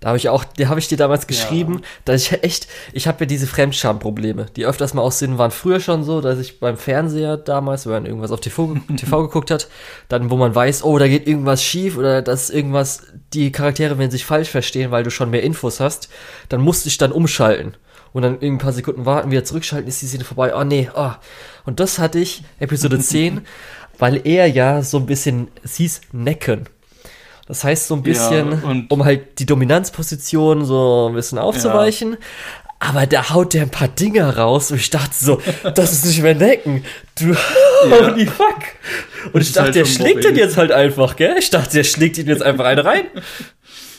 Da 0.00 0.08
habe 0.08 0.18
ich 0.18 0.28
auch, 0.28 0.44
da 0.44 0.68
habe 0.68 0.78
ich 0.78 0.88
dir 0.88 0.96
damals 0.96 1.26
geschrieben, 1.26 1.82
dass 2.04 2.22
ich 2.22 2.44
echt, 2.44 2.68
ich 2.92 3.08
habe 3.08 3.20
ja 3.20 3.26
diese 3.26 3.46
Fremdscham-Probleme, 3.46 4.46
die 4.54 4.64
öfters 4.64 4.94
mal 4.94 5.02
aus 5.02 5.18
Sinn 5.18 5.38
waren 5.38 5.50
früher 5.50 5.80
schon 5.80 6.04
so, 6.04 6.20
dass 6.20 6.38
ich 6.38 6.60
beim 6.60 6.76
Fernseher 6.76 7.36
damals, 7.36 7.86
wenn 7.86 7.92
man 7.92 8.06
irgendwas 8.06 8.30
auf 8.30 8.40
TV, 8.40 8.76
TV 8.96 9.22
geguckt 9.22 9.50
hat, 9.50 9.68
dann 10.08 10.30
wo 10.30 10.36
man 10.36 10.54
weiß, 10.54 10.84
oh, 10.84 10.98
da 10.98 11.08
geht 11.08 11.26
irgendwas 11.26 11.62
schief 11.62 11.96
oder 11.96 12.22
dass 12.22 12.50
irgendwas, 12.50 13.02
die 13.34 13.50
Charaktere 13.50 13.98
werden 13.98 14.10
sich 14.10 14.24
falsch 14.24 14.50
verstehen, 14.50 14.90
weil 14.90 15.02
du 15.02 15.10
schon 15.10 15.30
mehr 15.30 15.42
Infos 15.42 15.80
hast, 15.80 16.08
dann 16.48 16.60
musste 16.60 16.88
ich 16.88 16.98
dann 16.98 17.12
umschalten 17.12 17.74
und 18.12 18.22
dann 18.22 18.38
ein 18.40 18.58
paar 18.58 18.72
Sekunden 18.72 19.04
warten, 19.04 19.30
wieder 19.30 19.44
zurückschalten, 19.44 19.88
ist 19.88 20.02
die 20.02 20.06
Szene 20.06 20.24
vorbei, 20.24 20.54
oh 20.54 20.64
nee, 20.64 20.88
oh. 20.94 21.12
Und 21.64 21.80
das 21.80 21.98
hatte 21.98 22.18
ich, 22.18 22.44
Episode 22.60 22.98
10, 23.00 23.42
weil 23.98 24.20
er 24.24 24.46
ja 24.46 24.82
so 24.82 24.98
ein 24.98 25.06
bisschen, 25.06 25.48
es 25.62 25.76
hieß 25.76 26.00
Necken. 26.12 26.68
Das 27.48 27.64
heißt 27.64 27.88
so 27.88 27.94
ein 27.96 28.02
bisschen, 28.02 28.52
Ja, 28.52 28.82
um 28.90 29.04
halt 29.04 29.38
die 29.40 29.46
Dominanzposition 29.46 30.64
so 30.64 31.08
ein 31.08 31.14
bisschen 31.14 31.38
aufzuweichen. 31.38 32.16
Aber 32.80 33.06
da 33.06 33.30
haut 33.30 33.54
der 33.54 33.62
ein 33.62 33.70
paar 33.70 33.88
Dinger 33.88 34.36
raus 34.36 34.70
und 34.70 34.76
ich 34.76 34.90
dachte 34.90 35.14
so, 35.18 35.40
das 35.74 35.92
ist 35.92 36.04
nicht 36.04 36.22
mehr 36.22 36.34
Necken. 36.36 36.84
Du, 37.18 37.32
Ja. 37.90 38.10
holy 38.10 38.26
fuck. 38.26 38.58
Und 39.32 39.40
ich 39.40 39.48
ist 39.48 39.56
dachte, 39.56 39.64
halt 39.66 39.74
der 39.76 39.84
schlägt 39.86 40.24
den 40.24 40.36
jetzt 40.36 40.56
halt 40.56 40.70
einfach, 40.72 41.16
gell? 41.16 41.34
Ich 41.38 41.50
dachte, 41.50 41.72
der 41.72 41.84
schlägt 41.84 42.18
ihn 42.18 42.26
jetzt 42.28 42.42
einfach 42.42 42.64
eine 42.66 42.84
rein. 42.84 43.04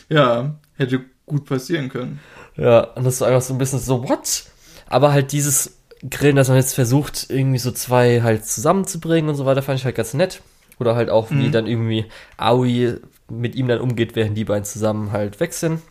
Ja, 0.09 0.55
hätte 0.77 1.01
gut 1.27 1.45
passieren 1.45 1.89
können. 1.89 2.19
Ja, 2.57 2.79
und 2.79 3.03
das 3.03 3.21
war 3.21 3.27
einfach 3.27 3.41
so 3.43 3.53
ein 3.53 3.57
bisschen 3.59 3.79
so, 3.79 4.07
what? 4.09 4.43
Aber 4.87 5.11
halt 5.13 5.31
dieses 5.31 5.77
Grillen, 6.09 6.35
dass 6.35 6.47
man 6.47 6.57
jetzt 6.57 6.73
versucht, 6.73 7.27
irgendwie 7.29 7.59
so 7.59 7.71
zwei 7.71 8.21
halt 8.23 8.45
zusammenzubringen 8.45 9.29
und 9.29 9.35
so 9.35 9.45
weiter, 9.45 9.61
fand 9.61 9.77
ich 9.79 9.85
halt 9.85 9.95
ganz 9.95 10.13
nett. 10.15 10.41
Oder 10.79 10.95
halt 10.95 11.09
auch, 11.11 11.29
wie 11.29 11.35
Mhm. 11.47 11.51
dann 11.51 11.67
irgendwie 11.67 12.05
Aoi 12.37 12.95
mit 13.29 13.55
ihm 13.55 13.67
dann 13.67 13.81
umgeht, 13.81 14.15
während 14.15 14.37
die 14.37 14.45
beiden 14.45 14.65
zusammen 14.65 15.11
halt 15.11 15.39
weg 15.39 15.53
sind. 15.53 15.81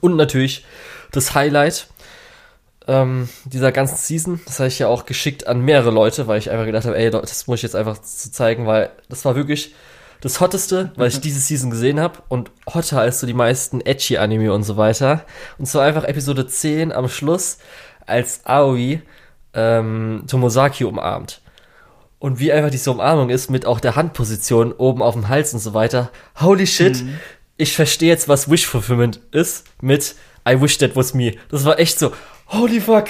Und 0.00 0.16
natürlich 0.16 0.64
das 1.12 1.34
Highlight 1.34 1.88
ähm, 2.86 3.28
dieser 3.44 3.70
ganzen 3.70 3.96
Season, 3.96 4.40
das 4.46 4.58
habe 4.58 4.68
ich 4.68 4.78
ja 4.78 4.88
auch 4.88 5.06
geschickt 5.06 5.46
an 5.46 5.60
mehrere 5.60 5.90
Leute, 5.90 6.26
weil 6.26 6.38
ich 6.38 6.50
einfach 6.50 6.66
gedacht 6.66 6.86
habe, 6.86 6.96
ey, 6.96 7.10
das 7.10 7.46
muss 7.46 7.58
ich 7.58 7.62
jetzt 7.62 7.76
einfach 7.76 8.00
zu 8.00 8.32
zeigen, 8.32 8.66
weil 8.66 8.90
das 9.08 9.24
war 9.24 9.36
wirklich 9.36 9.74
das 10.20 10.40
Hotteste, 10.40 10.90
was 10.96 11.14
ich 11.14 11.20
diese 11.20 11.38
Season 11.38 11.70
gesehen 11.70 12.00
habe 12.00 12.20
und 12.28 12.50
hotter 12.66 13.00
als 13.00 13.20
so 13.20 13.26
die 13.26 13.34
meisten 13.34 13.80
Edgy-Anime 13.80 14.52
und 14.52 14.64
so 14.64 14.76
weiter. 14.76 15.24
Und 15.58 15.66
zwar 15.66 15.84
einfach 15.84 16.04
Episode 16.04 16.46
10 16.46 16.92
am 16.92 17.08
Schluss, 17.08 17.58
als 18.06 18.40
Aoi 18.44 19.02
ähm, 19.54 20.24
Tomosaki 20.26 20.84
umarmt. 20.84 21.40
Und 22.18 22.40
wie 22.40 22.52
einfach 22.52 22.70
diese 22.70 22.90
Umarmung 22.90 23.30
ist 23.30 23.48
mit 23.48 23.64
auch 23.64 23.78
der 23.80 23.94
Handposition 23.94 24.72
oben 24.72 25.02
auf 25.02 25.14
dem 25.14 25.28
Hals 25.28 25.54
und 25.54 25.60
so 25.60 25.72
weiter. 25.72 26.10
Holy 26.40 26.66
shit, 26.66 27.04
ich 27.56 27.74
verstehe 27.74 28.08
jetzt, 28.08 28.28
was 28.28 28.50
Wish 28.50 28.66
Fulfillment 28.66 29.20
ist 29.30 29.66
mit 29.80 30.16
I 30.48 30.60
wish 30.60 30.78
that 30.78 30.96
was 30.96 31.14
me. 31.14 31.34
Das 31.50 31.64
war 31.64 31.78
echt 31.78 31.98
so, 31.98 32.12
holy 32.46 32.80
fuck, 32.80 33.08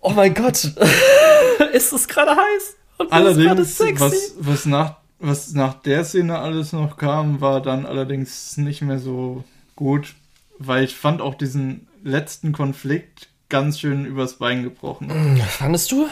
oh 0.00 0.10
mein 0.10 0.34
Gott, 0.34 0.64
ist 1.72 1.92
das 1.92 2.06
gerade 2.06 2.32
heiß? 2.32 2.76
Und 2.98 3.12
Allerdings, 3.12 3.78
sexy. 3.78 4.02
was, 4.04 4.32
was, 4.38 4.66
nach, 4.66 4.96
was 5.18 5.52
nach 5.54 5.74
der 5.74 6.04
Szene 6.04 6.38
alles 6.38 6.72
noch 6.72 6.96
kam, 6.96 7.40
war 7.40 7.62
dann 7.62 7.86
allerdings 7.86 8.56
nicht 8.56 8.82
mehr 8.82 8.98
so 8.98 9.44
gut, 9.76 10.14
weil 10.58 10.84
ich 10.84 10.94
fand 10.96 11.20
auch 11.22 11.34
diesen 11.34 11.86
letzten 12.02 12.52
Konflikt 12.52 13.28
ganz 13.48 13.80
schön 13.80 14.04
übers 14.04 14.34
Bein 14.34 14.62
gebrochen. 14.64 15.40
Fandest 15.48 15.92
du? 15.92 16.08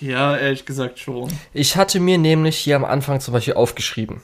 Ja, 0.00 0.36
ehrlich 0.36 0.64
gesagt 0.64 0.98
schon. 0.98 1.30
Ich 1.52 1.76
hatte 1.76 2.00
mir 2.00 2.18
nämlich 2.18 2.56
hier 2.56 2.76
am 2.76 2.84
Anfang 2.84 3.20
zum 3.20 3.34
Beispiel 3.34 3.54
aufgeschrieben. 3.54 4.22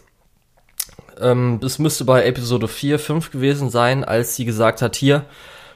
Ähm, 1.20 1.58
das 1.60 1.78
müsste 1.78 2.04
bei 2.04 2.24
Episode 2.24 2.68
4, 2.68 2.98
5 2.98 3.30
gewesen 3.30 3.70
sein, 3.70 4.04
als 4.04 4.36
sie 4.36 4.44
gesagt 4.44 4.82
hat, 4.82 4.96
hier, 4.96 5.26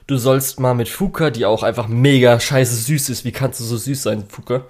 du 0.07 0.17
sollst 0.17 0.61
mal 0.61 0.75
mit 0.75 0.89
Fuka, 0.89 1.31
die 1.31 1.47
auch 1.47 1.63
einfach 1.63 1.89
mega 1.89 2.41
scheiße 2.41 2.75
süß 2.75 3.11
ist. 3.11 3.25
Wie 3.25 3.33
kannst 3.33 3.61
du 3.61 3.65
so 3.65 3.77
süß 3.77 4.03
sein, 4.03 4.25
Fuka? 4.29 4.65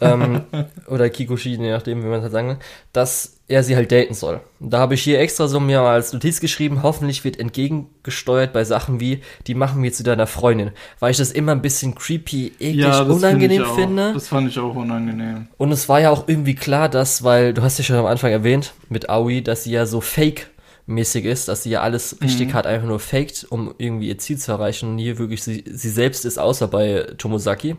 Ähm, 0.00 0.42
oder 0.86 1.08
Kikuchi, 1.10 1.56
je 1.56 1.70
nachdem, 1.70 2.02
wie 2.02 2.06
man 2.06 2.18
es 2.18 2.22
halt 2.22 2.32
sagen 2.32 2.48
will, 2.48 2.58
dass 2.92 3.38
er 3.52 3.62
sie 3.62 3.76
halt 3.76 3.92
daten 3.92 4.14
soll. 4.14 4.40
Und 4.60 4.72
da 4.72 4.78
habe 4.78 4.94
ich 4.94 5.02
hier 5.02 5.20
extra 5.20 5.46
so 5.46 5.60
mir 5.60 5.80
mal 5.82 5.94
als 5.94 6.12
Notiz 6.12 6.40
geschrieben, 6.40 6.82
hoffentlich 6.82 7.22
wird 7.22 7.38
entgegengesteuert 7.38 8.52
bei 8.52 8.64
Sachen 8.64 8.98
wie, 8.98 9.20
die 9.46 9.54
machen 9.54 9.82
wir 9.82 9.92
zu 9.92 10.02
deiner 10.02 10.26
Freundin, 10.26 10.70
weil 10.98 11.10
ich 11.10 11.18
das 11.18 11.30
immer 11.30 11.52
ein 11.52 11.62
bisschen 11.62 11.94
creepy, 11.94 12.52
eklig, 12.58 12.76
Ja, 12.76 13.02
unangenehm 13.02 13.64
find 13.64 13.74
finde. 13.74 14.12
Das 14.14 14.28
fand 14.28 14.48
ich 14.48 14.58
auch 14.58 14.74
unangenehm. 14.74 15.48
Und 15.58 15.70
es 15.70 15.88
war 15.88 16.00
ja 16.00 16.10
auch 16.10 16.26
irgendwie 16.26 16.54
klar, 16.54 16.88
dass, 16.88 17.22
weil 17.22 17.52
du 17.52 17.62
hast 17.62 17.78
ja 17.78 17.84
schon 17.84 17.96
am 17.96 18.06
Anfang 18.06 18.32
erwähnt 18.32 18.72
mit 18.88 19.10
Aoi, 19.10 19.42
dass 19.42 19.64
sie 19.64 19.72
ja 19.72 19.84
so 19.84 20.00
fake-mäßig 20.00 21.26
ist, 21.26 21.48
dass 21.48 21.62
sie 21.64 21.70
ja 21.70 21.82
alles 21.82 22.22
richtig 22.22 22.54
hart 22.54 22.66
einfach 22.66 22.88
nur 22.88 23.00
faked, 23.00 23.46
um 23.50 23.74
irgendwie 23.76 24.08
ihr 24.08 24.18
Ziel 24.18 24.38
zu 24.38 24.50
erreichen 24.52 24.92
und 24.92 24.98
hier 24.98 25.18
wirklich 25.18 25.42
sie, 25.42 25.64
sie 25.66 25.90
selbst 25.90 26.24
ist, 26.24 26.38
außer 26.38 26.68
bei 26.68 27.06
Tomosaki. 27.18 27.76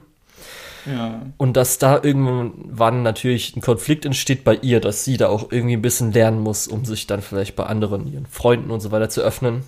Ja. 0.85 1.21
Und 1.37 1.55
dass 1.55 1.77
da 1.77 1.99
irgendwann 2.03 3.03
natürlich 3.03 3.55
ein 3.55 3.61
Konflikt 3.61 4.05
entsteht 4.05 4.43
bei 4.43 4.55
ihr, 4.55 4.79
dass 4.81 5.05
sie 5.05 5.17
da 5.17 5.29
auch 5.29 5.51
irgendwie 5.51 5.75
ein 5.75 5.81
bisschen 5.81 6.11
lernen 6.11 6.39
muss, 6.41 6.67
um 6.67 6.85
sich 6.85 7.07
dann 7.07 7.21
vielleicht 7.21 7.55
bei 7.55 7.65
anderen, 7.65 8.11
ihren 8.11 8.25
Freunden 8.25 8.69
und 8.71 8.79
so 8.81 8.91
weiter 8.91 9.09
zu 9.09 9.21
öffnen. 9.21 9.63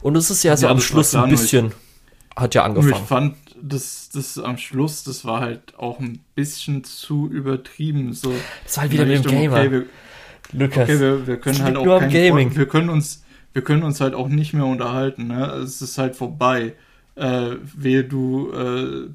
Und 0.00 0.16
es 0.16 0.30
ist 0.30 0.42
ja 0.42 0.56
so 0.56 0.66
Ja, 0.66 0.70
am 0.72 0.78
das 0.78 0.84
Schluss 0.84 1.14
ein 1.14 1.28
bisschen, 1.30 1.72
hat 2.36 2.54
ja 2.54 2.68
Nur 2.68 2.78
ich 2.78 2.94
angefangen. 2.94 3.06
fand, 3.06 3.36
das, 3.62 4.08
das 4.12 4.38
am 4.38 4.56
Schluss, 4.56 5.04
das 5.04 5.24
war 5.24 5.40
halt 5.40 5.76
auch 5.76 5.98
ein 6.00 6.20
bisschen 6.34 6.84
zu 6.84 7.28
übertrieben. 7.28 8.12
So 8.12 8.32
Das 8.64 8.76
war 8.76 8.82
halt 8.82 8.92
wieder 8.92 9.04
der 9.04 9.16
mit 9.18 9.24
dem 9.24 9.30
Gamer. 9.30 9.56
Okay, 9.56 9.70
wir, 9.70 9.86
Lukas. 10.52 10.78
okay, 10.88 11.00
wir, 11.00 11.26
wir 11.26 11.36
können 11.36 11.62
halt 11.62 11.76
auch 11.76 11.86
am 11.86 12.00
kein 12.00 12.10
Gaming. 12.10 12.56
Wir 12.56 12.66
können 12.66 12.88
uns, 12.88 13.22
wir 13.52 13.62
können 13.62 13.82
uns 13.82 14.00
halt 14.00 14.14
auch 14.14 14.28
nicht 14.28 14.52
mehr 14.54 14.66
unterhalten. 14.66 15.26
Ne? 15.26 15.46
Es 15.56 15.82
ist 15.82 15.98
halt 15.98 16.16
vorbei. 16.16 16.74
Äh, 17.16 17.56
wehe 17.62 18.04
du, 18.04 18.50
äh, 18.52 19.10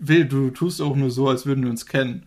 wehe 0.00 0.26
du 0.26 0.50
tust 0.50 0.80
auch 0.82 0.96
nur 0.96 1.10
so, 1.10 1.28
als 1.28 1.46
würden 1.46 1.62
wir 1.64 1.70
uns 1.70 1.86
kennen. 1.86 2.26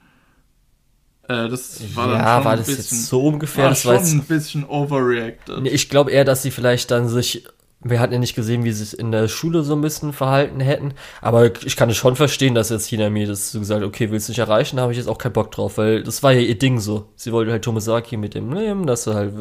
Äh, 1.27 1.49
das 1.49 1.79
war 1.95 2.07
dann 2.09 2.17
ja, 2.19 2.35
schon 2.35 2.45
war 2.45 2.51
ein 2.53 2.57
das 2.59 2.67
bisschen, 2.67 2.97
jetzt 2.97 3.07
so 3.07 3.25
ungefähr? 3.25 3.63
war 3.63 3.69
Das 3.69 3.81
schon 3.81 3.91
war 3.91 3.99
jetzt 3.99 4.13
ein 4.13 4.23
bisschen 4.23 4.65
overreacted. 4.65 5.61
Nee, 5.61 5.69
Ich 5.69 5.89
glaube 5.89 6.11
eher, 6.11 6.25
dass 6.25 6.43
sie 6.43 6.51
vielleicht 6.51 6.91
dann 6.91 7.07
sich. 7.07 7.45
Wir 7.85 7.99
hatten 7.99 8.13
ja 8.13 8.19
nicht 8.19 8.33
gesehen, 8.35 8.63
wie 8.63 8.71
sie 8.71 8.85
sich 8.85 8.97
in 8.97 9.11
der 9.11 9.27
Schule 9.27 9.61
so 9.63 9.75
ein 9.75 9.81
bisschen 9.81 10.13
verhalten 10.13 10.61
hätten. 10.61 10.93
Aber 11.21 11.51
ich 11.65 11.75
kann 11.75 11.89
es 11.89 11.97
schon 11.97 12.15
verstehen, 12.15 12.55
dass 12.55 12.69
jetzt 12.69 12.87
Hinami 12.87 13.25
das 13.25 13.51
so 13.51 13.59
gesagt 13.59 13.81
hat, 13.81 13.87
okay, 13.87 14.09
willst 14.09 14.29
du 14.29 14.31
nicht 14.31 14.39
erreichen, 14.39 14.77
da 14.77 14.83
habe 14.83 14.93
ich 14.93 14.97
jetzt 14.97 15.09
auch 15.09 15.17
keinen 15.17 15.33
Bock 15.33 15.51
drauf, 15.51 15.77
weil 15.77 16.01
das 16.01 16.23
war 16.23 16.31
ja 16.31 16.39
ihr 16.39 16.57
Ding 16.57 16.79
so. 16.79 17.07
Sie 17.17 17.33
wollte 17.33 17.51
halt 17.51 17.65
Tomosaki 17.65 18.15
mit 18.15 18.35
dem 18.35 18.47
nehmen, 18.49 18.87
dass 18.87 19.03
sie 19.03 19.13
halt, 19.13 19.33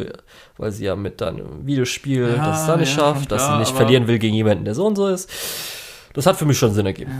weil 0.56 0.72
sie 0.72 0.86
ja 0.86 0.96
mit 0.96 1.20
dann 1.20 1.38
im 1.38 1.66
Videospiel 1.66 2.34
Ja, 2.36 2.46
das 2.46 2.66
da 2.66 2.76
nicht 2.76 2.88
ja, 2.88 2.96
schafft, 2.96 3.20
schon 3.20 3.28
dass 3.28 3.42
klar, 3.44 3.54
sie 3.54 3.60
nicht 3.60 3.76
verlieren 3.76 4.08
will 4.08 4.18
gegen 4.18 4.34
jemanden, 4.34 4.64
der 4.64 4.74
so 4.74 4.86
und 4.86 4.96
so 4.96 5.06
ist. 5.06 5.30
Das 6.14 6.26
hat 6.26 6.36
für 6.36 6.44
mich 6.44 6.58
schon 6.58 6.74
Sinn 6.74 6.86
ergeben. 6.86 7.12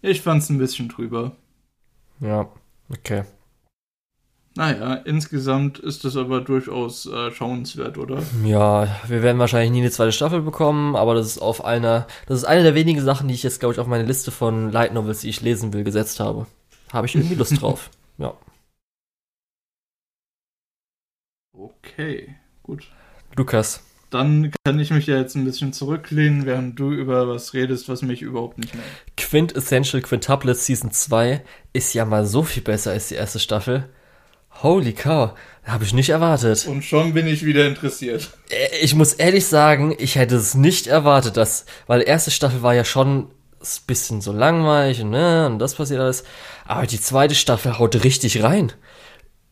Ich 0.00 0.22
fand's 0.22 0.48
ein 0.48 0.58
bisschen 0.58 0.88
drüber. 0.88 1.36
Ja, 2.20 2.48
okay. 2.90 3.24
Naja, 4.54 4.94
insgesamt 4.94 5.78
ist 5.78 6.04
es 6.04 6.16
aber 6.16 6.40
durchaus 6.40 7.06
äh, 7.06 7.30
schauenswert, 7.30 7.96
oder? 7.96 8.22
Ja, 8.44 8.88
wir 9.06 9.22
werden 9.22 9.38
wahrscheinlich 9.38 9.70
nie 9.70 9.80
eine 9.82 9.90
zweite 9.92 10.10
Staffel 10.10 10.42
bekommen, 10.42 10.96
aber 10.96 11.14
das 11.14 11.26
ist 11.26 11.38
auf 11.38 11.64
einer, 11.64 12.08
das 12.26 12.38
ist 12.38 12.44
eine 12.44 12.64
der 12.64 12.74
wenigen 12.74 13.00
Sachen, 13.00 13.28
die 13.28 13.34
ich 13.34 13.44
jetzt, 13.44 13.60
glaube 13.60 13.74
ich, 13.74 13.78
auf 13.78 13.86
meine 13.86 14.02
Liste 14.04 14.32
von 14.32 14.72
Light 14.72 14.94
Novels, 14.94 15.20
die 15.20 15.28
ich 15.28 15.42
lesen 15.42 15.72
will, 15.72 15.84
gesetzt 15.84 16.18
habe. 16.18 16.46
Habe 16.92 17.06
ich 17.06 17.14
irgendwie 17.14 17.36
Lust 17.36 17.52
drauf. 17.62 17.90
Ja. 18.18 18.34
Okay, 21.52 22.34
gut. 22.64 22.90
Lukas, 23.36 23.84
Dann 24.10 24.52
kann 24.64 24.78
ich 24.78 24.90
mich 24.90 25.06
ja 25.06 25.18
jetzt 25.18 25.34
ein 25.34 25.44
bisschen 25.44 25.72
zurücklehnen, 25.72 26.46
während 26.46 26.78
du 26.78 26.92
über 26.92 27.28
was 27.28 27.52
redest, 27.52 27.88
was 27.88 28.02
mich 28.02 28.22
überhaupt 28.22 28.58
nicht 28.58 28.74
mehr. 28.74 28.84
Quintessential 29.16 30.00
Quintuplet 30.02 30.56
Season 30.56 30.90
2 30.90 31.42
ist 31.74 31.92
ja 31.92 32.04
mal 32.04 32.24
so 32.24 32.42
viel 32.42 32.62
besser 32.62 32.92
als 32.92 33.08
die 33.08 33.16
erste 33.16 33.38
Staffel. 33.38 33.88
Holy 34.62 34.92
cow, 34.92 35.32
habe 35.64 35.84
ich 35.84 35.92
nicht 35.92 36.08
erwartet. 36.08 36.66
Und 36.66 36.84
schon 36.84 37.12
bin 37.12 37.26
ich 37.26 37.44
wieder 37.44 37.66
interessiert. 37.66 38.30
Äh, 38.50 38.78
Ich 38.82 38.94
muss 38.94 39.12
ehrlich 39.12 39.46
sagen, 39.46 39.94
ich 39.98 40.16
hätte 40.16 40.36
es 40.36 40.54
nicht 40.54 40.86
erwartet, 40.86 41.36
dass, 41.36 41.66
weil 41.86 42.00
die 42.00 42.06
erste 42.06 42.30
Staffel 42.30 42.62
war 42.62 42.74
ja 42.74 42.84
schon 42.84 43.18
ein 43.18 43.28
bisschen 43.86 44.20
so 44.20 44.32
langweilig 44.32 45.02
und, 45.02 45.10
ne, 45.10 45.46
und 45.46 45.58
das 45.58 45.74
passiert 45.74 46.00
alles. 46.00 46.24
Aber 46.64 46.86
die 46.86 47.00
zweite 47.00 47.34
Staffel 47.34 47.78
haut 47.78 48.02
richtig 48.04 48.42
rein. 48.42 48.72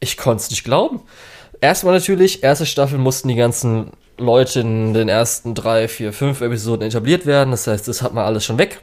Ich 0.01 0.17
konnte 0.17 0.43
es 0.43 0.51
nicht 0.51 0.65
glauben. 0.65 1.03
Erstmal 1.61 1.95
natürlich, 1.95 2.43
erste 2.43 2.67
Staffel 2.67 2.99
mussten 2.99 3.29
die 3.29 3.35
ganzen 3.35 3.91
Leute 4.19 4.61
in 4.61 4.95
den 4.95 5.09
ersten 5.09 5.55
drei, 5.55 5.89
vier, 5.89 6.13
fünf 6.13 6.41
Episoden 6.41 6.87
etabliert 6.87 7.27
werden. 7.27 7.51
Das 7.51 7.67
heißt, 7.67 7.87
das 7.89 8.03
hat 8.03 8.15
man 8.15 8.25
alles 8.25 8.45
schon 8.45 8.59
weg. 8.59 8.81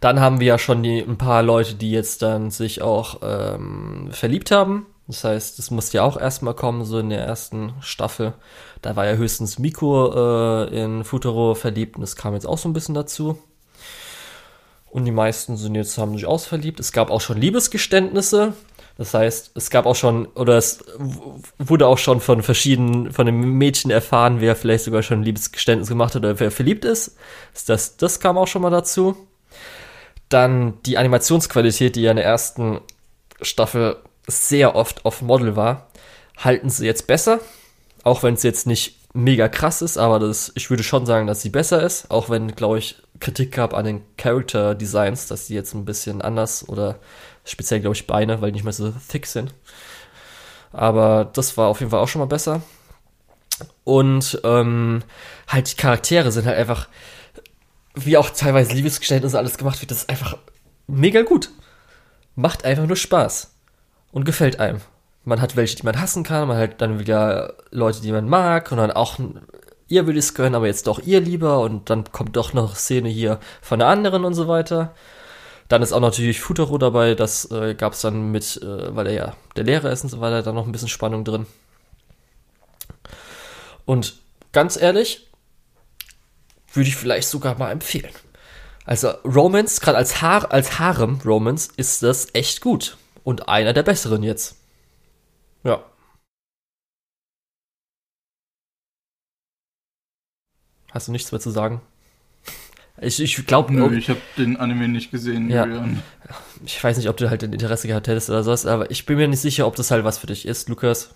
Dann 0.00 0.20
haben 0.20 0.40
wir 0.40 0.46
ja 0.46 0.58
schon 0.58 0.82
die, 0.82 1.00
ein 1.00 1.18
paar 1.18 1.42
Leute, 1.42 1.74
die 1.74 1.90
jetzt 1.90 2.22
dann 2.22 2.50
sich 2.50 2.82
auch 2.82 3.20
ähm, 3.22 4.08
verliebt 4.10 4.50
haben. 4.50 4.86
Das 5.06 5.24
heißt, 5.24 5.58
das 5.58 5.70
musste 5.70 5.98
ja 5.98 6.02
auch 6.02 6.18
erstmal 6.18 6.54
kommen, 6.54 6.84
so 6.84 6.98
in 6.98 7.10
der 7.10 7.24
ersten 7.24 7.74
Staffel. 7.80 8.34
Da 8.82 8.96
war 8.96 9.06
ja 9.06 9.14
höchstens 9.14 9.58
Miko 9.58 10.12
äh, 10.14 10.82
in 10.82 11.04
Futuro 11.04 11.54
verliebt 11.54 11.96
und 11.96 12.02
das 12.02 12.16
kam 12.16 12.34
jetzt 12.34 12.46
auch 12.46 12.58
so 12.58 12.68
ein 12.68 12.72
bisschen 12.72 12.94
dazu. 12.94 13.38
Und 14.90 15.04
die 15.04 15.10
meisten 15.10 15.56
sind 15.56 15.74
jetzt, 15.74 15.98
haben 15.98 16.14
sich 16.14 16.26
ausverliebt. 16.26 16.80
Es 16.80 16.92
gab 16.92 17.10
auch 17.10 17.20
schon 17.20 17.40
Liebesgeständnisse. 17.40 18.54
Das 18.96 19.12
heißt, 19.12 19.52
es 19.56 19.70
gab 19.70 19.86
auch 19.86 19.96
schon, 19.96 20.26
oder 20.26 20.56
es 20.56 20.84
wurde 21.58 21.86
auch 21.86 21.98
schon 21.98 22.20
von 22.20 22.42
verschiedenen, 22.42 23.12
von 23.12 23.26
den 23.26 23.40
Mädchen 23.40 23.90
erfahren, 23.90 24.40
wer 24.40 24.54
vielleicht 24.54 24.84
sogar 24.84 25.02
schon 25.02 25.20
ein 25.20 25.24
Liebesgeständnis 25.24 25.88
gemacht 25.88 26.14
hat 26.14 26.22
oder 26.22 26.38
wer 26.38 26.50
verliebt 26.50 26.84
ist. 26.84 27.16
Das, 27.66 27.96
das 27.96 28.20
kam 28.20 28.38
auch 28.38 28.46
schon 28.46 28.62
mal 28.62 28.70
dazu. 28.70 29.16
Dann 30.28 30.74
die 30.86 30.96
Animationsqualität, 30.96 31.96
die 31.96 32.02
ja 32.02 32.12
in 32.12 32.16
der 32.16 32.24
ersten 32.24 32.80
Staffel 33.42 33.96
sehr 34.26 34.76
oft 34.76 35.04
auf 35.04 35.22
Model 35.22 35.56
war, 35.56 35.88
halten 36.38 36.70
sie 36.70 36.86
jetzt 36.86 37.06
besser. 37.06 37.40
Auch 38.04 38.22
wenn 38.22 38.34
es 38.34 38.42
jetzt 38.42 38.66
nicht 38.66 38.98
mega 39.12 39.48
krass 39.48 39.80
ist, 39.80 39.96
aber 39.96 40.18
das, 40.18 40.52
ich 40.56 40.70
würde 40.70 40.82
schon 40.82 41.06
sagen, 41.06 41.26
dass 41.26 41.42
sie 41.42 41.50
besser 41.50 41.82
ist. 41.82 42.10
Auch 42.10 42.30
wenn, 42.30 42.54
glaube 42.54 42.78
ich, 42.78 42.96
Kritik 43.20 43.52
gab 43.52 43.74
an 43.74 43.84
den 43.84 44.02
Character 44.16 44.74
Designs, 44.74 45.28
dass 45.28 45.46
die 45.46 45.54
jetzt 45.54 45.74
ein 45.74 45.84
bisschen 45.84 46.20
anders 46.20 46.68
oder 46.68 46.96
speziell, 47.44 47.80
glaube 47.80 47.94
ich, 47.96 48.06
Beine, 48.06 48.40
weil 48.40 48.50
die 48.50 48.56
nicht 48.56 48.64
mehr 48.64 48.72
so 48.72 48.92
thick 49.08 49.26
sind. 49.26 49.54
Aber 50.72 51.30
das 51.32 51.56
war 51.56 51.68
auf 51.68 51.80
jeden 51.80 51.90
Fall 51.90 52.00
auch 52.00 52.08
schon 52.08 52.20
mal 52.20 52.26
besser. 52.26 52.62
Und 53.84 54.40
ähm, 54.44 55.02
halt 55.46 55.70
die 55.70 55.76
Charaktere 55.76 56.32
sind 56.32 56.46
halt 56.46 56.58
einfach, 56.58 56.88
wie 57.94 58.16
auch 58.16 58.30
teilweise 58.30 58.72
Liebesgeständnisse 58.72 59.38
alles 59.38 59.58
gemacht 59.58 59.80
wird, 59.80 59.90
das 59.90 59.98
ist 59.98 60.10
einfach 60.10 60.36
mega 60.86 61.22
gut. 61.22 61.50
Macht 62.34 62.64
einfach 62.64 62.86
nur 62.86 62.96
Spaß. 62.96 63.52
Und 64.10 64.24
gefällt 64.24 64.58
einem. 64.60 64.80
Man 65.24 65.40
hat 65.40 65.56
welche, 65.56 65.76
die 65.76 65.84
man 65.84 66.00
hassen 66.00 66.22
kann, 66.22 66.48
man 66.48 66.56
hat 66.56 66.80
dann 66.80 66.98
wieder 66.98 67.54
Leute, 67.70 68.00
die 68.00 68.12
man 68.12 68.28
mag, 68.28 68.70
und 68.70 68.78
dann 68.78 68.90
auch 68.90 69.18
ihr 69.88 70.06
würde 70.06 70.18
es 70.18 70.34
gönnen, 70.34 70.54
aber 70.54 70.66
jetzt 70.66 70.86
doch 70.86 71.00
ihr 71.00 71.20
lieber, 71.20 71.60
und 71.60 71.90
dann 71.90 72.04
kommt 72.12 72.36
doch 72.36 72.52
noch 72.52 72.76
Szene 72.76 73.08
hier 73.08 73.38
von 73.62 73.78
der 73.78 73.88
anderen 73.88 74.24
und 74.24 74.34
so 74.34 74.48
weiter. 74.48 74.94
Dann 75.68 75.82
ist 75.82 75.92
auch 75.92 76.00
natürlich 76.00 76.40
Futuro 76.40 76.78
dabei, 76.78 77.14
das 77.14 77.50
äh, 77.50 77.74
gab 77.74 77.94
es 77.94 78.02
dann 78.02 78.30
mit, 78.30 78.60
äh, 78.62 78.94
weil 78.94 79.06
er 79.06 79.12
ja 79.12 79.36
der 79.56 79.64
Lehrer 79.64 79.90
ist 79.90 80.04
und 80.04 80.10
so 80.10 80.20
weiter, 80.20 80.42
dann 80.42 80.54
noch 80.54 80.66
ein 80.66 80.72
bisschen 80.72 80.88
Spannung 80.88 81.24
drin. 81.24 81.46
Und 83.86 84.20
ganz 84.52 84.76
ehrlich, 84.76 85.28
würde 86.72 86.88
ich 86.88 86.96
vielleicht 86.96 87.28
sogar 87.28 87.58
mal 87.58 87.70
empfehlen. 87.70 88.12
Also 88.84 89.10
Romance, 89.24 89.80
gerade 89.80 89.96
als, 89.98 90.20
Haar, 90.20 90.52
als 90.52 90.78
Harem-Romance, 90.78 91.70
ist 91.76 92.02
das 92.02 92.28
echt 92.34 92.60
gut. 92.60 92.96
Und 93.22 93.48
einer 93.48 93.72
der 93.72 93.82
besseren 93.82 94.22
jetzt. 94.22 94.56
Ja. 95.62 95.82
Hast 100.92 101.08
du 101.08 101.12
nichts 101.12 101.32
mehr 101.32 101.40
zu 101.40 101.50
sagen? 101.50 101.80
Ich, 103.04 103.20
ich 103.20 103.46
glaube, 103.46 103.72
Nö, 103.72 103.96
ich 103.96 104.08
habe 104.08 104.20
den 104.36 104.56
Anime 104.56 104.88
nicht 104.88 105.10
gesehen, 105.10 105.50
Ja. 105.50 105.64
Julian. 105.64 106.02
ich 106.64 106.82
weiß 106.82 106.96
nicht, 106.96 107.08
ob 107.08 107.16
du 107.16 107.30
halt 107.30 107.44
ein 107.44 107.52
Interesse 107.52 107.86
gehabt 107.88 108.08
hättest 108.08 108.30
oder 108.30 108.42
sowas, 108.42 108.66
aber 108.66 108.90
ich 108.90 109.06
bin 109.06 109.16
mir 109.16 109.28
nicht 109.28 109.40
sicher, 109.40 109.66
ob 109.66 109.76
das 109.76 109.90
halt 109.90 110.04
was 110.04 110.18
für 110.18 110.26
dich 110.26 110.46
ist, 110.46 110.68
Lukas. 110.68 111.14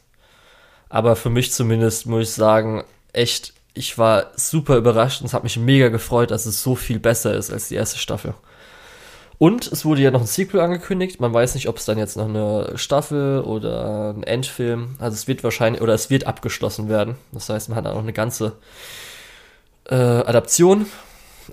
Aber 0.89 1.16
für 1.16 1.31
mich 1.31 1.52
zumindest 1.52 2.06
muss 2.06 2.28
ich 2.28 2.35
sagen, 2.35 2.85
echt, 3.12 3.52
ich 3.74 3.98
war 3.98 4.32
super 4.36 4.77
überrascht 4.77 5.20
und 5.20 5.27
es 5.27 5.35
hat 5.35 5.44
mich 5.44 5.56
mega 5.59 5.89
gefreut, 5.89 6.31
dass 6.31 6.47
es 6.47 6.62
so 6.62 6.74
viel 6.74 6.98
besser 6.98 7.35
ist 7.35 7.52
als 7.52 7.69
die 7.69 7.74
erste 7.74 7.98
Staffel. 7.98 8.35
Und 9.39 9.70
es 9.70 9.85
wurde 9.85 10.02
ja 10.02 10.10
noch 10.10 10.20
ein 10.23 10.27
Sequel 10.27 10.60
angekündigt. 10.60 11.20
Man 11.20 11.32
weiß 11.32 11.55
nicht, 11.55 11.69
ob 11.69 11.77
es 11.77 11.85
dann 11.85 11.97
jetzt 11.97 12.16
noch 12.16 12.28
eine 12.28 12.73
Staffel 12.77 13.40
oder 13.43 14.12
ein 14.16 14.24
Endfilm. 14.24 14.97
Also 14.98 15.15
es 15.15 15.28
wird 15.28 15.44
wahrscheinlich, 15.44 15.81
oder 15.81 15.94
es 15.94 16.10
wird 16.10 16.27
abgeschlossen 16.27 16.89
werden. 16.89 17.15
Das 17.31 17.48
heißt, 17.48 17.69
man 17.69 17.77
hat 17.77 17.85
dann 17.86 17.94
auch 17.94 18.01
eine 18.02 18.12
ganze 18.12 18.56
äh, 19.89 19.94
Adaption. 19.94 20.86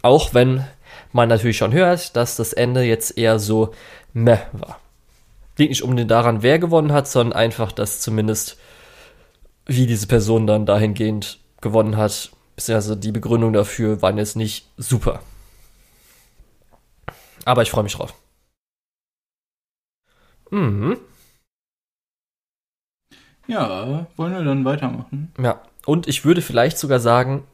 Auch 0.02 0.34
wenn 0.34 0.66
man 1.14 1.30
natürlich 1.30 1.58
schon 1.58 1.74
hört, 1.74 2.16
dass 2.16 2.36
das 2.36 2.54
Ende 2.54 2.84
jetzt 2.84 3.18
eher 3.18 3.40
so 3.40 3.74
meh 4.14 4.40
war. 4.54 4.80
Liegt 5.58 5.70
nicht 5.70 5.84
unbedingt 5.84 6.12
daran, 6.12 6.42
wer 6.44 6.60
gewonnen 6.60 6.92
hat, 6.92 7.08
sondern 7.08 7.38
einfach, 7.38 7.72
dass 7.72 8.02
zumindest 8.02 8.58
wie 9.66 9.88
diese 9.88 10.08
Person 10.08 10.48
dann 10.48 10.66
dahingehend 10.66 11.40
gewonnen 11.62 11.98
hat, 11.98 12.32
beziehungsweise 12.56 12.98
die 12.98 13.12
Begründung 13.12 13.54
dafür 13.54 14.02
waren 14.02 14.18
jetzt 14.18 14.36
nicht 14.36 14.68
super. 14.78 15.22
Aber 17.46 17.62
ich 17.62 17.72
freue 17.72 17.84
mich 17.84 17.96
drauf. 17.96 18.14
Mhm. 20.52 20.98
Ja, 23.48 24.08
wollen 24.16 24.34
wir 24.34 24.44
dann 24.44 24.66
weitermachen? 24.66 25.32
Ja, 25.40 25.62
und 25.86 26.08
ich 26.08 26.26
würde 26.26 26.42
vielleicht 26.42 26.78
sogar 26.78 27.00
sagen, 27.00 27.46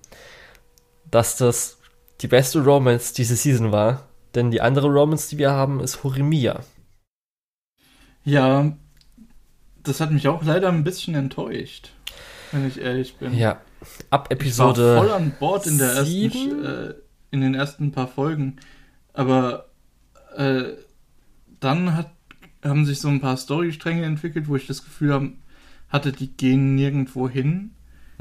dass 1.09 1.35
das 1.35 1.80
die 2.21 2.27
beste 2.27 2.63
Romance 2.63 3.13
diese 3.13 3.35
Season 3.35 3.71
war. 3.71 4.07
Denn 4.35 4.51
die 4.51 4.61
andere 4.61 4.87
Romance, 4.87 5.29
die 5.29 5.37
wir 5.37 5.51
haben, 5.51 5.79
ist 5.81 6.03
Horimiya. 6.03 6.61
Ja, 8.23 8.71
das 9.83 9.99
hat 9.99 10.11
mich 10.11 10.27
auch 10.27 10.43
leider 10.43 10.69
ein 10.69 10.83
bisschen 10.83 11.15
enttäuscht, 11.15 11.91
wenn 12.51 12.67
ich 12.67 12.79
ehrlich 12.79 13.15
bin. 13.17 13.33
Ja, 13.33 13.59
ab 14.09 14.31
Episode. 14.31 14.81
Ich 14.81 14.87
war 14.87 15.03
voll 15.03 15.11
an 15.11 15.33
Bord 15.39 15.67
in, 15.67 15.77
der 15.77 15.91
ersten, 15.93 16.65
äh, 16.65 16.93
in 17.31 17.41
den 17.41 17.55
ersten 17.55 17.91
paar 17.91 18.07
Folgen. 18.07 18.57
Aber 19.13 19.69
äh, 20.37 20.63
dann 21.59 21.95
hat, 21.95 22.11
haben 22.63 22.85
sich 22.85 22.99
so 22.99 23.09
ein 23.09 23.21
paar 23.21 23.37
Storystränge 23.37 24.05
entwickelt, 24.05 24.47
wo 24.47 24.55
ich 24.55 24.67
das 24.67 24.83
Gefühl 24.83 25.13
habe, 25.13 25.31
hatte, 25.89 26.11
die 26.11 26.31
gehen 26.31 26.75
nirgendwo 26.75 27.27
hin. 27.27 27.71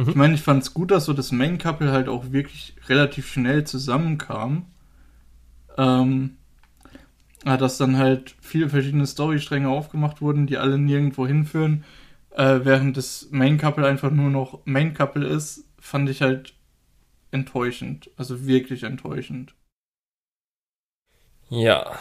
Mhm. 0.00 0.08
Ich 0.08 0.14
meine, 0.14 0.34
ich 0.34 0.42
fand 0.42 0.62
es 0.62 0.74
gut, 0.74 0.90
dass 0.90 1.04
so 1.04 1.12
das 1.12 1.30
Main 1.32 1.58
Couple 1.58 1.92
halt 1.92 2.08
auch 2.08 2.32
wirklich 2.32 2.74
relativ 2.88 3.30
schnell 3.30 3.64
zusammenkam. 3.64 4.66
Ähm, 5.76 6.36
dass 7.44 7.78
dann 7.78 7.96
halt 7.96 8.34
viele 8.40 8.68
verschiedene 8.68 9.06
Storystränge 9.06 9.68
aufgemacht 9.68 10.20
wurden, 10.20 10.46
die 10.46 10.58
alle 10.58 10.78
nirgendwo 10.78 11.26
hinführen, 11.26 11.84
äh, 12.30 12.60
während 12.62 12.96
das 12.96 13.28
Main 13.30 13.58
Couple 13.58 13.86
einfach 13.86 14.10
nur 14.10 14.30
noch 14.30 14.60
Main 14.64 14.94
Couple 14.94 15.26
ist, 15.26 15.64
fand 15.78 16.08
ich 16.10 16.22
halt 16.22 16.54
enttäuschend. 17.30 18.10
Also 18.16 18.46
wirklich 18.46 18.82
enttäuschend. 18.82 19.54
Ja, 21.48 21.98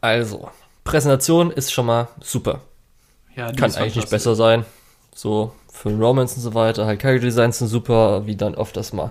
also, 0.00 0.50
Präsentation 0.84 1.50
ist 1.50 1.72
schon 1.72 1.86
mal 1.86 2.08
super. 2.20 2.60
Ja, 3.34 3.50
Kann 3.52 3.74
eigentlich 3.74 3.96
nicht 3.96 4.10
besser 4.10 4.34
sein. 4.34 4.64
So, 5.14 5.52
für 5.70 5.90
Romance 5.90 6.36
und 6.36 6.42
so 6.42 6.54
weiter. 6.54 6.86
Halt 6.86 7.00
Character 7.00 7.26
Designs 7.26 7.58
sind 7.58 7.68
super, 7.68 8.26
wie 8.26 8.36
dann 8.36 8.54
oft 8.54 8.76
das 8.76 8.92
mal. 8.92 9.10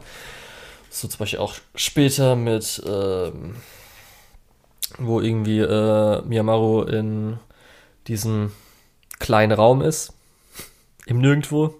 So 0.89 1.07
zum 1.07 1.19
Beispiel 1.19 1.39
auch 1.39 1.55
später 1.75 2.35
mit, 2.35 2.81
ähm, 2.85 3.55
wo 4.97 5.21
irgendwie 5.21 5.59
äh, 5.59 6.21
Miyamaru 6.23 6.83
in 6.83 7.39
diesem 8.07 8.51
kleinen 9.19 9.53
Raum 9.53 9.81
ist. 9.81 10.13
Im 11.05 11.19
Nirgendwo. 11.19 11.75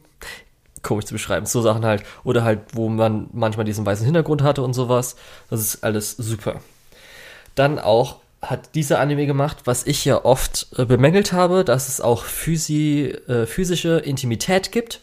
Komisch 0.81 1.05
zu 1.05 1.13
beschreiben. 1.13 1.45
So 1.45 1.61
Sachen 1.61 1.85
halt. 1.85 2.03
Oder 2.23 2.43
halt, 2.43 2.61
wo 2.73 2.89
man 2.89 3.29
manchmal 3.33 3.65
diesen 3.65 3.85
weißen 3.85 4.05
Hintergrund 4.05 4.41
hatte 4.41 4.63
und 4.63 4.73
sowas. 4.73 5.15
Das 5.49 5.59
ist 5.59 5.83
alles 5.83 6.11
super. 6.11 6.61
Dann 7.55 7.79
auch 7.79 8.20
hat 8.41 8.73
dieser 8.73 8.99
Anime 8.99 9.27
gemacht, 9.27 9.59
was 9.65 9.85
ich 9.85 10.03
ja 10.03 10.25
oft 10.25 10.67
äh, 10.77 10.85
bemängelt 10.85 11.31
habe, 11.31 11.63
dass 11.63 11.87
es 11.87 12.01
auch 12.01 12.23
physi, 12.23 13.15
äh, 13.27 13.45
physische 13.45 13.99
Intimität 13.99 14.71
gibt. 14.71 15.01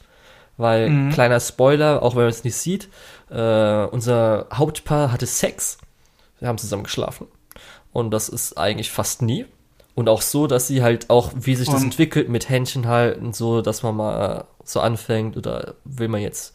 Weil, 0.57 0.91
mhm. 0.91 1.11
kleiner 1.11 1.39
Spoiler, 1.39 2.03
auch 2.03 2.17
wenn 2.17 2.23
man 2.23 2.31
es 2.31 2.43
nicht 2.43 2.57
sieht, 2.57 2.89
äh, 3.31 3.85
unser 3.85 4.49
Hauptpaar 4.53 5.13
hatte 5.13 5.27
Sex. 5.27 5.79
Wir 6.41 6.49
haben 6.49 6.59
zusammen 6.59 6.83
geschlafen. 6.83 7.29
Und 7.93 8.11
das 8.11 8.29
ist 8.29 8.59
eigentlich 8.59 8.91
fast 8.91 9.23
nie. 9.23 9.47
Und 9.95 10.09
auch 10.09 10.23
so, 10.23 10.49
dass 10.49 10.67
sie 10.67 10.83
halt 10.83 11.11
auch, 11.11 11.33
wie 11.37 11.55
sich 11.55 11.69
das 11.69 11.83
entwickelt, 11.83 12.29
mit 12.29 12.49
Händchen 12.49 12.87
halten, 12.87 13.33
so, 13.33 13.63
dass 13.63 13.83
man 13.83 13.97
mal 13.97 14.45
so 14.65 14.81
anfängt 14.81 15.37
oder 15.37 15.75
will 15.85 16.09
man 16.09 16.21
jetzt, 16.21 16.55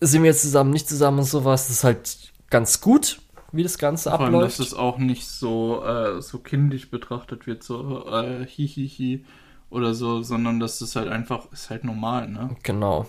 sind 0.00 0.22
wir 0.22 0.30
jetzt 0.30 0.42
zusammen, 0.42 0.70
nicht 0.70 0.88
zusammen 0.88 1.20
und 1.20 1.24
sowas. 1.24 1.66
Das 1.66 1.76
ist 1.76 1.84
halt 1.84 2.32
ganz 2.48 2.80
gut 2.80 3.20
wie 3.56 3.62
das 3.62 3.78
Ganze 3.78 4.10
Vor 4.10 4.20
abläuft. 4.20 4.34
Allem, 4.34 4.44
dass 4.44 4.58
es 4.58 4.74
auch 4.74 4.98
nicht 4.98 5.26
so, 5.26 5.84
äh, 5.84 6.20
so 6.22 6.38
kindisch 6.38 6.90
betrachtet 6.90 7.46
wird, 7.46 7.62
so 7.62 8.06
äh, 8.06 8.46
hihihi 8.46 9.24
oder 9.70 9.94
so, 9.94 10.22
sondern 10.22 10.60
dass 10.60 10.80
es 10.80 10.96
halt 10.96 11.08
einfach 11.08 11.50
ist 11.52 11.70
halt 11.70 11.84
normal, 11.84 12.28
ne? 12.28 12.56
Genau. 12.62 13.06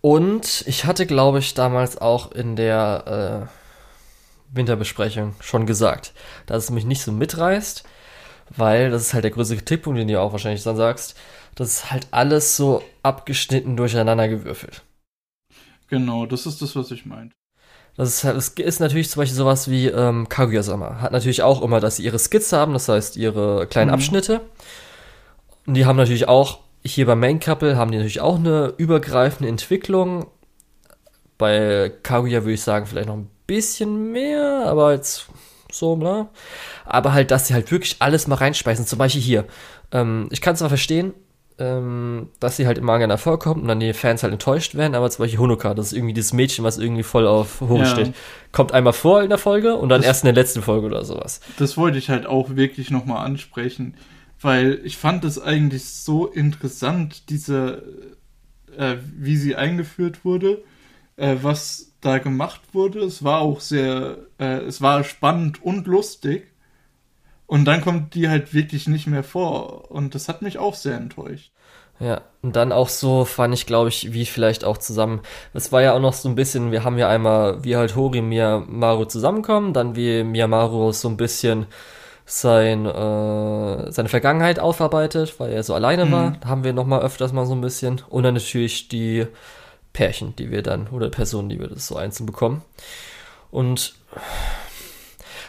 Und 0.00 0.64
ich 0.66 0.84
hatte, 0.84 1.06
glaube 1.06 1.38
ich, 1.38 1.54
damals 1.54 1.98
auch 1.98 2.32
in 2.32 2.56
der 2.56 3.48
äh, 3.48 4.54
Winterbesprechung 4.54 5.34
schon 5.40 5.66
gesagt, 5.66 6.12
dass 6.46 6.64
es 6.64 6.70
mich 6.70 6.84
nicht 6.84 7.02
so 7.02 7.10
mitreißt, 7.10 7.84
weil 8.50 8.90
das 8.90 9.02
ist 9.02 9.14
halt 9.14 9.24
der 9.24 9.30
größte 9.30 9.56
Kritikpunkt, 9.56 9.98
den 9.98 10.08
du 10.08 10.20
auch 10.20 10.32
wahrscheinlich 10.32 10.62
dann 10.62 10.76
sagst, 10.76 11.18
das 11.54 11.68
ist 11.68 11.90
halt 11.90 12.08
alles 12.10 12.56
so 12.56 12.82
abgeschnitten 13.02 13.76
durcheinander 13.76 14.28
gewürfelt. 14.28 14.82
Genau, 15.88 16.26
das 16.26 16.46
ist 16.46 16.60
das, 16.60 16.76
was 16.76 16.90
ich 16.90 17.06
meinte. 17.06 17.34
Das 17.96 18.08
ist, 18.08 18.24
das 18.24 18.48
ist 18.48 18.80
natürlich 18.80 19.08
zum 19.08 19.20
Beispiel 19.20 19.36
sowas 19.36 19.70
wie 19.70 19.86
ähm, 19.86 20.28
Kaguya-sama. 20.28 21.00
Hat 21.00 21.12
natürlich 21.12 21.42
auch 21.42 21.62
immer, 21.62 21.80
dass 21.80 21.96
sie 21.96 22.04
ihre 22.04 22.18
Skizze 22.18 22.56
haben, 22.56 22.72
das 22.72 22.88
heißt 22.88 23.16
ihre 23.16 23.66
kleinen 23.68 23.88
mhm. 23.88 23.94
Abschnitte. 23.94 24.40
Und 25.66 25.74
die 25.74 25.86
haben 25.86 25.96
natürlich 25.96 26.28
auch, 26.28 26.58
hier 26.84 27.06
beim 27.06 27.20
Main 27.20 27.40
Couple 27.40 27.76
haben 27.76 27.92
die 27.92 27.96
natürlich 27.96 28.20
auch 28.20 28.36
eine 28.36 28.74
übergreifende 28.76 29.48
Entwicklung. 29.48 30.26
Bei 31.38 31.92
Kaguya 32.02 32.42
würde 32.42 32.52
ich 32.52 32.62
sagen, 32.62 32.86
vielleicht 32.86 33.08
noch 33.08 33.16
ein 33.16 33.30
bisschen 33.46 34.12
mehr, 34.12 34.64
aber 34.66 34.92
jetzt 34.92 35.26
so, 35.70 35.96
ne? 35.96 36.28
Aber 36.84 37.12
halt, 37.12 37.30
dass 37.30 37.48
sie 37.48 37.54
halt 37.54 37.70
wirklich 37.70 37.96
alles 38.00 38.26
mal 38.26 38.36
reinspeisen. 38.36 38.86
Zum 38.86 38.98
Beispiel 38.98 39.22
hier. 39.22 39.44
Ähm, 39.92 40.28
ich 40.30 40.40
kann 40.40 40.54
es 40.54 40.58
zwar 40.58 40.68
verstehen, 40.68 41.14
ähm, 41.58 42.30
dass 42.40 42.56
sie 42.56 42.66
halt 42.66 42.78
im 42.78 42.84
Manga 42.84 43.16
vorkommt 43.16 43.62
und 43.62 43.68
dann 43.68 43.78
die 43.78 43.92
Fans 43.92 44.22
halt 44.22 44.32
enttäuscht 44.32 44.74
werden, 44.74 44.94
aber 44.94 45.08
zum 45.10 45.24
Beispiel 45.24 45.38
Honoka, 45.38 45.74
das 45.74 45.86
ist 45.86 45.92
irgendwie 45.92 46.14
dieses 46.14 46.32
Mädchen, 46.32 46.64
was 46.64 46.78
irgendwie 46.78 47.04
voll 47.04 47.26
auf 47.26 47.60
Hore 47.60 47.84
ja. 47.84 47.86
steht, 47.86 48.14
kommt 48.50 48.72
einmal 48.72 48.92
vor 48.92 49.22
in 49.22 49.28
der 49.28 49.38
Folge 49.38 49.76
und 49.76 49.88
dann 49.88 50.00
das, 50.00 50.06
erst 50.06 50.24
in 50.24 50.34
der 50.34 50.42
letzten 50.42 50.62
Folge 50.62 50.86
oder 50.86 51.04
sowas. 51.04 51.40
Das 51.58 51.76
wollte 51.76 51.98
ich 51.98 52.10
halt 52.10 52.26
auch 52.26 52.56
wirklich 52.56 52.90
nochmal 52.90 53.24
ansprechen, 53.24 53.94
weil 54.40 54.80
ich 54.84 54.96
fand 54.96 55.24
es 55.24 55.40
eigentlich 55.40 55.84
so 55.84 56.26
interessant, 56.26 57.30
diese, 57.30 57.82
äh, 58.76 58.96
wie 59.16 59.36
sie 59.36 59.54
eingeführt 59.54 60.24
wurde, 60.24 60.62
äh, 61.16 61.36
was 61.42 61.92
da 62.00 62.18
gemacht 62.18 62.62
wurde. 62.72 63.00
Es 63.00 63.22
war 63.22 63.40
auch 63.40 63.60
sehr, 63.60 64.18
äh, 64.38 64.58
es 64.58 64.82
war 64.82 65.04
spannend 65.04 65.62
und 65.62 65.86
lustig. 65.86 66.48
Und 67.46 67.66
dann 67.66 67.82
kommt 67.82 68.14
die 68.14 68.28
halt 68.28 68.54
wirklich 68.54 68.88
nicht 68.88 69.06
mehr 69.06 69.24
vor. 69.24 69.90
Und 69.90 70.14
das 70.14 70.28
hat 70.28 70.42
mich 70.42 70.58
auch 70.58 70.74
sehr 70.74 70.96
enttäuscht. 70.96 71.50
Ja, 72.00 72.22
und 72.42 72.56
dann 72.56 72.72
auch 72.72 72.88
so 72.88 73.24
fand 73.24 73.54
ich, 73.54 73.66
glaube 73.66 73.88
ich, 73.88 74.12
wie 74.12 74.26
vielleicht 74.26 74.64
auch 74.64 74.78
zusammen. 74.78 75.20
Es 75.52 75.70
war 75.70 75.80
ja 75.80 75.92
auch 75.92 76.00
noch 76.00 76.12
so 76.12 76.28
ein 76.28 76.34
bisschen, 76.34 76.72
wir 76.72 76.82
haben 76.82 76.98
ja 76.98 77.08
einmal, 77.08 77.62
wie 77.62 77.76
halt 77.76 77.94
Hori 77.94 78.20
Miyamaru 78.20 79.04
zusammenkommen, 79.04 79.72
dann 79.72 79.94
wie 79.94 80.24
Miyamaru 80.24 80.90
so 80.92 81.08
ein 81.08 81.16
bisschen 81.16 81.66
sein, 82.26 82.86
äh, 82.86 83.92
seine 83.92 84.08
Vergangenheit 84.08 84.58
aufarbeitet, 84.58 85.38
weil 85.38 85.52
er 85.52 85.62
so 85.62 85.74
alleine 85.74 86.06
mhm. 86.06 86.12
war. 86.12 86.36
Da 86.40 86.48
haben 86.48 86.64
wir 86.64 86.72
nochmal 86.72 87.02
öfters 87.02 87.32
mal 87.32 87.46
so 87.46 87.54
ein 87.54 87.60
bisschen. 87.60 88.02
Und 88.08 88.24
dann 88.24 88.34
natürlich 88.34 88.88
die 88.88 89.26
Pärchen, 89.92 90.34
die 90.36 90.50
wir 90.50 90.62
dann, 90.62 90.88
oder 90.88 91.10
Personen, 91.10 91.48
die 91.48 91.60
wir 91.60 91.68
das 91.68 91.86
so 91.86 91.96
einzeln 91.96 92.26
bekommen. 92.26 92.62
Und 93.50 93.94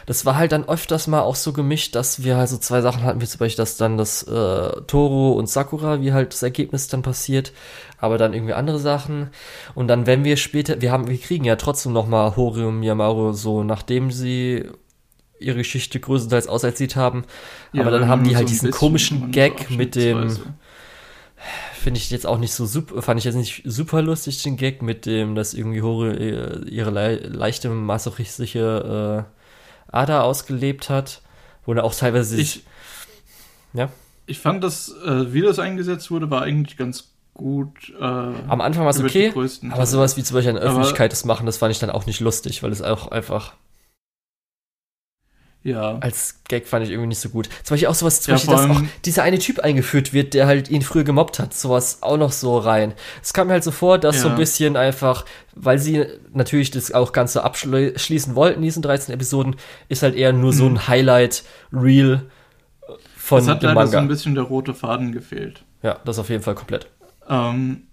das 0.06 0.24
war 0.24 0.36
halt 0.36 0.52
dann 0.52 0.68
öfters 0.68 1.08
mal 1.08 1.20
auch 1.22 1.34
so 1.34 1.52
gemischt, 1.52 1.96
dass 1.96 2.22
wir 2.22 2.36
halt 2.36 2.48
so 2.48 2.58
zwei 2.58 2.80
Sachen 2.80 3.02
hatten, 3.02 3.20
wie 3.20 3.26
zum 3.26 3.40
Beispiel, 3.40 3.62
dass 3.62 3.76
dann 3.76 3.98
das 3.98 4.22
äh, 4.22 4.80
Toro 4.86 5.32
und 5.32 5.48
Sakura, 5.48 6.00
wie 6.00 6.12
halt 6.12 6.32
das 6.32 6.44
Ergebnis 6.44 6.86
dann 6.86 7.02
passiert, 7.02 7.52
aber 7.98 8.16
dann 8.16 8.32
irgendwie 8.32 8.54
andere 8.54 8.78
Sachen. 8.78 9.30
Und 9.74 9.88
dann, 9.88 10.06
wenn 10.06 10.24
wir 10.24 10.36
später, 10.36 10.80
wir 10.80 10.92
haben, 10.92 11.08
wir 11.08 11.18
kriegen 11.18 11.44
ja 11.44 11.56
trotzdem 11.56 11.92
nochmal 11.92 12.36
Hori 12.36 12.62
und 12.62 12.78
Miyamaru 12.78 13.32
so, 13.32 13.64
nachdem 13.64 14.12
sie 14.12 14.66
ihre 15.40 15.58
Geschichte 15.58 15.98
größtenteils 15.98 16.46
auserzählt 16.46 16.94
haben. 16.94 17.24
Ja, 17.72 17.82
aber 17.82 17.90
dann 17.90 18.08
haben 18.08 18.24
die 18.24 18.36
halt 18.36 18.48
so 18.48 18.54
diesen 18.54 18.70
komischen 18.70 19.32
Gag 19.32 19.70
mit 19.70 19.96
dem, 19.96 20.30
finde 21.74 21.98
ich 21.98 22.10
jetzt 22.10 22.26
auch 22.26 22.38
nicht 22.38 22.54
so 22.54 22.64
super, 22.64 23.02
fand 23.02 23.18
ich 23.18 23.24
jetzt 23.24 23.34
nicht 23.34 23.62
super 23.64 24.02
lustig, 24.02 24.42
den 24.42 24.56
Gag 24.56 24.82
mit 24.82 25.04
dem, 25.04 25.34
dass 25.34 25.52
irgendwie 25.52 25.82
Hori 25.82 26.10
äh, 26.10 26.68
ihre 26.68 26.90
le 26.90 27.16
leichte 27.16 27.68
masochistische 27.70 29.26
äh, 29.28 29.35
Ada 29.96 30.22
ausgelebt 30.22 30.90
hat, 30.90 31.22
wo 31.64 31.72
er 31.72 31.84
auch 31.84 31.94
teilweise 31.94 32.36
ich, 32.36 32.64
ja. 33.72 33.88
Ich 34.26 34.38
fand 34.38 34.62
das, 34.64 34.94
äh, 35.04 35.32
wie 35.32 35.40
das 35.40 35.58
eingesetzt 35.58 36.10
wurde, 36.10 36.30
war 36.30 36.42
eigentlich 36.42 36.76
ganz 36.76 37.12
gut. 37.34 37.92
Äh, 38.00 38.04
Am 38.04 38.60
Anfang 38.60 38.84
war 38.84 38.90
es 38.90 39.00
okay, 39.00 39.32
aber 39.70 39.86
sowas 39.86 40.16
wie 40.16 40.22
zum 40.22 40.34
Beispiel 40.34 40.50
in 40.50 40.56
der 40.56 40.64
Öffentlichkeit 40.64 41.12
das 41.12 41.24
machen, 41.24 41.46
das 41.46 41.58
fand 41.58 41.72
ich 41.72 41.78
dann 41.78 41.90
auch 41.90 42.06
nicht 42.06 42.20
lustig, 42.20 42.62
weil 42.62 42.72
es 42.72 42.82
auch 42.82 43.08
einfach 43.08 43.54
ja. 45.66 45.98
Als 45.98 46.42
Gag 46.48 46.68
fand 46.68 46.84
ich 46.84 46.92
irgendwie 46.92 47.08
nicht 47.08 47.18
so 47.18 47.28
gut. 47.28 47.48
Zum 47.64 47.74
Beispiel 47.74 47.88
auch 47.88 47.94
sowas, 47.94 48.20
zum 48.20 48.32
ja, 48.32 48.36
Beispiel, 48.36 48.54
dass 48.54 48.70
auch 48.70 48.82
dieser 49.04 49.24
eine 49.24 49.38
Typ 49.40 49.58
eingeführt 49.58 50.12
wird, 50.12 50.32
der 50.32 50.46
halt 50.46 50.70
ihn 50.70 50.82
früher 50.82 51.02
gemobbt 51.02 51.40
hat, 51.40 51.54
sowas 51.54 52.02
auch 52.02 52.16
noch 52.16 52.30
so 52.30 52.56
rein. 52.56 52.94
Es 53.20 53.32
kam 53.32 53.48
mir 53.48 53.54
halt 53.54 53.64
so 53.64 53.72
vor, 53.72 53.98
dass 53.98 54.16
ja. 54.16 54.22
so 54.22 54.28
ein 54.28 54.36
bisschen 54.36 54.76
einfach, 54.76 55.24
weil 55.56 55.80
sie 55.80 56.06
natürlich 56.32 56.70
das 56.70 56.92
auch 56.92 57.12
Ganze 57.12 57.42
abschließen 57.42 58.36
wollten, 58.36 58.62
diesen 58.62 58.80
13 58.80 59.12
Episoden, 59.12 59.56
ist 59.88 60.04
halt 60.04 60.14
eher 60.14 60.32
nur 60.32 60.52
mhm. 60.52 60.56
so 60.56 60.66
ein 60.66 60.86
Highlight-Reel 60.86 62.30
von 63.16 63.40
es 63.40 63.48
hat 63.48 63.62
dem 63.62 63.66
leider 63.66 63.80
Manga. 63.80 63.90
so 63.90 63.98
ein 63.98 64.08
bisschen 64.08 64.34
der 64.36 64.44
rote 64.44 64.72
Faden 64.72 65.10
gefehlt. 65.10 65.64
Ja, 65.82 65.98
das 66.04 66.20
auf 66.20 66.28
jeden 66.28 66.44
Fall 66.44 66.54
komplett. 66.54 66.86
Ähm, 67.28 67.88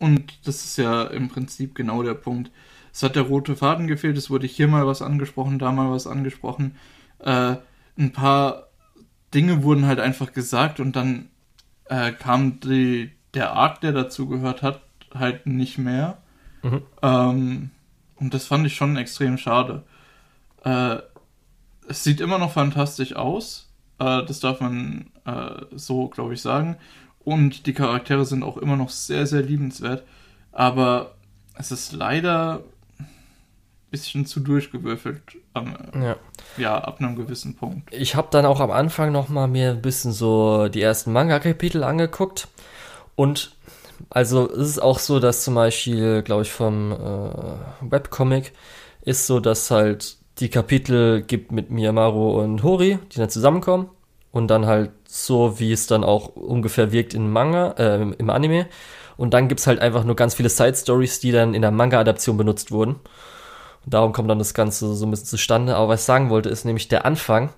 und 0.00 0.32
das 0.44 0.64
ist 0.64 0.76
ja 0.76 1.04
im 1.04 1.28
Prinzip 1.28 1.76
genau 1.76 2.02
der 2.02 2.14
Punkt 2.14 2.50
es 2.92 3.02
hat 3.02 3.16
der 3.16 3.22
rote 3.22 3.56
Faden 3.56 3.86
gefehlt, 3.86 4.16
es 4.16 4.30
wurde 4.30 4.46
hier 4.46 4.68
mal 4.68 4.86
was 4.86 5.02
angesprochen, 5.02 5.58
da 5.58 5.72
mal 5.72 5.90
was 5.90 6.06
angesprochen. 6.06 6.76
Äh, 7.18 7.56
ein 7.98 8.12
paar 8.12 8.68
Dinge 9.34 9.62
wurden 9.62 9.86
halt 9.86 10.00
einfach 10.00 10.32
gesagt 10.32 10.80
und 10.80 10.96
dann 10.96 11.28
äh, 11.84 12.12
kam 12.12 12.60
die, 12.60 13.10
der 13.34 13.52
Arc, 13.52 13.80
der 13.80 13.92
dazu 13.92 14.28
gehört 14.28 14.62
hat, 14.62 14.80
halt 15.14 15.46
nicht 15.46 15.78
mehr. 15.78 16.18
Mhm. 16.62 16.82
Ähm, 17.02 17.70
und 18.16 18.34
das 18.34 18.46
fand 18.46 18.66
ich 18.66 18.74
schon 18.74 18.96
extrem 18.96 19.38
schade. 19.38 19.84
Äh, 20.64 20.98
es 21.88 22.04
sieht 22.04 22.20
immer 22.20 22.38
noch 22.38 22.52
fantastisch 22.52 23.14
aus. 23.16 23.70
Äh, 23.98 24.24
das 24.24 24.40
darf 24.40 24.60
man 24.60 25.10
äh, 25.24 25.64
so, 25.72 26.08
glaube 26.08 26.34
ich, 26.34 26.42
sagen. 26.42 26.76
Und 27.24 27.66
die 27.66 27.72
Charaktere 27.72 28.24
sind 28.24 28.42
auch 28.42 28.56
immer 28.56 28.76
noch 28.76 28.90
sehr, 28.90 29.26
sehr 29.26 29.42
liebenswert. 29.42 30.04
Aber 30.52 31.14
es 31.54 31.70
ist 31.70 31.92
leider 31.92 32.62
bisschen 33.90 34.26
zu 34.26 34.40
durchgewürfelt. 34.40 35.22
Ähm, 35.54 35.74
ja. 35.94 36.16
ja, 36.56 36.78
ab 36.78 37.00
einem 37.00 37.16
gewissen 37.16 37.56
Punkt. 37.56 37.92
Ich 37.92 38.14
habe 38.14 38.28
dann 38.30 38.46
auch 38.46 38.60
am 38.60 38.70
Anfang 38.70 39.12
noch 39.12 39.28
mal 39.28 39.48
mir 39.48 39.70
ein 39.70 39.82
bisschen 39.82 40.12
so 40.12 40.68
die 40.68 40.82
ersten 40.82 41.12
Manga-Kapitel 41.12 41.84
angeguckt. 41.84 42.48
Und 43.16 43.56
also 44.08 44.50
es 44.50 44.68
ist 44.68 44.82
auch 44.82 44.98
so, 44.98 45.20
dass 45.20 45.44
zum 45.44 45.54
Beispiel, 45.54 46.22
glaube 46.22 46.42
ich, 46.42 46.52
vom 46.52 46.92
äh, 46.92 47.90
Webcomic 47.90 48.52
ist 49.02 49.26
so, 49.26 49.40
dass 49.40 49.70
halt 49.70 50.16
die 50.38 50.48
Kapitel 50.48 51.22
gibt 51.22 51.52
mit 51.52 51.70
Miyamaru 51.70 52.40
und 52.40 52.62
Hori, 52.62 52.98
die 53.12 53.18
dann 53.18 53.28
zusammenkommen 53.28 53.90
und 54.32 54.48
dann 54.48 54.66
halt 54.66 54.90
so, 55.06 55.58
wie 55.58 55.72
es 55.72 55.86
dann 55.86 56.04
auch 56.04 56.28
ungefähr 56.28 56.92
wirkt 56.92 57.14
in 57.14 57.30
Manga, 57.30 57.72
äh, 57.72 58.00
im 58.00 58.30
Anime. 58.30 58.66
Und 59.16 59.34
dann 59.34 59.48
gibt's 59.48 59.66
halt 59.66 59.80
einfach 59.80 60.04
nur 60.04 60.16
ganz 60.16 60.34
viele 60.34 60.48
Side-Stories, 60.48 61.20
die 61.20 61.32
dann 61.32 61.52
in 61.52 61.60
der 61.60 61.72
Manga-Adaption 61.72 62.38
benutzt 62.38 62.72
wurden. 62.72 62.96
Und 63.84 63.94
darum 63.94 64.12
kommt 64.12 64.28
dann 64.28 64.38
das 64.38 64.54
Ganze 64.54 64.94
so 64.94 65.06
ein 65.06 65.10
bisschen 65.10 65.26
zustande. 65.26 65.76
Aber 65.76 65.88
was 65.88 66.00
ich 66.00 66.06
sagen 66.06 66.30
wollte, 66.30 66.48
ist 66.48 66.64
nämlich 66.64 66.88
der 66.88 67.04
Anfang, 67.04 67.50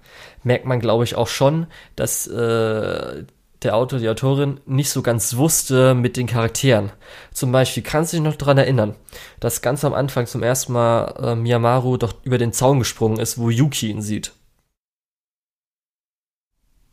merkt 0.44 0.66
man, 0.66 0.80
glaube 0.80 1.04
ich, 1.04 1.16
auch 1.16 1.28
schon, 1.28 1.66
dass 1.96 2.26
äh, 2.26 3.24
der 3.62 3.76
Autor, 3.76 3.98
die 3.98 4.08
Autorin 4.08 4.60
nicht 4.66 4.90
so 4.90 5.02
ganz 5.02 5.36
wusste 5.36 5.94
mit 5.94 6.16
den 6.16 6.26
Charakteren. 6.26 6.90
Zum 7.32 7.52
Beispiel, 7.52 7.82
kannst 7.82 8.12
du 8.12 8.16
dich 8.16 8.24
noch 8.24 8.36
daran 8.36 8.58
erinnern, 8.58 8.94
dass 9.40 9.62
ganz 9.62 9.84
am 9.84 9.94
Anfang 9.94 10.26
zum 10.26 10.42
ersten 10.42 10.72
Mal 10.72 11.14
äh, 11.22 11.34
Miyamaru 11.34 11.96
doch 11.96 12.14
über 12.24 12.38
den 12.38 12.52
Zaun 12.52 12.80
gesprungen 12.80 13.18
ist, 13.18 13.38
wo 13.38 13.50
Yuki 13.50 13.90
ihn 13.90 14.02
sieht. 14.02 14.32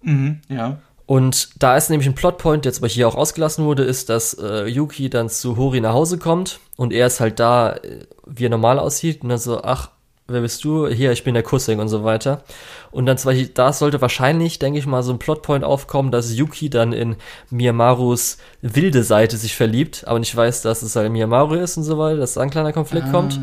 Mhm, 0.02 0.42
ja. 0.48 0.80
Und 1.10 1.50
da 1.58 1.76
ist 1.76 1.90
nämlich 1.90 2.08
ein 2.08 2.14
Plotpoint, 2.14 2.66
der 2.66 2.70
jetzt 2.70 2.82
aber 2.82 2.88
hier 2.88 3.08
auch 3.08 3.16
ausgelassen 3.16 3.66
wurde, 3.66 3.82
ist, 3.82 4.10
dass 4.10 4.36
äh, 4.36 4.68
Yuki 4.68 5.10
dann 5.10 5.28
zu 5.28 5.58
Hori 5.58 5.82
nach 5.82 5.94
Hause 5.94 6.20
kommt 6.20 6.60
und 6.78 6.94
er 6.94 7.08
ist 7.08 7.20
halt 7.20 7.40
da, 7.40 7.78
äh, 7.78 8.06
wie 8.28 8.46
er 8.46 8.52
normal 8.52 8.78
aussieht 8.78 9.24
und 9.24 9.30
dann 9.30 9.40
so, 9.40 9.64
ach, 9.64 9.90
wer 10.28 10.42
bist 10.42 10.64
du? 10.64 10.88
Hier, 10.88 11.12
ich 11.12 11.24
bin 11.24 11.34
der 11.34 11.42
Cousin 11.42 11.80
und 11.80 11.88
so 11.88 12.04
weiter. 12.04 12.44
Und 12.92 13.08
dann 13.08 13.18
zwar, 13.18 13.34
da 13.34 13.74
sollte 13.74 14.02
wahrscheinlich, 14.02 14.60
denke 14.60 14.78
ich 14.78 14.86
mal, 14.86 15.02
so 15.02 15.12
ein 15.12 15.18
Plotpoint 15.18 15.64
aufkommen, 15.64 16.12
dass 16.12 16.38
Yuki 16.38 16.70
dann 16.70 16.94
in 16.94 17.16
Miyamarus 17.50 18.38
wilde 18.62 19.02
Seite 19.02 19.36
sich 19.38 19.56
verliebt, 19.56 20.04
aber 20.06 20.20
nicht 20.20 20.36
weiß, 20.36 20.62
dass 20.62 20.84
es 20.84 20.96
halt 20.96 21.12
Miyamaru 21.12 21.56
ist 21.56 21.76
und 21.76 21.86
so 21.86 21.98
weiter, 21.98 22.18
dass 22.18 22.36
da 22.36 22.42
ein 22.42 22.52
kleiner 22.52 22.72
Konflikt 22.72 23.08
ah. 23.08 23.12
kommt. 23.12 23.40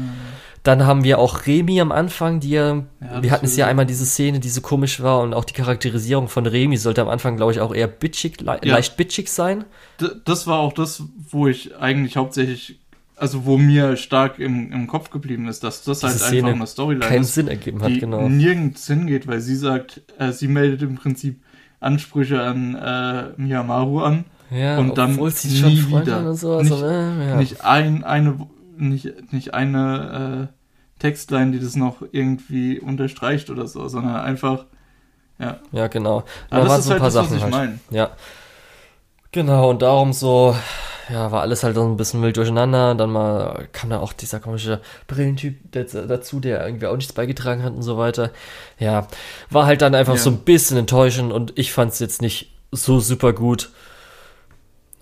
Dann 0.66 0.84
haben 0.84 1.04
wir 1.04 1.18
auch 1.18 1.46
Remi 1.46 1.80
am 1.80 1.92
Anfang, 1.92 2.40
die 2.40 2.50
ja, 2.50 2.82
ja 3.00 3.22
wir 3.22 3.30
hatten 3.30 3.46
es 3.46 3.56
ja 3.56 3.66
einmal 3.66 3.86
diese 3.86 4.04
Szene, 4.04 4.40
die 4.40 4.48
so 4.48 4.60
komisch 4.60 5.00
war 5.00 5.20
und 5.20 5.32
auch 5.32 5.44
die 5.44 5.52
Charakterisierung 5.52 6.28
von 6.28 6.44
Remi 6.44 6.76
sollte 6.76 7.02
am 7.02 7.08
Anfang, 7.08 7.36
glaube 7.36 7.52
ich, 7.52 7.60
auch 7.60 7.72
eher 7.72 7.86
bitchig, 7.86 8.40
le 8.40 8.58
ja. 8.64 8.74
leicht 8.74 8.96
bitchig 8.96 9.28
sein. 9.28 9.64
D 10.00 10.08
das 10.24 10.48
war 10.48 10.58
auch 10.58 10.72
das, 10.72 11.04
wo 11.30 11.46
ich 11.46 11.76
eigentlich 11.76 12.16
hauptsächlich 12.16 12.80
also 13.16 13.46
wo 13.46 13.56
mir 13.56 13.96
stark 13.96 14.38
im, 14.38 14.72
im 14.72 14.86
Kopf 14.86 15.10
geblieben 15.10 15.48
ist, 15.48 15.64
dass 15.64 15.84
das 15.84 16.00
Diese 16.00 16.12
halt 16.12 16.20
Szene 16.20 16.48
einfach 16.48 16.60
eine 16.60 16.66
Storyline 16.66 17.06
keinen 17.06 17.22
ist, 17.22 17.34
Sinn 17.34 17.48
ergeben 17.48 17.82
hat, 17.82 17.90
die 17.90 18.00
genau. 18.00 18.28
nirgends 18.28 18.86
hingeht, 18.86 19.26
weil 19.26 19.40
sie 19.40 19.56
sagt, 19.56 20.02
äh, 20.18 20.32
sie 20.32 20.48
meldet 20.48 20.82
im 20.82 20.96
Prinzip 20.96 21.40
Ansprüche 21.80 22.42
an 22.42 22.74
äh, 22.74 23.40
Miyamaru 23.40 24.00
an 24.00 24.24
ja, 24.50 24.78
und 24.78 24.98
dann 24.98 25.14
sie 25.30 25.62
nie 25.62 25.88
wieder. 25.88 26.28
Und 26.28 26.36
so, 26.36 26.60
nicht, 26.60 26.72
also, 26.72 26.86
äh, 26.86 27.28
ja. 27.28 27.36
nicht 27.36 27.64
ein 27.64 28.04
eine 28.04 28.46
nicht 28.76 29.32
nicht 29.32 29.54
eine 29.54 30.50
äh, 30.50 31.00
Textline, 31.00 31.52
die 31.52 31.60
das 31.60 31.76
noch 31.76 32.02
irgendwie 32.12 32.80
unterstreicht 32.80 33.50
oder 33.50 33.66
so, 33.66 33.88
sondern 33.88 34.16
einfach 34.16 34.66
ja. 35.38 35.58
Ja, 35.72 35.86
genau. 35.88 36.24
Da 36.50 36.64
das 36.64 36.80
ist 36.80 36.90
halt 36.90 37.02
das, 37.02 37.12
Sachen 37.12 37.30
was 37.30 37.36
ich 37.36 37.42
halt. 37.42 37.52
meine. 37.52 37.78
Ja. 37.90 38.10
Genau, 39.32 39.70
und 39.70 39.82
darum 39.82 40.12
so, 40.14 40.56
ja, 41.10 41.30
war 41.30 41.42
alles 41.42 41.62
halt 41.62 41.74
so 41.74 41.84
ein 41.86 41.96
bisschen 41.96 42.22
wild 42.22 42.36
durcheinander. 42.36 42.94
Dann 42.94 43.10
mal 43.10 43.68
kam 43.72 43.90
da 43.90 43.98
auch 43.98 44.12
dieser 44.12 44.40
komische 44.40 44.80
Brillentyp 45.06 45.58
dazu, 45.72 46.40
der 46.40 46.64
irgendwie 46.64 46.86
auch 46.86 46.96
nichts 46.96 47.12
beigetragen 47.12 47.62
hat 47.62 47.74
und 47.74 47.82
so 47.82 47.98
weiter. 47.98 48.30
Ja, 48.78 49.06
war 49.50 49.66
halt 49.66 49.82
dann 49.82 49.94
einfach 49.94 50.14
ja. 50.14 50.20
so 50.20 50.30
ein 50.30 50.38
bisschen 50.38 50.78
enttäuschend 50.78 51.32
und 51.32 51.52
ich 51.56 51.72
fand 51.72 51.92
es 51.92 51.98
jetzt 51.98 52.22
nicht 52.22 52.52
so 52.72 52.98
super 52.98 53.32
gut. 53.32 53.70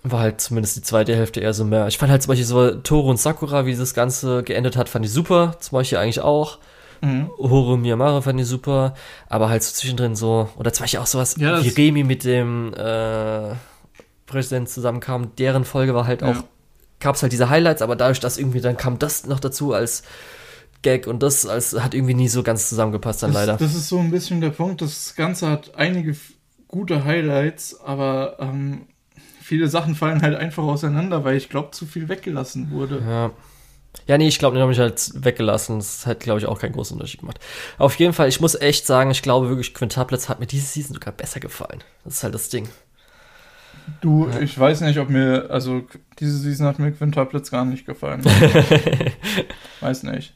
War 0.07 0.19
halt 0.19 0.39
zumindest 0.39 0.77
die 0.77 0.81
zweite 0.81 1.15
Hälfte 1.15 1.39
eher 1.39 1.53
so 1.53 1.65
mehr. 1.65 1.87
Ich 1.87 1.97
fand 1.97 2.11
halt 2.11 2.21
zum 2.21 2.29
Beispiel 2.29 2.45
so 2.45 2.71
Toro 2.75 3.09
und 3.09 3.19
Sakura, 3.19 3.65
wie 3.65 3.75
das 3.75 3.93
Ganze 3.93 4.43
geendet 4.43 4.77
hat, 4.77 4.87
fand 4.87 5.05
ich 5.05 5.11
super. 5.11 5.57
Zum 5.59 5.77
Beispiel 5.77 5.97
eigentlich 5.97 6.21
auch. 6.21 6.59
Mhm. 7.01 7.29
Horo 7.37 7.75
Miyamara 7.75 8.21
fand 8.21 8.39
ich 8.39 8.47
super. 8.47 8.93
Aber 9.27 9.49
halt 9.49 9.63
so 9.63 9.73
zwischendrin 9.73 10.15
so, 10.15 10.49
oder 10.57 10.71
zum 10.71 10.83
Beispiel 10.83 10.99
auch 10.99 11.07
sowas 11.07 11.35
ja, 11.37 11.63
wie 11.63 11.69
Remi 11.69 12.03
mit 12.03 12.23
dem, 12.23 12.73
äh, 12.73 13.55
Präsident 14.25 14.69
zusammenkam, 14.69 15.35
deren 15.35 15.65
Folge 15.65 15.93
war 15.93 16.07
halt 16.07 16.21
ja. 16.21 16.31
auch, 16.31 16.43
gab 16.99 17.15
es 17.15 17.21
halt 17.21 17.31
diese 17.31 17.49
Highlights, 17.49 17.81
aber 17.81 17.95
dadurch, 17.95 18.19
dass 18.19 18.37
irgendwie 18.37 18.61
dann 18.61 18.77
kam 18.77 18.99
das 18.99 19.25
noch 19.25 19.39
dazu 19.39 19.73
als 19.73 20.03
Gag 20.81 21.07
und 21.07 21.23
das 21.23 21.45
als, 21.45 21.79
hat 21.79 21.93
irgendwie 21.93 22.13
nie 22.13 22.27
so 22.27 22.43
ganz 22.43 22.69
zusammengepasst 22.69 23.23
dann 23.23 23.33
das, 23.33 23.45
leider. 23.45 23.57
Das 23.57 23.75
ist 23.75 23.89
so 23.89 23.99
ein 23.99 24.11
bisschen 24.11 24.41
der 24.41 24.49
Punkt, 24.49 24.81
das 24.81 25.15
Ganze 25.15 25.49
hat 25.49 25.75
einige 25.75 26.15
gute 26.67 27.05
Highlights, 27.05 27.79
aber 27.81 28.37
ähm, 28.39 28.87
viele 29.45 29.67
Sachen 29.67 29.93
fallen 29.93 30.23
halt 30.23 30.35
einfach 30.35 30.63
auseinander, 30.63 31.23
weil 31.23 31.37
ich 31.37 31.49
glaube, 31.49 31.69
zu 31.71 31.85
viel 31.85 32.09
weggelassen 32.09 32.71
wurde. 32.71 33.01
Ja. 33.07 33.31
Ja, 34.07 34.17
nee, 34.17 34.27
ich 34.27 34.39
glaube, 34.39 34.55
den 34.55 34.61
habe 34.61 34.73
ich 34.73 34.79
halt 34.79 35.11
weggelassen. 35.23 35.77
Das 35.77 36.05
hat, 36.05 36.19
glaube 36.19 36.39
ich, 36.39 36.47
auch 36.47 36.59
keinen 36.59 36.73
großen 36.73 36.95
Unterschied 36.95 37.21
gemacht. 37.21 37.39
Auf 37.77 37.95
jeden 37.95 38.11
Fall, 38.11 38.27
ich 38.27 38.41
muss 38.41 38.55
echt 38.55 38.85
sagen, 38.85 39.09
ich 39.11 39.21
glaube 39.21 39.47
wirklich, 39.47 39.73
Quintuplets 39.73 40.27
hat 40.27 40.41
mir 40.41 40.47
diese 40.47 40.65
Season 40.65 40.95
sogar 40.95 41.13
besser 41.13 41.39
gefallen. 41.39 41.81
Das 42.03 42.15
ist 42.15 42.23
halt 42.23 42.33
das 42.33 42.49
Ding. 42.49 42.67
Du, 44.01 44.27
ja. 44.27 44.41
ich 44.41 44.59
weiß 44.59 44.81
nicht, 44.81 44.99
ob 44.99 45.09
mir, 45.09 45.47
also 45.49 45.83
diese 46.19 46.37
Season 46.39 46.67
hat 46.67 46.79
mir 46.79 46.91
Quintuplets 46.91 47.51
gar 47.51 47.63
nicht 47.63 47.85
gefallen. 47.85 48.25
weiß 49.79 50.03
nicht. 50.03 50.35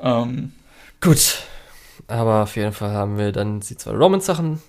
Ähm. 0.00 0.52
Gut. 1.00 1.44
Aber 2.08 2.42
auf 2.42 2.56
jeden 2.56 2.72
Fall 2.72 2.92
haben 2.92 3.16
wir 3.16 3.30
dann 3.30 3.60
die 3.60 3.76
zwei 3.76 3.92
Romans-Sachen. 3.92 4.60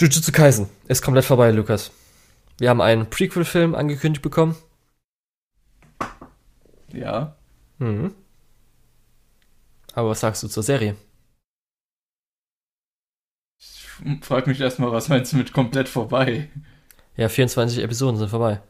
Jujutsu 0.00 0.32
Kaisen 0.32 0.66
ist 0.88 1.02
komplett 1.02 1.26
vorbei, 1.26 1.50
Lukas. 1.50 1.90
Wir 2.56 2.70
haben 2.70 2.80
einen 2.80 3.10
Prequel-Film 3.10 3.74
angekündigt 3.74 4.22
bekommen. 4.22 4.56
Ja. 6.90 7.36
Mhm. 7.76 8.14
Aber 9.92 10.08
was 10.08 10.20
sagst 10.20 10.42
du 10.42 10.48
zur 10.48 10.62
Serie? 10.62 10.96
frag 14.22 14.46
mich 14.46 14.58
erstmal, 14.58 14.90
was 14.90 15.10
meinst 15.10 15.34
du 15.34 15.36
mit 15.36 15.52
komplett 15.52 15.86
vorbei? 15.86 16.48
Ja, 17.18 17.28
24 17.28 17.84
Episoden 17.84 18.16
sind 18.16 18.30
vorbei. 18.30 18.62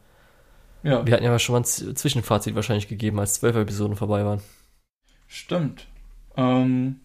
Ja. 0.83 1.05
Wir 1.05 1.13
hatten 1.13 1.23
ja 1.23 1.39
schon 1.39 1.53
mal 1.53 1.61
ein 1.61 1.95
Zwischenfazit 1.95 2.55
wahrscheinlich 2.55 2.89
gegeben, 2.89 3.21
als 3.21 3.35
12 3.35 3.55
Episoden 3.55 3.95
vorbei 3.95 4.25
waren. 4.25 4.41
Stimmt. 5.27 5.87
Ähm, 6.35 6.99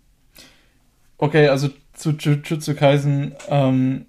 okay, 1.16 1.46
also 1.46 1.68
zu 1.92 2.10
Jujutsu 2.10 2.74
Kaisen, 2.74 3.36
ähm, 3.48 4.06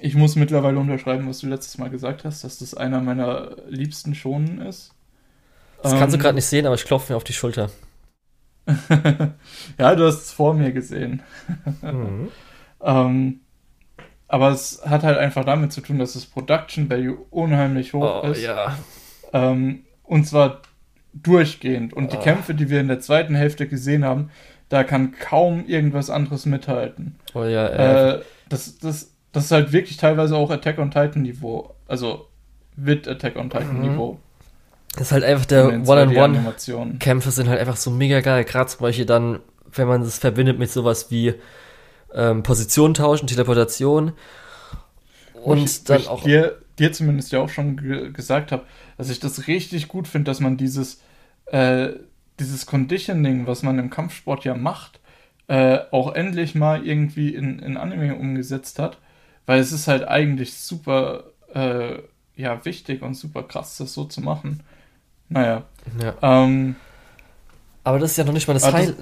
ich 0.00 0.14
muss 0.14 0.36
mittlerweile 0.36 0.78
unterschreiben, 0.78 1.28
was 1.28 1.40
du 1.40 1.48
letztes 1.48 1.78
Mal 1.78 1.90
gesagt 1.90 2.24
hast, 2.24 2.44
dass 2.44 2.58
das 2.58 2.74
einer 2.74 3.00
meiner 3.00 3.56
liebsten 3.68 4.14
Schonen 4.14 4.60
ist. 4.60 4.92
Das 5.82 5.92
ähm, 5.92 5.98
kannst 5.98 6.14
du 6.14 6.18
ähm, 6.18 6.22
gerade 6.22 6.34
nicht 6.34 6.46
sehen, 6.46 6.66
aber 6.66 6.74
ich 6.74 6.84
klopfe 6.84 7.12
mir 7.12 7.16
auf 7.16 7.24
die 7.24 7.32
Schulter. 7.32 7.70
ja, 9.78 9.94
du 9.94 10.06
hast 10.06 10.22
es 10.22 10.32
vor 10.32 10.54
mir 10.54 10.72
gesehen. 10.72 11.22
mhm. 11.82 12.28
ähm, 12.82 13.40
aber 14.28 14.50
es 14.50 14.82
hat 14.86 15.02
halt 15.02 15.18
einfach 15.18 15.44
damit 15.44 15.72
zu 15.72 15.80
tun, 15.80 15.98
dass 15.98 16.12
das 16.12 16.24
Production 16.24 16.88
Value 16.88 17.18
unheimlich 17.30 17.92
hoch 17.92 18.22
oh, 18.22 18.28
ist. 18.28 18.42
Ja. 18.42 18.76
Ähm, 19.32 19.84
und 20.04 20.26
zwar 20.26 20.62
durchgehend. 21.12 21.92
Und 21.92 22.06
oh. 22.06 22.10
die 22.10 22.18
Kämpfe, 22.18 22.54
die 22.54 22.70
wir 22.70 22.80
in 22.80 22.88
der 22.88 23.00
zweiten 23.00 23.34
Hälfte 23.34 23.66
gesehen 23.66 24.04
haben, 24.04 24.30
da 24.68 24.84
kann 24.84 25.12
kaum 25.18 25.66
irgendwas 25.66 26.10
anderes 26.10 26.46
mithalten. 26.46 27.16
Oh 27.34 27.42
ja, 27.42 27.66
äh, 28.14 28.22
das, 28.48 28.78
das, 28.78 29.09
das 29.32 29.44
ist 29.44 29.50
halt 29.50 29.72
wirklich 29.72 29.96
teilweise 29.96 30.36
auch 30.36 30.50
Attack 30.50 30.78
on 30.78 30.90
Titan 30.90 31.22
Niveau. 31.22 31.74
Also 31.86 32.26
mit 32.76 33.06
Attack 33.06 33.36
on 33.36 33.50
Titan 33.50 33.76
mhm. 33.76 33.90
Niveau. 33.90 34.18
Das 34.94 35.02
ist 35.08 35.12
halt 35.12 35.24
einfach 35.24 35.44
der 35.46 35.68
One-on-One-Kämpfe 35.68 37.30
sind 37.30 37.48
halt 37.48 37.60
einfach 37.60 37.76
so 37.76 37.90
mega 37.90 38.20
geil. 38.20 38.44
Gerade 38.44 38.68
zum 38.68 38.80
Beispiel 38.80 39.06
dann, 39.06 39.38
wenn 39.72 39.86
man 39.86 40.02
das 40.02 40.18
verbindet 40.18 40.58
mit 40.58 40.70
sowas 40.70 41.10
wie 41.10 41.34
ähm, 42.12 42.42
Position 42.42 42.94
tauschen, 42.94 43.28
Teleportation. 43.28 44.12
Und 45.34 45.58
ich, 45.58 45.84
dann 45.84 46.00
ich 46.00 46.08
auch. 46.08 46.24
Dir, 46.24 46.58
dir 46.78 46.92
zumindest 46.92 47.30
ja 47.30 47.38
auch 47.38 47.48
schon 47.48 47.76
ge 47.76 48.10
gesagt 48.10 48.50
habe, 48.50 48.64
dass 48.98 49.10
ich 49.10 49.20
das 49.20 49.46
richtig 49.46 49.86
gut 49.86 50.08
finde, 50.08 50.30
dass 50.30 50.40
man 50.40 50.56
dieses, 50.56 51.00
äh, 51.46 51.90
dieses 52.40 52.66
Conditioning, 52.66 53.46
was 53.46 53.62
man 53.62 53.78
im 53.78 53.90
Kampfsport 53.90 54.44
ja 54.44 54.54
macht, 54.54 54.98
äh, 55.46 55.78
auch 55.92 56.14
endlich 56.14 56.54
mal 56.54 56.84
irgendwie 56.84 57.34
in, 57.34 57.60
in 57.60 57.76
Anime 57.76 58.16
umgesetzt 58.16 58.80
hat. 58.80 58.98
Weil 59.50 59.58
es 59.58 59.72
ist 59.72 59.88
halt 59.88 60.06
eigentlich 60.06 60.54
super 60.54 61.24
äh, 61.52 61.94
ja, 62.36 62.64
wichtig 62.64 63.02
und 63.02 63.14
super 63.14 63.42
krass, 63.42 63.78
das 63.78 63.92
so 63.92 64.04
zu 64.04 64.20
machen. 64.20 64.62
Naja. 65.28 65.64
Ja. 66.00 66.14
Ähm, 66.44 66.76
Aber 67.82 67.98
das 67.98 68.12
ist 68.12 68.16
ja 68.18 68.22
noch 68.22 68.32
nicht 68.32 68.46
mal 68.46 68.54
das 68.54 68.62
das- 68.62 68.72
Highlight. 68.72 68.96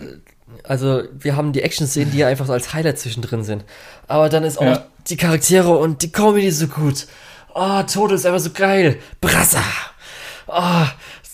Also, 0.65 1.03
wir 1.13 1.37
haben 1.37 1.53
die 1.53 1.61
Action-Szenen, 1.61 2.11
die 2.13 2.17
ja 2.19 2.29
einfach 2.29 2.47
so 2.47 2.55
als 2.55 2.73
Highlight 2.73 2.99
zwischendrin 2.99 3.45
sind. 3.45 3.67
Aber 4.07 4.31
dann 4.31 4.43
ist 4.43 4.57
auch 4.57 4.63
Ja. 4.65 4.87
die 5.11 5.19
Charaktere 5.19 5.77
und 5.77 6.01
die 6.03 6.11
Comedy 6.11 6.51
so 6.51 6.67
gut. 6.69 7.07
Oh, 7.55 7.83
Tode 7.83 8.15
ist 8.15 8.25
einfach 8.25 8.41
so 8.41 8.49
geil. 8.51 8.97
Brassa. 9.21 9.61
Oh, 10.47 10.87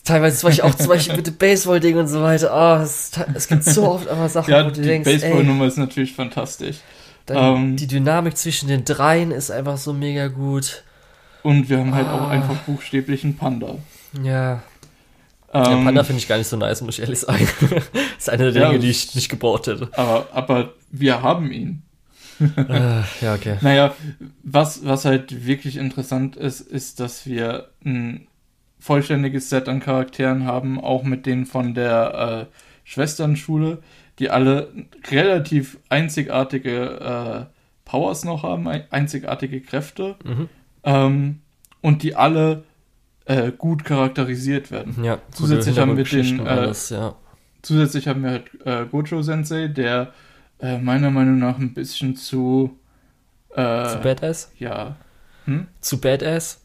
teilweise 0.04 0.38
zum 0.38 0.48
Beispiel 0.48 0.64
auch 0.64 0.74
zum 0.74 0.88
Beispiel 0.88 1.14
mit 1.14 1.28
dem 1.28 1.36
Baseball-Ding 1.36 1.96
und 1.98 2.08
so 2.08 2.20
weiter. 2.20 2.50
Oh, 2.52 2.82
es, 2.82 3.12
es 3.32 3.46
gibt 3.46 3.62
so 3.62 3.88
oft 3.92 4.08
einfach 4.08 4.28
Sachen, 4.28 4.50
ja, 4.50 4.64
wo 4.64 4.70
du 4.70 4.80
die 4.80 4.88
denkst, 4.88 5.08
ey, 5.08 5.18
Baseball-Nummer 5.20 5.66
ist 5.66 5.78
natürlich 5.78 6.12
fantastisch. 6.16 6.78
Dann 7.26 7.56
ähm, 7.56 7.76
die 7.76 7.86
Dynamik 7.86 8.36
zwischen 8.36 8.68
den 8.68 8.84
dreien 8.84 9.30
ist 9.30 9.50
einfach 9.50 9.76
so 9.78 9.92
mega 9.92 10.28
gut. 10.28 10.84
Und 11.42 11.68
wir 11.68 11.78
haben 11.78 11.94
halt 11.94 12.08
auch 12.08 12.22
Ah. 12.22 12.30
einfach 12.30 12.56
buchstäblich 12.58 13.24
einen 13.24 13.36
Panda. 13.36 13.76
Ja, 14.22 14.62
Ähm, 15.52 15.64
der 15.64 15.84
Panda 15.84 16.04
finde 16.04 16.18
ich 16.20 16.28
gar 16.28 16.38
nicht 16.38 16.48
so 16.48 16.56
nice, 16.56 16.80
muss 16.82 16.96
ich 16.96 17.02
ehrlich 17.02 17.20
sagen. 17.20 17.46
das 17.60 17.82
ist 18.18 18.30
eine 18.30 18.50
der 18.52 18.62
Ja, 18.62 18.68
Dinge, 18.68 18.80
die 18.80 18.90
ich 18.90 19.14
nicht 19.14 19.28
gebaut 19.28 19.66
hätte. 19.66 19.88
aber, 19.92 20.26
aber 20.32 20.72
wir 20.90 21.22
haben 21.22 21.50
ihn. 21.52 21.82
äh, 22.40 23.02
ja, 23.20 23.34
okay. 23.34 23.58
Naja, 23.62 23.94
was, 24.42 24.84
was 24.84 25.04
halt 25.04 25.46
wirklich 25.46 25.76
interessant 25.76 26.34
ist, 26.36 26.60
ist, 26.60 26.98
dass 27.00 27.26
wir 27.26 27.68
ein 27.84 28.26
vollständiges 28.80 29.48
Set 29.50 29.68
an 29.68 29.80
Charakteren 29.80 30.44
haben, 30.44 30.80
auch 30.80 31.04
mit 31.04 31.26
denen 31.26 31.46
von 31.46 31.74
der 31.74 32.48
äh, 32.50 32.56
Schwesternschule, 32.84 33.78
die 34.18 34.30
alle 34.30 34.72
relativ 35.10 35.78
einzigartige 35.88 37.48
äh, 37.50 37.54
Powers 37.84 38.24
noch 38.24 38.42
haben, 38.42 38.66
ein- 38.68 38.84
einzigartige 38.90 39.60
Kräfte 39.60 40.16
Mhm. 40.24 40.48
ähm, 40.84 41.40
und 41.82 42.02
die 42.02 42.14
alle 42.16 42.64
äh, 43.26 43.50
gut 43.52 43.84
charakterisiert 43.84 44.70
werden. 44.70 45.02
Ja, 45.02 45.18
Zusätzlich 45.32 45.78
haben 45.78 45.96
wir 45.96 46.04
den, 46.04 46.40
äh, 46.40 46.48
alles, 46.48 46.90
ja. 46.90 47.14
Zusätzlich 47.62 48.06
haben 48.08 48.22
wir 48.22 48.30
halt 48.30 48.50
äh, 48.66 48.86
Gojo 48.90 49.22
Sensei, 49.22 49.68
der 49.68 50.12
äh, 50.60 50.78
meiner 50.78 51.10
Meinung 51.10 51.38
nach 51.38 51.58
ein 51.58 51.72
bisschen 51.74 52.16
zu 52.16 52.78
äh, 53.54 53.88
Zu 53.88 53.98
Badass? 54.02 54.52
ja 54.58 54.96
hm? 55.46 55.66
Zu 55.80 56.00
Badass? 56.00 56.60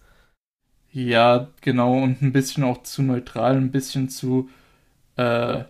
ja 0.91 1.47
genau 1.61 2.01
und 2.01 2.21
ein 2.21 2.31
bisschen 2.33 2.63
auch 2.63 2.83
zu 2.83 3.01
neutral, 3.03 3.55
ein 3.55 3.71
bisschen 3.71 4.09
zu 4.09 4.49
äh, 5.17 5.63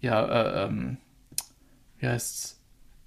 ja 0.00 0.24
äh, 0.26 0.66
ähm, 0.66 0.96
wie 1.98 2.06
heißt's 2.08 2.60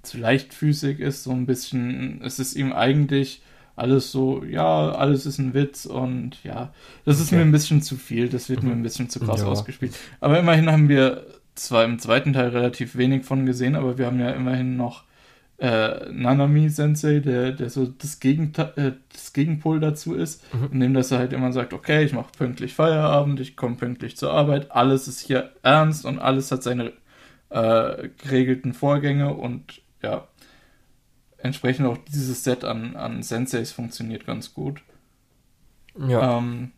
zu 0.03 0.18
leichtfüßig 0.18 0.99
ist, 0.99 1.24
so 1.24 1.32
ein 1.32 1.45
bisschen. 1.45 2.22
Es 2.24 2.40
ist 2.40 2.56
ihm 2.56 2.72
eigentlich 2.74 3.41
alles 3.76 4.11
so, 4.11 4.44
ja, 4.44 4.91
alles 4.91 5.26
ist 5.26 5.38
ein 5.40 5.53
Witz 5.53 5.86
und 5.86 6.44
ja, 6.44 6.74
das 7.06 7.20
ist 7.20 7.28
Okay. 7.28 7.36
mir 7.38 7.41
ein 7.41 7.52
bisschen 7.52 7.82
zu 7.82 7.95
viel, 7.95 8.28
das 8.30 8.49
wird 8.49 8.64
mir 8.64 8.72
Mhm. 8.72 8.80
ein 8.80 8.84
bisschen 8.84 9.10
zu 9.10 9.20
krass 9.22 9.41
Ja. 9.41 9.48
ausgespielt. 9.48 9.95
Aber 10.20 10.40
immerhin 10.40 10.70
haben 10.72 10.90
wir 10.90 11.26
zwar 11.56 11.84
im 11.86 11.99
zweiten 11.99 12.34
Teil 12.34 12.49
relativ 12.49 12.95
wenig 12.98 13.26
von 13.26 13.45
gesehen, 13.45 13.76
aber 13.76 13.98
wir 13.98 14.06
haben 14.06 14.20
ja 14.20 14.32
immerhin 14.32 14.76
noch 14.78 15.03
äh, 15.60 16.10
Nanami 16.11 16.69
Sensei, 16.69 17.19
der, 17.19 17.52
der 17.52 17.69
so 17.69 17.86
das, 17.88 18.19
Gegenta 18.19 18.73
äh, 18.77 18.94
das 19.11 19.34
Gegenpol 19.34 19.80
dazu 19.80 20.15
ist, 20.15 20.44
Mhm. 20.53 20.69
indem 20.72 20.94
dass 20.94 21.11
er 21.11 21.19
halt 21.19 21.34
immer 21.34 21.52
sagt, 21.53 21.73
okay, 21.73 22.03
ich 22.03 22.14
mache 22.14 22.31
pünktlich 22.38 22.73
Feierabend, 22.73 23.40
ich 23.40 23.56
komme 23.57 23.76
pünktlich 23.76 24.18
zur 24.18 24.31
Arbeit, 24.34 24.72
alles 24.72 25.07
ist 25.07 25.19
hier 25.22 25.52
ernst 25.64 26.06
und 26.06 26.19
alles 26.19 26.52
hat 26.52 26.64
seine 26.64 26.94
äh, 27.49 28.10
geregelten 28.18 28.73
Vorgänge 28.73 29.34
und 29.34 29.81
ja, 30.02 30.27
entsprechend 31.38 31.88
auch 31.88 31.98
dieses 31.98 32.44
Set 32.44 32.64
an, 32.64 32.95
an 32.95 33.23
Senseis 33.23 33.72
funktioniert 33.72 34.26
ganz 34.26 34.53
gut. 34.53 34.81
Ja. 36.07 36.38
Ähm, 36.38 36.72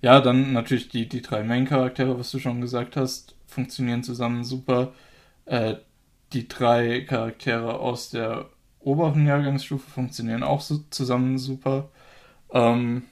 ja, 0.00 0.20
dann 0.20 0.52
natürlich 0.52 0.88
die, 0.88 1.08
die 1.08 1.22
drei 1.22 1.42
Main-Charaktere, 1.44 2.18
was 2.18 2.30
du 2.30 2.38
schon 2.38 2.60
gesagt 2.60 2.96
hast, 2.96 3.36
funktionieren 3.46 4.02
zusammen 4.02 4.44
super. 4.44 4.92
Äh, 5.46 5.76
die 6.32 6.48
drei 6.48 7.02
Charaktere 7.02 7.78
aus 7.78 8.10
der 8.10 8.50
oberen 8.80 9.26
Jahrgangsstufe 9.26 9.88
funktionieren 9.90 10.42
auch 10.42 10.60
so 10.60 10.78
zusammen 10.90 11.38
super. 11.38 11.90
Ähm, 12.52 13.04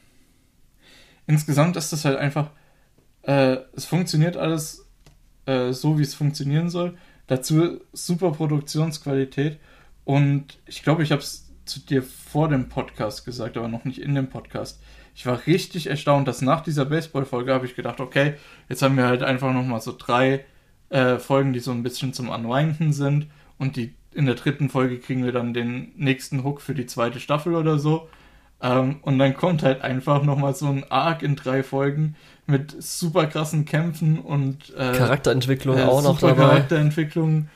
insgesamt 1.27 1.77
ist 1.77 1.93
das 1.93 2.05
halt 2.05 2.19
einfach, 2.19 2.51
äh, 3.23 3.59
es 3.75 3.85
funktioniert 3.85 4.37
alles 4.37 4.89
äh, 5.47 5.73
so, 5.73 5.99
wie 5.99 6.03
es 6.03 6.15
funktionieren 6.15 6.71
soll. 6.71 6.97
Dazu 7.27 7.81
super 7.93 8.33
Produktionsqualität. 8.33 9.61
Und 10.05 10.59
ich 10.67 10.83
glaube, 10.83 11.03
ich 11.03 11.13
habe 11.13 11.23
es 11.23 11.51
zu 11.65 11.81
dir 11.81 12.03
vor 12.03 12.49
dem 12.49 12.69
Podcast 12.69 13.25
gesagt, 13.25 13.57
aber 13.57 13.69
noch 13.69 13.85
nicht 13.85 14.01
in 14.01 14.15
dem 14.15 14.29
Podcast. 14.29 14.83
Ich 15.15 15.27
war 15.27 15.47
richtig 15.47 15.87
erstaunt, 15.87 16.27
dass 16.27 16.43
nach 16.43 16.63
dieser 16.63 16.85
Baseball-Folge 16.85 17.53
habe 17.53 17.67
ich 17.67 17.77
gedacht, 17.77 18.01
okay, 18.01 18.35
jetzt 18.69 18.83
haben 18.83 18.97
wir 18.97 19.07
halt 19.07 19.23
einfach 19.23 19.53
nochmal 19.53 19.81
so 19.81 19.95
drei 19.97 20.45
äh, 20.91 21.19
Folgen, 21.19 21.53
die 21.53 21.61
so 21.61 21.71
ein 21.71 21.83
bisschen 21.83 22.13
zum 22.13 22.29
Unwinden 22.29 22.93
sind. 22.93 23.27
Und 23.59 23.77
die 23.77 23.95
in 24.13 24.27
der 24.27 24.35
dritten 24.35 24.69
Folge 24.69 24.99
kriegen 24.99 25.25
wir 25.25 25.33
dann 25.33 25.55
den 25.55 25.93
nächsten 25.97 26.45
Hook 26.45 26.61
für 26.61 26.75
die 26.75 26.87
zweite 26.87 27.21
Staffel 27.21 27.55
oder 27.55 27.79
so. 27.79 28.09
Ähm, 28.63 28.97
und 29.03 29.19
dann 29.19 29.37
kommt 29.37 29.63
halt 29.63 29.83
einfach 29.83 30.23
nochmal 30.23 30.55
so 30.55 30.67
ein 30.67 30.85
Arc 30.91 31.23
in 31.23 31.37
drei 31.37 31.63
Folgen 31.63 32.17
mit 32.47 32.75
super 32.83 33.27
krassen 33.27 33.65
Kämpfen 33.65 34.19
und 34.19 34.75
äh, 34.77 34.93
Charakterentwicklung 34.93 35.79
äh, 35.79 35.83
auch 35.85 36.03
noch 36.03 36.19
dabei. 36.19 36.43
Charakterentwicklung 36.43 37.49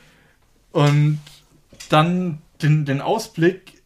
und 0.71 1.19
dann 1.89 2.39
den, 2.61 2.85
den 2.85 3.01
Ausblick 3.01 3.81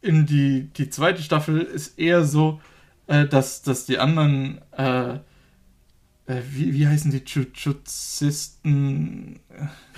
in 0.00 0.26
die, 0.26 0.68
die 0.76 0.90
zweite 0.90 1.22
Staffel 1.22 1.60
ist 1.60 1.98
eher 1.98 2.24
so, 2.24 2.60
äh, 3.06 3.26
dass, 3.26 3.62
dass 3.62 3.86
die 3.86 3.98
anderen, 3.98 4.60
äh, 4.72 5.18
wie, 6.26 6.72
wie 6.72 6.86
heißen 6.86 7.10
die 7.10 7.22
Jujuzisten? 7.24 8.20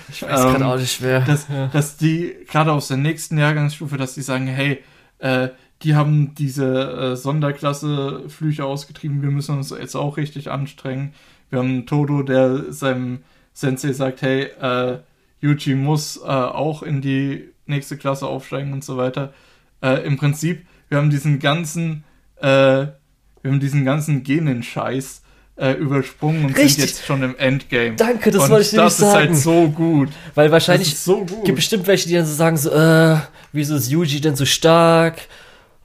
Ich 0.08 0.22
weiß 0.22 0.30
gerade 0.30 0.64
ähm, 0.64 0.70
auch 0.70 0.78
nicht 0.78 1.02
wer. 1.02 1.20
dass, 1.20 1.48
ja. 1.48 1.68
dass 1.68 1.96
die 1.96 2.34
gerade 2.48 2.72
aus 2.72 2.88
der 2.88 2.96
nächsten 2.96 3.38
Jahrgangsstufe, 3.38 3.96
dass 3.96 4.14
die 4.14 4.22
sagen, 4.22 4.46
hey, 4.46 4.82
äh, 5.18 5.48
die 5.82 5.94
haben 5.94 6.34
diese 6.34 7.12
äh, 7.12 7.16
Sonderklasse 7.16 8.28
Flüche 8.28 8.64
ausgetrieben, 8.64 9.22
wir 9.22 9.30
müssen 9.30 9.56
uns 9.56 9.70
jetzt 9.70 9.94
auch 9.94 10.16
richtig 10.16 10.50
anstrengen. 10.50 11.12
Wir 11.50 11.58
haben 11.58 11.68
einen 11.68 11.86
Todo, 11.86 12.22
der 12.22 12.72
seinem 12.72 13.20
Sensei 13.52 13.92
sagt, 13.92 14.22
hey, 14.22 14.44
äh, 14.60 14.98
Yuji 15.40 15.74
muss 15.74 16.16
äh, 16.16 16.22
auch 16.22 16.82
in 16.82 17.02
die 17.02 17.50
nächste 17.66 17.96
Klasse 17.96 18.26
aufsteigen 18.26 18.72
und 18.72 18.82
so 18.82 18.96
weiter. 18.96 19.34
Äh, 19.82 20.06
Im 20.06 20.16
Prinzip, 20.16 20.66
wir 20.88 20.98
haben 20.98 21.10
diesen 21.10 21.38
ganzen, 21.38 22.04
äh, 22.36 22.46
wir 22.46 23.50
haben 23.50 23.60
diesen 23.60 23.84
ganzen 23.84 24.22
Genen-Scheiß 24.22 25.22
äh, 25.56 25.72
übersprungen 25.72 26.46
und 26.46 26.56
Richtig. 26.56 26.72
sind 26.74 26.84
jetzt 26.86 27.04
schon 27.06 27.22
im 27.22 27.36
Endgame. 27.36 27.94
Danke, 27.96 28.30
das 28.30 28.44
und 28.44 28.50
wollte 28.50 28.66
ich 28.66 28.72
nämlich 28.72 28.86
das 28.86 28.94
ist 29.00 29.10
sagen. 29.12 29.28
halt 29.28 29.36
so 29.36 29.68
gut. 29.68 30.08
Weil 30.34 30.50
wahrscheinlich 30.50 30.98
so 30.98 31.18
gut. 31.24 31.44
gibt 31.44 31.56
bestimmt 31.56 31.86
welche, 31.86 32.08
die 32.08 32.14
dann 32.14 32.26
so 32.26 32.34
sagen 32.34 32.56
so, 32.56 32.70
äh, 32.70 33.16
wieso 33.52 33.76
ist 33.76 33.90
Yuji 33.90 34.20
denn 34.20 34.34
so 34.36 34.44
stark? 34.44 35.18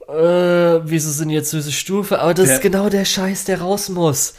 Äh, 0.08 0.12
wieso 0.84 1.10
sind 1.10 1.28
die 1.28 1.34
jetzt 1.36 1.52
diese 1.52 1.70
Stufe? 1.70 2.18
Aber 2.20 2.34
das 2.34 2.46
Der- 2.46 2.56
ist 2.56 2.62
genau 2.62 2.88
der 2.88 3.04
Scheiß, 3.04 3.44
der 3.44 3.60
raus 3.60 3.88
muss. 3.88 4.34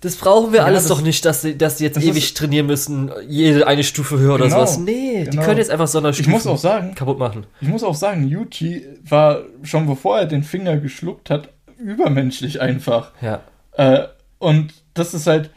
Das 0.00 0.16
brauchen 0.16 0.52
wir 0.52 0.60
Ja, 0.60 0.64
alles 0.64 0.86
doch 0.86 1.02
nicht, 1.02 1.24
dass 1.26 1.42
sie, 1.42 1.58
dass 1.58 1.76
die 1.76 1.84
jetzt 1.84 1.98
ewig 1.98 2.24
ist- 2.24 2.36
trainieren 2.36 2.66
müssen, 2.66 3.10
jede 3.28 3.66
eine 3.66 3.84
Stufe 3.84 4.18
höher 4.18 4.34
oder 4.34 4.44
Genau, 4.44 4.56
sowas. 4.64 4.78
Nee, 4.78 5.24
die 5.24 5.30
genau. 5.30 5.42
können 5.42 5.58
jetzt 5.58 5.70
einfach 5.70 5.84
Ich 5.84 5.90
Sonderstufen 5.90 6.32
muss 6.32 6.46
auch 6.46 6.56
sagen, 6.56 6.94
kaputt 6.94 7.18
machen. 7.18 7.46
ich 7.60 7.68
muss 7.68 7.82
auch 7.82 7.94
sagen, 7.96 8.26
Yuji 8.28 8.86
war 9.06 9.42
schon 9.64 9.86
bevor 9.86 10.20
er 10.20 10.26
den 10.26 10.42
Finger 10.42 10.78
geschluckt 10.78 11.28
hat, 11.30 11.50
übermenschlich 11.78 12.60
einfach. 12.62 13.10
Ja. 13.20 13.40
Äh, 13.76 14.06
und 14.38 14.74
das 14.94 15.14
ist 15.14 15.26
halt 15.26 15.50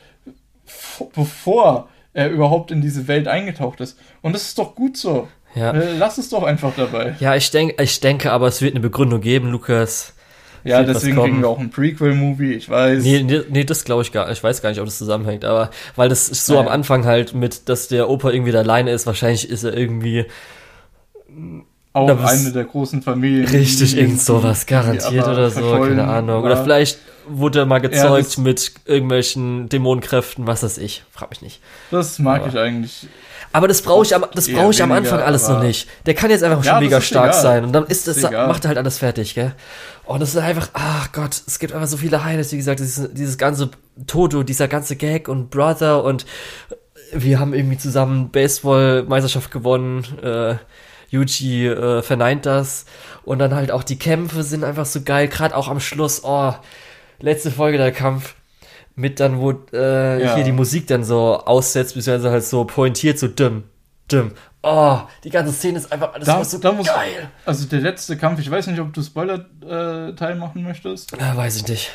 bevor 1.14 1.90
er 2.14 2.30
überhaupt 2.30 2.72
in 2.72 2.82
diese 2.82 3.08
Welt 3.08 3.28
eingetaucht 3.28 3.80
ist. 3.82 3.98
Und 4.22 4.34
das 4.34 4.44
ist 4.44 4.58
doch 4.58 4.76
gut 4.76 4.98
so. 4.98 5.28
Ja. 5.56 5.72
Äh, 5.72 5.98
lass 5.98 6.18
es 6.18 6.30
doch 6.30 6.44
einfach 6.44 6.74
dabei. 6.76 7.16
Ja, 7.20 7.36
ich 7.36 7.52
denke, 7.52 7.82
ich 7.82 8.00
denke 8.00 8.32
aber, 8.32 8.48
es 8.48 8.62
wird 8.62 8.74
eine 8.74 8.80
Begründung 8.80 9.22
geben, 9.22 9.50
Lukas. 9.50 10.14
Ja, 10.64 10.84
deswegen 10.84 11.18
kriegen 11.18 11.42
wir 11.42 11.50
auch 11.50 11.58
ein 11.58 11.72
Prequel-Movie, 11.72 12.54
ich 12.54 12.70
weiß. 12.70 13.04
Nee, 13.04 13.24
nee, 13.24 13.42
nee 13.50 13.64
das 13.64 13.84
glaube 13.84 14.04
ich 14.04 14.12
gar 14.12 14.28
nicht. 14.28 14.38
Ich 14.38 14.44
weiß 14.44 14.62
gar 14.62 14.70
nicht, 14.70 14.80
ob 14.80 14.86
das 14.86 15.00
zusammenhängt, 15.00 15.44
aber 15.44 15.72
weil 15.96 16.08
das 16.08 16.30
ist 16.30 16.46
so 16.46 16.54
Ja, 16.54 16.60
am. 16.62 16.68
Anfang 16.68 17.06
halt 17.06 17.34
mit, 17.34 17.68
dass 17.68 17.88
der 17.88 18.10
Opa 18.10 18.30
irgendwie 18.30 18.52
da 18.52 18.60
alleine 18.60 18.92
ist, 18.92 19.08
wahrscheinlich 19.08 19.50
ist 19.50 19.64
er 19.64 19.76
irgendwie 19.76 20.26
auch 21.94 22.10
eine 22.24 22.52
der 22.52 22.64
großen 22.66 23.02
Familien. 23.02 23.48
richtig 23.48 23.98
irgend 23.98 24.22
sowas, 24.22 24.66
garantiert 24.66 25.28
oder 25.28 25.50
so, 25.50 25.72
keine 25.80 26.08
Ahnung. 26.08 26.44
Oder 26.44 26.64
vielleicht 26.64 27.00
wurde 27.28 27.60
er 27.60 27.66
mal 27.66 27.80
gezeugt 27.80 28.28
das- 28.28 28.38
mit 28.38 28.72
irgendwelchen 28.86 29.70
Dämonenkräften, 29.70 30.48
was 30.48 30.64
weiß 30.64 30.78
ich. 30.80 31.04
Frag 31.12 31.30
mich 31.30 31.42
nicht. 31.42 31.62
Das 31.92 32.18
mag 32.20 32.42
Aber- 32.42 32.50
ich 32.50 32.58
eigentlich. 32.58 33.08
Aber 33.54 33.68
das 33.68 33.82
brauche 33.82 34.06
ich 34.06 34.16
am, 34.16 34.24
das 34.34 34.48
Eher 34.48 34.58
brauche 34.60 34.72
ich 34.72 34.82
am 34.82 34.94
Anfang 34.94 35.20
alles 35.20 35.50
noch 35.50 35.62
nicht. 35.62 35.90
Der 36.06 36.14
kann 36.14 36.30
jetzt 36.32 36.42
einfach 36.42 36.64
Ja, 36.64 36.74
schon 36.76 36.84
mega 36.86 37.02
stark 37.02 37.32
egal. 37.32 37.42
sein 37.42 37.64
und 37.66 37.74
dann 37.74 37.86
ist 37.86 38.08
das, 38.08 38.16
Ist 38.18 38.32
macht 38.32 38.64
er 38.64 38.70
halt 38.70 38.78
alles 38.78 39.00
fertig, 39.00 39.36
gell? 39.36 39.54
Und 40.06 40.22
das 40.22 40.30
ist 40.30 40.38
einfach, 40.38 40.70
ach 40.74 41.12
Gott, 41.12 41.42
es 41.46 41.60
gibt 41.60 41.74
einfach 41.74 41.88
so 41.90 41.98
viele 41.98 42.24
Highlights, 42.24 42.54
wie 42.54 42.58
gesagt, 42.58 42.80
dieses, 42.80 43.14
dieses 43.14 43.38
ganze 43.38 43.70
Toto, 44.08 44.44
dieser 44.44 44.70
ganze 44.70 44.96
Gag 44.96 45.28
und 45.28 45.50
Brother 45.50 46.02
und 46.06 46.26
wir 47.14 47.40
haben 47.42 47.54
irgendwie 47.54 47.78
zusammen 47.78 48.30
Baseball-Meisterschaft 48.30 49.52
gewonnen, 49.52 50.06
äh, 50.24 50.56
Yuji 51.12 51.68
äh, 51.68 52.02
verneint 52.02 52.46
das 52.46 52.86
und 53.24 53.40
dann 53.40 53.54
halt 53.54 53.72
auch 53.72 53.84
die 53.84 54.00
Kämpfe 54.00 54.44
sind 54.44 54.64
einfach 54.64 54.86
so 54.86 55.02
geil, 55.02 55.28
gerade 55.28 55.56
auch 55.56 55.68
am 55.68 55.80
Schluss, 55.80 56.24
oh, 56.24 56.54
letzte 57.20 57.52
Folge 57.52 57.78
der 57.78 57.92
Kampf 57.92 58.36
mit 58.96 59.20
dann, 59.20 59.40
wo 59.40 59.52
äh, 59.74 60.24
ja. 60.24 60.36
hier 60.36 60.44
die 60.44 60.52
Musik 60.52 60.88
dann 60.88 61.04
so 61.04 61.38
aussetzt, 61.38 61.96
beziehungsweise 61.96 62.32
halt 62.32 62.44
so 62.44 62.66
pointiert, 62.66 63.20
so 63.20 63.28
dumm, 63.28 63.64
dumm. 64.08 64.32
Oh, 64.64 65.00
die 65.24 65.30
ganze 65.30 65.52
Szene 65.54 65.80
ist 65.80 65.92
einfach 65.92 66.14
alles 66.14 66.26
da, 66.26 66.44
so 66.44 66.60
da 66.60 66.72
muss, 66.72 66.88
geil. 66.88 67.30
Also 67.46 67.68
der 67.68 67.82
letzte 67.82 68.16
Kampf, 68.16 68.40
ich 68.40 68.50
weiß 68.50 68.68
nicht, 68.68 68.80
ob 68.80 68.94
du 68.94 69.02
Spoiler-Teil 69.02 70.32
äh, 70.32 70.36
machen 70.36 70.64
möchtest. 70.64 71.12
Ja, 71.20 71.36
weiß 71.36 71.58
ich 71.58 71.68
nicht. 71.68 71.92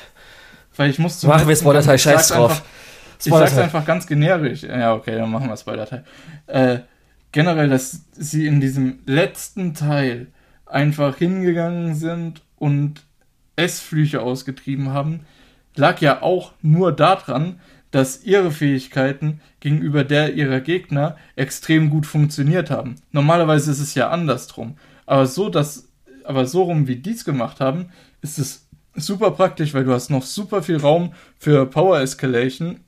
Weil 0.77 0.91
ich 0.91 0.99
muss 0.99 1.23
Machen 1.23 1.47
wir 1.47 1.55
Spoiler-Teil, 1.55 1.99
scheiß 1.99 2.29
drauf. 2.29 2.51
Einfach, 2.51 2.65
ich 3.25 3.33
sag's 3.33 3.59
einfach 3.59 3.85
ganz 3.85 4.07
generisch. 4.07 4.65
Ja, 4.65 4.95
okay, 4.95 5.15
dann 5.17 5.31
machen 5.31 5.49
wir 5.49 5.57
Spoiler-Teil. 5.57 6.05
Äh, 6.49 6.79
generell, 7.37 7.69
dass 7.69 8.07
sie 8.13 8.47
in 8.47 8.63
diesem 8.63 9.01
letzten 9.05 9.75
Teil 9.75 10.29
einfach 10.65 11.19
hingegangen 11.19 11.95
sind 11.95 12.41
und 12.57 13.05
S-Flüche 13.57 14.23
ausgetrieben 14.23 14.89
haben, 14.89 15.21
lag 15.75 16.01
ja 16.01 16.23
auch 16.23 16.53
nur 16.63 16.93
daran, 16.93 17.61
dass 17.91 18.25
ihre 18.25 18.51
Fähigkeiten 18.51 19.43
gegenüber 19.61 20.03
der 20.03 20.33
ihrer 20.33 20.63
Gegner 20.63 21.19
extrem 21.37 21.91
gut 21.91 22.07
funktioniert 22.07 22.71
haben. 22.71 22.95
Normalerweise 23.13 23.71
ist 23.71 23.81
es 23.81 23.95
ja 23.95 24.09
andersrum. 24.09 24.79
Aber 25.05 25.27
so, 25.27 25.51
dass, 25.51 25.91
aber 26.25 26.47
so 26.47 26.63
rum 26.63 26.89
wie 26.89 26.97
die 26.97 27.11
es 27.11 27.27
gemacht 27.27 27.61
haben, 27.61 27.91
ist 28.23 28.39
es 28.39 28.67
super 28.95 29.33
praktisch, 29.33 29.75
weil 29.75 29.85
du 29.85 29.93
hast 29.93 30.09
noch 30.09 30.23
super 30.23 30.63
viel 30.63 30.79
Raum 30.79 31.13
für 31.39 31.67
Power 31.67 32.01
Escalation 32.01 32.81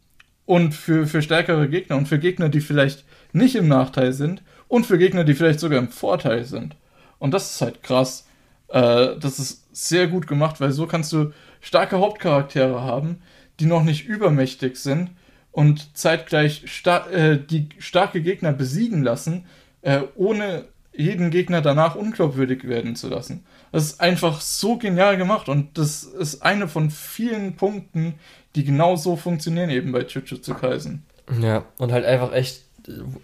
und 0.47 0.75
für, 0.75 1.07
für 1.07 1.21
stärkere 1.21 1.69
Gegner 1.69 1.99
und 1.99 2.09
für 2.09 2.19
Gegner, 2.19 2.49
die 2.49 2.63
vielleicht 2.63 3.05
nicht 3.33 3.55
im 3.55 3.69
Nachteil 3.69 4.13
sind 4.13 4.43
und 4.69 4.87
für 4.87 4.99
Gegner, 4.99 5.25
die 5.25 5.35
vielleicht 5.35 5.61
sogar 5.61 5.79
im 5.79 5.89
Vorteil 5.89 6.45
sind. 6.45 6.77
Und 7.19 7.33
das 7.33 7.53
ist 7.53 7.61
halt 7.61 7.83
krass. 7.83 8.27
Äh, 8.69 9.17
das 9.19 9.39
ist 9.39 9.67
sehr 9.73 10.07
gut 10.09 10.27
gemacht, 10.27 10.61
weil 10.61 10.73
so 10.73 10.87
kannst 10.87 11.13
du 11.13 11.33
starke 11.61 11.99
Hauptcharaktere 11.99 12.83
haben, 12.83 13.23
die 13.61 13.67
noch 13.67 13.83
nicht 13.83 14.07
übermächtig 14.07 14.77
sind 14.77 15.11
und 15.53 15.97
zeitgleich 15.97 16.65
star 16.69 17.11
äh, 17.11 17.39
die 17.39 17.69
starke 17.79 18.23
Gegner 18.23 18.53
besiegen 18.53 19.03
lassen, 19.03 19.47
äh, 19.83 20.03
ohne 20.15 20.67
jeden 20.93 21.31
Gegner 21.31 21.63
danach 21.63 21.95
unglaubwürdig 21.95 22.67
werden 22.67 22.97
zu 22.97 23.09
lassen. 23.09 23.45
Das 23.71 23.85
ist 23.85 24.01
einfach 24.01 24.41
so 24.41 24.77
genial 24.77 25.17
gemacht 25.17 25.49
und 25.49 25.79
das 25.79 26.03
ist 26.03 26.43
eine 26.43 26.69
von 26.69 26.91
vielen 26.91 27.57
Punkten, 27.57 28.15
die 28.55 28.65
genau 28.65 28.97
so 28.97 29.17
funktionieren 29.17 29.71
eben 29.71 29.93
bei 29.93 30.03
Jujutsu 30.03 30.55
Kaisen. 30.55 31.05
Ja, 31.41 31.65
und 31.79 31.93
halt 31.93 32.05
einfach 32.05 32.33
echt, 32.33 32.63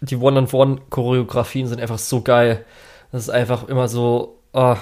die 0.00 0.16
One-on-One-Choreografien 0.16 1.66
sind 1.66 1.80
einfach 1.80 1.98
so 1.98 2.22
geil. 2.22 2.64
Das 3.12 3.22
ist 3.22 3.30
einfach 3.30 3.68
immer 3.68 3.88
so, 3.88 4.40
oh, 4.52 4.76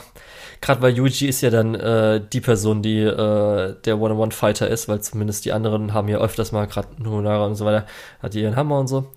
Gerade 0.62 0.80
weil 0.80 0.96
Yuji 0.96 1.26
ist 1.26 1.40
ja 1.40 1.50
dann 1.50 1.74
äh, 1.74 2.22
die 2.32 2.40
Person, 2.40 2.82
die 2.82 3.00
äh, 3.00 3.74
der 3.84 3.98
One-on-One-Fighter 3.98 4.68
ist, 4.68 4.88
weil 4.88 5.00
zumindest 5.00 5.44
die 5.44 5.52
anderen 5.52 5.92
haben 5.92 6.06
ja 6.06 6.18
öfters 6.18 6.52
mal, 6.52 6.68
gerade 6.68 6.86
Nunara 7.02 7.46
und 7.46 7.56
so 7.56 7.64
weiter, 7.64 7.84
hat 8.22 8.36
ihren 8.36 8.54
Hammer 8.54 8.78
und 8.78 8.86
so. 8.86 9.10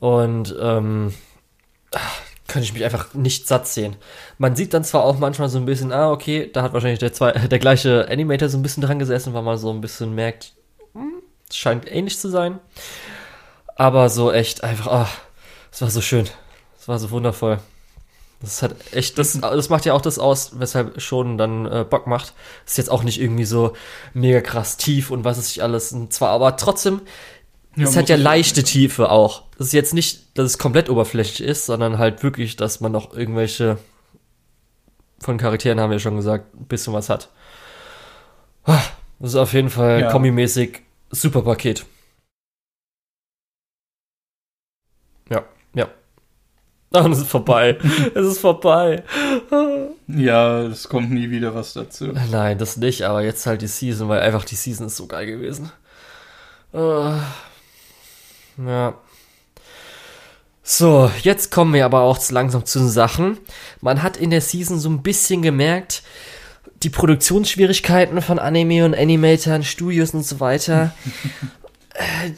Und 0.00 0.56
ähm, 0.58 1.12
könnte 2.48 2.64
ich 2.64 2.72
mich 2.72 2.84
einfach 2.84 3.12
nicht 3.12 3.46
satt 3.46 3.68
sehen. 3.68 3.96
Man 4.38 4.56
sieht 4.56 4.72
dann 4.72 4.82
zwar 4.82 5.04
auch 5.04 5.18
manchmal 5.18 5.50
so 5.50 5.58
ein 5.58 5.66
bisschen, 5.66 5.92
ah, 5.92 6.10
okay, 6.10 6.50
da 6.50 6.62
hat 6.62 6.72
wahrscheinlich 6.72 7.00
der, 7.00 7.12
zwei, 7.12 7.32
der 7.50 7.58
gleiche 7.58 8.08
Animator 8.08 8.48
so 8.48 8.56
ein 8.56 8.62
bisschen 8.62 8.82
dran 8.82 8.98
gesessen, 8.98 9.34
weil 9.34 9.42
man 9.42 9.58
so 9.58 9.70
ein 9.70 9.82
bisschen 9.82 10.14
merkt, 10.14 10.54
hm, 10.94 11.22
es 11.50 11.56
scheint 11.58 11.92
ähnlich 11.92 12.18
zu 12.18 12.30
sein. 12.30 12.60
Aber 13.78 14.10
so 14.10 14.32
echt 14.32 14.64
einfach, 14.64 14.88
ah, 14.88 15.08
es 15.70 15.80
war 15.80 15.88
so 15.88 16.00
schön. 16.00 16.28
Es 16.78 16.88
war 16.88 16.98
so 16.98 17.10
wundervoll. 17.12 17.60
Das 18.40 18.60
hat 18.62 18.74
echt, 18.92 19.18
das, 19.18 19.40
das 19.40 19.68
macht 19.68 19.84
ja 19.84 19.94
auch 19.94 20.00
das 20.00 20.18
aus, 20.18 20.58
weshalb 20.58 21.00
schon 21.00 21.38
dann 21.38 21.64
äh, 21.66 21.84
Bock 21.88 22.06
macht. 22.06 22.34
ist 22.66 22.76
jetzt 22.76 22.90
auch 22.90 23.04
nicht 23.04 23.20
irgendwie 23.20 23.44
so 23.44 23.72
mega 24.14 24.40
krass 24.40 24.76
tief 24.76 25.10
und 25.10 25.24
was 25.24 25.38
es 25.38 25.48
sich 25.48 25.62
alles. 25.62 25.92
Und 25.92 26.12
zwar, 26.12 26.30
aber 26.30 26.56
trotzdem, 26.56 27.02
ja, 27.76 27.84
es 27.84 27.96
hat 27.96 28.08
ja 28.08 28.16
leichte 28.16 28.64
Tiefe 28.64 29.10
auch. 29.10 29.44
Es 29.58 29.66
ist 29.66 29.72
jetzt 29.72 29.94
nicht, 29.94 30.36
dass 30.36 30.46
es 30.46 30.58
komplett 30.58 30.90
oberflächlich 30.90 31.48
ist, 31.48 31.66
sondern 31.66 31.98
halt 31.98 32.22
wirklich, 32.24 32.56
dass 32.56 32.80
man 32.80 32.90
noch 32.90 33.16
irgendwelche 33.16 33.78
von 35.20 35.38
Charakteren 35.38 35.80
haben 35.80 35.90
wir 35.90 36.00
schon 36.00 36.16
gesagt, 36.16 36.54
ein 36.54 36.66
bisschen 36.66 36.92
was 36.92 37.08
hat. 37.08 37.28
Ah, 38.64 38.82
das 39.20 39.30
ist 39.30 39.36
auf 39.36 39.52
jeden 39.52 39.70
Fall 39.70 40.00
ja. 40.00 40.10
kombimäßig 40.10 40.80
super 41.10 41.42
Paket. 41.42 41.86
Ja, 45.74 45.88
ja. 46.94 47.02
Und 47.02 47.12
es 47.12 47.18
ist 47.18 47.28
vorbei. 47.28 47.78
es 48.14 48.26
ist 48.26 48.40
vorbei. 48.40 49.02
ja, 50.08 50.62
es 50.62 50.88
kommt 50.88 51.10
nie 51.10 51.30
wieder 51.30 51.54
was 51.54 51.74
dazu. 51.74 52.12
Nein, 52.30 52.58
das 52.58 52.76
nicht, 52.76 53.02
aber 53.02 53.22
jetzt 53.22 53.46
halt 53.46 53.62
die 53.62 53.66
Season, 53.66 54.08
weil 54.08 54.20
einfach 54.20 54.44
die 54.44 54.54
Season 54.54 54.86
ist 54.86 54.96
so 54.96 55.06
geil 55.06 55.26
gewesen. 55.26 55.70
Uh, 56.72 57.14
ja. 58.66 58.94
So, 60.62 61.10
jetzt 61.22 61.50
kommen 61.50 61.72
wir 61.72 61.84
aber 61.84 62.02
auch 62.02 62.18
langsam 62.30 62.64
zu 62.64 62.78
den 62.78 62.90
Sachen. 62.90 63.38
Man 63.80 64.02
hat 64.02 64.16
in 64.16 64.30
der 64.30 64.42
Season 64.42 64.78
so 64.78 64.90
ein 64.90 65.02
bisschen 65.02 65.40
gemerkt, 65.40 66.02
die 66.82 66.90
Produktionsschwierigkeiten 66.90 68.20
von 68.20 68.38
Anime 68.38 68.84
und 68.84 68.94
Animatoren, 68.94 69.64
Studios 69.64 70.12
und 70.12 70.24
so 70.24 70.40
weiter. 70.40 70.94
äh, 71.94 72.32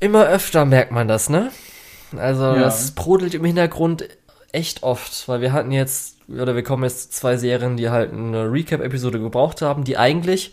immer 0.00 0.26
öfter 0.26 0.64
merkt 0.64 0.92
man 0.92 1.08
das, 1.08 1.30
ne? 1.30 1.50
Also 2.18 2.42
ja. 2.42 2.60
das 2.60 2.92
brodelt 2.92 3.34
im 3.34 3.44
Hintergrund 3.44 4.08
echt 4.52 4.82
oft, 4.82 5.28
weil 5.28 5.40
wir 5.40 5.52
hatten 5.52 5.72
jetzt, 5.72 6.16
oder 6.28 6.54
wir 6.54 6.62
kommen 6.62 6.84
jetzt 6.84 7.14
zu 7.14 7.20
zwei 7.20 7.36
Serien, 7.36 7.76
die 7.76 7.90
halt 7.90 8.12
eine 8.12 8.50
Recap-Episode 8.52 9.18
gebraucht 9.18 9.62
haben, 9.62 9.84
die 9.84 9.96
eigentlich, 9.96 10.52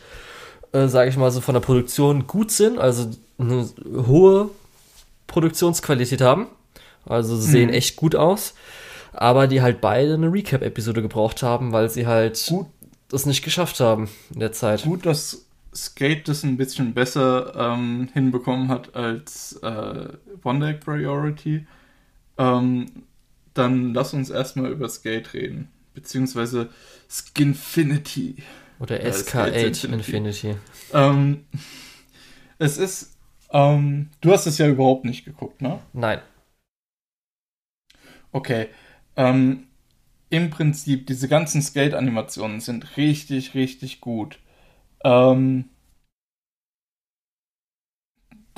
äh, 0.72 0.88
sage 0.88 1.10
ich 1.10 1.18
mal 1.18 1.32
so, 1.32 1.42
von 1.42 1.54
der 1.54 1.62
Produktion 1.62 2.28
gut 2.28 2.52
sind, 2.52 2.80
also 2.80 3.10
eine 3.38 3.70
hohe 4.08 4.50
Produktionsqualität 5.28 6.22
haben. 6.22 6.48
Also 7.06 7.36
sehen 7.38 7.70
mhm. 7.70 7.76
echt 7.76 7.96
gut 7.96 8.16
aus. 8.16 8.54
Aber 9.14 9.48
die 9.48 9.62
halt 9.62 9.82
beide 9.82 10.14
eine 10.14 10.32
Recap-Episode 10.32 11.02
gebraucht 11.02 11.44
haben, 11.44 11.72
weil 11.72 11.90
sie 11.90 12.08
halt 12.08 12.44
gut. 12.48 12.68
das 13.10 13.26
nicht 13.26 13.44
geschafft 13.44 13.80
haben 13.80 14.10
in 14.34 14.40
der 14.40 14.52
Zeit. 14.52 14.84
Gut, 14.84 15.06
dass 15.06 15.46
Skate 15.74 16.28
das 16.28 16.44
ein 16.44 16.58
bisschen 16.58 16.94
besser 16.94 17.54
ähm, 17.56 18.10
hinbekommen 18.14 18.70
hat 18.70 18.96
als 18.96 19.54
äh, 19.62 20.10
One 20.44 20.66
Deck 20.66 20.80
Priority, 20.82 21.68
ähm, 22.38 22.88
dann 23.54 23.94
lass 23.94 24.14
uns 24.14 24.30
erstmal 24.30 24.72
über 24.72 24.90
Skate 24.90 25.34
reden. 25.34 25.70
Beziehungsweise 25.94 26.70
Skinfinity. 27.10 28.38
Oder 28.80 29.04
äh, 29.04 29.10
SK8 29.10 29.48
Infinity. 29.48 29.88
Infinity. 29.94 30.56
Ähm, 30.94 31.46
es 32.58 32.78
ist. 32.78 33.18
Ähm, 33.52 34.10
du 34.22 34.32
hast 34.32 34.46
es 34.46 34.58
ja 34.60 34.68
überhaupt 34.68 35.06
nicht 35.06 35.26
geguckt, 35.26 35.62
ne? 35.62 35.80
Nein. 35.94 36.20
Okay. 38.32 38.68
Ähm, 39.16 39.68
Im 40.30 40.52
Prinzip, 40.52 41.08
diese 41.08 41.28
ganzen 41.28 41.62
Skate-Animationen 41.62 42.60
sind 42.60 42.96
richtig, 42.96 43.56
richtig 43.56 44.02
gut. 44.02 44.40
Ähm, 45.04 45.66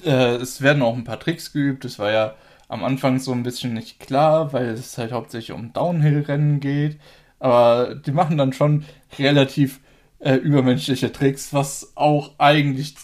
äh, 0.04 0.36
es 0.36 0.62
werden 0.62 0.82
auch 0.84 0.96
ein 0.96 1.04
paar 1.04 1.20
Tricks 1.20 1.54
geübt. 1.54 1.86
Das 1.86 2.00
war 2.00 2.12
ja 2.12 2.36
am 2.68 2.84
Anfang 2.84 3.20
so 3.20 3.32
ein 3.34 3.44
bisschen 3.44 3.74
nicht 3.74 4.00
klar, 4.00 4.54
weil 4.54 4.70
es 4.70 4.98
halt 4.98 5.12
hauptsächlich 5.12 5.52
um 5.52 5.74
Downhill-Rennen 5.74 6.60
geht. 6.60 7.00
Aber 7.40 7.96
die 7.96 8.12
machen 8.12 8.38
dann 8.38 8.54
schon 8.54 8.86
relativ 9.20 9.82
äh, 10.20 10.36
übermenschliche 10.36 11.12
Tricks, 11.12 11.54
was 11.54 11.94
auch 11.96 12.32
eigentlich 12.40 12.96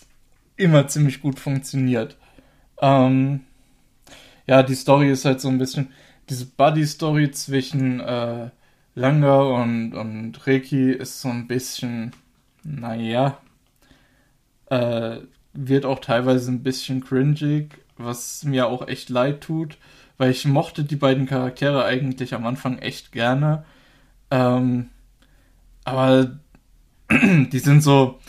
immer 0.57 0.87
ziemlich 0.87 1.21
gut 1.21 1.39
funktioniert. 1.39 2.17
Ähm, 2.81 3.41
ja, 4.47 4.63
die 4.63 4.75
Story 4.75 5.11
ist 5.11 5.25
halt 5.25 5.41
so 5.41 5.49
ein 5.49 5.57
bisschen 5.57 5.91
diese 6.29 6.45
Buddy-Story 6.45 7.31
zwischen 7.31 7.99
äh, 7.99 8.49
Langa 8.95 9.41
und, 9.41 9.93
und 9.93 10.47
Reiki 10.47 10.91
ist 10.91 11.21
so 11.21 11.29
ein 11.29 11.47
bisschen 11.47 12.13
naja, 12.67 13.37
äh, 14.69 15.17
wird 15.53 15.85
auch 15.85 15.99
teilweise 15.99 16.51
ein 16.51 16.63
bisschen 16.63 17.03
cringig, 17.03 17.79
was 17.97 18.43
mir 18.43 18.67
auch 18.67 18.87
echt 18.87 19.09
leid 19.09 19.41
tut, 19.41 19.77
weil 20.17 20.31
ich 20.31 20.45
mochte 20.45 20.83
die 20.83 20.95
beiden 20.97 21.25
Charaktere 21.25 21.85
eigentlich 21.85 22.33
am 22.33 22.45
Anfang 22.45 22.79
echt 22.79 23.11
gerne. 23.11 23.65
Ähm, 24.29 24.89
aber 25.85 26.39
die 27.11 27.59
sind 27.59 27.81
so, 27.81 28.19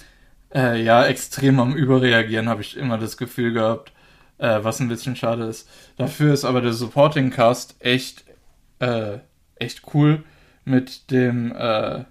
äh, 0.55 0.83
ja, 0.83 1.05
extrem 1.05 1.59
am 1.59 1.75
Überreagieren, 1.75 2.49
habe 2.49 2.63
ich 2.63 2.77
immer 2.77 2.99
das 2.99 3.17
Gefühl 3.17 3.53
gehabt, 3.53 3.93
äh, 4.39 4.61
was 4.63 4.81
ein 4.81 4.89
bisschen 4.89 5.17
schade 5.17 5.45
ist. 5.45 5.69
Dafür 5.97 6.33
ist 6.33 6.45
aber 6.45 6.61
der 6.61 6.73
Supporting 6.73 7.31
Cast 7.31 7.77
echt, 7.81 8.25
äh, 8.79 9.19
echt 9.57 9.83
cool 9.95 10.23
mit 10.65 11.11
dem, 11.11 11.53
äh, 11.53 12.05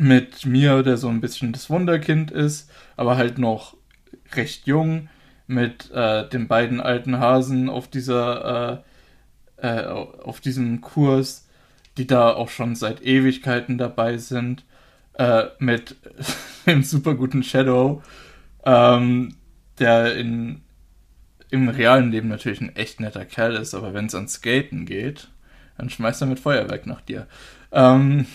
mit 0.00 0.46
mir, 0.46 0.82
der 0.82 0.96
so 0.96 1.08
ein 1.08 1.20
bisschen 1.20 1.52
das 1.52 1.70
Wunderkind 1.70 2.30
ist, 2.30 2.70
aber 2.96 3.16
halt 3.16 3.38
noch 3.38 3.76
recht 4.34 4.66
jung, 4.66 5.08
mit 5.46 5.90
äh, 5.92 6.28
den 6.28 6.46
beiden 6.46 6.80
alten 6.80 7.18
Hasen 7.18 7.70
auf 7.70 7.88
dieser 7.88 8.82
äh, 9.58 9.66
äh, 9.66 9.84
auf 9.86 10.40
diesem 10.40 10.80
Kurs, 10.80 11.48
die 11.96 12.06
da 12.06 12.32
auch 12.32 12.48
schon 12.48 12.76
seit 12.76 13.02
Ewigkeiten 13.02 13.78
dabei 13.78 14.18
sind, 14.18 14.64
äh, 15.14 15.44
mit 15.58 15.96
dem 16.66 16.82
super 16.82 17.14
guten 17.14 17.42
Shadow, 17.42 18.02
ähm, 18.64 19.34
der 19.78 20.16
in, 20.16 20.62
im 21.50 21.68
realen 21.68 22.10
Leben 22.10 22.28
natürlich 22.28 22.60
ein 22.60 22.76
echt 22.76 23.00
netter 23.00 23.24
Kerl 23.24 23.56
ist, 23.56 23.74
aber 23.74 23.94
wenn 23.94 24.06
es 24.06 24.14
ans 24.14 24.34
Skaten 24.34 24.86
geht, 24.86 25.28
dann 25.76 25.90
schmeißt 25.90 26.22
er 26.22 26.28
mit 26.28 26.40
Feuerwerk 26.40 26.86
nach 26.86 27.00
dir. 27.00 27.26
Ähm, 27.72 28.26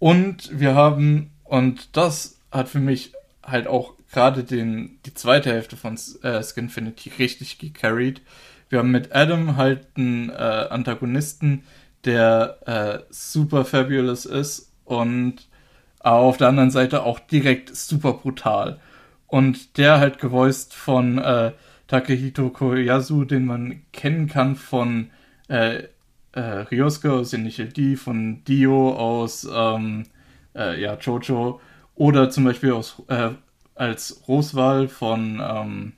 und 0.00 0.58
wir 0.58 0.74
haben, 0.74 1.30
und 1.44 1.96
das 1.96 2.40
hat 2.50 2.68
für 2.68 2.80
mich 2.80 3.12
halt 3.44 3.68
auch 3.68 3.94
gerade 4.10 4.42
den, 4.42 4.98
die 5.06 5.14
zweite 5.14 5.50
Hälfte 5.50 5.76
von 5.76 5.96
äh, 6.22 6.42
Skinfinity 6.42 7.12
richtig 7.18 7.58
gecarried. 7.58 8.22
Wir 8.68 8.80
haben 8.80 8.90
mit 8.90 9.14
Adam 9.14 9.56
halt 9.56 9.86
einen 9.96 10.30
äh, 10.30 10.32
Antagonisten, 10.32 11.64
der 12.04 12.58
äh, 12.66 13.04
super 13.10 13.64
fabulous 13.64 14.24
ist 14.24 14.72
und 14.84 15.48
auf 16.00 16.38
der 16.38 16.48
anderen 16.48 16.70
Seite 16.70 17.02
auch 17.02 17.18
direkt 17.20 17.76
super 17.76 18.14
brutal. 18.14 18.80
Und 19.26 19.76
der 19.76 20.00
halt 20.00 20.18
gevoiced 20.18 20.72
von 20.72 21.18
äh, 21.18 21.52
Takehito 21.88 22.48
Koyasu, 22.48 23.24
den 23.24 23.44
man 23.44 23.82
kennen 23.92 24.28
kann 24.28 24.56
von 24.56 25.10
äh, 25.48 25.82
äh, 26.32 26.40
Ryosuke 26.40 27.12
aus 27.12 27.32
Initial 27.32 27.96
von 27.96 28.44
Dio 28.44 28.94
aus 28.94 29.48
ähm, 29.52 30.04
äh, 30.54 30.80
ja, 30.80 30.96
Jojo 30.96 31.60
oder 31.94 32.30
zum 32.30 32.44
Beispiel 32.44 32.72
aus, 32.72 33.02
äh, 33.08 33.30
als 33.74 34.22
Roswal 34.28 34.88
von 34.88 35.42
ähm, 35.42 35.92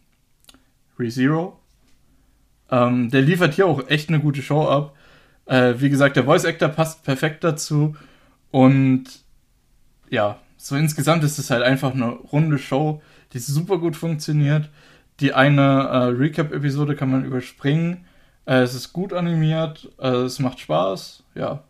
ReZero. 0.99 1.59
Ähm, 2.71 3.11
der 3.11 3.23
liefert 3.23 3.55
hier 3.55 3.67
auch 3.67 3.89
echt 3.89 4.09
eine 4.09 4.21
gute 4.21 4.43
Show 4.43 4.67
ab. 4.67 4.97
Äh, 5.47 5.75
wie 5.79 5.91
gesagt, 5.91 6.17
der 6.17 6.25
Voice 6.25 6.45
Actor 6.45 6.69
passt 6.69 7.03
perfekt 7.05 7.45
dazu 7.45 7.97
und 8.51 9.05
ja, 10.11 10.39
so 10.57 10.77
insgesamt 10.77 11.25
ist 11.25 11.39
es 11.39 11.51
halt 11.51 11.63
einfach 11.63 11.93
eine 11.93 12.11
runde 12.11 12.59
Show, 12.59 13.03
die 13.33 13.39
super 13.39 13.79
gut 13.79 13.97
funktioniert. 13.97 14.71
Die 15.21 15.33
eine 15.33 15.63
äh, 15.63 15.97
Recap-Episode 16.17 16.95
kann 16.95 17.11
man 17.11 17.25
überspringen. 17.25 18.05
Äh, 18.45 18.61
es 18.61 18.75
ist 18.75 18.93
gut 18.93 19.13
animiert, 19.13 19.89
äh, 19.99 20.09
es 20.09 20.39
macht 20.39 20.61
Spaß, 20.61 21.23
ja. 21.35 21.63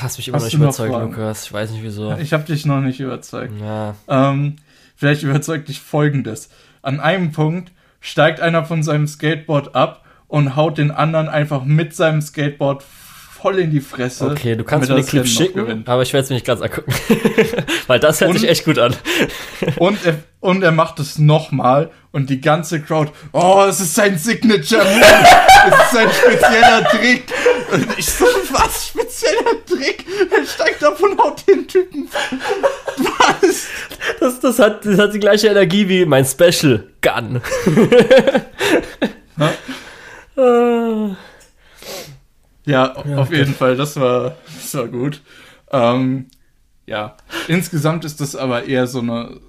Hast 0.00 0.18
mich 0.18 0.28
immer 0.28 0.36
Hast 0.36 0.44
noch 0.44 0.50
nicht 0.50 0.60
überzeugt, 0.60 0.92
Lukas. 0.92 1.46
Ich 1.46 1.52
weiß 1.52 1.70
nicht 1.72 1.82
wieso. 1.82 2.12
Ich 2.18 2.32
habe 2.32 2.44
dich 2.44 2.64
noch 2.64 2.80
nicht 2.80 3.00
überzeugt. 3.00 3.52
Ja. 3.60 3.94
Ähm, 4.06 4.56
vielleicht 4.94 5.22
überzeugt 5.22 5.68
dich 5.68 5.80
folgendes. 5.80 6.48
An 6.82 7.00
einem 7.00 7.32
Punkt 7.32 7.72
steigt 8.00 8.40
einer 8.40 8.64
von 8.64 8.82
seinem 8.82 9.08
Skateboard 9.08 9.74
ab 9.74 10.04
und 10.28 10.54
haut 10.54 10.78
den 10.78 10.90
anderen 10.90 11.28
einfach 11.28 11.64
mit 11.64 11.94
seinem 11.94 12.20
Skateboard 12.22 12.84
voll 13.40 13.58
in 13.60 13.70
die 13.70 13.80
Fresse. 13.80 14.26
Okay, 14.26 14.56
du 14.56 14.64
kannst 14.64 14.88
mir 14.88 14.96
den 14.96 15.06
Clip 15.06 15.26
schicken, 15.26 15.84
aber 15.86 16.02
ich 16.02 16.12
werde 16.12 16.24
es 16.24 16.30
mir 16.30 16.36
nicht 16.36 16.46
ganz 16.46 16.60
angucken. 16.60 16.92
Weil 17.86 18.00
das 18.00 18.20
hört 18.20 18.30
und, 18.30 18.38
sich 18.38 18.48
echt 18.48 18.64
gut 18.64 18.78
an. 18.78 18.96
und, 19.76 20.04
er, 20.04 20.16
und 20.40 20.62
er 20.62 20.72
macht 20.72 20.98
es 20.98 21.18
nochmal 21.18 21.90
und 22.10 22.30
die 22.30 22.40
ganze 22.40 22.80
Crowd, 22.80 23.12
oh, 23.32 23.64
es 23.68 23.80
ist 23.80 23.94
sein 23.94 24.18
Signature 24.18 24.84
Move, 24.84 25.04
es 25.70 25.84
ist 25.84 25.92
sein 25.92 26.08
spezieller 26.10 26.84
Trick. 26.90 27.24
Und 27.72 27.98
ich 27.98 28.06
so, 28.06 28.24
was, 28.50 28.88
spezieller 28.88 29.64
Trick? 29.66 30.04
Er 30.30 30.46
steigt 30.46 30.84
auf 30.84 31.00
und 31.00 31.18
haut 31.18 31.46
den 31.46 31.68
Typen. 31.68 32.08
Was? 32.96 33.66
Das, 34.20 34.40
das, 34.40 34.58
hat, 34.58 34.84
das 34.84 34.98
hat 34.98 35.14
die 35.14 35.20
gleiche 35.20 35.48
Energie 35.48 35.88
wie 35.88 36.04
mein 36.06 36.24
Special 36.24 36.84
Gun. 37.02 37.40
Ja, 42.68 42.94
ja 43.06 43.16
auf 43.16 43.32
jeden 43.32 43.54
Fall, 43.54 43.76
das 43.76 43.98
war, 43.98 44.36
das 44.44 44.74
war 44.74 44.88
gut. 44.88 45.22
Ähm, 45.72 46.26
ja, 46.86 47.16
insgesamt 47.48 48.04
ist 48.04 48.20
das 48.20 48.36
aber 48.36 48.64
eher 48.64 48.86
so 48.86 49.00
eine, 49.00 49.40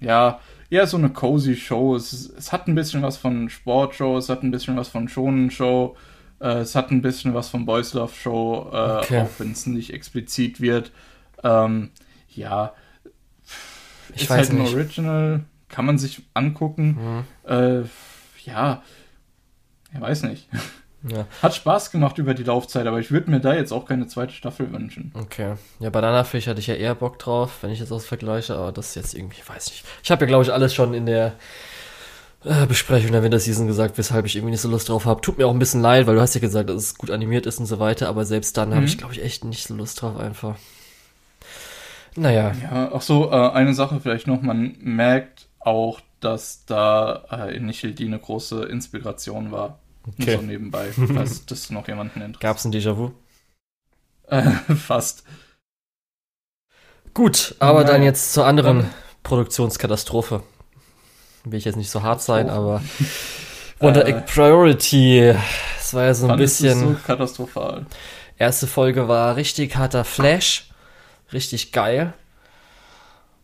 ja, 0.00 0.40
eher 0.68 0.86
so 0.88 0.96
eine 0.96 1.10
cozy 1.10 1.54
Show. 1.54 1.94
Es, 1.94 2.12
es 2.12 2.52
hat 2.52 2.66
ein 2.66 2.74
bisschen 2.74 3.02
was 3.02 3.16
von 3.18 3.48
Sportshow, 3.50 4.18
es 4.18 4.28
hat 4.28 4.42
ein 4.42 4.50
bisschen 4.50 4.76
was 4.76 4.88
von 4.88 5.08
Shonen 5.08 5.52
Show, 5.52 5.96
äh, 6.40 6.58
es 6.58 6.74
hat 6.74 6.90
ein 6.90 7.02
bisschen 7.02 7.34
was 7.34 7.48
von 7.48 7.66
Boys 7.66 7.94
Love 7.94 8.14
Show, 8.14 8.68
äh, 8.72 8.98
okay. 8.98 9.20
auch 9.20 9.30
wenn 9.38 9.52
es 9.52 9.66
nicht 9.66 9.92
explizit 9.92 10.60
wird. 10.60 10.90
Ähm, 11.44 11.90
ja, 12.28 12.72
ich 14.12 14.22
ist 14.22 14.30
halt 14.30 14.50
ein 14.50 14.58
nicht. 14.58 14.74
Original, 14.74 15.44
kann 15.68 15.86
man 15.86 15.98
sich 15.98 16.22
angucken. 16.34 17.24
Mhm. 17.46 17.48
Äh, 17.48 17.82
ja, 18.44 18.82
ich 19.94 20.00
weiß 20.00 20.24
nicht. 20.24 20.48
Ja. 21.02 21.26
Hat 21.42 21.54
Spaß 21.54 21.90
gemacht 21.90 22.18
über 22.18 22.34
die 22.34 22.42
Laufzeit, 22.42 22.86
aber 22.86 22.98
ich 22.98 23.10
würde 23.10 23.30
mir 23.30 23.40
da 23.40 23.54
jetzt 23.54 23.72
auch 23.72 23.86
keine 23.86 24.06
zweite 24.06 24.34
Staffel 24.34 24.70
wünschen. 24.72 25.12
Okay. 25.14 25.54
Ja, 25.78 25.90
Banana 25.90 26.24
Fish 26.24 26.46
hatte 26.46 26.60
ich 26.60 26.66
ja 26.66 26.74
eher 26.74 26.94
Bock 26.94 27.18
drauf, 27.18 27.58
wenn 27.62 27.70
ich 27.70 27.78
jetzt 27.78 27.90
das 27.90 28.04
vergleiche, 28.04 28.54
aber 28.54 28.72
das 28.72 28.90
ist 28.90 28.94
jetzt 28.96 29.14
irgendwie, 29.14 29.40
weiß 29.46 29.68
ich. 29.68 29.84
Ich 30.02 30.10
habe 30.10 30.24
ja, 30.24 30.28
glaube 30.28 30.44
ich, 30.44 30.52
alles 30.52 30.74
schon 30.74 30.92
in 30.92 31.06
der 31.06 31.32
äh, 32.44 32.66
Besprechung 32.66 33.12
der 33.12 33.22
Winterseason 33.22 33.66
gesagt, 33.66 33.96
weshalb 33.96 34.26
ich 34.26 34.36
irgendwie 34.36 34.52
nicht 34.52 34.60
so 34.60 34.68
Lust 34.68 34.88
drauf 34.88 35.06
habe. 35.06 35.20
Tut 35.20 35.38
mir 35.38 35.46
auch 35.46 35.52
ein 35.52 35.58
bisschen 35.58 35.80
leid, 35.80 36.06
weil 36.06 36.16
du 36.16 36.20
hast 36.20 36.34
ja 36.34 36.40
gesagt, 36.40 36.68
dass 36.68 36.76
es 36.76 36.98
gut 36.98 37.10
animiert 37.10 37.46
ist 37.46 37.58
und 37.58 37.66
so 37.66 37.78
weiter, 37.78 38.08
aber 38.08 38.24
selbst 38.24 38.56
dann 38.56 38.70
mhm. 38.70 38.74
habe 38.74 38.86
ich, 38.86 38.98
glaube 38.98 39.14
ich, 39.14 39.22
echt 39.22 39.44
nicht 39.44 39.66
so 39.66 39.74
Lust 39.74 40.02
drauf 40.02 40.18
einfach. 40.18 40.56
Naja. 42.16 42.52
Ja, 42.62 42.90
ach 42.92 43.02
so, 43.02 43.30
äh, 43.30 43.50
eine 43.50 43.72
Sache 43.72 44.00
vielleicht 44.00 44.26
noch, 44.26 44.42
man 44.42 44.76
merkt 44.80 45.48
auch, 45.60 46.00
dass 46.20 46.64
da 46.66 47.24
äh, 47.30 47.56
Initial 47.56 47.92
D 47.92 48.04
eine 48.04 48.18
große 48.18 48.64
Inspiration 48.64 49.52
war. 49.52 49.78
Okay. 50.18 50.36
So 50.36 50.42
nebenbei, 50.42 50.88
falls 50.92 51.46
das 51.46 51.70
noch 51.70 51.86
jemanden 51.88 52.20
interessiert. 52.20 52.40
Gab 52.40 52.56
es 52.56 52.64
ein 52.64 52.72
Déjà-vu? 52.72 53.12
Äh, 54.28 54.50
fast. 54.76 55.24
Gut, 57.14 57.56
aber 57.58 57.80
Nein. 57.80 57.86
dann 57.88 58.02
jetzt 58.02 58.32
zur 58.32 58.46
anderen 58.46 58.86
Produktionskatastrophe. 59.22 60.42
Will 61.44 61.58
ich 61.58 61.64
jetzt 61.64 61.76
nicht 61.76 61.90
so 61.90 62.02
hart 62.02 62.22
sein, 62.22 62.48
aber 62.48 62.82
Wonder 63.80 64.06
äh, 64.06 64.10
Egg 64.10 64.26
Priority. 64.26 65.34
Das 65.78 65.94
war 65.94 66.04
ja 66.04 66.14
so 66.14 66.28
ein 66.28 66.36
bisschen. 66.36 66.78
so 66.78 66.96
katastrophal. 67.06 67.86
Erste 68.38 68.66
Folge 68.66 69.08
war 69.08 69.36
richtig 69.36 69.76
harter 69.76 70.04
Flash. 70.04 70.70
Richtig 71.32 71.72
geil. 71.72 72.12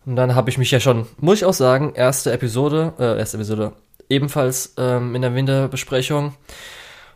Und 0.04 0.16
dann 0.16 0.34
habe 0.34 0.50
ich 0.50 0.58
mich 0.58 0.70
ja 0.70 0.78
schon, 0.78 1.06
muss 1.18 1.38
ich 1.38 1.44
auch 1.44 1.52
sagen, 1.52 1.92
erste 1.94 2.32
Episode, 2.32 2.92
äh, 2.98 3.18
erste 3.18 3.38
Episode, 3.38 3.72
ebenfalls 4.08 4.74
ähm, 4.76 5.14
in 5.14 5.22
der 5.22 5.34
Winterbesprechung. 5.34 6.34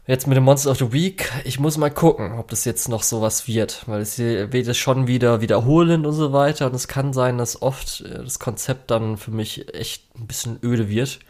Jetzt 0.06 0.26
mit 0.26 0.36
dem 0.36 0.44
Monster 0.44 0.70
of 0.70 0.78
the 0.78 0.92
Week. 0.92 1.30
Ich 1.44 1.60
muss 1.60 1.76
mal 1.76 1.90
gucken, 1.90 2.32
ob 2.32 2.48
das 2.48 2.64
jetzt 2.64 2.88
noch 2.88 3.02
sowas 3.02 3.46
wird, 3.46 3.84
weil 3.86 4.00
es 4.00 4.18
wird 4.18 4.54
es 4.66 4.76
schon 4.76 5.06
wieder 5.06 5.40
wiederholend 5.40 6.04
und 6.06 6.14
so 6.14 6.32
weiter. 6.32 6.66
Und 6.66 6.74
es 6.74 6.88
kann 6.88 7.12
sein, 7.12 7.38
dass 7.38 7.62
oft 7.62 8.00
äh, 8.00 8.24
das 8.24 8.38
Konzept 8.38 8.90
dann 8.90 9.16
für 9.16 9.30
mich 9.30 9.72
echt 9.74 10.04
ein 10.18 10.26
bisschen 10.26 10.58
öde 10.62 10.88
wird. 10.88 11.20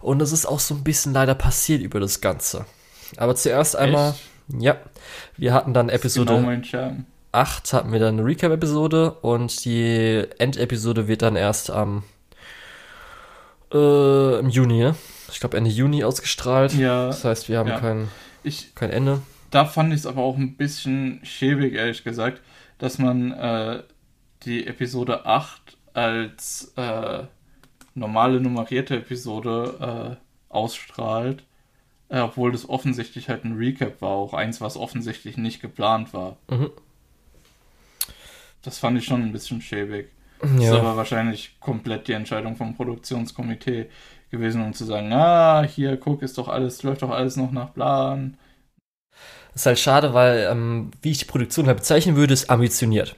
Und 0.00 0.20
es 0.22 0.32
ist 0.32 0.46
auch 0.46 0.60
so 0.60 0.74
ein 0.74 0.84
bisschen 0.84 1.12
leider 1.12 1.34
passiert 1.34 1.82
über 1.82 1.98
das 1.98 2.20
Ganze. 2.20 2.66
Aber 3.16 3.34
zuerst 3.34 3.74
einmal, 3.74 4.10
echt? 4.10 4.62
ja, 4.62 4.76
wir 5.36 5.54
hatten 5.54 5.72
dann 5.72 5.88
Episode 5.88 6.34
genau 6.34 6.46
8 7.34 7.72
hatten 7.72 7.92
wir 7.92 7.98
dann 7.98 8.18
eine 8.18 8.26
Recap-Episode 8.26 9.10
und 9.22 9.64
die 9.64 10.24
Endepisode 10.38 11.08
wird 11.08 11.22
dann 11.22 11.36
erst 11.36 11.70
am 11.70 12.04
äh, 13.72 14.38
im 14.38 14.48
Juni, 14.48 14.80
ja? 14.80 14.96
Ich 15.30 15.40
glaube 15.40 15.56
Ende 15.56 15.70
Juni 15.70 16.04
ausgestrahlt. 16.04 16.74
Ja. 16.74 17.06
Das 17.06 17.24
heißt, 17.24 17.48
wir 17.48 17.58
haben 17.58 17.68
ja. 17.68 17.80
kein, 17.80 18.08
ich, 18.42 18.74
kein 18.74 18.90
Ende. 18.90 19.22
Da 19.50 19.64
fand 19.64 19.92
ich 19.92 20.00
es 20.00 20.06
aber 20.06 20.22
auch 20.22 20.36
ein 20.36 20.56
bisschen 20.56 21.20
schäbig, 21.22 21.74
ehrlich 21.74 22.04
gesagt, 22.04 22.42
dass 22.78 22.98
man 22.98 23.32
äh, 23.32 23.82
die 24.42 24.66
Episode 24.66 25.26
8 25.26 25.76
als 25.92 26.72
äh, 26.76 27.22
normale 27.94 28.40
nummerierte 28.40 28.96
Episode 28.96 30.18
äh, 30.18 30.52
ausstrahlt, 30.52 31.44
äh, 32.08 32.20
obwohl 32.20 32.52
das 32.52 32.68
offensichtlich 32.68 33.28
halt 33.28 33.44
ein 33.44 33.56
Recap 33.56 34.00
war, 34.02 34.10
auch 34.10 34.34
eins, 34.34 34.60
was 34.60 34.76
offensichtlich 34.76 35.36
nicht 35.36 35.60
geplant 35.60 36.12
war. 36.12 36.36
Mhm. 36.48 36.70
Das 38.62 38.78
fand 38.78 38.98
ich 38.98 39.04
schon 39.04 39.22
ein 39.22 39.32
bisschen 39.32 39.60
schäbig. 39.60 40.10
Ja. 40.44 40.56
Das 40.56 40.64
ist 40.64 40.72
aber 40.72 40.96
wahrscheinlich 40.96 41.56
komplett 41.60 42.08
die 42.08 42.12
Entscheidung 42.12 42.56
vom 42.56 42.74
Produktionskomitee 42.74 43.86
gewesen, 44.30 44.62
um 44.62 44.72
zu 44.72 44.84
sagen, 44.84 45.12
ah, 45.12 45.62
hier, 45.62 45.96
guck, 45.96 46.22
ist 46.22 46.38
doch 46.38 46.48
alles, 46.48 46.82
läuft 46.82 47.02
doch 47.02 47.10
alles 47.10 47.36
noch 47.36 47.52
nach 47.52 47.72
Plan. 47.72 48.36
Das 49.52 49.62
ist 49.62 49.66
halt 49.66 49.78
schade, 49.78 50.14
weil, 50.14 50.48
ähm, 50.50 50.90
wie 51.02 51.12
ich 51.12 51.18
die 51.18 51.24
Produktion 51.26 51.66
halt 51.66 51.78
bezeichnen 51.78 52.16
würde, 52.16 52.34
ist 52.34 52.50
ambitioniert. 52.50 53.16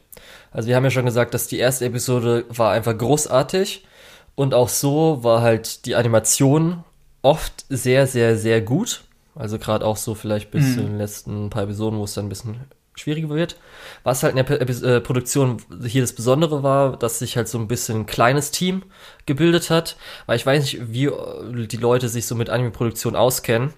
Also 0.52 0.68
wir 0.68 0.76
haben 0.76 0.84
ja 0.84 0.90
schon 0.90 1.06
gesagt, 1.06 1.34
dass 1.34 1.48
die 1.48 1.58
erste 1.58 1.86
Episode 1.86 2.44
war 2.48 2.72
einfach 2.72 2.96
großartig 2.96 3.86
und 4.34 4.54
auch 4.54 4.68
so 4.68 5.24
war 5.24 5.40
halt 5.40 5.86
die 5.86 5.96
Animation 5.96 6.84
oft 7.22 7.64
sehr, 7.68 8.06
sehr, 8.06 8.36
sehr 8.36 8.60
gut. 8.60 9.04
Also 9.34 9.58
gerade 9.58 9.84
auch 9.84 9.96
so 9.96 10.14
vielleicht 10.14 10.50
bis 10.50 10.64
mhm. 10.64 10.74
zu 10.74 10.80
den 10.80 10.98
letzten 10.98 11.50
paar 11.50 11.64
Episoden, 11.64 11.98
wo 11.98 12.04
es 12.04 12.14
dann 12.14 12.26
ein 12.26 12.30
bisschen 12.30 12.60
schwieriger 12.96 13.28
wird. 13.28 13.56
Was 14.02 14.22
halt 14.22 14.36
in 14.36 14.44
der 14.44 14.60
äh, 14.60 15.00
Produktion 15.00 15.62
hier 15.84 16.00
das 16.00 16.14
Besondere 16.14 16.62
war, 16.62 16.98
dass 16.98 17.18
sich 17.18 17.36
halt 17.36 17.48
so 17.48 17.58
ein 17.58 17.68
bisschen 17.68 18.00
ein 18.00 18.06
kleines 18.06 18.50
Team 18.50 18.82
gebildet 19.26 19.70
hat, 19.70 19.96
weil 20.26 20.36
ich 20.36 20.46
weiß 20.46 20.62
nicht, 20.62 20.92
wie 20.92 21.06
äh, 21.06 21.66
die 21.66 21.76
Leute 21.76 22.08
sich 22.08 22.26
so 22.26 22.34
mit 22.34 22.50
Anime-Produktion 22.50 23.14
auskennen. 23.14 23.72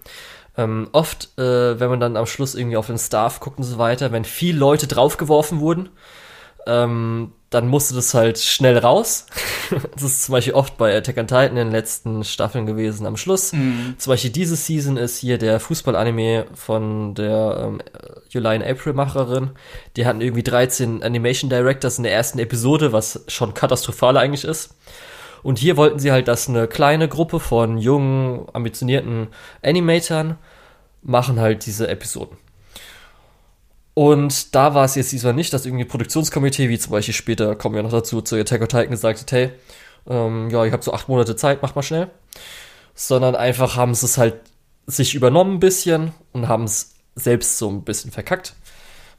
Ähm, 0.56 0.88
oft, 0.92 1.38
äh, 1.38 1.78
wenn 1.78 1.90
man 1.90 2.00
dann 2.00 2.16
am 2.16 2.26
Schluss 2.26 2.54
irgendwie 2.54 2.76
auf 2.76 2.86
den 2.86 2.98
Staff 2.98 3.40
guckt 3.40 3.58
und 3.58 3.64
so 3.64 3.78
weiter, 3.78 4.10
wenn 4.10 4.24
viele 4.24 4.58
Leute 4.58 4.86
draufgeworfen 4.86 5.60
wurden, 5.60 5.90
ähm, 6.66 7.32
dann 7.50 7.66
musste 7.66 7.94
das 7.94 8.12
halt 8.12 8.38
schnell 8.38 8.76
raus. 8.76 9.26
das 9.94 10.02
ist 10.02 10.24
zum 10.24 10.32
Beispiel 10.32 10.52
oft 10.52 10.76
bei 10.76 10.94
Attack 10.94 11.16
on 11.16 11.26
Titan 11.26 11.50
in 11.50 11.56
den 11.56 11.70
letzten 11.70 12.22
Staffeln 12.24 12.66
gewesen 12.66 13.06
am 13.06 13.16
Schluss. 13.16 13.52
Mhm. 13.52 13.94
Zum 13.96 14.10
Beispiel 14.10 14.30
diese 14.30 14.56
Season 14.56 14.98
ist 14.98 15.18
hier 15.18 15.38
der 15.38 15.58
Fußball-Anime 15.58 16.46
von 16.54 17.14
der 17.14 17.60
ähm, 17.64 17.80
July 18.28 18.56
and 18.56 18.66
April-Macherin. 18.66 19.50
Die 19.96 20.04
hatten 20.04 20.20
irgendwie 20.20 20.42
13 20.42 21.02
Animation 21.02 21.48
Directors 21.48 21.96
in 21.96 22.04
der 22.04 22.12
ersten 22.12 22.38
Episode, 22.38 22.92
was 22.92 23.24
schon 23.28 23.54
katastrophal 23.54 24.18
eigentlich 24.18 24.44
ist. 24.44 24.74
Und 25.42 25.58
hier 25.58 25.76
wollten 25.76 25.98
sie 25.98 26.12
halt, 26.12 26.28
dass 26.28 26.48
eine 26.48 26.66
kleine 26.66 27.08
Gruppe 27.08 27.40
von 27.40 27.78
jungen, 27.78 28.46
ambitionierten 28.52 29.28
Animatoren 29.62 30.36
machen 31.02 31.40
halt 31.40 31.64
diese 31.64 31.88
Episoden. 31.88 32.36
Und 33.98 34.54
da 34.54 34.74
war 34.74 34.84
es 34.84 34.94
jetzt 34.94 35.10
diesmal 35.10 35.34
nicht, 35.34 35.52
dass 35.52 35.66
irgendwie 35.66 35.84
Produktionskomitee, 35.84 36.68
wie 36.68 36.78
zum 36.78 36.92
Beispiel 36.92 37.14
später 37.14 37.56
kommen 37.56 37.74
wir 37.74 37.82
noch 37.82 37.90
dazu, 37.90 38.22
zu 38.22 38.36
Attack 38.36 38.60
on 38.60 38.68
Titan 38.68 38.90
gesagt 38.90 39.18
hat, 39.18 39.32
hey, 39.32 39.50
ähm, 40.08 40.50
ja, 40.50 40.64
ich 40.64 40.72
habe 40.72 40.84
so 40.84 40.92
acht 40.92 41.08
Monate 41.08 41.34
Zeit, 41.34 41.62
mach 41.62 41.74
mal 41.74 41.82
schnell. 41.82 42.08
Sondern 42.94 43.34
einfach 43.34 43.74
haben 43.74 43.94
sie 43.94 44.06
es 44.06 44.16
halt 44.16 44.36
sich 44.86 45.16
übernommen 45.16 45.54
ein 45.54 45.58
bisschen 45.58 46.12
und 46.32 46.46
haben 46.46 46.62
es 46.62 46.94
selbst 47.16 47.58
so 47.58 47.68
ein 47.68 47.82
bisschen 47.82 48.12
verkackt. 48.12 48.54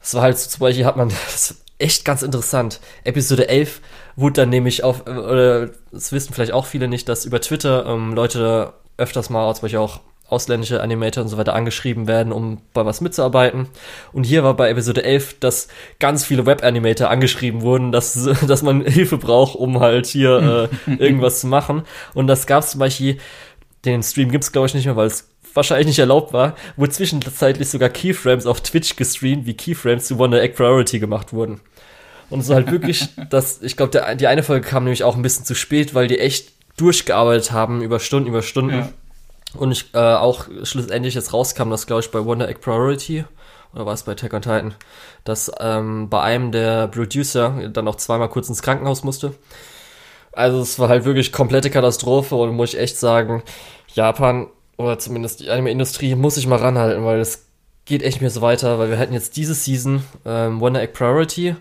Das 0.00 0.14
war 0.14 0.22
halt 0.22 0.38
so, 0.38 0.48
zum 0.48 0.60
Beispiel 0.60 0.86
hat 0.86 0.96
man, 0.96 1.10
das 1.26 1.56
echt 1.76 2.06
ganz 2.06 2.22
interessant. 2.22 2.80
Episode 3.04 3.48
11 3.48 3.82
wurde 4.16 4.40
dann 4.40 4.48
nämlich 4.48 4.82
auf, 4.82 5.06
äh, 5.06 5.10
oder 5.10 5.70
das 5.92 6.10
wissen 6.10 6.32
vielleicht 6.32 6.52
auch 6.52 6.64
viele 6.64 6.88
nicht, 6.88 7.06
dass 7.06 7.26
über 7.26 7.42
Twitter 7.42 7.84
ähm, 7.84 8.14
Leute 8.14 8.72
öfters 8.96 9.28
mal, 9.28 9.54
zum 9.54 9.60
Beispiel 9.60 9.78
auch 9.78 10.00
ausländische 10.30 10.80
Animator 10.80 11.22
und 11.22 11.28
so 11.28 11.36
weiter 11.36 11.54
angeschrieben 11.54 12.06
werden, 12.06 12.32
um 12.32 12.58
bei 12.72 12.84
was 12.84 13.00
mitzuarbeiten. 13.00 13.68
Und 14.12 14.24
hier 14.24 14.44
war 14.44 14.54
bei 14.54 14.70
Episode 14.70 15.02
11, 15.04 15.40
dass 15.40 15.68
ganz 15.98 16.24
viele 16.24 16.46
Web-Animator 16.46 17.10
angeschrieben 17.10 17.62
wurden, 17.62 17.92
dass, 17.92 18.28
dass 18.46 18.62
man 18.62 18.84
Hilfe 18.84 19.18
braucht, 19.18 19.56
um 19.56 19.80
halt 19.80 20.06
hier 20.06 20.68
äh, 20.86 20.92
irgendwas 20.98 21.40
zu 21.40 21.46
machen. 21.46 21.82
Und 22.14 22.26
das 22.26 22.46
gab 22.46 22.62
es 22.62 22.70
zum 22.70 22.80
Beispiel, 22.80 23.18
den 23.84 24.02
Stream 24.02 24.30
gibt's 24.30 24.52
glaube 24.52 24.66
ich 24.68 24.74
nicht 24.74 24.86
mehr, 24.86 24.96
weil 24.96 25.06
es 25.06 25.28
wahrscheinlich 25.54 25.88
nicht 25.88 25.98
erlaubt 25.98 26.32
war, 26.32 26.54
wo 26.76 26.86
zwischenzeitlich 26.86 27.68
sogar 27.68 27.88
Keyframes 27.88 28.46
auf 28.46 28.60
Twitch 28.60 28.96
gestreamt, 28.96 29.46
wie 29.46 29.54
Keyframes 29.54 30.06
zu 30.06 30.18
Wonder 30.18 30.40
Egg 30.42 30.54
Priority 30.54 31.00
gemacht 31.00 31.32
wurden. 31.32 31.60
Und 32.28 32.42
so 32.42 32.54
halt 32.54 32.70
wirklich, 32.70 33.08
dass, 33.30 33.60
ich 33.62 33.76
glaube, 33.76 34.16
die 34.16 34.26
eine 34.26 34.42
Folge 34.42 34.66
kam 34.66 34.84
nämlich 34.84 35.04
auch 35.04 35.16
ein 35.16 35.22
bisschen 35.22 35.44
zu 35.44 35.54
spät, 35.54 35.94
weil 35.94 36.06
die 36.06 36.18
echt 36.18 36.52
durchgearbeitet 36.76 37.52
haben 37.52 37.82
über 37.82 38.00
Stunden, 38.00 38.28
über 38.28 38.42
Stunden. 38.42 38.78
Ja. 38.78 38.92
Und 39.54 39.72
ich 39.72 39.94
äh, 39.94 39.98
auch 39.98 40.46
schlussendlich 40.62 41.14
jetzt 41.14 41.32
rauskam, 41.32 41.70
dass 41.70 41.86
glaube 41.86 42.02
ich 42.02 42.10
bei 42.10 42.24
Wonder 42.24 42.48
Egg 42.48 42.60
Priority 42.60 43.24
oder 43.72 43.86
war 43.86 43.94
es 43.94 44.02
bei 44.02 44.14
Tech 44.14 44.32
on 44.32 44.42
Titan, 44.42 44.74
dass 45.24 45.50
ähm, 45.60 46.08
bei 46.08 46.22
einem 46.22 46.52
der 46.52 46.88
Producer 46.88 47.68
dann 47.72 47.88
auch 47.88 47.96
zweimal 47.96 48.28
kurz 48.28 48.48
ins 48.48 48.62
Krankenhaus 48.62 49.04
musste. 49.04 49.34
Also 50.32 50.60
es 50.60 50.78
war 50.78 50.88
halt 50.88 51.04
wirklich 51.04 51.32
komplette 51.32 51.70
Katastrophe 51.70 52.36
und 52.36 52.54
muss 52.54 52.74
ich 52.74 52.80
echt 52.80 52.98
sagen, 52.98 53.42
Japan 53.94 54.48
oder 54.76 54.98
zumindest 54.98 55.40
die 55.40 55.50
Anime-Industrie 55.50 56.14
muss 56.14 56.36
ich 56.36 56.46
mal 56.46 56.58
ranhalten, 56.58 57.04
weil 57.04 57.20
es 57.20 57.46
geht 57.84 58.02
echt 58.02 58.20
mir 58.20 58.30
so 58.30 58.40
weiter, 58.40 58.78
weil 58.78 58.90
wir 58.90 58.98
hatten 58.98 59.12
jetzt 59.12 59.36
diese 59.36 59.54
Season 59.54 60.04
ähm, 60.24 60.60
Wonder 60.60 60.80
Egg 60.80 60.92
Priority, 60.92 61.56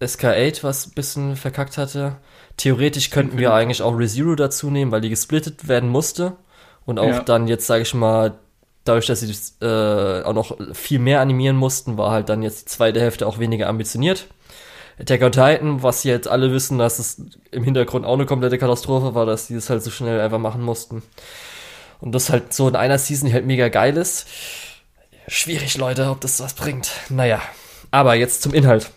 SK8, 0.00 0.62
was 0.62 0.86
ein 0.86 0.92
bisschen 0.94 1.36
verkackt 1.36 1.78
hatte. 1.78 2.16
Theoretisch 2.56 3.10
könnten 3.10 3.38
wir 3.38 3.54
eigentlich 3.54 3.82
auch 3.82 3.96
ReZero 3.96 4.34
dazu 4.34 4.70
nehmen, 4.70 4.90
weil 4.90 5.00
die 5.00 5.08
gesplittet 5.08 5.68
werden 5.68 5.88
musste. 5.88 6.36
Und 6.84 6.98
auch 6.98 7.06
ja. 7.06 7.20
dann 7.20 7.46
jetzt, 7.46 7.66
sage 7.66 7.82
ich 7.82 7.94
mal, 7.94 8.34
dadurch, 8.84 9.06
dass 9.06 9.20
sie 9.20 9.64
äh, 9.64 10.22
auch 10.22 10.32
noch 10.32 10.56
viel 10.72 10.98
mehr 10.98 11.20
animieren 11.20 11.56
mussten, 11.56 11.96
war 11.96 12.10
halt 12.10 12.28
dann 12.28 12.42
jetzt 12.42 12.62
die 12.62 12.66
zweite 12.66 13.00
Hälfte 13.00 13.26
auch 13.26 13.38
weniger 13.38 13.68
ambitioniert. 13.68 14.26
Attack 14.98 15.22
on 15.22 15.32
Titan, 15.32 15.82
was 15.82 16.04
jetzt 16.04 16.28
alle 16.28 16.52
wissen, 16.52 16.78
dass 16.78 16.98
es 16.98 17.22
im 17.50 17.64
Hintergrund 17.64 18.04
auch 18.04 18.14
eine 18.14 18.26
komplette 18.26 18.58
Katastrophe 18.58 19.14
war, 19.14 19.26
dass 19.26 19.46
die 19.46 19.54
das 19.54 19.70
halt 19.70 19.82
so 19.82 19.90
schnell 19.90 20.20
einfach 20.20 20.38
machen 20.38 20.62
mussten. 20.62 21.02
Und 22.00 22.12
das 22.12 22.30
halt 22.30 22.52
so 22.52 22.68
in 22.68 22.76
einer 22.76 22.98
Season, 22.98 23.28
die 23.28 23.34
halt 23.34 23.46
mega 23.46 23.68
geil 23.68 23.96
ist. 23.96 24.26
Schwierig, 25.28 25.78
Leute, 25.78 26.10
ob 26.10 26.20
das 26.20 26.40
was 26.40 26.54
bringt. 26.54 26.90
Naja. 27.08 27.40
Aber 27.90 28.14
jetzt 28.14 28.42
zum 28.42 28.54
Inhalt. 28.54 28.90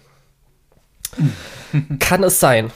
Kann 1.99 2.23
es 2.23 2.39
sein, 2.39 2.71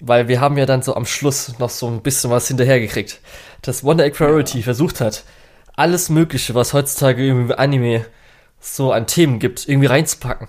weil 0.00 0.28
wir 0.28 0.40
haben 0.40 0.56
ja 0.56 0.66
dann 0.66 0.82
so 0.82 0.94
am 0.94 1.06
Schluss 1.06 1.58
noch 1.58 1.70
so 1.70 1.88
ein 1.88 2.02
bisschen 2.02 2.30
was 2.30 2.48
hinterhergekriegt, 2.48 3.20
dass 3.62 3.84
Wonder 3.84 4.04
Egg 4.04 4.16
Priority 4.16 4.58
ja. 4.58 4.64
versucht 4.64 5.00
hat, 5.00 5.24
alles 5.76 6.08
Mögliche, 6.08 6.54
was 6.54 6.72
heutzutage 6.72 7.24
irgendwie 7.24 7.54
Anime 7.54 8.06
so 8.60 8.92
an 8.92 9.06
Themen 9.06 9.38
gibt, 9.38 9.68
irgendwie 9.68 9.86
reinzupacken. 9.86 10.48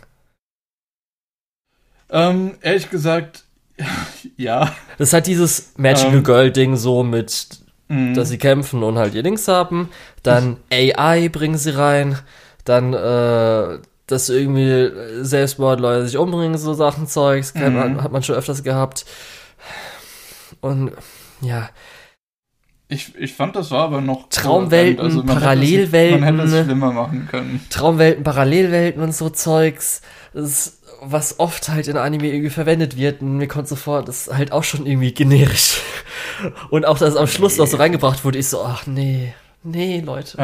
Ähm, 2.09 2.57
ehrlich 2.61 2.89
gesagt, 2.89 3.43
ja. 4.37 4.73
Das 4.97 5.09
ist 5.09 5.13
halt 5.13 5.27
dieses 5.27 5.73
Magical 5.77 6.15
ähm, 6.15 6.23
Girl 6.23 6.51
Ding 6.51 6.75
so 6.75 7.03
mit, 7.03 7.49
mhm. 7.87 8.13
dass 8.13 8.29
sie 8.29 8.37
kämpfen 8.37 8.83
und 8.83 8.97
halt 8.97 9.13
ihr 9.13 9.23
Dings 9.23 9.47
haben. 9.47 9.89
Dann 10.23 10.57
AI 10.71 11.29
bringen 11.29 11.57
sie 11.57 11.75
rein. 11.75 12.17
Dann, 12.65 12.93
äh, 12.93 13.79
dass 14.07 14.29
irgendwie 14.29 14.91
Selbstmordleute 15.23 16.07
sich 16.07 16.17
umbringen, 16.17 16.57
so 16.57 16.73
Sachen 16.73 17.07
Zeugs, 17.07 17.53
mhm. 17.53 18.01
hat 18.01 18.11
man 18.11 18.23
schon 18.23 18.35
öfters 18.35 18.63
gehabt. 18.63 19.05
Und 20.61 20.91
ja, 21.41 21.69
ich, 22.91 23.15
ich 23.15 23.33
fand, 23.33 23.55
das 23.55 23.69
war 23.69 23.83
aber 23.83 24.01
noch. 24.01 24.29
Traumwelten, 24.29 25.05
also 25.05 25.23
Parallelwelten. 25.23 26.23
Hätte 26.23 26.37
es, 26.37 26.37
man 26.37 26.49
hätte 26.49 26.59
es 26.61 26.65
schlimmer 26.65 26.91
machen 26.91 27.27
können. 27.29 27.63
Traumwelten, 27.69 28.23
Parallelwelten 28.23 29.03
und 29.03 29.13
so 29.13 29.29
Zeugs. 29.29 30.01
Ist, 30.33 30.81
was 31.01 31.39
oft 31.39 31.69
halt 31.69 31.87
in 31.87 31.97
Anime 31.97 32.27
irgendwie 32.27 32.49
verwendet 32.49 32.97
wird. 32.97 33.21
Und 33.21 33.37
mir 33.37 33.47
kommt 33.47 33.67
so 33.67 33.75
vor, 33.75 34.03
das 34.03 34.27
ist 34.27 34.35
halt 34.35 34.51
auch 34.51 34.63
schon 34.63 34.87
irgendwie 34.87 35.13
generisch. 35.13 35.81
Und 36.71 36.85
auch, 36.85 36.97
dass 36.97 37.11
es 37.11 37.15
am 37.15 37.27
Schluss 37.27 37.53
nee. 37.53 37.59
noch 37.59 37.67
so 37.67 37.77
reingebracht 37.77 38.25
wurde, 38.25 38.39
ich 38.39 38.47
so, 38.47 38.63
ach 38.63 38.87
nee. 38.87 39.33
Nee, 39.61 39.99
Leute. 39.99 40.37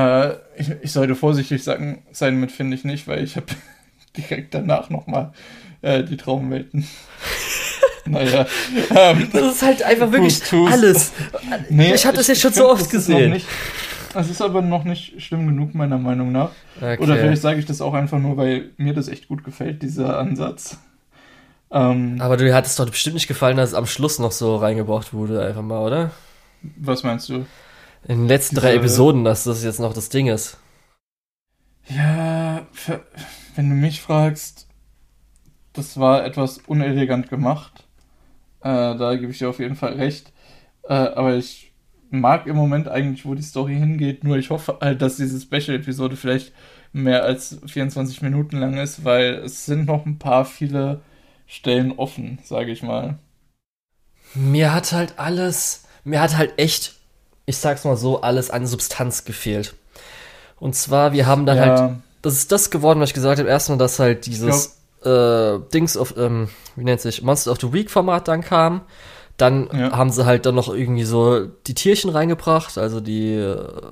Äh, 0.58 0.62
ich, 0.62 0.70
ich 0.82 0.92
sollte 0.92 1.16
vorsichtig 1.16 1.64
sagen, 1.64 2.04
sein 2.12 2.40
mit, 2.40 2.52
finde 2.52 2.76
ich 2.76 2.84
nicht, 2.84 3.08
weil 3.08 3.24
ich 3.24 3.38
habe 3.38 3.48
direkt 4.18 4.54
danach 4.54 4.90
nochmal 4.90 5.34
äh, 5.82 6.04
die 6.04 6.18
Traumwelten 6.18 6.88
naja. 8.06 8.46
Ähm, 8.96 9.30
das 9.34 9.56
ist 9.56 9.62
halt 9.64 9.84
einfach 9.84 10.12
wirklich 10.12 10.40
tust, 10.42 10.72
alles. 10.72 11.12
Nee, 11.70 11.94
ich 11.94 12.06
hatte 12.06 12.22
es 12.22 12.28
jetzt 12.28 12.42
schon 12.42 12.54
so 12.54 12.70
oft 12.70 12.90
gesehen. 12.90 13.42
Das 14.14 14.30
ist 14.30 14.42
aber 14.42 14.62
noch 14.62 14.86
nicht 14.86 15.22
schlimm 15.22 15.48
genug, 15.48 15.76
meiner 15.76 15.98
Meinung 15.98 16.32
nach. 16.32 16.52
Okay. 16.78 16.98
Oder 17.00 17.18
vielleicht 17.18 17.42
sage 17.42 17.60
ich 17.60 17.66
das 17.66 17.82
auch 17.82 17.94
einfach 17.94 18.20
nur, 18.20 18.38
weil 18.38 18.70
mir 18.78 18.94
das 18.94 19.08
echt 19.10 19.28
gut 19.28 19.44
gefällt, 19.44 19.82
dieser 19.82 20.18
Ansatz. 20.18 20.78
Ähm, 21.72 22.18
aber 22.20 22.38
du 22.38 22.54
hattest 22.54 22.80
doch 22.80 22.90
bestimmt 22.90 23.16
nicht 23.16 23.28
gefallen, 23.28 23.58
dass 23.58 23.70
es 23.70 23.76
am 23.76 23.86
Schluss 23.86 24.20
noch 24.20 24.32
so 24.32 24.56
reingebracht 24.56 25.14
wurde, 25.14 25.46
einfach 25.46 25.62
mal, 25.62 25.80
oder? 25.80 26.12
Was 26.78 27.04
meinst 27.04 27.28
du? 27.28 27.46
In 28.08 28.20
den 28.20 28.28
letzten 28.28 28.56
Diese, 28.56 28.68
drei 28.68 28.76
Episoden, 28.76 29.26
dass 29.26 29.44
das 29.44 29.64
jetzt 29.64 29.80
noch 29.80 29.94
das 29.94 30.10
Ding 30.10 30.28
ist. 30.28 30.58
Ja, 31.88 32.66
wenn 33.56 33.70
du 33.70 33.76
mich 33.76 34.02
fragst, 34.02 34.68
das 35.74 36.00
war 36.00 36.24
etwas 36.24 36.60
unelegant 36.68 37.30
gemacht. 37.30 37.85
Äh, 38.66 38.98
da 38.98 39.16
gebe 39.16 39.32
ich 39.32 39.38
dir 39.38 39.50
auf 39.50 39.60
jeden 39.60 39.76
Fall 39.76 39.94
recht. 39.94 40.34
Äh, 40.90 40.94
aber 40.94 41.36
ich 41.36 41.72
mag 42.10 42.48
im 42.48 42.56
Moment 42.56 42.88
eigentlich, 42.88 43.24
wo 43.24 43.36
die 43.36 43.44
Story 43.44 43.76
hingeht. 43.76 44.24
Nur 44.24 44.38
ich 44.38 44.50
hoffe 44.50 44.80
halt, 44.82 45.04
dass 45.04 45.18
diese 45.18 45.40
Special-Episode 45.40 46.16
vielleicht 46.16 46.52
mehr 46.92 47.24
als 47.24 47.60
24 47.68 48.24
Minuten 48.24 48.58
lang 48.58 48.78
ist, 48.78 49.06
weil 49.06 49.36
es 49.36 49.68
sind 49.68 49.86
noch 49.86 50.08
ein 50.08 50.18
paar 50.18 50.46
viele 50.46 51.02
Stellen 51.46 51.94
offen, 51.98 52.40
sage 52.44 52.72
ich 52.72 52.82
mal. 52.82 53.20
Mir 54.34 54.74
hat 54.74 54.94
halt 54.94 55.14
alles, 55.18 55.84
mir 56.04 56.20
hat 56.20 56.36
halt 56.36 56.58
echt, 56.58 56.96
ich 57.46 57.58
sag's 57.58 57.84
mal 57.84 57.98
so, 57.98 58.22
alles 58.22 58.50
an 58.50 58.66
Substanz 58.66 59.26
gefehlt. 59.26 59.76
Und 60.60 60.74
zwar, 60.74 61.14
wir 61.14 61.28
haben 61.28 61.46
dann 61.46 61.58
ja. 61.58 61.66
halt, 61.66 61.96
das 62.24 62.34
ist 62.34 62.52
das 62.52 62.72
geworden, 62.72 63.00
was 63.00 63.10
ich 63.10 63.14
gesagt 63.14 63.38
habe, 63.38 63.48
erstmal, 63.48 63.78
dass 63.78 64.00
halt 64.00 64.26
dieses 64.26 64.82
äh, 65.06 65.60
Dings 65.74 65.98
of, 65.98 66.16
ähm, 66.18 66.50
wie 66.76 66.84
nennt 66.84 67.02
sich, 67.02 67.22
Monster 67.22 67.52
of 67.52 67.60
the 67.62 67.72
Week 67.72 67.90
Format 67.90 68.28
dann 68.28 68.42
kam. 68.42 68.82
Dann 69.38 69.70
ja. 69.74 69.92
haben 69.92 70.12
sie 70.12 70.26
halt 70.26 70.46
dann 70.46 70.56
noch 70.56 70.74
irgendwie 70.74 71.04
so 71.04 71.46
die 71.46 71.74
Tierchen 71.74 72.10
reingebracht, 72.10 72.78
also 72.78 73.02
die. 73.02 73.34
Äh, 73.34 73.92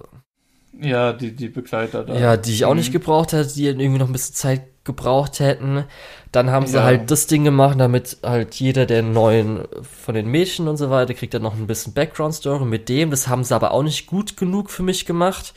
ja, 0.82 1.14
die, 1.14 1.36
die 1.36 1.50
Begleiter 1.50 2.04
da. 2.04 2.16
Ja, 2.16 2.38
die 2.38 2.52
ich 2.52 2.66
auch 2.66 2.72
mhm. 2.72 2.78
nicht 2.78 2.92
gebraucht 2.92 3.34
hätte, 3.34 3.54
die 3.54 3.66
irgendwie 3.66 4.00
noch 4.00 4.08
ein 4.08 4.14
bisschen 4.14 4.36
Zeit 4.36 4.73
gebraucht 4.86 5.40
hätten. 5.40 5.86
Dann 6.32 6.50
haben 6.52 6.68
sie 6.68 6.76
Ja. 6.78 6.84
halt 6.84 7.10
das 7.12 7.28
Ding 7.28 7.44
gemacht, 7.44 7.80
damit 7.80 8.18
halt 8.24 8.56
jeder 8.56 8.86
der 8.86 9.02
neuen 9.02 9.66
von 10.04 10.14
den 10.16 10.28
Mädchen 10.28 10.68
und 10.68 10.78
so 10.78 10.90
weiter 10.90 11.14
kriegt 11.14 11.34
dann 11.34 11.42
noch 11.44 11.54
ein 11.56 11.68
bisschen 11.68 11.94
Background-Story 11.94 12.66
mit 12.66 12.90
dem. 12.90 13.10
Das 13.12 13.28
haben 13.28 13.44
sie 13.44 13.56
aber 13.56 13.72
auch 13.72 13.84
nicht 13.84 14.08
gut 14.08 14.36
genug 14.36 14.70
für 14.70 14.84
mich 14.84 15.06
gemacht. 15.06 15.54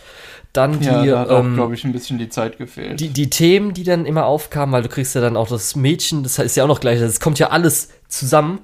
Dann 0.53 0.79
die, 0.79 0.87
Ja, 0.87 1.25
da 1.25 1.41
ähm, 1.41 1.55
glaube 1.55 1.75
ich, 1.75 1.85
ein 1.85 1.93
bisschen 1.93 2.19
die 2.19 2.29
Zeit 2.29 2.57
gefehlt. 2.57 3.01
die, 3.01 3.09
die 3.09 3.29
Themen, 3.29 3.75
die 3.75 3.85
dann 3.85 4.07
immer 4.07 4.27
aufkamen, 4.27 4.73
weil 4.73 4.83
du 4.83 4.89
kriegst 4.89 5.15
ja 5.15 5.21
dann 5.21 5.37
auch 5.37 5.49
das 5.49 5.75
Mädchen, 5.77 6.23
das 6.23 6.39
ist 6.39 6.57
ja 6.57 6.65
auch 6.65 6.69
noch 6.69 6.81
gleich, 6.81 7.01
es 7.01 7.21
kommt 7.21 7.39
ja 7.39 7.49
alles 7.51 7.91
zusammen. 8.09 8.61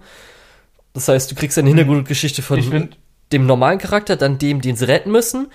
Das 0.95 1.09
heißt, 1.09 1.31
du 1.31 1.35
kriegst 1.35 1.59
eine 1.59 1.69
Hintergrundgeschichte 1.69 2.43
von 2.43 2.59
ich 2.59 2.69
finde, 2.69 2.97
dem 3.33 3.47
normalen 3.47 3.79
Charakter, 3.79 4.17
dann 4.17 4.39
dem, 4.39 4.61
den 4.61 4.77
sie 4.77 4.87
retten 4.87 5.11
müssen, 5.11 5.49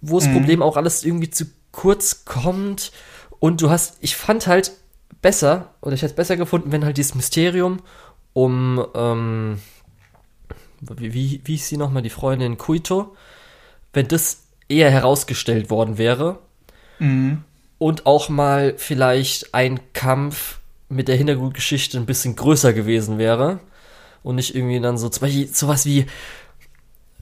wo 0.00 0.18
das 0.18 0.28
Mhm. 0.28 0.32
Problem 0.34 0.62
auch 0.62 0.76
alles 0.76 1.04
irgendwie 1.04 1.30
zu 1.30 1.46
kurz 1.72 2.24
kommt. 2.24 2.92
Und 3.44 3.60
du 3.60 3.68
hast, 3.68 3.98
ich 4.00 4.16
fand 4.16 4.46
halt 4.46 4.72
besser, 5.20 5.74
oder 5.82 5.92
ich 5.92 6.00
hätte 6.00 6.12
es 6.12 6.16
besser 6.16 6.38
gefunden, 6.38 6.72
wenn 6.72 6.82
halt 6.82 6.96
dieses 6.96 7.14
Mysterium 7.14 7.80
um, 8.32 8.82
ähm, 8.94 9.60
wie, 10.80 11.12
wie, 11.12 11.42
wie 11.44 11.52
hieß 11.52 11.68
sie 11.68 11.76
nochmal, 11.76 12.00
die 12.00 12.08
Freundin 12.08 12.56
Kuito, 12.56 13.14
wenn 13.92 14.08
das 14.08 14.44
eher 14.70 14.90
herausgestellt 14.90 15.68
worden 15.68 15.98
wäre 15.98 16.38
mhm. 16.98 17.44
und 17.76 18.06
auch 18.06 18.30
mal 18.30 18.76
vielleicht 18.78 19.52
ein 19.52 19.78
Kampf 19.92 20.60
mit 20.88 21.08
der 21.08 21.16
Hintergrundgeschichte 21.16 21.98
ein 21.98 22.06
bisschen 22.06 22.36
größer 22.36 22.72
gewesen 22.72 23.18
wäre 23.18 23.60
und 24.22 24.36
nicht 24.36 24.54
irgendwie 24.54 24.80
dann 24.80 24.96
so 24.96 25.10
zum 25.10 25.20
Beispiel 25.20 25.48
sowas 25.48 25.84
wie 25.84 26.06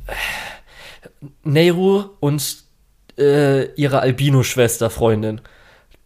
äh, 0.06 1.24
Nehru 1.42 2.04
und 2.20 2.62
äh, 3.18 3.74
ihre 3.74 3.98
Albino-Schwester, 3.98 4.88
Freundin. 4.88 5.40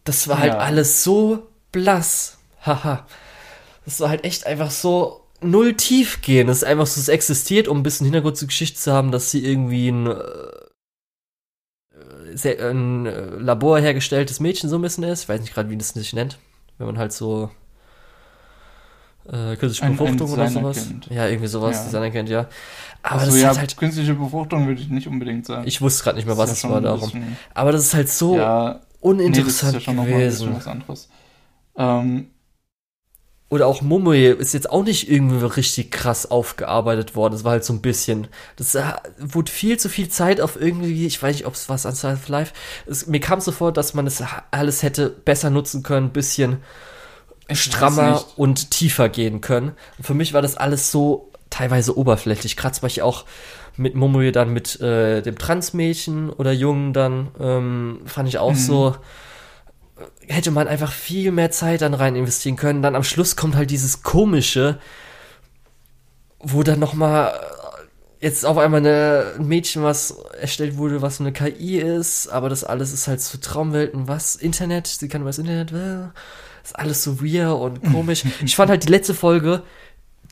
Das 0.07 0.27
war 0.27 0.39
halt 0.39 0.53
Ja. 0.53 0.59
alles 0.59 1.03
so 1.03 1.47
blass. 1.71 2.37
Haha. 2.65 3.05
Das 3.85 3.99
war 3.99 4.09
halt 4.09 4.23
echt 4.23 4.47
einfach 4.47 4.71
so 4.71 5.21
null 5.41 5.73
tief 5.75 6.21
gehen. 6.21 6.49
Es 6.49 6.57
ist 6.59 6.63
einfach 6.63 6.87
so, 6.87 6.99
es 6.99 7.09
existiert, 7.09 7.67
um 7.67 7.77
ein 7.79 7.83
bisschen 7.83 8.05
Hintergrund 8.05 8.37
zur 8.37 8.47
Geschichte 8.47 8.79
zu 8.79 8.91
haben, 8.93 9.11
dass 9.11 9.31
sie 9.31 9.45
irgendwie 9.45 9.89
ein, 9.89 10.07
äh, 10.07 10.15
sehr, 12.33 12.69
ein 12.69 13.05
äh, 13.05 13.25
Labor 13.37 13.79
hergestelltes 13.79 14.39
Mädchen 14.39 14.69
so 14.69 14.77
ein 14.77 14.81
bisschen 14.81 15.03
ist. 15.03 15.23
Ich 15.23 15.29
weiß 15.29 15.41
nicht 15.41 15.53
gerade, 15.53 15.69
wie 15.69 15.77
das 15.77 15.89
sich 15.89 16.13
nennt. 16.13 16.37
Wenn 16.77 16.87
man 16.87 16.97
halt 16.97 17.11
so 17.13 17.49
äh, 19.25 19.55
künstliche 19.57 19.83
Ein- 19.83 19.91
ein 19.91 19.97
Befruchtung 19.97 20.31
oder 20.31 20.47
sowas. 20.47 20.87
kennt. 20.87 21.07
Ja, 21.07 21.27
irgendwie 21.27 21.47
sowas, 21.47 21.75
Ja. 21.77 21.83
Designer 21.83 22.11
kennt, 22.11 22.29
ja. 22.29 22.47
Aber 23.03 23.21
also, 23.21 23.31
das 23.33 23.41
ja, 23.41 23.51
ist 23.51 23.57
halt, 23.59 23.77
künstliche 23.77 24.13
Befruchtung 24.13 24.67
würde 24.67 24.81
ich 24.81 24.87
nicht 24.89 25.07
unbedingt 25.07 25.45
sagen. 25.45 25.67
ich 25.67 25.81
wusste 25.81 26.03
gerade 26.03 26.15
nicht 26.17 26.25
mehr, 26.25 26.37
was 26.37 26.49
Das 26.49 26.57
es 26.59 26.63
ja 26.63 26.69
war 26.69 26.81
darum. 26.81 27.11
Aber 27.53 27.71
das 27.71 27.83
ist 27.83 27.93
halt 27.93 28.09
so 28.09 28.37
ja, 28.37 28.79
nee, 29.13 29.43
das 29.43 29.63
ist 29.63 29.63
uninteressant 29.63 29.73
ja 29.73 29.79
schon 29.81 29.95
noch 29.95 30.05
mal 30.07 30.13
ein 30.13 30.25
bisschen 30.25 30.47
gewesen. 30.47 30.55
was 30.55 30.67
anderes. 30.67 31.09
Ähm, 31.77 32.31
Oder 33.49 33.67
auch 33.67 33.81
Momoe 33.81 34.31
ist 34.31 34.53
jetzt 34.53 34.69
auch 34.69 34.83
nicht 34.83 35.09
irgendwie 35.09 35.45
richtig 35.45 35.89
krass 35.91 36.29
aufgearbeitet 36.29 37.15
worden. 37.15 37.31
Das 37.33 37.45
war 37.45 37.53
halt 37.53 37.63
so 37.63 37.71
ein 37.73 37.81
bisschen. 37.81 38.27
Das 38.57 38.75
äh, 38.75 38.83
wurde 39.19 39.51
viel 39.51 39.77
zu 39.79 39.87
viel 39.89 40.09
Zeit 40.09 40.41
auf 40.41 40.59
irgendwie, 40.59 41.05
ich 41.05 41.21
weiß 41.21 41.35
nicht, 41.35 41.45
ob 41.45 41.53
es 41.53 41.69
was 41.69 41.85
an 41.85 42.13
of 42.13 42.27
Life. 42.27 42.53
Es, 42.87 43.07
mir 43.07 43.21
kam 43.21 43.39
so 43.39 43.51
vor, 43.53 43.71
dass 43.71 43.93
man 43.93 44.05
es 44.05 44.21
alles 44.51 44.83
hätte 44.83 45.09
besser 45.09 45.49
nutzen 45.49 45.81
können, 45.83 46.09
bisschen 46.09 46.61
Ich 47.47 47.59
weiß 47.59 47.59
strammer 47.59 48.25
und 48.35 48.71
tiefer 48.71 49.07
gehen 49.09 49.39
können. 49.41 49.71
Und 49.97 50.03
für 50.05 50.13
mich 50.13 50.33
war 50.33 50.41
das 50.41 50.57
alles 50.57 50.91
so 50.91 51.31
teilweise 51.49 51.97
oberflächlich. 51.97 52.57
Gerade 52.57 52.75
zum 52.75 52.81
Beispiel 52.81 53.03
auch 53.03 53.25
mit 53.77 53.95
Momoe 53.95 54.31
dann 54.31 54.51
mit 54.53 54.79
äh, 54.81 55.21
dem 55.21 55.37
Transmädchen 55.37 56.29
oder 56.29 56.51
Jungen 56.51 56.93
dann, 56.93 57.29
ähm, 57.39 57.99
fand 58.05 58.27
ich 58.29 58.37
auch 58.37 58.51
Mhm. 58.53 58.55
so, 58.57 58.95
äh, 60.27 60.33
hätte 60.33 60.51
man 60.51 60.67
einfach 60.67 60.91
viel 60.91 61.31
mehr 61.31 61.51
Zeit 61.51 61.81
dann 61.81 61.93
rein 61.93 62.15
investieren 62.15 62.55
können. 62.55 62.81
Dann 62.81 62.95
am 62.95 63.03
Schluss 63.03 63.35
kommt 63.35 63.55
halt 63.55 63.69
dieses 63.71 64.03
komische, 64.03 64.79
wo 66.39 66.63
dann 66.63 66.79
noch 66.79 66.93
mal 66.93 67.29
äh, 67.29 68.25
jetzt 68.25 68.45
auf 68.45 68.57
einmal 68.57 68.79
eine, 68.79 69.33
ein 69.37 69.47
Mädchen, 69.47 69.83
was 69.83 70.11
erstellt 70.39 70.77
wurde, 70.77 71.01
was 71.01 71.19
eine 71.19 71.31
KI 71.33 71.77
ist, 71.79 72.27
aber 72.29 72.49
das 72.49 72.63
alles 72.63 72.93
ist 72.93 73.07
halt 73.07 73.21
so 73.21 73.37
Traumwelten, 73.37 74.07
was 74.07 74.35
Internet, 74.35 74.87
sie 74.87 75.07
kann 75.07 75.21
über 75.21 75.29
das 75.29 75.37
Internet, 75.39 75.71
äh, 75.71 76.07
ist 76.63 76.77
alles 76.77 77.03
so 77.03 77.21
weird 77.21 77.59
und 77.59 77.83
komisch. 77.91 78.23
ich 78.43 78.55
fand 78.55 78.69
halt 78.69 78.83
die 78.83 78.91
letzte 78.91 79.13
Folge, 79.13 79.63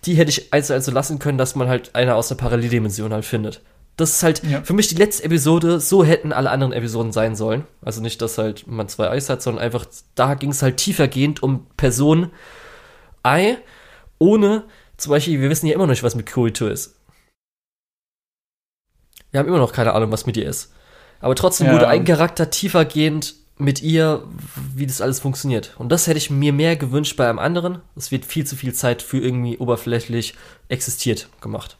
die 0.03 0.15
hätte 0.15 0.29
ich 0.29 0.53
eins 0.53 0.67
zu 0.67 0.73
eins 0.73 0.85
so 0.85 0.91
lassen 0.91 1.19
können, 1.19 1.37
dass 1.37 1.55
man 1.55 1.67
halt 1.67 1.95
eine 1.95 2.15
aus 2.15 2.27
der 2.27 2.35
Paralleldimension 2.35 3.13
halt 3.13 3.25
findet. 3.25 3.61
Das 3.97 4.11
ist 4.11 4.23
halt 4.23 4.43
Ja. 4.43 4.61
für 4.61 4.73
mich 4.73 4.87
die 4.89 4.95
letzte 4.95 5.23
Episode, 5.23 5.79
so 5.79 6.03
hätten 6.03 6.33
alle 6.33 6.51
anderen 6.51 6.73
Episoden 6.73 7.11
sein 7.13 7.35
sollen. 7.35 7.65
Also 7.81 8.01
nicht, 8.01 8.21
dass 8.21 8.37
halt 8.37 8.67
man 8.67 8.89
zwei 8.89 9.09
Eis 9.09 9.29
hat, 9.29 9.41
sondern 9.41 9.63
einfach, 9.63 9.85
da 10.15 10.33
ging 10.33 10.51
es 10.51 10.61
halt 10.61 10.77
tiefergehend 10.77 11.41
um 11.41 11.65
Person 11.77 12.31
Ei, 13.23 13.57
ohne, 14.19 14.65
zum 14.97 15.11
Beispiel, 15.11 15.39
wir 15.41 15.49
wissen 15.49 15.65
ja 15.67 15.73
immer 15.73 15.85
noch 15.85 15.91
nicht, 15.91 16.03
was 16.03 16.15
mit 16.15 16.29
Kurito 16.31 16.67
ist. 16.67 16.95
Wir 19.31 19.39
haben 19.39 19.47
immer 19.47 19.57
noch 19.57 19.73
keine 19.73 19.93
Ahnung, 19.93 20.11
was 20.11 20.25
mit 20.25 20.37
ihr 20.37 20.47
ist. 20.47 20.73
Aber 21.19 21.35
trotzdem 21.35 21.67
Ja. 21.67 21.73
wurde 21.73 21.87
ein 21.87 22.05
Charakter 22.05 22.49
tiefergehend 22.49 23.35
mit 23.57 23.81
ihr, 23.81 24.23
wie 24.75 24.85
das 24.85 25.01
alles 25.01 25.19
funktioniert. 25.19 25.75
Und 25.77 25.91
das 25.91 26.07
hätte 26.07 26.17
ich 26.17 26.29
mir 26.29 26.51
mehr 26.51 26.75
gewünscht 26.75 27.15
bei 27.15 27.29
einem 27.29 27.39
anderen. 27.39 27.79
Es 27.95 28.11
wird 28.11 28.25
viel 28.25 28.45
zu 28.45 28.55
viel 28.55 28.73
Zeit 28.73 29.01
für 29.01 29.17
irgendwie 29.17 29.57
oberflächlich 29.57 30.35
existiert 30.67 31.29
gemacht. 31.41 31.77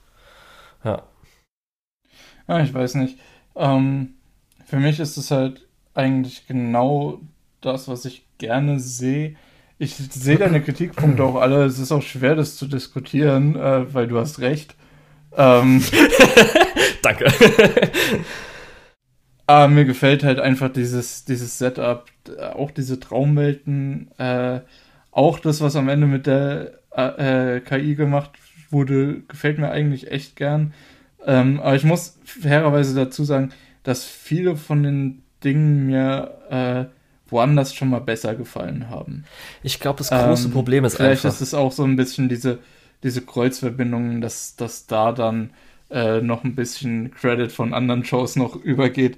Ja. 0.84 1.04
Ja, 2.48 2.62
ich 2.62 2.74
weiß 2.74 2.96
nicht. 2.96 3.18
Ähm, 3.56 4.14
für 4.66 4.78
mich 4.78 5.00
ist 5.00 5.18
es 5.18 5.32
halt 5.32 5.68
eigentlich 5.94 6.48
genau 6.48 7.20
das, 7.62 7.88
was 7.88 8.06
ich 8.06 8.26
gerne 8.38 8.80
sehe. 8.80 9.36
Ich 9.78 9.96
sehe 9.96 10.38
deine 10.38 10.62
Kritikpunkte 10.62 11.24
auch 11.24 11.36
alle. 11.36 11.66
Es 11.66 11.80
ist 11.80 11.92
auch 11.92 12.02
schwer, 12.02 12.36
das 12.36 12.56
zu 12.56 12.68
diskutieren, 12.68 13.56
äh, 13.56 13.94
weil 13.94 14.08
du 14.08 14.18
hast 14.18 14.40
recht. 14.40 14.76
Ähm, 15.36 15.84
Danke. 17.02 17.26
aber 19.48 19.68
mir 19.68 19.86
gefällt 19.86 20.24
halt 20.24 20.40
einfach 20.40 20.72
dieses, 20.72 21.26
dieses 21.26 21.58
Setup, 21.58 22.06
äh, 22.38 22.42
auch 22.48 22.72
diese 22.72 23.00
Traumwelten, 23.00 24.12
äh, 24.18 24.62
auch 25.12 25.40
das, 25.40 25.62
was 25.62 25.76
am 25.76 25.90
Ende 25.90 26.08
mit 26.08 26.26
der 26.28 26.80
äh, 26.96 27.58
äh, 27.58 27.62
KI 27.62 27.96
gemacht 27.96 28.32
wurde, 28.70 29.22
gefällt 29.28 29.60
mir 29.60 29.70
eigentlich 29.72 30.12
echt 30.12 30.36
gern. 30.36 30.74
Ähm, 31.26 31.60
aber 31.60 31.76
ich 31.76 31.84
muss 31.84 32.20
fairerweise 32.24 32.96
dazu 32.96 33.24
sagen, 33.24 33.52
dass 33.84 34.04
viele 34.06 34.56
von 34.58 34.84
den 34.84 35.24
Dingen 35.44 35.86
mir 35.88 36.38
äh, 36.50 36.86
woanders 37.30 37.74
schon 37.74 37.90
mal 37.90 38.02
besser 38.02 38.36
gefallen 38.36 38.90
haben. 38.90 39.26
Ich 39.64 39.80
glaube, 39.80 39.98
das 40.00 40.14
große 40.14 40.48
Ähm, 40.48 40.54
Problem 40.54 40.86
ist 40.86 40.98
Vielleicht 40.98 41.26
einfach. 41.26 41.30
ist 41.30 41.42
es 41.42 41.54
auch 41.54 41.72
so 41.72 41.84
ein 41.84 41.96
bisschen 41.96 42.30
diese, 42.30 42.60
diese 43.04 43.22
Kreuzverbindungen, 43.22 44.22
dass, 44.22 44.56
dass 44.56 44.86
da 44.88 45.12
dann 45.12 45.52
äh, 45.90 46.22
noch 46.22 46.44
ein 46.44 46.56
bisschen 46.56 47.12
Credit 47.12 47.52
von 47.52 47.74
anderen 47.74 48.04
Shows 48.06 48.36
noch 48.36 48.56
übergeht. 48.56 49.18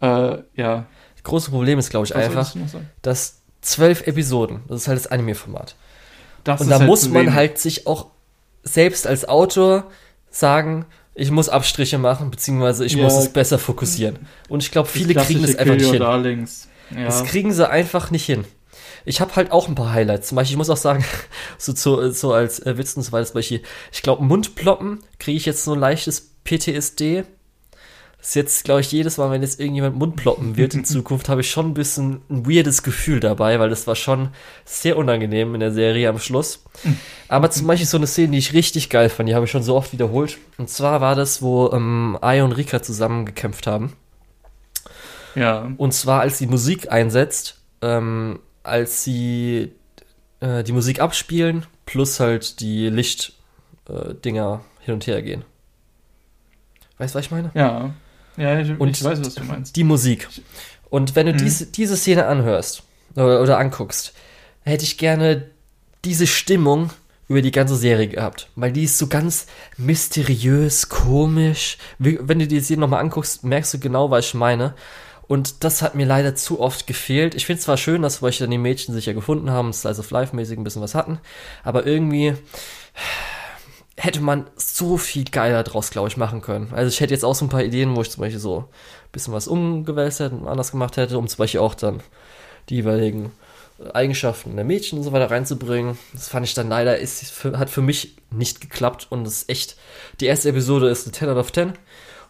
Äh, 0.00 0.38
ja. 0.54 0.86
Das 1.14 1.22
große 1.24 1.50
Problem 1.50 1.78
ist, 1.78 1.90
glaube 1.90 2.06
ich, 2.06 2.14
Was 2.14 2.24
einfach, 2.24 2.56
dass 3.02 3.42
zwölf 3.60 4.06
Episoden, 4.06 4.60
das 4.68 4.82
ist 4.82 4.88
halt 4.88 4.98
das 4.98 5.06
Anime-Format. 5.08 5.76
Und 6.46 6.70
da 6.70 6.78
halt 6.78 6.86
muss 6.86 7.08
man 7.08 7.22
wenig. 7.22 7.34
halt 7.34 7.58
sich 7.58 7.86
auch 7.86 8.06
selbst 8.62 9.06
als 9.06 9.28
Autor 9.28 9.90
sagen, 10.30 10.86
ich 11.14 11.30
muss 11.30 11.48
Abstriche 11.48 11.98
machen, 11.98 12.30
beziehungsweise 12.30 12.84
ich 12.86 12.94
Ja. 12.94 13.04
muss 13.04 13.16
es 13.16 13.28
besser 13.28 13.58
fokussieren. 13.58 14.18
Und 14.48 14.62
ich 14.62 14.70
glaube, 14.70 14.88
viele 14.88 15.14
kriegen 15.14 15.42
das 15.42 15.56
einfach 15.56 15.74
nicht 15.74 15.90
hin. 15.90 16.46
Ja. 16.96 17.04
Das 17.04 17.24
kriegen 17.24 17.52
sie 17.52 17.68
einfach 17.68 18.10
nicht 18.10 18.24
hin. 18.24 18.44
Ich 19.04 19.20
habe 19.20 19.34
halt 19.36 19.52
auch 19.52 19.68
ein 19.68 19.74
paar 19.74 19.92
Highlights. 19.92 20.28
Zum 20.28 20.36
Beispiel, 20.36 20.54
ich 20.54 20.58
muss 20.58 20.70
auch 20.70 20.76
sagen, 20.76 21.04
so, 21.58 21.74
so, 21.74 22.10
so 22.10 22.32
als 22.32 22.60
äh, 22.60 22.76
Witz 22.78 22.96
und 22.96 23.02
so 23.02 23.12
weiter, 23.12 23.26
zum 23.26 23.34
Beispiel, 23.34 23.62
ich 23.92 24.02
glaube, 24.02 24.24
Mundploppen 24.24 25.00
kriege 25.18 25.36
ich 25.36 25.46
jetzt 25.46 25.64
so 25.64 25.72
ein 25.72 25.80
leichtes 25.80 26.32
PTSD. 26.44 27.24
Das 28.18 28.28
ist 28.28 28.34
jetzt, 28.34 28.64
glaube 28.64 28.82
ich, 28.82 28.92
jedes 28.92 29.16
Mal, 29.16 29.30
wenn 29.30 29.40
jetzt 29.40 29.58
irgendjemand 29.58 29.96
Mundploppen 29.96 30.58
wird 30.58 30.74
in 30.74 30.84
Zukunft, 30.84 31.30
habe 31.30 31.40
ich 31.40 31.50
schon 31.50 31.70
ein 31.70 31.74
bisschen 31.74 32.20
ein 32.28 32.46
weirdes 32.46 32.82
Gefühl 32.82 33.18
dabei, 33.18 33.58
weil 33.58 33.70
das 33.70 33.86
war 33.86 33.96
schon 33.96 34.28
sehr 34.66 34.98
unangenehm 34.98 35.54
in 35.54 35.60
der 35.60 35.72
Serie 35.72 36.08
am 36.10 36.18
Schluss. 36.18 36.62
Aber 37.28 37.50
zum 37.50 37.66
Beispiel 37.66 37.86
so 37.86 37.96
eine 37.96 38.06
Szene, 38.06 38.32
die 38.32 38.38
ich 38.38 38.52
richtig 38.52 38.90
geil 38.90 39.08
fand, 39.08 39.28
die 39.28 39.34
habe 39.34 39.46
ich 39.46 39.50
schon 39.50 39.62
so 39.62 39.74
oft 39.74 39.92
wiederholt. 39.92 40.36
Und 40.58 40.68
zwar 40.68 41.00
war 41.00 41.14
das, 41.14 41.40
wo 41.40 41.70
ähm, 41.72 42.18
Ai 42.20 42.44
und 42.44 42.52
Rika 42.52 42.82
zusammen 42.82 43.24
gekämpft 43.24 43.66
haben. 43.66 43.94
ja. 45.34 45.72
Und 45.78 45.94
zwar, 45.94 46.20
als 46.20 46.36
die 46.36 46.46
Musik 46.46 46.92
einsetzt, 46.92 47.60
ähm, 47.80 48.40
als 48.62 49.04
sie 49.04 49.72
äh, 50.40 50.62
die 50.64 50.72
Musik 50.72 51.00
abspielen, 51.00 51.66
plus 51.86 52.20
halt 52.20 52.60
die 52.60 52.88
Lichtdinger 52.88 54.60
äh, 54.80 54.84
hin 54.84 54.94
und 54.94 55.06
her 55.06 55.22
gehen. 55.22 55.44
Weißt 56.98 57.14
du, 57.14 57.18
was 57.18 57.24
ich 57.26 57.30
meine? 57.30 57.50
Ja. 57.54 57.94
Ja, 58.36 58.58
ich, 58.60 58.78
Und 58.78 58.88
ich 58.90 59.02
weiß, 59.02 59.20
was 59.20 59.34
du 59.34 59.44
meinst. 59.44 59.76
Die 59.76 59.84
Musik. 59.84 60.28
Und 60.88 61.14
wenn 61.16 61.26
du 61.26 61.32
Mhm. 61.32 61.38
diese, 61.38 61.66
diese 61.66 61.96
Szene 61.96 62.26
anhörst 62.26 62.82
oder, 63.14 63.42
oder 63.42 63.58
anguckst, 63.58 64.12
hätte 64.62 64.84
ich 64.84 64.98
gerne 64.98 65.50
diese 66.04 66.26
Stimmung 66.26 66.90
über 67.28 67.42
die 67.42 67.50
ganze 67.52 67.76
Serie 67.76 68.08
gehabt. 68.08 68.48
Weil 68.56 68.72
die 68.72 68.84
ist 68.84 68.98
so 68.98 69.06
ganz 69.06 69.46
mysteriös, 69.76 70.88
komisch. 70.88 71.78
Wenn 71.98 72.38
du 72.38 72.46
die 72.46 72.60
Szene 72.60 72.80
nochmal 72.80 73.00
anguckst, 73.00 73.44
merkst 73.44 73.74
du 73.74 73.78
genau, 73.78 74.10
was 74.10 74.26
ich 74.26 74.34
meine. 74.34 74.74
Und 75.30 75.62
das 75.62 75.80
hat 75.80 75.94
mir 75.94 76.06
leider 76.06 76.34
zu 76.34 76.58
oft 76.58 76.88
gefehlt. 76.88 77.36
Ich 77.36 77.46
finde 77.46 77.60
es 77.60 77.64
zwar 77.64 77.76
schön, 77.76 78.02
dass 78.02 78.16
solche 78.16 78.42
dann 78.42 78.50
die 78.50 78.58
Mädchen 78.58 78.92
sich 78.92 79.06
ja 79.06 79.12
gefunden 79.12 79.48
haben, 79.48 79.72
Slice 79.72 80.00
of 80.00 80.10
Life-mäßig 80.10 80.58
ein 80.58 80.64
bisschen 80.64 80.82
was 80.82 80.96
hatten, 80.96 81.20
aber 81.62 81.86
irgendwie 81.86 82.34
hätte 83.96 84.20
man 84.22 84.50
so 84.56 84.96
viel 84.96 85.22
geiler 85.22 85.62
draus, 85.62 85.92
glaube 85.92 86.08
ich, 86.08 86.16
machen 86.16 86.40
können. 86.40 86.72
Also 86.72 86.88
ich 86.88 86.98
hätte 86.98 87.14
jetzt 87.14 87.24
auch 87.24 87.36
so 87.36 87.44
ein 87.44 87.48
paar 87.48 87.62
Ideen, 87.62 87.94
wo 87.94 88.02
ich 88.02 88.10
zum 88.10 88.22
Beispiel 88.22 88.40
so 88.40 88.58
ein 88.58 89.12
bisschen 89.12 89.32
was 89.32 89.46
umgewälzt 89.46 90.18
hätte 90.18 90.34
und 90.34 90.48
anders 90.48 90.72
gemacht 90.72 90.96
hätte, 90.96 91.16
um 91.16 91.28
zum 91.28 91.38
Beispiel 91.38 91.60
auch 91.60 91.76
dann 91.76 92.02
die 92.68 92.74
jeweiligen 92.74 93.30
Eigenschaften 93.94 94.56
der 94.56 94.64
Mädchen 94.64 94.98
und 94.98 95.04
so 95.04 95.12
weiter 95.12 95.30
reinzubringen. 95.30 95.96
Das 96.12 96.26
fand 96.26 96.44
ich 96.44 96.54
dann 96.54 96.68
leider, 96.68 96.98
ist, 96.98 97.44
hat 97.44 97.70
für 97.70 97.82
mich 97.82 98.16
nicht 98.32 98.60
geklappt 98.60 99.06
und 99.10 99.24
es 99.28 99.42
ist 99.42 99.48
echt, 99.48 99.76
die 100.18 100.26
erste 100.26 100.48
Episode 100.48 100.88
ist 100.88 101.06
eine 101.06 101.12
10 101.12 101.28
out 101.28 101.36
of 101.36 101.52
10 101.52 101.74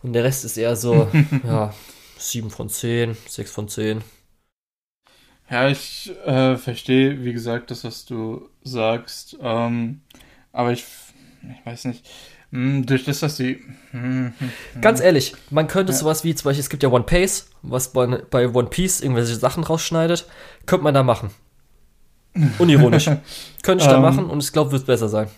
und 0.03 0.13
der 0.13 0.25
Rest 0.25 0.45
ist 0.45 0.59
eher 0.59 0.77
so, 0.77 1.09
ja, 1.47 1.73
7 2.21 2.51
von 2.51 2.69
10, 2.69 3.17
6 3.27 3.51
von 3.51 3.69
10. 3.69 4.03
Ja, 5.51 5.69
ich 5.69 6.13
äh, 6.25 6.57
verstehe, 6.57 7.25
wie 7.25 7.33
gesagt, 7.33 7.71
das, 7.71 7.83
was 7.85 8.05
du 8.05 8.49
sagst. 8.63 9.37
Ähm, 9.43 10.03
aber 10.53 10.73
ich, 10.73 10.85
ich 11.43 11.67
weiß 11.67 11.87
nicht. 11.87 12.09
Hm, 12.53 12.85
durch 12.87 13.05
das, 13.05 13.21
dass 13.21 13.37
sie. 13.37 13.61
Hm, 13.93 14.33
hm, 14.39 14.81
Ganz 14.81 15.01
ehrlich, 15.01 15.35
man 15.51 15.67
könnte 15.67 15.93
ja. 15.93 15.99
sowas 15.99 16.25
wie 16.25 16.35
zum 16.35 16.45
Beispiel, 16.45 16.61
es 16.61 16.71
gibt 16.71 16.83
ja 16.83 16.89
One 16.89 17.05
Piece, 17.05 17.49
was 17.63 17.93
bei, 17.93 18.07
bei 18.07 18.49
One 18.49 18.69
Piece 18.69 19.01
irgendwelche 19.01 19.37
Sachen 19.37 19.65
rausschneidet, 19.65 20.27
könnte 20.67 20.85
man 20.85 20.95
da 20.95 21.03
machen. 21.03 21.31
Unironisch. 22.59 23.07
könnte 23.63 23.85
ich 23.85 23.91
da 23.91 23.97
ähm, 23.97 24.03
machen 24.03 24.31
und 24.31 24.43
ich 24.43 24.53
glaube, 24.53 24.73
wird 24.73 24.87
besser 24.87 25.09
sein. 25.09 25.29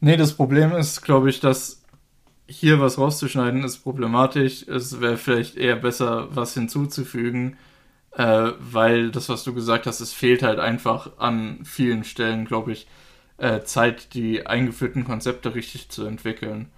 Nee, 0.00 0.16
das 0.16 0.32
Problem 0.34 0.72
ist, 0.72 1.02
glaube 1.02 1.30
ich, 1.30 1.40
dass 1.40 1.81
hier 2.52 2.80
was 2.80 2.98
rauszuschneiden 2.98 3.64
ist 3.64 3.78
problematisch. 3.78 4.66
Es 4.66 5.00
wäre 5.00 5.16
vielleicht 5.16 5.56
eher 5.56 5.76
besser, 5.76 6.28
was 6.30 6.54
hinzuzufügen, 6.54 7.56
äh, 8.12 8.52
weil 8.58 9.10
das, 9.10 9.28
was 9.28 9.44
du 9.44 9.54
gesagt 9.54 9.86
hast, 9.86 10.00
es 10.00 10.12
fehlt 10.12 10.42
halt 10.42 10.58
einfach 10.58 11.18
an 11.18 11.60
vielen 11.64 12.04
Stellen, 12.04 12.44
glaube 12.44 12.72
ich, 12.72 12.86
äh, 13.38 13.62
Zeit, 13.62 14.14
die 14.14 14.46
eingeführten 14.46 15.04
Konzepte 15.04 15.54
richtig 15.54 15.88
zu 15.88 16.04
entwickeln. 16.04 16.68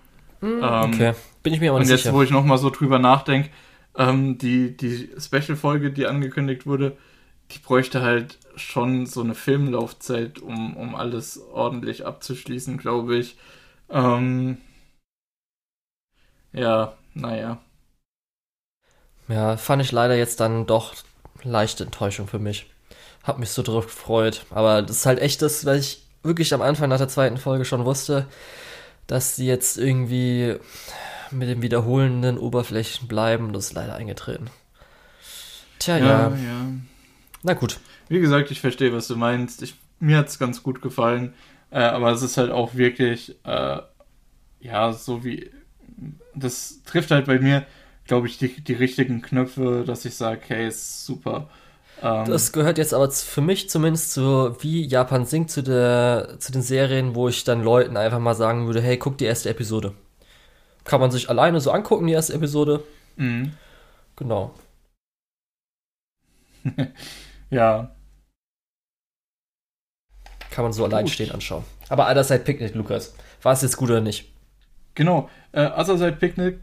Mm, 0.41 0.63
okay, 0.63 1.15
bin 1.43 1.53
ich 1.53 1.61
mir 1.61 1.71
aber 1.71 1.81
nicht 1.81 1.89
sicher. 1.89 1.99
Und 1.99 2.05
jetzt, 2.05 2.15
wo 2.15 2.23
ich 2.23 2.31
nochmal 2.31 2.59
so 2.59 2.71
drüber 2.71 2.99
nachdenke, 2.99 3.51
ähm, 3.97 4.39
die, 4.39 4.77
die 4.77 5.11
Special-Folge, 5.19 5.91
die 5.91 6.07
angekündigt 6.07 6.67
wurde, 6.67 6.97
die 7.51 7.59
bräuchte 7.59 8.03
halt 8.03 8.39
schon 8.57 9.07
so 9.07 9.23
eine 9.23 9.35
Filmlaufzeit, 9.35 10.39
um, 10.39 10.77
um 10.77 10.95
alles 10.95 11.41
ordentlich 11.53 12.07
abzuschließen, 12.07 12.79
glaube 12.79 13.17
ich. 13.17 13.37
Ähm, 13.91 14.59
ja, 16.55 16.94
naja. 17.14 17.59
Ja, 19.28 19.56
fand 19.56 19.82
ich 19.82 19.93
leider 19.93 20.16
jetzt 20.16 20.40
dann 20.40 20.66
doch 20.66 20.94
leichte 21.43 21.85
Enttäuschung 21.85 22.26
für 22.26 22.39
mich. 22.39 22.70
Hab 23.22 23.39
mich 23.39 23.51
so 23.51 23.62
drauf 23.62 23.86
gefreut. 23.86 24.44
Aber 24.51 24.82
das 24.82 24.98
ist 24.98 25.06
halt 25.06 25.18
echt 25.18 25.43
das, 25.43 25.64
was 25.64 25.78
ich 25.78 26.02
wirklich 26.22 26.52
am 26.55 26.62
Anfang 26.62 26.89
nach 26.89 26.98
der 26.98 27.09
zweiten 27.09 27.36
Folge 27.36 27.64
schon 27.64 27.85
wusste, 27.85 28.26
dass 29.06 29.36
sie 29.36 29.47
jetzt 29.47 29.78
irgendwie 29.78 30.56
mit 31.31 31.48
dem 31.48 31.62
wiederholenden 31.62 32.39
Oberflächen 32.39 33.09
bleiben. 33.09 33.52
Das 33.52 33.66
ist 33.66 33.72
leider 33.72 33.94
eingetreten. 33.97 34.51
Tja, 35.78 35.98
ja. 35.98 36.06
ja. 36.06 36.28
ja. 36.28 36.66
Na 37.43 37.55
gut. 37.55 37.81
Wie 38.09 38.20
gesagt, 38.20 38.51
ich 38.51 38.60
verstehe, 38.60 38.93
was 38.93 39.09
du 39.09 39.16
meinst. 39.16 39.62
Ich, 39.62 39.74
mir 40.01 40.18
hat 40.18 40.28
es 40.28 40.39
ganz 40.39 40.62
gut 40.62 40.82
gefallen. 40.82 41.35
Äh, 41.70 41.81
aber 41.81 42.12
es 42.12 42.22
ist 42.22 42.36
halt 42.36 42.51
auch 42.51 42.74
wirklich, 42.74 43.36
äh, 43.44 43.78
ja, 44.60 44.93
so 44.93 45.24
wie. 45.24 45.51
Das 46.35 46.82
trifft 46.85 47.11
halt 47.11 47.27
bei 47.27 47.39
mir, 47.39 47.65
glaube 48.06 48.27
ich, 48.27 48.39
die, 48.39 48.62
die 48.62 48.73
richtigen 48.74 49.23
Knöpfe, 49.23 49.85
dass 49.86 50.05
ich 50.05 50.15
sage, 50.15 50.40
hey, 50.48 50.69
ist 50.69 51.06
super. 51.06 51.48
Ähm, 52.02 52.27
das 52.27 52.52
gehört 52.52 52.78
jetzt 52.78 52.93
aber 52.93 53.11
für 53.11 53.40
mich 53.40 53.70
zumindest 53.70 54.12
so 54.12 54.56
wie 54.61 54.85
Japan 54.85 55.24
singt 55.24 55.51
zu, 55.51 55.62
der, 55.62 56.36
zu 56.39 56.52
den 56.52 56.62
Serien, 56.62 57.15
wo 57.15 57.28
ich 57.28 57.44
dann 57.44 57.62
Leuten 57.62 57.97
einfach 57.97 58.19
mal 58.19 58.35
sagen 58.35 58.66
würde, 58.66 58.82
hey, 58.82 58.98
guck 58.98 59.19
die 59.19 59.24
erste 59.24 59.48
Episode. 59.48 59.94
Kann 60.85 61.01
man 61.01 61.11
sich 61.11 61.31
alleine 61.31 61.61
so 61.61 61.70
angucken, 61.70 62.06
die 62.06 62.12
erste 62.12 62.35
Episode. 62.35 62.82
Mhm. 63.16 63.52
Genau. 64.16 64.55
ja. 67.51 67.90
Kann 70.51 70.65
man 70.65 70.73
so 70.73 70.85
allein 70.85 71.09
stehen 71.09 71.32
anschauen. 71.32 71.65
Aber 71.89 72.09
Other 72.11 72.24
Side 72.24 72.40
Picnic, 72.40 72.74
Lukas. 72.74 73.15
War 73.43 73.52
es 73.52 73.62
jetzt 73.62 73.77
gut 73.77 73.90
oder 73.90 74.01
nicht? 74.01 74.34
Genau. 74.95 75.29
Äh, 75.53 75.66
Other 75.66 76.12
Picnic 76.12 76.61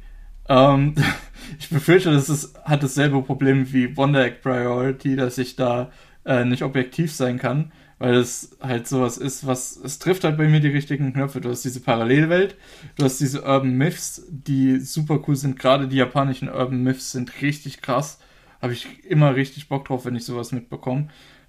ähm, 0.52 0.96
ich 1.60 1.70
befürchte, 1.70 2.12
das 2.12 2.30
ist, 2.30 2.56
hat 2.64 2.84
dasselbe 2.84 3.22
Problem 3.22 3.72
wie 3.72 3.96
Wonder 3.96 4.26
Egg 4.26 4.38
Priority, 4.42 5.16
dass 5.16 5.38
ich 5.38 5.56
da 5.56 5.92
äh, 6.26 6.46
nicht 6.46 6.64
objektiv 6.64 7.14
sein 7.14 7.40
kann, 7.40 7.72
weil 8.00 8.16
es 8.16 8.58
halt 8.60 8.88
sowas 8.88 9.18
ist, 9.18 9.48
was, 9.48 9.78
es 9.78 10.00
trifft 10.00 10.24
halt 10.24 10.38
bei 10.38 10.48
mir 10.48 10.60
die 10.60 10.68
richtigen 10.68 11.14
Knöpfe. 11.14 11.40
Du 11.40 11.50
hast 11.50 11.64
diese 11.64 11.82
Parallelwelt, 11.82 12.58
du 12.98 13.06
hast 13.06 13.20
diese 13.20 13.44
Urban 13.44 13.76
Myths, 13.78 14.28
die 14.30 14.80
super 14.80 15.22
cool 15.28 15.36
sind. 15.36 15.58
Gerade 15.58 15.88
die 15.88 15.98
japanischen 15.98 16.50
Urban 16.50 16.84
Myths 16.84 17.12
sind 17.12 17.42
richtig 17.42 17.82
krass. 17.82 18.20
Habe 18.62 18.74
ich 18.74 19.06
immer 19.06 19.36
richtig 19.36 19.70
Bock 19.70 19.86
drauf, 19.86 20.06
wenn 20.06 20.16
ich 20.16 20.26
sowas 20.26 20.52
mitbekomme. 20.52 21.08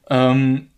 Ähm, 0.09 0.69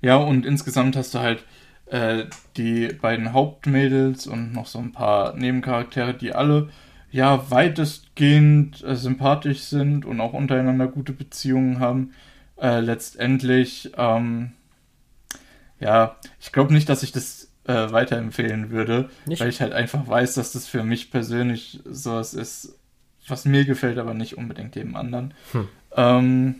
ja, 0.00 0.16
und 0.16 0.46
insgesamt 0.46 0.96
hast 0.96 1.14
du 1.14 1.18
halt 1.18 1.44
äh, 1.90 2.26
die 2.56 2.88
beiden 2.88 3.32
Hauptmädels 3.32 4.26
und 4.26 4.52
noch 4.52 4.66
so 4.66 4.78
ein 4.78 4.92
paar 4.92 5.34
Nebencharaktere, 5.34 6.14
die 6.14 6.32
alle 6.32 6.70
ja 7.10 7.50
weitestgehend 7.50 8.84
äh, 8.84 8.94
sympathisch 8.94 9.62
sind 9.62 10.04
und 10.04 10.20
auch 10.20 10.32
untereinander 10.32 10.86
gute 10.86 11.12
Beziehungen 11.12 11.80
haben. 11.80 12.12
Äh, 12.60 12.80
letztendlich, 12.80 13.90
ähm, 13.96 14.52
ja, 15.80 16.16
ich 16.40 16.52
glaube 16.52 16.72
nicht, 16.72 16.88
dass 16.88 17.02
ich 17.02 17.10
das 17.10 17.50
äh, 17.64 17.90
weiterempfehlen 17.90 18.70
würde, 18.70 19.10
nicht? 19.26 19.40
weil 19.40 19.48
ich 19.48 19.60
halt 19.60 19.72
einfach 19.72 20.06
weiß, 20.06 20.34
dass 20.34 20.52
das 20.52 20.68
für 20.68 20.84
mich 20.84 21.10
persönlich 21.10 21.80
sowas 21.84 22.34
ist, 22.34 22.76
was 23.26 23.44
mir 23.44 23.64
gefällt, 23.64 23.98
aber 23.98 24.14
nicht 24.14 24.36
unbedingt 24.38 24.74
dem 24.76 24.94
anderen. 24.94 25.34
Hm. 25.52 25.68
Ähm, 25.96 26.54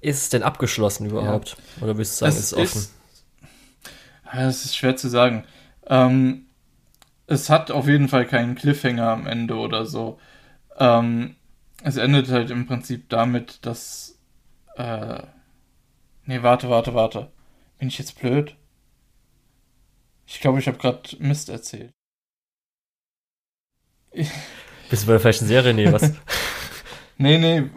ist 0.00 0.22
es 0.22 0.28
denn 0.28 0.42
abgeschlossen 0.42 1.06
überhaupt? 1.06 1.56
Ja. 1.76 1.84
Oder 1.84 1.98
willst 1.98 2.20
du 2.20 2.24
sagen, 2.24 2.36
es 2.36 2.40
ist 2.40 2.54
offen? 2.54 2.78
Ist, 2.78 2.94
es 4.32 4.64
ist 4.64 4.76
schwer 4.76 4.96
zu 4.96 5.08
sagen. 5.08 5.44
Ähm, 5.86 6.46
es 7.26 7.50
hat 7.50 7.70
auf 7.70 7.86
jeden 7.86 8.08
Fall 8.08 8.26
keinen 8.26 8.54
Cliffhanger 8.54 9.08
am 9.08 9.26
Ende 9.26 9.56
oder 9.56 9.86
so. 9.86 10.18
Ähm, 10.78 11.36
es 11.82 11.96
endet 11.96 12.28
halt 12.28 12.50
im 12.50 12.66
Prinzip 12.66 13.08
damit, 13.08 13.64
dass. 13.66 14.18
Äh, 14.76 15.22
nee, 16.24 16.42
warte, 16.42 16.70
warte, 16.70 16.94
warte. 16.94 17.30
Bin 17.78 17.88
ich 17.88 17.98
jetzt 17.98 18.18
blöd? 18.20 18.56
Ich 20.26 20.40
glaube, 20.40 20.58
ich 20.60 20.66
habe 20.66 20.78
gerade 20.78 21.02
Mist 21.18 21.48
erzählt. 21.48 21.92
Bist 24.90 25.02
du 25.02 25.06
bei 25.06 25.12
der 25.12 25.20
falschen 25.20 25.46
Serie? 25.46 25.74
Nee, 25.74 25.92
was? 25.92 26.12
nee, 27.18 27.38
nee. 27.38 27.70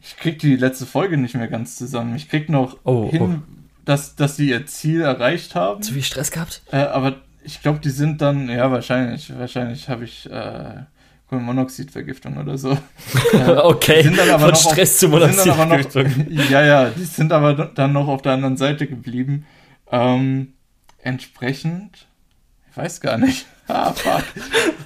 Ich 0.00 0.16
krieg 0.16 0.38
die 0.38 0.56
letzte 0.56 0.86
Folge 0.86 1.16
nicht 1.16 1.34
mehr 1.34 1.48
ganz 1.48 1.76
zusammen. 1.76 2.16
Ich 2.16 2.28
krieg 2.28 2.48
noch 2.48 2.78
oh, 2.84 3.10
hin, 3.10 3.22
oh 3.22 3.59
dass, 3.90 4.14
dass 4.14 4.36
sie 4.36 4.50
ihr 4.50 4.66
Ziel 4.66 5.00
erreicht 5.00 5.56
haben. 5.56 5.82
Zu 5.82 5.94
viel 5.94 6.04
Stress 6.04 6.30
gehabt? 6.30 6.62
Äh, 6.70 6.76
aber 6.76 7.16
ich 7.42 7.60
glaube, 7.60 7.80
die 7.80 7.90
sind 7.90 8.22
dann, 8.22 8.48
ja, 8.48 8.70
wahrscheinlich, 8.70 9.36
wahrscheinlich 9.36 9.88
habe 9.88 10.04
ich 10.04 10.30
äh, 10.30 10.84
Kohlenmonoxidvergiftung 11.28 12.36
oder 12.36 12.56
so. 12.56 12.78
Äh, 13.32 13.50
okay, 13.64 14.02
sind 14.02 14.16
dann 14.16 14.30
aber 14.30 14.46
von 14.46 14.54
Stress 14.54 14.94
auf, 14.94 14.98
zu 15.00 15.08
Monoxidvergiftung. 15.08 16.26
ja, 16.50 16.64
ja, 16.64 16.90
die 16.90 17.04
sind 17.04 17.32
aber 17.32 17.54
dann 17.54 17.92
noch 17.92 18.06
auf 18.06 18.22
der 18.22 18.32
anderen 18.32 18.56
Seite 18.56 18.86
geblieben. 18.86 19.44
Ähm, 19.90 20.54
entsprechend, 20.98 22.06
ich 22.70 22.76
weiß 22.76 23.00
gar 23.00 23.18
nicht. 23.18 23.46
ah, 23.66 23.92
fuck. 23.92 24.22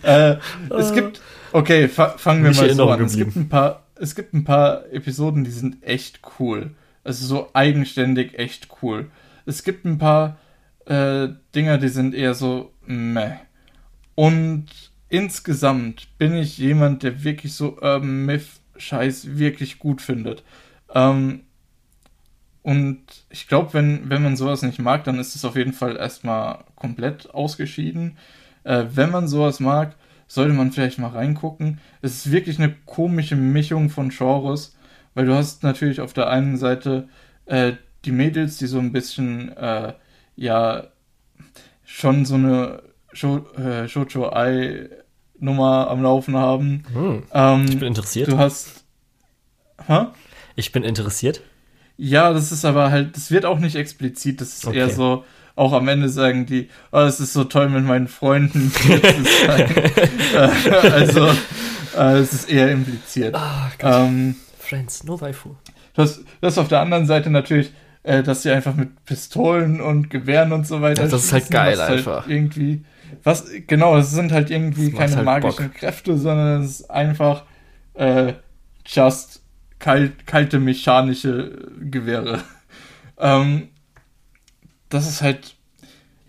äh, 0.02 0.36
es 0.70 0.94
gibt, 0.94 1.20
okay, 1.52 1.88
fa 1.88 2.16
fangen 2.16 2.42
wir 2.42 2.54
mal 2.54 2.74
so 2.74 2.88
an. 2.88 3.04
Es 3.04 3.16
gibt, 3.16 3.36
ein 3.36 3.50
paar, 3.50 3.84
es 3.96 4.14
gibt 4.14 4.32
ein 4.32 4.44
paar 4.44 4.90
Episoden, 4.92 5.44
die 5.44 5.50
sind 5.50 5.82
echt 5.82 6.20
cool. 6.38 6.70
Also 7.04 7.26
so 7.26 7.50
eigenständig 7.52 8.38
echt 8.38 8.68
cool. 8.82 9.10
Es 9.46 9.62
gibt 9.62 9.84
ein 9.84 9.98
paar 9.98 10.38
äh, 10.86 11.28
Dinger, 11.54 11.78
die 11.78 11.88
sind 11.88 12.14
eher 12.14 12.34
so 12.34 12.72
meh. 12.86 13.36
Und 14.14 14.66
insgesamt 15.08 16.18
bin 16.18 16.34
ich 16.34 16.58
jemand, 16.58 17.02
der 17.02 17.24
wirklich 17.24 17.54
so 17.54 17.76
Urban 17.76 18.26
Myth 18.26 18.46
Scheiß 18.76 19.38
wirklich 19.38 19.78
gut 19.78 20.02
findet. 20.02 20.42
Ähm, 20.92 21.40
und 22.62 23.02
ich 23.28 23.46
glaube, 23.46 23.74
wenn, 23.74 24.08
wenn 24.08 24.22
man 24.22 24.36
sowas 24.36 24.62
nicht 24.62 24.78
mag, 24.78 25.04
dann 25.04 25.18
ist 25.18 25.36
es 25.36 25.44
auf 25.44 25.54
jeden 25.54 25.74
Fall 25.74 25.96
erstmal 25.96 26.64
komplett 26.74 27.32
ausgeschieden. 27.34 28.16
Äh, 28.64 28.86
wenn 28.94 29.10
man 29.10 29.28
sowas 29.28 29.60
mag, 29.60 29.96
sollte 30.26 30.54
man 30.54 30.72
vielleicht 30.72 30.98
mal 30.98 31.10
reingucken. 31.10 31.78
Es 32.00 32.14
ist 32.14 32.32
wirklich 32.32 32.58
eine 32.58 32.74
komische 32.86 33.36
Mischung 33.36 33.90
von 33.90 34.08
Genres 34.08 34.74
weil 35.14 35.26
du 35.26 35.34
hast 35.34 35.62
natürlich 35.62 36.00
auf 36.00 36.12
der 36.12 36.28
einen 36.28 36.56
Seite 36.56 37.08
äh, 37.46 37.72
die 38.04 38.12
Mädels, 38.12 38.58
die 38.58 38.66
so 38.66 38.78
ein 38.78 38.92
bisschen, 38.92 39.56
äh, 39.56 39.92
ja, 40.36 40.84
schon 41.84 42.24
so 42.24 42.34
eine 42.34 42.82
Sho 43.12 43.46
äh, 43.56 43.88
Shoujo 43.88 44.30
Ai 44.32 44.88
Nummer 45.38 45.88
am 45.90 46.02
Laufen 46.02 46.36
haben. 46.36 46.84
Hm. 46.92 47.22
Ähm, 47.32 47.64
Ich 47.68 47.78
bin 47.78 47.88
interessiert. 47.88 48.28
du 48.28 48.38
hast. 48.38 48.84
Hä? 49.86 50.06
Ich 50.56 50.72
bin 50.72 50.82
interessiert. 50.84 51.42
Ja, 51.96 52.32
das 52.32 52.50
ist 52.52 52.64
aber 52.64 52.90
halt, 52.90 53.16
das 53.16 53.30
wird 53.30 53.44
auch 53.44 53.58
nicht 53.58 53.76
explizit, 53.76 54.40
das 54.40 54.54
ist 54.54 54.66
Okay. 54.66 54.78
eher 54.78 54.90
so, 54.90 55.24
auch 55.56 55.72
am 55.72 55.86
Ende 55.86 56.08
sagen 56.08 56.46
die, 56.46 56.68
oh, 56.90 56.98
es 57.00 57.20
ist 57.20 57.32
so 57.32 57.44
toll 57.44 57.68
mit 57.68 57.84
meinen 57.84 58.08
Freunden. 58.08 58.72
hier 58.82 59.00
zu 59.02 59.24
sein. 59.46 59.74
Also, 60.92 61.28
äh, 61.96 62.18
es 62.18 62.32
ist 62.32 62.50
eher 62.50 62.72
impliziert. 62.72 63.34
Ah, 63.36 63.70
Gott. 63.78 63.92
Ähm, 64.08 64.34
Friends, 64.74 65.04
no 65.04 65.20
Waifu. 65.20 65.54
das, 65.94 66.24
das 66.40 66.58
auf 66.58 66.66
der 66.66 66.80
anderen 66.80 67.06
Seite 67.06 67.30
natürlich, 67.30 67.72
äh, 68.02 68.24
dass 68.24 68.42
sie 68.42 68.50
einfach 68.50 68.74
mit 68.74 69.04
Pistolen 69.04 69.80
und 69.80 70.10
Gewehren 70.10 70.50
und 70.52 70.66
so 70.66 70.80
weiter. 70.80 71.04
Ja, 71.04 71.08
das 71.08 71.26
ist 71.26 71.32
halt 71.32 71.48
geil 71.48 71.78
was 71.78 71.88
einfach. 71.88 72.26
irgendwie, 72.26 72.84
was, 73.22 73.46
genau, 73.68 73.96
es 73.96 74.10
sind 74.10 74.32
halt 74.32 74.50
irgendwie 74.50 74.90
keine 74.90 75.14
halt 75.14 75.24
magischen 75.24 75.72
Kräfte, 75.72 76.18
sondern 76.18 76.62
es 76.62 76.80
ist 76.80 76.90
einfach 76.90 77.44
äh, 77.94 78.32
just 78.84 79.42
kalt, 79.78 80.26
kalte 80.26 80.58
mechanische 80.58 81.68
Gewehre. 81.80 82.42
ähm, 83.18 83.68
das 84.88 85.08
ist 85.08 85.22
halt, 85.22 85.54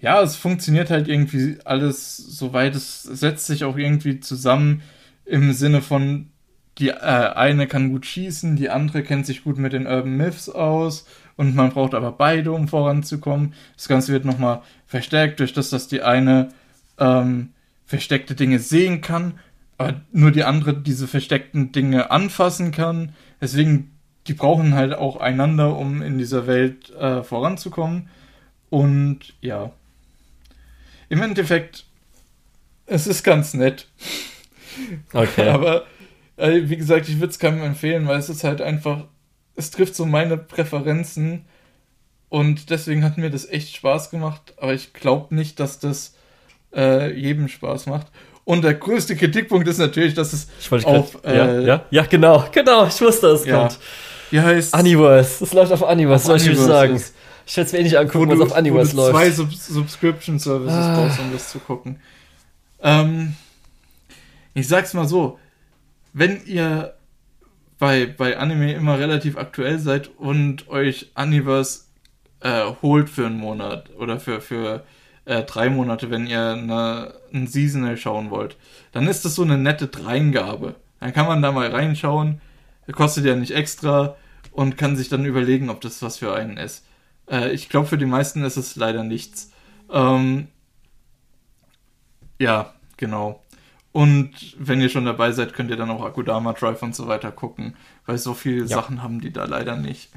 ja, 0.01 0.21
es 0.21 0.35
funktioniert 0.35 0.91
halt 0.91 1.07
irgendwie 1.07 1.57
alles 1.65 2.15
soweit. 2.15 2.75
Es 2.75 3.01
setzt 3.01 3.47
sich 3.47 3.63
auch 3.63 3.75
irgendwie 3.75 4.19
zusammen 4.19 4.83
im 5.25 5.51
Sinne 5.51 5.81
von, 5.81 6.29
die 6.77 6.89
äh, 6.89 6.93
eine 6.93 7.67
kann 7.67 7.91
gut 7.91 8.05
schießen, 8.05 8.55
die 8.55 8.69
andere 8.69 9.03
kennt 9.03 9.25
sich 9.25 9.43
gut 9.43 9.57
mit 9.57 9.73
den 9.73 9.87
Urban 9.87 10.17
Myths 10.17 10.49
aus 10.49 11.05
und 11.37 11.55
man 11.55 11.69
braucht 11.69 11.93
aber 11.93 12.11
beide, 12.11 12.51
um 12.51 12.67
voranzukommen. 12.67 13.53
Das 13.75 13.87
Ganze 13.87 14.11
wird 14.11 14.25
nochmal 14.25 14.61
verstärkt 14.87 15.39
durch 15.39 15.53
das, 15.53 15.69
dass 15.69 15.87
die 15.87 16.01
eine 16.01 16.49
ähm, 16.97 17.49
versteckte 17.85 18.35
Dinge 18.35 18.59
sehen 18.59 19.01
kann, 19.01 19.39
aber 19.77 20.01
nur 20.11 20.31
die 20.31 20.43
andere 20.43 20.73
diese 20.73 21.07
versteckten 21.07 21.71
Dinge 21.71 22.11
anfassen 22.11 22.71
kann. 22.71 23.13
Deswegen, 23.41 23.91
die 24.27 24.33
brauchen 24.33 24.73
halt 24.73 24.93
auch 24.93 25.17
einander, 25.17 25.77
um 25.77 26.01
in 26.01 26.17
dieser 26.17 26.47
Welt 26.47 26.89
äh, 26.95 27.23
voranzukommen. 27.23 28.09
Und 28.69 29.33
ja, 29.41 29.71
im 31.09 31.21
Endeffekt, 31.21 31.85
es 32.85 33.07
ist 33.07 33.23
ganz 33.23 33.53
nett. 33.53 33.87
Okay. 35.13 35.49
Aber 35.49 35.85
äh, 36.37 36.61
wie 36.65 36.77
gesagt, 36.77 37.07
ich 37.09 37.19
würde 37.19 37.31
es 37.31 37.39
keinem 37.39 37.61
empfehlen, 37.63 38.07
weil 38.07 38.19
es 38.19 38.29
ist 38.29 38.43
halt 38.43 38.61
einfach, 38.61 39.05
es 39.55 39.71
trifft 39.71 39.95
so 39.95 40.05
meine 40.05 40.37
Präferenzen 40.37 41.45
und 42.29 42.69
deswegen 42.69 43.03
hat 43.03 43.17
mir 43.17 43.29
das 43.29 43.47
echt 43.49 43.75
Spaß 43.75 44.09
gemacht, 44.09 44.53
aber 44.57 44.73
ich 44.73 44.93
glaube 44.93 45.33
nicht, 45.35 45.59
dass 45.59 45.79
das 45.79 46.15
äh, 46.75 47.13
jedem 47.13 47.47
Spaß 47.47 47.85
macht. 47.87 48.07
Und 48.43 48.63
der 48.63 48.75
größte 48.75 49.15
Kritikpunkt 49.15 49.67
ist 49.67 49.77
natürlich, 49.79 50.13
dass 50.13 50.33
es 50.33 50.47
auf, 50.85 51.13
grad, 51.23 51.35
ja, 51.35 51.45
äh, 51.45 51.65
ja, 51.65 51.85
ja, 51.89 52.03
genau, 52.03 52.45
genau, 52.51 52.85
ich 52.87 52.99
wusste, 53.01 53.27
es 53.27 53.45
ja, 53.45 53.59
kommt. 53.59 53.79
wie 54.29 54.39
heißt 54.39 54.73
Aniverse, 54.73 55.37
das 55.39 55.53
läuft 55.53 55.71
auf 55.71 55.83
Aniverse, 55.83 56.25
soll 56.27 56.37
ich 56.37 56.43
dir 56.43 56.55
sagen. 56.55 56.95
ist- 56.95 57.15
Ich 57.47 57.55
werde 57.57 57.67
es 57.67 57.73
mir 57.73 57.79
eh 57.79 57.83
nicht 57.83 57.97
angucken, 57.97 58.29
du, 58.29 58.39
was 58.39 58.51
auf 58.51 58.57
du 58.57 58.69
läuft. 58.71 58.91
zwei 59.11 59.31
Sub 59.31 59.53
Subscription 59.53 60.37
Services 60.39 60.73
Ah. 60.75 60.95
brauchst, 60.99 61.19
um 61.19 61.31
das 61.31 61.49
zu 61.51 61.59
gucken. 61.59 61.99
Ähm, 62.81 63.35
ich 64.53 64.67
sag's 64.67 64.93
mal 64.93 65.07
so, 65.07 65.39
wenn 66.15 66.45
ihr 66.45 66.95
bei, 67.77 68.05
bei 68.05 68.37
Anime 68.37 68.71
immer 68.71 68.97
relativ 68.97 69.37
aktuell 69.37 69.79
seid 69.79 70.09
und 70.17 70.69
euch 70.69 71.11
Universe 71.15 71.81
äh, 72.39 72.71
holt 72.81 73.09
für 73.09 73.25
einen 73.25 73.37
Monat 73.37 73.89
oder 73.97 74.21
für, 74.21 74.39
für 74.39 74.85
äh, 75.25 75.43
drei 75.43 75.69
Monate, 75.69 76.09
wenn 76.09 76.25
ihr 76.25 76.53
eine, 76.53 77.15
ein 77.33 77.47
Seasonal 77.47 77.97
schauen 77.97 78.29
wollt, 78.29 78.55
dann 78.93 79.07
ist 79.07 79.25
das 79.25 79.35
so 79.35 79.41
eine 79.41 79.57
nette 79.57 79.87
Dreingabe. 79.87 80.75
Dann 81.01 81.11
kann 81.11 81.27
man 81.27 81.41
da 81.41 81.51
mal 81.51 81.69
reinschauen, 81.69 82.39
kostet 82.93 83.25
ja 83.25 83.35
nicht 83.35 83.51
extra 83.51 84.15
und 84.51 84.77
kann 84.77 84.95
sich 84.95 85.09
dann 85.09 85.25
überlegen, 85.25 85.69
ob 85.69 85.81
das 85.81 86.01
was 86.01 86.19
für 86.19 86.33
einen 86.33 86.55
ist. 86.55 86.85
Äh, 87.29 87.51
ich 87.51 87.67
glaube, 87.67 87.87
für 87.87 87.97
die 87.97 88.05
meisten 88.05 88.41
ist 88.45 88.55
es 88.55 88.77
leider 88.77 89.03
nichts. 89.03 89.51
Ähm, 89.91 90.47
ja, 92.39 92.73
genau. 92.95 93.43
Und 93.95 94.33
wenn 94.59 94.81
ihr 94.81 94.89
schon 94.89 95.05
dabei 95.05 95.31
seid, 95.31 95.53
könnt 95.53 95.69
ihr 95.69 95.77
dann 95.77 95.89
auch 95.89 96.03
Akudama 96.03 96.51
Drive 96.51 96.83
und 96.83 96.93
so 96.93 97.07
weiter 97.07 97.31
gucken, 97.31 97.77
weil 98.05 98.17
so 98.17 98.33
viele 98.33 98.65
Ja. 98.65 98.67
Sachen 98.67 99.01
haben 99.01 99.21
die 99.21 99.31
da 99.31 99.45
leider 99.45 99.77
nicht. 99.77 100.09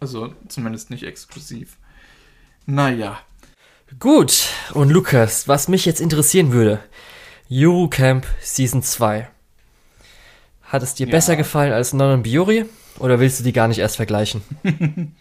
Also 0.00 0.32
zumindest 0.48 0.88
nicht 0.88 1.02
exklusiv. 1.02 1.76
Naja. 2.64 3.20
Gut, 4.00 4.48
und 4.72 4.88
Lukas, 4.88 5.46
was 5.46 5.68
mich 5.68 5.84
jetzt 5.84 6.00
interessieren 6.00 6.52
würde, 6.52 6.82
Eurocamp 7.50 8.24
Season 8.40 8.82
2. 8.82 9.28
Hat 10.62 10.82
es 10.82 10.94
dir 10.94 11.06
Ja. 11.06 11.10
besser 11.10 11.36
gefallen 11.36 11.74
als 11.74 11.92
Non 11.92 12.14
und 12.14 12.22
Biori? 12.22 12.64
Oder 12.98 13.20
willst 13.20 13.40
du 13.40 13.44
die 13.44 13.52
gar 13.52 13.68
nicht 13.68 13.78
erst 13.78 13.96
vergleichen? 13.96 14.40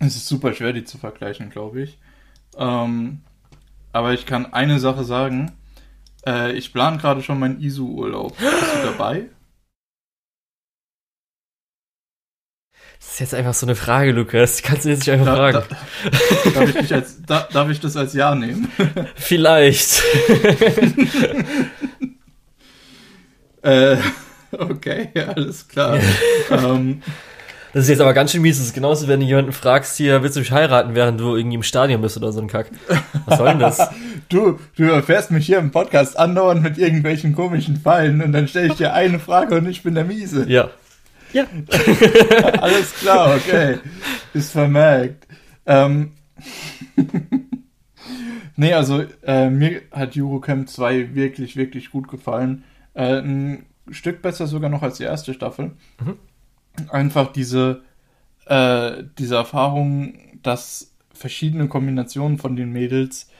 Es 0.00 0.14
ist 0.14 0.26
super 0.28 0.52
schwer, 0.54 0.72
die 0.72 0.84
zu 0.84 0.96
vergleichen, 0.96 1.50
glaube 1.50 1.82
ich. 1.82 1.98
Ähm, 2.56 3.20
aber 3.98 4.12
ich 4.14 4.26
kann 4.26 4.52
eine 4.52 4.78
Sache 4.78 5.02
sagen. 5.02 5.50
Äh, 6.24 6.52
ich 6.52 6.72
plane 6.72 6.98
gerade 6.98 7.20
schon 7.20 7.40
meinen 7.40 7.60
ISU-Urlaub. 7.60 8.36
Bist 8.38 8.52
du 8.52 8.86
dabei? 8.92 9.28
Das 13.00 13.08
ist 13.14 13.18
jetzt 13.20 13.34
einfach 13.34 13.54
so 13.54 13.66
eine 13.66 13.74
Frage, 13.74 14.12
Lukas. 14.12 14.62
Kannst 14.62 14.84
du 14.84 14.90
jetzt 14.90 15.00
nicht 15.00 15.10
einfach 15.10 15.26
Da, 15.26 15.34
fragen. 15.36 15.64
da, 16.44 16.50
darf, 16.60 16.74
ich 16.76 16.94
als, 16.94 17.22
da, 17.26 17.48
darf 17.52 17.70
ich 17.70 17.80
das 17.80 17.96
als 17.96 18.14
Ja 18.14 18.36
nehmen? 18.36 18.70
Vielleicht. 19.16 20.00
äh, 23.62 23.96
okay, 24.52 25.10
alles 25.34 25.66
klar. 25.66 25.98
ähm, 26.50 27.02
Das 27.78 27.84
ist 27.84 27.90
jetzt 27.90 28.00
aber 28.00 28.12
ganz 28.12 28.32
schön 28.32 28.42
mies. 28.42 28.58
Das 28.58 28.66
ist 28.66 28.74
genauso, 28.74 29.06
wenn 29.06 29.20
du 29.20 29.26
jemanden 29.26 29.52
fragst, 29.52 29.96
hier, 29.96 30.20
willst 30.24 30.34
du 30.34 30.40
mich 30.40 30.50
heiraten, 30.50 30.96
während 30.96 31.20
du 31.20 31.36
irgendwie 31.36 31.54
im 31.54 31.62
Stadion 31.62 32.02
bist 32.02 32.16
oder 32.16 32.32
so 32.32 32.40
ein 32.40 32.48
Kack. 32.48 32.72
Was 33.24 33.38
soll 33.38 33.50
denn 33.50 33.60
das? 33.60 33.78
du, 34.28 34.58
du 34.74 34.82
erfährst 34.82 35.30
mich 35.30 35.46
hier 35.46 35.58
im 35.58 35.70
Podcast 35.70 36.18
andauernd 36.18 36.60
mit 36.60 36.76
irgendwelchen 36.76 37.36
komischen 37.36 37.76
Fallen 37.76 38.20
und 38.20 38.32
dann 38.32 38.48
stelle 38.48 38.66
ich 38.66 38.74
dir 38.74 38.94
eine 38.94 39.20
Frage 39.20 39.54
und 39.54 39.68
ich 39.68 39.84
bin 39.84 39.94
der 39.94 40.02
Miese. 40.02 40.50
Ja. 40.50 40.70
Ja. 41.32 41.44
Alles 42.60 42.94
klar, 42.96 43.36
okay. 43.36 43.78
Ist 44.34 44.50
vermerkt. 44.50 45.28
Ähm, 45.64 46.14
nee, 48.56 48.72
also 48.72 49.04
äh, 49.22 49.50
mir 49.50 49.82
hat 49.92 50.16
Eurocamp 50.16 50.68
2 50.68 51.14
wirklich, 51.14 51.54
wirklich 51.54 51.92
gut 51.92 52.08
gefallen. 52.08 52.64
Äh, 52.94 53.20
ein 53.20 53.66
Stück 53.92 54.20
besser 54.20 54.48
sogar 54.48 54.68
noch 54.68 54.82
als 54.82 54.96
die 54.96 55.04
erste 55.04 55.32
Staffel. 55.32 55.76
Mhm. 56.04 56.16
Einfach 56.90 57.32
diese, 57.32 57.82
äh, 58.46 59.04
diese 59.18 59.36
Erfahrung, 59.36 60.18
dass 60.42 60.94
verschiedene 61.12 61.68
Kombinationen 61.68 62.38
von 62.38 62.56
den 62.56 62.72
Mädels 62.72 63.30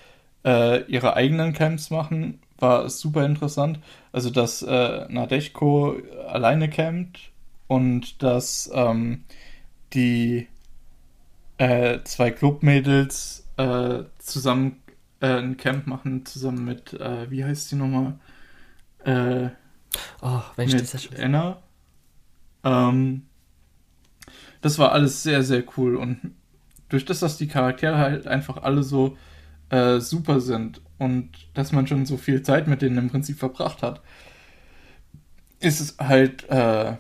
äh, 0.44 0.82
ihre 0.90 1.14
eigenen 1.14 1.52
Camps 1.52 1.90
machen, 1.90 2.40
war 2.58 2.88
super 2.90 3.24
interessant. 3.24 3.80
Also, 4.12 4.30
dass 4.30 4.62
äh, 4.62 5.06
Nadeshko 5.08 5.96
alleine 6.28 6.68
campt 6.70 7.32
und 7.68 8.22
dass 8.22 8.70
ähm, 8.74 9.24
die 9.92 10.48
äh, 11.58 12.00
zwei 12.04 12.30
Clubmädels 12.30 13.46
äh, 13.56 14.00
zusammen 14.18 14.82
äh, 15.20 15.38
ein 15.38 15.56
Camp 15.56 15.86
machen, 15.86 16.24
zusammen 16.26 16.64
mit, 16.64 16.94
äh, 16.94 17.30
wie 17.30 17.44
heißt 17.44 17.70
die 17.72 17.76
nochmal? 17.76 18.18
Äh, 19.04 19.50
Oh, 20.20 20.42
wenn 20.56 20.68
ich 20.68 20.90
das 20.90 21.02
schon. 21.02 21.16
Anna. 21.16 21.62
Ähm, 22.64 23.27
das 24.60 24.78
war 24.78 24.92
alles 24.92 25.22
sehr, 25.22 25.42
sehr 25.42 25.64
cool. 25.76 25.96
Und 25.96 26.18
durch 26.88 27.04
das, 27.04 27.20
dass 27.20 27.36
die 27.36 27.48
Charaktere 27.48 27.98
halt 27.98 28.26
einfach 28.26 28.62
alle 28.62 28.82
so 28.82 29.16
äh, 29.70 30.00
super 30.00 30.40
sind 30.40 30.80
und 30.98 31.30
dass 31.54 31.72
man 31.72 31.86
schon 31.86 32.06
so 32.06 32.16
viel 32.16 32.42
Zeit 32.42 32.66
mit 32.66 32.82
denen 32.82 32.98
im 32.98 33.10
Prinzip 33.10 33.38
verbracht 33.38 33.82
hat, 33.82 34.00
ist 35.60 35.80
es 35.80 35.96
halt, 35.98 36.48
äh, 36.50 36.96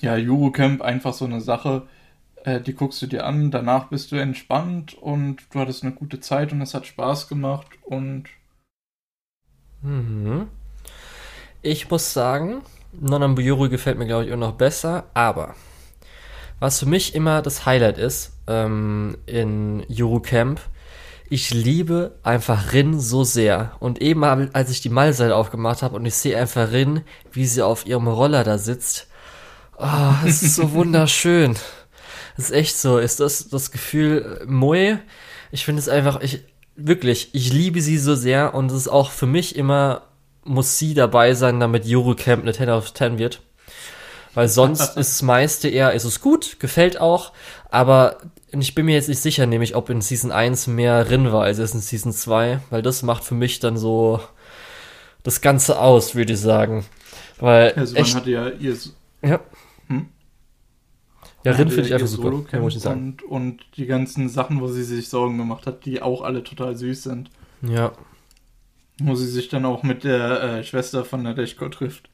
ja, 0.00 0.14
Eurocamp 0.14 0.82
einfach 0.82 1.14
so 1.14 1.24
eine 1.24 1.40
Sache, 1.40 1.86
äh, 2.44 2.60
die 2.60 2.74
guckst 2.74 3.00
du 3.02 3.06
dir 3.06 3.24
an, 3.26 3.50
danach 3.50 3.88
bist 3.88 4.12
du 4.12 4.16
entspannt 4.16 4.94
und 4.94 5.42
du 5.50 5.60
hattest 5.60 5.82
eine 5.82 5.92
gute 5.92 6.20
Zeit 6.20 6.52
und 6.52 6.60
es 6.60 6.74
hat 6.74 6.86
Spaß 6.86 7.28
gemacht 7.28 7.68
und 7.82 8.28
Mhm. 9.82 10.48
Ich 11.60 11.90
muss 11.90 12.12
sagen, 12.12 12.62
Nonambuyuru 12.92 13.68
gefällt 13.68 13.98
mir, 13.98 14.06
glaube 14.06 14.24
ich, 14.24 14.32
auch 14.32 14.38
noch 14.38 14.52
besser, 14.52 15.04
aber 15.14 15.54
was 16.62 16.78
für 16.78 16.86
mich 16.86 17.16
immer 17.16 17.42
das 17.42 17.66
Highlight 17.66 17.98
ist 17.98 18.34
ähm, 18.46 19.18
in 19.26 19.84
Eurocamp, 19.90 20.60
ich 21.28 21.52
liebe 21.52 22.16
einfach 22.22 22.72
Rin 22.72 23.00
so 23.00 23.24
sehr. 23.24 23.72
Und 23.80 24.00
eben, 24.00 24.22
als 24.22 24.70
ich 24.70 24.80
die 24.80 24.88
Malseite 24.88 25.34
aufgemacht 25.34 25.82
habe 25.82 25.96
und 25.96 26.06
ich 26.06 26.14
sehe 26.14 26.38
einfach 26.38 26.70
Rin, 26.70 27.00
wie 27.32 27.46
sie 27.46 27.66
auf 27.66 27.84
ihrem 27.84 28.06
Roller 28.06 28.44
da 28.44 28.58
sitzt, 28.58 29.08
oh, 29.76 30.14
es 30.24 30.44
ist 30.44 30.54
so 30.54 30.70
wunderschön. 30.72 31.56
Das 32.36 32.50
ist 32.50 32.52
echt 32.52 32.78
so. 32.78 32.98
Ist 32.98 33.18
das 33.18 33.48
das 33.48 33.72
Gefühl, 33.72 34.42
äh, 34.42 34.46
Moe? 34.46 35.00
Ich 35.50 35.64
finde 35.64 35.80
es 35.80 35.88
einfach, 35.88 36.20
ich, 36.20 36.44
wirklich, 36.76 37.30
ich 37.32 37.52
liebe 37.52 37.80
sie 37.80 37.98
so 37.98 38.14
sehr 38.14 38.54
und 38.54 38.70
es 38.70 38.76
ist 38.76 38.88
auch 38.88 39.10
für 39.10 39.26
mich 39.26 39.56
immer, 39.56 40.02
muss 40.44 40.78
sie 40.78 40.94
dabei 40.94 41.34
sein, 41.34 41.58
damit 41.58 41.86
Eurocamp 41.88 42.44
eine 42.44 42.52
10 42.52 42.70
auf 42.70 42.94
10 42.94 43.18
wird. 43.18 43.40
Weil 44.34 44.48
sonst 44.48 44.96
ist 44.96 44.96
das 44.96 45.22
meiste 45.22 45.68
eher, 45.68 45.92
ist 45.92 46.04
es 46.04 46.20
gut, 46.20 46.58
gefällt 46.58 46.98
auch, 47.00 47.32
aber 47.70 48.18
ich 48.50 48.74
bin 48.74 48.86
mir 48.86 48.94
jetzt 48.94 49.08
nicht 49.08 49.20
sicher, 49.20 49.46
nämlich 49.46 49.74
ob 49.76 49.90
in 49.90 50.00
Season 50.00 50.32
1 50.32 50.66
mehr 50.68 51.10
Rin 51.10 51.32
war 51.32 51.44
als 51.44 51.58
in 51.58 51.80
Season 51.80 52.12
2, 52.12 52.60
weil 52.70 52.82
das 52.82 53.02
macht 53.02 53.24
für 53.24 53.34
mich 53.34 53.60
dann 53.60 53.76
so 53.76 54.20
das 55.22 55.40
Ganze 55.40 55.78
aus, 55.80 56.14
würde 56.14 56.32
ich 56.34 56.40
sagen. 56.40 56.84
Weil 57.38 57.72
Also 57.74 57.96
man 57.96 57.96
echt, 57.96 58.14
hatte 58.14 58.30
ja 58.30 58.48
ihr, 58.48 58.76
ja. 59.22 59.40
Hm? 59.88 60.08
Ja, 61.44 61.52
Rin 61.52 61.70
finde 61.70 61.88
ich 61.88 61.94
einfach 61.94 62.06
super, 62.06 62.44
ja, 62.52 62.60
muss 62.60 62.76
ich 62.76 62.82
sagen. 62.82 63.04
und, 63.08 63.22
und 63.24 63.62
die 63.76 63.86
ganzen 63.86 64.28
Sachen, 64.28 64.60
wo 64.60 64.68
sie 64.68 64.84
sich 64.84 65.08
Sorgen 65.08 65.38
gemacht 65.38 65.66
hat, 65.66 65.84
die 65.84 66.00
auch 66.02 66.22
alle 66.22 66.42
total 66.44 66.76
süß 66.76 67.02
sind. 67.04 67.30
Ja, 67.62 67.92
Wo 69.00 69.14
sie 69.16 69.26
sich 69.26 69.48
dann 69.48 69.64
auch 69.66 69.82
mit 69.82 70.04
der 70.04 70.42
äh, 70.42 70.64
Schwester 70.64 71.04
von 71.04 71.22
Nadeshko 71.22 71.68
trifft. 71.68 72.08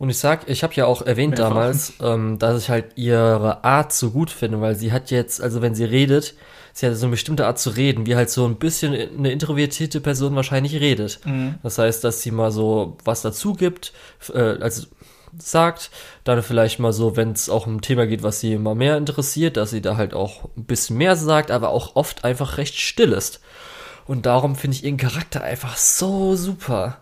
Und 0.00 0.08
ich 0.08 0.16
sag, 0.16 0.48
ich 0.48 0.62
habe 0.62 0.72
ja 0.76 0.86
auch 0.86 1.02
erwähnt 1.02 1.36
Mehrfach. 1.36 1.48
damals, 1.50 1.92
ähm, 2.00 2.38
dass 2.38 2.62
ich 2.62 2.70
halt 2.70 2.96
ihre 2.96 3.64
Art 3.64 3.92
so 3.92 4.12
gut 4.12 4.30
finde, 4.30 4.58
weil 4.62 4.74
sie 4.74 4.92
hat 4.92 5.10
jetzt, 5.10 5.42
also 5.42 5.60
wenn 5.60 5.74
sie 5.74 5.84
redet, 5.84 6.36
sie 6.72 6.86
hat 6.86 6.96
so 6.96 7.04
eine 7.04 7.10
bestimmte 7.10 7.46
Art 7.46 7.58
zu 7.58 7.68
reden, 7.68 8.06
wie 8.06 8.16
halt 8.16 8.30
so 8.30 8.46
ein 8.46 8.56
bisschen 8.56 8.94
eine 8.94 9.30
introvertierte 9.30 10.00
Person 10.00 10.34
wahrscheinlich 10.36 10.80
redet. 10.80 11.20
Mhm. 11.26 11.56
Das 11.62 11.76
heißt, 11.76 12.02
dass 12.02 12.22
sie 12.22 12.30
mal 12.30 12.50
so 12.50 12.96
was 13.04 13.20
dazu 13.20 13.52
gibt, 13.52 13.92
äh, 14.32 14.38
also 14.38 14.86
sagt, 15.38 15.90
dann 16.24 16.42
vielleicht 16.42 16.78
mal 16.78 16.94
so, 16.94 17.18
wenn 17.18 17.32
es 17.32 17.50
auch 17.50 17.66
um 17.66 17.76
ein 17.76 17.82
Thema 17.82 18.06
geht, 18.06 18.22
was 18.22 18.40
sie 18.40 18.56
mal 18.56 18.74
mehr 18.74 18.96
interessiert, 18.96 19.58
dass 19.58 19.68
sie 19.68 19.82
da 19.82 19.98
halt 19.98 20.14
auch 20.14 20.46
ein 20.56 20.64
bisschen 20.64 20.96
mehr 20.96 21.14
sagt, 21.14 21.50
aber 21.50 21.68
auch 21.68 21.94
oft 21.94 22.24
einfach 22.24 22.56
recht 22.56 22.80
still 22.80 23.12
ist. 23.12 23.42
Und 24.06 24.24
darum 24.24 24.56
finde 24.56 24.78
ich 24.78 24.84
ihren 24.84 24.96
Charakter 24.96 25.42
einfach 25.42 25.76
so 25.76 26.36
super. 26.36 26.96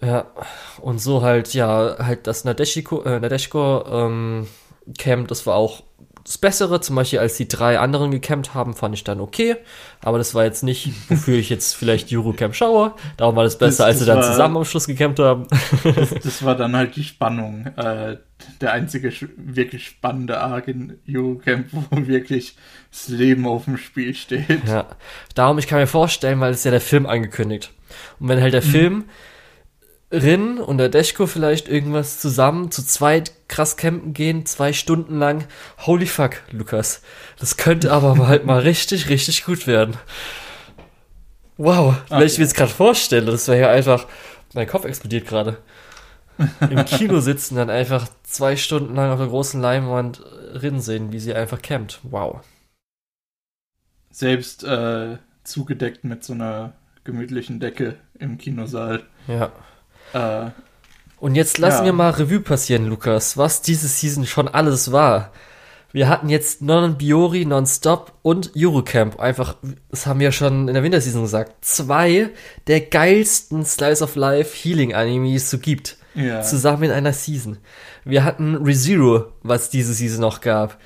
Ja, 0.00 0.26
und 0.80 1.00
so 1.00 1.22
halt, 1.22 1.54
ja, 1.54 1.96
halt 1.98 2.26
das 2.26 2.44
Nadeshiko, 2.44 3.02
äh, 3.02 3.18
Nadeshko 3.20 3.84
ähm, 3.90 4.46
Camp, 4.96 5.26
das 5.28 5.44
war 5.46 5.56
auch 5.56 5.82
das 6.24 6.36
Bessere, 6.38 6.80
zum 6.82 6.94
Beispiel 6.94 7.18
als 7.20 7.36
die 7.38 7.48
drei 7.48 7.78
anderen 7.78 8.10
gecampt 8.10 8.52
haben, 8.52 8.74
fand 8.74 8.94
ich 8.94 9.02
dann 9.02 9.18
okay, 9.18 9.56
aber 10.02 10.18
das 10.18 10.34
war 10.34 10.44
jetzt 10.44 10.62
nicht, 10.62 10.90
wofür 11.08 11.36
ich 11.36 11.48
jetzt 11.48 11.74
vielleicht 11.74 12.12
Eurocamp 12.12 12.54
schaue, 12.54 12.92
darum 13.16 13.34
war 13.34 13.44
das 13.44 13.58
besser, 13.58 13.84
Das- 13.84 13.86
als 13.86 13.98
sie 14.00 14.04
dann 14.04 14.18
war- 14.18 14.30
zusammen 14.30 14.58
am 14.58 14.64
Schluss 14.64 14.86
gecampt 14.86 15.18
haben. 15.18 15.46
Das, 15.82 16.10
das 16.22 16.44
war 16.44 16.54
dann 16.54 16.76
halt 16.76 16.94
die 16.96 17.04
Spannung. 17.04 17.66
Äh, 17.76 18.18
der 18.60 18.72
einzige 18.72 19.12
wirklich 19.36 19.84
spannende 19.86 20.38
Arc 20.40 20.68
in 20.68 20.98
Eurocamp, 21.08 21.66
wo 21.72 22.06
wirklich 22.06 22.56
das 22.92 23.08
Leben 23.08 23.48
auf 23.48 23.64
dem 23.64 23.78
Spiel 23.78 24.14
steht. 24.14 24.64
Ja, 24.66 24.86
darum, 25.34 25.58
ich 25.58 25.66
kann 25.66 25.80
mir 25.80 25.86
vorstellen, 25.88 26.38
weil 26.40 26.52
es 26.52 26.62
ja 26.62 26.70
der 26.70 26.80
Film 26.80 27.06
angekündigt. 27.06 27.72
Und 28.20 28.28
wenn 28.28 28.40
halt 28.40 28.52
der 28.54 28.62
Film 28.62 29.04
Rin 30.10 30.58
und 30.58 30.78
der 30.78 30.88
Deschko 30.88 31.26
vielleicht 31.26 31.68
irgendwas 31.68 32.18
zusammen 32.18 32.70
zu 32.70 32.82
zweit 32.82 33.32
krass 33.48 33.76
campen 33.76 34.14
gehen, 34.14 34.46
zwei 34.46 34.72
Stunden 34.72 35.18
lang. 35.18 35.44
Holy 35.80 36.06
fuck, 36.06 36.42
Lukas. 36.50 37.02
Das 37.38 37.56
könnte 37.56 37.92
aber 37.92 38.16
halt 38.28 38.46
mal 38.46 38.60
richtig, 38.60 39.08
richtig 39.10 39.44
gut 39.44 39.66
werden. 39.66 39.96
Wow, 41.58 41.96
wenn 42.08 42.22
ich 42.22 42.38
mir 42.38 42.44
jetzt 42.44 42.56
gerade 42.56 42.70
vorstelle, 42.70 43.32
das 43.32 43.48
wäre 43.48 43.60
ja 43.60 43.70
einfach. 43.70 44.06
Mein 44.54 44.68
Kopf 44.68 44.84
explodiert 44.84 45.26
gerade. 45.26 45.58
Im 46.70 46.84
Kino 46.84 47.20
sitzen, 47.20 47.56
dann 47.56 47.68
einfach 47.68 48.08
zwei 48.22 48.56
Stunden 48.56 48.94
lang 48.94 49.10
auf 49.10 49.18
der 49.18 49.28
großen 49.28 49.60
Leinwand 49.60 50.22
Rin 50.54 50.80
sehen, 50.80 51.12
wie 51.12 51.18
sie 51.18 51.34
einfach 51.34 51.60
campt. 51.60 52.00
Wow. 52.04 52.40
Selbst 54.10 54.64
äh, 54.64 55.18
zugedeckt 55.44 56.04
mit 56.04 56.24
so 56.24 56.32
einer 56.32 56.74
gemütlichen 57.04 57.60
Decke 57.60 57.96
im 58.18 58.38
Kinosaal. 58.38 59.02
Ja. 59.26 59.52
Äh, 60.12 60.50
Und 61.20 61.34
jetzt 61.34 61.58
lassen 61.58 61.80
Ja. 61.80 61.84
wir 61.86 61.92
mal 61.92 62.10
Revue 62.10 62.40
passieren, 62.40 62.86
Lukas, 62.86 63.36
was 63.36 63.60
diese 63.62 63.88
Season 63.88 64.24
schon 64.26 64.46
alles 64.48 64.92
war. 64.92 65.32
Wir 65.90 66.08
hatten 66.08 66.28
jetzt 66.28 66.60
Non-Biori, 66.62 67.44
Non-Stop 67.46 68.12
und 68.22 68.52
Eurocamp. 68.56 69.18
Einfach, 69.18 69.56
das 69.90 70.06
haben 70.06 70.20
wir 70.20 70.32
schon 70.32 70.68
in 70.68 70.74
der 70.74 70.82
Winterseason 70.82 71.22
gesagt, 71.22 71.64
zwei 71.64 72.28
der 72.66 72.82
geilsten 72.82 73.64
Slice 73.64 74.02
of 74.04 74.14
Life 74.14 74.54
Healing 74.54 74.94
Animes 74.94 75.50
so 75.50 75.58
gibt. 75.58 75.96
ja. 76.14 76.42
Zusammen 76.42 76.84
in 76.84 76.90
einer 76.90 77.12
Season. 77.14 77.56
Wir 78.04 78.22
hatten 78.24 78.54
ReZero, 78.56 79.26
was 79.42 79.70
diese 79.70 79.94
Season 79.94 80.20
noch 80.20 80.40
gab. 80.40 80.78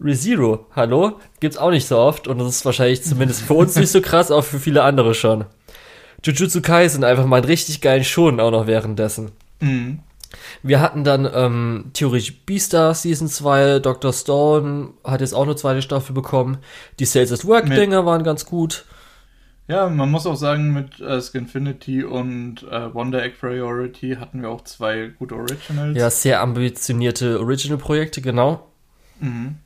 ReZero, 0.00 0.66
hallo? 0.76 1.18
Gibt's 1.40 1.56
auch 1.56 1.70
nicht 1.70 1.86
so 1.88 1.96
oft 1.98 2.28
und 2.28 2.38
das 2.38 2.48
ist 2.48 2.64
wahrscheinlich 2.64 3.02
zumindest 3.02 3.42
für 3.42 3.54
uns 3.54 3.76
nicht 3.76 3.90
so 3.90 4.00
krass, 4.00 4.30
aber 4.30 4.42
für 4.42 4.58
viele 4.58 4.82
andere 4.82 5.14
schon. 5.14 5.44
Jujutsu 6.24 6.60
Kaisen 6.62 7.04
einfach 7.04 7.26
mal 7.26 7.36
einen 7.36 7.46
richtig 7.46 7.80
geilen 7.80 8.04
Schonen 8.04 8.40
auch 8.40 8.50
noch 8.50 8.66
währenddessen. 8.66 9.32
Mhm. 9.60 10.00
Wir 10.62 10.80
hatten 10.80 11.04
dann 11.04 11.28
ähm, 11.32 11.90
theoretisch 11.92 12.34
Beastars 12.46 13.02
Season 13.02 13.28
2, 13.28 13.80
Dr. 13.80 14.12
Stone 14.12 14.90
hat 15.04 15.20
jetzt 15.20 15.34
auch 15.34 15.42
eine 15.42 15.56
zweite 15.56 15.82
Staffel 15.82 16.14
bekommen. 16.14 16.58
Die 16.98 17.04
Sales 17.04 17.32
at 17.32 17.44
Work 17.46 17.68
Mit- 17.68 17.76
Dinger 17.78 18.06
waren 18.06 18.22
ganz 18.24 18.46
gut. 18.46 18.86
Ja, 19.68 19.88
man 19.88 20.10
muss 20.10 20.26
auch 20.26 20.34
sagen, 20.36 20.72
mit 20.72 21.00
äh, 21.00 21.20
Skinfinity 21.20 22.02
und 22.02 22.64
äh, 22.70 22.92
Wonder 22.94 23.22
Egg 23.22 23.36
Priority 23.40 24.16
hatten 24.18 24.42
wir 24.42 24.48
auch 24.50 24.64
zwei 24.64 25.12
gute 25.18 25.36
Originals. 25.36 25.96
Ja, 25.96 26.10
sehr 26.10 26.40
ambitionierte 26.40 27.38
Original-Projekte, 27.38 28.20
genau. 28.22 28.66
Mhm. 29.20 29.56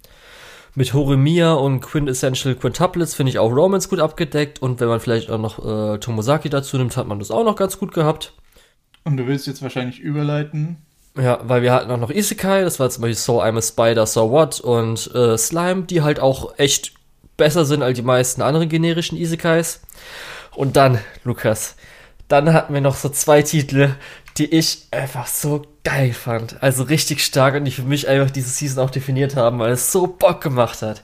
Mit 0.79 0.93
Horimiya 0.93 1.55
und 1.55 1.81
Quintessential 1.81 2.55
Quintuplets 2.55 3.15
finde 3.15 3.31
ich 3.31 3.39
auch 3.39 3.51
Romance 3.51 3.89
gut 3.89 3.99
abgedeckt 3.99 4.61
und 4.61 4.79
wenn 4.79 4.89
man 4.89 5.01
vielleicht 5.01 5.31
auch 5.31 5.39
noch 5.39 5.59
äh, 5.59 5.99
Tomosaki 5.99 6.51
dazu 6.51 6.77
nimmt, 6.77 6.99
hat 6.99 7.07
man 7.07 7.19
das 7.19 7.31
auch 7.31 7.45
noch 7.45 7.57
ganz 7.57 7.79
gut 7.79 7.95
gehabt. 7.95 8.35
Und 9.03 9.17
du 9.17 9.27
willst 9.27 9.47
jetzt 9.47 9.63
wahrscheinlich 9.63 10.01
überleiten. 10.01 10.77
Ja, 11.17 11.41
weil 11.45 11.63
wir 11.63 11.73
hatten 11.73 11.91
auch 11.91 11.97
noch 11.97 12.11
Isekai, 12.11 12.61
das 12.61 12.79
war 12.79 12.91
zum 12.91 13.01
Beispiel 13.01 13.17
So 13.17 13.43
I'm 13.43 13.57
a 13.57 13.63
Spider, 13.63 14.05
So 14.05 14.31
What 14.31 14.61
und 14.61 15.15
äh, 15.15 15.39
Slime, 15.39 15.85
die 15.85 16.03
halt 16.03 16.21
auch 16.21 16.59
echt 16.59 16.93
besser 17.39 17.65
sind 17.65 17.83
als 17.83 17.97
die 17.97 18.03
meisten 18.03 18.43
anderen 18.43 18.69
generischen 18.69 19.17
Isekais. 19.17 19.81
Und 20.55 20.77
dann, 20.77 20.99
Lukas, 21.25 21.77
dann 22.29 22.53
hatten 22.53 22.75
wir 22.75 22.83
noch 22.83 22.97
so 22.97 23.09
zwei 23.09 23.41
Titel, 23.41 23.95
die 24.39 24.47
ich 24.55 24.87
einfach 24.91 25.27
so 25.27 25.63
geil 25.85 26.13
fand. 26.13 26.63
Also 26.63 26.83
richtig 26.83 27.25
stark 27.25 27.55
und 27.55 27.65
die 27.65 27.71
für 27.71 27.83
mich 27.83 28.09
einfach 28.09 28.31
diese 28.31 28.51
Season 28.51 28.85
auch 28.85 28.91
definiert 28.91 29.37
haben, 29.37 29.59
weil 29.59 29.73
es 29.73 29.93
so 29.93 30.07
Bock 30.07 30.41
gemacht 30.41 30.83
hat. 30.83 31.03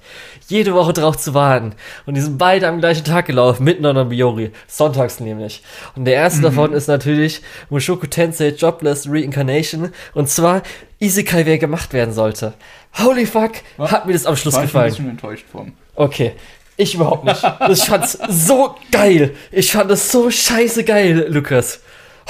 Jede 0.49 0.75
Woche 0.75 0.93
drauf 0.93 1.17
zu 1.17 1.33
warten. 1.35 1.75
Und 2.05 2.15
die 2.15 2.21
sind 2.21 2.37
beide 2.37 2.69
am 2.69 2.81
gleichen 2.81 3.05
Tag 3.05 3.27
gelaufen, 3.27 3.65
miteinander 3.65 4.07
Biori. 4.07 4.51
Sonntags 4.67 5.21
nämlich. 5.21 5.63
Und 5.95 6.05
der 6.05 6.15
erste 6.15 6.43
davon 6.43 6.73
ist 6.73 6.89
natürlich 6.89 7.43
Mushoku 7.71 8.07
Tensei 8.07 8.49
Jobless 8.49 9.07
Reincarnation. 9.09 9.93
Und 10.15 10.29
zwar 10.29 10.63
Isekai, 10.99 11.47
wer 11.47 11.59
gemacht 11.59 11.93
werden 11.93 12.13
sollte. 12.13 12.55
Holy 12.99 13.25
fuck, 13.25 13.53
Was? 13.79 13.91
hat 13.93 14.07
mir 14.07 14.13
das 14.13 14.27
am 14.27 14.37
Schluss 14.37 14.55
War 14.55 14.61
ich 14.65 14.65
ein 14.65 14.73
gefallen. 14.73 14.91
bisschen 14.91 15.09
enttäuscht 15.11 15.47
von. 15.51 15.73
Okay. 15.95 16.33
Ich 16.77 16.95
überhaupt 16.95 17.25
nicht. 17.25 17.43
Ich 17.71 17.85
fand's 17.85 18.19
so 18.29 18.75
geil. 18.91 19.35
Ich 19.51 19.73
fand 19.73 19.91
es 19.91 20.11
so 20.11 20.31
scheiße 20.31 20.85
geil, 20.85 21.27
Lukas. 21.29 21.81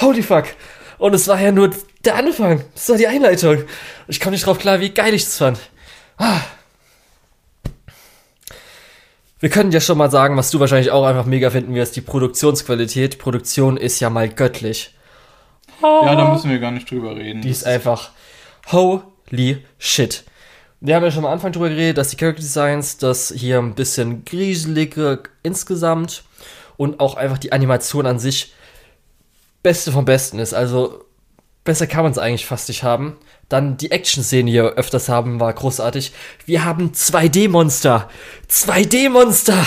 Holy 0.01 0.21
fuck. 0.21 0.45
Und 0.97 1.13
es 1.13 1.27
war 1.27 1.39
ja 1.39 1.51
nur 1.51 1.71
der 2.05 2.15
Anfang. 2.15 2.63
Das 2.73 2.89
war 2.89 2.97
die 2.97 3.07
Einleitung. 3.07 3.63
Ich 4.07 4.19
komme 4.19 4.31
nicht 4.31 4.45
drauf 4.45 4.59
klar, 4.59 4.79
wie 4.79 4.89
geil 4.89 5.13
ich 5.13 5.25
das 5.25 5.37
fand. 5.37 5.59
Ah. 6.17 6.41
Wir 9.39 9.49
können 9.49 9.71
ja 9.71 9.81
schon 9.81 9.97
mal 9.97 10.09
sagen, 10.09 10.37
was 10.37 10.51
du 10.51 10.59
wahrscheinlich 10.59 10.91
auch 10.91 11.05
einfach 11.05 11.25
mega 11.25 11.49
finden 11.49 11.75
wirst, 11.75 11.95
die 11.95 12.01
Produktionsqualität. 12.01 13.19
Produktion 13.19 13.75
ist 13.75 13.99
ja 13.99 14.09
mal 14.09 14.29
göttlich. 14.29 14.93
Ja, 15.81 16.15
da 16.15 16.31
müssen 16.31 16.49
wir 16.49 16.59
gar 16.59 16.71
nicht 16.71 16.89
drüber 16.89 17.15
reden. 17.15 17.41
Die 17.41 17.49
ist 17.49 17.65
einfach 17.65 18.11
holy 18.71 19.57
shit. 19.79 20.23
Wir 20.79 20.95
haben 20.95 21.03
ja 21.03 21.11
schon 21.11 21.25
am 21.25 21.31
Anfang 21.31 21.51
drüber 21.51 21.69
geredet, 21.69 21.97
dass 21.97 22.09
die 22.09 22.17
Character 22.17 22.41
Designs, 22.41 22.97
das 22.97 23.33
hier 23.35 23.59
ein 23.59 23.75
bisschen 23.75 24.23
grieseliger 24.23 25.19
insgesamt 25.41 26.23
und 26.77 26.99
auch 26.99 27.15
einfach 27.15 27.37
die 27.37 27.51
Animation 27.51 28.05
an 28.05 28.19
sich 28.19 28.53
beste 29.63 29.91
vom 29.91 30.05
Besten 30.05 30.39
ist. 30.39 30.53
Also 30.53 31.03
besser 31.63 31.87
kann 31.87 32.03
man 32.03 32.11
es 32.11 32.17
eigentlich 32.17 32.45
fast 32.45 32.67
nicht 32.67 32.83
haben. 32.83 33.17
Dann 33.49 33.77
die 33.77 33.91
Action-Szene, 33.91 34.49
die 34.51 34.55
wir 34.57 34.73
öfters 34.73 35.09
haben, 35.09 35.39
war 35.39 35.53
großartig. 35.53 36.11
Wir 36.45 36.65
haben 36.65 36.91
2D-Monster. 36.91 38.09
2D-Monster! 38.49 39.65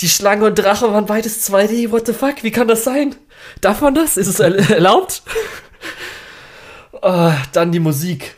Die 0.00 0.08
Schlange 0.08 0.46
und 0.46 0.58
Drache 0.58 0.90
waren 0.92 1.06
beides 1.06 1.46
2D. 1.50 1.90
What 1.90 2.06
the 2.06 2.12
fuck? 2.14 2.42
Wie 2.42 2.50
kann 2.50 2.68
das 2.68 2.84
sein? 2.84 3.14
Darf 3.60 3.80
man 3.82 3.94
das? 3.94 4.16
Ist 4.16 4.28
es 4.28 4.40
erl- 4.40 4.56
erlaubt? 4.72 5.22
Ah, 7.02 7.36
dann 7.52 7.72
die 7.72 7.80
Musik. 7.80 8.34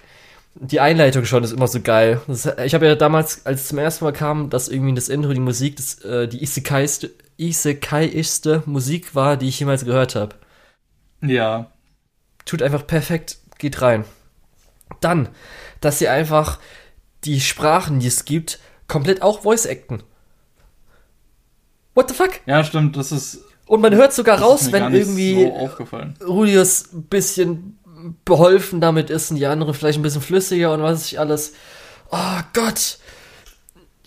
Die 0.55 0.81
Einleitung 0.81 1.25
schon 1.25 1.43
ist 1.45 1.53
immer 1.53 1.67
so 1.69 1.81
geil. 1.81 2.21
Das, 2.27 2.47
ich 2.65 2.75
habe 2.75 2.87
ja 2.87 2.95
damals, 2.95 3.47
als 3.47 3.63
es 3.63 3.69
zum 3.69 3.79
ersten 3.79 4.05
Mal 4.05 4.13
kam, 4.13 4.51
dass 4.51 4.69
irgendwie 4.69 4.95
das 4.95 5.09
Intro, 5.09 5.33
die 5.33 5.41
Musik, 5.41 5.77
das, 5.77 5.95
äh, 6.05 6.29
die 6.29 6.45
Isekai-ste- 6.45 7.11
Isekai-ischste 7.49 8.63
Musik 8.67 9.15
war, 9.15 9.37
die 9.37 9.49
ich 9.49 9.59
jemals 9.61 9.85
gehört 9.85 10.15
habe. 10.15 10.37
ja. 11.21 11.71
Tut 12.45 12.61
einfach 12.61 12.85
perfekt, 12.89 13.39
geht 13.59 13.83
rein. 13.83 14.05
Dann, 15.01 15.29
dass 15.81 16.01
sie 16.01 16.09
einfach 16.09 16.59
die 17.23 17.41
Sprachen, 17.41 18.01
die 18.01 18.09
es 18.09 18.25
gibt, 18.25 18.59
komplett 18.89 19.23
auch 19.23 19.43
Voice-Acten. 19.43 20.03
What 21.95 22.09
the 22.09 22.17
fuck? 22.17 22.41
Ja, 22.47 22.65
stimmt, 22.65 22.97
das 22.97 23.13
ist. 23.13 23.45
Und 23.67 23.81
man 23.81 23.95
hört 23.95 24.13
sogar 24.13 24.41
raus, 24.41 24.73
wenn 24.73 24.93
irgendwie 24.93 25.45
So. 25.45 26.27
Rudius 26.27 26.93
ein 26.93 27.05
bisschen 27.05 27.79
beholfen 28.25 28.81
damit 28.81 29.09
ist 29.09 29.31
und 29.31 29.37
die 29.37 29.47
andere 29.47 29.73
vielleicht 29.73 30.01
ein 30.01 30.03
bisschen 30.03 30.23
flüssiger 30.23 30.73
und 30.73 30.83
was 30.83 31.07
ich 31.07 31.21
alles. 31.21 31.53
Oh 32.11 32.41
Gott! 32.53 32.99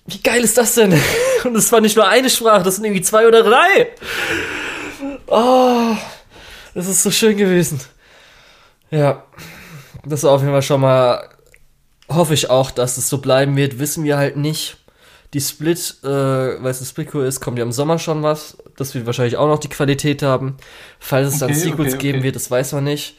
Wie 0.05 0.21
geil 0.21 0.43
ist 0.43 0.57
das 0.57 0.75
denn? 0.75 0.93
Und 1.43 1.55
es 1.55 1.71
war 1.71 1.81
nicht 1.81 1.95
nur 1.95 2.07
eine 2.07 2.29
Sprache, 2.29 2.63
das 2.63 2.75
sind 2.75 2.85
irgendwie 2.85 3.01
zwei 3.01 3.27
oder 3.27 3.43
drei. 3.43 3.87
Oh, 5.27 5.95
das 6.73 6.87
ist 6.87 7.03
so 7.03 7.11
schön 7.11 7.37
gewesen. 7.37 7.79
Ja, 8.91 9.23
das 10.05 10.19
ist 10.19 10.25
auf 10.25 10.41
jeden 10.41 10.53
Fall 10.53 10.61
schon 10.61 10.81
mal. 10.81 11.29
Hoffe 12.07 12.35
ich 12.35 12.51
auch, 12.51 12.69
dass 12.69 12.97
es 12.97 13.09
so 13.09 13.17
bleiben 13.17 13.55
wird. 13.55 13.79
Wissen 13.79 14.03
wir 14.03 14.17
halt 14.17 14.37
nicht. 14.37 14.77
Die 15.33 15.41
Split, 15.41 15.97
äh, 16.03 16.07
weil 16.07 16.67
es 16.67 16.79
ein 16.79 16.85
Splitco 16.85 17.21
ist, 17.21 17.41
kommt 17.41 17.57
ja 17.57 17.63
im 17.63 17.71
Sommer 17.71 17.97
schon 17.97 18.21
was. 18.21 18.57
Das 18.77 18.93
wird 18.93 19.07
wahrscheinlich 19.07 19.37
auch 19.37 19.47
noch 19.47 19.59
die 19.59 19.69
Qualität 19.69 20.21
haben. 20.21 20.57
Falls 20.99 21.33
es 21.33 21.39
dann 21.39 21.49
Okay, 21.49 21.59
Sequels 21.59 21.93
okay, 21.95 22.01
geben 22.01 22.17
okay. 22.19 22.25
wird, 22.25 22.35
das 22.35 22.51
weiß 22.51 22.73
man 22.73 22.83
nicht. 22.83 23.15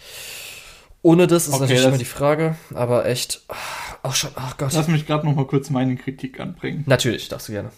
Ohne 1.03 1.27
das 1.27 1.49
ist 1.49 1.59
natürlich 1.59 1.85
immer 1.85 1.99
die 1.99 2.05
Frage. 2.05 2.57
Aber 2.75 3.07
echt, 3.07 3.43
ah, 3.49 3.55
auch 4.07 4.15
schon, 4.15 4.31
ach 4.37 4.57
Gott. 4.57 4.73
Lass 4.73 4.89
mich 4.89 5.07
gerade 5.07 5.27
noch 5.27 5.35
mal 5.35 5.47
kurz 5.47 5.71
meine 5.71 5.97
Kritik 5.97 6.41
anbringen. 6.41 6.85
Natürlich, 6.87 7.29
darfst 7.29 7.49
du 7.49 7.53
gerne. 7.53 7.71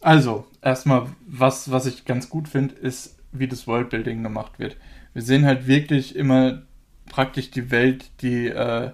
Also, 0.00 0.46
erstmal, 0.62 1.06
was, 1.26 1.70
was 1.70 1.86
ich 1.86 2.04
ganz 2.04 2.30
gut 2.30 2.48
finde, 2.48 2.74
ist, 2.74 3.18
wie 3.32 3.48
das 3.48 3.66
Worldbuilding 3.66 4.22
gemacht 4.22 4.58
wird. 4.58 4.76
Wir 5.12 5.22
sehen 5.22 5.44
halt 5.44 5.66
wirklich 5.66 6.16
immer 6.16 6.62
praktisch 7.06 7.50
die 7.50 7.70
Welt, 7.70 8.10
die 8.22 8.46
äh, 8.46 8.92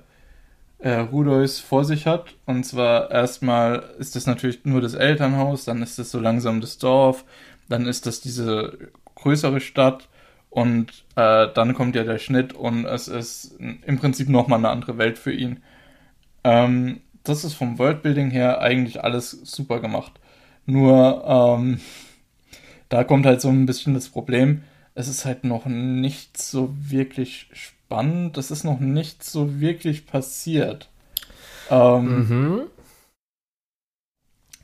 äh, 0.79 0.91
Rudolf 0.99 1.61
vor 1.61 1.85
sich 1.85 2.07
hat. 2.07 2.35
Und 2.45 2.65
zwar 2.65 3.11
erstmal 3.11 3.95
ist 3.99 4.17
das 4.17 4.27
natürlich 4.27 4.65
nur 4.65 4.81
das 4.81 4.95
Elternhaus, 4.95 5.65
dann 5.65 5.83
ist 5.83 5.99
das 5.99 6.11
so 6.11 6.19
langsam 6.19 6.61
das 6.61 6.79
Dorf, 6.79 7.25
dann 7.69 7.87
ist 7.87 8.07
das 8.07 8.21
diese 8.21 8.91
größere 9.15 9.61
Stadt 9.61 10.09
und 10.57 11.05
äh, 11.17 11.49
dann 11.53 11.75
kommt 11.75 11.97
ja 11.97 12.03
der 12.03 12.17
Schnitt 12.17 12.55
und 12.55 12.87
es 12.87 13.09
ist 13.09 13.57
im 13.61 13.99
Prinzip 13.99 14.31
nochmal 14.31 14.59
eine 14.59 14.71
andere 14.71 14.97
Welt 14.97 15.19
für 15.19 15.31
ihn. 15.31 15.63
Ähm, 16.45 17.03
das 17.25 17.45
ist 17.45 17.53
vom 17.53 17.79
Worldbuilding 17.79 18.31
her 18.31 18.63
eigentlich 18.63 19.05
alles 19.05 19.33
super 19.33 19.81
gemacht. 19.81 20.13
Nur, 20.65 21.25
ähm, 21.27 21.81
da 22.89 23.05
kommt 23.05 23.27
halt 23.27 23.43
so 23.43 23.51
ein 23.51 23.67
bisschen 23.67 23.93
das 23.93 24.09
Problem, 24.09 24.63
es 24.95 25.09
ist 25.09 25.27
halt 25.27 25.45
noch 25.45 25.67
nicht 25.67 26.39
so 26.39 26.75
wirklich 26.79 27.49
spannend, 27.53 28.39
es 28.39 28.51
ist 28.51 28.65
noch 28.65 28.81
nicht 28.81 29.25
so 29.25 29.61
wirklich 29.61 30.07
passiert. 30.07 30.89
Ähm, 31.71 32.29
Mhm. 32.29 32.63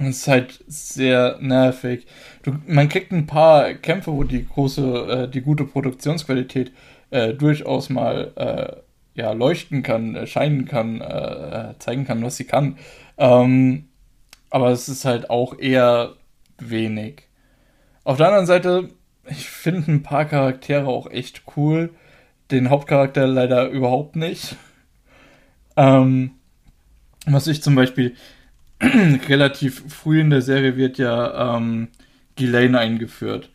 Es 0.07 0.19
ist 0.19 0.29
halt 0.29 0.65
sehr 0.67 1.39
nervig. 1.41 2.07
Du, 2.43 2.55
man 2.67 2.89
kriegt 2.89 3.13
ein 3.13 3.27
paar 3.27 3.75
Kämpfe, 3.75 4.13
wo 4.13 4.25
die 4.25 4.47
große, 4.47 5.27
äh, 5.27 5.29
die 5.29 5.43
gute 5.43 5.65
Produktionsqualität 5.65 6.73
äh, 7.11 7.35
durchaus 7.35 7.91
mal 7.91 8.33
äh, 8.37 9.21
ja, 9.21 9.33
leuchten 9.33 9.83
kann, 9.83 10.15
äh, 10.15 10.27
scheinen 10.27 10.65
kann, 10.67 11.01
äh, 11.01 11.71
äh, 11.71 11.79
zeigen 11.79 12.07
kann, 12.07 12.23
was 12.23 12.37
sie 12.37 12.45
kann. 12.45 12.79
Ähm, 13.19 13.89
aber 14.51 14.71
es 14.71 14.89
ist 14.89 15.05
halt 15.05 15.31
auch 15.31 15.59
eher 15.59 16.15
wenig. 16.59 17.29
Auf 18.05 18.17
der 18.17 18.29
anderen 18.29 18.47
Seite, 18.47 18.89
ich 19.29 19.49
finde 19.49 19.93
ein 19.93 20.03
paar 20.03 20.25
Charaktere 20.25 20.87
auch 20.87 21.11
echt 21.11 21.43
cool. 21.57 21.91
Den 22.51 22.71
Hauptcharakter 22.71 23.27
leider 23.27 23.69
überhaupt 23.69 24.17
nicht. 24.17 24.57
Ähm, 25.77 26.33
was 27.27 27.47
ich 27.47 27.63
zum 27.63 27.75
Beispiel 27.75 28.15
relativ 29.29 29.83
früh 29.93 30.21
in 30.21 30.31
der 30.31 30.43
Serie 30.43 30.77
wird 30.77 30.99
ja 30.99 31.57
ähm, 31.57 31.89
Ghislaine 32.37 32.79
eingeführt. 32.79 33.51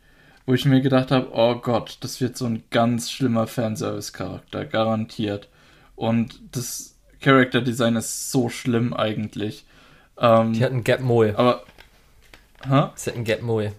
Wo 0.46 0.54
ich 0.54 0.64
mir 0.64 0.80
gedacht 0.80 1.12
habe, 1.12 1.28
oh 1.34 1.56
Gott, 1.56 1.98
das 2.00 2.22
wird 2.22 2.38
so 2.38 2.46
ein 2.46 2.64
ganz 2.72 3.12
schlimmer 3.12 3.48
Fanservice-Charakter, 3.48 4.64
garantiert. 4.66 5.50
Und 5.98 6.40
das 6.54 6.96
Character 7.20 7.62
Design 7.62 7.98
ist 7.98 8.32
so 8.32 8.48
schlimm 8.48 8.94
eigentlich. 8.94 9.66
Ähm, 10.18 10.54
Die 10.54 10.64
hat 10.64 10.72
einen 10.72 10.86
Gap 10.86 11.02
Moe. 11.02 11.34
aber. 11.38 11.64
Hä? 12.66 12.88
Sie 12.96 13.10
hat 13.10 13.16
einen 13.16 13.26
Gap 13.26 13.42
Moe. 13.42 13.74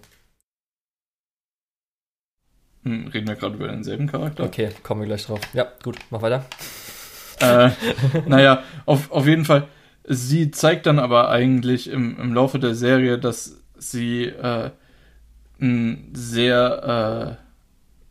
Hm, 2.84 3.08
reden 3.08 3.26
wir 3.28 3.34
gerade 3.36 3.56
über 3.56 3.68
denselben 3.68 4.06
Charakter? 4.06 4.44
Okay, 4.44 4.70
kommen 4.82 5.00
wir 5.00 5.06
gleich 5.08 5.24
drauf. 5.26 5.40
Ja, 5.52 5.66
gut, 5.82 5.96
mach 6.10 6.22
weiter. 6.22 6.44
äh, 7.40 7.70
naja, 8.26 8.62
auf, 8.86 9.10
auf 9.10 9.26
jeden 9.26 9.44
Fall. 9.44 9.68
Sie 10.10 10.50
zeigt 10.50 10.86
dann 10.86 10.98
aber 10.98 11.28
eigentlich 11.28 11.90
im, 11.90 12.18
im 12.18 12.32
Laufe 12.32 12.58
der 12.58 12.74
Serie, 12.74 13.18
dass 13.18 13.62
sie 13.76 14.24
äh, 14.24 14.70
ein 15.60 16.10
sehr 16.14 17.38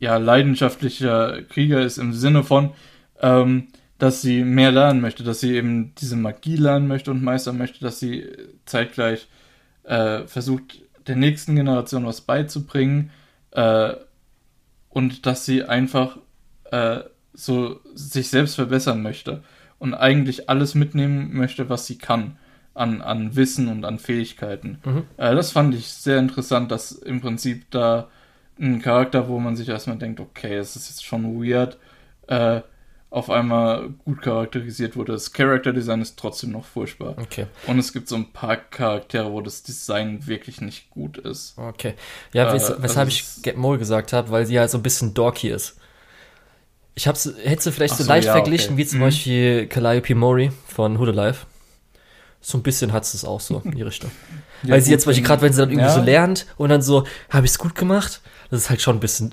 äh, 0.00 0.04
ja, 0.04 0.16
leidenschaftlicher 0.16 1.42
Krieger 1.42 1.80
ist 1.80 1.98
im 1.98 2.12
Sinne 2.12 2.44
von, 2.44 2.70
ähm, 3.20 3.66
dass 3.98 4.22
sie 4.22 4.44
mehr 4.44 4.70
lernen 4.70 5.00
möchte, 5.00 5.24
dass 5.24 5.40
sie 5.40 5.56
eben 5.56 5.92
diese 5.96 6.14
Magie 6.14 6.54
lernen 6.54 6.86
möchte 6.86 7.10
und 7.10 7.24
meistern 7.24 7.58
möchte, 7.58 7.80
dass 7.80 7.98
sie 7.98 8.28
zeitgleich 8.64 9.26
äh, 9.82 10.24
versucht, 10.28 10.80
der 11.08 11.16
nächsten 11.16 11.56
Generation 11.56 12.06
was 12.06 12.20
beizubringen 12.20 13.10
äh, 13.50 13.94
und 14.88 15.26
dass 15.26 15.44
sie 15.44 15.64
einfach 15.64 16.16
äh, 16.70 17.00
so 17.32 17.80
sich 17.94 18.28
selbst 18.28 18.54
verbessern 18.54 19.02
möchte 19.02 19.42
und 19.78 19.94
eigentlich 19.94 20.48
alles 20.48 20.74
mitnehmen 20.74 21.30
möchte, 21.36 21.68
was 21.68 21.86
sie 21.86 21.98
kann 21.98 22.36
an, 22.74 23.02
an 23.02 23.34
Wissen 23.36 23.68
und 23.68 23.84
an 23.84 23.98
Fähigkeiten. 23.98 24.78
Mhm. 24.84 25.04
Äh, 25.16 25.34
das 25.34 25.50
fand 25.52 25.74
ich 25.74 25.88
sehr 25.88 26.18
interessant, 26.18 26.70
dass 26.70 26.92
im 26.92 27.20
Prinzip 27.20 27.70
da 27.70 28.08
ein 28.60 28.80
Charakter, 28.82 29.28
wo 29.28 29.38
man 29.38 29.56
sich 29.56 29.68
erstmal 29.68 29.98
denkt, 29.98 30.20
okay, 30.20 30.56
es 30.56 30.76
ist 30.76 30.88
jetzt 30.88 31.04
schon 31.04 31.40
weird, 31.42 31.78
äh, 32.26 32.60
auf 33.10 33.30
einmal 33.30 33.88
gut 34.04 34.20
charakterisiert 34.20 34.94
wurde. 34.94 35.12
Das 35.12 35.32
Character 35.32 35.72
Design 35.72 36.02
ist 36.02 36.18
trotzdem 36.18 36.50
noch 36.50 36.64
furchtbar. 36.66 37.14
Okay, 37.18 37.46
Und 37.66 37.78
es 37.78 37.92
gibt 37.94 38.06
so 38.06 38.16
ein 38.16 38.32
paar 38.32 38.56
Charaktere, 38.56 39.32
wo 39.32 39.40
das 39.40 39.62
Design 39.62 40.26
wirklich 40.26 40.60
nicht 40.60 40.90
gut 40.90 41.16
ist. 41.18 41.56
okay. 41.56 41.94
Ja, 42.34 42.50
Äh, 42.50 42.54
wes 42.54 42.68
weshalb 42.82 43.08
also 43.08 43.08
ich 43.08 43.42
Gap 43.42 43.56
Moe 43.56 43.78
gesagt 43.78 44.12
habe, 44.12 44.30
weil 44.30 44.44
sie 44.44 44.58
halt 44.58 44.70
so 44.70 44.76
ein 44.78 44.82
bisschen 44.82 45.14
dorky 45.14 45.48
ist. 45.48 45.78
Ich 46.98 47.06
hab's, 47.06 47.32
hätte 47.44 47.62
sie 47.62 47.70
vielleicht 47.70 47.94
Ach 47.94 47.98
so, 47.98 48.08
leicht 48.08 48.26
ja, 48.26 48.32
verglichen, 48.32 48.70
okay. 48.74 48.76
wie 48.82 48.86
zum 48.86 48.98
Mhm. 48.98 49.02
Beispiel 49.04 49.66
Calliope 49.68 50.14
Mori 50.16 50.50
von 50.66 50.96
Hood 50.98 51.16
Alive. 51.16 51.38
So 52.40 52.58
ein 52.58 52.62
bisschen 52.64 52.92
hat 52.92 53.04
es 53.04 53.24
auch 53.24 53.38
so 53.40 53.62
in 53.64 53.70
die 53.70 53.82
Richtung. 53.82 54.10
Ja, 54.64 54.70
Weil 54.74 54.80
sie 54.80 54.90
jetzt 54.90 55.04
zum 55.04 55.10
Beispiel 55.10 55.22
wenn- 55.22 55.28
gerade, 55.28 55.42
wenn 55.42 55.52
sie 55.52 55.60
dann 55.60 55.70
irgendwie 55.70 55.86
ja. 55.86 55.94
so 55.94 56.00
lernt 56.02 56.46
und 56.56 56.70
dann 56.70 56.82
so, 56.82 57.04
habe 57.30 57.46
ich 57.46 57.52
es 57.52 57.58
gut 57.58 57.76
gemacht? 57.76 58.20
Das 58.50 58.62
ist 58.62 58.70
halt 58.70 58.80
schon 58.82 58.96
ein 58.96 59.00
bisschen 59.00 59.32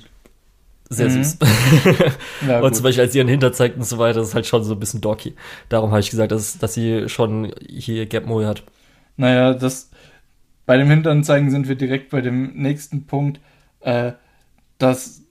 sehr 0.92 1.10
Mhm. 1.10 1.24
süß. 1.24 1.38
Und 2.48 2.62
gut. 2.62 2.76
zum 2.76 2.84
Beispiel, 2.84 3.02
als 3.04 3.14
sie 3.14 3.18
ihren 3.18 3.28
Hinter 3.28 3.52
zeigt 3.52 3.76
und 3.78 3.84
so 3.86 3.98
weiter, 3.98 4.20
das 4.20 4.28
ist 4.30 4.36
halt 4.36 4.46
schon 4.46 4.64
so 4.64 4.74
ein 4.74 4.80
bisschen 4.80 5.02
dorky. 5.02 5.34
Darum 5.70 5.90
habe 5.90 6.02
ich 6.02 6.12
gesagt, 6.12 6.32
dass, 6.32 6.60
dass 6.60 6.76
sie 6.76 7.10
schon 7.10 7.52
hier 7.68 8.06
Gap 8.06 8.28
Moe 8.28 8.46
hat. 8.46 8.62
Naja, 9.18 9.56
das 9.56 9.90
bei 10.68 10.78
dem 10.78 10.88
Hintern 10.92 11.24
zeigen 11.24 11.50
sind 11.50 11.68
wir 11.68 11.76
direkt 11.76 12.12
bei 12.12 12.22
dem 12.22 12.54
nächsten 12.54 13.08
Punkt, 13.08 13.40
äh, 13.80 14.12
dass 14.78 15.24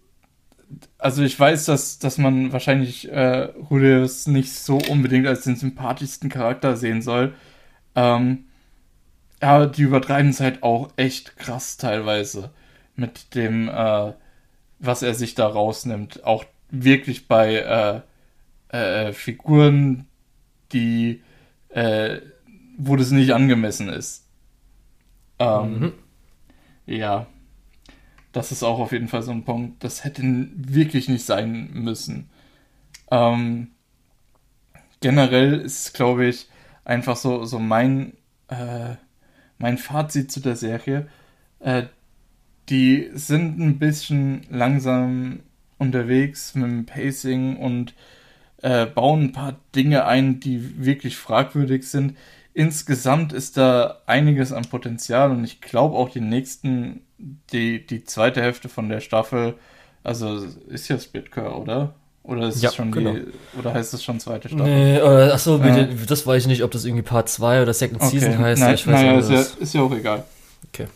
also 0.98 1.22
ich 1.22 1.38
weiß, 1.38 1.66
dass, 1.66 1.98
dass 1.98 2.18
man 2.18 2.52
wahrscheinlich 2.52 3.10
äh, 3.10 3.50
Julius 3.70 4.26
nicht 4.26 4.52
so 4.52 4.78
unbedingt 4.78 5.26
als 5.26 5.42
den 5.44 5.56
sympathischsten 5.56 6.30
Charakter 6.30 6.76
sehen 6.76 7.02
soll. 7.02 7.34
Ähm, 7.94 8.46
aber 9.40 9.66
die 9.66 9.82
übertreiben 9.82 10.30
es 10.30 10.40
halt 10.40 10.62
auch 10.62 10.90
echt 10.96 11.36
krass 11.36 11.76
teilweise 11.76 12.50
mit 12.96 13.34
dem, 13.34 13.68
äh, 13.68 14.12
was 14.78 15.02
er 15.02 15.14
sich 15.14 15.34
da 15.34 15.46
rausnimmt. 15.46 16.24
Auch 16.24 16.44
wirklich 16.70 17.28
bei 17.28 18.02
äh, 18.70 19.08
äh, 19.08 19.12
Figuren, 19.12 20.06
die 20.72 21.22
äh, 21.70 22.20
wo 22.78 22.96
das 22.96 23.10
nicht 23.10 23.32
angemessen 23.32 23.88
ist. 23.88 24.26
Ähm, 25.38 25.78
Mhm. 25.78 25.92
Ja, 26.86 27.26
das 28.34 28.52
ist 28.52 28.62
auch 28.62 28.80
auf 28.80 28.92
jeden 28.92 29.08
Fall 29.08 29.22
so 29.22 29.30
ein 29.30 29.44
Punkt. 29.44 29.82
Das 29.82 30.04
hätte 30.04 30.22
wirklich 30.54 31.08
nicht 31.08 31.24
sein 31.24 31.70
müssen. 31.72 32.28
Ähm, 33.10 33.68
generell 35.00 35.60
ist, 35.60 35.94
glaube 35.94 36.26
ich, 36.26 36.48
einfach 36.84 37.16
so, 37.16 37.44
so 37.44 37.58
mein, 37.58 38.14
äh, 38.48 38.96
mein 39.58 39.78
Fazit 39.78 40.32
zu 40.32 40.40
der 40.40 40.56
Serie. 40.56 41.08
Äh, 41.60 41.84
die 42.68 43.10
sind 43.14 43.58
ein 43.60 43.78
bisschen 43.78 44.46
langsam 44.50 45.40
unterwegs 45.78 46.54
mit 46.54 46.70
dem 46.70 46.86
Pacing 46.86 47.56
und 47.56 47.94
äh, 48.62 48.86
bauen 48.86 49.24
ein 49.24 49.32
paar 49.32 49.60
Dinge 49.76 50.06
ein, 50.06 50.40
die 50.40 50.84
wirklich 50.84 51.16
fragwürdig 51.16 51.88
sind. 51.88 52.16
Insgesamt 52.54 53.32
ist 53.32 53.56
da 53.56 53.98
einiges 54.06 54.52
an 54.52 54.64
Potenzial 54.64 55.30
und 55.30 55.44
ich 55.44 55.60
glaube 55.60 55.96
auch 55.96 56.08
die 56.08 56.20
nächsten, 56.20 57.02
die, 57.52 57.86
die 57.86 58.04
zweite 58.04 58.42
Hälfte 58.42 58.68
von 58.68 58.88
der 58.88 59.00
Staffel, 59.00 59.54
also 60.02 60.44
ist 60.68 60.88
ja 60.88 60.98
Splitcore, 60.98 61.54
oder? 61.56 61.94
Oder 62.22 62.48
ist 62.48 62.62
Ja, 62.62 62.70
es 62.70 62.74
schon 62.76 62.90
genau. 62.90 63.12
die, 63.12 63.24
oder 63.58 63.74
heißt 63.74 63.92
es 63.94 64.02
schon 64.02 64.18
zweite 64.18 64.48
Staffel? 64.48 64.64
Nee, 64.64 64.96
äh, 64.96 65.30
achso, 65.32 65.58
Ja. 65.58 65.84
das 65.84 66.26
weiß 66.26 66.42
ich 66.42 66.48
nicht, 66.48 66.62
ob 66.62 66.70
das 66.70 66.84
irgendwie 66.84 67.02
Part 67.02 67.28
2 67.28 67.62
oder 67.62 67.74
Second 67.74 68.02
Season 68.02 68.38
heißt. 68.38 68.62
Nein, 68.62 68.74
ich 68.74 68.86
weiß 68.86 68.92
naja, 68.94 69.18
ist 69.18 69.30
ja, 69.30 69.40
ist 69.62 69.74
ja 69.74 69.82
auch 69.82 69.92
egal. 69.92 70.24
Okay. 70.68 70.86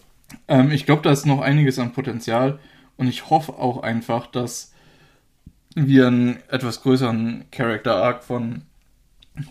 Ähm, 0.49 0.71
ich 0.71 0.87
glaube, 0.87 1.03
da 1.03 1.11
ist 1.11 1.27
noch 1.27 1.41
einiges 1.41 1.79
an 1.79 1.93
Potenzial 1.93 2.59
und 2.97 3.09
ich 3.09 3.29
hoffe 3.31 3.53
auch 3.55 3.83
einfach, 3.83 4.27
dass 4.27 4.73
wir 5.75 6.07
einen 6.07 6.39
etwas 6.49 6.83
größeren 6.83 7.45
Character 7.51 7.97
Arc 7.97 8.25
von 8.25 8.63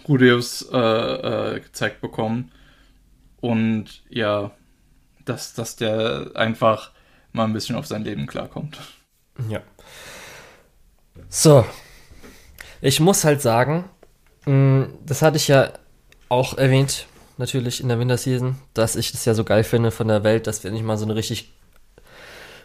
Rudeus 0.08 0.68
äh, 0.74 0.78
äh, 0.78 1.60
gezeigt 1.60 2.02
bekommen 2.02 2.52
und 3.40 4.02
ja, 4.10 4.52
dass, 5.30 5.54
dass 5.54 5.76
der 5.76 6.32
einfach 6.36 6.92
mal 7.32 7.46
ein 7.46 7.54
bisschen 7.54 7.76
auf 7.76 7.86
sein 7.86 8.04
Leben 8.04 8.28
klarkommt. 8.28 8.80
Ja. 9.50 9.62
So. 11.30 11.66
Ich 12.82 13.00
muss 13.00 13.24
halt 13.24 13.42
sagen, 13.42 13.86
mm, 14.46 14.84
das 15.06 15.22
hatte 15.22 15.38
ich 15.38 15.48
ja 15.48 15.72
auch 16.30 16.58
erwähnt, 16.58 17.08
natürlich 17.38 17.82
in 17.82 17.90
der 17.90 18.00
Winterseason, 18.00 18.56
dass 18.74 18.96
ich 18.96 19.12
das 19.12 19.26
ja 19.26 19.34
so 19.34 19.44
geil 19.44 19.64
finde 19.64 19.92
von 19.92 20.08
der 20.08 20.24
Welt, 20.24 20.48
dass 20.48 20.64
wir 20.64 20.72
nicht 20.72 20.84
mal 20.84 20.98
so 20.98 21.06
eine 21.06 21.16
richtig 21.16 21.54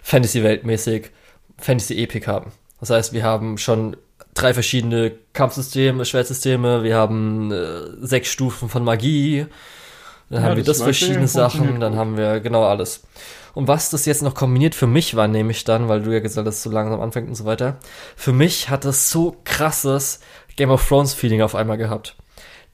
Fantasy-Weltmäßig 0.03 1.11
Fantasy-Epik 1.59 2.27
haben. 2.27 2.53
Das 2.81 2.91
heißt, 2.91 3.13
wir 3.13 3.23
haben 3.23 3.59
schon 3.59 3.97
drei 4.35 4.55
verschiedene 4.55 5.13
Kampfsysteme, 5.33 6.05
Schwertsysteme, 6.05 6.83
wir 6.83 6.97
haben 6.97 7.53
äh, 7.53 7.83
sechs 8.01 8.31
Stufen 8.31 8.69
von 8.69 8.83
Magie, 8.83 9.47
dann 10.33 10.43
ja, 10.43 10.49
haben 10.49 10.57
wir 10.57 10.65
das, 10.65 10.79
das 10.79 10.85
verschiedene 10.85 11.29
Sachen, 11.29 11.79
dann 11.79 11.97
haben 11.97 12.17
wir 12.17 12.41
genau 12.41 12.65
alles. 12.65 13.03
Und 13.53 13.69
was 13.69 13.91
das 13.91 14.07
jetzt 14.07 14.23
noch 14.23 14.35
kombiniert 14.35 14.75
für 14.75 14.87
mich 14.87 15.15
war, 15.15 15.29
nämlich 15.29 15.65
dann, 15.65 15.89
weil 15.89 16.01
du 16.01 16.11
ja 16.11 16.21
gesagt 16.21 16.47
hast, 16.47 16.63
so 16.63 16.71
langsam 16.71 17.03
anfängt 17.03 17.29
und 17.29 17.35
so 17.35 17.45
weiter, 17.45 17.77
für 18.17 18.33
mich 18.33 18.71
hat 18.71 18.87
das 18.87 19.11
so 19.11 19.37
krasses 19.45 20.21
Game 20.57 20.71
of 20.71 20.89
Thrones 20.89 21.13
Feeling 21.13 21.43
auf 21.43 21.55
einmal 21.55 21.77
gehabt. 21.77 22.17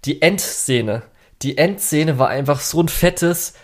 Die 0.04 0.22
Endszene, 0.22 1.02
die 1.42 1.58
Endszene 1.58 2.16
war 2.16 2.28
einfach 2.28 2.60
so 2.60 2.80
ein 2.80 2.88
fettes, 2.88 3.54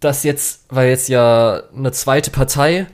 dass 0.00 0.24
jetzt, 0.24 0.64
weil 0.70 0.88
jetzt 0.88 1.10
ja 1.10 1.64
eine 1.76 1.92
zweite 1.92 2.30
Partei 2.30 2.86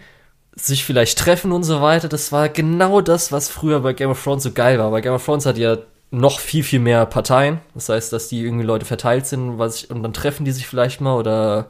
sich 0.52 0.84
vielleicht 0.84 1.16
treffen 1.16 1.52
und 1.52 1.62
so 1.62 1.80
weiter, 1.80 2.08
das 2.08 2.32
war 2.32 2.48
genau 2.48 3.02
das, 3.02 3.30
was 3.30 3.48
früher 3.48 3.78
bei 3.80 3.92
Game 3.92 4.10
of 4.10 4.20
Thrones 4.20 4.42
so 4.42 4.50
geil 4.50 4.80
war. 4.80 4.90
Bei 4.90 5.00
Game 5.00 5.14
of 5.14 5.24
Thrones 5.24 5.46
hat 5.46 5.58
ja 5.58 5.78
noch 6.10 6.40
viel, 6.40 6.64
viel 6.64 6.80
mehr 6.80 7.04
Parteien. 7.06 7.60
Das 7.74 7.88
heißt, 7.88 8.12
dass 8.12 8.28
die 8.28 8.42
irgendwie 8.42 8.64
Leute 8.64 8.86
verteilt 8.86 9.26
sind 9.26 9.58
was 9.58 9.84
ich, 9.84 9.90
und 9.90 10.02
dann 10.02 10.12
treffen 10.12 10.44
die 10.44 10.52
sich 10.52 10.66
vielleicht 10.66 11.00
mal 11.00 11.14
oder 11.16 11.68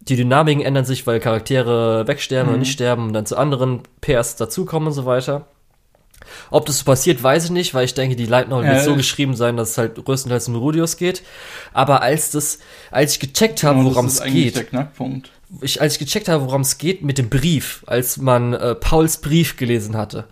die 0.00 0.16
Dynamiken 0.16 0.64
ändern 0.64 0.84
sich, 0.84 1.06
weil 1.06 1.20
Charaktere 1.20 2.06
wegsterben 2.06 2.46
mhm. 2.46 2.50
oder 2.50 2.58
nicht 2.58 2.72
sterben 2.72 3.06
und 3.08 3.12
dann 3.12 3.26
zu 3.26 3.36
anderen 3.36 3.82
Pairs 4.00 4.36
dazukommen 4.36 4.88
und 4.88 4.94
so 4.94 5.06
weiter. 5.06 5.46
Ob 6.50 6.66
das 6.66 6.78
so 6.78 6.84
passiert, 6.84 7.22
weiß 7.22 7.46
ich 7.46 7.50
nicht, 7.50 7.74
weil 7.74 7.84
ich 7.84 7.94
denke, 7.94 8.16
die 8.16 8.26
Light 8.26 8.48
Novel 8.48 8.66
ja, 8.66 8.74
wird 8.74 8.84
so 8.84 8.96
geschrieben 8.96 9.36
sein, 9.36 9.56
dass 9.56 9.70
es 9.70 9.78
halt 9.78 10.02
größtenteils 10.02 10.48
um 10.48 10.56
Rudius 10.56 10.96
geht. 10.96 11.22
Aber 11.72 12.02
als 12.02 12.30
das, 12.30 12.58
als 12.90 13.12
ich 13.12 13.20
gecheckt 13.20 13.62
habe, 13.62 13.78
genau, 13.78 13.90
worum 13.90 14.06
es 14.06 14.22
geht, 14.22 14.66
ich, 15.60 15.80
als 15.80 15.94
ich 15.94 15.98
gecheckt 15.98 16.28
habe, 16.28 16.44
worum 16.44 16.62
es 16.62 16.78
geht 16.78 17.02
mit 17.02 17.18
dem 17.18 17.28
Brief, 17.28 17.84
als 17.86 18.16
man 18.16 18.54
äh, 18.54 18.74
Pauls 18.74 19.18
Brief 19.18 19.56
gelesen 19.56 19.96
hatte, 19.96 20.26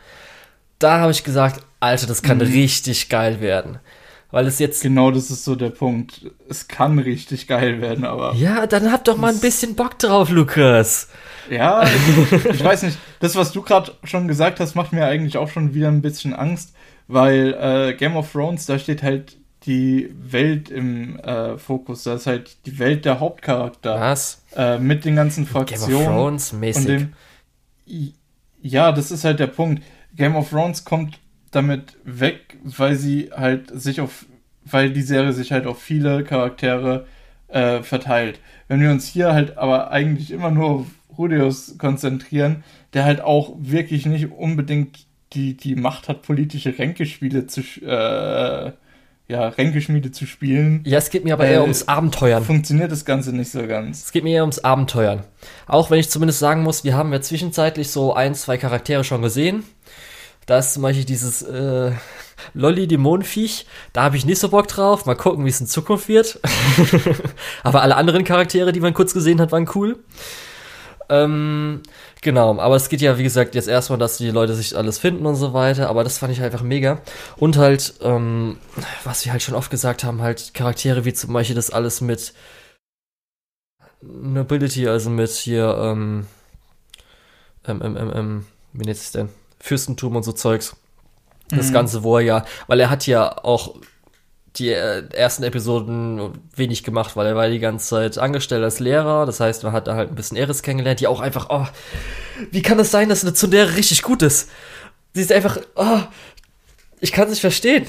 da 0.78 1.01
habe 1.01 1.12
ich 1.12 1.23
gesagt, 1.23 1.65
Alter, 1.85 2.07
das 2.07 2.23
kann 2.23 2.39
mhm. 2.39 2.45
richtig 2.45 3.09
geil 3.09 3.41
werden. 3.41 3.79
Weil 4.31 4.49
es 4.49 4.59
jetzt. 4.59 4.83
Genau, 4.83 5.13
das 5.13 5.31
ist 5.31 5.45
so 5.45 5.55
der 5.55 5.71
Punkt. 5.71 6.23
Es 6.49 6.67
kann 6.67 6.99
richtig 6.99 7.47
geil 7.47 7.81
werden, 7.81 8.05
aber. 8.05 8.35
Ja, 8.35 8.67
dann 8.67 8.91
habt 8.91 9.07
doch 9.07 9.17
mal 9.17 9.33
ein 9.33 9.39
bisschen 9.39 9.77
Bock 9.77 9.97
drauf, 10.01 10.29
Lukas. 10.29 11.09
Ja, 11.49 11.85
ich, 11.85 12.45
ich 12.47 12.65
weiß 12.65 12.83
nicht. 12.83 12.99
Das, 13.21 13.37
was 13.37 13.53
du 13.53 13.63
gerade 13.63 13.93
schon 14.03 14.27
gesagt 14.27 14.59
hast, 14.59 14.75
macht 14.75 14.93
mir 14.93 15.05
eigentlich 15.07 15.37
auch 15.37 15.49
schon 15.49 15.73
wieder 15.75 15.87
ein 15.87 16.03
bisschen 16.03 16.35
Angst, 16.35 16.75
weil 17.07 17.55
äh, 17.61 17.95
Game 17.95 18.17
of 18.17 18.33
Thrones, 18.33 18.67
da 18.67 18.79
steht 18.79 19.05
halt 19.05 19.37
die 19.67 20.13
Welt 20.19 20.69
im 20.69 21.19
äh, 21.21 21.57
Fokus. 21.57 22.03
Da 22.03 22.15
ist 22.15 22.27
halt 22.27 22.57
die 22.67 22.79
Welt 22.81 23.05
der 23.05 23.21
Hauptcharakter. 23.21 24.01
Was? 24.01 24.43
Äh, 24.57 24.79
mit 24.79 25.05
den 25.05 25.15
ganzen 25.15 25.47
Fraktionen. 25.47 25.99
Game 25.99 26.09
of 26.09 26.13
Thrones 26.13 26.53
mäßig. 26.53 26.87
Dem, 26.87 27.13
ja, 28.63 28.91
das 28.91 29.13
ist 29.13 29.25
halt 29.25 29.39
der 29.39 29.47
Punkt. 29.47 29.83
Game 30.17 30.35
of 30.35 30.51
Thrones 30.51 30.85
kommt 30.85 31.21
damit 31.55 31.97
weg, 32.05 32.58
weil 32.62 32.97
sie 32.97 33.31
halt 33.34 33.70
sich 33.73 34.00
auf, 34.00 34.26
weil 34.65 34.92
die 34.92 35.02
Serie 35.02 35.33
sich 35.33 35.52
halt 35.52 35.66
auf 35.66 35.81
viele 35.81 36.24
Charaktere 36.24 37.07
äh, 37.49 37.83
verteilt. 37.83 38.41
Wenn 38.68 38.81
wir 38.81 38.91
uns 38.91 39.07
hier 39.07 39.33
halt 39.33 39.58
aber 39.58 39.91
eigentlich 39.91 40.31
immer 40.31 40.50
nur 40.50 40.70
auf 40.70 40.86
Rudeus 41.16 41.78
konzentrieren, 41.78 42.65
der 42.92 43.05
halt 43.05 43.20
auch 43.20 43.55
wirklich 43.58 44.07
nicht 44.07 44.31
unbedingt 44.33 45.07
die, 45.33 45.57
die 45.57 45.74
Macht 45.74 46.08
hat, 46.08 46.23
politische 46.23 46.78
Ränkespiele 46.78 47.47
zu, 47.47 47.60
äh, 47.83 48.73
ja, 49.26 49.49
Ränkeschmiede 49.49 50.12
zu 50.12 50.26
spielen. 50.26 50.83
Ja, 50.84 50.99
es 50.99 51.10
geht 51.10 51.24
mir 51.24 51.33
aber 51.33 51.47
eher 51.47 51.62
ums 51.62 51.89
Abenteuern. 51.89 52.44
Funktioniert 52.44 52.92
das 52.92 53.05
Ganze 53.05 53.34
nicht 53.34 53.50
so 53.50 53.66
ganz. 53.66 54.05
Es 54.05 54.12
geht 54.12 54.23
mir 54.23 54.34
eher 54.34 54.42
ums 54.42 54.58
Abenteuern. 54.58 55.23
Auch 55.66 55.91
wenn 55.91 55.99
ich 55.99 56.10
zumindest 56.10 56.41
sagen 56.41 56.62
muss, 56.62 56.84
wir 56.84 56.94
haben 56.94 57.12
ja 57.12 57.20
zwischenzeitlich 57.20 57.89
so 57.89 58.15
ein, 58.15 58.34
zwei 58.34 58.58
Charaktere 58.58 59.02
schon 59.02 59.23
gesehen. 59.23 59.65
Da 60.47 60.59
ist 60.59 60.75
zum 60.75 60.83
Beispiel 60.83 61.05
dieses 61.05 61.43
äh, 61.43 61.93
Lolli-Dämonenviech. 62.55 63.67
Da 63.93 64.03
habe 64.03 64.17
ich 64.17 64.27
nicht 64.27 64.39
so 64.39 64.49
Bock 64.49 64.69
drauf. 64.69 65.07
Mal 65.07 65.17
gucken, 65.17 65.45
wie 65.45 65.51
es 65.51 65.61
in 65.61 65.67
Zukunft 65.67 66.09
wird. 66.09 66.41
aber 67.63 67.83
alle 67.83 67.97
anderen 67.97 68.25
Charaktere, 68.25 68.73
die 68.73 68.81
man 68.81 68.95
kurz 68.95 69.15
gesehen 69.15 69.41
hat, 69.41 69.53
waren 69.53 69.69
cool. 69.75 69.99
Ähm, 71.09 71.83
genau, 72.23 72.59
aber 72.59 72.77
es 72.77 72.89
geht 72.89 73.01
ja, 73.01 73.19
wie 73.19 73.23
gesagt, 73.23 73.55
jetzt 73.55 73.69
erstmal, 73.69 73.99
dass 73.99 74.17
die 74.17 74.31
Leute 74.31 74.55
sich 74.55 74.77
alles 74.77 74.99
finden 74.99 75.27
und 75.27 75.37
so 75.37 75.53
weiter, 75.53 75.89
aber 75.91 76.03
das 76.03 76.19
fand 76.19 76.33
ich 76.33 76.43
einfach 76.43 76.63
mega. 76.63 77.01
Und 77.37 77.57
halt, 77.57 77.95
ähm, 78.01 78.59
was 79.05 79.25
wir 79.25 79.33
halt 79.33 79.43
schon 79.43 79.55
oft 79.55 79.71
gesagt 79.71 80.05
haben, 80.05 80.23
halt 80.23 80.55
Charaktere 80.55 81.05
wie 81.05 81.13
zum 81.13 81.33
Beispiel 81.33 81.57
das 81.57 81.71
alles 81.71 82.01
mit 82.01 82.33
Nobility, 84.01 84.89
also 84.89 85.11
mit 85.11 85.31
hier, 85.31 85.77
ähm, 85.79 86.27
ähm, 87.67 87.83
ähm, 87.83 87.97
ähm, 87.97 88.13
ähm 88.15 88.47
wie 88.73 88.85
nennt 88.85 88.97
es 88.97 89.13
denn? 89.13 89.29
Fürstentum 89.65 90.15
und 90.15 90.25
so 90.25 90.33
Zeugs. 90.33 90.76
Das 91.49 91.70
mhm. 91.70 91.73
Ganze, 91.73 92.02
wo 92.02 92.18
er 92.18 92.23
ja, 92.23 92.44
weil 92.67 92.81
er 92.81 92.91
hat 92.91 93.07
ja 93.07 93.43
auch 93.44 93.76
die 94.57 94.68
äh, 94.68 95.09
ersten 95.15 95.43
Episoden 95.43 96.39
wenig 96.55 96.84
gemacht, 96.84 97.17
weil 97.17 97.26
er 97.26 97.34
war 97.34 97.49
die 97.49 97.60
ganze 97.60 97.89
Zeit 97.89 98.18
angestellt 98.18 98.62
als 98.62 98.78
Lehrer. 98.78 99.25
Das 99.25 99.41
heißt, 99.41 99.62
man 99.62 99.73
hat 99.73 99.86
da 99.86 99.94
halt 99.94 100.10
ein 100.10 100.15
bisschen 100.17 100.36
Eris 100.36 100.62
kennengelernt, 100.62 101.01
die 101.01 101.07
auch 101.07 101.20
einfach, 101.20 101.47
oh, 101.49 101.67
wie 102.51 102.60
kann 102.60 102.78
es 102.78 102.89
das 102.89 102.91
sein, 102.91 103.09
dass 103.09 103.25
eine 103.25 103.33
Zundere 103.33 103.75
richtig 103.75 104.02
gut 104.02 104.20
ist? 104.20 104.51
Sie 105.15 105.23
ist 105.23 105.33
einfach, 105.33 105.57
oh, 105.76 106.01
ich 107.01 107.10
kann 107.10 107.25
es 107.25 107.31
nicht 107.31 107.41
verstehen. 107.41 107.86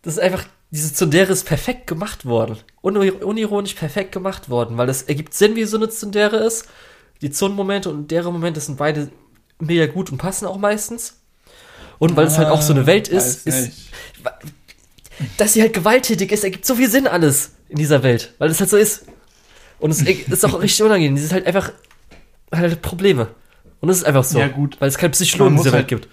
Das 0.00 0.14
ist 0.14 0.20
einfach, 0.20 0.44
diese 0.70 0.94
Zundere 0.94 1.30
ist 1.30 1.44
perfekt 1.44 1.86
gemacht 1.86 2.24
worden. 2.24 2.56
unironisch 2.80 3.74
perfekt 3.74 4.12
gemacht 4.12 4.48
worden, 4.48 4.78
weil 4.78 4.86
das 4.86 5.02
ergibt 5.02 5.34
Sinn, 5.34 5.56
wie 5.56 5.64
so 5.64 5.76
eine 5.76 5.90
Zundere 5.90 6.38
ist. 6.38 6.68
Die 7.20 7.30
Zund-Momente 7.30 7.90
und 7.90 8.10
deren 8.10 8.32
Momente 8.32 8.60
sind 8.60 8.78
beide 8.78 9.10
mega 9.58 9.86
gut 9.86 10.10
und 10.10 10.18
passen 10.18 10.46
auch 10.46 10.58
meistens. 10.58 11.20
Und 11.98 12.16
weil 12.16 12.26
ah, 12.26 12.28
es 12.28 12.38
halt 12.38 12.48
auch 12.48 12.62
so 12.62 12.72
eine 12.72 12.86
Welt 12.86 13.08
ist, 13.08 13.46
ist 13.46 13.88
dass 15.36 15.52
sie 15.52 15.62
halt 15.62 15.72
gewalttätig 15.72 16.30
ist, 16.32 16.44
ergibt 16.44 16.64
so 16.64 16.74
viel 16.74 16.88
Sinn 16.88 17.06
alles 17.06 17.56
in 17.68 17.78
dieser 17.78 18.02
Welt, 18.02 18.34
weil 18.38 18.50
es 18.50 18.60
halt 18.60 18.70
so 18.70 18.76
ist. 18.76 19.06
Und 19.78 19.90
es 19.90 20.02
ist 20.02 20.44
auch 20.44 20.60
richtig 20.62 20.84
unangenehm. 20.84 21.16
Sie 21.16 21.24
ist 21.24 21.32
halt 21.32 21.46
einfach 21.46 21.72
halt 22.52 22.82
Probleme. 22.82 23.28
Und 23.80 23.88
es 23.90 23.98
ist 23.98 24.04
einfach 24.04 24.24
so. 24.24 24.38
Ja, 24.38 24.48
gut. 24.48 24.80
Weil 24.80 24.88
es 24.88 24.98
keine 24.98 25.10
Psychologen 25.10 25.56
in 25.56 25.62
dieser 25.62 25.72
halt, 25.72 25.90
Welt 25.90 26.02
gibt. 26.02 26.08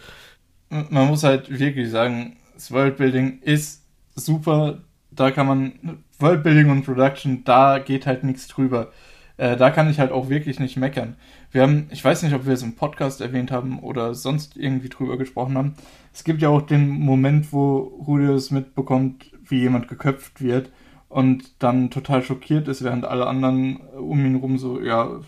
Man 0.70 1.08
muss 1.08 1.24
halt 1.24 1.50
wirklich 1.50 1.90
sagen, 1.90 2.38
das 2.54 2.72
Worldbuilding 2.72 3.40
ist 3.42 3.82
super. 4.16 4.80
Da 5.12 5.32
kann 5.32 5.48
man, 5.48 6.04
Worldbuilding 6.20 6.70
und 6.70 6.84
Production, 6.84 7.44
da 7.44 7.80
geht 7.80 8.06
halt 8.06 8.24
nichts 8.24 8.48
drüber. 8.48 8.92
Äh, 9.38 9.56
da 9.58 9.70
kann 9.70 9.90
ich 9.90 10.00
halt 10.00 10.12
auch 10.12 10.30
wirklich 10.30 10.60
nicht 10.60 10.78
meckern. 10.78 11.16
Wir 11.56 11.62
haben, 11.62 11.88
ich 11.90 12.04
weiß 12.04 12.24
nicht, 12.24 12.36
ob 12.36 12.46
wir 12.46 12.52
es 12.52 12.64
im 12.64 12.76
Podcast 12.76 13.22
erwähnt 13.22 13.50
haben 13.50 13.80
oder 13.80 14.14
sonst 14.14 14.58
irgendwie 14.58 14.90
drüber 14.90 15.18
gesprochen 15.18 15.58
haben. 15.58 15.76
Es 16.14 16.26
gibt 16.26 16.42
ja 16.42 16.50
auch 16.50 16.62
den 16.62 16.90
Moment, 16.90 17.54
wo 17.54 17.78
Rudius 17.78 18.52
mitbekommt, 18.52 19.32
wie 19.42 19.62
jemand 19.62 19.88
geköpft 19.88 20.42
wird 20.42 20.70
und 21.08 21.64
dann 21.64 21.92
total 21.92 22.24
schockiert 22.24 22.68
ist, 22.68 22.84
während 22.84 23.06
alle 23.06 23.26
anderen 23.26 23.78
um 23.78 24.26
ihn 24.26 24.36
rum 24.36 24.58
so, 24.58 24.82
ja, 24.82 25.22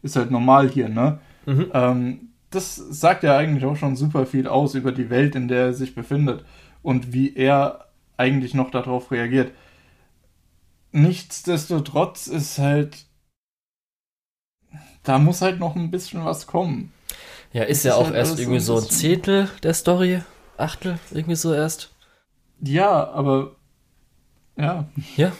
ist 0.00 0.14
halt 0.14 0.30
normal 0.30 0.70
hier, 0.70 0.88
ne? 0.88 1.18
Mhm. 1.44 1.66
Ähm, 1.74 2.20
das 2.50 2.76
sagt 2.76 3.24
ja 3.24 3.36
eigentlich 3.36 3.64
auch 3.64 3.76
schon 3.76 3.96
super 3.96 4.26
viel 4.26 4.46
aus 4.46 4.76
über 4.76 4.92
die 4.92 5.10
Welt, 5.10 5.34
in 5.34 5.48
der 5.48 5.64
er 5.64 5.72
sich 5.72 5.96
befindet 5.96 6.44
und 6.82 7.12
wie 7.12 7.34
er 7.34 7.86
eigentlich 8.16 8.54
noch 8.54 8.70
darauf 8.70 9.10
reagiert. 9.10 9.50
Nichtsdestotrotz 10.92 12.28
ist 12.28 12.60
halt 12.60 13.06
da 15.04 15.18
muss 15.18 15.42
halt 15.42 15.60
noch 15.60 15.76
ein 15.76 15.90
bisschen 15.90 16.24
was 16.24 16.46
kommen. 16.46 16.92
Ja, 17.52 17.62
ist 17.62 17.84
das 17.84 17.90
ja 17.90 17.92
ist 17.92 17.96
auch 17.98 18.06
halt 18.06 18.16
erst 18.16 18.38
irgendwie 18.40 18.60
so 18.60 18.78
ein 18.78 18.88
Zehntel 18.88 19.48
der 19.62 19.74
Story. 19.74 20.22
Achtel, 20.56 20.98
irgendwie 21.12 21.36
so 21.36 21.54
erst. 21.54 21.92
Ja, 22.60 23.10
aber. 23.10 23.52
Ja. 24.56 24.88
Ja. 25.16 25.32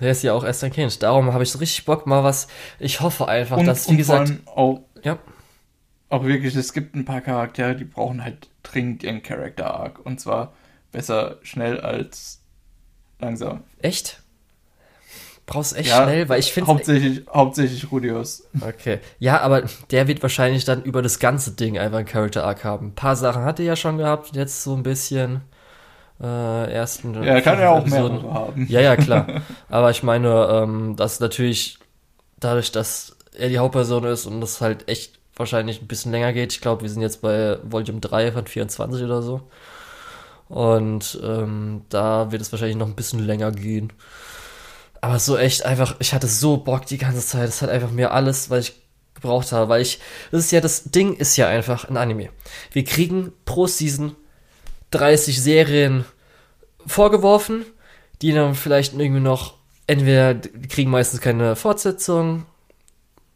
Der 0.00 0.10
ist 0.10 0.22
ja 0.22 0.32
auch 0.32 0.44
erst 0.44 0.62
ein 0.64 0.72
Kind. 0.72 1.02
Darum 1.02 1.32
habe 1.32 1.42
ich 1.42 1.50
so 1.50 1.58
richtig 1.58 1.84
Bock, 1.84 2.06
mal 2.06 2.22
was. 2.22 2.48
Ich 2.78 3.00
hoffe 3.00 3.28
einfach, 3.28 3.56
und, 3.58 3.66
dass, 3.66 3.90
wie 3.90 3.96
gesagt. 3.96 4.32
Auch, 4.46 4.80
ja. 5.02 5.18
Auch 6.08 6.24
wirklich, 6.24 6.54
es 6.54 6.72
gibt 6.72 6.94
ein 6.94 7.04
paar 7.04 7.20
Charaktere, 7.20 7.74
die 7.74 7.84
brauchen 7.84 8.22
halt 8.22 8.48
dringend 8.62 9.02
ihren 9.02 9.22
Character 9.22 9.74
Arc. 9.74 10.04
Und 10.04 10.20
zwar 10.20 10.52
besser 10.92 11.38
schnell 11.42 11.80
als 11.80 12.40
langsam. 13.18 13.64
Echt? 13.80 14.22
Brauchst 15.46 15.76
echt 15.76 15.90
Ja, 15.90 16.04
schnell, 16.04 16.28
weil 16.28 16.40
ich 16.40 16.52
finde. 16.52 16.68
Hauptsächlich, 16.68 17.22
hauptsächlich 17.32 17.90
Rudius. 17.92 18.44
Okay. 18.60 19.00
Ja, 19.18 19.40
aber 19.40 19.64
der 19.90 20.08
wird 20.08 20.22
wahrscheinlich 20.22 20.64
dann 20.64 20.82
über 20.82 21.02
das 21.02 21.18
ganze 21.18 21.50
Ding 21.52 21.78
einfach 21.78 21.98
einen 21.98 22.06
Character 22.06 22.44
Arc 22.44 22.64
haben. 22.64 22.88
Ein 22.88 22.94
paar 22.94 23.14
Sachen 23.16 23.44
hat 23.44 23.58
er 23.58 23.66
ja 23.66 23.76
schon 23.76 23.98
gehabt, 23.98 24.34
jetzt 24.34 24.62
so 24.62 24.74
ein 24.74 24.82
bisschen 24.82 25.42
äh, 26.22 26.72
ersten. 26.72 27.22
Ja, 27.22 27.40
kann 27.42 27.58
er 27.58 27.72
auch 27.72 27.80
Episoden. 27.82 28.22
mehrere 28.22 28.34
haben. 28.34 28.66
Ja, 28.70 28.80
ja, 28.80 28.96
klar. 28.96 29.26
Aber 29.68 29.90
ich 29.90 30.02
meine, 30.02 30.48
ähm, 30.50 30.96
dass 30.96 31.20
natürlich 31.20 31.78
dadurch, 32.40 32.72
dass 32.72 33.16
er 33.36 33.48
die 33.50 33.58
Hauptperson 33.58 34.04
ist 34.04 34.24
und 34.26 34.40
das 34.40 34.60
halt 34.62 34.88
echt 34.88 35.18
wahrscheinlich 35.36 35.82
ein 35.82 35.88
bisschen 35.88 36.12
länger 36.12 36.32
geht. 36.32 36.52
Ich 36.52 36.60
glaube, 36.60 36.82
wir 36.82 36.88
sind 36.88 37.02
jetzt 37.02 37.20
bei 37.20 37.58
Volume 37.64 38.00
3 38.00 38.32
von 38.32 38.46
24 38.46 39.02
oder 39.04 39.20
so. 39.20 39.42
Und 40.48 41.18
ähm, 41.22 41.82
da 41.88 42.30
wird 42.30 42.42
es 42.42 42.52
wahrscheinlich 42.52 42.76
noch 42.76 42.86
ein 42.86 42.94
bisschen 42.94 43.18
länger 43.26 43.50
gehen. 43.50 43.92
Aber 45.04 45.18
so 45.18 45.36
echt 45.36 45.66
einfach, 45.66 45.96
ich 45.98 46.14
hatte 46.14 46.26
so 46.26 46.56
Bock 46.56 46.86
die 46.86 46.96
ganze 46.96 47.20
Zeit. 47.20 47.46
Es 47.46 47.60
hat 47.60 47.68
einfach 47.68 47.90
mir 47.90 48.12
alles, 48.12 48.48
was 48.48 48.70
ich 48.70 48.74
gebraucht 49.12 49.52
habe. 49.52 49.68
Weil 49.68 49.82
ich, 49.82 50.00
das 50.30 50.46
ist 50.46 50.50
ja, 50.50 50.62
das 50.62 50.84
Ding 50.84 51.14
ist 51.14 51.36
ja 51.36 51.46
einfach 51.46 51.90
ein 51.90 51.98
Anime. 51.98 52.30
Wir 52.72 52.84
kriegen 52.84 53.30
pro 53.44 53.66
Season 53.66 54.16
30 54.92 55.42
Serien 55.42 56.06
vorgeworfen, 56.86 57.66
die 58.22 58.32
dann 58.32 58.54
vielleicht 58.54 58.94
irgendwie 58.94 59.20
noch, 59.20 59.58
entweder 59.86 60.36
kriegen 60.70 60.90
meistens 60.90 61.20
keine 61.20 61.54
Fortsetzung, 61.54 62.46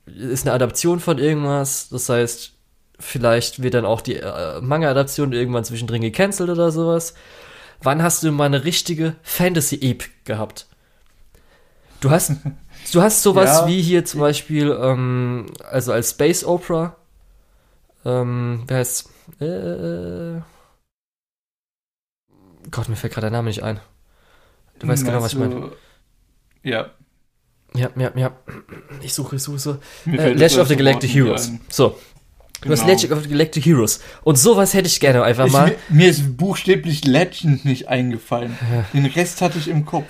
ist 0.06 0.47
eine 0.47 0.55
Adaption 0.55 1.00
von 1.00 1.18
irgendwas, 1.18 1.90
das 1.90 2.08
heißt, 2.08 2.52
vielleicht 2.98 3.62
wird 3.62 3.74
dann 3.74 3.84
auch 3.84 4.00
die 4.00 4.16
äh, 4.16 4.62
Manga-Adaption 4.62 5.34
irgendwann 5.34 5.64
zwischendrin 5.64 6.00
gecancelt 6.00 6.48
oder 6.48 6.70
sowas. 6.70 7.12
Wann 7.82 8.02
hast 8.02 8.22
du 8.22 8.32
mal 8.32 8.47
eine 8.47 8.64
richtige 8.64 9.16
Fantasy-Epic 9.22 10.08
gehabt? 10.24 10.66
Du 12.01 12.10
hast, 12.10 12.33
du 12.93 13.02
hast 13.02 13.23
sowas 13.23 13.60
Ja. 13.60 13.67
wie 13.67 13.83
hier 13.83 14.05
zum 14.05 14.20
Beispiel, 14.20 14.77
ähm, 14.81 15.47
also 15.70 15.93
als 15.93 16.10
Space 16.10 16.44
Opera, 16.44 16.97
ähm, 18.05 18.62
wer 18.67 18.78
heißt, 18.78 19.09
äh, 19.41 20.41
Gott, 22.70 22.89
mir 22.89 22.97
fällt 22.97 23.12
gerade 23.15 23.27
der 23.27 23.31
Name 23.33 23.49
nicht 23.49 23.62
ein. 23.62 23.81
Du 24.78 24.86
weißt 24.86 25.05
genau, 25.05 25.23
was 25.23 25.33
ich 25.33 25.39
meine. 25.39 25.73
Ja. 26.62 26.91
Ja, 27.75 27.91
ja, 27.97 28.12
ja. 28.15 28.33
Ich 29.02 29.12
suche, 29.15 29.36
ich 29.36 29.43
suche 29.43 29.81
Äh, 30.07 30.33
Legend 30.33 30.60
of 30.60 30.68
the 30.68 30.77
Galactic 30.77 31.10
Heroes. 31.15 31.52
So, 31.68 31.99
du 32.62 32.70
hast 32.70 32.81
Genau. 32.81 32.93
Legend 32.93 33.12
of 33.12 33.23
the 33.25 33.28
Galactic 33.28 33.65
Heroes. 33.67 34.01
Und 34.23 34.39
sowas 34.39 34.73
hätte 34.75 34.86
ich 34.86 35.01
gerne 35.01 35.23
einfach 35.25 35.47
Ich, 35.47 35.52
mal. 35.52 35.67
mir, 35.68 35.77
mir 35.89 36.09
ist 36.10 36.36
buchstäblich 36.36 37.05
Legend 37.05 37.65
nicht 37.65 37.89
eingefallen. 37.89 38.57
Den 38.93 39.07
Rest 39.07 39.43
hatte 39.43 39.59
ich 39.59 39.68
im 39.68 39.85
Kopf. 39.85 40.09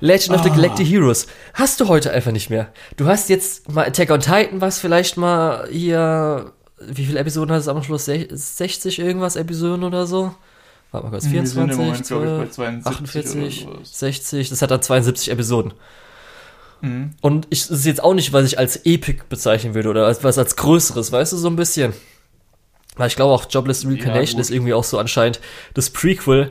Legend 0.00 0.36
of 0.36 0.42
the 0.44 0.50
Ah. 0.50 0.54
Galactic 0.54 0.86
Heroes. 0.86 1.26
Hast 1.54 1.80
du 1.80 1.88
heute 1.88 2.12
einfach 2.12 2.32
nicht 2.32 2.50
mehr. 2.50 2.68
Du 2.96 3.06
hast 3.06 3.28
jetzt 3.28 3.70
mal 3.72 3.86
Attack 3.86 4.10
on 4.10 4.20
Titan, 4.20 4.60
was 4.60 4.78
vielleicht 4.78 5.16
mal 5.16 5.66
hier. 5.70 6.52
Wie 6.80 7.04
viele 7.06 7.18
Episoden 7.18 7.52
hat 7.52 7.60
es 7.60 7.68
am 7.68 7.82
Schluss? 7.82 8.06
Sech- 8.08 8.28
60 8.32 9.00
irgendwas 9.00 9.34
Episoden 9.36 9.82
oder 9.84 10.06
so? 10.06 10.34
Warte 10.92 11.06
mal 11.06 11.10
kurz. 11.10 11.24
Wir 11.30 11.44
sind 11.46 11.70
24, 11.72 11.78
im 11.78 11.84
Moment, 11.86 12.06
glaube 12.06 12.24
ich, 12.24 12.30
bei 12.30 12.52
12, 12.52 12.82
72 12.84 12.86
48, 12.86 13.66
oder 13.66 13.74
sowas. 13.76 13.98
60. 13.98 14.48
Das 14.50 14.62
hat 14.62 14.70
dann 14.70 14.82
72 14.82 15.30
Episoden. 15.30 15.74
Mhm. 16.80 17.10
Und 17.20 17.46
ich, 17.50 17.66
das 17.66 17.78
ist 17.80 17.86
jetzt 17.86 18.02
auch 18.04 18.14
nicht, 18.14 18.32
was 18.32 18.44
ich 18.46 18.58
als 18.58 18.76
Epic 18.86 19.22
bezeichnen 19.28 19.74
würde 19.74 19.88
oder 19.88 20.06
als, 20.06 20.22
was 20.22 20.38
als 20.38 20.54
größeres, 20.56 21.10
weißt 21.10 21.32
du, 21.32 21.36
so 21.36 21.48
ein 21.48 21.56
bisschen. 21.56 21.92
Weil 22.96 23.08
ich 23.08 23.16
glaube 23.16 23.32
auch 23.34 23.46
Jobless 23.50 23.84
Reincarnation 23.84 24.36
gut. 24.36 24.40
ist 24.40 24.50
irgendwie 24.50 24.74
auch 24.74 24.84
so 24.84 24.98
anscheinend 24.98 25.40
das 25.74 25.90
Prequel, 25.90 26.50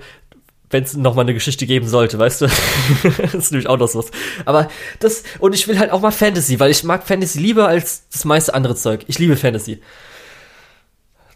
wenn 0.69 0.83
es 0.83 0.95
nochmal 0.95 1.23
eine 1.23 1.33
Geschichte 1.33 1.65
geben 1.65 1.87
sollte, 1.87 2.19
weißt 2.19 2.41
du? 2.41 2.47
das 3.21 3.33
ist 3.33 3.51
nämlich 3.51 3.69
auch 3.69 3.77
noch 3.77 3.87
sowas. 3.87 4.11
Aber 4.45 4.69
das, 4.99 5.23
und 5.39 5.53
ich 5.53 5.67
will 5.67 5.79
halt 5.79 5.91
auch 5.91 6.01
mal 6.01 6.11
Fantasy, 6.11 6.59
weil 6.59 6.71
ich 6.71 6.83
mag 6.83 7.07
Fantasy 7.07 7.39
lieber 7.39 7.67
als 7.67 8.07
das 8.09 8.25
meiste 8.25 8.53
andere 8.53 8.75
Zeug. 8.75 9.05
Ich 9.07 9.19
liebe 9.19 9.37
Fantasy. 9.37 9.81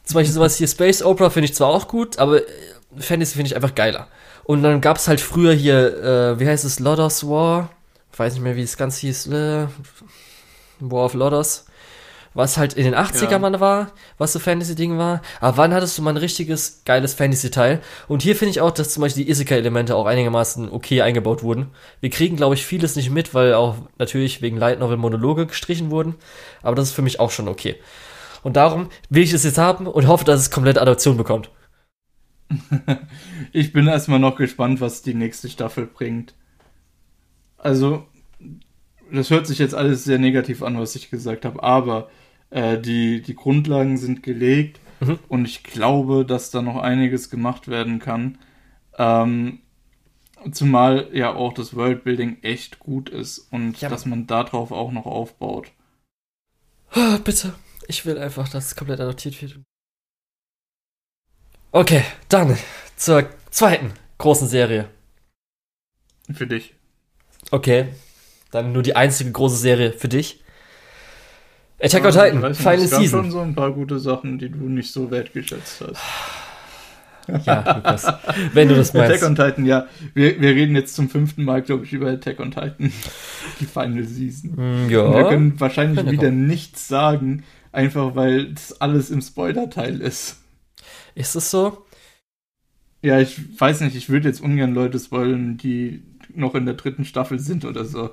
Zum 0.04 0.16
Beispiel 0.16 0.34
sowas 0.34 0.58
hier 0.58 0.68
Space 0.68 1.02
Opera 1.02 1.30
finde 1.30 1.46
ich 1.46 1.56
zwar 1.56 1.70
auch 1.70 1.88
gut, 1.88 2.20
aber 2.20 2.40
äh, 2.40 2.44
Fantasy 2.98 3.36
finde 3.36 3.48
ich 3.48 3.56
einfach 3.56 3.76
geiler. 3.76 4.08
Und 4.44 4.64
dann 4.64 4.82
gab 4.82 4.98
es 4.98 5.08
halt 5.08 5.22
früher 5.22 5.54
hier, 5.54 6.04
äh, 6.04 6.40
wie 6.40 6.48
heißt 6.48 6.66
es, 6.66 6.80
Lodos 6.80 7.28
War? 7.28 7.70
Ich 8.12 8.20
weiß 8.20 8.34
nicht 8.34 8.44
mehr, 8.44 8.58
wie 8.58 8.64
es 8.64 8.76
ganz 8.76 8.98
hieß. 8.98 9.28
Äh, 9.28 9.68
War 10.80 11.06
of 11.06 11.14
Lodos. 11.14 11.66
Was 12.34 12.58
halt 12.58 12.74
in 12.74 12.86
den 12.86 12.96
80er 12.96 13.30
Ja. 13.30 13.60
war, 13.60 13.92
was 14.18 14.32
so 14.32 14.40
Fantasy-Ding 14.40 14.98
war. 14.98 15.22
Aber 15.42 15.58
wann 15.58 15.74
hattest 15.74 15.98
du 15.98 16.02
mal 16.02 16.12
ein 16.12 16.18
richtiges, 16.18 16.84
geiles 16.86 17.14
Fantasy-Teil? 17.14 17.82
Und 18.08 18.22
hier 18.22 18.36
finde 18.38 18.52
ich 18.52 18.62
auch, 18.62 18.72
dass 18.72 18.94
zum 18.94 19.02
Beispiel 19.02 19.26
die 19.26 19.30
Isekai-Elemente 19.32 19.96
auch 19.96 20.06
einigermaßen 20.06 20.70
okay 20.72 21.02
eingebaut 21.02 21.44
wurden. 21.44 21.72
Wir 22.00 22.10
kriegen, 22.10 22.38
glaube 22.38 22.56
ich, 22.56 22.66
vieles 22.66 22.96
nicht 22.96 23.10
mit, 23.10 23.34
weil 23.34 23.54
auch 23.54 23.76
natürlich 23.98 24.42
wegen 24.42 24.56
Light 24.58 24.80
Novel 24.80 24.98
Monologe 24.98 25.46
gestrichen 25.46 25.92
wurden. 25.92 26.16
Aber 26.62 26.76
das 26.76 26.90
ist 26.90 26.96
für 26.96 27.02
mich 27.02 27.20
auch 27.20 27.32
schon 27.32 27.50
okay. 27.50 27.76
Und 28.44 28.56
darum 28.56 28.90
will 29.10 29.24
ich 29.24 29.34
es 29.34 29.44
jetzt 29.44 29.58
haben 29.58 29.86
und 29.86 30.08
hoffe, 30.08 30.24
dass 30.26 30.40
es 30.40 30.52
komplette 30.52 30.82
Adoption 30.82 31.18
bekommt. 31.18 31.50
Ich 33.54 33.74
bin 33.74 33.88
erstmal 33.88 34.20
noch 34.20 34.36
gespannt, 34.36 34.80
was 34.82 35.02
die 35.02 35.14
nächste 35.14 35.50
Staffel 35.50 35.86
bringt. 35.86 36.34
Also, 37.58 38.06
das 39.12 39.30
hört 39.30 39.46
sich 39.48 39.60
jetzt 39.60 39.76
alles 39.76 40.04
sehr 40.06 40.20
negativ 40.20 40.64
an, 40.64 40.80
was 40.80 40.96
ich 40.96 41.10
gesagt 41.10 41.44
habe, 41.46 41.62
aber 41.64 42.10
äh, 42.52 42.78
die, 42.80 43.22
die 43.22 43.36
Grundlagen 43.36 43.98
sind 43.98 44.24
gelegt 44.24 44.80
Mhm. 45.00 45.18
und 45.30 45.46
ich 45.46 45.64
glaube, 45.64 46.26
dass 46.28 46.52
da 46.52 46.62
noch 46.62 46.76
einiges 46.78 47.32
gemacht 47.32 47.68
werden 47.68 47.98
kann. 47.98 48.38
Ähm, 49.00 49.62
zumal 50.52 51.10
ja 51.12 51.34
auch 51.34 51.54
das 51.54 51.76
Worldbuilding 51.76 52.44
echt 52.44 52.78
gut 52.78 53.10
ist 53.10 53.40
und 53.52 53.82
Ja, 53.82 53.90
dass 53.90 54.06
man 54.06 54.28
darauf 54.28 54.72
auch 54.72 54.92
noch 54.92 55.08
aufbaut. 55.08 55.72
Ah, 56.92 57.18
Bitte. 57.24 57.56
Ich 57.88 58.06
will 58.06 58.20
einfach, 58.20 58.48
dass 58.48 58.68
es 58.68 58.76
komplett 58.76 59.00
adoptiert 59.00 59.42
wird. 59.42 59.60
Okay, 61.72 62.04
dann 62.30 62.58
zur 62.96 63.28
zweiten 63.50 63.94
großen 64.18 64.48
Serie. 64.48 64.90
Für 66.32 66.48
dich. 66.48 66.76
Okay, 67.50 67.88
dann 68.52 68.72
nur 68.72 68.84
die 68.84 68.96
einzige 68.96 69.32
große 69.32 69.56
Serie 69.58 69.94
für 69.94 70.10
dich. 70.10 70.41
Attack 71.82 72.06
on 72.06 72.14
Ja, 72.14 72.26
ich 72.28 72.40
Titan, 72.40 72.42
nicht, 72.42 72.62
Final 72.62 72.76
es 72.76 72.90
gab 72.90 73.08
Season. 73.08 73.10
schon 73.10 73.32
so 73.32 73.40
ein 73.42 73.56
paar 73.56 73.72
gute 73.74 74.00
Sachen, 74.00 74.38
die 74.40 74.50
du 74.52 74.70
nicht 74.70 74.92
so 74.92 75.12
wertgeschätzt 75.12 75.82
hast. 75.82 76.16
Ja, 77.46 77.66
Lukas, 77.70 78.16
wenn 78.54 78.68
du 78.70 78.76
das 78.76 78.94
Attack 78.96 79.22
meinst. 79.22 79.24
on 79.24 79.36
Titan, 79.36 79.66
ja. 79.66 79.88
Wir, 80.14 80.42
wir 80.42 80.50
reden 80.52 80.76
jetzt 80.76 80.96
zum 80.96 81.10
fünften 81.10 81.44
Mal, 81.44 81.62
glaube 81.62 81.86
ich, 81.86 81.94
über 81.94 82.10
Attack 82.10 82.40
on 82.40 82.52
Titan. 82.52 82.92
Die 83.60 83.66
Final 83.66 84.04
Season. 84.06 84.56
Mm, 84.56 84.90
Und 85.00 85.16
wir 85.16 85.24
Ja, 85.24 85.24
können 85.26 85.60
wahrscheinlich 85.60 86.04
ja 86.04 86.12
wieder 86.12 86.32
nichts 86.32 86.88
sagen, 86.88 87.44
einfach 87.72 88.16
weil 88.16 88.54
das 88.54 88.82
alles 88.82 89.10
im 89.12 89.22
Spoiler-Teil 89.22 90.02
ist. 90.02 90.38
ist 91.16 91.36
es 91.36 91.52
so? 91.52 91.86
Ja, 93.04 93.20
ich 93.20 93.60
weiß 93.60 93.82
nicht, 93.82 93.96
ich 93.96 94.10
würde 94.10 94.28
jetzt 94.28 94.42
ungern 94.42 94.74
Leute 94.74 95.00
spoilern, 95.00 95.58
die 95.58 96.04
noch 96.36 96.56
in 96.56 96.66
der 96.66 96.76
dritten 96.76 97.06
Staffel 97.06 97.40
sind 97.40 97.66
oder 97.66 97.84
so. 97.86 98.12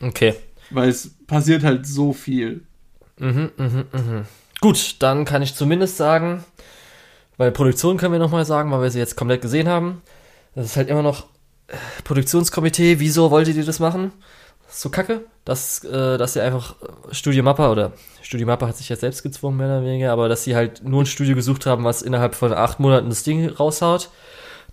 Okay. 0.00 0.34
Weil 0.70 0.88
es 0.88 1.14
passiert 1.26 1.64
halt 1.64 1.86
so 1.86 2.12
viel. 2.12 2.66
Mhm, 3.18 3.50
mhm, 3.56 3.84
mhm. 3.92 4.26
Gut, 4.60 4.96
dann 5.00 5.24
kann 5.24 5.42
ich 5.42 5.54
zumindest 5.54 5.96
sagen, 5.96 6.44
weil 7.36 7.52
Produktion 7.52 7.96
können 7.96 8.12
wir 8.12 8.18
nochmal 8.18 8.44
sagen, 8.44 8.70
weil 8.70 8.82
wir 8.82 8.90
sie 8.90 8.98
jetzt 8.98 9.16
komplett 9.16 9.42
gesehen 9.42 9.68
haben. 9.68 10.02
Das 10.54 10.66
ist 10.66 10.76
halt 10.76 10.88
immer 10.88 11.02
noch 11.02 11.26
äh, 11.68 11.76
Produktionskomitee. 12.04 12.98
Wieso 12.98 13.30
wolltet 13.30 13.56
ihr 13.56 13.64
das 13.64 13.78
machen? 13.78 14.12
Das 14.66 14.76
ist 14.76 14.82
so 14.82 14.90
kacke, 14.90 15.24
dass, 15.44 15.84
äh, 15.84 16.18
dass 16.18 16.36
ihr 16.36 16.42
einfach 16.42 16.76
äh, 16.82 17.14
Studio 17.14 17.42
Mappa 17.42 17.70
oder 17.70 17.92
Studio 18.22 18.46
Mappa 18.46 18.66
hat 18.66 18.76
sich 18.76 18.88
jetzt 18.88 19.00
selbst 19.00 19.22
gezwungen, 19.22 19.58
mehr 19.58 19.66
oder 19.66 19.84
weniger, 19.84 20.12
aber 20.12 20.28
dass 20.28 20.44
sie 20.44 20.56
halt 20.56 20.82
nur 20.82 21.02
ein 21.02 21.06
Studio 21.06 21.34
gesucht 21.34 21.66
haben, 21.66 21.84
was 21.84 22.02
innerhalb 22.02 22.34
von 22.34 22.52
acht 22.52 22.80
Monaten 22.80 23.08
das 23.08 23.22
Ding 23.22 23.48
raushaut. 23.48 24.10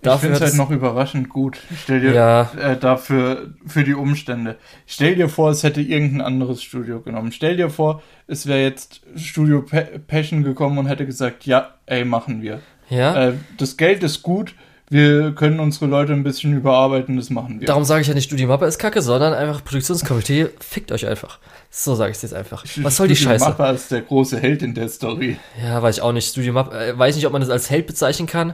Ich 0.06 0.12
finde 0.20 0.36
es 0.36 0.42
halt 0.42 0.56
noch 0.56 0.72
überraschend 0.72 1.30
gut. 1.30 1.60
Stell 1.84 2.02
dir 2.02 2.14
Ja. 2.14 2.52
äh, 2.60 2.78
dafür 2.78 3.54
für 3.66 3.84
die 3.84 3.94
Umstände. 3.94 4.58
Stell 4.86 5.16
dir 5.16 5.30
vor, 5.30 5.52
es 5.52 5.64
hätte 5.64 5.82
irgendein 5.82 6.22
anderes 6.22 6.62
Studio 6.64 7.02
genommen. 7.02 7.32
Stell 7.32 7.58
dir 7.58 7.70
vor, 7.70 8.02
es 8.28 8.48
wäre 8.48 8.62
jetzt 8.62 9.02
Studio 9.16 9.62
Pe 9.62 10.00
Passion 10.08 10.44
gekommen 10.44 10.78
und 10.78 10.88
hätte 10.88 11.06
gesagt, 11.06 11.46
ja, 11.46 11.72
ey, 11.86 12.06
machen 12.06 12.42
wir. 12.42 12.60
Ja. 12.90 13.30
Äh, 13.30 13.34
das 13.58 13.78
Geld 13.78 14.04
ist 14.04 14.22
gut, 14.24 14.56
wir 14.90 15.32
können 15.34 15.60
unsere 15.60 15.88
Leute 15.88 16.14
ein 16.14 16.24
bisschen 16.24 16.56
überarbeiten, 16.56 17.16
das 17.18 17.30
machen 17.32 17.60
wir. 17.60 17.66
Darum 17.68 17.84
sage 17.84 18.02
ich 18.02 18.08
ja 18.08 18.14
nicht, 18.14 18.26
Studio 18.26 18.48
Mappa 18.48 18.68
ist 18.68 18.78
kacke, 18.78 19.02
sondern 19.02 19.34
einfach 19.34 19.64
Produktionskomitee, 19.64 20.50
fickt 20.60 20.92
euch 20.92 21.08
einfach. 21.08 21.40
So 21.72 21.96
sage 21.96 22.12
ich 22.12 22.18
es 22.18 22.22
jetzt 22.22 22.36
einfach. 22.36 22.64
Was 22.84 22.98
soll 22.98 23.08
die 23.08 23.16
Studio 23.16 23.34
Scheiße? 23.34 23.46
Mappa 23.46 23.72
ist 23.72 23.90
der 23.90 24.02
große 24.02 24.40
Held 24.40 24.62
in 24.62 24.76
der 24.76 24.90
Story. 24.90 25.38
Ja, 25.64 25.82
weiß 25.82 25.98
ich 25.98 26.02
auch 26.04 26.12
nicht. 26.12 26.30
Studio 26.30 26.54
Map, 26.54 26.72
äh, 26.74 26.96
weiß 26.96 27.16
nicht, 27.16 27.26
ob 27.26 27.32
man 27.34 27.42
das 27.42 27.50
als 27.50 27.72
Held 27.72 27.88
bezeichnen 27.88 28.28
kann. 28.28 28.54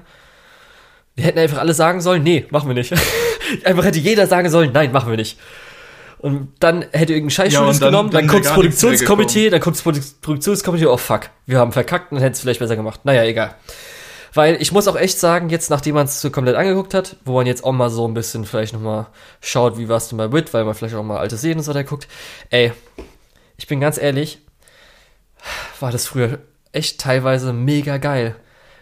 Wir 1.20 1.26
hätten 1.26 1.40
einfach 1.40 1.58
alle 1.58 1.74
sagen 1.74 2.00
sollen, 2.00 2.24
nee, 2.24 2.46
machen 2.50 2.70
wir 2.70 2.74
nicht. 2.76 2.94
einfach 3.66 3.84
hätte 3.84 4.00
jeder 4.00 4.26
sagen 4.26 4.50
sollen, 4.50 4.72
nein, 4.72 4.94
machen 4.94 5.10
wir 5.10 5.18
nicht. 5.18 5.38
Und 6.20 6.54
dann 6.60 6.86
hätte 6.94 7.14
irgendein 7.14 7.50
Ja, 7.50 7.60
und 7.62 7.82
dann- 7.82 7.90
genommen, 7.92 8.10
dann, 8.10 8.22
dann 8.22 8.28
kommt 8.30 8.46
das 8.46 8.54
Produktionskomitee, 8.54 9.50
dann 9.50 9.60
kommt 9.60 9.76
das 9.76 9.84
Produ- 9.86 10.14
Produktionskomitee, 10.22 10.86
oh 10.86 10.96
fuck, 10.98 11.30
wir 11.46 11.60
haben 11.60 11.74
verkackt 11.74 12.12
und 12.14 12.20
hätten 12.20 12.34
es 12.34 12.40
vielleicht 12.40 12.60
besser 12.62 12.76
gemacht. 12.78 13.02
Naja, 13.04 13.24
egal. 13.24 13.56
Weil 14.34 14.62
ich 14.62 14.72
muss 14.72 14.88
auch 14.88 14.96
echt 14.96 15.20
sagen, 15.20 15.50
jetzt 15.50 15.70
nachdem 15.70 15.96
man 15.96 16.06
es 16.06 16.22
so 16.22 16.30
komplett 16.30 16.56
angeguckt 16.56 16.94
hat, 16.94 17.16
wo 17.26 17.34
man 17.34 17.48
jetzt 17.48 17.64
auch 17.66 17.72
mal 17.74 17.90
so 17.90 18.08
ein 18.08 18.14
bisschen 18.14 18.46
vielleicht 18.46 18.74
nochmal 18.74 19.08
schaut, 19.42 19.78
wie 19.78 19.90
war 19.90 19.98
es 19.98 20.08
denn 20.08 20.18
bei 20.18 20.32
Wit, 20.32 20.54
weil 20.54 20.64
man 20.64 20.74
vielleicht 20.74 20.96
auch 20.96 21.04
mal 21.04 21.18
alte 21.18 21.36
Serien 21.36 21.58
und 21.58 21.64
so 21.66 21.72
weiter 21.72 21.84
guckt. 21.84 22.08
Ey, 22.50 22.72
ich 23.58 23.68
bin 23.68 23.80
ganz 23.82 23.98
ehrlich, 23.98 24.40
war 25.80 25.92
das 25.92 26.06
früher 26.06 26.40
echt 26.72 27.00
teilweise 27.02 27.54
mega 27.54 27.98
geil. 27.98 28.36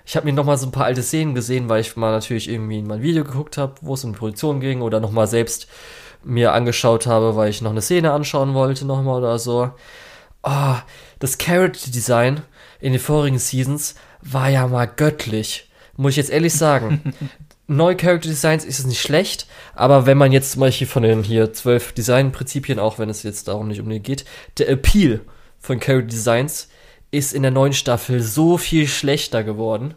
Ich 0.08 0.16
habe 0.16 0.26
mir 0.26 0.32
nochmal 0.32 0.58
so 0.58 0.66
ein 0.66 0.72
paar 0.72 0.86
alte 0.86 1.03
Szenen 1.03 1.36
gesehen, 1.36 1.68
weil 1.68 1.82
ich 1.82 1.98
mal 1.98 2.11
natürlich 2.11 2.50
irgendwie 2.50 2.82
mal 2.82 2.95
ein 2.95 3.02
Video 3.02 3.26
geguckt 3.26 3.58
habe, 3.58 3.74
wo 3.82 3.94
es 3.94 4.06
um 4.06 4.14
Produktion 4.14 4.61
ging 4.61 4.82
oder 4.82 5.02
nochmal 5.02 5.27
selbst 5.27 5.68
mir 6.24 6.53
angeschaut 6.53 7.08
habe, 7.08 7.36
weil 7.36 7.50
ich 7.50 7.61
noch 7.61 7.72
eine 7.72 7.82
Szene 7.82 8.14
anschauen 8.14 8.53
wollte 8.53 8.86
nochmal 8.86 9.18
oder 9.18 9.38
so. 9.38 9.69
Oh, 10.44 10.76
das 11.19 11.38
Character 11.38 11.92
Design 11.92 12.42
in 12.80 12.94
den 12.94 13.02
vorigen 13.02 13.38
Seasons 13.38 13.95
war 14.22 14.48
ja 14.48 14.66
mal 14.68 14.86
göttlich. 14.86 15.69
Muss 15.98 16.11
ich 16.11 16.18
jetzt 16.18 16.32
ehrlich 16.32 16.53
sagen. 16.53 17.14
Neue 17.68 17.98
Character 17.98 18.30
Designs 18.30 18.64
ist 18.64 18.80
es 18.80 18.86
nicht 18.86 19.02
schlecht, 19.02 19.45
aber 19.76 20.06
wenn 20.06 20.18
man 20.18 20.32
jetzt 20.32 20.53
zum 20.53 20.61
Beispiel 20.61 20.88
von 20.88 21.03
den 21.03 21.22
hier 21.22 21.52
zwölf 21.52 21.92
Design-Prinzipien, 21.92 22.80
auch 22.80 22.98
wenn 22.98 23.10
es 23.10 23.24
jetzt 23.24 23.50
darum 23.50 23.68
nicht 23.68 23.82
um 23.82 23.90
den 23.90 24.03
geht, 24.03 24.24
der 24.58 24.69
Appeal 24.69 25.19
von 25.60 25.82
Character 25.82 26.08
Designs 26.08 26.69
ist 27.18 27.34
in 27.34 27.42
der 27.42 27.52
neuen 27.52 27.74
Staffel 27.74 28.22
so 28.22 28.58
viel 28.58 28.88
schlechter 28.88 29.44
geworden. 29.44 29.96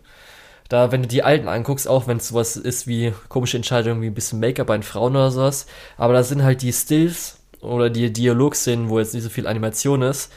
Da, 0.69 0.93
wenn 0.93 1.03
du 1.03 1.09
die 1.09 1.23
alten 1.23 1.49
anguckst, 1.49 1.89
auch 1.89 2.07
wenn 2.07 2.19
es 2.19 2.29
sowas 2.29 2.57
ist 2.57 2.87
wie 2.87 3.13
komische 3.29 3.57
Entscheidungen 3.57 4.03
wie 4.03 4.07
ein 4.07 4.15
bisschen 4.15 4.41
Make-up 4.41 4.69
bei 4.69 4.81
Frauen 4.83 5.17
oder 5.17 5.31
sowas, 5.31 5.67
aber 5.97 6.13
da 6.13 6.23
sind 6.23 6.45
halt 6.45 6.63
die 6.63 6.73
Stills 6.73 7.41
oder 7.61 7.91
die 7.91 8.13
Dialogszenen, 8.13 8.89
wo 8.89 8.99
jetzt 8.99 9.15
nicht 9.15 9.25
so 9.25 9.31
viel 9.31 9.47
Animation 9.47 10.03
ist, 10.03 10.33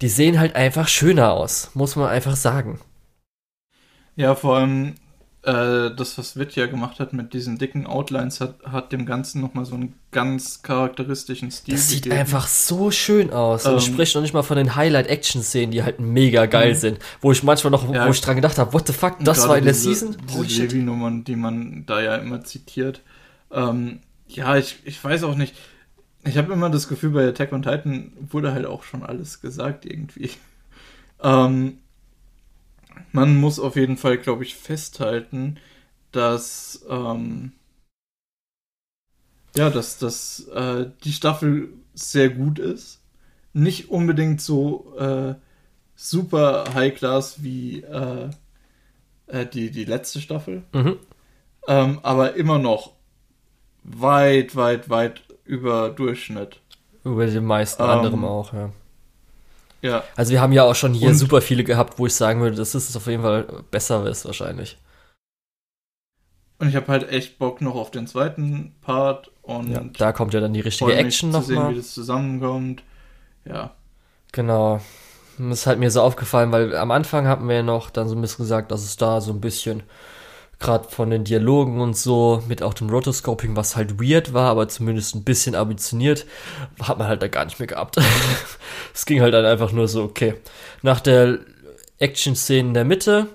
die 0.00 0.08
sehen 0.08 0.38
halt 0.38 0.56
einfach 0.56 0.88
schöner 0.88 1.32
aus, 1.32 1.70
muss 1.74 1.96
man 1.96 2.08
einfach 2.08 2.36
sagen. 2.36 2.80
Ja, 4.16 4.34
vor 4.34 4.56
allem 4.56 4.94
äh, 5.42 5.94
das, 5.94 6.18
was 6.18 6.34
ja 6.54 6.66
gemacht 6.66 6.98
hat 6.98 7.12
mit 7.12 7.32
diesen 7.32 7.58
dicken 7.58 7.86
Outlines, 7.86 8.40
hat, 8.40 8.56
hat 8.64 8.92
dem 8.92 9.06
Ganzen 9.06 9.40
nochmal 9.40 9.64
so 9.64 9.76
einen 9.76 9.94
ganz 10.10 10.62
charakteristischen 10.62 11.50
Stil 11.50 11.74
Das 11.74 11.88
sieht 11.88 12.02
gegeben. 12.04 12.20
einfach 12.20 12.48
so 12.48 12.90
schön 12.90 13.32
aus. 13.32 13.64
Ähm, 13.64 13.72
und 13.72 13.78
ich 13.78 13.84
spreche 13.84 14.18
noch 14.18 14.22
nicht 14.22 14.34
mal 14.34 14.42
von 14.42 14.56
den 14.56 14.74
Highlight-Action-Szenen, 14.74 15.70
die 15.70 15.84
halt 15.84 16.00
mega 16.00 16.46
geil 16.46 16.74
mhm. 16.74 16.78
sind. 16.78 16.98
Wo 17.20 17.30
ich 17.30 17.42
manchmal 17.44 17.70
noch, 17.70 17.92
ja, 17.92 18.06
wo 18.06 18.10
ich 18.10 18.20
dran 18.20 18.36
gedacht 18.36 18.58
habe, 18.58 18.72
what 18.72 18.86
the 18.86 18.92
fuck, 18.92 19.16
das 19.20 19.46
war 19.48 19.58
in 19.58 19.64
der 19.64 19.72
diese, 19.74 19.94
Season? 19.94 20.16
Diese 20.44 20.62
Levi-Nummern, 20.62 21.24
die 21.24 21.36
man 21.36 21.84
da 21.86 22.00
ja 22.00 22.16
immer 22.16 22.42
zitiert. 22.42 23.00
Ähm, 23.52 24.00
ja, 24.26 24.56
ich, 24.56 24.80
ich 24.84 25.02
weiß 25.02 25.22
auch 25.22 25.36
nicht. 25.36 25.54
Ich 26.24 26.36
habe 26.36 26.52
immer 26.52 26.68
das 26.68 26.88
Gefühl, 26.88 27.10
bei 27.10 27.28
Attack 27.28 27.52
on 27.52 27.62
Titan 27.62 28.12
wurde 28.28 28.52
halt 28.52 28.66
auch 28.66 28.82
schon 28.82 29.02
alles 29.02 29.40
gesagt 29.40 29.86
irgendwie. 29.86 30.30
Ähm, 31.20 31.78
man 33.12 33.36
muss 33.36 33.58
auf 33.58 33.76
jeden 33.76 33.96
Fall, 33.96 34.18
glaube 34.18 34.44
ich, 34.44 34.54
festhalten, 34.54 35.58
dass 36.12 36.84
ähm, 36.88 37.52
ja, 39.56 39.70
dass, 39.70 39.98
dass 39.98 40.46
äh, 40.48 40.86
die 41.04 41.12
Staffel 41.12 41.70
sehr 41.94 42.28
gut 42.28 42.58
ist. 42.58 43.00
Nicht 43.52 43.90
unbedingt 43.90 44.40
so 44.40 44.94
äh, 44.98 45.34
super 45.96 46.64
High 46.74 46.94
Class 46.94 47.42
wie 47.42 47.80
äh, 47.80 48.30
äh 49.26 49.46
die, 49.46 49.70
die 49.70 49.84
letzte 49.84 50.20
Staffel. 50.20 50.62
Mhm. 50.72 50.96
Ähm, 51.66 51.98
aber 52.02 52.34
immer 52.34 52.58
noch 52.58 52.92
weit, 53.82 54.54
weit, 54.54 54.90
weit 54.90 55.22
über 55.44 55.90
Durchschnitt. 55.90 56.60
Über 57.04 57.26
die 57.26 57.40
meisten 57.40 57.82
ähm, 57.82 57.90
anderen 57.90 58.24
auch, 58.24 58.52
ja. 58.52 58.70
Ja. 59.82 60.02
Also 60.16 60.32
wir 60.32 60.40
haben 60.40 60.52
ja 60.52 60.64
auch 60.64 60.74
schon 60.74 60.94
hier 60.94 61.08
und, 61.08 61.14
super 61.14 61.40
viele 61.40 61.64
gehabt, 61.64 61.98
wo 61.98 62.06
ich 62.06 62.14
sagen 62.14 62.40
würde, 62.40 62.56
das 62.56 62.74
ist 62.74 62.96
auf 62.96 63.06
jeden 63.06 63.22
Fall 63.22 63.46
besser 63.70 64.06
ist 64.06 64.24
wahrscheinlich. 64.24 64.78
Und 66.58 66.68
ich 66.68 66.76
habe 66.76 66.88
halt 66.88 67.08
echt 67.10 67.38
Bock 67.38 67.60
noch 67.60 67.76
auf 67.76 67.92
den 67.92 68.08
zweiten 68.08 68.74
Part 68.80 69.30
und 69.42 69.70
ja, 69.70 69.84
da 69.96 70.12
kommt 70.12 70.34
ja 70.34 70.40
dann 70.40 70.52
die 70.52 70.60
richtige 70.60 70.94
Action 70.94 71.30
nochmal. 71.30 71.42
zu 71.42 71.54
sehen, 71.54 71.70
wie 71.70 71.76
das 71.76 71.94
zusammenkommt. 71.94 72.82
Ja. 73.44 73.74
Genau. 74.32 74.80
Das 75.38 75.60
ist 75.60 75.66
halt 75.68 75.78
mir 75.78 75.90
so 75.90 76.02
aufgefallen, 76.02 76.50
weil 76.50 76.74
am 76.74 76.90
Anfang 76.90 77.28
hatten 77.28 77.46
wir 77.48 77.56
ja 77.56 77.62
noch 77.62 77.90
dann 77.90 78.08
so 78.08 78.16
ein 78.16 78.20
bisschen 78.20 78.42
gesagt, 78.42 78.72
dass 78.72 78.82
es 78.82 78.96
da 78.96 79.20
so 79.20 79.32
ein 79.32 79.40
bisschen 79.40 79.84
gerade 80.60 80.88
von 80.88 81.10
den 81.10 81.24
Dialogen 81.24 81.80
und 81.80 81.96
so, 81.96 82.42
mit 82.48 82.62
auch 82.62 82.74
dem 82.74 82.90
Rotoscoping, 82.90 83.54
was 83.54 83.76
halt 83.76 84.00
weird 84.00 84.32
war, 84.32 84.50
aber 84.50 84.68
zumindest 84.68 85.14
ein 85.14 85.24
bisschen 85.24 85.54
ambitioniert, 85.54 86.26
hat 86.82 86.98
man 86.98 87.06
halt 87.06 87.22
da 87.22 87.28
gar 87.28 87.44
nicht 87.44 87.58
mehr 87.58 87.68
gehabt. 87.68 87.96
es 88.94 89.06
ging 89.06 89.20
halt 89.20 89.34
dann 89.34 89.44
einfach 89.44 89.72
nur 89.72 89.86
so, 89.86 90.02
okay. 90.02 90.34
Nach 90.82 91.00
der 91.00 91.38
Action-Szene 91.98 92.68
in 92.68 92.74
der 92.74 92.84
Mitte 92.84 93.28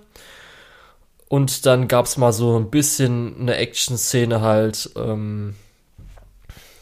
und 1.29 1.65
dann 1.65 1.87
gab's 1.87 2.17
mal 2.17 2.33
so 2.33 2.59
ein 2.59 2.69
bisschen 2.69 3.39
eine 3.39 3.55
Action-Szene 3.55 4.41
halt 4.41 4.91
ähm, 4.95 5.55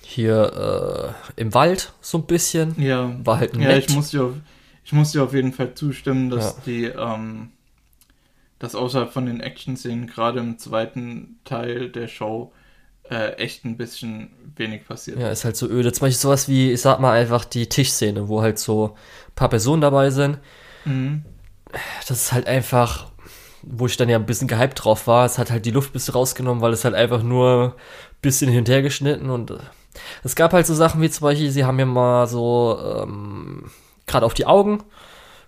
hier 0.01 1.15
äh, 1.37 1.41
im 1.41 1.53
Wald, 1.53 1.93
so 2.01 2.17
ein 2.17 2.25
bisschen. 2.25 2.75
Ja. 2.81 3.15
War 3.23 3.39
halt 3.39 3.55
nett. 3.55 3.69
Ja, 3.69 3.77
ich 3.77 3.89
muss 3.95 4.09
dir 4.09 4.23
auf, 4.25 4.33
ich 4.83 4.91
muss 4.91 5.11
dir 5.11 5.23
auf 5.23 5.33
jeden 5.33 5.53
Fall 5.53 5.73
zustimmen, 5.75 6.29
dass 6.29 6.57
ja. 6.57 6.63
die 6.65 6.85
ähm, 6.85 7.51
dass 8.61 8.75
außerhalb 8.75 9.11
von 9.11 9.25
den 9.25 9.39
Action-Szenen 9.39 10.05
gerade 10.05 10.39
im 10.39 10.59
zweiten 10.59 11.39
Teil 11.45 11.89
der 11.89 12.07
Show 12.07 12.53
äh, 13.09 13.31
echt 13.33 13.65
ein 13.65 13.75
bisschen 13.75 14.29
wenig 14.55 14.85
passiert. 14.85 15.17
Ja, 15.17 15.31
ist 15.31 15.45
halt 15.45 15.57
so 15.57 15.67
öde. 15.67 15.91
Zum 15.91 16.05
Beispiel 16.05 16.19
sowas 16.19 16.47
wie, 16.47 16.71
ich 16.71 16.79
sag 16.79 16.99
mal 16.99 17.19
einfach 17.19 17.43
die 17.43 17.67
Tischszene, 17.67 18.29
wo 18.29 18.43
halt 18.43 18.59
so 18.59 18.95
ein 19.29 19.33
paar 19.33 19.49
Personen 19.49 19.81
dabei 19.81 20.11
sind. 20.11 20.37
Mhm. 20.85 21.25
Das 22.07 22.21
ist 22.21 22.33
halt 22.33 22.45
einfach, 22.45 23.07
wo 23.63 23.87
ich 23.87 23.97
dann 23.97 24.09
ja 24.09 24.19
ein 24.19 24.27
bisschen 24.27 24.47
gehypt 24.47 24.83
drauf 24.83 25.07
war, 25.07 25.25
es 25.25 25.39
hat 25.39 25.49
halt 25.49 25.65
die 25.65 25.71
Luft 25.71 25.89
ein 25.89 25.93
bisschen 25.93 26.13
rausgenommen, 26.13 26.61
weil 26.61 26.73
es 26.73 26.85
halt 26.85 26.93
einfach 26.93 27.23
nur 27.23 27.75
ein 27.75 28.17
bisschen 28.21 28.51
hinterher 28.51 28.83
geschnitten 28.83 29.31
und 29.31 29.49
äh, 29.49 29.57
es 30.23 30.35
gab 30.35 30.53
halt 30.53 30.67
so 30.67 30.75
Sachen 30.75 31.01
wie 31.01 31.09
zum 31.09 31.23
Beispiel, 31.23 31.49
sie 31.49 31.65
haben 31.65 31.79
ja 31.79 31.85
mal 31.85 32.27
so 32.27 32.77
ähm, 32.79 33.71
gerade 34.05 34.25
auf 34.25 34.35
die 34.35 34.45
Augen 34.45 34.83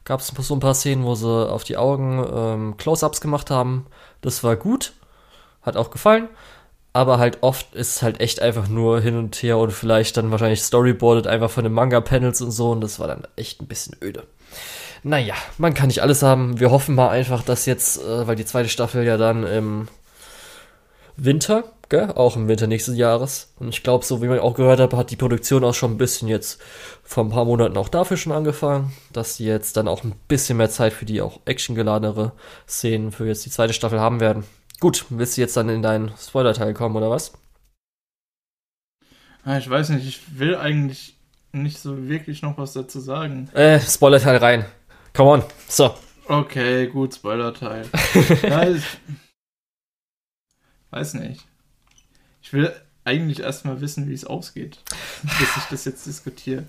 gab 0.06 0.20
es 0.20 0.28
so 0.28 0.54
ein 0.54 0.60
paar 0.60 0.74
Szenen, 0.74 1.04
wo 1.04 1.16
sie 1.16 1.50
auf 1.50 1.64
die 1.64 1.78
Augen 1.78 2.26
ähm, 2.34 2.78
Close-ups 2.78 3.22
gemacht 3.22 3.50
haben. 3.50 3.88
Das 4.22 4.44
war 4.44 4.56
gut, 4.56 4.94
hat 5.62 5.78
auch 5.78 5.92
gefallen. 5.92 6.30
Aber 6.96 7.18
halt 7.18 7.40
oft 7.42 7.74
ist 7.74 7.96
es 7.96 8.02
halt 8.04 8.20
echt 8.20 8.40
einfach 8.40 8.68
nur 8.68 9.02
hin 9.02 9.18
und 9.18 9.36
her 9.42 9.58
und 9.58 9.72
vielleicht 9.72 10.16
dann 10.16 10.30
wahrscheinlich 10.30 10.62
storyboardet 10.62 11.26
einfach 11.26 11.50
von 11.50 11.64
den 11.64 11.74
Manga-Panels 11.74 12.42
und 12.42 12.52
so. 12.52 12.72
Und 12.72 12.82
das 12.82 13.00
war 13.00 13.08
dann 13.08 13.24
echt 13.36 13.62
ein 13.62 13.68
bisschen 13.68 13.98
öde. 14.02 14.24
Naja, 15.02 15.34
man 15.58 15.74
kann 15.74 15.88
nicht 15.88 16.04
alles 16.04 16.22
haben. 16.22 16.60
Wir 16.60 16.70
hoffen 16.70 16.94
mal 16.94 17.10
einfach, 17.10 17.42
dass 17.44 17.66
jetzt, 17.66 18.02
äh, 18.02 18.28
weil 18.28 18.36
die 18.36 18.46
zweite 18.46 18.70
Staffel 18.70 19.04
ja 19.04 19.18
dann 19.18 19.44
im 19.44 19.88
Winter 21.18 21.73
gell? 21.90 22.12
Auch 22.12 22.36
im 22.36 22.48
Winter 22.48 22.68
nächstes 22.68 22.98
Jahres. 22.98 23.54
Und 23.60 23.70
ich 23.70 23.84
glaube, 23.84 24.06
so 24.06 24.22
wie 24.22 24.28
man 24.28 24.40
auch 24.40 24.56
gehört 24.56 24.80
hat, 24.80 24.94
hat 24.94 25.12
die 25.12 25.16
Produktion 25.16 25.64
auch 25.64 25.74
schon 25.74 25.92
ein 25.92 25.98
bisschen 25.98 26.28
jetzt 26.28 26.62
vor 27.04 27.24
ein 27.24 27.30
paar 27.30 27.46
Monaten 27.46 27.78
auch 27.78 27.90
dafür 27.90 28.18
schon 28.18 28.32
angefangen, 28.32 28.94
dass 29.12 29.38
sie 29.38 29.46
jetzt 29.46 29.78
dann 29.78 29.88
auch 29.88 30.04
ein 30.04 30.16
bisschen 30.28 30.58
mehr 30.58 30.70
Zeit 30.70 30.94
für 30.94 31.06
die 31.06 31.22
auch 31.22 31.40
actiongeladenere 31.46 32.32
Szenen 32.68 33.12
für 33.12 33.28
jetzt 33.28 33.46
die 33.46 33.52
zweite 33.52 33.74
Staffel 33.74 34.00
haben 34.00 34.20
werden. 34.20 34.44
Gut, 34.80 35.06
willst 35.10 35.38
du 35.38 35.42
jetzt 35.42 35.56
dann 35.56 35.70
in 35.70 35.82
deinen 35.82 36.12
Spoiler-Teil 36.18 36.74
kommen, 36.74 36.96
oder 36.96 37.10
was? 37.10 37.34
Ah, 39.46 39.58
ich 39.58 39.70
weiß 39.70 39.90
nicht, 39.90 40.08
ich 40.08 40.40
will 40.40 40.56
eigentlich 40.56 41.16
nicht 41.52 41.78
so 41.80 42.08
wirklich 42.08 42.42
noch 42.42 42.58
was 42.58 42.74
dazu 42.74 43.00
sagen. 43.00 43.50
Äh, 43.54 43.80
Spoiler-Teil 43.80 44.38
rein. 44.38 44.66
Come 45.14 45.30
on. 45.30 45.44
So. 45.68 45.94
Okay, 46.28 46.88
gut, 46.88 47.14
Spoiler-Teil. 47.16 47.86
ja, 48.44 48.70
ich 48.70 48.84
weiß 50.90 51.16
nicht. 51.16 51.46
Ich 52.54 52.60
will 52.60 52.72
eigentlich 53.04 53.40
erstmal 53.40 53.82
wissen, 53.82 54.08
wie 54.08 54.14
es 54.14 54.26
ausgeht, 54.26 54.78
bis 55.24 55.58
ich 55.58 55.64
das 55.72 55.86
jetzt 55.86 56.06
diskutiere. 56.06 56.66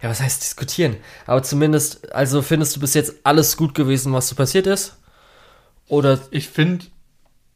Ja, 0.00 0.08
was 0.08 0.22
heißt 0.22 0.42
diskutieren? 0.42 0.96
Aber 1.26 1.42
zumindest, 1.42 2.10
also 2.14 2.40
findest 2.40 2.74
du 2.74 2.80
bis 2.80 2.94
jetzt 2.94 3.14
alles 3.24 3.58
gut 3.58 3.74
gewesen, 3.74 4.14
was 4.14 4.30
so 4.30 4.36
passiert 4.36 4.66
ist? 4.66 4.96
Oder? 5.86 6.18
Ich 6.30 6.48
finde, 6.48 6.86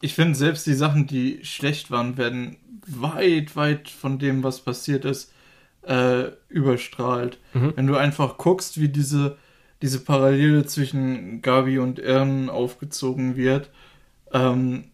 ich 0.03 0.13
finde 0.15 0.35
selbst 0.35 0.67
die 0.67 0.75
Sachen, 0.75 1.07
die 1.07 1.43
schlecht 1.47 1.91
waren, 1.91 2.19
werden 2.19 2.59
weit, 2.87 3.57
weit 3.57 3.89
von 3.89 4.19
dem, 4.19 4.43
was 4.43 4.61
passiert 4.61 5.07
ist, 5.07 5.33
äh, 5.81 6.25
überstrahlt. 6.51 7.39
Mhm. 7.55 7.73
Wenn 7.75 7.87
du 7.87 7.97
einfach 7.97 8.37
guckst, 8.37 8.79
wie 8.79 8.91
diese, 8.91 9.39
diese 9.81 10.01
Parallele 10.01 10.67
zwischen 10.67 11.41
Gabi 11.41 11.79
und 11.79 12.01
Ern 12.01 12.51
aufgezogen 12.51 13.35
wird, 13.35 13.71
ähm, 14.31 14.91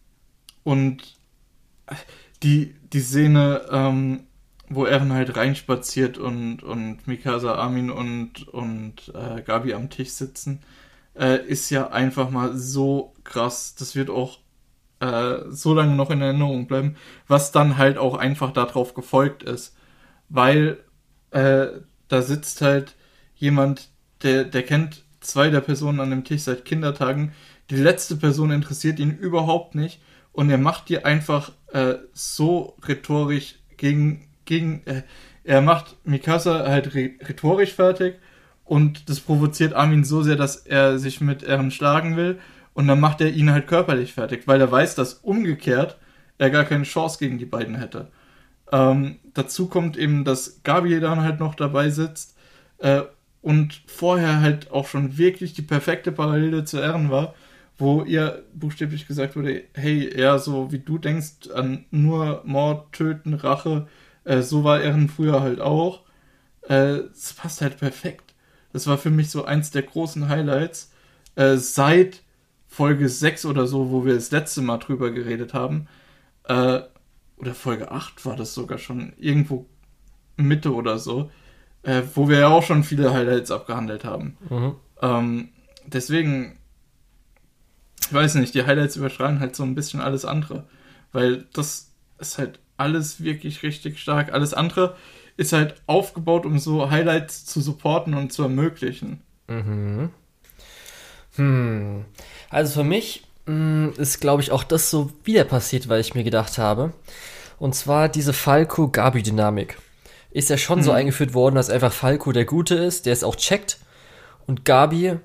und 0.63 1.19
die, 2.43 2.75
die 2.93 3.01
Szene, 3.01 3.65
ähm, 3.71 4.23
wo 4.69 4.85
Eren 4.85 5.13
halt 5.13 5.35
reinspaziert 5.35 6.17
und, 6.17 6.63
und 6.63 7.07
Mikasa, 7.07 7.55
Armin 7.55 7.89
und, 7.89 8.47
und 8.47 9.11
äh, 9.15 9.41
Gabi 9.41 9.73
am 9.73 9.89
Tisch 9.89 10.11
sitzen, 10.11 10.61
äh, 11.15 11.43
ist 11.45 11.69
ja 11.69 11.89
einfach 11.89 12.29
mal 12.29 12.55
so 12.55 13.13
krass. 13.23 13.75
Das 13.75 13.95
wird 13.95 14.09
auch 14.09 14.39
äh, 14.99 15.39
so 15.49 15.73
lange 15.73 15.95
noch 15.95 16.11
in 16.11 16.21
Erinnerung 16.21 16.67
bleiben, 16.67 16.95
was 17.27 17.51
dann 17.51 17.77
halt 17.77 17.97
auch 17.97 18.15
einfach 18.15 18.51
darauf 18.51 18.93
gefolgt 18.93 19.43
ist. 19.43 19.75
Weil 20.29 20.77
äh, 21.31 21.67
da 22.07 22.21
sitzt 22.21 22.61
halt 22.61 22.95
jemand, 23.35 23.89
der, 24.23 24.43
der 24.43 24.63
kennt 24.63 25.03
zwei 25.19 25.49
der 25.49 25.61
Personen 25.61 25.99
an 25.99 26.11
dem 26.11 26.23
Tisch 26.23 26.43
seit 26.43 26.65
Kindertagen, 26.65 27.33
die 27.69 27.75
letzte 27.75 28.15
Person 28.15 28.51
interessiert 28.51 28.99
ihn 28.99 29.11
überhaupt 29.11 29.75
nicht 29.75 30.01
und 30.31 30.49
er 30.49 30.57
macht 30.57 30.89
dir 30.89 31.05
einfach 31.05 31.51
äh, 31.73 31.95
so 32.13 32.75
rhetorisch 32.87 33.55
gegen, 33.77 34.27
gegen 34.45 34.81
äh, 34.85 35.03
er 35.43 35.61
macht 35.61 35.95
Mikasa 36.05 36.67
halt 36.67 36.93
rhetorisch 36.93 37.73
fertig 37.73 38.15
und 38.65 39.09
das 39.09 39.19
provoziert 39.19 39.73
Armin 39.73 40.03
so 40.03 40.21
sehr, 40.21 40.35
dass 40.35 40.57
er 40.57 40.99
sich 40.99 41.21
mit 41.21 41.43
Eren 41.43 41.71
schlagen 41.71 42.15
will 42.15 42.39
und 42.73 42.87
dann 42.87 42.99
macht 42.99 43.21
er 43.21 43.31
ihn 43.31 43.51
halt 43.51 43.67
körperlich 43.67 44.13
fertig, 44.13 44.47
weil 44.47 44.61
er 44.61 44.71
weiß, 44.71 44.95
dass 44.95 45.15
umgekehrt 45.15 45.97
er 46.37 46.49
gar 46.49 46.65
keine 46.65 46.83
Chance 46.83 47.17
gegen 47.19 47.37
die 47.37 47.45
beiden 47.45 47.75
hätte. 47.75 48.07
Ähm, 48.71 49.19
dazu 49.33 49.67
kommt 49.67 49.97
eben, 49.97 50.23
dass 50.23 50.61
Gabi 50.63 50.99
dann 50.99 51.21
halt 51.21 51.39
noch 51.39 51.55
dabei 51.55 51.89
sitzt 51.89 52.37
äh, 52.77 53.01
und 53.41 53.81
vorher 53.87 54.41
halt 54.41 54.71
auch 54.71 54.87
schon 54.87 55.17
wirklich 55.17 55.53
die 55.53 55.61
perfekte 55.61 56.11
Parallele 56.11 56.63
zu 56.65 56.77
Eren 56.77 57.09
war, 57.09 57.33
wo 57.79 58.03
ihr 58.03 58.43
buchstäblich 58.53 59.07
gesagt 59.07 59.35
wurde, 59.35 59.63
hey, 59.73 60.07
eher 60.13 60.37
so 60.37 60.71
wie 60.71 60.79
du 60.79 60.97
denkst 60.97 61.49
an 61.53 61.85
nur 61.91 62.43
Mord, 62.45 62.91
Töten, 62.93 63.33
Rache, 63.33 63.87
äh, 64.25 64.41
so 64.41 64.63
war 64.63 64.81
Eren 64.81 65.09
früher 65.09 65.41
halt 65.41 65.61
auch. 65.61 66.03
Äh, 66.67 66.99
es 67.13 67.31
äh, 67.31 67.35
passt 67.41 67.61
halt 67.61 67.79
perfekt. 67.79 68.35
Das 68.73 68.85
war 68.85 68.97
für 68.97 69.09
mich 69.09 69.31
so 69.31 69.45
eins 69.45 69.71
der 69.71 69.83
großen 69.83 70.29
Highlights 70.29 70.91
äh, 71.35 71.55
seit 71.55 72.21
Folge 72.67 73.09
6 73.09 73.45
oder 73.45 73.65
so, 73.65 73.89
wo 73.89 74.05
wir 74.05 74.13
das 74.13 74.31
letzte 74.31 74.61
Mal 74.61 74.77
drüber 74.77 75.11
geredet 75.11 75.53
haben. 75.53 75.87
Äh, 76.43 76.81
oder 77.37 77.55
Folge 77.55 77.91
8 77.91 78.25
war 78.25 78.35
das 78.35 78.53
sogar 78.53 78.77
schon, 78.77 79.13
irgendwo 79.17 79.65
Mitte 80.35 80.73
oder 80.73 80.99
so, 80.99 81.31
äh, 81.83 82.01
wo 82.13 82.27
wir 82.27 82.39
ja 82.39 82.47
auch 82.49 82.63
schon 82.63 82.83
viele 82.83 83.13
Highlights 83.13 83.51
abgehandelt 83.51 84.03
haben. 84.03 84.37
Mhm. 84.49 84.75
Ähm, 85.01 85.49
deswegen, 85.87 86.58
ich 88.09 88.13
weiß 88.13 88.35
nicht, 88.35 88.55
die 88.55 88.65
Highlights 88.65 88.95
überschreien 88.95 89.39
halt 89.39 89.55
so 89.55 89.61
ein 89.61 89.75
bisschen 89.75 90.01
alles 90.01 90.25
andere. 90.25 90.63
Weil 91.11 91.45
das 91.53 91.91
ist 92.17 92.39
halt 92.39 92.59
alles 92.75 93.23
wirklich 93.23 93.61
richtig 93.61 93.99
stark. 93.99 94.33
Alles 94.33 94.55
andere 94.55 94.95
ist 95.37 95.53
halt 95.53 95.75
aufgebaut, 95.85 96.45
um 96.47 96.57
so 96.57 96.89
Highlights 96.89 97.45
zu 97.45 97.61
supporten 97.61 98.15
und 98.15 98.33
zu 98.33 98.41
ermöglichen. 98.41 99.21
Mhm. 99.47 100.09
Hm. 101.35 102.05
Also 102.49 102.79
für 102.79 102.83
mich 102.83 103.27
mh, 103.45 103.53
hm, 103.53 103.93
ist, 103.97 104.19
glaube 104.19 104.41
ich, 104.41 104.51
auch 104.51 104.63
das 104.63 104.89
so 104.89 105.11
wieder 105.23 105.43
passiert, 105.43 105.87
weil 105.87 106.01
ich 106.01 106.15
mir 106.15 106.23
gedacht 106.23 106.57
habe. 106.57 106.93
Und 107.59 107.75
zwar 107.75 108.09
diese 108.09 108.33
Falco-Gabi-Dynamik. 108.33 109.77
Ist 110.31 110.49
ja 110.49 110.57
schon 110.57 110.79
hm. 110.79 110.83
so 110.83 110.91
eingeführt 110.91 111.35
worden, 111.35 111.55
dass 111.55 111.69
einfach 111.69 111.93
Falco 111.93 112.31
der 112.31 112.45
Gute 112.45 112.73
ist, 112.73 113.05
der 113.05 113.13
es 113.13 113.23
auch 113.23 113.35
checkt. 113.35 113.77
Und 114.47 114.65
Gabi 114.65 115.19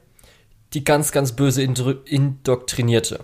die 0.75 0.85
ganz, 0.85 1.12
ganz 1.12 1.33
böse 1.33 1.62
Indoktrinierte. 1.62 3.20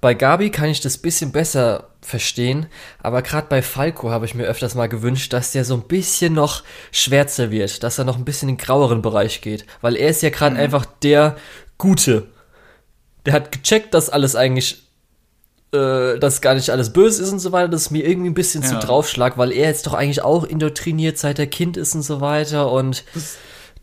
Bei 0.00 0.14
Gabi 0.14 0.50
kann 0.50 0.68
ich 0.68 0.80
das 0.80 0.98
bisschen 0.98 1.32
besser 1.32 1.88
verstehen, 2.00 2.66
aber 3.02 3.20
gerade 3.20 3.48
bei 3.48 3.60
Falco 3.60 4.10
habe 4.10 4.24
ich 4.24 4.34
mir 4.34 4.46
öfters 4.46 4.74
mal 4.74 4.88
gewünscht, 4.88 5.32
dass 5.34 5.52
der 5.52 5.66
so 5.66 5.74
ein 5.74 5.82
bisschen 5.82 6.32
noch 6.32 6.62
schwärzer 6.92 7.50
wird, 7.50 7.82
dass 7.82 7.98
er 7.98 8.04
noch 8.04 8.16
ein 8.16 8.24
bisschen 8.24 8.48
in 8.48 8.56
den 8.56 8.64
graueren 8.64 9.02
Bereich 9.02 9.42
geht, 9.42 9.66
weil 9.82 9.96
er 9.96 10.08
ist 10.08 10.22
ja 10.22 10.30
gerade 10.30 10.54
mhm. 10.54 10.62
einfach 10.62 10.86
der 11.02 11.36
Gute. 11.76 12.28
Der 13.26 13.34
hat 13.34 13.52
gecheckt, 13.52 13.92
dass 13.92 14.08
alles 14.08 14.36
eigentlich, 14.36 14.82
äh, 15.74 16.18
dass 16.18 16.40
gar 16.40 16.54
nicht 16.54 16.70
alles 16.70 16.94
böse 16.94 17.22
ist 17.22 17.32
und 17.32 17.38
so 17.38 17.52
weiter, 17.52 17.68
das 17.68 17.82
ist 17.82 17.90
mir 17.90 18.06
irgendwie 18.06 18.30
ein 18.30 18.34
bisschen 18.34 18.62
ja. 18.62 18.68
zu 18.68 18.78
draufschlag, 18.78 19.36
weil 19.36 19.52
er 19.52 19.68
jetzt 19.68 19.86
doch 19.86 19.92
eigentlich 19.92 20.22
auch 20.22 20.44
indoktriniert, 20.44 21.18
seit 21.18 21.38
er 21.38 21.46
Kind 21.46 21.76
ist 21.76 21.94
und 21.94 22.02
so 22.02 22.22
weiter 22.22 22.72
und 22.72 23.04
das 23.12 23.36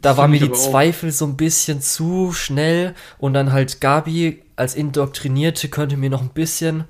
da 0.08 0.16
waren 0.16 0.32
mir 0.32 0.40
die 0.40 0.53
Zweifel 0.53 1.11
so 1.11 1.26
ein 1.26 1.36
bisschen 1.36 1.82
zu 1.82 2.32
schnell 2.32 2.95
und 3.18 3.34
dann 3.34 3.52
halt 3.52 3.82
Gabi 3.82 4.42
als 4.56 4.74
Indoktrinierte 4.74 5.68
könnte 5.68 5.98
mir 5.98 6.10
noch 6.10 6.22
ein 6.22 6.30
bisschen. 6.30 6.86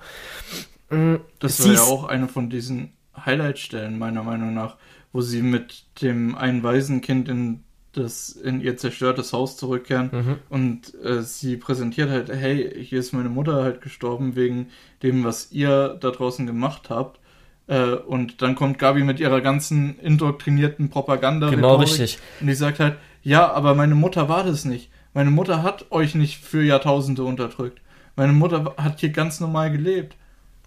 Mh, 0.92 0.98
mm, 0.98 1.20
das 1.40 1.66
war 1.66 1.74
ja 1.74 1.82
auch 1.82 2.04
eine 2.04 2.28
von 2.28 2.52
diesen 2.52 2.94
Highlight-Stellen, 3.18 3.98
meiner 3.98 4.22
Meinung 4.22 4.54
nach, 4.54 4.78
wo 5.14 5.22
sie 5.22 5.42
mit 5.42 5.84
dem 6.00 6.36
einen 6.36 6.62
Waisenkind 6.62 7.28
in 7.28 7.64
das 7.94 8.30
in 8.30 8.62
ihr 8.62 8.78
zerstörtes 8.78 9.34
Haus 9.34 9.58
zurückkehren 9.58 10.10
mhm. 10.12 10.36
und 10.50 10.94
äh, 11.04 11.24
sie 11.24 11.58
präsentiert 11.58 12.12
halt, 12.12 12.30
hey, 12.30 12.72
hier 12.86 13.00
ist 13.00 13.14
meine 13.14 13.30
Mutter 13.30 13.64
halt 13.64 13.82
gestorben 13.82 14.36
wegen 14.36 14.68
dem, 15.02 15.24
was 15.24 15.52
ihr 15.52 15.98
da 16.00 16.12
draußen 16.12 16.46
gemacht 16.46 16.92
habt. 16.92 17.20
Äh, 17.66 17.94
und 17.94 18.44
dann 18.44 18.54
kommt 18.54 18.78
Gabi 18.78 19.04
mit 19.04 19.20
ihrer 19.20 19.42
ganzen 19.42 19.98
indoktrinierten 20.00 20.92
Propaganda. 20.92 21.50
Genau, 21.50 21.78
richtig. 21.78 22.20
Und 22.40 22.46
die 22.46 22.54
sagt 22.54 22.80
halt, 22.80 22.98
ja, 23.28 23.52
aber 23.52 23.76
meine 23.76 23.94
Mutter 23.94 24.30
war 24.30 24.46
das 24.46 24.64
nicht. 24.64 24.90
Meine 25.14 25.32
Mutter 25.32 25.62
hat 25.62 25.92
euch 25.92 26.16
nicht 26.16 26.38
für 26.38 26.64
Jahrtausende 26.64 27.26
unterdrückt. 27.26 27.82
Meine 28.16 28.32
Mutter 28.32 28.74
hat 28.78 29.02
hier 29.02 29.10
ganz 29.10 29.42
normal 29.42 29.70
gelebt. 29.70 30.16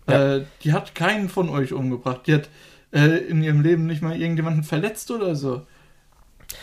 Ja. 0.06 0.36
Äh, 0.36 0.44
die 0.62 0.74
hat 0.74 0.94
keinen 0.94 1.30
von 1.30 1.48
euch 1.48 1.72
umgebracht. 1.72 2.26
Die 2.26 2.34
hat 2.34 2.50
äh, 2.92 3.16
in 3.16 3.42
ihrem 3.42 3.62
Leben 3.62 3.86
nicht 3.86 4.02
mal 4.02 4.14
irgendjemanden 4.14 4.62
verletzt 4.62 5.10
oder 5.10 5.36
so. 5.36 5.62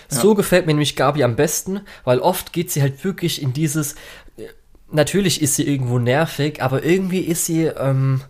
So 0.08 0.30
ja. 0.30 0.36
gefällt 0.36 0.68
mir 0.68 0.74
nämlich 0.74 0.96
Gabi 0.96 1.24
am 1.24 1.36
besten, 1.36 1.82
weil 2.04 2.20
oft 2.20 2.54
geht 2.54 2.70
sie 2.70 2.84
halt 2.84 3.04
wirklich 3.04 3.42
in 3.42 3.54
dieses. 3.54 3.94
Äh, 4.38 4.50
natürlich 4.92 5.42
ist 5.42 5.56
sie 5.56 5.68
irgendwo 5.68 5.98
nervig, 5.98 6.62
aber 6.62 6.84
irgendwie 6.84 7.22
ist 7.22 7.46
sie. 7.46 7.64
Ähm, 7.64 8.22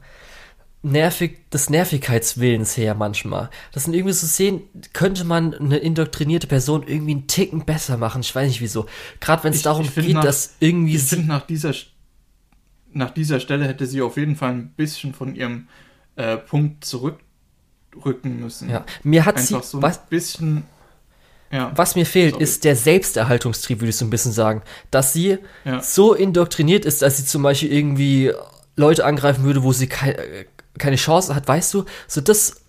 nervig, 0.92 1.50
des 1.52 1.70
Nervigkeitswillens 1.70 2.78
her 2.78 2.96
manchmal. 2.96 3.50
Das 3.72 3.84
sind 3.84 3.94
irgendwie 3.94 4.14
so 4.14 4.26
Szenen, 4.26 4.62
könnte 4.94 5.24
man 5.24 5.54
eine 5.54 5.78
indoktrinierte 5.78 6.48
Person 6.48 6.84
irgendwie 6.88 7.12
einen 7.12 7.28
Ticken 7.28 7.66
besser 7.66 7.98
machen. 7.98 8.22
Ich 8.22 8.34
weiß 8.34 8.48
nicht 8.48 8.62
wieso. 8.62 8.86
Gerade 9.20 9.44
wenn 9.44 9.54
es 9.54 9.62
darum 9.62 9.88
geht, 9.94 10.14
nach, 10.14 10.24
dass 10.24 10.56
irgendwie. 10.60 10.96
Ich 10.96 11.04
finde, 11.04 11.28
nach 11.28 11.46
dieser, 11.46 11.74
nach 12.94 13.12
dieser 13.12 13.40
Stelle 13.40 13.68
hätte 13.68 13.86
sie 13.86 14.02
auf 14.02 14.18
jeden 14.18 14.36
Fall 14.36 14.52
ein 14.52 14.70
bisschen 14.70 15.14
von 15.14 15.36
ihrem 15.36 15.68
äh, 16.16 16.38
Punkt 16.38 16.84
zurückrücken 16.86 18.40
müssen. 18.40 18.70
Ja, 18.70 18.86
mir 19.04 19.26
hat 19.26 19.38
Einfach 19.38 19.64
sie. 19.64 19.70
so 19.70 19.78
ein 19.80 19.84
was, 19.84 20.06
bisschen. 20.08 20.64
Ja. 21.52 21.72
Was 21.76 21.96
mir 21.96 22.06
fehlt, 22.06 22.32
Sorry. 22.32 22.44
ist 22.44 22.66
der 22.66 22.76
Selbsterhaltungstrieb, 22.76 23.80
würde 23.80 23.92
ich 23.92 23.96
so 23.96 24.04
ein 24.04 24.10
bisschen 24.10 24.34
sagen. 24.34 24.64
Dass 24.92 25.14
sie 25.14 25.38
ja. 25.64 25.82
so 25.82 26.14
indoktriniert 26.14 26.84
ist, 26.84 27.02
dass 27.02 27.18
sie 27.18 27.26
zum 27.26 27.42
Beispiel 27.42 27.72
irgendwie 27.72 28.34
Leute 28.76 29.06
angreifen 29.06 29.46
würde, 29.46 29.64
wo 29.64 29.72
sie 29.72 29.88
kein, 29.88 30.16
keine 30.78 30.96
Chance 30.96 31.36
hat, 31.36 31.48
weißt 31.48 31.74
du, 31.74 31.86
so 32.08 32.22
das, 32.22 32.62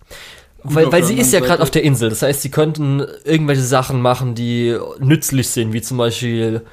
weil, 0.63 0.91
weil 0.91 1.03
sie 1.03 1.17
ist 1.17 1.31
ja 1.31 1.39
gerade 1.39 1.63
auf 1.63 1.71
der 1.71 1.83
Insel. 1.83 2.09
Das 2.09 2.21
heißt, 2.21 2.41
sie 2.41 2.51
könnten 2.51 3.05
irgendwelche 3.23 3.61
Sachen 3.61 4.01
machen, 4.01 4.35
die 4.35 4.77
nützlich 4.99 5.49
sind, 5.49 5.73
wie 5.73 5.81
zum 5.81 5.97
Beispiel 5.97 6.65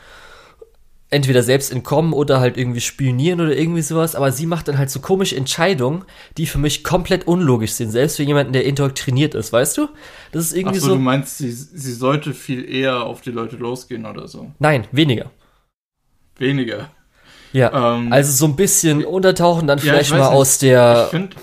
entweder 1.08 1.42
selbst 1.44 1.72
entkommen 1.72 2.12
oder 2.12 2.40
halt 2.40 2.56
irgendwie 2.56 2.80
spionieren 2.80 3.40
oder 3.40 3.56
irgendwie 3.56 3.82
sowas. 3.82 4.16
Aber 4.16 4.32
sie 4.32 4.46
macht 4.46 4.66
dann 4.66 4.76
halt 4.78 4.90
so 4.90 5.00
komische 5.00 5.36
Entscheidungen, 5.36 6.04
die 6.36 6.46
für 6.46 6.58
mich 6.58 6.82
komplett 6.82 7.28
unlogisch 7.28 7.72
sind, 7.72 7.90
selbst 7.90 8.16
für 8.16 8.24
jemanden, 8.24 8.52
der 8.52 8.64
indoktriniert 8.64 9.34
ist, 9.34 9.52
weißt 9.52 9.78
du? 9.78 9.88
Das 10.32 10.44
ist 10.44 10.56
irgendwie 10.56 10.78
Ach 10.78 10.82
so. 10.82 10.94
Du 10.94 11.00
meinst, 11.00 11.38
sie, 11.38 11.52
sie 11.52 11.92
sollte 11.92 12.34
viel 12.34 12.68
eher 12.68 13.04
auf 13.04 13.20
die 13.20 13.30
Leute 13.30 13.56
losgehen 13.56 14.04
oder 14.04 14.26
so? 14.26 14.50
Nein, 14.58 14.86
weniger. 14.90 15.30
Weniger. 16.38 16.90
Ja, 17.56 17.96
ähm, 17.96 18.12
also 18.12 18.32
so 18.32 18.44
ein 18.46 18.54
bisschen 18.54 19.02
untertauchen, 19.02 19.66
dann 19.66 19.78
vielleicht 19.78 20.10
ja, 20.10 20.18
mal 20.18 20.24
nicht. 20.24 20.36
aus 20.36 20.58
der. 20.58 21.04
Ich 21.04 21.10
finde, 21.10 21.36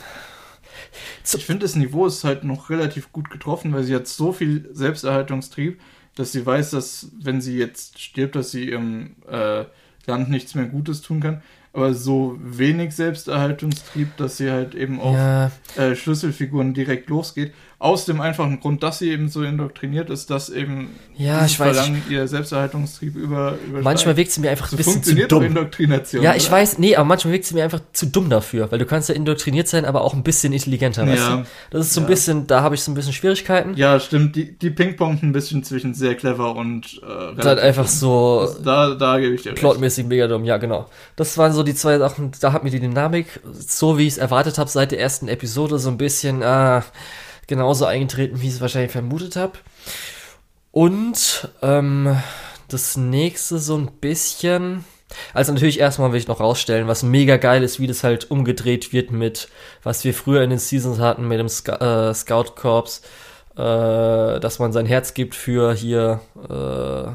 find, 1.24 1.64
das 1.64 1.76
Niveau 1.76 2.06
ist 2.06 2.24
halt 2.24 2.44
noch 2.44 2.70
relativ 2.70 3.12
gut 3.12 3.32
getroffen, 3.32 3.74
weil 3.74 3.84
sie 3.84 3.96
hat 3.96 4.08
so 4.08 4.32
viel 4.32 4.70
Selbsterhaltungstrieb, 4.74 5.82
dass 6.16 6.32
sie 6.32 6.46
weiß, 6.46 6.70
dass 6.72 7.08
wenn 7.20 7.42
sie 7.42 7.58
jetzt 7.58 8.00
stirbt, 8.00 8.36
dass 8.36 8.52
sie 8.52 8.70
ihrem 8.70 9.16
äh, 9.28 9.66
Land 10.06 10.30
nichts 10.30 10.54
mehr 10.54 10.66
Gutes 10.66 11.02
tun 11.02 11.20
kann 11.20 11.42
aber 11.74 11.96
so 11.96 12.38
wenig 12.40 12.96
Selbsterhaltungstrieb, 12.96 14.16
dass 14.18 14.38
sie 14.38 14.52
halt 14.52 14.76
eben 14.76 15.02
auf 15.02 15.16
ja. 15.16 15.52
äh, 15.76 15.96
Schlüsselfiguren 15.96 16.76
direkt 16.76 17.10
losgeht. 17.10 17.54
Aus 17.84 18.06
dem 18.06 18.22
einfachen 18.22 18.62
Grund, 18.62 18.82
dass 18.82 19.00
sie 19.00 19.12
eben 19.12 19.28
so 19.28 19.44
indoktriniert 19.44 20.10
ist, 20.10 20.30
dass 20.30 20.50
eben 20.50 20.92
ja, 21.18 21.46
ich 21.46 21.60
weiß, 21.60 21.76
Verlangen 21.76 22.02
ihr 22.10 22.30
Selbsterhaltungstrieb 22.30 23.14
über 23.14 23.58
Manchmal 23.82 24.16
wirkt 24.16 24.32
sie 24.32 24.40
mir 24.40 24.52
einfach 24.52 24.70
so 24.70 24.76
ein 24.76 24.78
bisschen 24.78 25.04
zu 25.04 25.28
dumm. 25.28 25.44
Indoktrination. 25.44 26.24
Ja, 26.24 26.34
ich 26.34 26.44
oder? 26.46 26.54
weiß, 26.54 26.78
nee, 26.80 26.96
aber 26.96 27.04
manchmal 27.04 27.34
wirkt 27.34 27.44
sie 27.44 27.56
mir 27.56 27.66
einfach 27.66 27.82
zu 27.92 28.06
dumm 28.06 28.30
dafür, 28.30 28.72
weil 28.72 28.80
du 28.80 28.86
kannst 28.86 29.10
ja 29.10 29.16
indoktriniert 29.16 29.68
sein, 29.68 29.84
aber 29.84 30.06
auch 30.06 30.14
ein 30.14 30.24
bisschen 30.24 30.54
intelligenter, 30.54 31.04
ja. 31.04 31.12
weißt 31.12 31.28
du? 31.28 31.46
Das 31.72 31.88
ist 31.88 31.94
so 31.94 32.00
ein 32.00 32.08
bisschen, 32.08 32.48
da 32.48 32.62
habe 32.62 32.74
ich 32.76 32.82
so 32.82 32.90
ein 32.90 32.96
bisschen 32.96 33.12
Schwierigkeiten. 33.12 33.74
Ja, 33.76 34.00
stimmt, 34.00 34.38
die, 34.38 34.58
die 34.58 34.70
Ping-Pongt 34.70 35.22
ein 35.22 35.34
bisschen 35.34 35.66
zwischen 35.66 35.94
sehr 35.94 36.16
clever 36.16 36.56
und 36.56 37.02
äh, 37.04 37.44
halt 37.44 37.60
einfach 37.60 37.88
so 37.88 38.46
das, 38.46 38.64
da, 38.64 38.96
da 38.96 39.20
gebe 39.20 39.36
ich 39.36 39.42
dir 39.42 39.56
plotmäßig 39.56 40.06
mega 40.06 40.28
dumm, 40.28 40.46
ja, 40.46 40.56
genau. 40.56 40.88
Das 41.18 41.38
waren 41.38 41.52
so 41.52 41.64
die 41.64 41.76
zwei 41.76 41.98
Sachen, 41.98 42.32
da 42.40 42.54
hat 42.54 42.64
mir 42.64 42.72
die 42.72 42.80
Dynamik, 42.80 43.42
so 43.52 43.98
wie 43.98 44.08
ich 44.08 44.14
es 44.14 44.18
erwartet 44.20 44.58
habe, 44.58 44.70
seit 44.70 44.92
der 44.92 45.02
ersten 45.02 45.28
Episode 45.28 45.80
so 45.80 45.90
ein 45.90 45.98
bisschen 45.98 46.42
äh, 46.42 46.82
genauso 47.48 47.86
eingetreten, 47.86 48.42
wie 48.42 48.48
ich 48.48 48.54
es 48.54 48.62
wahrscheinlich 48.62 48.92
vermutet 48.92 49.36
habe. 49.36 49.54
Und 50.72 51.50
ähm, 51.62 52.18
das 52.68 52.98
nächste 52.98 53.60
so 53.60 53.78
ein 53.78 53.92
bisschen. 54.02 54.86
Also 55.34 55.52
natürlich 55.52 55.80
erstmal 55.80 56.12
will 56.12 56.20
ich 56.20 56.28
noch 56.28 56.40
rausstellen, 56.40 56.88
was 56.88 57.04
mega 57.04 57.38
geil 57.38 57.64
ist, 57.64 57.80
wie 57.80 57.86
das 57.86 58.04
halt 58.04 58.32
umgedreht 58.32 58.92
wird 58.94 59.12
mit, 59.12 59.48
was 59.84 60.04
wir 60.04 60.14
früher 60.14 60.42
in 60.42 60.50
den 60.50 60.60
Seasons 60.60 61.00
hatten 61.00 61.28
mit 61.28 61.40
dem 61.40 61.50
Sc 61.50 61.70
äh, 61.70 62.14
Scout 62.16 62.56
Corps, 62.56 63.02
äh, 63.56 64.40
dass 64.40 64.58
man 64.58 64.74
sein 64.74 64.88
Herz 64.88 65.14
gibt 65.14 65.36
für 65.36 65.74
hier 65.74 66.20
äh, 66.50 67.12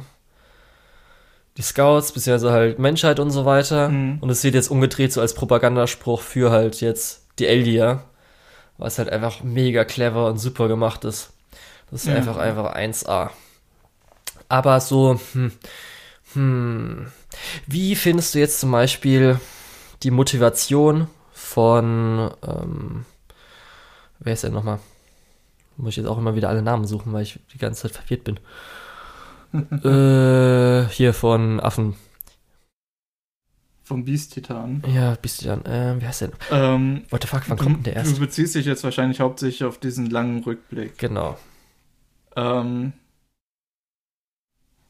die 1.57 1.63
Scouts, 1.63 2.13
beziehungsweise 2.13 2.53
halt 2.53 2.79
Menschheit 2.79 3.19
und 3.19 3.31
so 3.31 3.45
weiter. 3.45 3.89
Mhm. 3.89 4.19
Und 4.21 4.31
es 4.31 4.45
wird 4.45 4.55
jetzt 4.55 4.71
umgedreht 4.71 5.13
so 5.13 5.21
als 5.21 5.35
Propagandaspruch 5.35 6.21
für 6.21 6.53
halt 6.53 6.81
jetzt 6.81 7.27
die 7.41 7.47
Eldia, 7.47 8.05
was 8.79 8.99
halt 8.99 9.11
einfach 9.11 9.43
mega 9.43 9.85
clever 9.85 10.27
und 10.29 10.39
super 10.39 10.69
gemacht 10.69 11.05
ist. 11.05 11.31
Das 11.91 12.03
ist 12.03 12.09
Ja. 12.09 12.15
einfach, 12.17 12.37
einfach 12.37 12.75
1A. 12.75 13.31
Aber 14.49 14.81
so, 14.81 15.21
hm, 15.33 15.53
hm, 16.35 17.07
wie 17.67 17.95
findest 17.97 18.35
du 18.35 18.39
jetzt 18.39 18.61
zum 18.61 18.71
Beispiel 18.73 19.39
die 20.03 20.11
Motivation 20.11 21.09
von, 21.33 22.31
ähm, 22.47 23.05
wer 24.21 24.33
ist 24.33 24.45
denn 24.45 24.53
nochmal? 24.53 24.79
Muss 25.77 25.91
ich 25.93 25.97
jetzt 25.99 26.07
auch 26.07 26.19
immer 26.19 26.35
wieder 26.35 26.49
alle 26.49 26.63
Namen 26.63 26.87
suchen, 26.87 27.13
weil 27.13 27.23
ich 27.23 27.39
die 27.55 27.59
ganze 27.59 27.83
Zeit 27.83 27.93
verwirrt 27.93 28.25
bin. 28.25 28.39
äh, 29.85 30.89
hier 30.91 31.15
von 31.15 31.61
Affen. 31.61 31.95
Vom 33.89 34.05
Beast-Titan. 34.05 34.83
Ja, 34.87 35.17
bist 35.21 35.41
du 35.43 35.47
dann, 35.47 35.65
äh, 35.65 35.99
wie 35.99 36.07
heißt 36.07 36.21
der? 36.21 36.29
denn? 36.29 36.37
Ähm, 36.53 37.03
What 37.09 37.23
the 37.23 37.27
fuck, 37.29 37.49
wann 37.49 37.57
du, 37.57 37.65
kommt 37.65 37.77
denn 37.79 37.85
der 37.85 37.97
erst? 37.97 38.15
du 38.17 38.21
beziehst 38.21 38.55
dich 38.55 38.67
jetzt 38.67 38.85
wahrscheinlich 38.85 39.21
hauptsächlich 39.21 39.65
auf 39.65 39.79
diesen 39.79 40.11
langen 40.11 40.45
Rückblick. 40.45 40.99
Genau. 40.99 41.39
Ähm, 42.37 42.93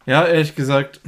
ja, 0.04 0.26
ehrlich 0.26 0.56
gesagt, 0.56 1.00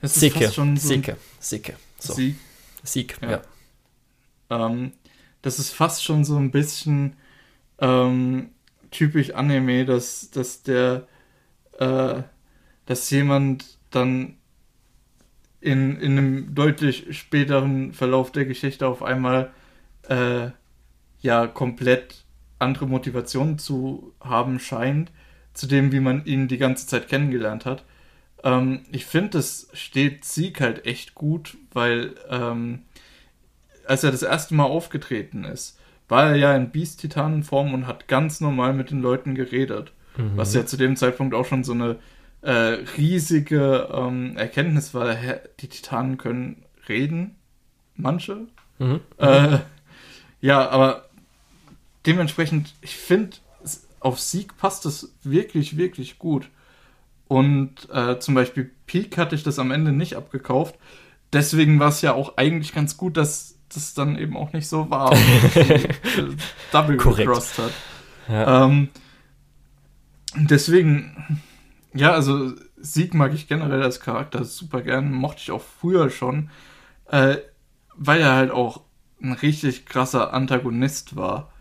es 0.00 0.14
ist 0.14 0.20
Sicke, 0.20 0.40
fast 0.44 0.54
schon 0.54 0.76
so 0.78 0.88
ein 0.94 1.02
Sicke, 1.02 1.16
Sicke. 1.38 1.76
So, 1.98 2.14
Sieg. 2.14 2.36
Sieg, 2.82 3.18
Ja. 3.20 3.42
ja. 4.50 4.66
Ähm, 4.66 4.92
das 5.42 5.58
ist 5.58 5.72
fast 5.74 6.02
schon 6.02 6.24
so 6.24 6.36
ein 6.38 6.50
bisschen 6.50 7.14
ähm, 7.78 8.50
typisch 8.90 9.32
Anime, 9.34 9.84
dass, 9.84 10.30
dass 10.30 10.62
der, 10.62 11.06
äh, 11.78 12.22
dass 12.86 13.10
jemand 13.10 13.76
dann 13.90 14.38
in, 15.66 15.98
in 16.00 16.12
einem 16.12 16.54
deutlich 16.54 17.18
späteren 17.18 17.92
Verlauf 17.92 18.30
der 18.30 18.44
Geschichte 18.44 18.86
auf 18.86 19.02
einmal 19.02 19.50
äh, 20.08 20.50
ja 21.20 21.48
komplett 21.48 22.24
andere 22.60 22.86
Motivationen 22.86 23.58
zu 23.58 24.14
haben 24.20 24.60
scheint, 24.60 25.10
zu 25.54 25.66
dem, 25.66 25.90
wie 25.90 25.98
man 25.98 26.24
ihn 26.24 26.46
die 26.46 26.58
ganze 26.58 26.86
Zeit 26.86 27.08
kennengelernt 27.08 27.66
hat. 27.66 27.84
Ähm, 28.44 28.82
ich 28.92 29.06
finde, 29.06 29.30
das 29.30 29.68
steht 29.72 30.24
Sieg 30.24 30.60
halt 30.60 30.86
echt 30.86 31.16
gut, 31.16 31.56
weil 31.72 32.14
ähm, 32.30 32.82
als 33.86 34.04
er 34.04 34.12
das 34.12 34.22
erste 34.22 34.54
Mal 34.54 34.64
aufgetreten 34.64 35.42
ist, 35.42 35.80
war 36.08 36.30
er 36.30 36.36
ja 36.36 36.54
in 36.54 36.70
Beast-Titanenform 36.70 37.74
und 37.74 37.88
hat 37.88 38.06
ganz 38.06 38.40
normal 38.40 38.72
mit 38.72 38.92
den 38.92 39.02
Leuten 39.02 39.34
geredet. 39.34 39.92
Mhm. 40.16 40.36
Was 40.36 40.54
ja 40.54 40.64
zu 40.64 40.76
dem 40.76 40.94
Zeitpunkt 40.94 41.34
auch 41.34 41.44
schon 41.44 41.64
so 41.64 41.72
eine 41.72 41.96
äh, 42.42 42.52
riesige 42.96 43.88
ähm, 43.92 44.36
Erkenntnis 44.36 44.94
war. 44.94 45.12
Hä, 45.14 45.36
Die 45.60 45.68
Titanen 45.68 46.18
können 46.18 46.64
reden. 46.88 47.36
Manche. 47.96 48.46
Mhm. 48.78 49.00
Äh, 49.18 49.58
ja, 50.40 50.68
aber 50.68 51.08
dementsprechend, 52.04 52.74
ich 52.82 52.96
finde, 52.96 53.38
auf 54.00 54.20
Sieg 54.20 54.56
passt 54.56 54.84
das 54.84 55.12
wirklich, 55.22 55.76
wirklich 55.76 56.18
gut. 56.18 56.48
Und 57.28 57.88
äh, 57.92 58.18
zum 58.20 58.34
Beispiel 58.34 58.70
Peak 58.86 59.18
hatte 59.18 59.34
ich 59.34 59.42
das 59.42 59.58
am 59.58 59.70
Ende 59.70 59.92
nicht 59.92 60.14
abgekauft. 60.14 60.76
Deswegen 61.32 61.80
war 61.80 61.88
es 61.88 62.02
ja 62.02 62.14
auch 62.14 62.36
eigentlich 62.36 62.72
ganz 62.72 62.96
gut, 62.96 63.16
dass 63.16 63.56
das 63.68 63.94
dann 63.94 64.16
eben 64.16 64.36
auch 64.36 64.52
nicht 64.52 64.68
so 64.68 64.88
war. 64.90 65.12
äh, 65.54 65.88
Double 66.70 66.96
gecrossed 66.96 67.58
hat. 67.58 67.72
Ja. 68.28 68.64
Ähm, 68.64 68.88
deswegen, 70.36 71.42
ja, 71.96 72.12
also 72.12 72.52
Sieg 72.76 73.14
mag 73.14 73.34
ich 73.34 73.48
generell 73.48 73.82
als 73.82 74.00
Charakter 74.00 74.44
super 74.44 74.82
gern, 74.82 75.12
mochte 75.12 75.40
ich 75.42 75.50
auch 75.50 75.62
früher 75.62 76.10
schon, 76.10 76.50
äh, 77.10 77.36
weil 77.94 78.20
er 78.20 78.34
halt 78.34 78.50
auch 78.50 78.82
ein 79.22 79.32
richtig 79.32 79.86
krasser 79.86 80.32
Antagonist 80.32 81.16
war. 81.16 81.52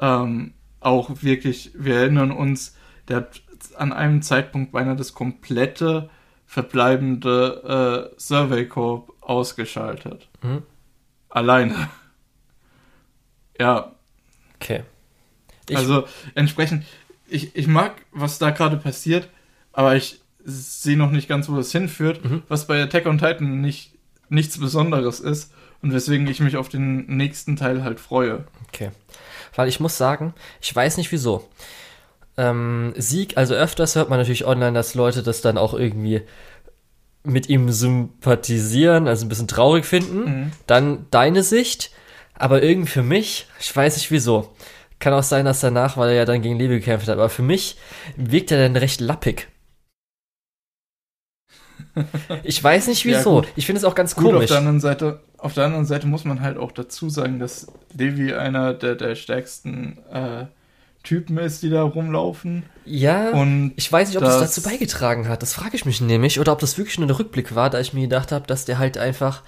Ähm, 0.00 0.54
auch 0.80 1.10
wirklich, 1.22 1.72
wir 1.74 1.96
erinnern 1.96 2.30
uns, 2.30 2.76
der 3.08 3.16
hat 3.18 3.42
an 3.76 3.92
einem 3.92 4.22
Zeitpunkt 4.22 4.72
beinahe 4.72 4.96
das 4.96 5.14
komplette 5.14 6.10
verbleibende 6.46 8.10
äh, 8.12 8.20
Survey 8.20 8.68
Corp 8.68 9.12
ausgeschaltet. 9.20 10.28
Mhm. 10.42 10.62
Alleine. 11.30 11.88
Ja, 13.58 13.94
Okay. 14.64 14.82
Ich, 15.68 15.76
also 15.76 16.06
entsprechend, 16.34 16.84
ich, 17.28 17.54
ich 17.54 17.66
mag, 17.66 17.94
was 18.12 18.38
da 18.38 18.50
gerade 18.50 18.78
passiert, 18.78 19.28
aber 19.74 19.94
ich 19.96 20.20
sehe 20.44 20.96
noch 20.96 21.10
nicht 21.10 21.28
ganz, 21.28 21.48
wo 21.48 21.56
das 21.56 21.70
hinführt, 21.72 22.24
Mhm. 22.24 22.42
was 22.48 22.66
bei 22.66 22.82
Attack 22.82 23.06
on 23.06 23.18
Titan 23.18 23.60
nicht, 23.60 23.92
nichts 24.28 24.58
Besonderes 24.58 25.20
ist 25.20 25.52
und 25.82 25.92
weswegen 25.92 26.26
ich 26.26 26.40
mich 26.40 26.56
auf 26.56 26.68
den 26.68 27.06
nächsten 27.06 27.56
Teil 27.56 27.84
halt 27.84 28.00
freue. 28.00 28.44
okay. 28.68 28.90
Weil 29.56 29.68
ich 29.68 29.78
muss 29.78 29.96
sagen, 29.96 30.34
ich 30.60 30.74
weiß 30.74 30.96
nicht 30.96 31.12
wieso. 31.12 31.48
Ähm, 32.36 32.92
Sieg, 32.96 33.36
also 33.36 33.54
öfters 33.54 33.94
hört 33.94 34.10
man 34.10 34.18
natürlich 34.18 34.44
online, 34.46 34.72
dass 34.72 34.94
Leute 34.96 35.22
das 35.22 35.40
dann 35.42 35.56
auch 35.58 35.74
irgendwie 35.74 36.22
mit 37.22 37.48
ihm 37.48 37.70
sympathisieren, 37.70 39.06
also 39.08 39.24
ein 39.24 39.28
bisschen 39.28 39.48
traurig 39.48 39.84
finden. 39.84 40.24
Mhm. 40.24 40.52
Dann 40.66 41.06
deine 41.10 41.42
Sicht, 41.42 41.90
aber 42.34 42.62
irgendwie 42.62 42.90
für 42.90 43.02
mich, 43.02 43.46
ich 43.60 43.74
weiß 43.74 43.96
nicht 43.96 44.10
wieso. 44.10 44.54
Kann 44.98 45.12
auch 45.14 45.22
sein, 45.22 45.44
dass 45.44 45.60
danach, 45.60 45.96
weil 45.96 46.10
er 46.10 46.14
ja 46.16 46.24
dann 46.24 46.42
gegen 46.42 46.58
Levi 46.58 46.80
gekämpft 46.80 47.06
hat, 47.08 47.14
aber 47.14 47.28
für 47.28 47.42
mich 47.42 47.76
wirkt 48.16 48.50
er 48.50 48.58
dann 48.62 48.76
recht 48.76 49.00
lappig. 49.00 49.48
Ich 52.42 52.62
weiß 52.62 52.88
nicht 52.88 53.04
Ja, 53.04 53.18
wieso. 53.18 53.36
gut. 53.36 53.48
ich 53.56 53.66
finde 53.66 53.78
es 53.78 53.84
auch 53.84 53.94
ganz 53.94 54.14
Gut, 54.14 54.26
auf 54.26 54.32
komisch. 54.32 54.48
der 54.48 54.58
anderen 54.58 54.80
Seite, 54.80 55.20
auf 55.38 55.54
der 55.54 55.64
anderen 55.66 55.86
Seite 55.86 56.06
muss 56.06 56.24
man 56.24 56.40
halt 56.40 56.56
auch 56.58 56.72
dazu 56.72 57.08
sagen, 57.10 57.38
dass 57.38 57.66
Levi 57.96 58.32
einer 58.34 58.74
der, 58.74 58.94
der 58.94 59.14
stärksten 59.14 59.98
äh, 60.12 60.46
Typen 61.02 61.36
ist, 61.38 61.62
die 61.62 61.68
da 61.70 61.82
rumlaufen. 61.82 62.62
Ja, 62.86 63.30
Und 63.30 63.72
ich 63.76 63.92
weiß 63.92 64.08
nicht, 64.08 64.16
ob 64.18 64.24
das, 64.24 64.38
das- 64.40 64.54
dazu 64.54 64.68
beigetragen 64.68 65.28
hat. 65.28 65.42
Das 65.42 65.52
frage 65.52 65.76
ich 65.76 65.84
mich 65.84 66.00
nämlich. 66.00 66.40
Oder 66.40 66.52
ob 66.52 66.58
das 66.60 66.78
wirklich 66.78 66.98
nur 66.98 67.06
ein 67.06 67.10
Rückblick 67.14 67.54
war, 67.54 67.68
da 67.70 67.78
ich 67.80 67.92
mir 67.92 68.02
gedacht 68.02 68.32
habe, 68.32 68.46
dass 68.46 68.64
der 68.64 68.78
halt 68.78 68.96
einfach. 68.98 69.42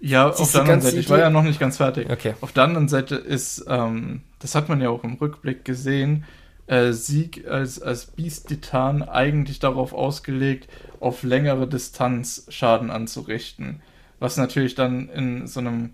ja, 0.00 0.28
auf 0.28 0.50
der 0.52 0.62
anderen 0.62 0.80
Seite, 0.80 0.98
ich 0.98 1.08
war 1.08 1.16
Idee- 1.18 1.24
ja 1.24 1.30
noch 1.30 1.42
nicht 1.42 1.60
ganz 1.60 1.76
fertig. 1.76 2.10
Okay. 2.10 2.34
Auf 2.40 2.52
der 2.52 2.64
anderen 2.64 2.88
Seite 2.88 3.14
ist, 3.16 3.64
ähm, 3.68 4.22
das 4.40 4.54
hat 4.54 4.68
man 4.68 4.80
ja 4.80 4.88
auch 4.88 5.04
im 5.04 5.14
Rückblick 5.14 5.64
gesehen, 5.64 6.24
äh, 6.66 6.92
Sieg 6.92 7.46
als, 7.48 7.80
als 7.80 8.06
Beast-Titan 8.06 9.02
eigentlich 9.02 9.58
darauf 9.58 9.92
ausgelegt, 9.92 10.68
auf 11.00 11.22
längere 11.22 11.66
Distanz 11.66 12.46
Schaden 12.48 12.90
anzurichten. 12.90 13.82
Was 14.18 14.36
natürlich 14.36 14.74
dann 14.74 15.08
in 15.08 15.46
so 15.46 15.60
einem 15.60 15.90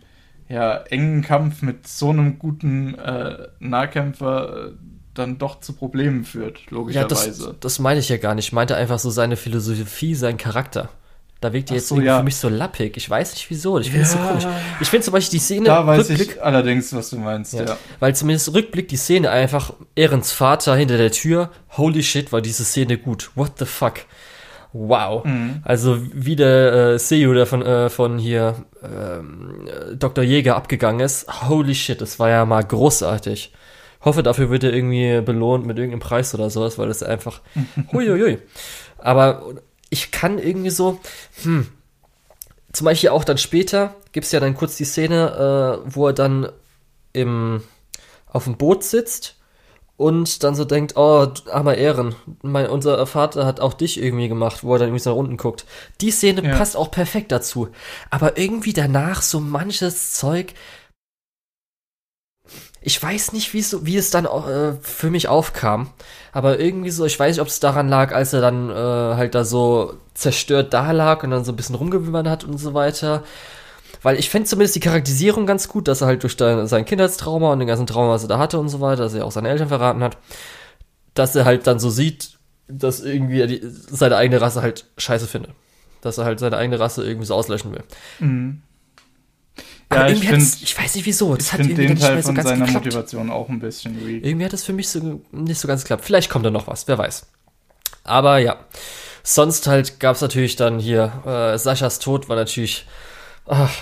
ja, 0.49 0.79
engen 0.79 1.23
Kampf 1.23 1.63
mit 1.63 1.87
so 1.87 2.11
einem 2.11 2.39
guten 2.39 2.95
äh, 2.95 3.49
Nahkämpfer 3.59 4.69
äh, 4.69 4.73
dann 5.15 5.39
doch 5.39 5.61
zu 5.61 5.73
Problemen 5.73 6.25
führt, 6.25 6.61
Ja, 6.61 6.77
logischerweise. 6.77 7.47
das, 7.47 7.55
das 7.61 7.79
meine 7.79 8.01
ich 8.01 8.09
ja 8.09 8.17
gar 8.19 8.35
nicht. 8.35 8.47
Ich 8.47 8.53
meinte 8.53 8.77
einfach 8.77 8.99
so 8.99 9.11
seine 9.11 9.37
Philosophie, 9.37 10.15
sein 10.15 10.37
Charakter. 10.37 10.91
Da 11.41 11.53
wirkt 11.53 11.71
die 11.71 11.75
jetzt 11.75 11.87
so, 11.89 11.95
irgendwie 11.95 12.09
ja. 12.09 12.19
für 12.19 12.25
mich 12.25 12.37
so 12.37 12.49
lappig. 12.49 12.97
Ich 12.97 13.09
weiß 13.09 13.33
nicht 13.33 13.49
wieso. 13.49 13.79
Ich 13.79 13.91
finde 13.91 14.03
es 14.03 14.13
so 14.13 14.19
Ja. 14.19 14.27
komisch. 14.27 14.47
Ich 14.81 14.89
finde 14.89 15.05
zum 15.05 15.13
Beispiel 15.13 15.39
die 15.39 15.45
Szene 15.45 15.67
da 15.67 15.87
weiß 15.87 16.09
Rückblick, 16.11 16.31
ich 16.37 16.43
allerdings, 16.43 16.93
was 16.93 17.11
du 17.11 17.19
meinst, 17.19 17.55
Ja. 17.55 17.77
weil 18.01 18.15
zumindest 18.17 18.53
Rückblick 18.53 18.89
die 18.89 18.97
Szene 18.97 19.31
einfach 19.31 19.73
Ehrens 19.95 20.33
Vater 20.33 20.75
hinter 20.75 20.97
der 20.97 21.13
Tür. 21.13 21.51
Holy 21.77 22.03
shit, 22.03 22.33
war 22.33 22.41
diese 22.41 22.65
Szene 22.65 22.99
gut. 22.99 23.31
What 23.37 23.53
the 23.61 23.67
fuck? 23.67 24.01
Wow. 24.73 25.25
Mhm. 25.25 25.63
Also 25.65 25.99
wie 26.13 26.35
der 26.37 26.73
äh, 26.73 26.99
Seiyu 26.99 27.33
der 27.35 27.47
von, 27.47 27.63
äh, 27.63 27.89
von 27.89 28.19
hier 28.19 28.57
ähm, 28.83 29.67
äh, 29.67 29.97
Dr. 29.97 30.25
Jäger 30.25 30.57
abgegangen 30.57 31.01
ist. 31.01 31.49
Holy 31.49 31.75
shit, 31.75 32.01
das 32.01 32.19
war 32.19 32.29
ja 32.31 32.45
mal 32.47 32.65
großartig. 32.65 33.53
Hoffe, 34.05 34.23
dafür 34.23 34.51
wird 34.51 34.65
er 34.65 34.73
irgendwie 34.73 35.21
belohnt 35.23 35.67
mit 35.67 35.79
irgendeinem 35.79 36.01
Preis 36.01 36.35
oder 36.35 36.51
sowas, 36.51 36.79
weil 36.79 36.89
das 36.89 37.03
einfach. 37.03 37.41
Huiuiui. 37.93 38.39
Aber 38.99 39.43
ich 39.91 40.11
kann 40.11 40.39
irgendwie 40.39 40.71
so. 40.71 41.01
Hm, 41.43 41.69
zum 42.73 42.85
Beispiel 42.85 43.11
auch 43.11 43.25
dann 43.25 43.39
später 43.39 43.95
gibt 44.13 44.27
es 44.27 44.33
ja 44.33 44.41
dann 44.41 44.55
kurz 44.55 44.77
die 44.77 44.85
Szene, 44.85 45.83
äh, 45.87 45.95
wo 45.95 46.07
er 46.09 46.13
dann 46.13 46.51
im, 47.13 47.63
auf 48.27 48.45
dem 48.45 48.57
Boot 48.57 48.85
sitzt 48.85 49.37
und 49.97 50.45
dann 50.45 50.55
so 50.55 50.65
denkt, 50.65 50.97
oh, 50.97 51.27
armer 51.51 51.75
Ehren, 51.77 52.15
mein, 52.43 52.69
unser 52.69 53.05
Vater 53.07 53.47
hat 53.47 53.59
auch 53.59 53.75
dich 53.75 54.01
irgendwie 54.01 54.29
gemacht, 54.29 54.63
wo 54.63 54.75
er 54.75 54.79
dann 54.79 54.89
irgendwie 54.89 55.03
so 55.03 55.11
nach 55.11 55.17
unten 55.17 55.37
guckt. 55.37 55.65
Die 56.01 56.13
Szene 56.13 56.47
Ja. 56.47 56.57
passt 56.57 56.77
auch 56.77 56.91
perfekt 56.91 57.33
dazu. 57.33 57.69
Aber 58.11 58.39
irgendwie 58.39 58.73
danach 58.73 59.23
so 59.23 59.41
manches 59.41 60.13
Zeug. 60.13 60.55
Ich 62.89 63.03
weiß 63.03 63.33
nicht, 63.35 63.53
wie 63.53 63.59
es, 63.59 63.69
so- 63.69 63.85
wie 63.85 63.99
es 63.99 64.09
dann 64.09 64.25
äh, 64.25 64.73
für 64.81 65.11
mich 65.11 65.29
aufkam. 65.29 65.91
Aber 66.33 66.59
irgendwie 66.59 66.89
so, 66.91 67.05
ich 67.05 67.21
weiß 67.21 67.37
nicht, 67.37 67.43
ob 67.43 67.49
es 67.49 67.61
daran 67.61 67.87
lag, 67.89 68.15
als 68.15 68.33
er 68.33 68.41
dann 68.41 68.71
äh, 68.71 68.75
halt 68.75 69.35
da 69.35 69.45
so 69.45 69.95
zerstört 70.15 70.73
da 70.73 70.93
lag 70.93 71.23
und 71.23 71.31
dann 71.31 71.45
so 71.45 71.53
ein 71.53 71.57
bisschen 71.57 71.75
rumgewimmert 71.75 72.27
hat 72.27 72.45
und 72.45 72.57
so 72.57 72.73
weiter. 72.73 73.25
Weil 74.03 74.19
ich 74.19 74.31
finde 74.31 74.49
zumindest 74.49 74.75
die 74.77 74.81
Charakterisierung 74.81 75.45
ganz 75.45 75.69
gut, 75.69 75.87
dass 75.87 76.01
er 76.01 76.07
halt 76.07 76.23
durch 76.23 76.37
sein 76.39 76.85
Kindheitstrauma 76.87 77.53
und 77.53 77.59
den 77.59 77.69
ganzen 77.69 77.87
Trauma, 77.87 78.11
was 78.13 78.23
er 78.23 78.29
da 78.29 78.39
hatte 78.39 78.59
und 78.59 78.71
so 78.71 78.81
weiter, 78.81 79.03
dass 79.03 79.13
er 79.15 79.27
auch 79.27 79.33
seine 79.33 79.49
Eltern 79.51 79.69
verraten 79.69 80.03
hat, 80.03 80.17
dass 81.13 81.37
er 81.37 81.45
halt 81.45 81.67
dann 81.67 81.79
so 81.81 81.91
sieht, 81.91 82.39
dass 82.69 83.01
irgendwie 83.01 83.41
er 83.41 83.47
die, 83.49 83.61
seine 83.63 84.17
eigene 84.17 84.41
Rasse 84.41 84.63
halt 84.63 84.87
scheiße 84.97 85.27
findet. 85.27 85.51
Dass 86.01 86.17
er 86.17 86.25
halt 86.25 86.39
seine 86.39 86.57
eigene 86.57 86.81
Rasse 86.81 87.05
irgendwie 87.05 87.27
so 87.27 87.35
auslöschen 87.35 87.73
will. 87.73 87.83
Mhm. 88.21 88.63
Aber 89.91 90.01
Ja, 90.01 90.07
ich 90.09 90.23
irgendwie 90.23 90.37
hat's- 90.43 90.63
ich 90.63 90.79
weiß 90.79 90.95
nicht 90.97 91.07
wieso. 91.07 91.35
Das 91.35 91.47
ich 91.47 91.53
hat 91.53 91.61
find 91.61 91.71
irgendwie 91.71 91.87
den 91.87 91.95
nicht 91.95 92.03
mehr 92.03 92.11
Teil 92.11 92.23
so 92.23 92.27
von 92.27 92.35
ganz 92.35 92.49
seiner 92.49 92.65
geklappt. 92.67 92.85
Motivation 92.85 93.31
auch 93.31 93.49
ein 93.49 93.59
bisschen 93.59 94.07
weak. 94.07 94.25
Irgendwie 94.25 94.45
hat 94.45 94.53
es 94.53 94.65
für 94.65 94.73
mich 94.75 94.89
so 94.89 95.23
nicht 95.33 95.59
so 95.61 95.67
ganz 95.69 95.83
geklappt. 95.83 96.05
Vielleicht 96.05 96.29
kommt 96.31 96.45
da 96.45 96.51
noch 96.51 96.67
was, 96.67 96.87
wer 96.89 96.99
weiß. 96.99 97.27
Aber 98.05 98.39
ja. 98.39 98.57
Sonst 99.23 99.67
halt 99.67 100.01
gab 100.01 100.17
es 100.17 100.23
natürlich 100.23 100.57
dann 100.57 100.79
hier, 100.79 101.13
äh, 101.27 101.59
Saschas 101.59 101.99
Tod 101.99 102.29
war 102.29 102.37
natürlich 102.37 102.87
ach, 103.47 103.75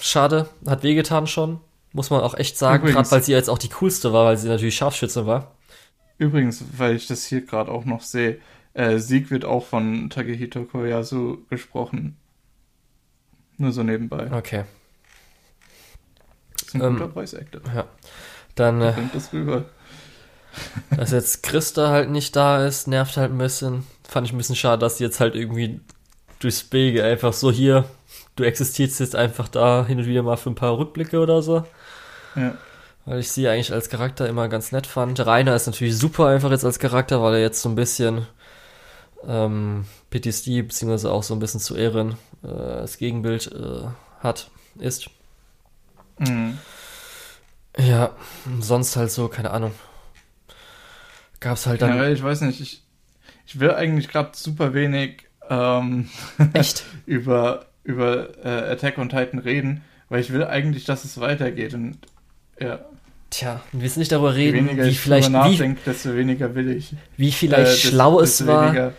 schade, 0.00 0.48
hat 0.66 0.82
wehgetan 0.82 1.26
schon, 1.26 1.60
muss 1.92 2.10
man 2.10 2.20
auch 2.20 2.34
echt 2.34 2.58
sagen, 2.58 2.86
gerade 2.86 3.10
weil 3.10 3.22
sie 3.22 3.32
jetzt 3.32 3.48
auch 3.50 3.58
die 3.58 3.68
coolste 3.70 4.12
war, 4.12 4.24
weil 4.26 4.36
sie 4.36 4.48
natürlich 4.48 4.76
Scharfschütze 4.76 5.26
war. 5.26 5.52
Übrigens, 6.18 6.64
weil 6.76 6.94
ich 6.96 7.06
das 7.08 7.24
hier 7.24 7.40
gerade 7.42 7.70
auch 7.72 7.84
noch 7.84 8.02
sehe, 8.02 8.38
äh, 8.74 8.98
Sieg 8.98 9.30
wird 9.30 9.44
auch 9.44 9.64
von 9.66 10.10
Takehito 10.10 10.64
Koyasu 10.64 11.38
gesprochen. 11.50 12.16
Nur 13.56 13.72
so 13.72 13.82
nebenbei. 13.82 14.30
Okay, 14.32 14.58
Das 14.58 14.66
ist 16.74 16.82
ein 16.82 16.88
Ähm, 16.88 16.98
guter 16.98 17.10
Voice 17.10 17.34
Actor. 17.34 17.60
dann, 18.54 18.80
äh, 18.80 18.92
Bringt 18.92 19.14
das 19.14 19.32
rüber. 19.32 19.64
dass 20.96 21.10
jetzt 21.10 21.42
Christa 21.42 21.88
halt 21.90 22.10
nicht 22.10 22.36
da 22.36 22.64
ist, 22.64 22.86
nervt 22.86 23.16
halt 23.16 23.32
ein 23.32 23.38
bisschen. 23.38 23.86
Fand 24.08 24.26
ich 24.26 24.32
ein 24.32 24.38
bisschen 24.38 24.56
schade, 24.56 24.78
dass 24.80 24.98
sie 24.98 25.04
jetzt 25.04 25.20
halt 25.20 25.34
irgendwie 25.34 25.80
durchs 26.38 26.62
Bild 26.62 27.00
einfach 27.00 27.32
so 27.32 27.50
hier, 27.50 27.84
du 28.36 28.44
existierst 28.44 29.00
jetzt 29.00 29.16
einfach 29.16 29.48
da 29.48 29.84
hin 29.86 29.98
und 29.98 30.06
wieder 30.06 30.22
mal 30.22 30.36
für 30.36 30.50
ein 30.50 30.54
paar 30.54 30.78
Rückblicke 30.78 31.18
oder 31.18 31.42
so. 31.42 31.64
Ja. 32.36 32.54
Weil 33.06 33.20
ich 33.20 33.30
sie 33.30 33.48
eigentlich 33.48 33.72
als 33.72 33.88
Charakter 33.88 34.28
immer 34.28 34.48
ganz 34.48 34.72
nett 34.72 34.86
fand. 34.86 35.24
Rainer 35.24 35.54
ist 35.54 35.66
natürlich 35.66 35.96
super 35.96 36.26
einfach 36.26 36.50
jetzt 36.50 36.64
als 36.64 36.78
Charakter, 36.78 37.22
weil 37.22 37.34
er 37.34 37.40
jetzt 37.40 37.60
so 37.62 37.68
ein 37.68 37.74
bisschen 37.74 38.26
ähm, 39.26 39.84
PTSD, 40.10 40.62
beziehungsweise 40.62 41.10
auch 41.10 41.22
so 41.22 41.34
ein 41.34 41.40
bisschen 41.40 41.60
zu 41.60 41.76
Ehren 41.76 42.12
äh, 42.42 42.48
das 42.48 42.98
Gegenbild 42.98 43.50
äh, 43.52 43.86
hat, 44.20 44.50
ist. 44.78 45.08
Mhm. 46.18 46.58
Ja, 47.78 48.10
sonst 48.60 48.96
halt 48.96 49.10
so, 49.10 49.28
keine 49.28 49.50
Ahnung. 49.50 49.72
Gab's 51.40 51.66
halt 51.66 51.82
dann. 51.82 51.90
Generell, 51.92 52.14
ich 52.14 52.22
weiß 52.22 52.42
nicht, 52.42 52.60
ich, 52.60 52.82
ich 53.46 53.60
will 53.60 53.72
eigentlich 53.72 54.08
gerade 54.08 54.30
super 54.34 54.72
wenig 54.74 55.24
ähm, 55.50 56.08
Echt? 56.54 56.84
über, 57.06 57.66
über 57.82 58.28
äh, 58.44 58.72
Attack 58.72 58.98
on 58.98 59.08
Titan 59.08 59.38
reden, 59.40 59.82
weil 60.08 60.20
ich 60.20 60.32
will 60.32 60.44
eigentlich, 60.44 60.84
dass 60.84 61.04
es 61.04 61.20
weitergeht. 61.20 61.74
Und 61.74 61.98
ja, 62.60 62.80
Tja, 63.30 63.60
wir 63.72 63.82
müssen 63.82 63.98
nicht 63.98 64.12
darüber 64.12 64.34
reden, 64.36 64.76
wie 64.76 64.88
ich 64.88 65.00
vielleicht, 65.00 65.26
drüber 65.28 65.46
wie, 65.46 65.50
nachdenke, 65.50 65.80
desto 65.84 66.14
weniger 66.14 66.54
will 66.54 66.70
ich. 66.70 66.94
wie 67.16 67.32
vielleicht 67.32 67.66
Äh, 67.66 67.74
desto- 67.74 67.88
schlau 67.88 68.20
es 68.20 68.36
desto 68.38 68.52
war. 68.52 68.92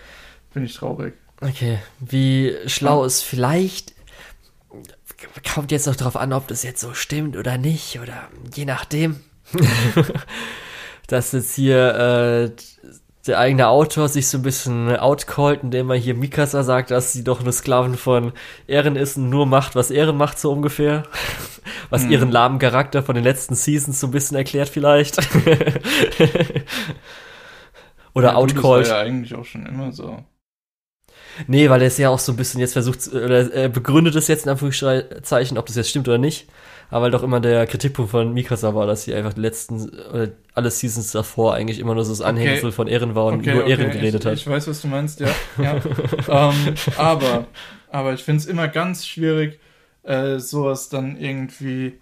Bin 0.54 0.66
ich 0.66 0.74
traurig. 0.74 1.14
Okay, 1.42 1.80
wie 2.00 2.54
schlau 2.68 3.06
es 3.06 3.22
vielleicht 3.22 3.94
kommt 5.54 5.72
jetzt 5.72 5.88
noch 5.88 5.96
drauf 5.96 6.16
an, 6.18 6.34
ob 6.34 6.48
das 6.48 6.64
jetzt 6.64 6.82
so 6.82 6.94
stimmt 6.94 7.38
oder 7.38 7.58
nicht, 7.58 8.00
oder 8.00 8.30
je 8.54 8.66
nachdem. 8.66 9.20
Dass 11.08 11.32
jetzt 11.34 11.54
hier 11.56 12.50
äh, 12.50 12.52
der 13.28 13.40
eigene 13.40 13.68
Autor 13.68 14.08
sich 14.10 14.28
so 14.28 14.38
ein 14.40 14.44
bisschen 14.44 14.96
outcallt, 14.98 15.62
indem 15.64 15.90
er 15.92 15.98
hier 15.98 16.16
Mikasa 16.16 16.64
sagt, 16.64 16.92
dass 16.92 17.14
sie 17.14 17.24
doch 17.24 17.42
eine 17.42 17.52
Sklavin 17.52 17.96
von 17.96 18.34
Ehren 18.68 18.96
ist 18.96 19.18
und 19.18 19.30
nur 19.30 19.46
macht, 19.46 19.76
was 19.76 19.92
Ehren 19.92 20.18
macht, 20.18 20.40
so 20.40 20.52
ungefähr. 20.52 21.04
Was 21.90 22.04
Hm. 22.04 22.12
ihren 22.12 22.32
lahmen 22.32 22.60
Charakter 22.60 23.02
von 23.04 23.16
den 23.16 23.24
letzten 23.24 23.56
Seasons 23.56 24.00
so 24.00 24.08
ein 24.08 24.12
bisschen 24.12 24.38
erklärt 24.38 24.70
vielleicht. 24.70 25.18
oder 28.14 28.34
Ja, 28.34 28.40
gut, 28.40 28.52
Das 28.52 28.58
outcallt. 28.58 28.90
war 28.90 28.98
ja 28.98 29.00
eigentlich 29.02 29.34
auch 29.36 29.46
schon 29.46 29.66
immer 29.66 29.92
so. 29.92 30.24
Nee, 31.48 31.70
weil 31.70 31.82
er 31.82 31.88
es 31.88 31.98
ja 31.98 32.10
auch 32.10 32.20
so 32.20 32.32
ein 32.32 32.38
bisschen 32.38 32.60
jetzt 32.60 32.74
versucht, 32.74 33.08
oder 33.14 33.52
er 33.52 33.70
begründet 33.70 34.16
es 34.16 34.28
jetzt 34.28 34.46
in 34.46 34.52
Anführungszeichen, 34.52 35.58
ob 35.58 35.66
das 35.66 35.76
jetzt 35.76 35.90
stimmt 35.90 36.08
oder 36.08 36.18
nicht. 36.18 36.48
Aber 36.90 37.06
weil 37.06 37.12
doch 37.12 37.24
immer 37.24 37.40
der 37.40 37.66
Kritikpunkt 37.66 38.12
von 38.12 38.34
Mikasa 38.34 38.76
war, 38.76 38.86
dass 38.86 39.04
sie 39.04 39.14
einfach 39.14 39.34
die 39.34 39.42
letzten, 39.42 39.90
oder 39.90 40.30
alle 40.54 40.70
Seasons 40.70 41.12
davor 41.12 41.56
eigentlich 41.56 41.80
immer 41.80 41.96
nur 41.96 42.06
so 42.06 42.12
das 42.12 42.22
Anhängsel 42.22 42.72
von 42.72 42.88
Ehren 42.88 43.16
war 43.16 43.26
und 43.26 43.46
nur 43.46 43.66
Ehren 43.66 43.92
geredet 43.92 44.22
ich, 44.22 44.26
hat. 44.28 44.34
Ich 44.38 44.48
weiß, 44.48 44.68
was 44.68 44.82
du 44.82 44.88
meinst, 44.88 45.20
ja. 45.20 45.28
ja. 45.58 45.76
ähm, 46.30 46.76
aber, 46.98 47.48
aber 47.90 48.14
ich 48.14 48.24
finde 48.24 48.42
es 48.42 48.46
immer 48.46 48.68
ganz 48.68 49.06
schwierig, 49.06 49.60
äh, 50.04 50.38
sowas 50.38 50.90
dann 50.90 51.18
irgendwie, 51.18 51.94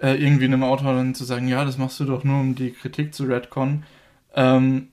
äh, 0.00 0.14
irgendwie 0.14 0.46
einem 0.46 0.64
Autor 0.64 0.94
dann 0.94 1.14
zu 1.14 1.24
sagen, 1.24 1.46
ja, 1.46 1.64
das 1.64 1.76
machst 1.76 2.00
du 2.00 2.04
doch 2.04 2.24
nur, 2.24 2.40
um 2.40 2.54
die 2.54 2.72
Kritik 2.72 3.14
zu 3.14 3.24
Redcon. 3.24 3.84
Ähm, 4.34 4.88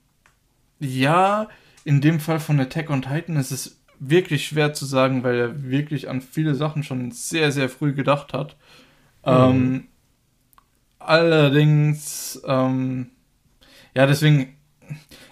ja, 0.80 1.48
in 1.84 2.00
dem 2.00 2.20
Fall 2.20 2.40
von 2.40 2.58
Attack 2.60 2.90
on 2.90 3.02
Titan 3.02 3.36
ist 3.36 3.50
es 3.50 3.80
wirklich 4.00 4.46
schwer 4.46 4.72
zu 4.72 4.86
sagen, 4.86 5.22
weil 5.22 5.36
er 5.36 5.62
wirklich 5.64 6.08
an 6.08 6.20
viele 6.20 6.54
Sachen 6.54 6.82
schon 6.82 7.10
sehr, 7.10 7.52
sehr 7.52 7.68
früh 7.68 7.92
gedacht 7.92 8.32
hat. 8.32 8.56
Ähm, 9.24 9.88
allerdings, 10.98 12.42
ähm, 12.46 13.10
ja, 13.94 14.06
deswegen, 14.06 14.56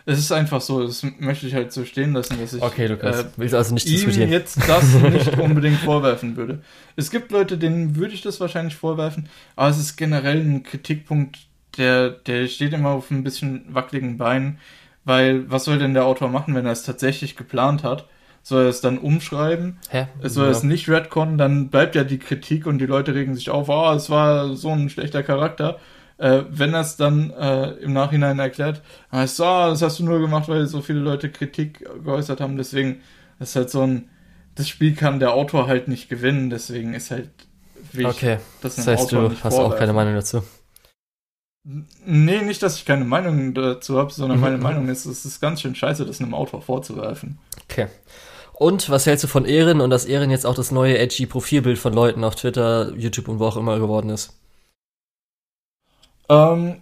es 0.05 0.19
ist 0.19 0.33
einfach 0.33 0.61
so, 0.61 0.87
das 0.87 1.05
möchte 1.19 1.47
ich 1.47 1.55
halt 1.55 1.73
so 1.73 1.85
stehen 1.85 2.13
lassen, 2.13 2.39
dass 2.41 2.55
ich 2.55 2.63
Okay, 2.63 2.89
du 2.89 2.97
kannst, 2.97 3.25
äh, 3.25 3.29
willst 3.37 3.55
also 3.55 3.75
nicht 3.75 3.87
ihm 3.87 4.29
jetzt 4.29 4.59
das 4.69 4.95
nicht 4.95 5.39
unbedingt 5.39 5.79
vorwerfen 5.79 6.37
würde. 6.37 6.63
Es 6.97 7.11
gibt 7.11 7.31
Leute, 7.33 7.59
denen 7.59 7.97
würde 7.97 8.15
ich 8.15 8.23
das 8.23 8.41
wahrscheinlich 8.41 8.75
vorwerfen, 8.75 9.29
aber 9.57 9.69
es 9.69 9.79
ist 9.79 9.97
generell 9.97 10.41
ein 10.41 10.63
Kritikpunkt, 10.63 11.39
der, 11.77 12.11
der 12.11 12.49
steht 12.49 12.73
immer 12.73 12.91
auf 12.91 13.11
ein 13.11 13.25
bisschen 13.25 13.65
wackeligen 13.69 14.19
Beinen, 14.19 14.59
weil 15.05 15.51
was 15.51 15.65
soll 15.65 15.79
denn 15.79 15.95
der 15.95 16.05
Autor 16.05 16.29
machen, 16.29 16.55
wenn 16.55 16.67
er 16.67 16.73
es 16.73 16.83
tatsächlich 16.85 17.37
geplant 17.37 17.85
hat? 17.85 18.07
Soll 18.45 18.65
er 18.65 18.69
es 18.71 18.81
dann 18.81 18.99
umschreiben? 18.99 19.79
Hä? 19.91 20.07
Soll 20.23 20.47
er 20.47 20.51
es 20.51 20.65
nicht 20.65 20.89
retconnen? 20.89 21.39
Dann 21.39 21.69
bleibt 21.71 21.95
ja 21.95 22.03
die 22.05 22.19
Kritik 22.19 22.67
und 22.67 22.79
die 22.79 22.87
Leute 22.87 23.15
regen 23.15 23.35
sich 23.37 23.51
auf, 23.51 23.69
oh, 23.69 23.93
es 23.93 24.11
war 24.11 24.55
so 24.57 24.71
ein 24.71 24.91
schlechter 24.91 25.23
Charakter. 25.23 25.79
Äh, 26.19 26.43
wenn 26.51 26.75
er 26.75 26.81
es 26.81 26.97
dann 26.97 27.31
äh, 27.31 27.71
im 27.75 27.93
Nachhinein 27.93 28.39
erklärt, 28.39 28.83
heißt 29.13 29.35
es, 29.35 29.41
ah, 29.41 29.71
das 29.71 29.83
hast 29.83 29.99
du 30.01 30.05
nur 30.05 30.21
gemacht, 30.21 30.49
weil 30.49 30.67
so 30.67 30.81
viele 30.81 31.01
Leute 31.01 31.31
Kritik 31.31 31.85
geäußert 32.05 32.41
haben. 32.41 32.57
Deswegen 32.57 33.01
ist 33.39 33.57
halt 33.57 33.71
so 33.71 33.83
ein, 33.83 34.09
das 34.55 34.69
Spiel 34.69 34.95
kann 34.95 35.21
der 35.21 35.33
Autor 35.35 35.67
halt 35.69 35.89
nicht 35.89 36.09
gewinnen. 36.09 36.51
Deswegen 36.51 36.95
ist 36.95 37.11
halt 37.11 37.31
wichtig, 37.93 38.17
Okay, 38.17 38.39
das 38.61 38.77
das 38.77 38.89
einem 38.89 38.99
heißt, 38.99 39.15
Autor 39.15 39.29
du 39.31 39.37
hast 39.43 39.55
auch 39.55 39.77
keine. 39.77 39.93
Meinung 39.93 40.15
dazu. 40.15 40.43
Nee, 41.65 42.43
nicht, 42.43 42.63
dass 42.63 42.77
ich 42.77 42.85
keine 42.85 43.05
Meinung 43.05 43.55
dazu 43.55 43.97
habe, 43.99 44.13
sondern 44.13 44.41
meine 44.41 44.57
Mhm. 44.57 44.63
Meinung 44.63 44.89
ist, 44.89 45.07
es 45.07 45.25
ist 45.25 45.41
ganz 45.41 45.61
schön 45.61 45.75
scheiße, 45.75 46.05
das 46.05 46.21
einem 46.21 46.35
Autor 46.35 46.61
vorzuwerfen. 46.63 47.39
Okay. 47.65 47.87
Und 48.53 48.91
was 48.91 49.07
hältst 49.07 49.25
du 49.25 49.29
von 49.29 49.45
Ehren 49.45 49.81
und 49.81 49.91
dass 49.91 50.05
Ehren 50.05 50.31
jetzt 50.31 50.47
auch 50.47 50.55
das 50.55 50.71
neue 50.73 50.99
edgy 50.99 51.27
Profilbild 51.27 51.79
von 51.79 51.93
Leuten 51.93 52.25
auf 52.25 52.35
Twitter, 52.35 52.93
YouTube 52.97 53.29
und 53.29 53.39
wo 53.39 53.47
auch 53.47 53.57
immer 53.57 53.79
geworden 53.79 54.11
ist? 54.11 54.39
Ähm, 56.29 56.81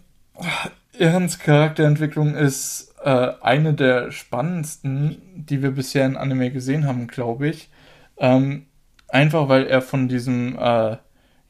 Ehrens 0.98 1.38
Charakterentwicklung 1.38 2.34
ist 2.34 2.94
äh, 3.02 3.32
eine 3.40 3.74
der 3.74 4.12
spannendsten, 4.12 5.22
die 5.34 5.62
wir 5.62 5.70
bisher 5.72 6.06
in 6.06 6.16
Anime 6.16 6.50
gesehen 6.50 6.86
haben, 6.86 7.06
glaube 7.06 7.48
ich. 7.48 7.70
Ähm, 8.18 8.66
einfach 9.08 9.48
weil 9.48 9.66
er 9.66 9.82
von 9.82 10.08
diesem, 10.08 10.58
äh, 10.58 10.96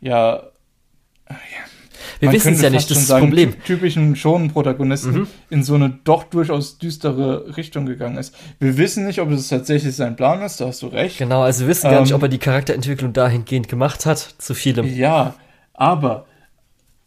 ja, 0.00 0.42
Wir 2.20 2.32
wissen 2.32 2.54
es 2.54 2.62
ja 2.62 2.70
nicht, 2.70 2.90
das 2.90 2.98
ist 2.98 3.10
das 3.10 3.18
Problem. 3.20 3.52
ty- 3.52 3.58
typischen 3.60 4.16
Shonen-Protagonisten 4.16 5.12
Mhm. 5.12 5.26
in 5.50 5.62
so 5.62 5.74
eine 5.74 5.90
doch 6.04 6.24
durchaus 6.24 6.78
düstere 6.78 7.56
Richtung 7.56 7.86
gegangen 7.86 8.16
ist. 8.18 8.34
Wir 8.58 8.76
wissen 8.76 9.06
nicht, 9.06 9.20
ob 9.20 9.30
es 9.30 9.48
tatsächlich 9.48 9.94
sein 9.96 10.16
Plan 10.16 10.42
ist, 10.42 10.60
da 10.60 10.66
hast 10.66 10.82
du 10.82 10.86
recht. 10.88 11.18
Genau, 11.18 11.42
also 11.42 11.62
wir 11.62 11.68
wissen 11.68 11.90
gar 11.90 12.00
nicht, 12.00 12.10
Ähm, 12.10 12.16
ob 12.16 12.22
er 12.22 12.28
die 12.28 12.38
Charakterentwicklung 12.38 13.12
dahingehend 13.12 13.68
gemacht 13.68 14.06
hat, 14.06 14.18
zu 14.38 14.54
vielem. 14.54 14.86
Ja, 14.86 15.34
aber 15.74 16.26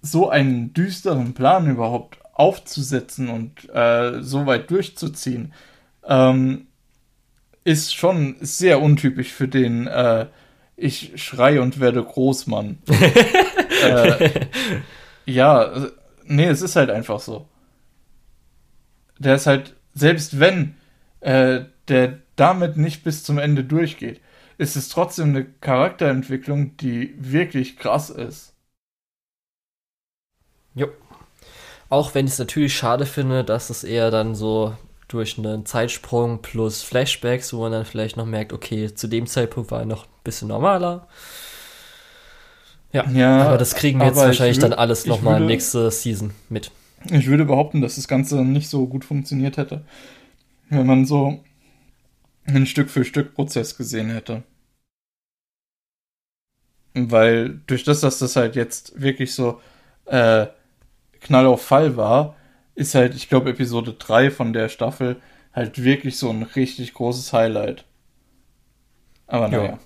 so 0.01 0.29
einen 0.29 0.73
düsteren 0.73 1.33
Plan 1.33 1.69
überhaupt 1.69 2.17
aufzusetzen 2.33 3.29
und 3.29 3.69
äh, 3.73 4.21
so 4.21 4.45
weit 4.45 4.69
durchzuziehen, 4.71 5.53
ähm, 6.07 6.67
ist 7.63 7.95
schon 7.95 8.35
sehr 8.41 8.81
untypisch 8.81 9.31
für 9.31 9.47
den 9.47 9.87
äh, 9.87 10.25
Ich 10.75 11.13
schrei 11.15 11.61
und 11.61 11.79
werde 11.79 12.03
Großmann. 12.03 12.79
äh, 13.83 14.45
ja, 15.25 15.87
nee, 16.25 16.47
es 16.47 16.61
ist 16.61 16.75
halt 16.75 16.89
einfach 16.89 17.19
so. 17.19 17.47
Der 19.19 19.35
ist 19.35 19.47
halt, 19.47 19.75
selbst 19.93 20.39
wenn 20.39 20.75
äh, 21.21 21.61
der 21.87 22.19
damit 22.35 22.77
nicht 22.77 23.03
bis 23.03 23.23
zum 23.23 23.37
Ende 23.37 23.63
durchgeht, 23.63 24.21
ist 24.57 24.75
es 24.75 24.89
trotzdem 24.89 25.29
eine 25.29 25.45
Charakterentwicklung, 25.45 26.77
die 26.77 27.13
wirklich 27.17 27.77
krass 27.77 28.09
ist. 28.09 28.53
Jo. 30.75 30.87
Auch 31.89 32.15
wenn 32.15 32.25
ich 32.25 32.33
es 32.33 32.39
natürlich 32.39 32.75
schade 32.75 33.05
finde, 33.05 33.43
dass 33.43 33.69
es 33.69 33.83
eher 33.83 34.09
dann 34.09 34.35
so 34.35 34.75
durch 35.07 35.37
einen 35.37 35.65
Zeitsprung 35.65 36.41
plus 36.41 36.81
Flashbacks, 36.81 37.53
wo 37.53 37.61
man 37.61 37.71
dann 37.71 37.85
vielleicht 37.85 38.17
noch 38.17 38.25
merkt, 38.25 38.51
okay, 38.51 38.93
zu 38.93 39.07
dem 39.07 39.27
Zeitpunkt 39.27 39.69
war 39.69 39.81
er 39.81 39.85
noch 39.85 40.05
ein 40.05 40.23
bisschen 40.23 40.47
normaler. 40.47 41.07
Ja, 42.93 43.09
Ja, 43.09 43.47
aber 43.47 43.57
das 43.57 43.75
kriegen 43.75 43.99
wir 43.99 44.07
jetzt 44.07 44.17
wahrscheinlich 44.17 44.59
dann 44.59 44.73
alles 44.73 45.05
nochmal 45.05 45.39
nächste 45.39 45.91
Season 45.91 46.31
mit. 46.49 46.71
Ich 47.11 47.27
würde 47.27 47.43
behaupten, 47.43 47.81
dass 47.81 47.95
das 47.95 48.07
Ganze 48.07 48.45
nicht 48.45 48.69
so 48.69 48.87
gut 48.87 49.03
funktioniert 49.03 49.57
hätte. 49.57 49.83
wenn 50.69 50.87
man 50.87 51.05
so 51.05 51.43
einen 52.45 52.65
Stück 52.65 52.89
für 52.89 53.03
Stück 53.03 53.35
Prozess 53.35 53.77
gesehen 53.77 54.09
hätte. 54.09 54.43
Weil 56.95 57.61
durch 57.67 57.83
das, 57.83 58.01
dass 58.01 58.19
das 58.19 58.35
halt 58.35 58.55
jetzt 58.55 58.99
wirklich 59.01 59.33
so 59.33 59.59
äh, 60.05 60.47
Knall 61.21 61.45
auf 61.47 61.63
Fall 61.63 61.97
war, 61.97 62.35
ist 62.75 62.95
halt, 62.95 63.15
ich 63.15 63.29
glaube, 63.29 63.49
Episode 63.51 63.93
3 63.93 64.31
von 64.31 64.53
der 64.53 64.69
Staffel 64.69 65.21
halt 65.53 65.83
wirklich 65.83 66.17
so 66.17 66.29
ein 66.29 66.43
richtig 66.43 66.93
großes 66.93 67.33
Highlight. 67.33 67.85
Aber 69.27 69.47
naja. 69.47 69.79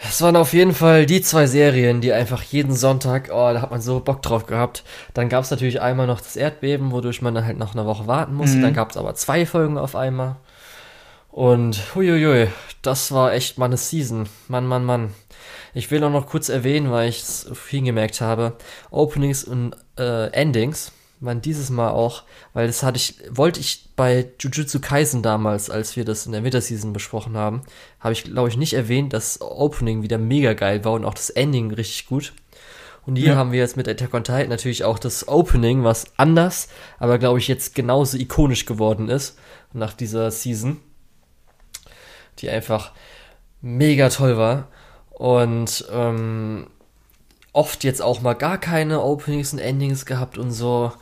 Es 0.00 0.22
waren 0.22 0.36
auf 0.36 0.52
jeden 0.52 0.74
Fall 0.74 1.06
die 1.06 1.22
zwei 1.22 1.46
Serien, 1.46 2.00
die 2.00 2.12
einfach 2.12 2.42
jeden 2.42 2.74
Sonntag, 2.74 3.30
oh, 3.32 3.52
da 3.52 3.60
hat 3.60 3.70
man 3.70 3.80
so 3.80 3.98
Bock 3.98 4.22
drauf 4.22 4.46
gehabt. 4.46 4.84
Dann 5.12 5.28
gab 5.28 5.42
es 5.42 5.50
natürlich 5.50 5.80
einmal 5.80 6.06
noch 6.06 6.20
das 6.20 6.36
Erdbeben, 6.36 6.92
wodurch 6.92 7.20
man 7.20 7.34
dann 7.34 7.44
halt 7.44 7.58
noch 7.58 7.74
eine 7.74 7.84
Woche 7.84 8.06
warten 8.06 8.34
musste. 8.34 8.58
Mhm. 8.58 8.62
Dann 8.62 8.74
gab 8.74 8.90
es 8.90 8.96
aber 8.96 9.14
zwei 9.14 9.44
Folgen 9.44 9.76
auf 9.76 9.96
einmal. 9.96 10.36
Und 11.30 11.94
huiuiui, 11.94 12.48
das 12.82 13.10
war 13.12 13.32
echt 13.32 13.58
mal 13.58 13.66
eine 13.66 13.76
Season. 13.76 14.28
Mann, 14.46 14.66
Mann, 14.66 14.84
Mann. 14.84 15.14
Ich 15.74 15.90
will 15.90 16.02
auch 16.04 16.10
noch 16.10 16.26
kurz 16.26 16.48
erwähnen, 16.48 16.90
weil 16.90 17.08
ich 17.08 17.20
es 17.22 17.50
viel 17.54 17.82
gemerkt 17.82 18.20
habe. 18.20 18.56
Openings 18.90 19.44
und 19.44 19.74
äh, 19.98 20.30
Endings 20.32 20.92
waren 21.20 21.40
dieses 21.40 21.70
Mal 21.70 21.90
auch, 21.90 22.22
weil 22.52 22.66
das 22.66 22.82
hatte 22.82 22.96
ich, 22.96 23.16
wollte 23.30 23.60
ich 23.60 23.88
bei 23.96 24.30
Jujutsu 24.38 24.80
Kaisen 24.80 25.22
damals, 25.22 25.70
als 25.70 25.96
wir 25.96 26.04
das 26.04 26.26
in 26.26 26.32
der 26.32 26.44
Winterseason 26.44 26.92
besprochen 26.92 27.36
haben, 27.36 27.62
habe 28.00 28.12
ich, 28.12 28.24
glaube 28.24 28.48
ich, 28.48 28.56
nicht 28.56 28.74
erwähnt, 28.74 29.12
dass 29.12 29.40
Opening 29.40 30.02
wieder 30.02 30.18
mega 30.18 30.52
geil 30.54 30.84
war 30.84 30.92
und 30.92 31.04
auch 31.04 31.14
das 31.14 31.30
Ending 31.30 31.72
richtig 31.72 32.06
gut. 32.06 32.32
Und 33.04 33.16
hier 33.16 33.28
ja. 33.28 33.36
haben 33.36 33.52
wir 33.52 33.58
jetzt 33.58 33.76
mit 33.76 33.88
Attack 33.88 34.12
on 34.12 34.22
Titan 34.22 34.50
natürlich 34.50 34.84
auch 34.84 34.98
das 34.98 35.28
Opening, 35.28 35.82
was 35.82 36.06
anders, 36.18 36.68
aber 36.98 37.18
glaube 37.18 37.38
ich 37.38 37.48
jetzt 37.48 37.74
genauso 37.74 38.18
ikonisch 38.18 38.66
geworden 38.66 39.08
ist 39.08 39.38
nach 39.72 39.94
dieser 39.94 40.30
Season, 40.30 40.80
die 42.38 42.50
einfach 42.50 42.92
mega 43.60 44.08
toll 44.10 44.36
war. 44.36 44.68
Und 45.10 45.86
ähm, 45.90 46.68
oft 47.58 47.82
jetzt 47.82 48.00
auch 48.00 48.20
mal 48.20 48.34
gar 48.34 48.56
keine 48.56 49.02
Openings 49.02 49.52
und 49.52 49.58
Endings 49.58 50.06
gehabt 50.06 50.38
und 50.38 50.52
so. 50.52 50.92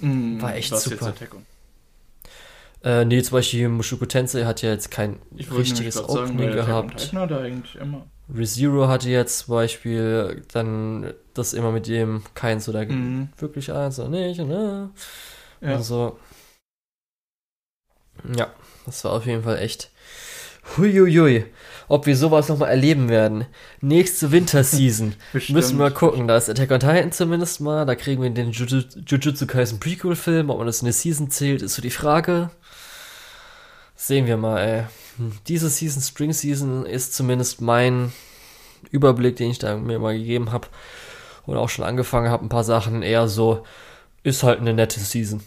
War 0.00 0.54
echt 0.54 0.72
Was 0.72 0.84
super. 0.84 1.14
Äh, 2.82 3.04
nee, 3.06 3.22
zum 3.22 3.32
Beispiel 3.38 3.68
Mushoku 3.68 4.04
Tensei 4.06 4.44
hat 4.44 4.62
ja 4.62 4.70
jetzt 4.70 4.90
kein 4.90 5.18
richtiges 5.36 5.96
Opening 5.96 6.52
sagen, 6.52 6.52
gehabt. 6.52 7.12
ReZero 8.34 8.88
hatte 8.88 9.08
jetzt 9.08 9.40
zum 9.40 9.54
Beispiel 9.54 10.42
dann 10.52 11.14
das 11.34 11.54
immer 11.54 11.72
mit 11.72 11.86
dem 11.86 12.22
keins 12.34 12.68
oder 12.68 12.84
mhm. 12.84 13.30
wirklich 13.38 13.72
eins 13.72 13.98
oder 13.98 14.08
nicht, 14.08 14.38
ne? 14.38 14.90
Ja. 15.60 15.76
Also. 15.76 16.18
Ja, 18.36 18.52
das 18.86 19.04
war 19.04 19.12
auf 19.12 19.26
jeden 19.26 19.42
Fall 19.44 19.58
echt. 19.58 19.89
Huiuiui 20.76 21.46
ob 21.90 22.06
wir 22.06 22.16
sowas 22.16 22.48
nochmal 22.48 22.70
erleben 22.70 23.08
werden. 23.08 23.46
Nächste 23.80 24.30
Winterseason. 24.30 25.16
Müssen 25.32 25.76
wir 25.76 25.86
mal 25.86 25.90
gucken. 25.90 26.28
Da 26.28 26.36
ist 26.36 26.48
Attack 26.48 26.70
on 26.70 26.78
Titan 26.78 27.10
zumindest 27.10 27.60
mal. 27.60 27.84
Da 27.84 27.96
kriegen 27.96 28.22
wir 28.22 28.30
den 28.30 28.52
Jujutsu 28.52 29.46
Kaisen 29.48 29.80
Prequel-Film. 29.80 30.50
Ob 30.50 30.58
man 30.58 30.68
das 30.68 30.82
in 30.82 30.86
eine 30.86 30.92
Season 30.92 31.30
zählt, 31.30 31.62
ist 31.62 31.74
so 31.74 31.82
die 31.82 31.90
Frage. 31.90 32.50
Sehen 33.96 34.28
wir 34.28 34.36
mal, 34.36 34.58
ey. 34.60 34.84
Hm, 35.16 35.32
diese 35.48 35.68
Season, 35.68 36.00
Spring 36.00 36.32
Season, 36.32 36.86
ist 36.86 37.12
zumindest 37.12 37.60
mein 37.60 38.12
Überblick, 38.92 39.34
den 39.34 39.50
ich 39.50 39.58
da 39.58 39.76
mir 39.76 39.98
mal 39.98 40.16
gegeben 40.16 40.52
habe. 40.52 40.68
Und 41.44 41.56
auch 41.56 41.68
schon 41.68 41.84
angefangen 41.84 42.30
habe, 42.30 42.44
ein 42.44 42.50
paar 42.50 42.64
Sachen 42.64 43.02
eher 43.02 43.26
so. 43.26 43.66
Ist 44.22 44.44
halt 44.44 44.60
eine 44.60 44.74
nette 44.74 45.00
Season. 45.00 45.42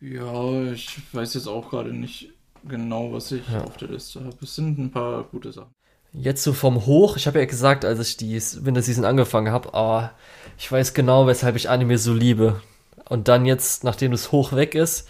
Ja, 0.00 0.72
ich 0.72 1.02
weiß 1.12 1.34
jetzt 1.34 1.48
auch 1.48 1.68
gerade 1.68 1.92
nicht 1.92 2.33
genau, 2.66 3.12
was 3.12 3.32
ich 3.32 3.48
ja. 3.48 3.62
auf 3.62 3.76
der 3.76 3.88
Liste 3.88 4.24
habe. 4.24 4.36
Es 4.42 4.54
sind 4.54 4.78
ein 4.78 4.90
paar 4.90 5.24
gute 5.24 5.52
Sachen. 5.52 5.72
Jetzt 6.12 6.44
so 6.44 6.52
vom 6.52 6.86
Hoch, 6.86 7.16
ich 7.16 7.26
habe 7.26 7.40
ja 7.40 7.44
gesagt, 7.44 7.84
als 7.84 8.08
ich 8.08 8.16
die 8.16 8.34
Winterseason 8.34 9.04
angefangen 9.04 9.52
habe, 9.52 9.74
ah, 9.74 10.12
ich 10.56 10.70
weiß 10.70 10.94
genau, 10.94 11.26
weshalb 11.26 11.56
ich 11.56 11.68
Anime 11.68 11.98
so 11.98 12.14
liebe. 12.14 12.60
Und 13.08 13.28
dann 13.28 13.46
jetzt, 13.46 13.82
nachdem 13.82 14.12
das 14.12 14.30
Hoch 14.30 14.52
weg 14.52 14.74
ist, 14.74 15.08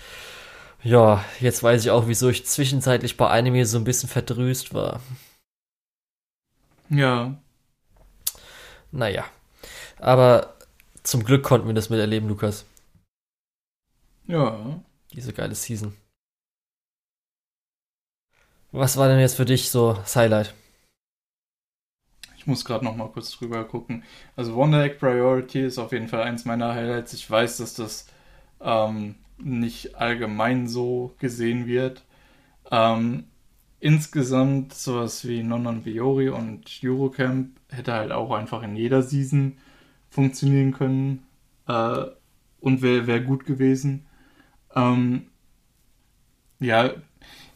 ja, 0.82 1.24
jetzt 1.40 1.62
weiß 1.62 1.84
ich 1.84 1.90
auch, 1.90 2.08
wieso 2.08 2.28
ich 2.28 2.46
zwischenzeitlich 2.46 3.16
bei 3.16 3.28
Anime 3.28 3.66
so 3.66 3.78
ein 3.78 3.84
bisschen 3.84 4.08
verdrüst 4.08 4.74
war. 4.74 5.00
Ja. 6.88 7.36
Naja. 8.90 9.24
Aber 9.98 10.54
zum 11.02 11.24
Glück 11.24 11.42
konnten 11.42 11.66
wir 11.66 11.74
das 11.74 11.90
miterleben, 11.90 12.28
Lukas. 12.28 12.64
Ja. 14.26 14.80
Diese 15.12 15.32
geile 15.32 15.54
Season. 15.54 15.94
Was 18.76 18.96
war 18.96 19.06
denn 19.06 19.20
jetzt 19.20 19.36
für 19.36 19.44
dich 19.44 19.70
so 19.70 19.92
das 19.92 20.16
Highlight? 20.16 20.52
Ich 22.36 22.44
muss 22.48 22.64
gerade 22.64 22.84
noch 22.84 22.96
mal 22.96 23.06
kurz 23.06 23.30
drüber 23.30 23.62
gucken. 23.62 24.02
Also 24.34 24.56
Wonder 24.56 24.82
Egg 24.82 24.96
Priority 24.98 25.64
ist 25.64 25.78
auf 25.78 25.92
jeden 25.92 26.08
Fall 26.08 26.22
eins 26.24 26.44
meiner 26.44 26.74
Highlights. 26.74 27.12
Ich 27.12 27.30
weiß, 27.30 27.58
dass 27.58 27.74
das 27.74 28.08
ähm, 28.60 29.14
nicht 29.38 29.94
allgemein 29.94 30.66
so 30.66 31.14
gesehen 31.20 31.68
wird. 31.68 32.02
Ähm, 32.68 33.28
insgesamt 33.78 34.74
sowas 34.74 35.24
wie 35.28 35.44
Nonon 35.44 35.84
Biori 35.84 36.30
und 36.30 36.68
Eurocamp 36.82 37.50
hätte 37.70 37.92
halt 37.92 38.10
auch 38.10 38.32
einfach 38.32 38.64
in 38.64 38.74
jeder 38.74 39.02
Season 39.02 39.56
funktionieren 40.10 40.72
können 40.72 41.22
äh, 41.68 42.06
und 42.58 42.82
wäre 42.82 43.06
wär 43.06 43.20
gut 43.20 43.46
gewesen. 43.46 44.06
Ähm, 44.74 45.28
ja, 46.58 46.90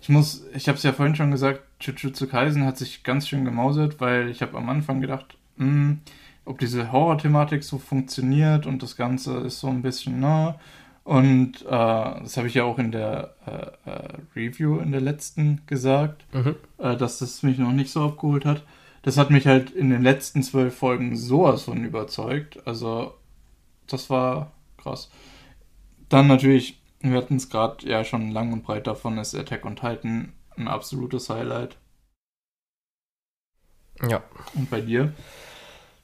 ich 0.09 0.15
muss, 0.15 0.47
ich 0.55 0.69
habe 0.69 0.78
es 0.78 0.85
ja 0.85 0.95
vorhin 0.95 1.17
schon 1.17 1.31
gesagt, 1.31 1.61
Jujutsu 1.83 2.27
Kaisen 2.28 2.65
hat 2.65 2.78
sich 2.78 3.03
ganz 3.03 3.28
schön 3.28 3.45
gemausert, 3.45 4.01
weil 4.01 4.31
ich 4.31 4.41
habe 4.41 4.57
am 4.57 4.70
Anfang 4.70 5.03
gedacht, 5.03 5.37
mh, 5.57 5.67
hm, 5.67 6.01
ob 6.47 6.59
diese 6.59 6.93
Horror-Thematik 6.93 7.62
so 7.62 7.77
funktioniert 7.77 8.65
und 8.65 8.83
das 8.83 8.97
Ganze 8.97 9.37
ist 9.41 9.61
so 9.61 9.67
ein 9.67 9.83
bisschen, 9.83 10.19
na. 10.20 10.47
Ne? 10.47 10.55
Und 11.05 11.61
äh, 11.61 11.69
das 11.69 12.39
habe 12.39 12.49
ich 12.49 12.55
ja 12.55 12.65
auch 12.65 12.78
in 12.78 12.91
der 12.91 13.35
äh, 13.47 13.91
äh, 13.91 14.09
Review 14.35 14.78
in 14.78 14.93
der 14.93 15.03
letzten 15.03 15.61
gesagt, 15.67 16.25
mhm. 16.33 16.55
Äh, 16.78 16.97
dass 16.97 17.19
das 17.19 17.43
mich 17.43 17.59
noch 17.59 17.73
nicht 17.73 17.91
so 17.91 18.07
abgeholt 18.07 18.47
hat. 18.47 18.62
Das 19.03 19.19
hat 19.19 19.28
mich 19.28 19.47
halt 19.47 19.70
in 19.70 19.91
den 19.91 20.03
letzten 20.03 20.43
zwölf 20.43 20.75
Folgen 20.75 21.17
sowas 21.17 21.65
von 21.65 21.85
überzeugt. 21.85 22.67
Also, 22.67 23.12
das 23.87 24.09
war 24.09 24.53
krass. 24.78 25.11
Dann 26.09 26.28
natürlich 26.28 26.78
wir 27.01 27.17
hatten 27.17 27.36
es 27.36 27.49
gerade 27.49 27.89
ja 27.89 28.05
schon 28.05 28.31
lang 28.31 28.52
und 28.52 28.65
breit 28.65 28.86
davon, 28.86 29.18
ist 29.18 29.35
Attack 29.35 29.65
on 29.65 29.77
Titan 29.77 30.33
ein 30.57 30.68
absolutes 30.68 31.31
Highlight. 31.31 31.77
Ja. 34.09 34.23
Und 34.55 34.70
bei 34.70 34.81
dir? 34.81 35.12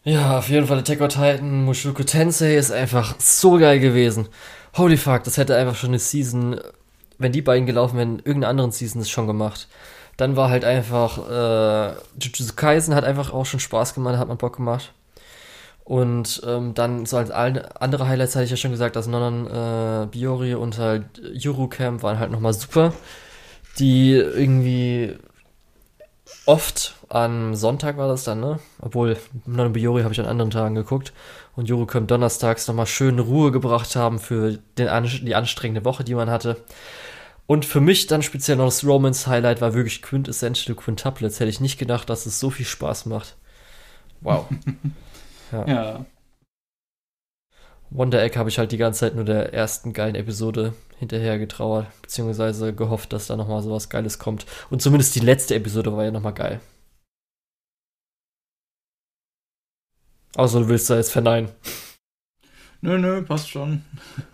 Ja, 0.05 0.39
auf 0.39 0.48
jeden 0.48 0.66
Fall 0.66 0.78
Attack 0.78 1.00
on 1.00 1.08
Titan, 1.08 1.64
Mushoku 1.64 2.02
Tensei 2.02 2.56
ist 2.56 2.70
einfach 2.70 3.18
so 3.18 3.58
geil 3.58 3.81
gewesen. 3.81 4.28
Holy 4.76 4.97
fuck, 4.97 5.24
das 5.24 5.39
hätte 5.39 5.56
einfach 5.56 5.76
schon 5.76 5.90
eine 5.90 5.98
Season, 5.98 6.60
wenn 7.18 7.32
die 7.32 7.42
beiden 7.42 7.66
gelaufen 7.66 7.97
wären, 7.97 8.18
irgendeine 8.18 8.48
anderen 8.48 8.73
Season 8.73 9.00
ist 9.00 9.10
schon 9.10 9.26
gemacht. 9.26 9.68
Dann 10.16 10.36
war 10.36 10.50
halt 10.50 10.64
einfach, 10.64 11.18
äh, 11.28 11.94
Jujutsu 12.20 12.55
Kaisen 12.55 12.94
hat 12.94 13.05
einfach 13.05 13.32
auch 13.32 13.47
schon 13.47 13.60
Spaß 13.60 13.94
gemacht, 13.94 14.18
hat 14.18 14.28
man 14.28 14.36
Bock 14.36 14.56
gemacht. 14.56 14.92
Und 15.84 16.40
ähm, 16.46 16.72
dann 16.72 17.04
so 17.04 17.18
als 17.18 17.30
andere 17.30 18.08
Highlights 18.08 18.34
hatte 18.34 18.46
ich 18.46 18.50
ja 18.50 18.56
schon 18.56 18.70
gesagt, 18.70 18.96
dass 18.96 19.06
Nonon 19.06 19.46
äh, 19.46 20.06
Biori 20.06 20.54
und 20.54 20.78
halt 20.78 21.04
Eurocamp 21.44 22.02
waren 22.02 22.18
halt 22.18 22.30
nochmal 22.30 22.54
super. 22.54 22.94
Die 23.78 24.12
irgendwie 24.12 25.14
oft 26.46 26.94
am 27.10 27.54
Sonntag 27.54 27.98
war 27.98 28.08
das 28.08 28.24
dann, 28.24 28.40
ne? 28.40 28.60
Obwohl 28.80 29.18
Nonon 29.44 29.74
Biori 29.74 30.02
habe 30.02 30.14
ich 30.14 30.20
an 30.20 30.26
anderen 30.26 30.50
Tagen 30.50 30.74
geguckt 30.74 31.12
und 31.54 31.70
Eurocamp 31.70 32.08
donnerstags 32.08 32.66
nochmal 32.66 32.86
schön 32.86 33.18
Ruhe 33.18 33.52
gebracht 33.52 33.94
haben 33.94 34.18
für 34.18 34.58
den, 34.78 34.88
die 35.22 35.34
anstrengende 35.34 35.84
Woche, 35.84 36.02
die 36.02 36.14
man 36.14 36.30
hatte. 36.30 36.56
Und 37.46 37.66
für 37.66 37.80
mich 37.80 38.06
dann 38.06 38.22
speziell 38.22 38.56
noch 38.56 38.64
das 38.64 38.84
Romance 38.84 39.26
Highlight 39.26 39.60
war 39.60 39.74
wirklich 39.74 40.00
Quintessential 40.00 40.74
Quintuplets. 40.76 41.40
Hätte 41.40 41.50
ich 41.50 41.60
nicht 41.60 41.78
gedacht, 41.78 42.08
dass 42.08 42.24
es 42.24 42.40
so 42.40 42.48
viel 42.48 42.64
Spaß 42.64 43.04
macht. 43.04 43.36
Wow. 44.22 44.46
Ja. 45.52 45.66
ja. 45.66 46.06
Wonder 47.90 48.23
Egg 48.23 48.36
habe 48.39 48.48
ich 48.48 48.58
halt 48.58 48.73
die 48.73 48.76
ganze 48.76 49.00
Zeit 49.00 49.14
nur 49.14 49.24
der 49.24 49.52
ersten 49.55 49.92
geilen 49.92 50.16
Episode 50.16 50.74
hinterher 50.98 51.39
getrauert, 51.39 51.86
beziehungsweise 52.02 52.74
gehofft, 52.74 53.12
dass 53.12 53.28
da 53.28 53.36
nochmal 53.36 53.62
sowas 53.62 53.89
Geiles 53.89 54.18
kommt. 54.18 54.47
Und 54.70 54.82
zumindest 54.82 55.14
die 55.14 55.20
letzte 55.20 55.55
Episode 55.55 55.97
war 55.97 56.05
ja 56.05 56.10
nochmal 56.10 56.34
geil. 56.34 56.60
Außer 60.36 60.60
du 60.60 60.68
willst 60.68 60.90
da 60.90 60.97
jetzt 60.97 61.12
verneinen. 61.12 61.50
Nö, 62.81 62.98
nö, 62.98 63.23
passt 63.23 63.48
schon. 63.48 63.84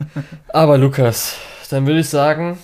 Aber 0.49 0.79
Lukas, 0.79 1.37
dann 1.69 1.87
würde 1.87 2.01
ich 2.01 2.09
sagen, 2.09 2.59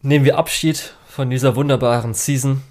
nehmen 0.00 0.24
wir 0.24 0.38
Abschied 0.38 0.94
von 1.08 1.28
dieser 1.28 1.56
wunderbaren 1.56 2.14
Season 2.14 2.62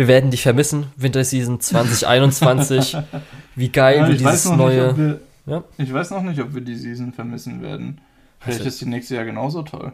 wir 0.00 0.08
werden 0.08 0.30
dich 0.30 0.42
vermissen, 0.42 0.86
Winterseason 0.96 1.60
2021. 1.60 2.96
Wie 3.54 3.68
geil 3.68 3.98
ja, 3.98 4.06
du 4.06 4.14
dieses 4.16 4.46
neue. 4.46 4.86
Nicht, 4.86 4.96
wir, 4.96 5.20
Ja. 5.44 5.64
Ich 5.76 5.92
weiß 5.92 6.08
noch 6.12 6.22
nicht, 6.22 6.40
ob 6.40 6.54
wir 6.54 6.62
die 6.62 6.74
Season 6.74 7.12
vermissen 7.12 7.60
werden. 7.60 8.00
Vielleicht 8.38 8.60
Also- 8.60 8.68
ist 8.70 8.80
die 8.80 8.86
nächste 8.86 9.16
Jahr 9.16 9.26
genauso 9.26 9.60
toll. 9.62 9.92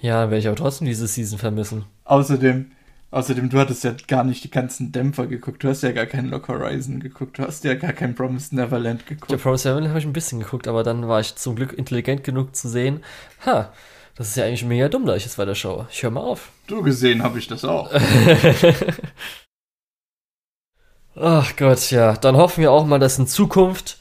Ja, 0.00 0.30
werde 0.30 0.38
ich 0.38 0.46
aber 0.46 0.56
trotzdem 0.56 0.86
diese 0.86 1.06
Season 1.06 1.38
vermissen. 1.38 1.84
Außerdem, 2.04 2.70
außerdem, 3.10 3.50
du 3.50 3.58
hattest 3.58 3.84
ja 3.84 3.92
gar 4.06 4.24
nicht 4.24 4.44
die 4.44 4.50
ganzen 4.50 4.92
Dämpfer 4.92 5.26
geguckt. 5.26 5.62
Du 5.62 5.68
hast 5.68 5.82
ja 5.82 5.92
gar 5.92 6.06
keinen 6.06 6.30
Lock 6.30 6.48
Horizon 6.48 6.98
geguckt. 6.98 7.38
Du 7.38 7.42
hast 7.42 7.64
ja 7.64 7.74
gar 7.74 7.92
kein 7.92 8.14
Promised 8.14 8.54
Neverland 8.54 9.04
geguckt. 9.06 9.42
Pro 9.42 9.56
7 9.56 9.88
habe 9.88 9.98
ich 9.98 10.06
ein 10.06 10.14
bisschen 10.14 10.40
geguckt, 10.40 10.66
aber 10.68 10.84
dann 10.84 11.06
war 11.06 11.20
ich 11.20 11.34
zum 11.36 11.54
Glück 11.54 11.74
intelligent 11.74 12.24
genug 12.24 12.56
zu 12.56 12.66
sehen, 12.70 13.00
ha, 13.44 13.70
das 14.18 14.28
ist 14.30 14.36
ja 14.36 14.44
eigentlich 14.44 14.64
mega 14.64 14.88
dumm, 14.88 15.06
da 15.06 15.14
ich 15.14 15.24
jetzt 15.24 15.38
weiter 15.38 15.54
schaue. 15.54 15.86
Ich 15.92 16.02
höre 16.02 16.10
mal 16.10 16.20
auf. 16.20 16.50
Du 16.66 16.82
gesehen 16.82 17.22
habe 17.22 17.38
ich 17.38 17.46
das 17.46 17.64
auch. 17.64 17.88
Ach 21.14 21.56
Gott, 21.56 21.90
ja. 21.92 22.14
Dann 22.14 22.36
hoffen 22.36 22.60
wir 22.60 22.72
auch 22.72 22.84
mal, 22.84 22.98
dass 22.98 23.18
in 23.18 23.28
Zukunft 23.28 23.98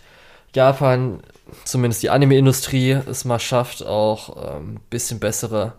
Japan, 0.55 1.21
zumindest 1.65 2.01
die 2.01 2.09
Anime-Industrie, 2.09 2.93
es 2.93 3.25
mal 3.25 3.39
schafft, 3.39 3.85
auch 3.85 4.35
ein 4.35 4.57
ähm, 4.57 4.79
bisschen 4.89 5.19
bessere 5.19 5.73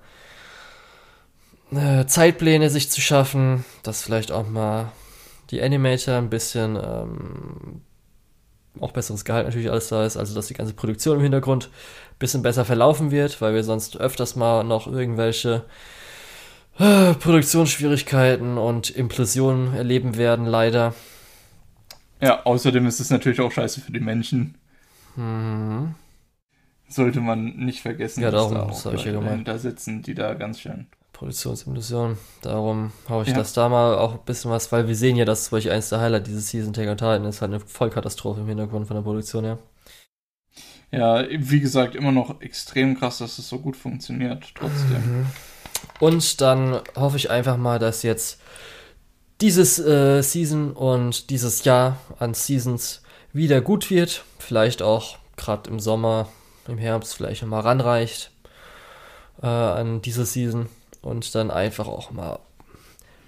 äh, 1.72 2.06
Zeitpläne 2.06 2.70
sich 2.70 2.90
zu 2.92 3.00
schaffen, 3.00 3.64
dass 3.82 4.02
vielleicht 4.02 4.30
auch 4.30 4.48
mal 4.48 4.92
die 5.50 5.60
Animator 5.60 6.14
ein 6.14 6.30
bisschen 6.30 6.76
ähm, 6.76 7.82
auch 8.78 8.92
besseres 8.92 9.24
Gehalt 9.24 9.46
natürlich 9.46 9.70
alles 9.70 9.88
da 9.88 10.04
ist, 10.04 10.16
also 10.16 10.32
dass 10.32 10.46
die 10.46 10.54
ganze 10.54 10.74
Produktion 10.74 11.16
im 11.16 11.22
Hintergrund 11.22 11.70
bisschen 12.18 12.42
besser 12.42 12.64
verlaufen 12.64 13.10
wird, 13.10 13.40
weil 13.40 13.54
wir 13.54 13.64
sonst 13.64 13.96
öfters 13.96 14.36
mal 14.36 14.64
noch 14.64 14.86
irgendwelche 14.86 15.64
äh, 16.78 17.14
Produktionsschwierigkeiten 17.14 18.58
und 18.58 18.90
Implosionen 18.90 19.74
erleben 19.74 20.16
werden, 20.16 20.46
leider. 20.46 20.94
Ja, 22.20 22.44
außerdem 22.44 22.86
ist 22.86 23.00
es 23.00 23.10
natürlich 23.10 23.40
auch 23.40 23.52
scheiße 23.52 23.80
für 23.80 23.92
die 23.92 24.00
Menschen. 24.00 24.56
Mhm. 25.16 25.94
Sollte 26.88 27.20
man 27.20 27.56
nicht 27.56 27.80
vergessen, 27.82 28.22
Ja, 28.22 28.30
darum, 28.30 28.54
da 28.54 28.64
das 28.66 28.86
auch 28.86 28.92
ja 28.92 28.96
Leute 28.96 29.12
gemeint. 29.12 29.26
dahinter 29.48 29.58
sitzen, 29.58 30.02
die 30.02 30.14
da 30.14 30.34
ganz 30.34 30.60
schön. 30.60 30.86
Produktionsillusion. 31.12 32.16
Darum 32.42 32.92
hau 33.08 33.22
ich 33.22 33.28
Ja. 33.28 33.34
das 33.34 33.52
da 33.52 33.68
mal 33.68 33.96
auch 33.98 34.12
ein 34.14 34.24
bisschen 34.24 34.50
was, 34.52 34.70
weil 34.72 34.86
wir 34.88 34.94
sehen 34.94 35.16
ja, 35.16 35.24
dass 35.24 35.44
zum 35.44 35.56
Beispiel 35.56 35.72
eins 35.72 35.88
der 35.90 36.00
Highlight 36.00 36.26
dieses 36.28 36.48
Season 36.48 36.72
Tag 36.72 36.88
on 36.88 36.96
Titan 36.96 37.24
ist 37.24 37.42
halt 37.42 37.50
eine 37.52 37.60
Vollkatastrophe 37.60 38.40
im 38.40 38.46
Hintergrund 38.46 38.86
von 38.86 38.96
der 38.96 39.02
Produktion 39.02 39.44
her. 39.44 39.58
Ja, 39.58 39.58
wie 40.90 41.60
gesagt, 41.60 41.94
immer 41.94 42.12
noch 42.12 42.40
extrem 42.40 42.98
krass, 42.98 43.18
dass 43.18 43.38
es 43.38 43.48
so 43.48 43.58
gut 43.58 43.76
funktioniert, 43.76 44.52
trotzdem. 44.54 45.26
Und 46.00 46.40
dann 46.40 46.80
hoffe 46.96 47.16
ich 47.16 47.30
einfach 47.30 47.56
mal, 47.56 47.78
dass 47.78 48.02
jetzt 48.02 48.40
dieses 49.40 49.78
äh, 49.78 50.22
Season 50.22 50.72
und 50.72 51.30
dieses 51.30 51.64
Jahr 51.64 51.98
an 52.18 52.34
Seasons 52.34 53.02
wieder 53.32 53.60
gut 53.60 53.90
wird. 53.90 54.24
Vielleicht 54.38 54.82
auch 54.82 55.18
gerade 55.36 55.70
im 55.70 55.80
Sommer, 55.80 56.28
im 56.66 56.78
Herbst 56.78 57.14
vielleicht 57.14 57.42
noch 57.42 57.48
mal 57.48 57.60
ranreicht 57.60 58.30
äh, 59.42 59.46
an 59.46 60.02
diese 60.02 60.24
Season. 60.24 60.66
Und 61.02 61.34
dann 61.34 61.50
einfach 61.50 61.86
auch 61.86 62.10
mal 62.10 62.40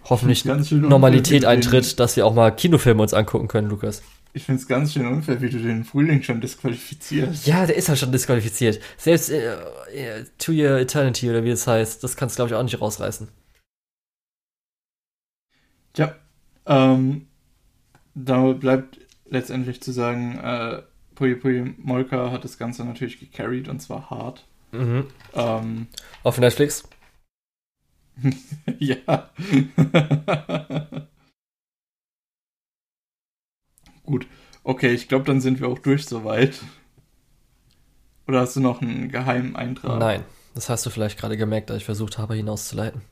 hoffentlich 0.05 0.45
Normalität 0.45 1.45
eintritt, 1.45 2.01
dass 2.01 2.17
wir 2.17 2.27
auch 2.27 2.35
mal 2.35 2.51
Kinofilme 2.51 3.03
uns 3.03 3.15
angucken 3.15 3.49
können, 3.49 3.69
Lukas. 3.69 4.03
Ich 4.33 4.45
finde 4.45 4.61
es 4.61 4.69
ganz 4.69 4.93
schön 4.93 5.07
unfair, 5.07 5.41
wie 5.41 5.51
du 5.51 5.59
den 5.59 5.85
Frühling 5.85 6.23
schon 6.23 6.41
disqualifizierst. 6.41 7.47
Ja, 7.47 7.67
der 7.67 7.77
ist 7.77 7.89
halt 7.89 7.99
schon 7.99 8.13
disqualifiziert. 8.13 8.81
Selbst 8.97 9.31
äh, 9.31 9.55
äh, 9.93 10.25
To 10.39 10.53
Your 10.53 10.79
Eternity 10.79 11.29
oder 11.29 11.43
wie 11.43 11.51
es 11.51 11.67
heißt, 11.67 12.05
das 12.05 12.17
kannst 12.17 12.37
du 12.37 12.41
glaube 12.41 12.51
ich 12.51 12.55
auch 12.55 12.63
nicht 12.63 12.81
rausreißen. 12.81 13.29
Ja, 15.97 16.15
ähm, 16.67 17.27
da 18.15 18.53
bleibt 18.53 18.99
letztendlich 19.29 19.83
zu 19.83 19.91
sagen, 19.91 20.39
äh, 20.39 20.83
Puyo 21.17 21.37
Puyo 21.37 21.67
Molka 21.79 22.31
hat 22.31 22.45
das 22.45 22.57
Ganze 22.57 22.85
natürlich 22.85 23.19
gecarried 23.19 23.69
und 23.69 23.81
zwar 23.81 24.11
hart. 24.11 24.47
Mhm. 24.71 25.07
Ähm, 25.35 25.89
Auf 26.23 26.39
Netflix. 26.39 26.89
ja. 28.79 29.31
Gut, 34.05 34.27
okay, 34.65 34.93
ich 34.93 35.09
glaube, 35.09 35.25
dann 35.25 35.41
sind 35.41 35.61
wir 35.61 35.69
auch 35.69 35.79
durch 35.79 36.07
soweit. 36.07 36.61
Oder 38.27 38.41
hast 38.41 38.57
du 38.57 38.61
noch 38.61 38.81
einen 38.81 39.11
geheimen 39.11 39.57
Eintrag? 39.57 39.99
Nein, 39.99 40.25
das 40.55 40.69
hast 40.69 40.87
du 40.87 40.91
vielleicht 40.91 41.19
gerade 41.19 41.37
gemerkt, 41.37 41.71
da 41.71 41.77
ich 41.77 41.85
versucht 41.85 42.19
habe, 42.19 42.35
hinauszuleiten. 42.35 43.03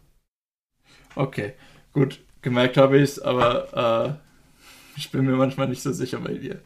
Okay, 1.14 1.54
gut, 1.92 2.20
gemerkt 2.42 2.76
habe 2.76 2.98
ich 2.98 3.04
es, 3.04 3.18
aber 3.18 4.18
äh, 4.96 4.98
ich 4.98 5.10
bin 5.10 5.24
mir 5.24 5.36
manchmal 5.36 5.68
nicht 5.68 5.82
so 5.82 5.92
sicher 5.92 6.20
bei 6.20 6.34
dir. 6.34 6.60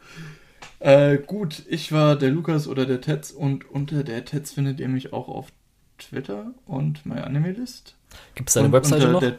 Äh, 0.81 1.19
gut, 1.19 1.63
ich 1.69 1.93
war 1.93 2.17
der 2.17 2.31
Lukas 2.31 2.67
oder 2.67 2.87
der 2.87 3.01
Tetz 3.01 3.31
und 3.31 3.71
unter 3.71 4.03
der 4.03 4.25
Tetz 4.25 4.53
findet 4.53 4.81
ihr 4.81 4.89
mich 4.89 5.13
auch 5.13 5.29
auf 5.29 5.53
Twitter 5.99 6.53
und 6.67 7.07
MyAnimeList. 7.07 7.95
Gibt 8.35 8.51
es 8.51 8.55
deine 8.55 8.67
Und 8.67 8.73
Webseite 8.73 9.09
noch? 9.09 9.21
Der, 9.21 9.39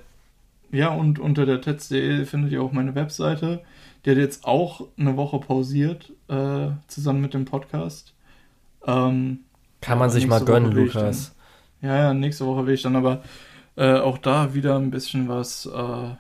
ja, 0.72 0.90
und 0.90 1.20
unter 1.20 1.46
der 1.46 1.62
tetz.de 1.62 2.26
findet 2.26 2.52
ihr 2.52 2.62
auch 2.62 2.72
meine 2.72 2.96
Webseite. 2.96 3.62
Die 4.06 4.12
hat 4.12 4.18
jetzt 4.18 4.46
auch 4.46 4.88
eine 4.98 5.16
Woche 5.16 5.40
pausiert, 5.40 6.12
äh, 6.28 6.70
zusammen 6.88 7.22
mit 7.22 7.34
dem 7.34 7.46
Podcast. 7.46 8.14
Ähm, 8.86 9.40
Kann 9.82 9.98
man 9.98 10.10
sich 10.10 10.28
mal 10.28 10.42
Woche 10.42 10.46
gönnen, 10.46 10.72
Lukas. 10.72 11.36
ja, 11.82 11.96
ja, 11.96 12.14
nächste 12.14 12.46
Woche 12.46 12.66
will 12.66 12.74
ich 12.74 12.82
dann 12.82 12.96
aber 12.96 13.24
äh, 13.76 13.94
auch 13.96 14.18
da 14.18 14.54
wieder 14.54 14.78
ein 14.78 14.92
bisschen 14.92 15.30
was 15.30 15.66
äh, 15.66 16.16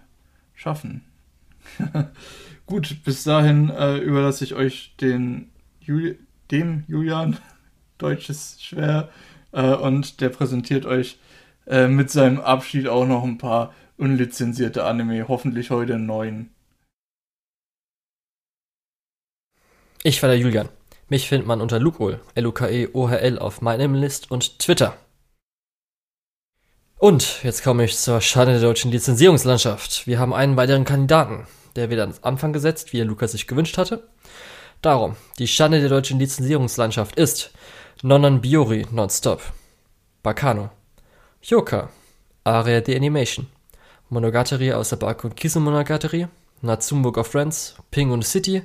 schaffen. 0.53 1.03
Gut, 2.65 3.03
bis 3.03 3.23
dahin 3.23 3.69
äh, 3.69 3.97
überlasse 3.97 4.43
ich 4.43 4.53
euch 4.53 4.95
den 4.99 5.49
Juli 5.81 6.17
dem 6.51 6.83
Julian. 6.87 7.37
Deutsch 7.97 8.29
ist 8.29 8.63
schwer. 8.63 9.09
Äh, 9.51 9.73
und 9.73 10.21
der 10.21 10.29
präsentiert 10.29 10.85
euch 10.85 11.19
äh, 11.67 11.87
mit 11.87 12.09
seinem 12.09 12.39
Abschied 12.39 12.87
auch 12.87 13.05
noch 13.05 13.23
ein 13.23 13.37
paar 13.37 13.73
unlizenzierte 13.97 14.85
Anime. 14.85 15.27
Hoffentlich 15.27 15.71
heute 15.71 15.99
neun. 15.99 16.49
Ich 20.05 20.21
war 20.21 20.27
der 20.27 20.37
Julian. 20.37 20.67
Mich 21.07 21.29
findet 21.29 21.47
man 21.47 21.61
unter 21.61 21.79
Lukohl, 21.79 22.19
L-U-K-E-O-H-L 22.35 23.39
auf 23.39 23.61
meinem 23.61 23.93
List 23.93 24.31
und 24.31 24.59
Twitter. 24.59 24.97
Und 26.97 27.41
jetzt 27.41 27.63
komme 27.63 27.85
ich 27.85 27.97
zur 27.97 28.19
Schade 28.19 28.51
der 28.51 28.59
deutschen 28.59 28.91
Lizenzierungslandschaft. 28.91 30.05
Wir 30.05 30.19
haben 30.19 30.33
einen 30.33 30.57
weiteren 30.57 30.83
Kandidaten. 30.83 31.47
Der 31.77 31.89
wird 31.89 32.01
ans 32.01 32.21
Anfang 32.21 32.51
gesetzt, 32.51 32.91
wie 32.91 32.97
der 32.97 33.05
Lukas 33.05 33.31
sich 33.31 33.47
gewünscht 33.47 33.77
hatte. 33.77 34.03
Darum, 34.81 35.15
die 35.39 35.47
Schande 35.47 35.79
der 35.79 35.87
deutschen 35.87 36.19
Lizenzierungslandschaft 36.19 37.15
ist 37.15 37.51
Nonon 38.01 38.41
Biori 38.41 38.85
Nonstop, 38.91 39.41
Bakano, 40.21 40.69
Yoka, 41.41 41.89
Area 42.43 42.83
the 42.85 42.93
Animation, 42.93 43.47
Monogatari 44.09 44.73
aus 44.73 44.89
der 44.89 44.97
Baku 44.97 45.27
und 45.27 45.37
Kisu 45.37 45.61
Monogatari, 45.61 46.27
Natsum 46.61 47.01
Book 47.01 47.17
of 47.17 47.27
Friends, 47.27 47.75
Ping 47.89 48.11
und 48.11 48.25
City, 48.25 48.63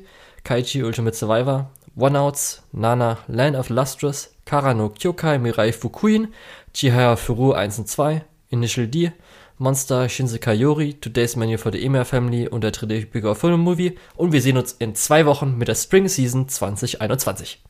Kaichi 0.49 0.83
Ultimate 0.83 1.15
Survivor, 1.15 1.67
One 1.95 2.19
Outs, 2.19 2.63
Nana, 2.73 3.19
Land 3.29 3.55
of 3.55 3.69
Lustrous, 3.69 4.35
Kara 4.47 4.73
no 4.73 4.89
Kyokai 4.89 5.39
Mirai 5.39 5.75
Fukuin, 5.75 6.29
Chihaya 6.73 7.17
Furu 7.17 7.53
1 7.53 7.79
und 7.81 7.87
2, 7.87 8.25
Initial 8.49 8.87
D, 8.87 9.13
Monster 9.59 10.09
Shinsekai 10.09 10.55
Yori, 10.55 10.95
Today's 10.95 11.37
Menu 11.37 11.59
for 11.59 11.71
the 11.71 11.85
Emir 11.85 12.07
Family 12.07 12.49
und 12.49 12.65
der 12.65 12.73
3D 12.73 13.11
Bigger 13.11 13.35
Film 13.35 13.61
Movie 13.61 13.99
und 14.17 14.33
wir 14.33 14.41
sehen 14.41 14.57
uns 14.57 14.73
in 14.73 14.95
zwei 14.95 15.27
Wochen 15.27 15.59
mit 15.59 15.69
der 15.69 15.75
Spring 15.75 16.09
Season 16.09 16.49
2021. 16.49 17.63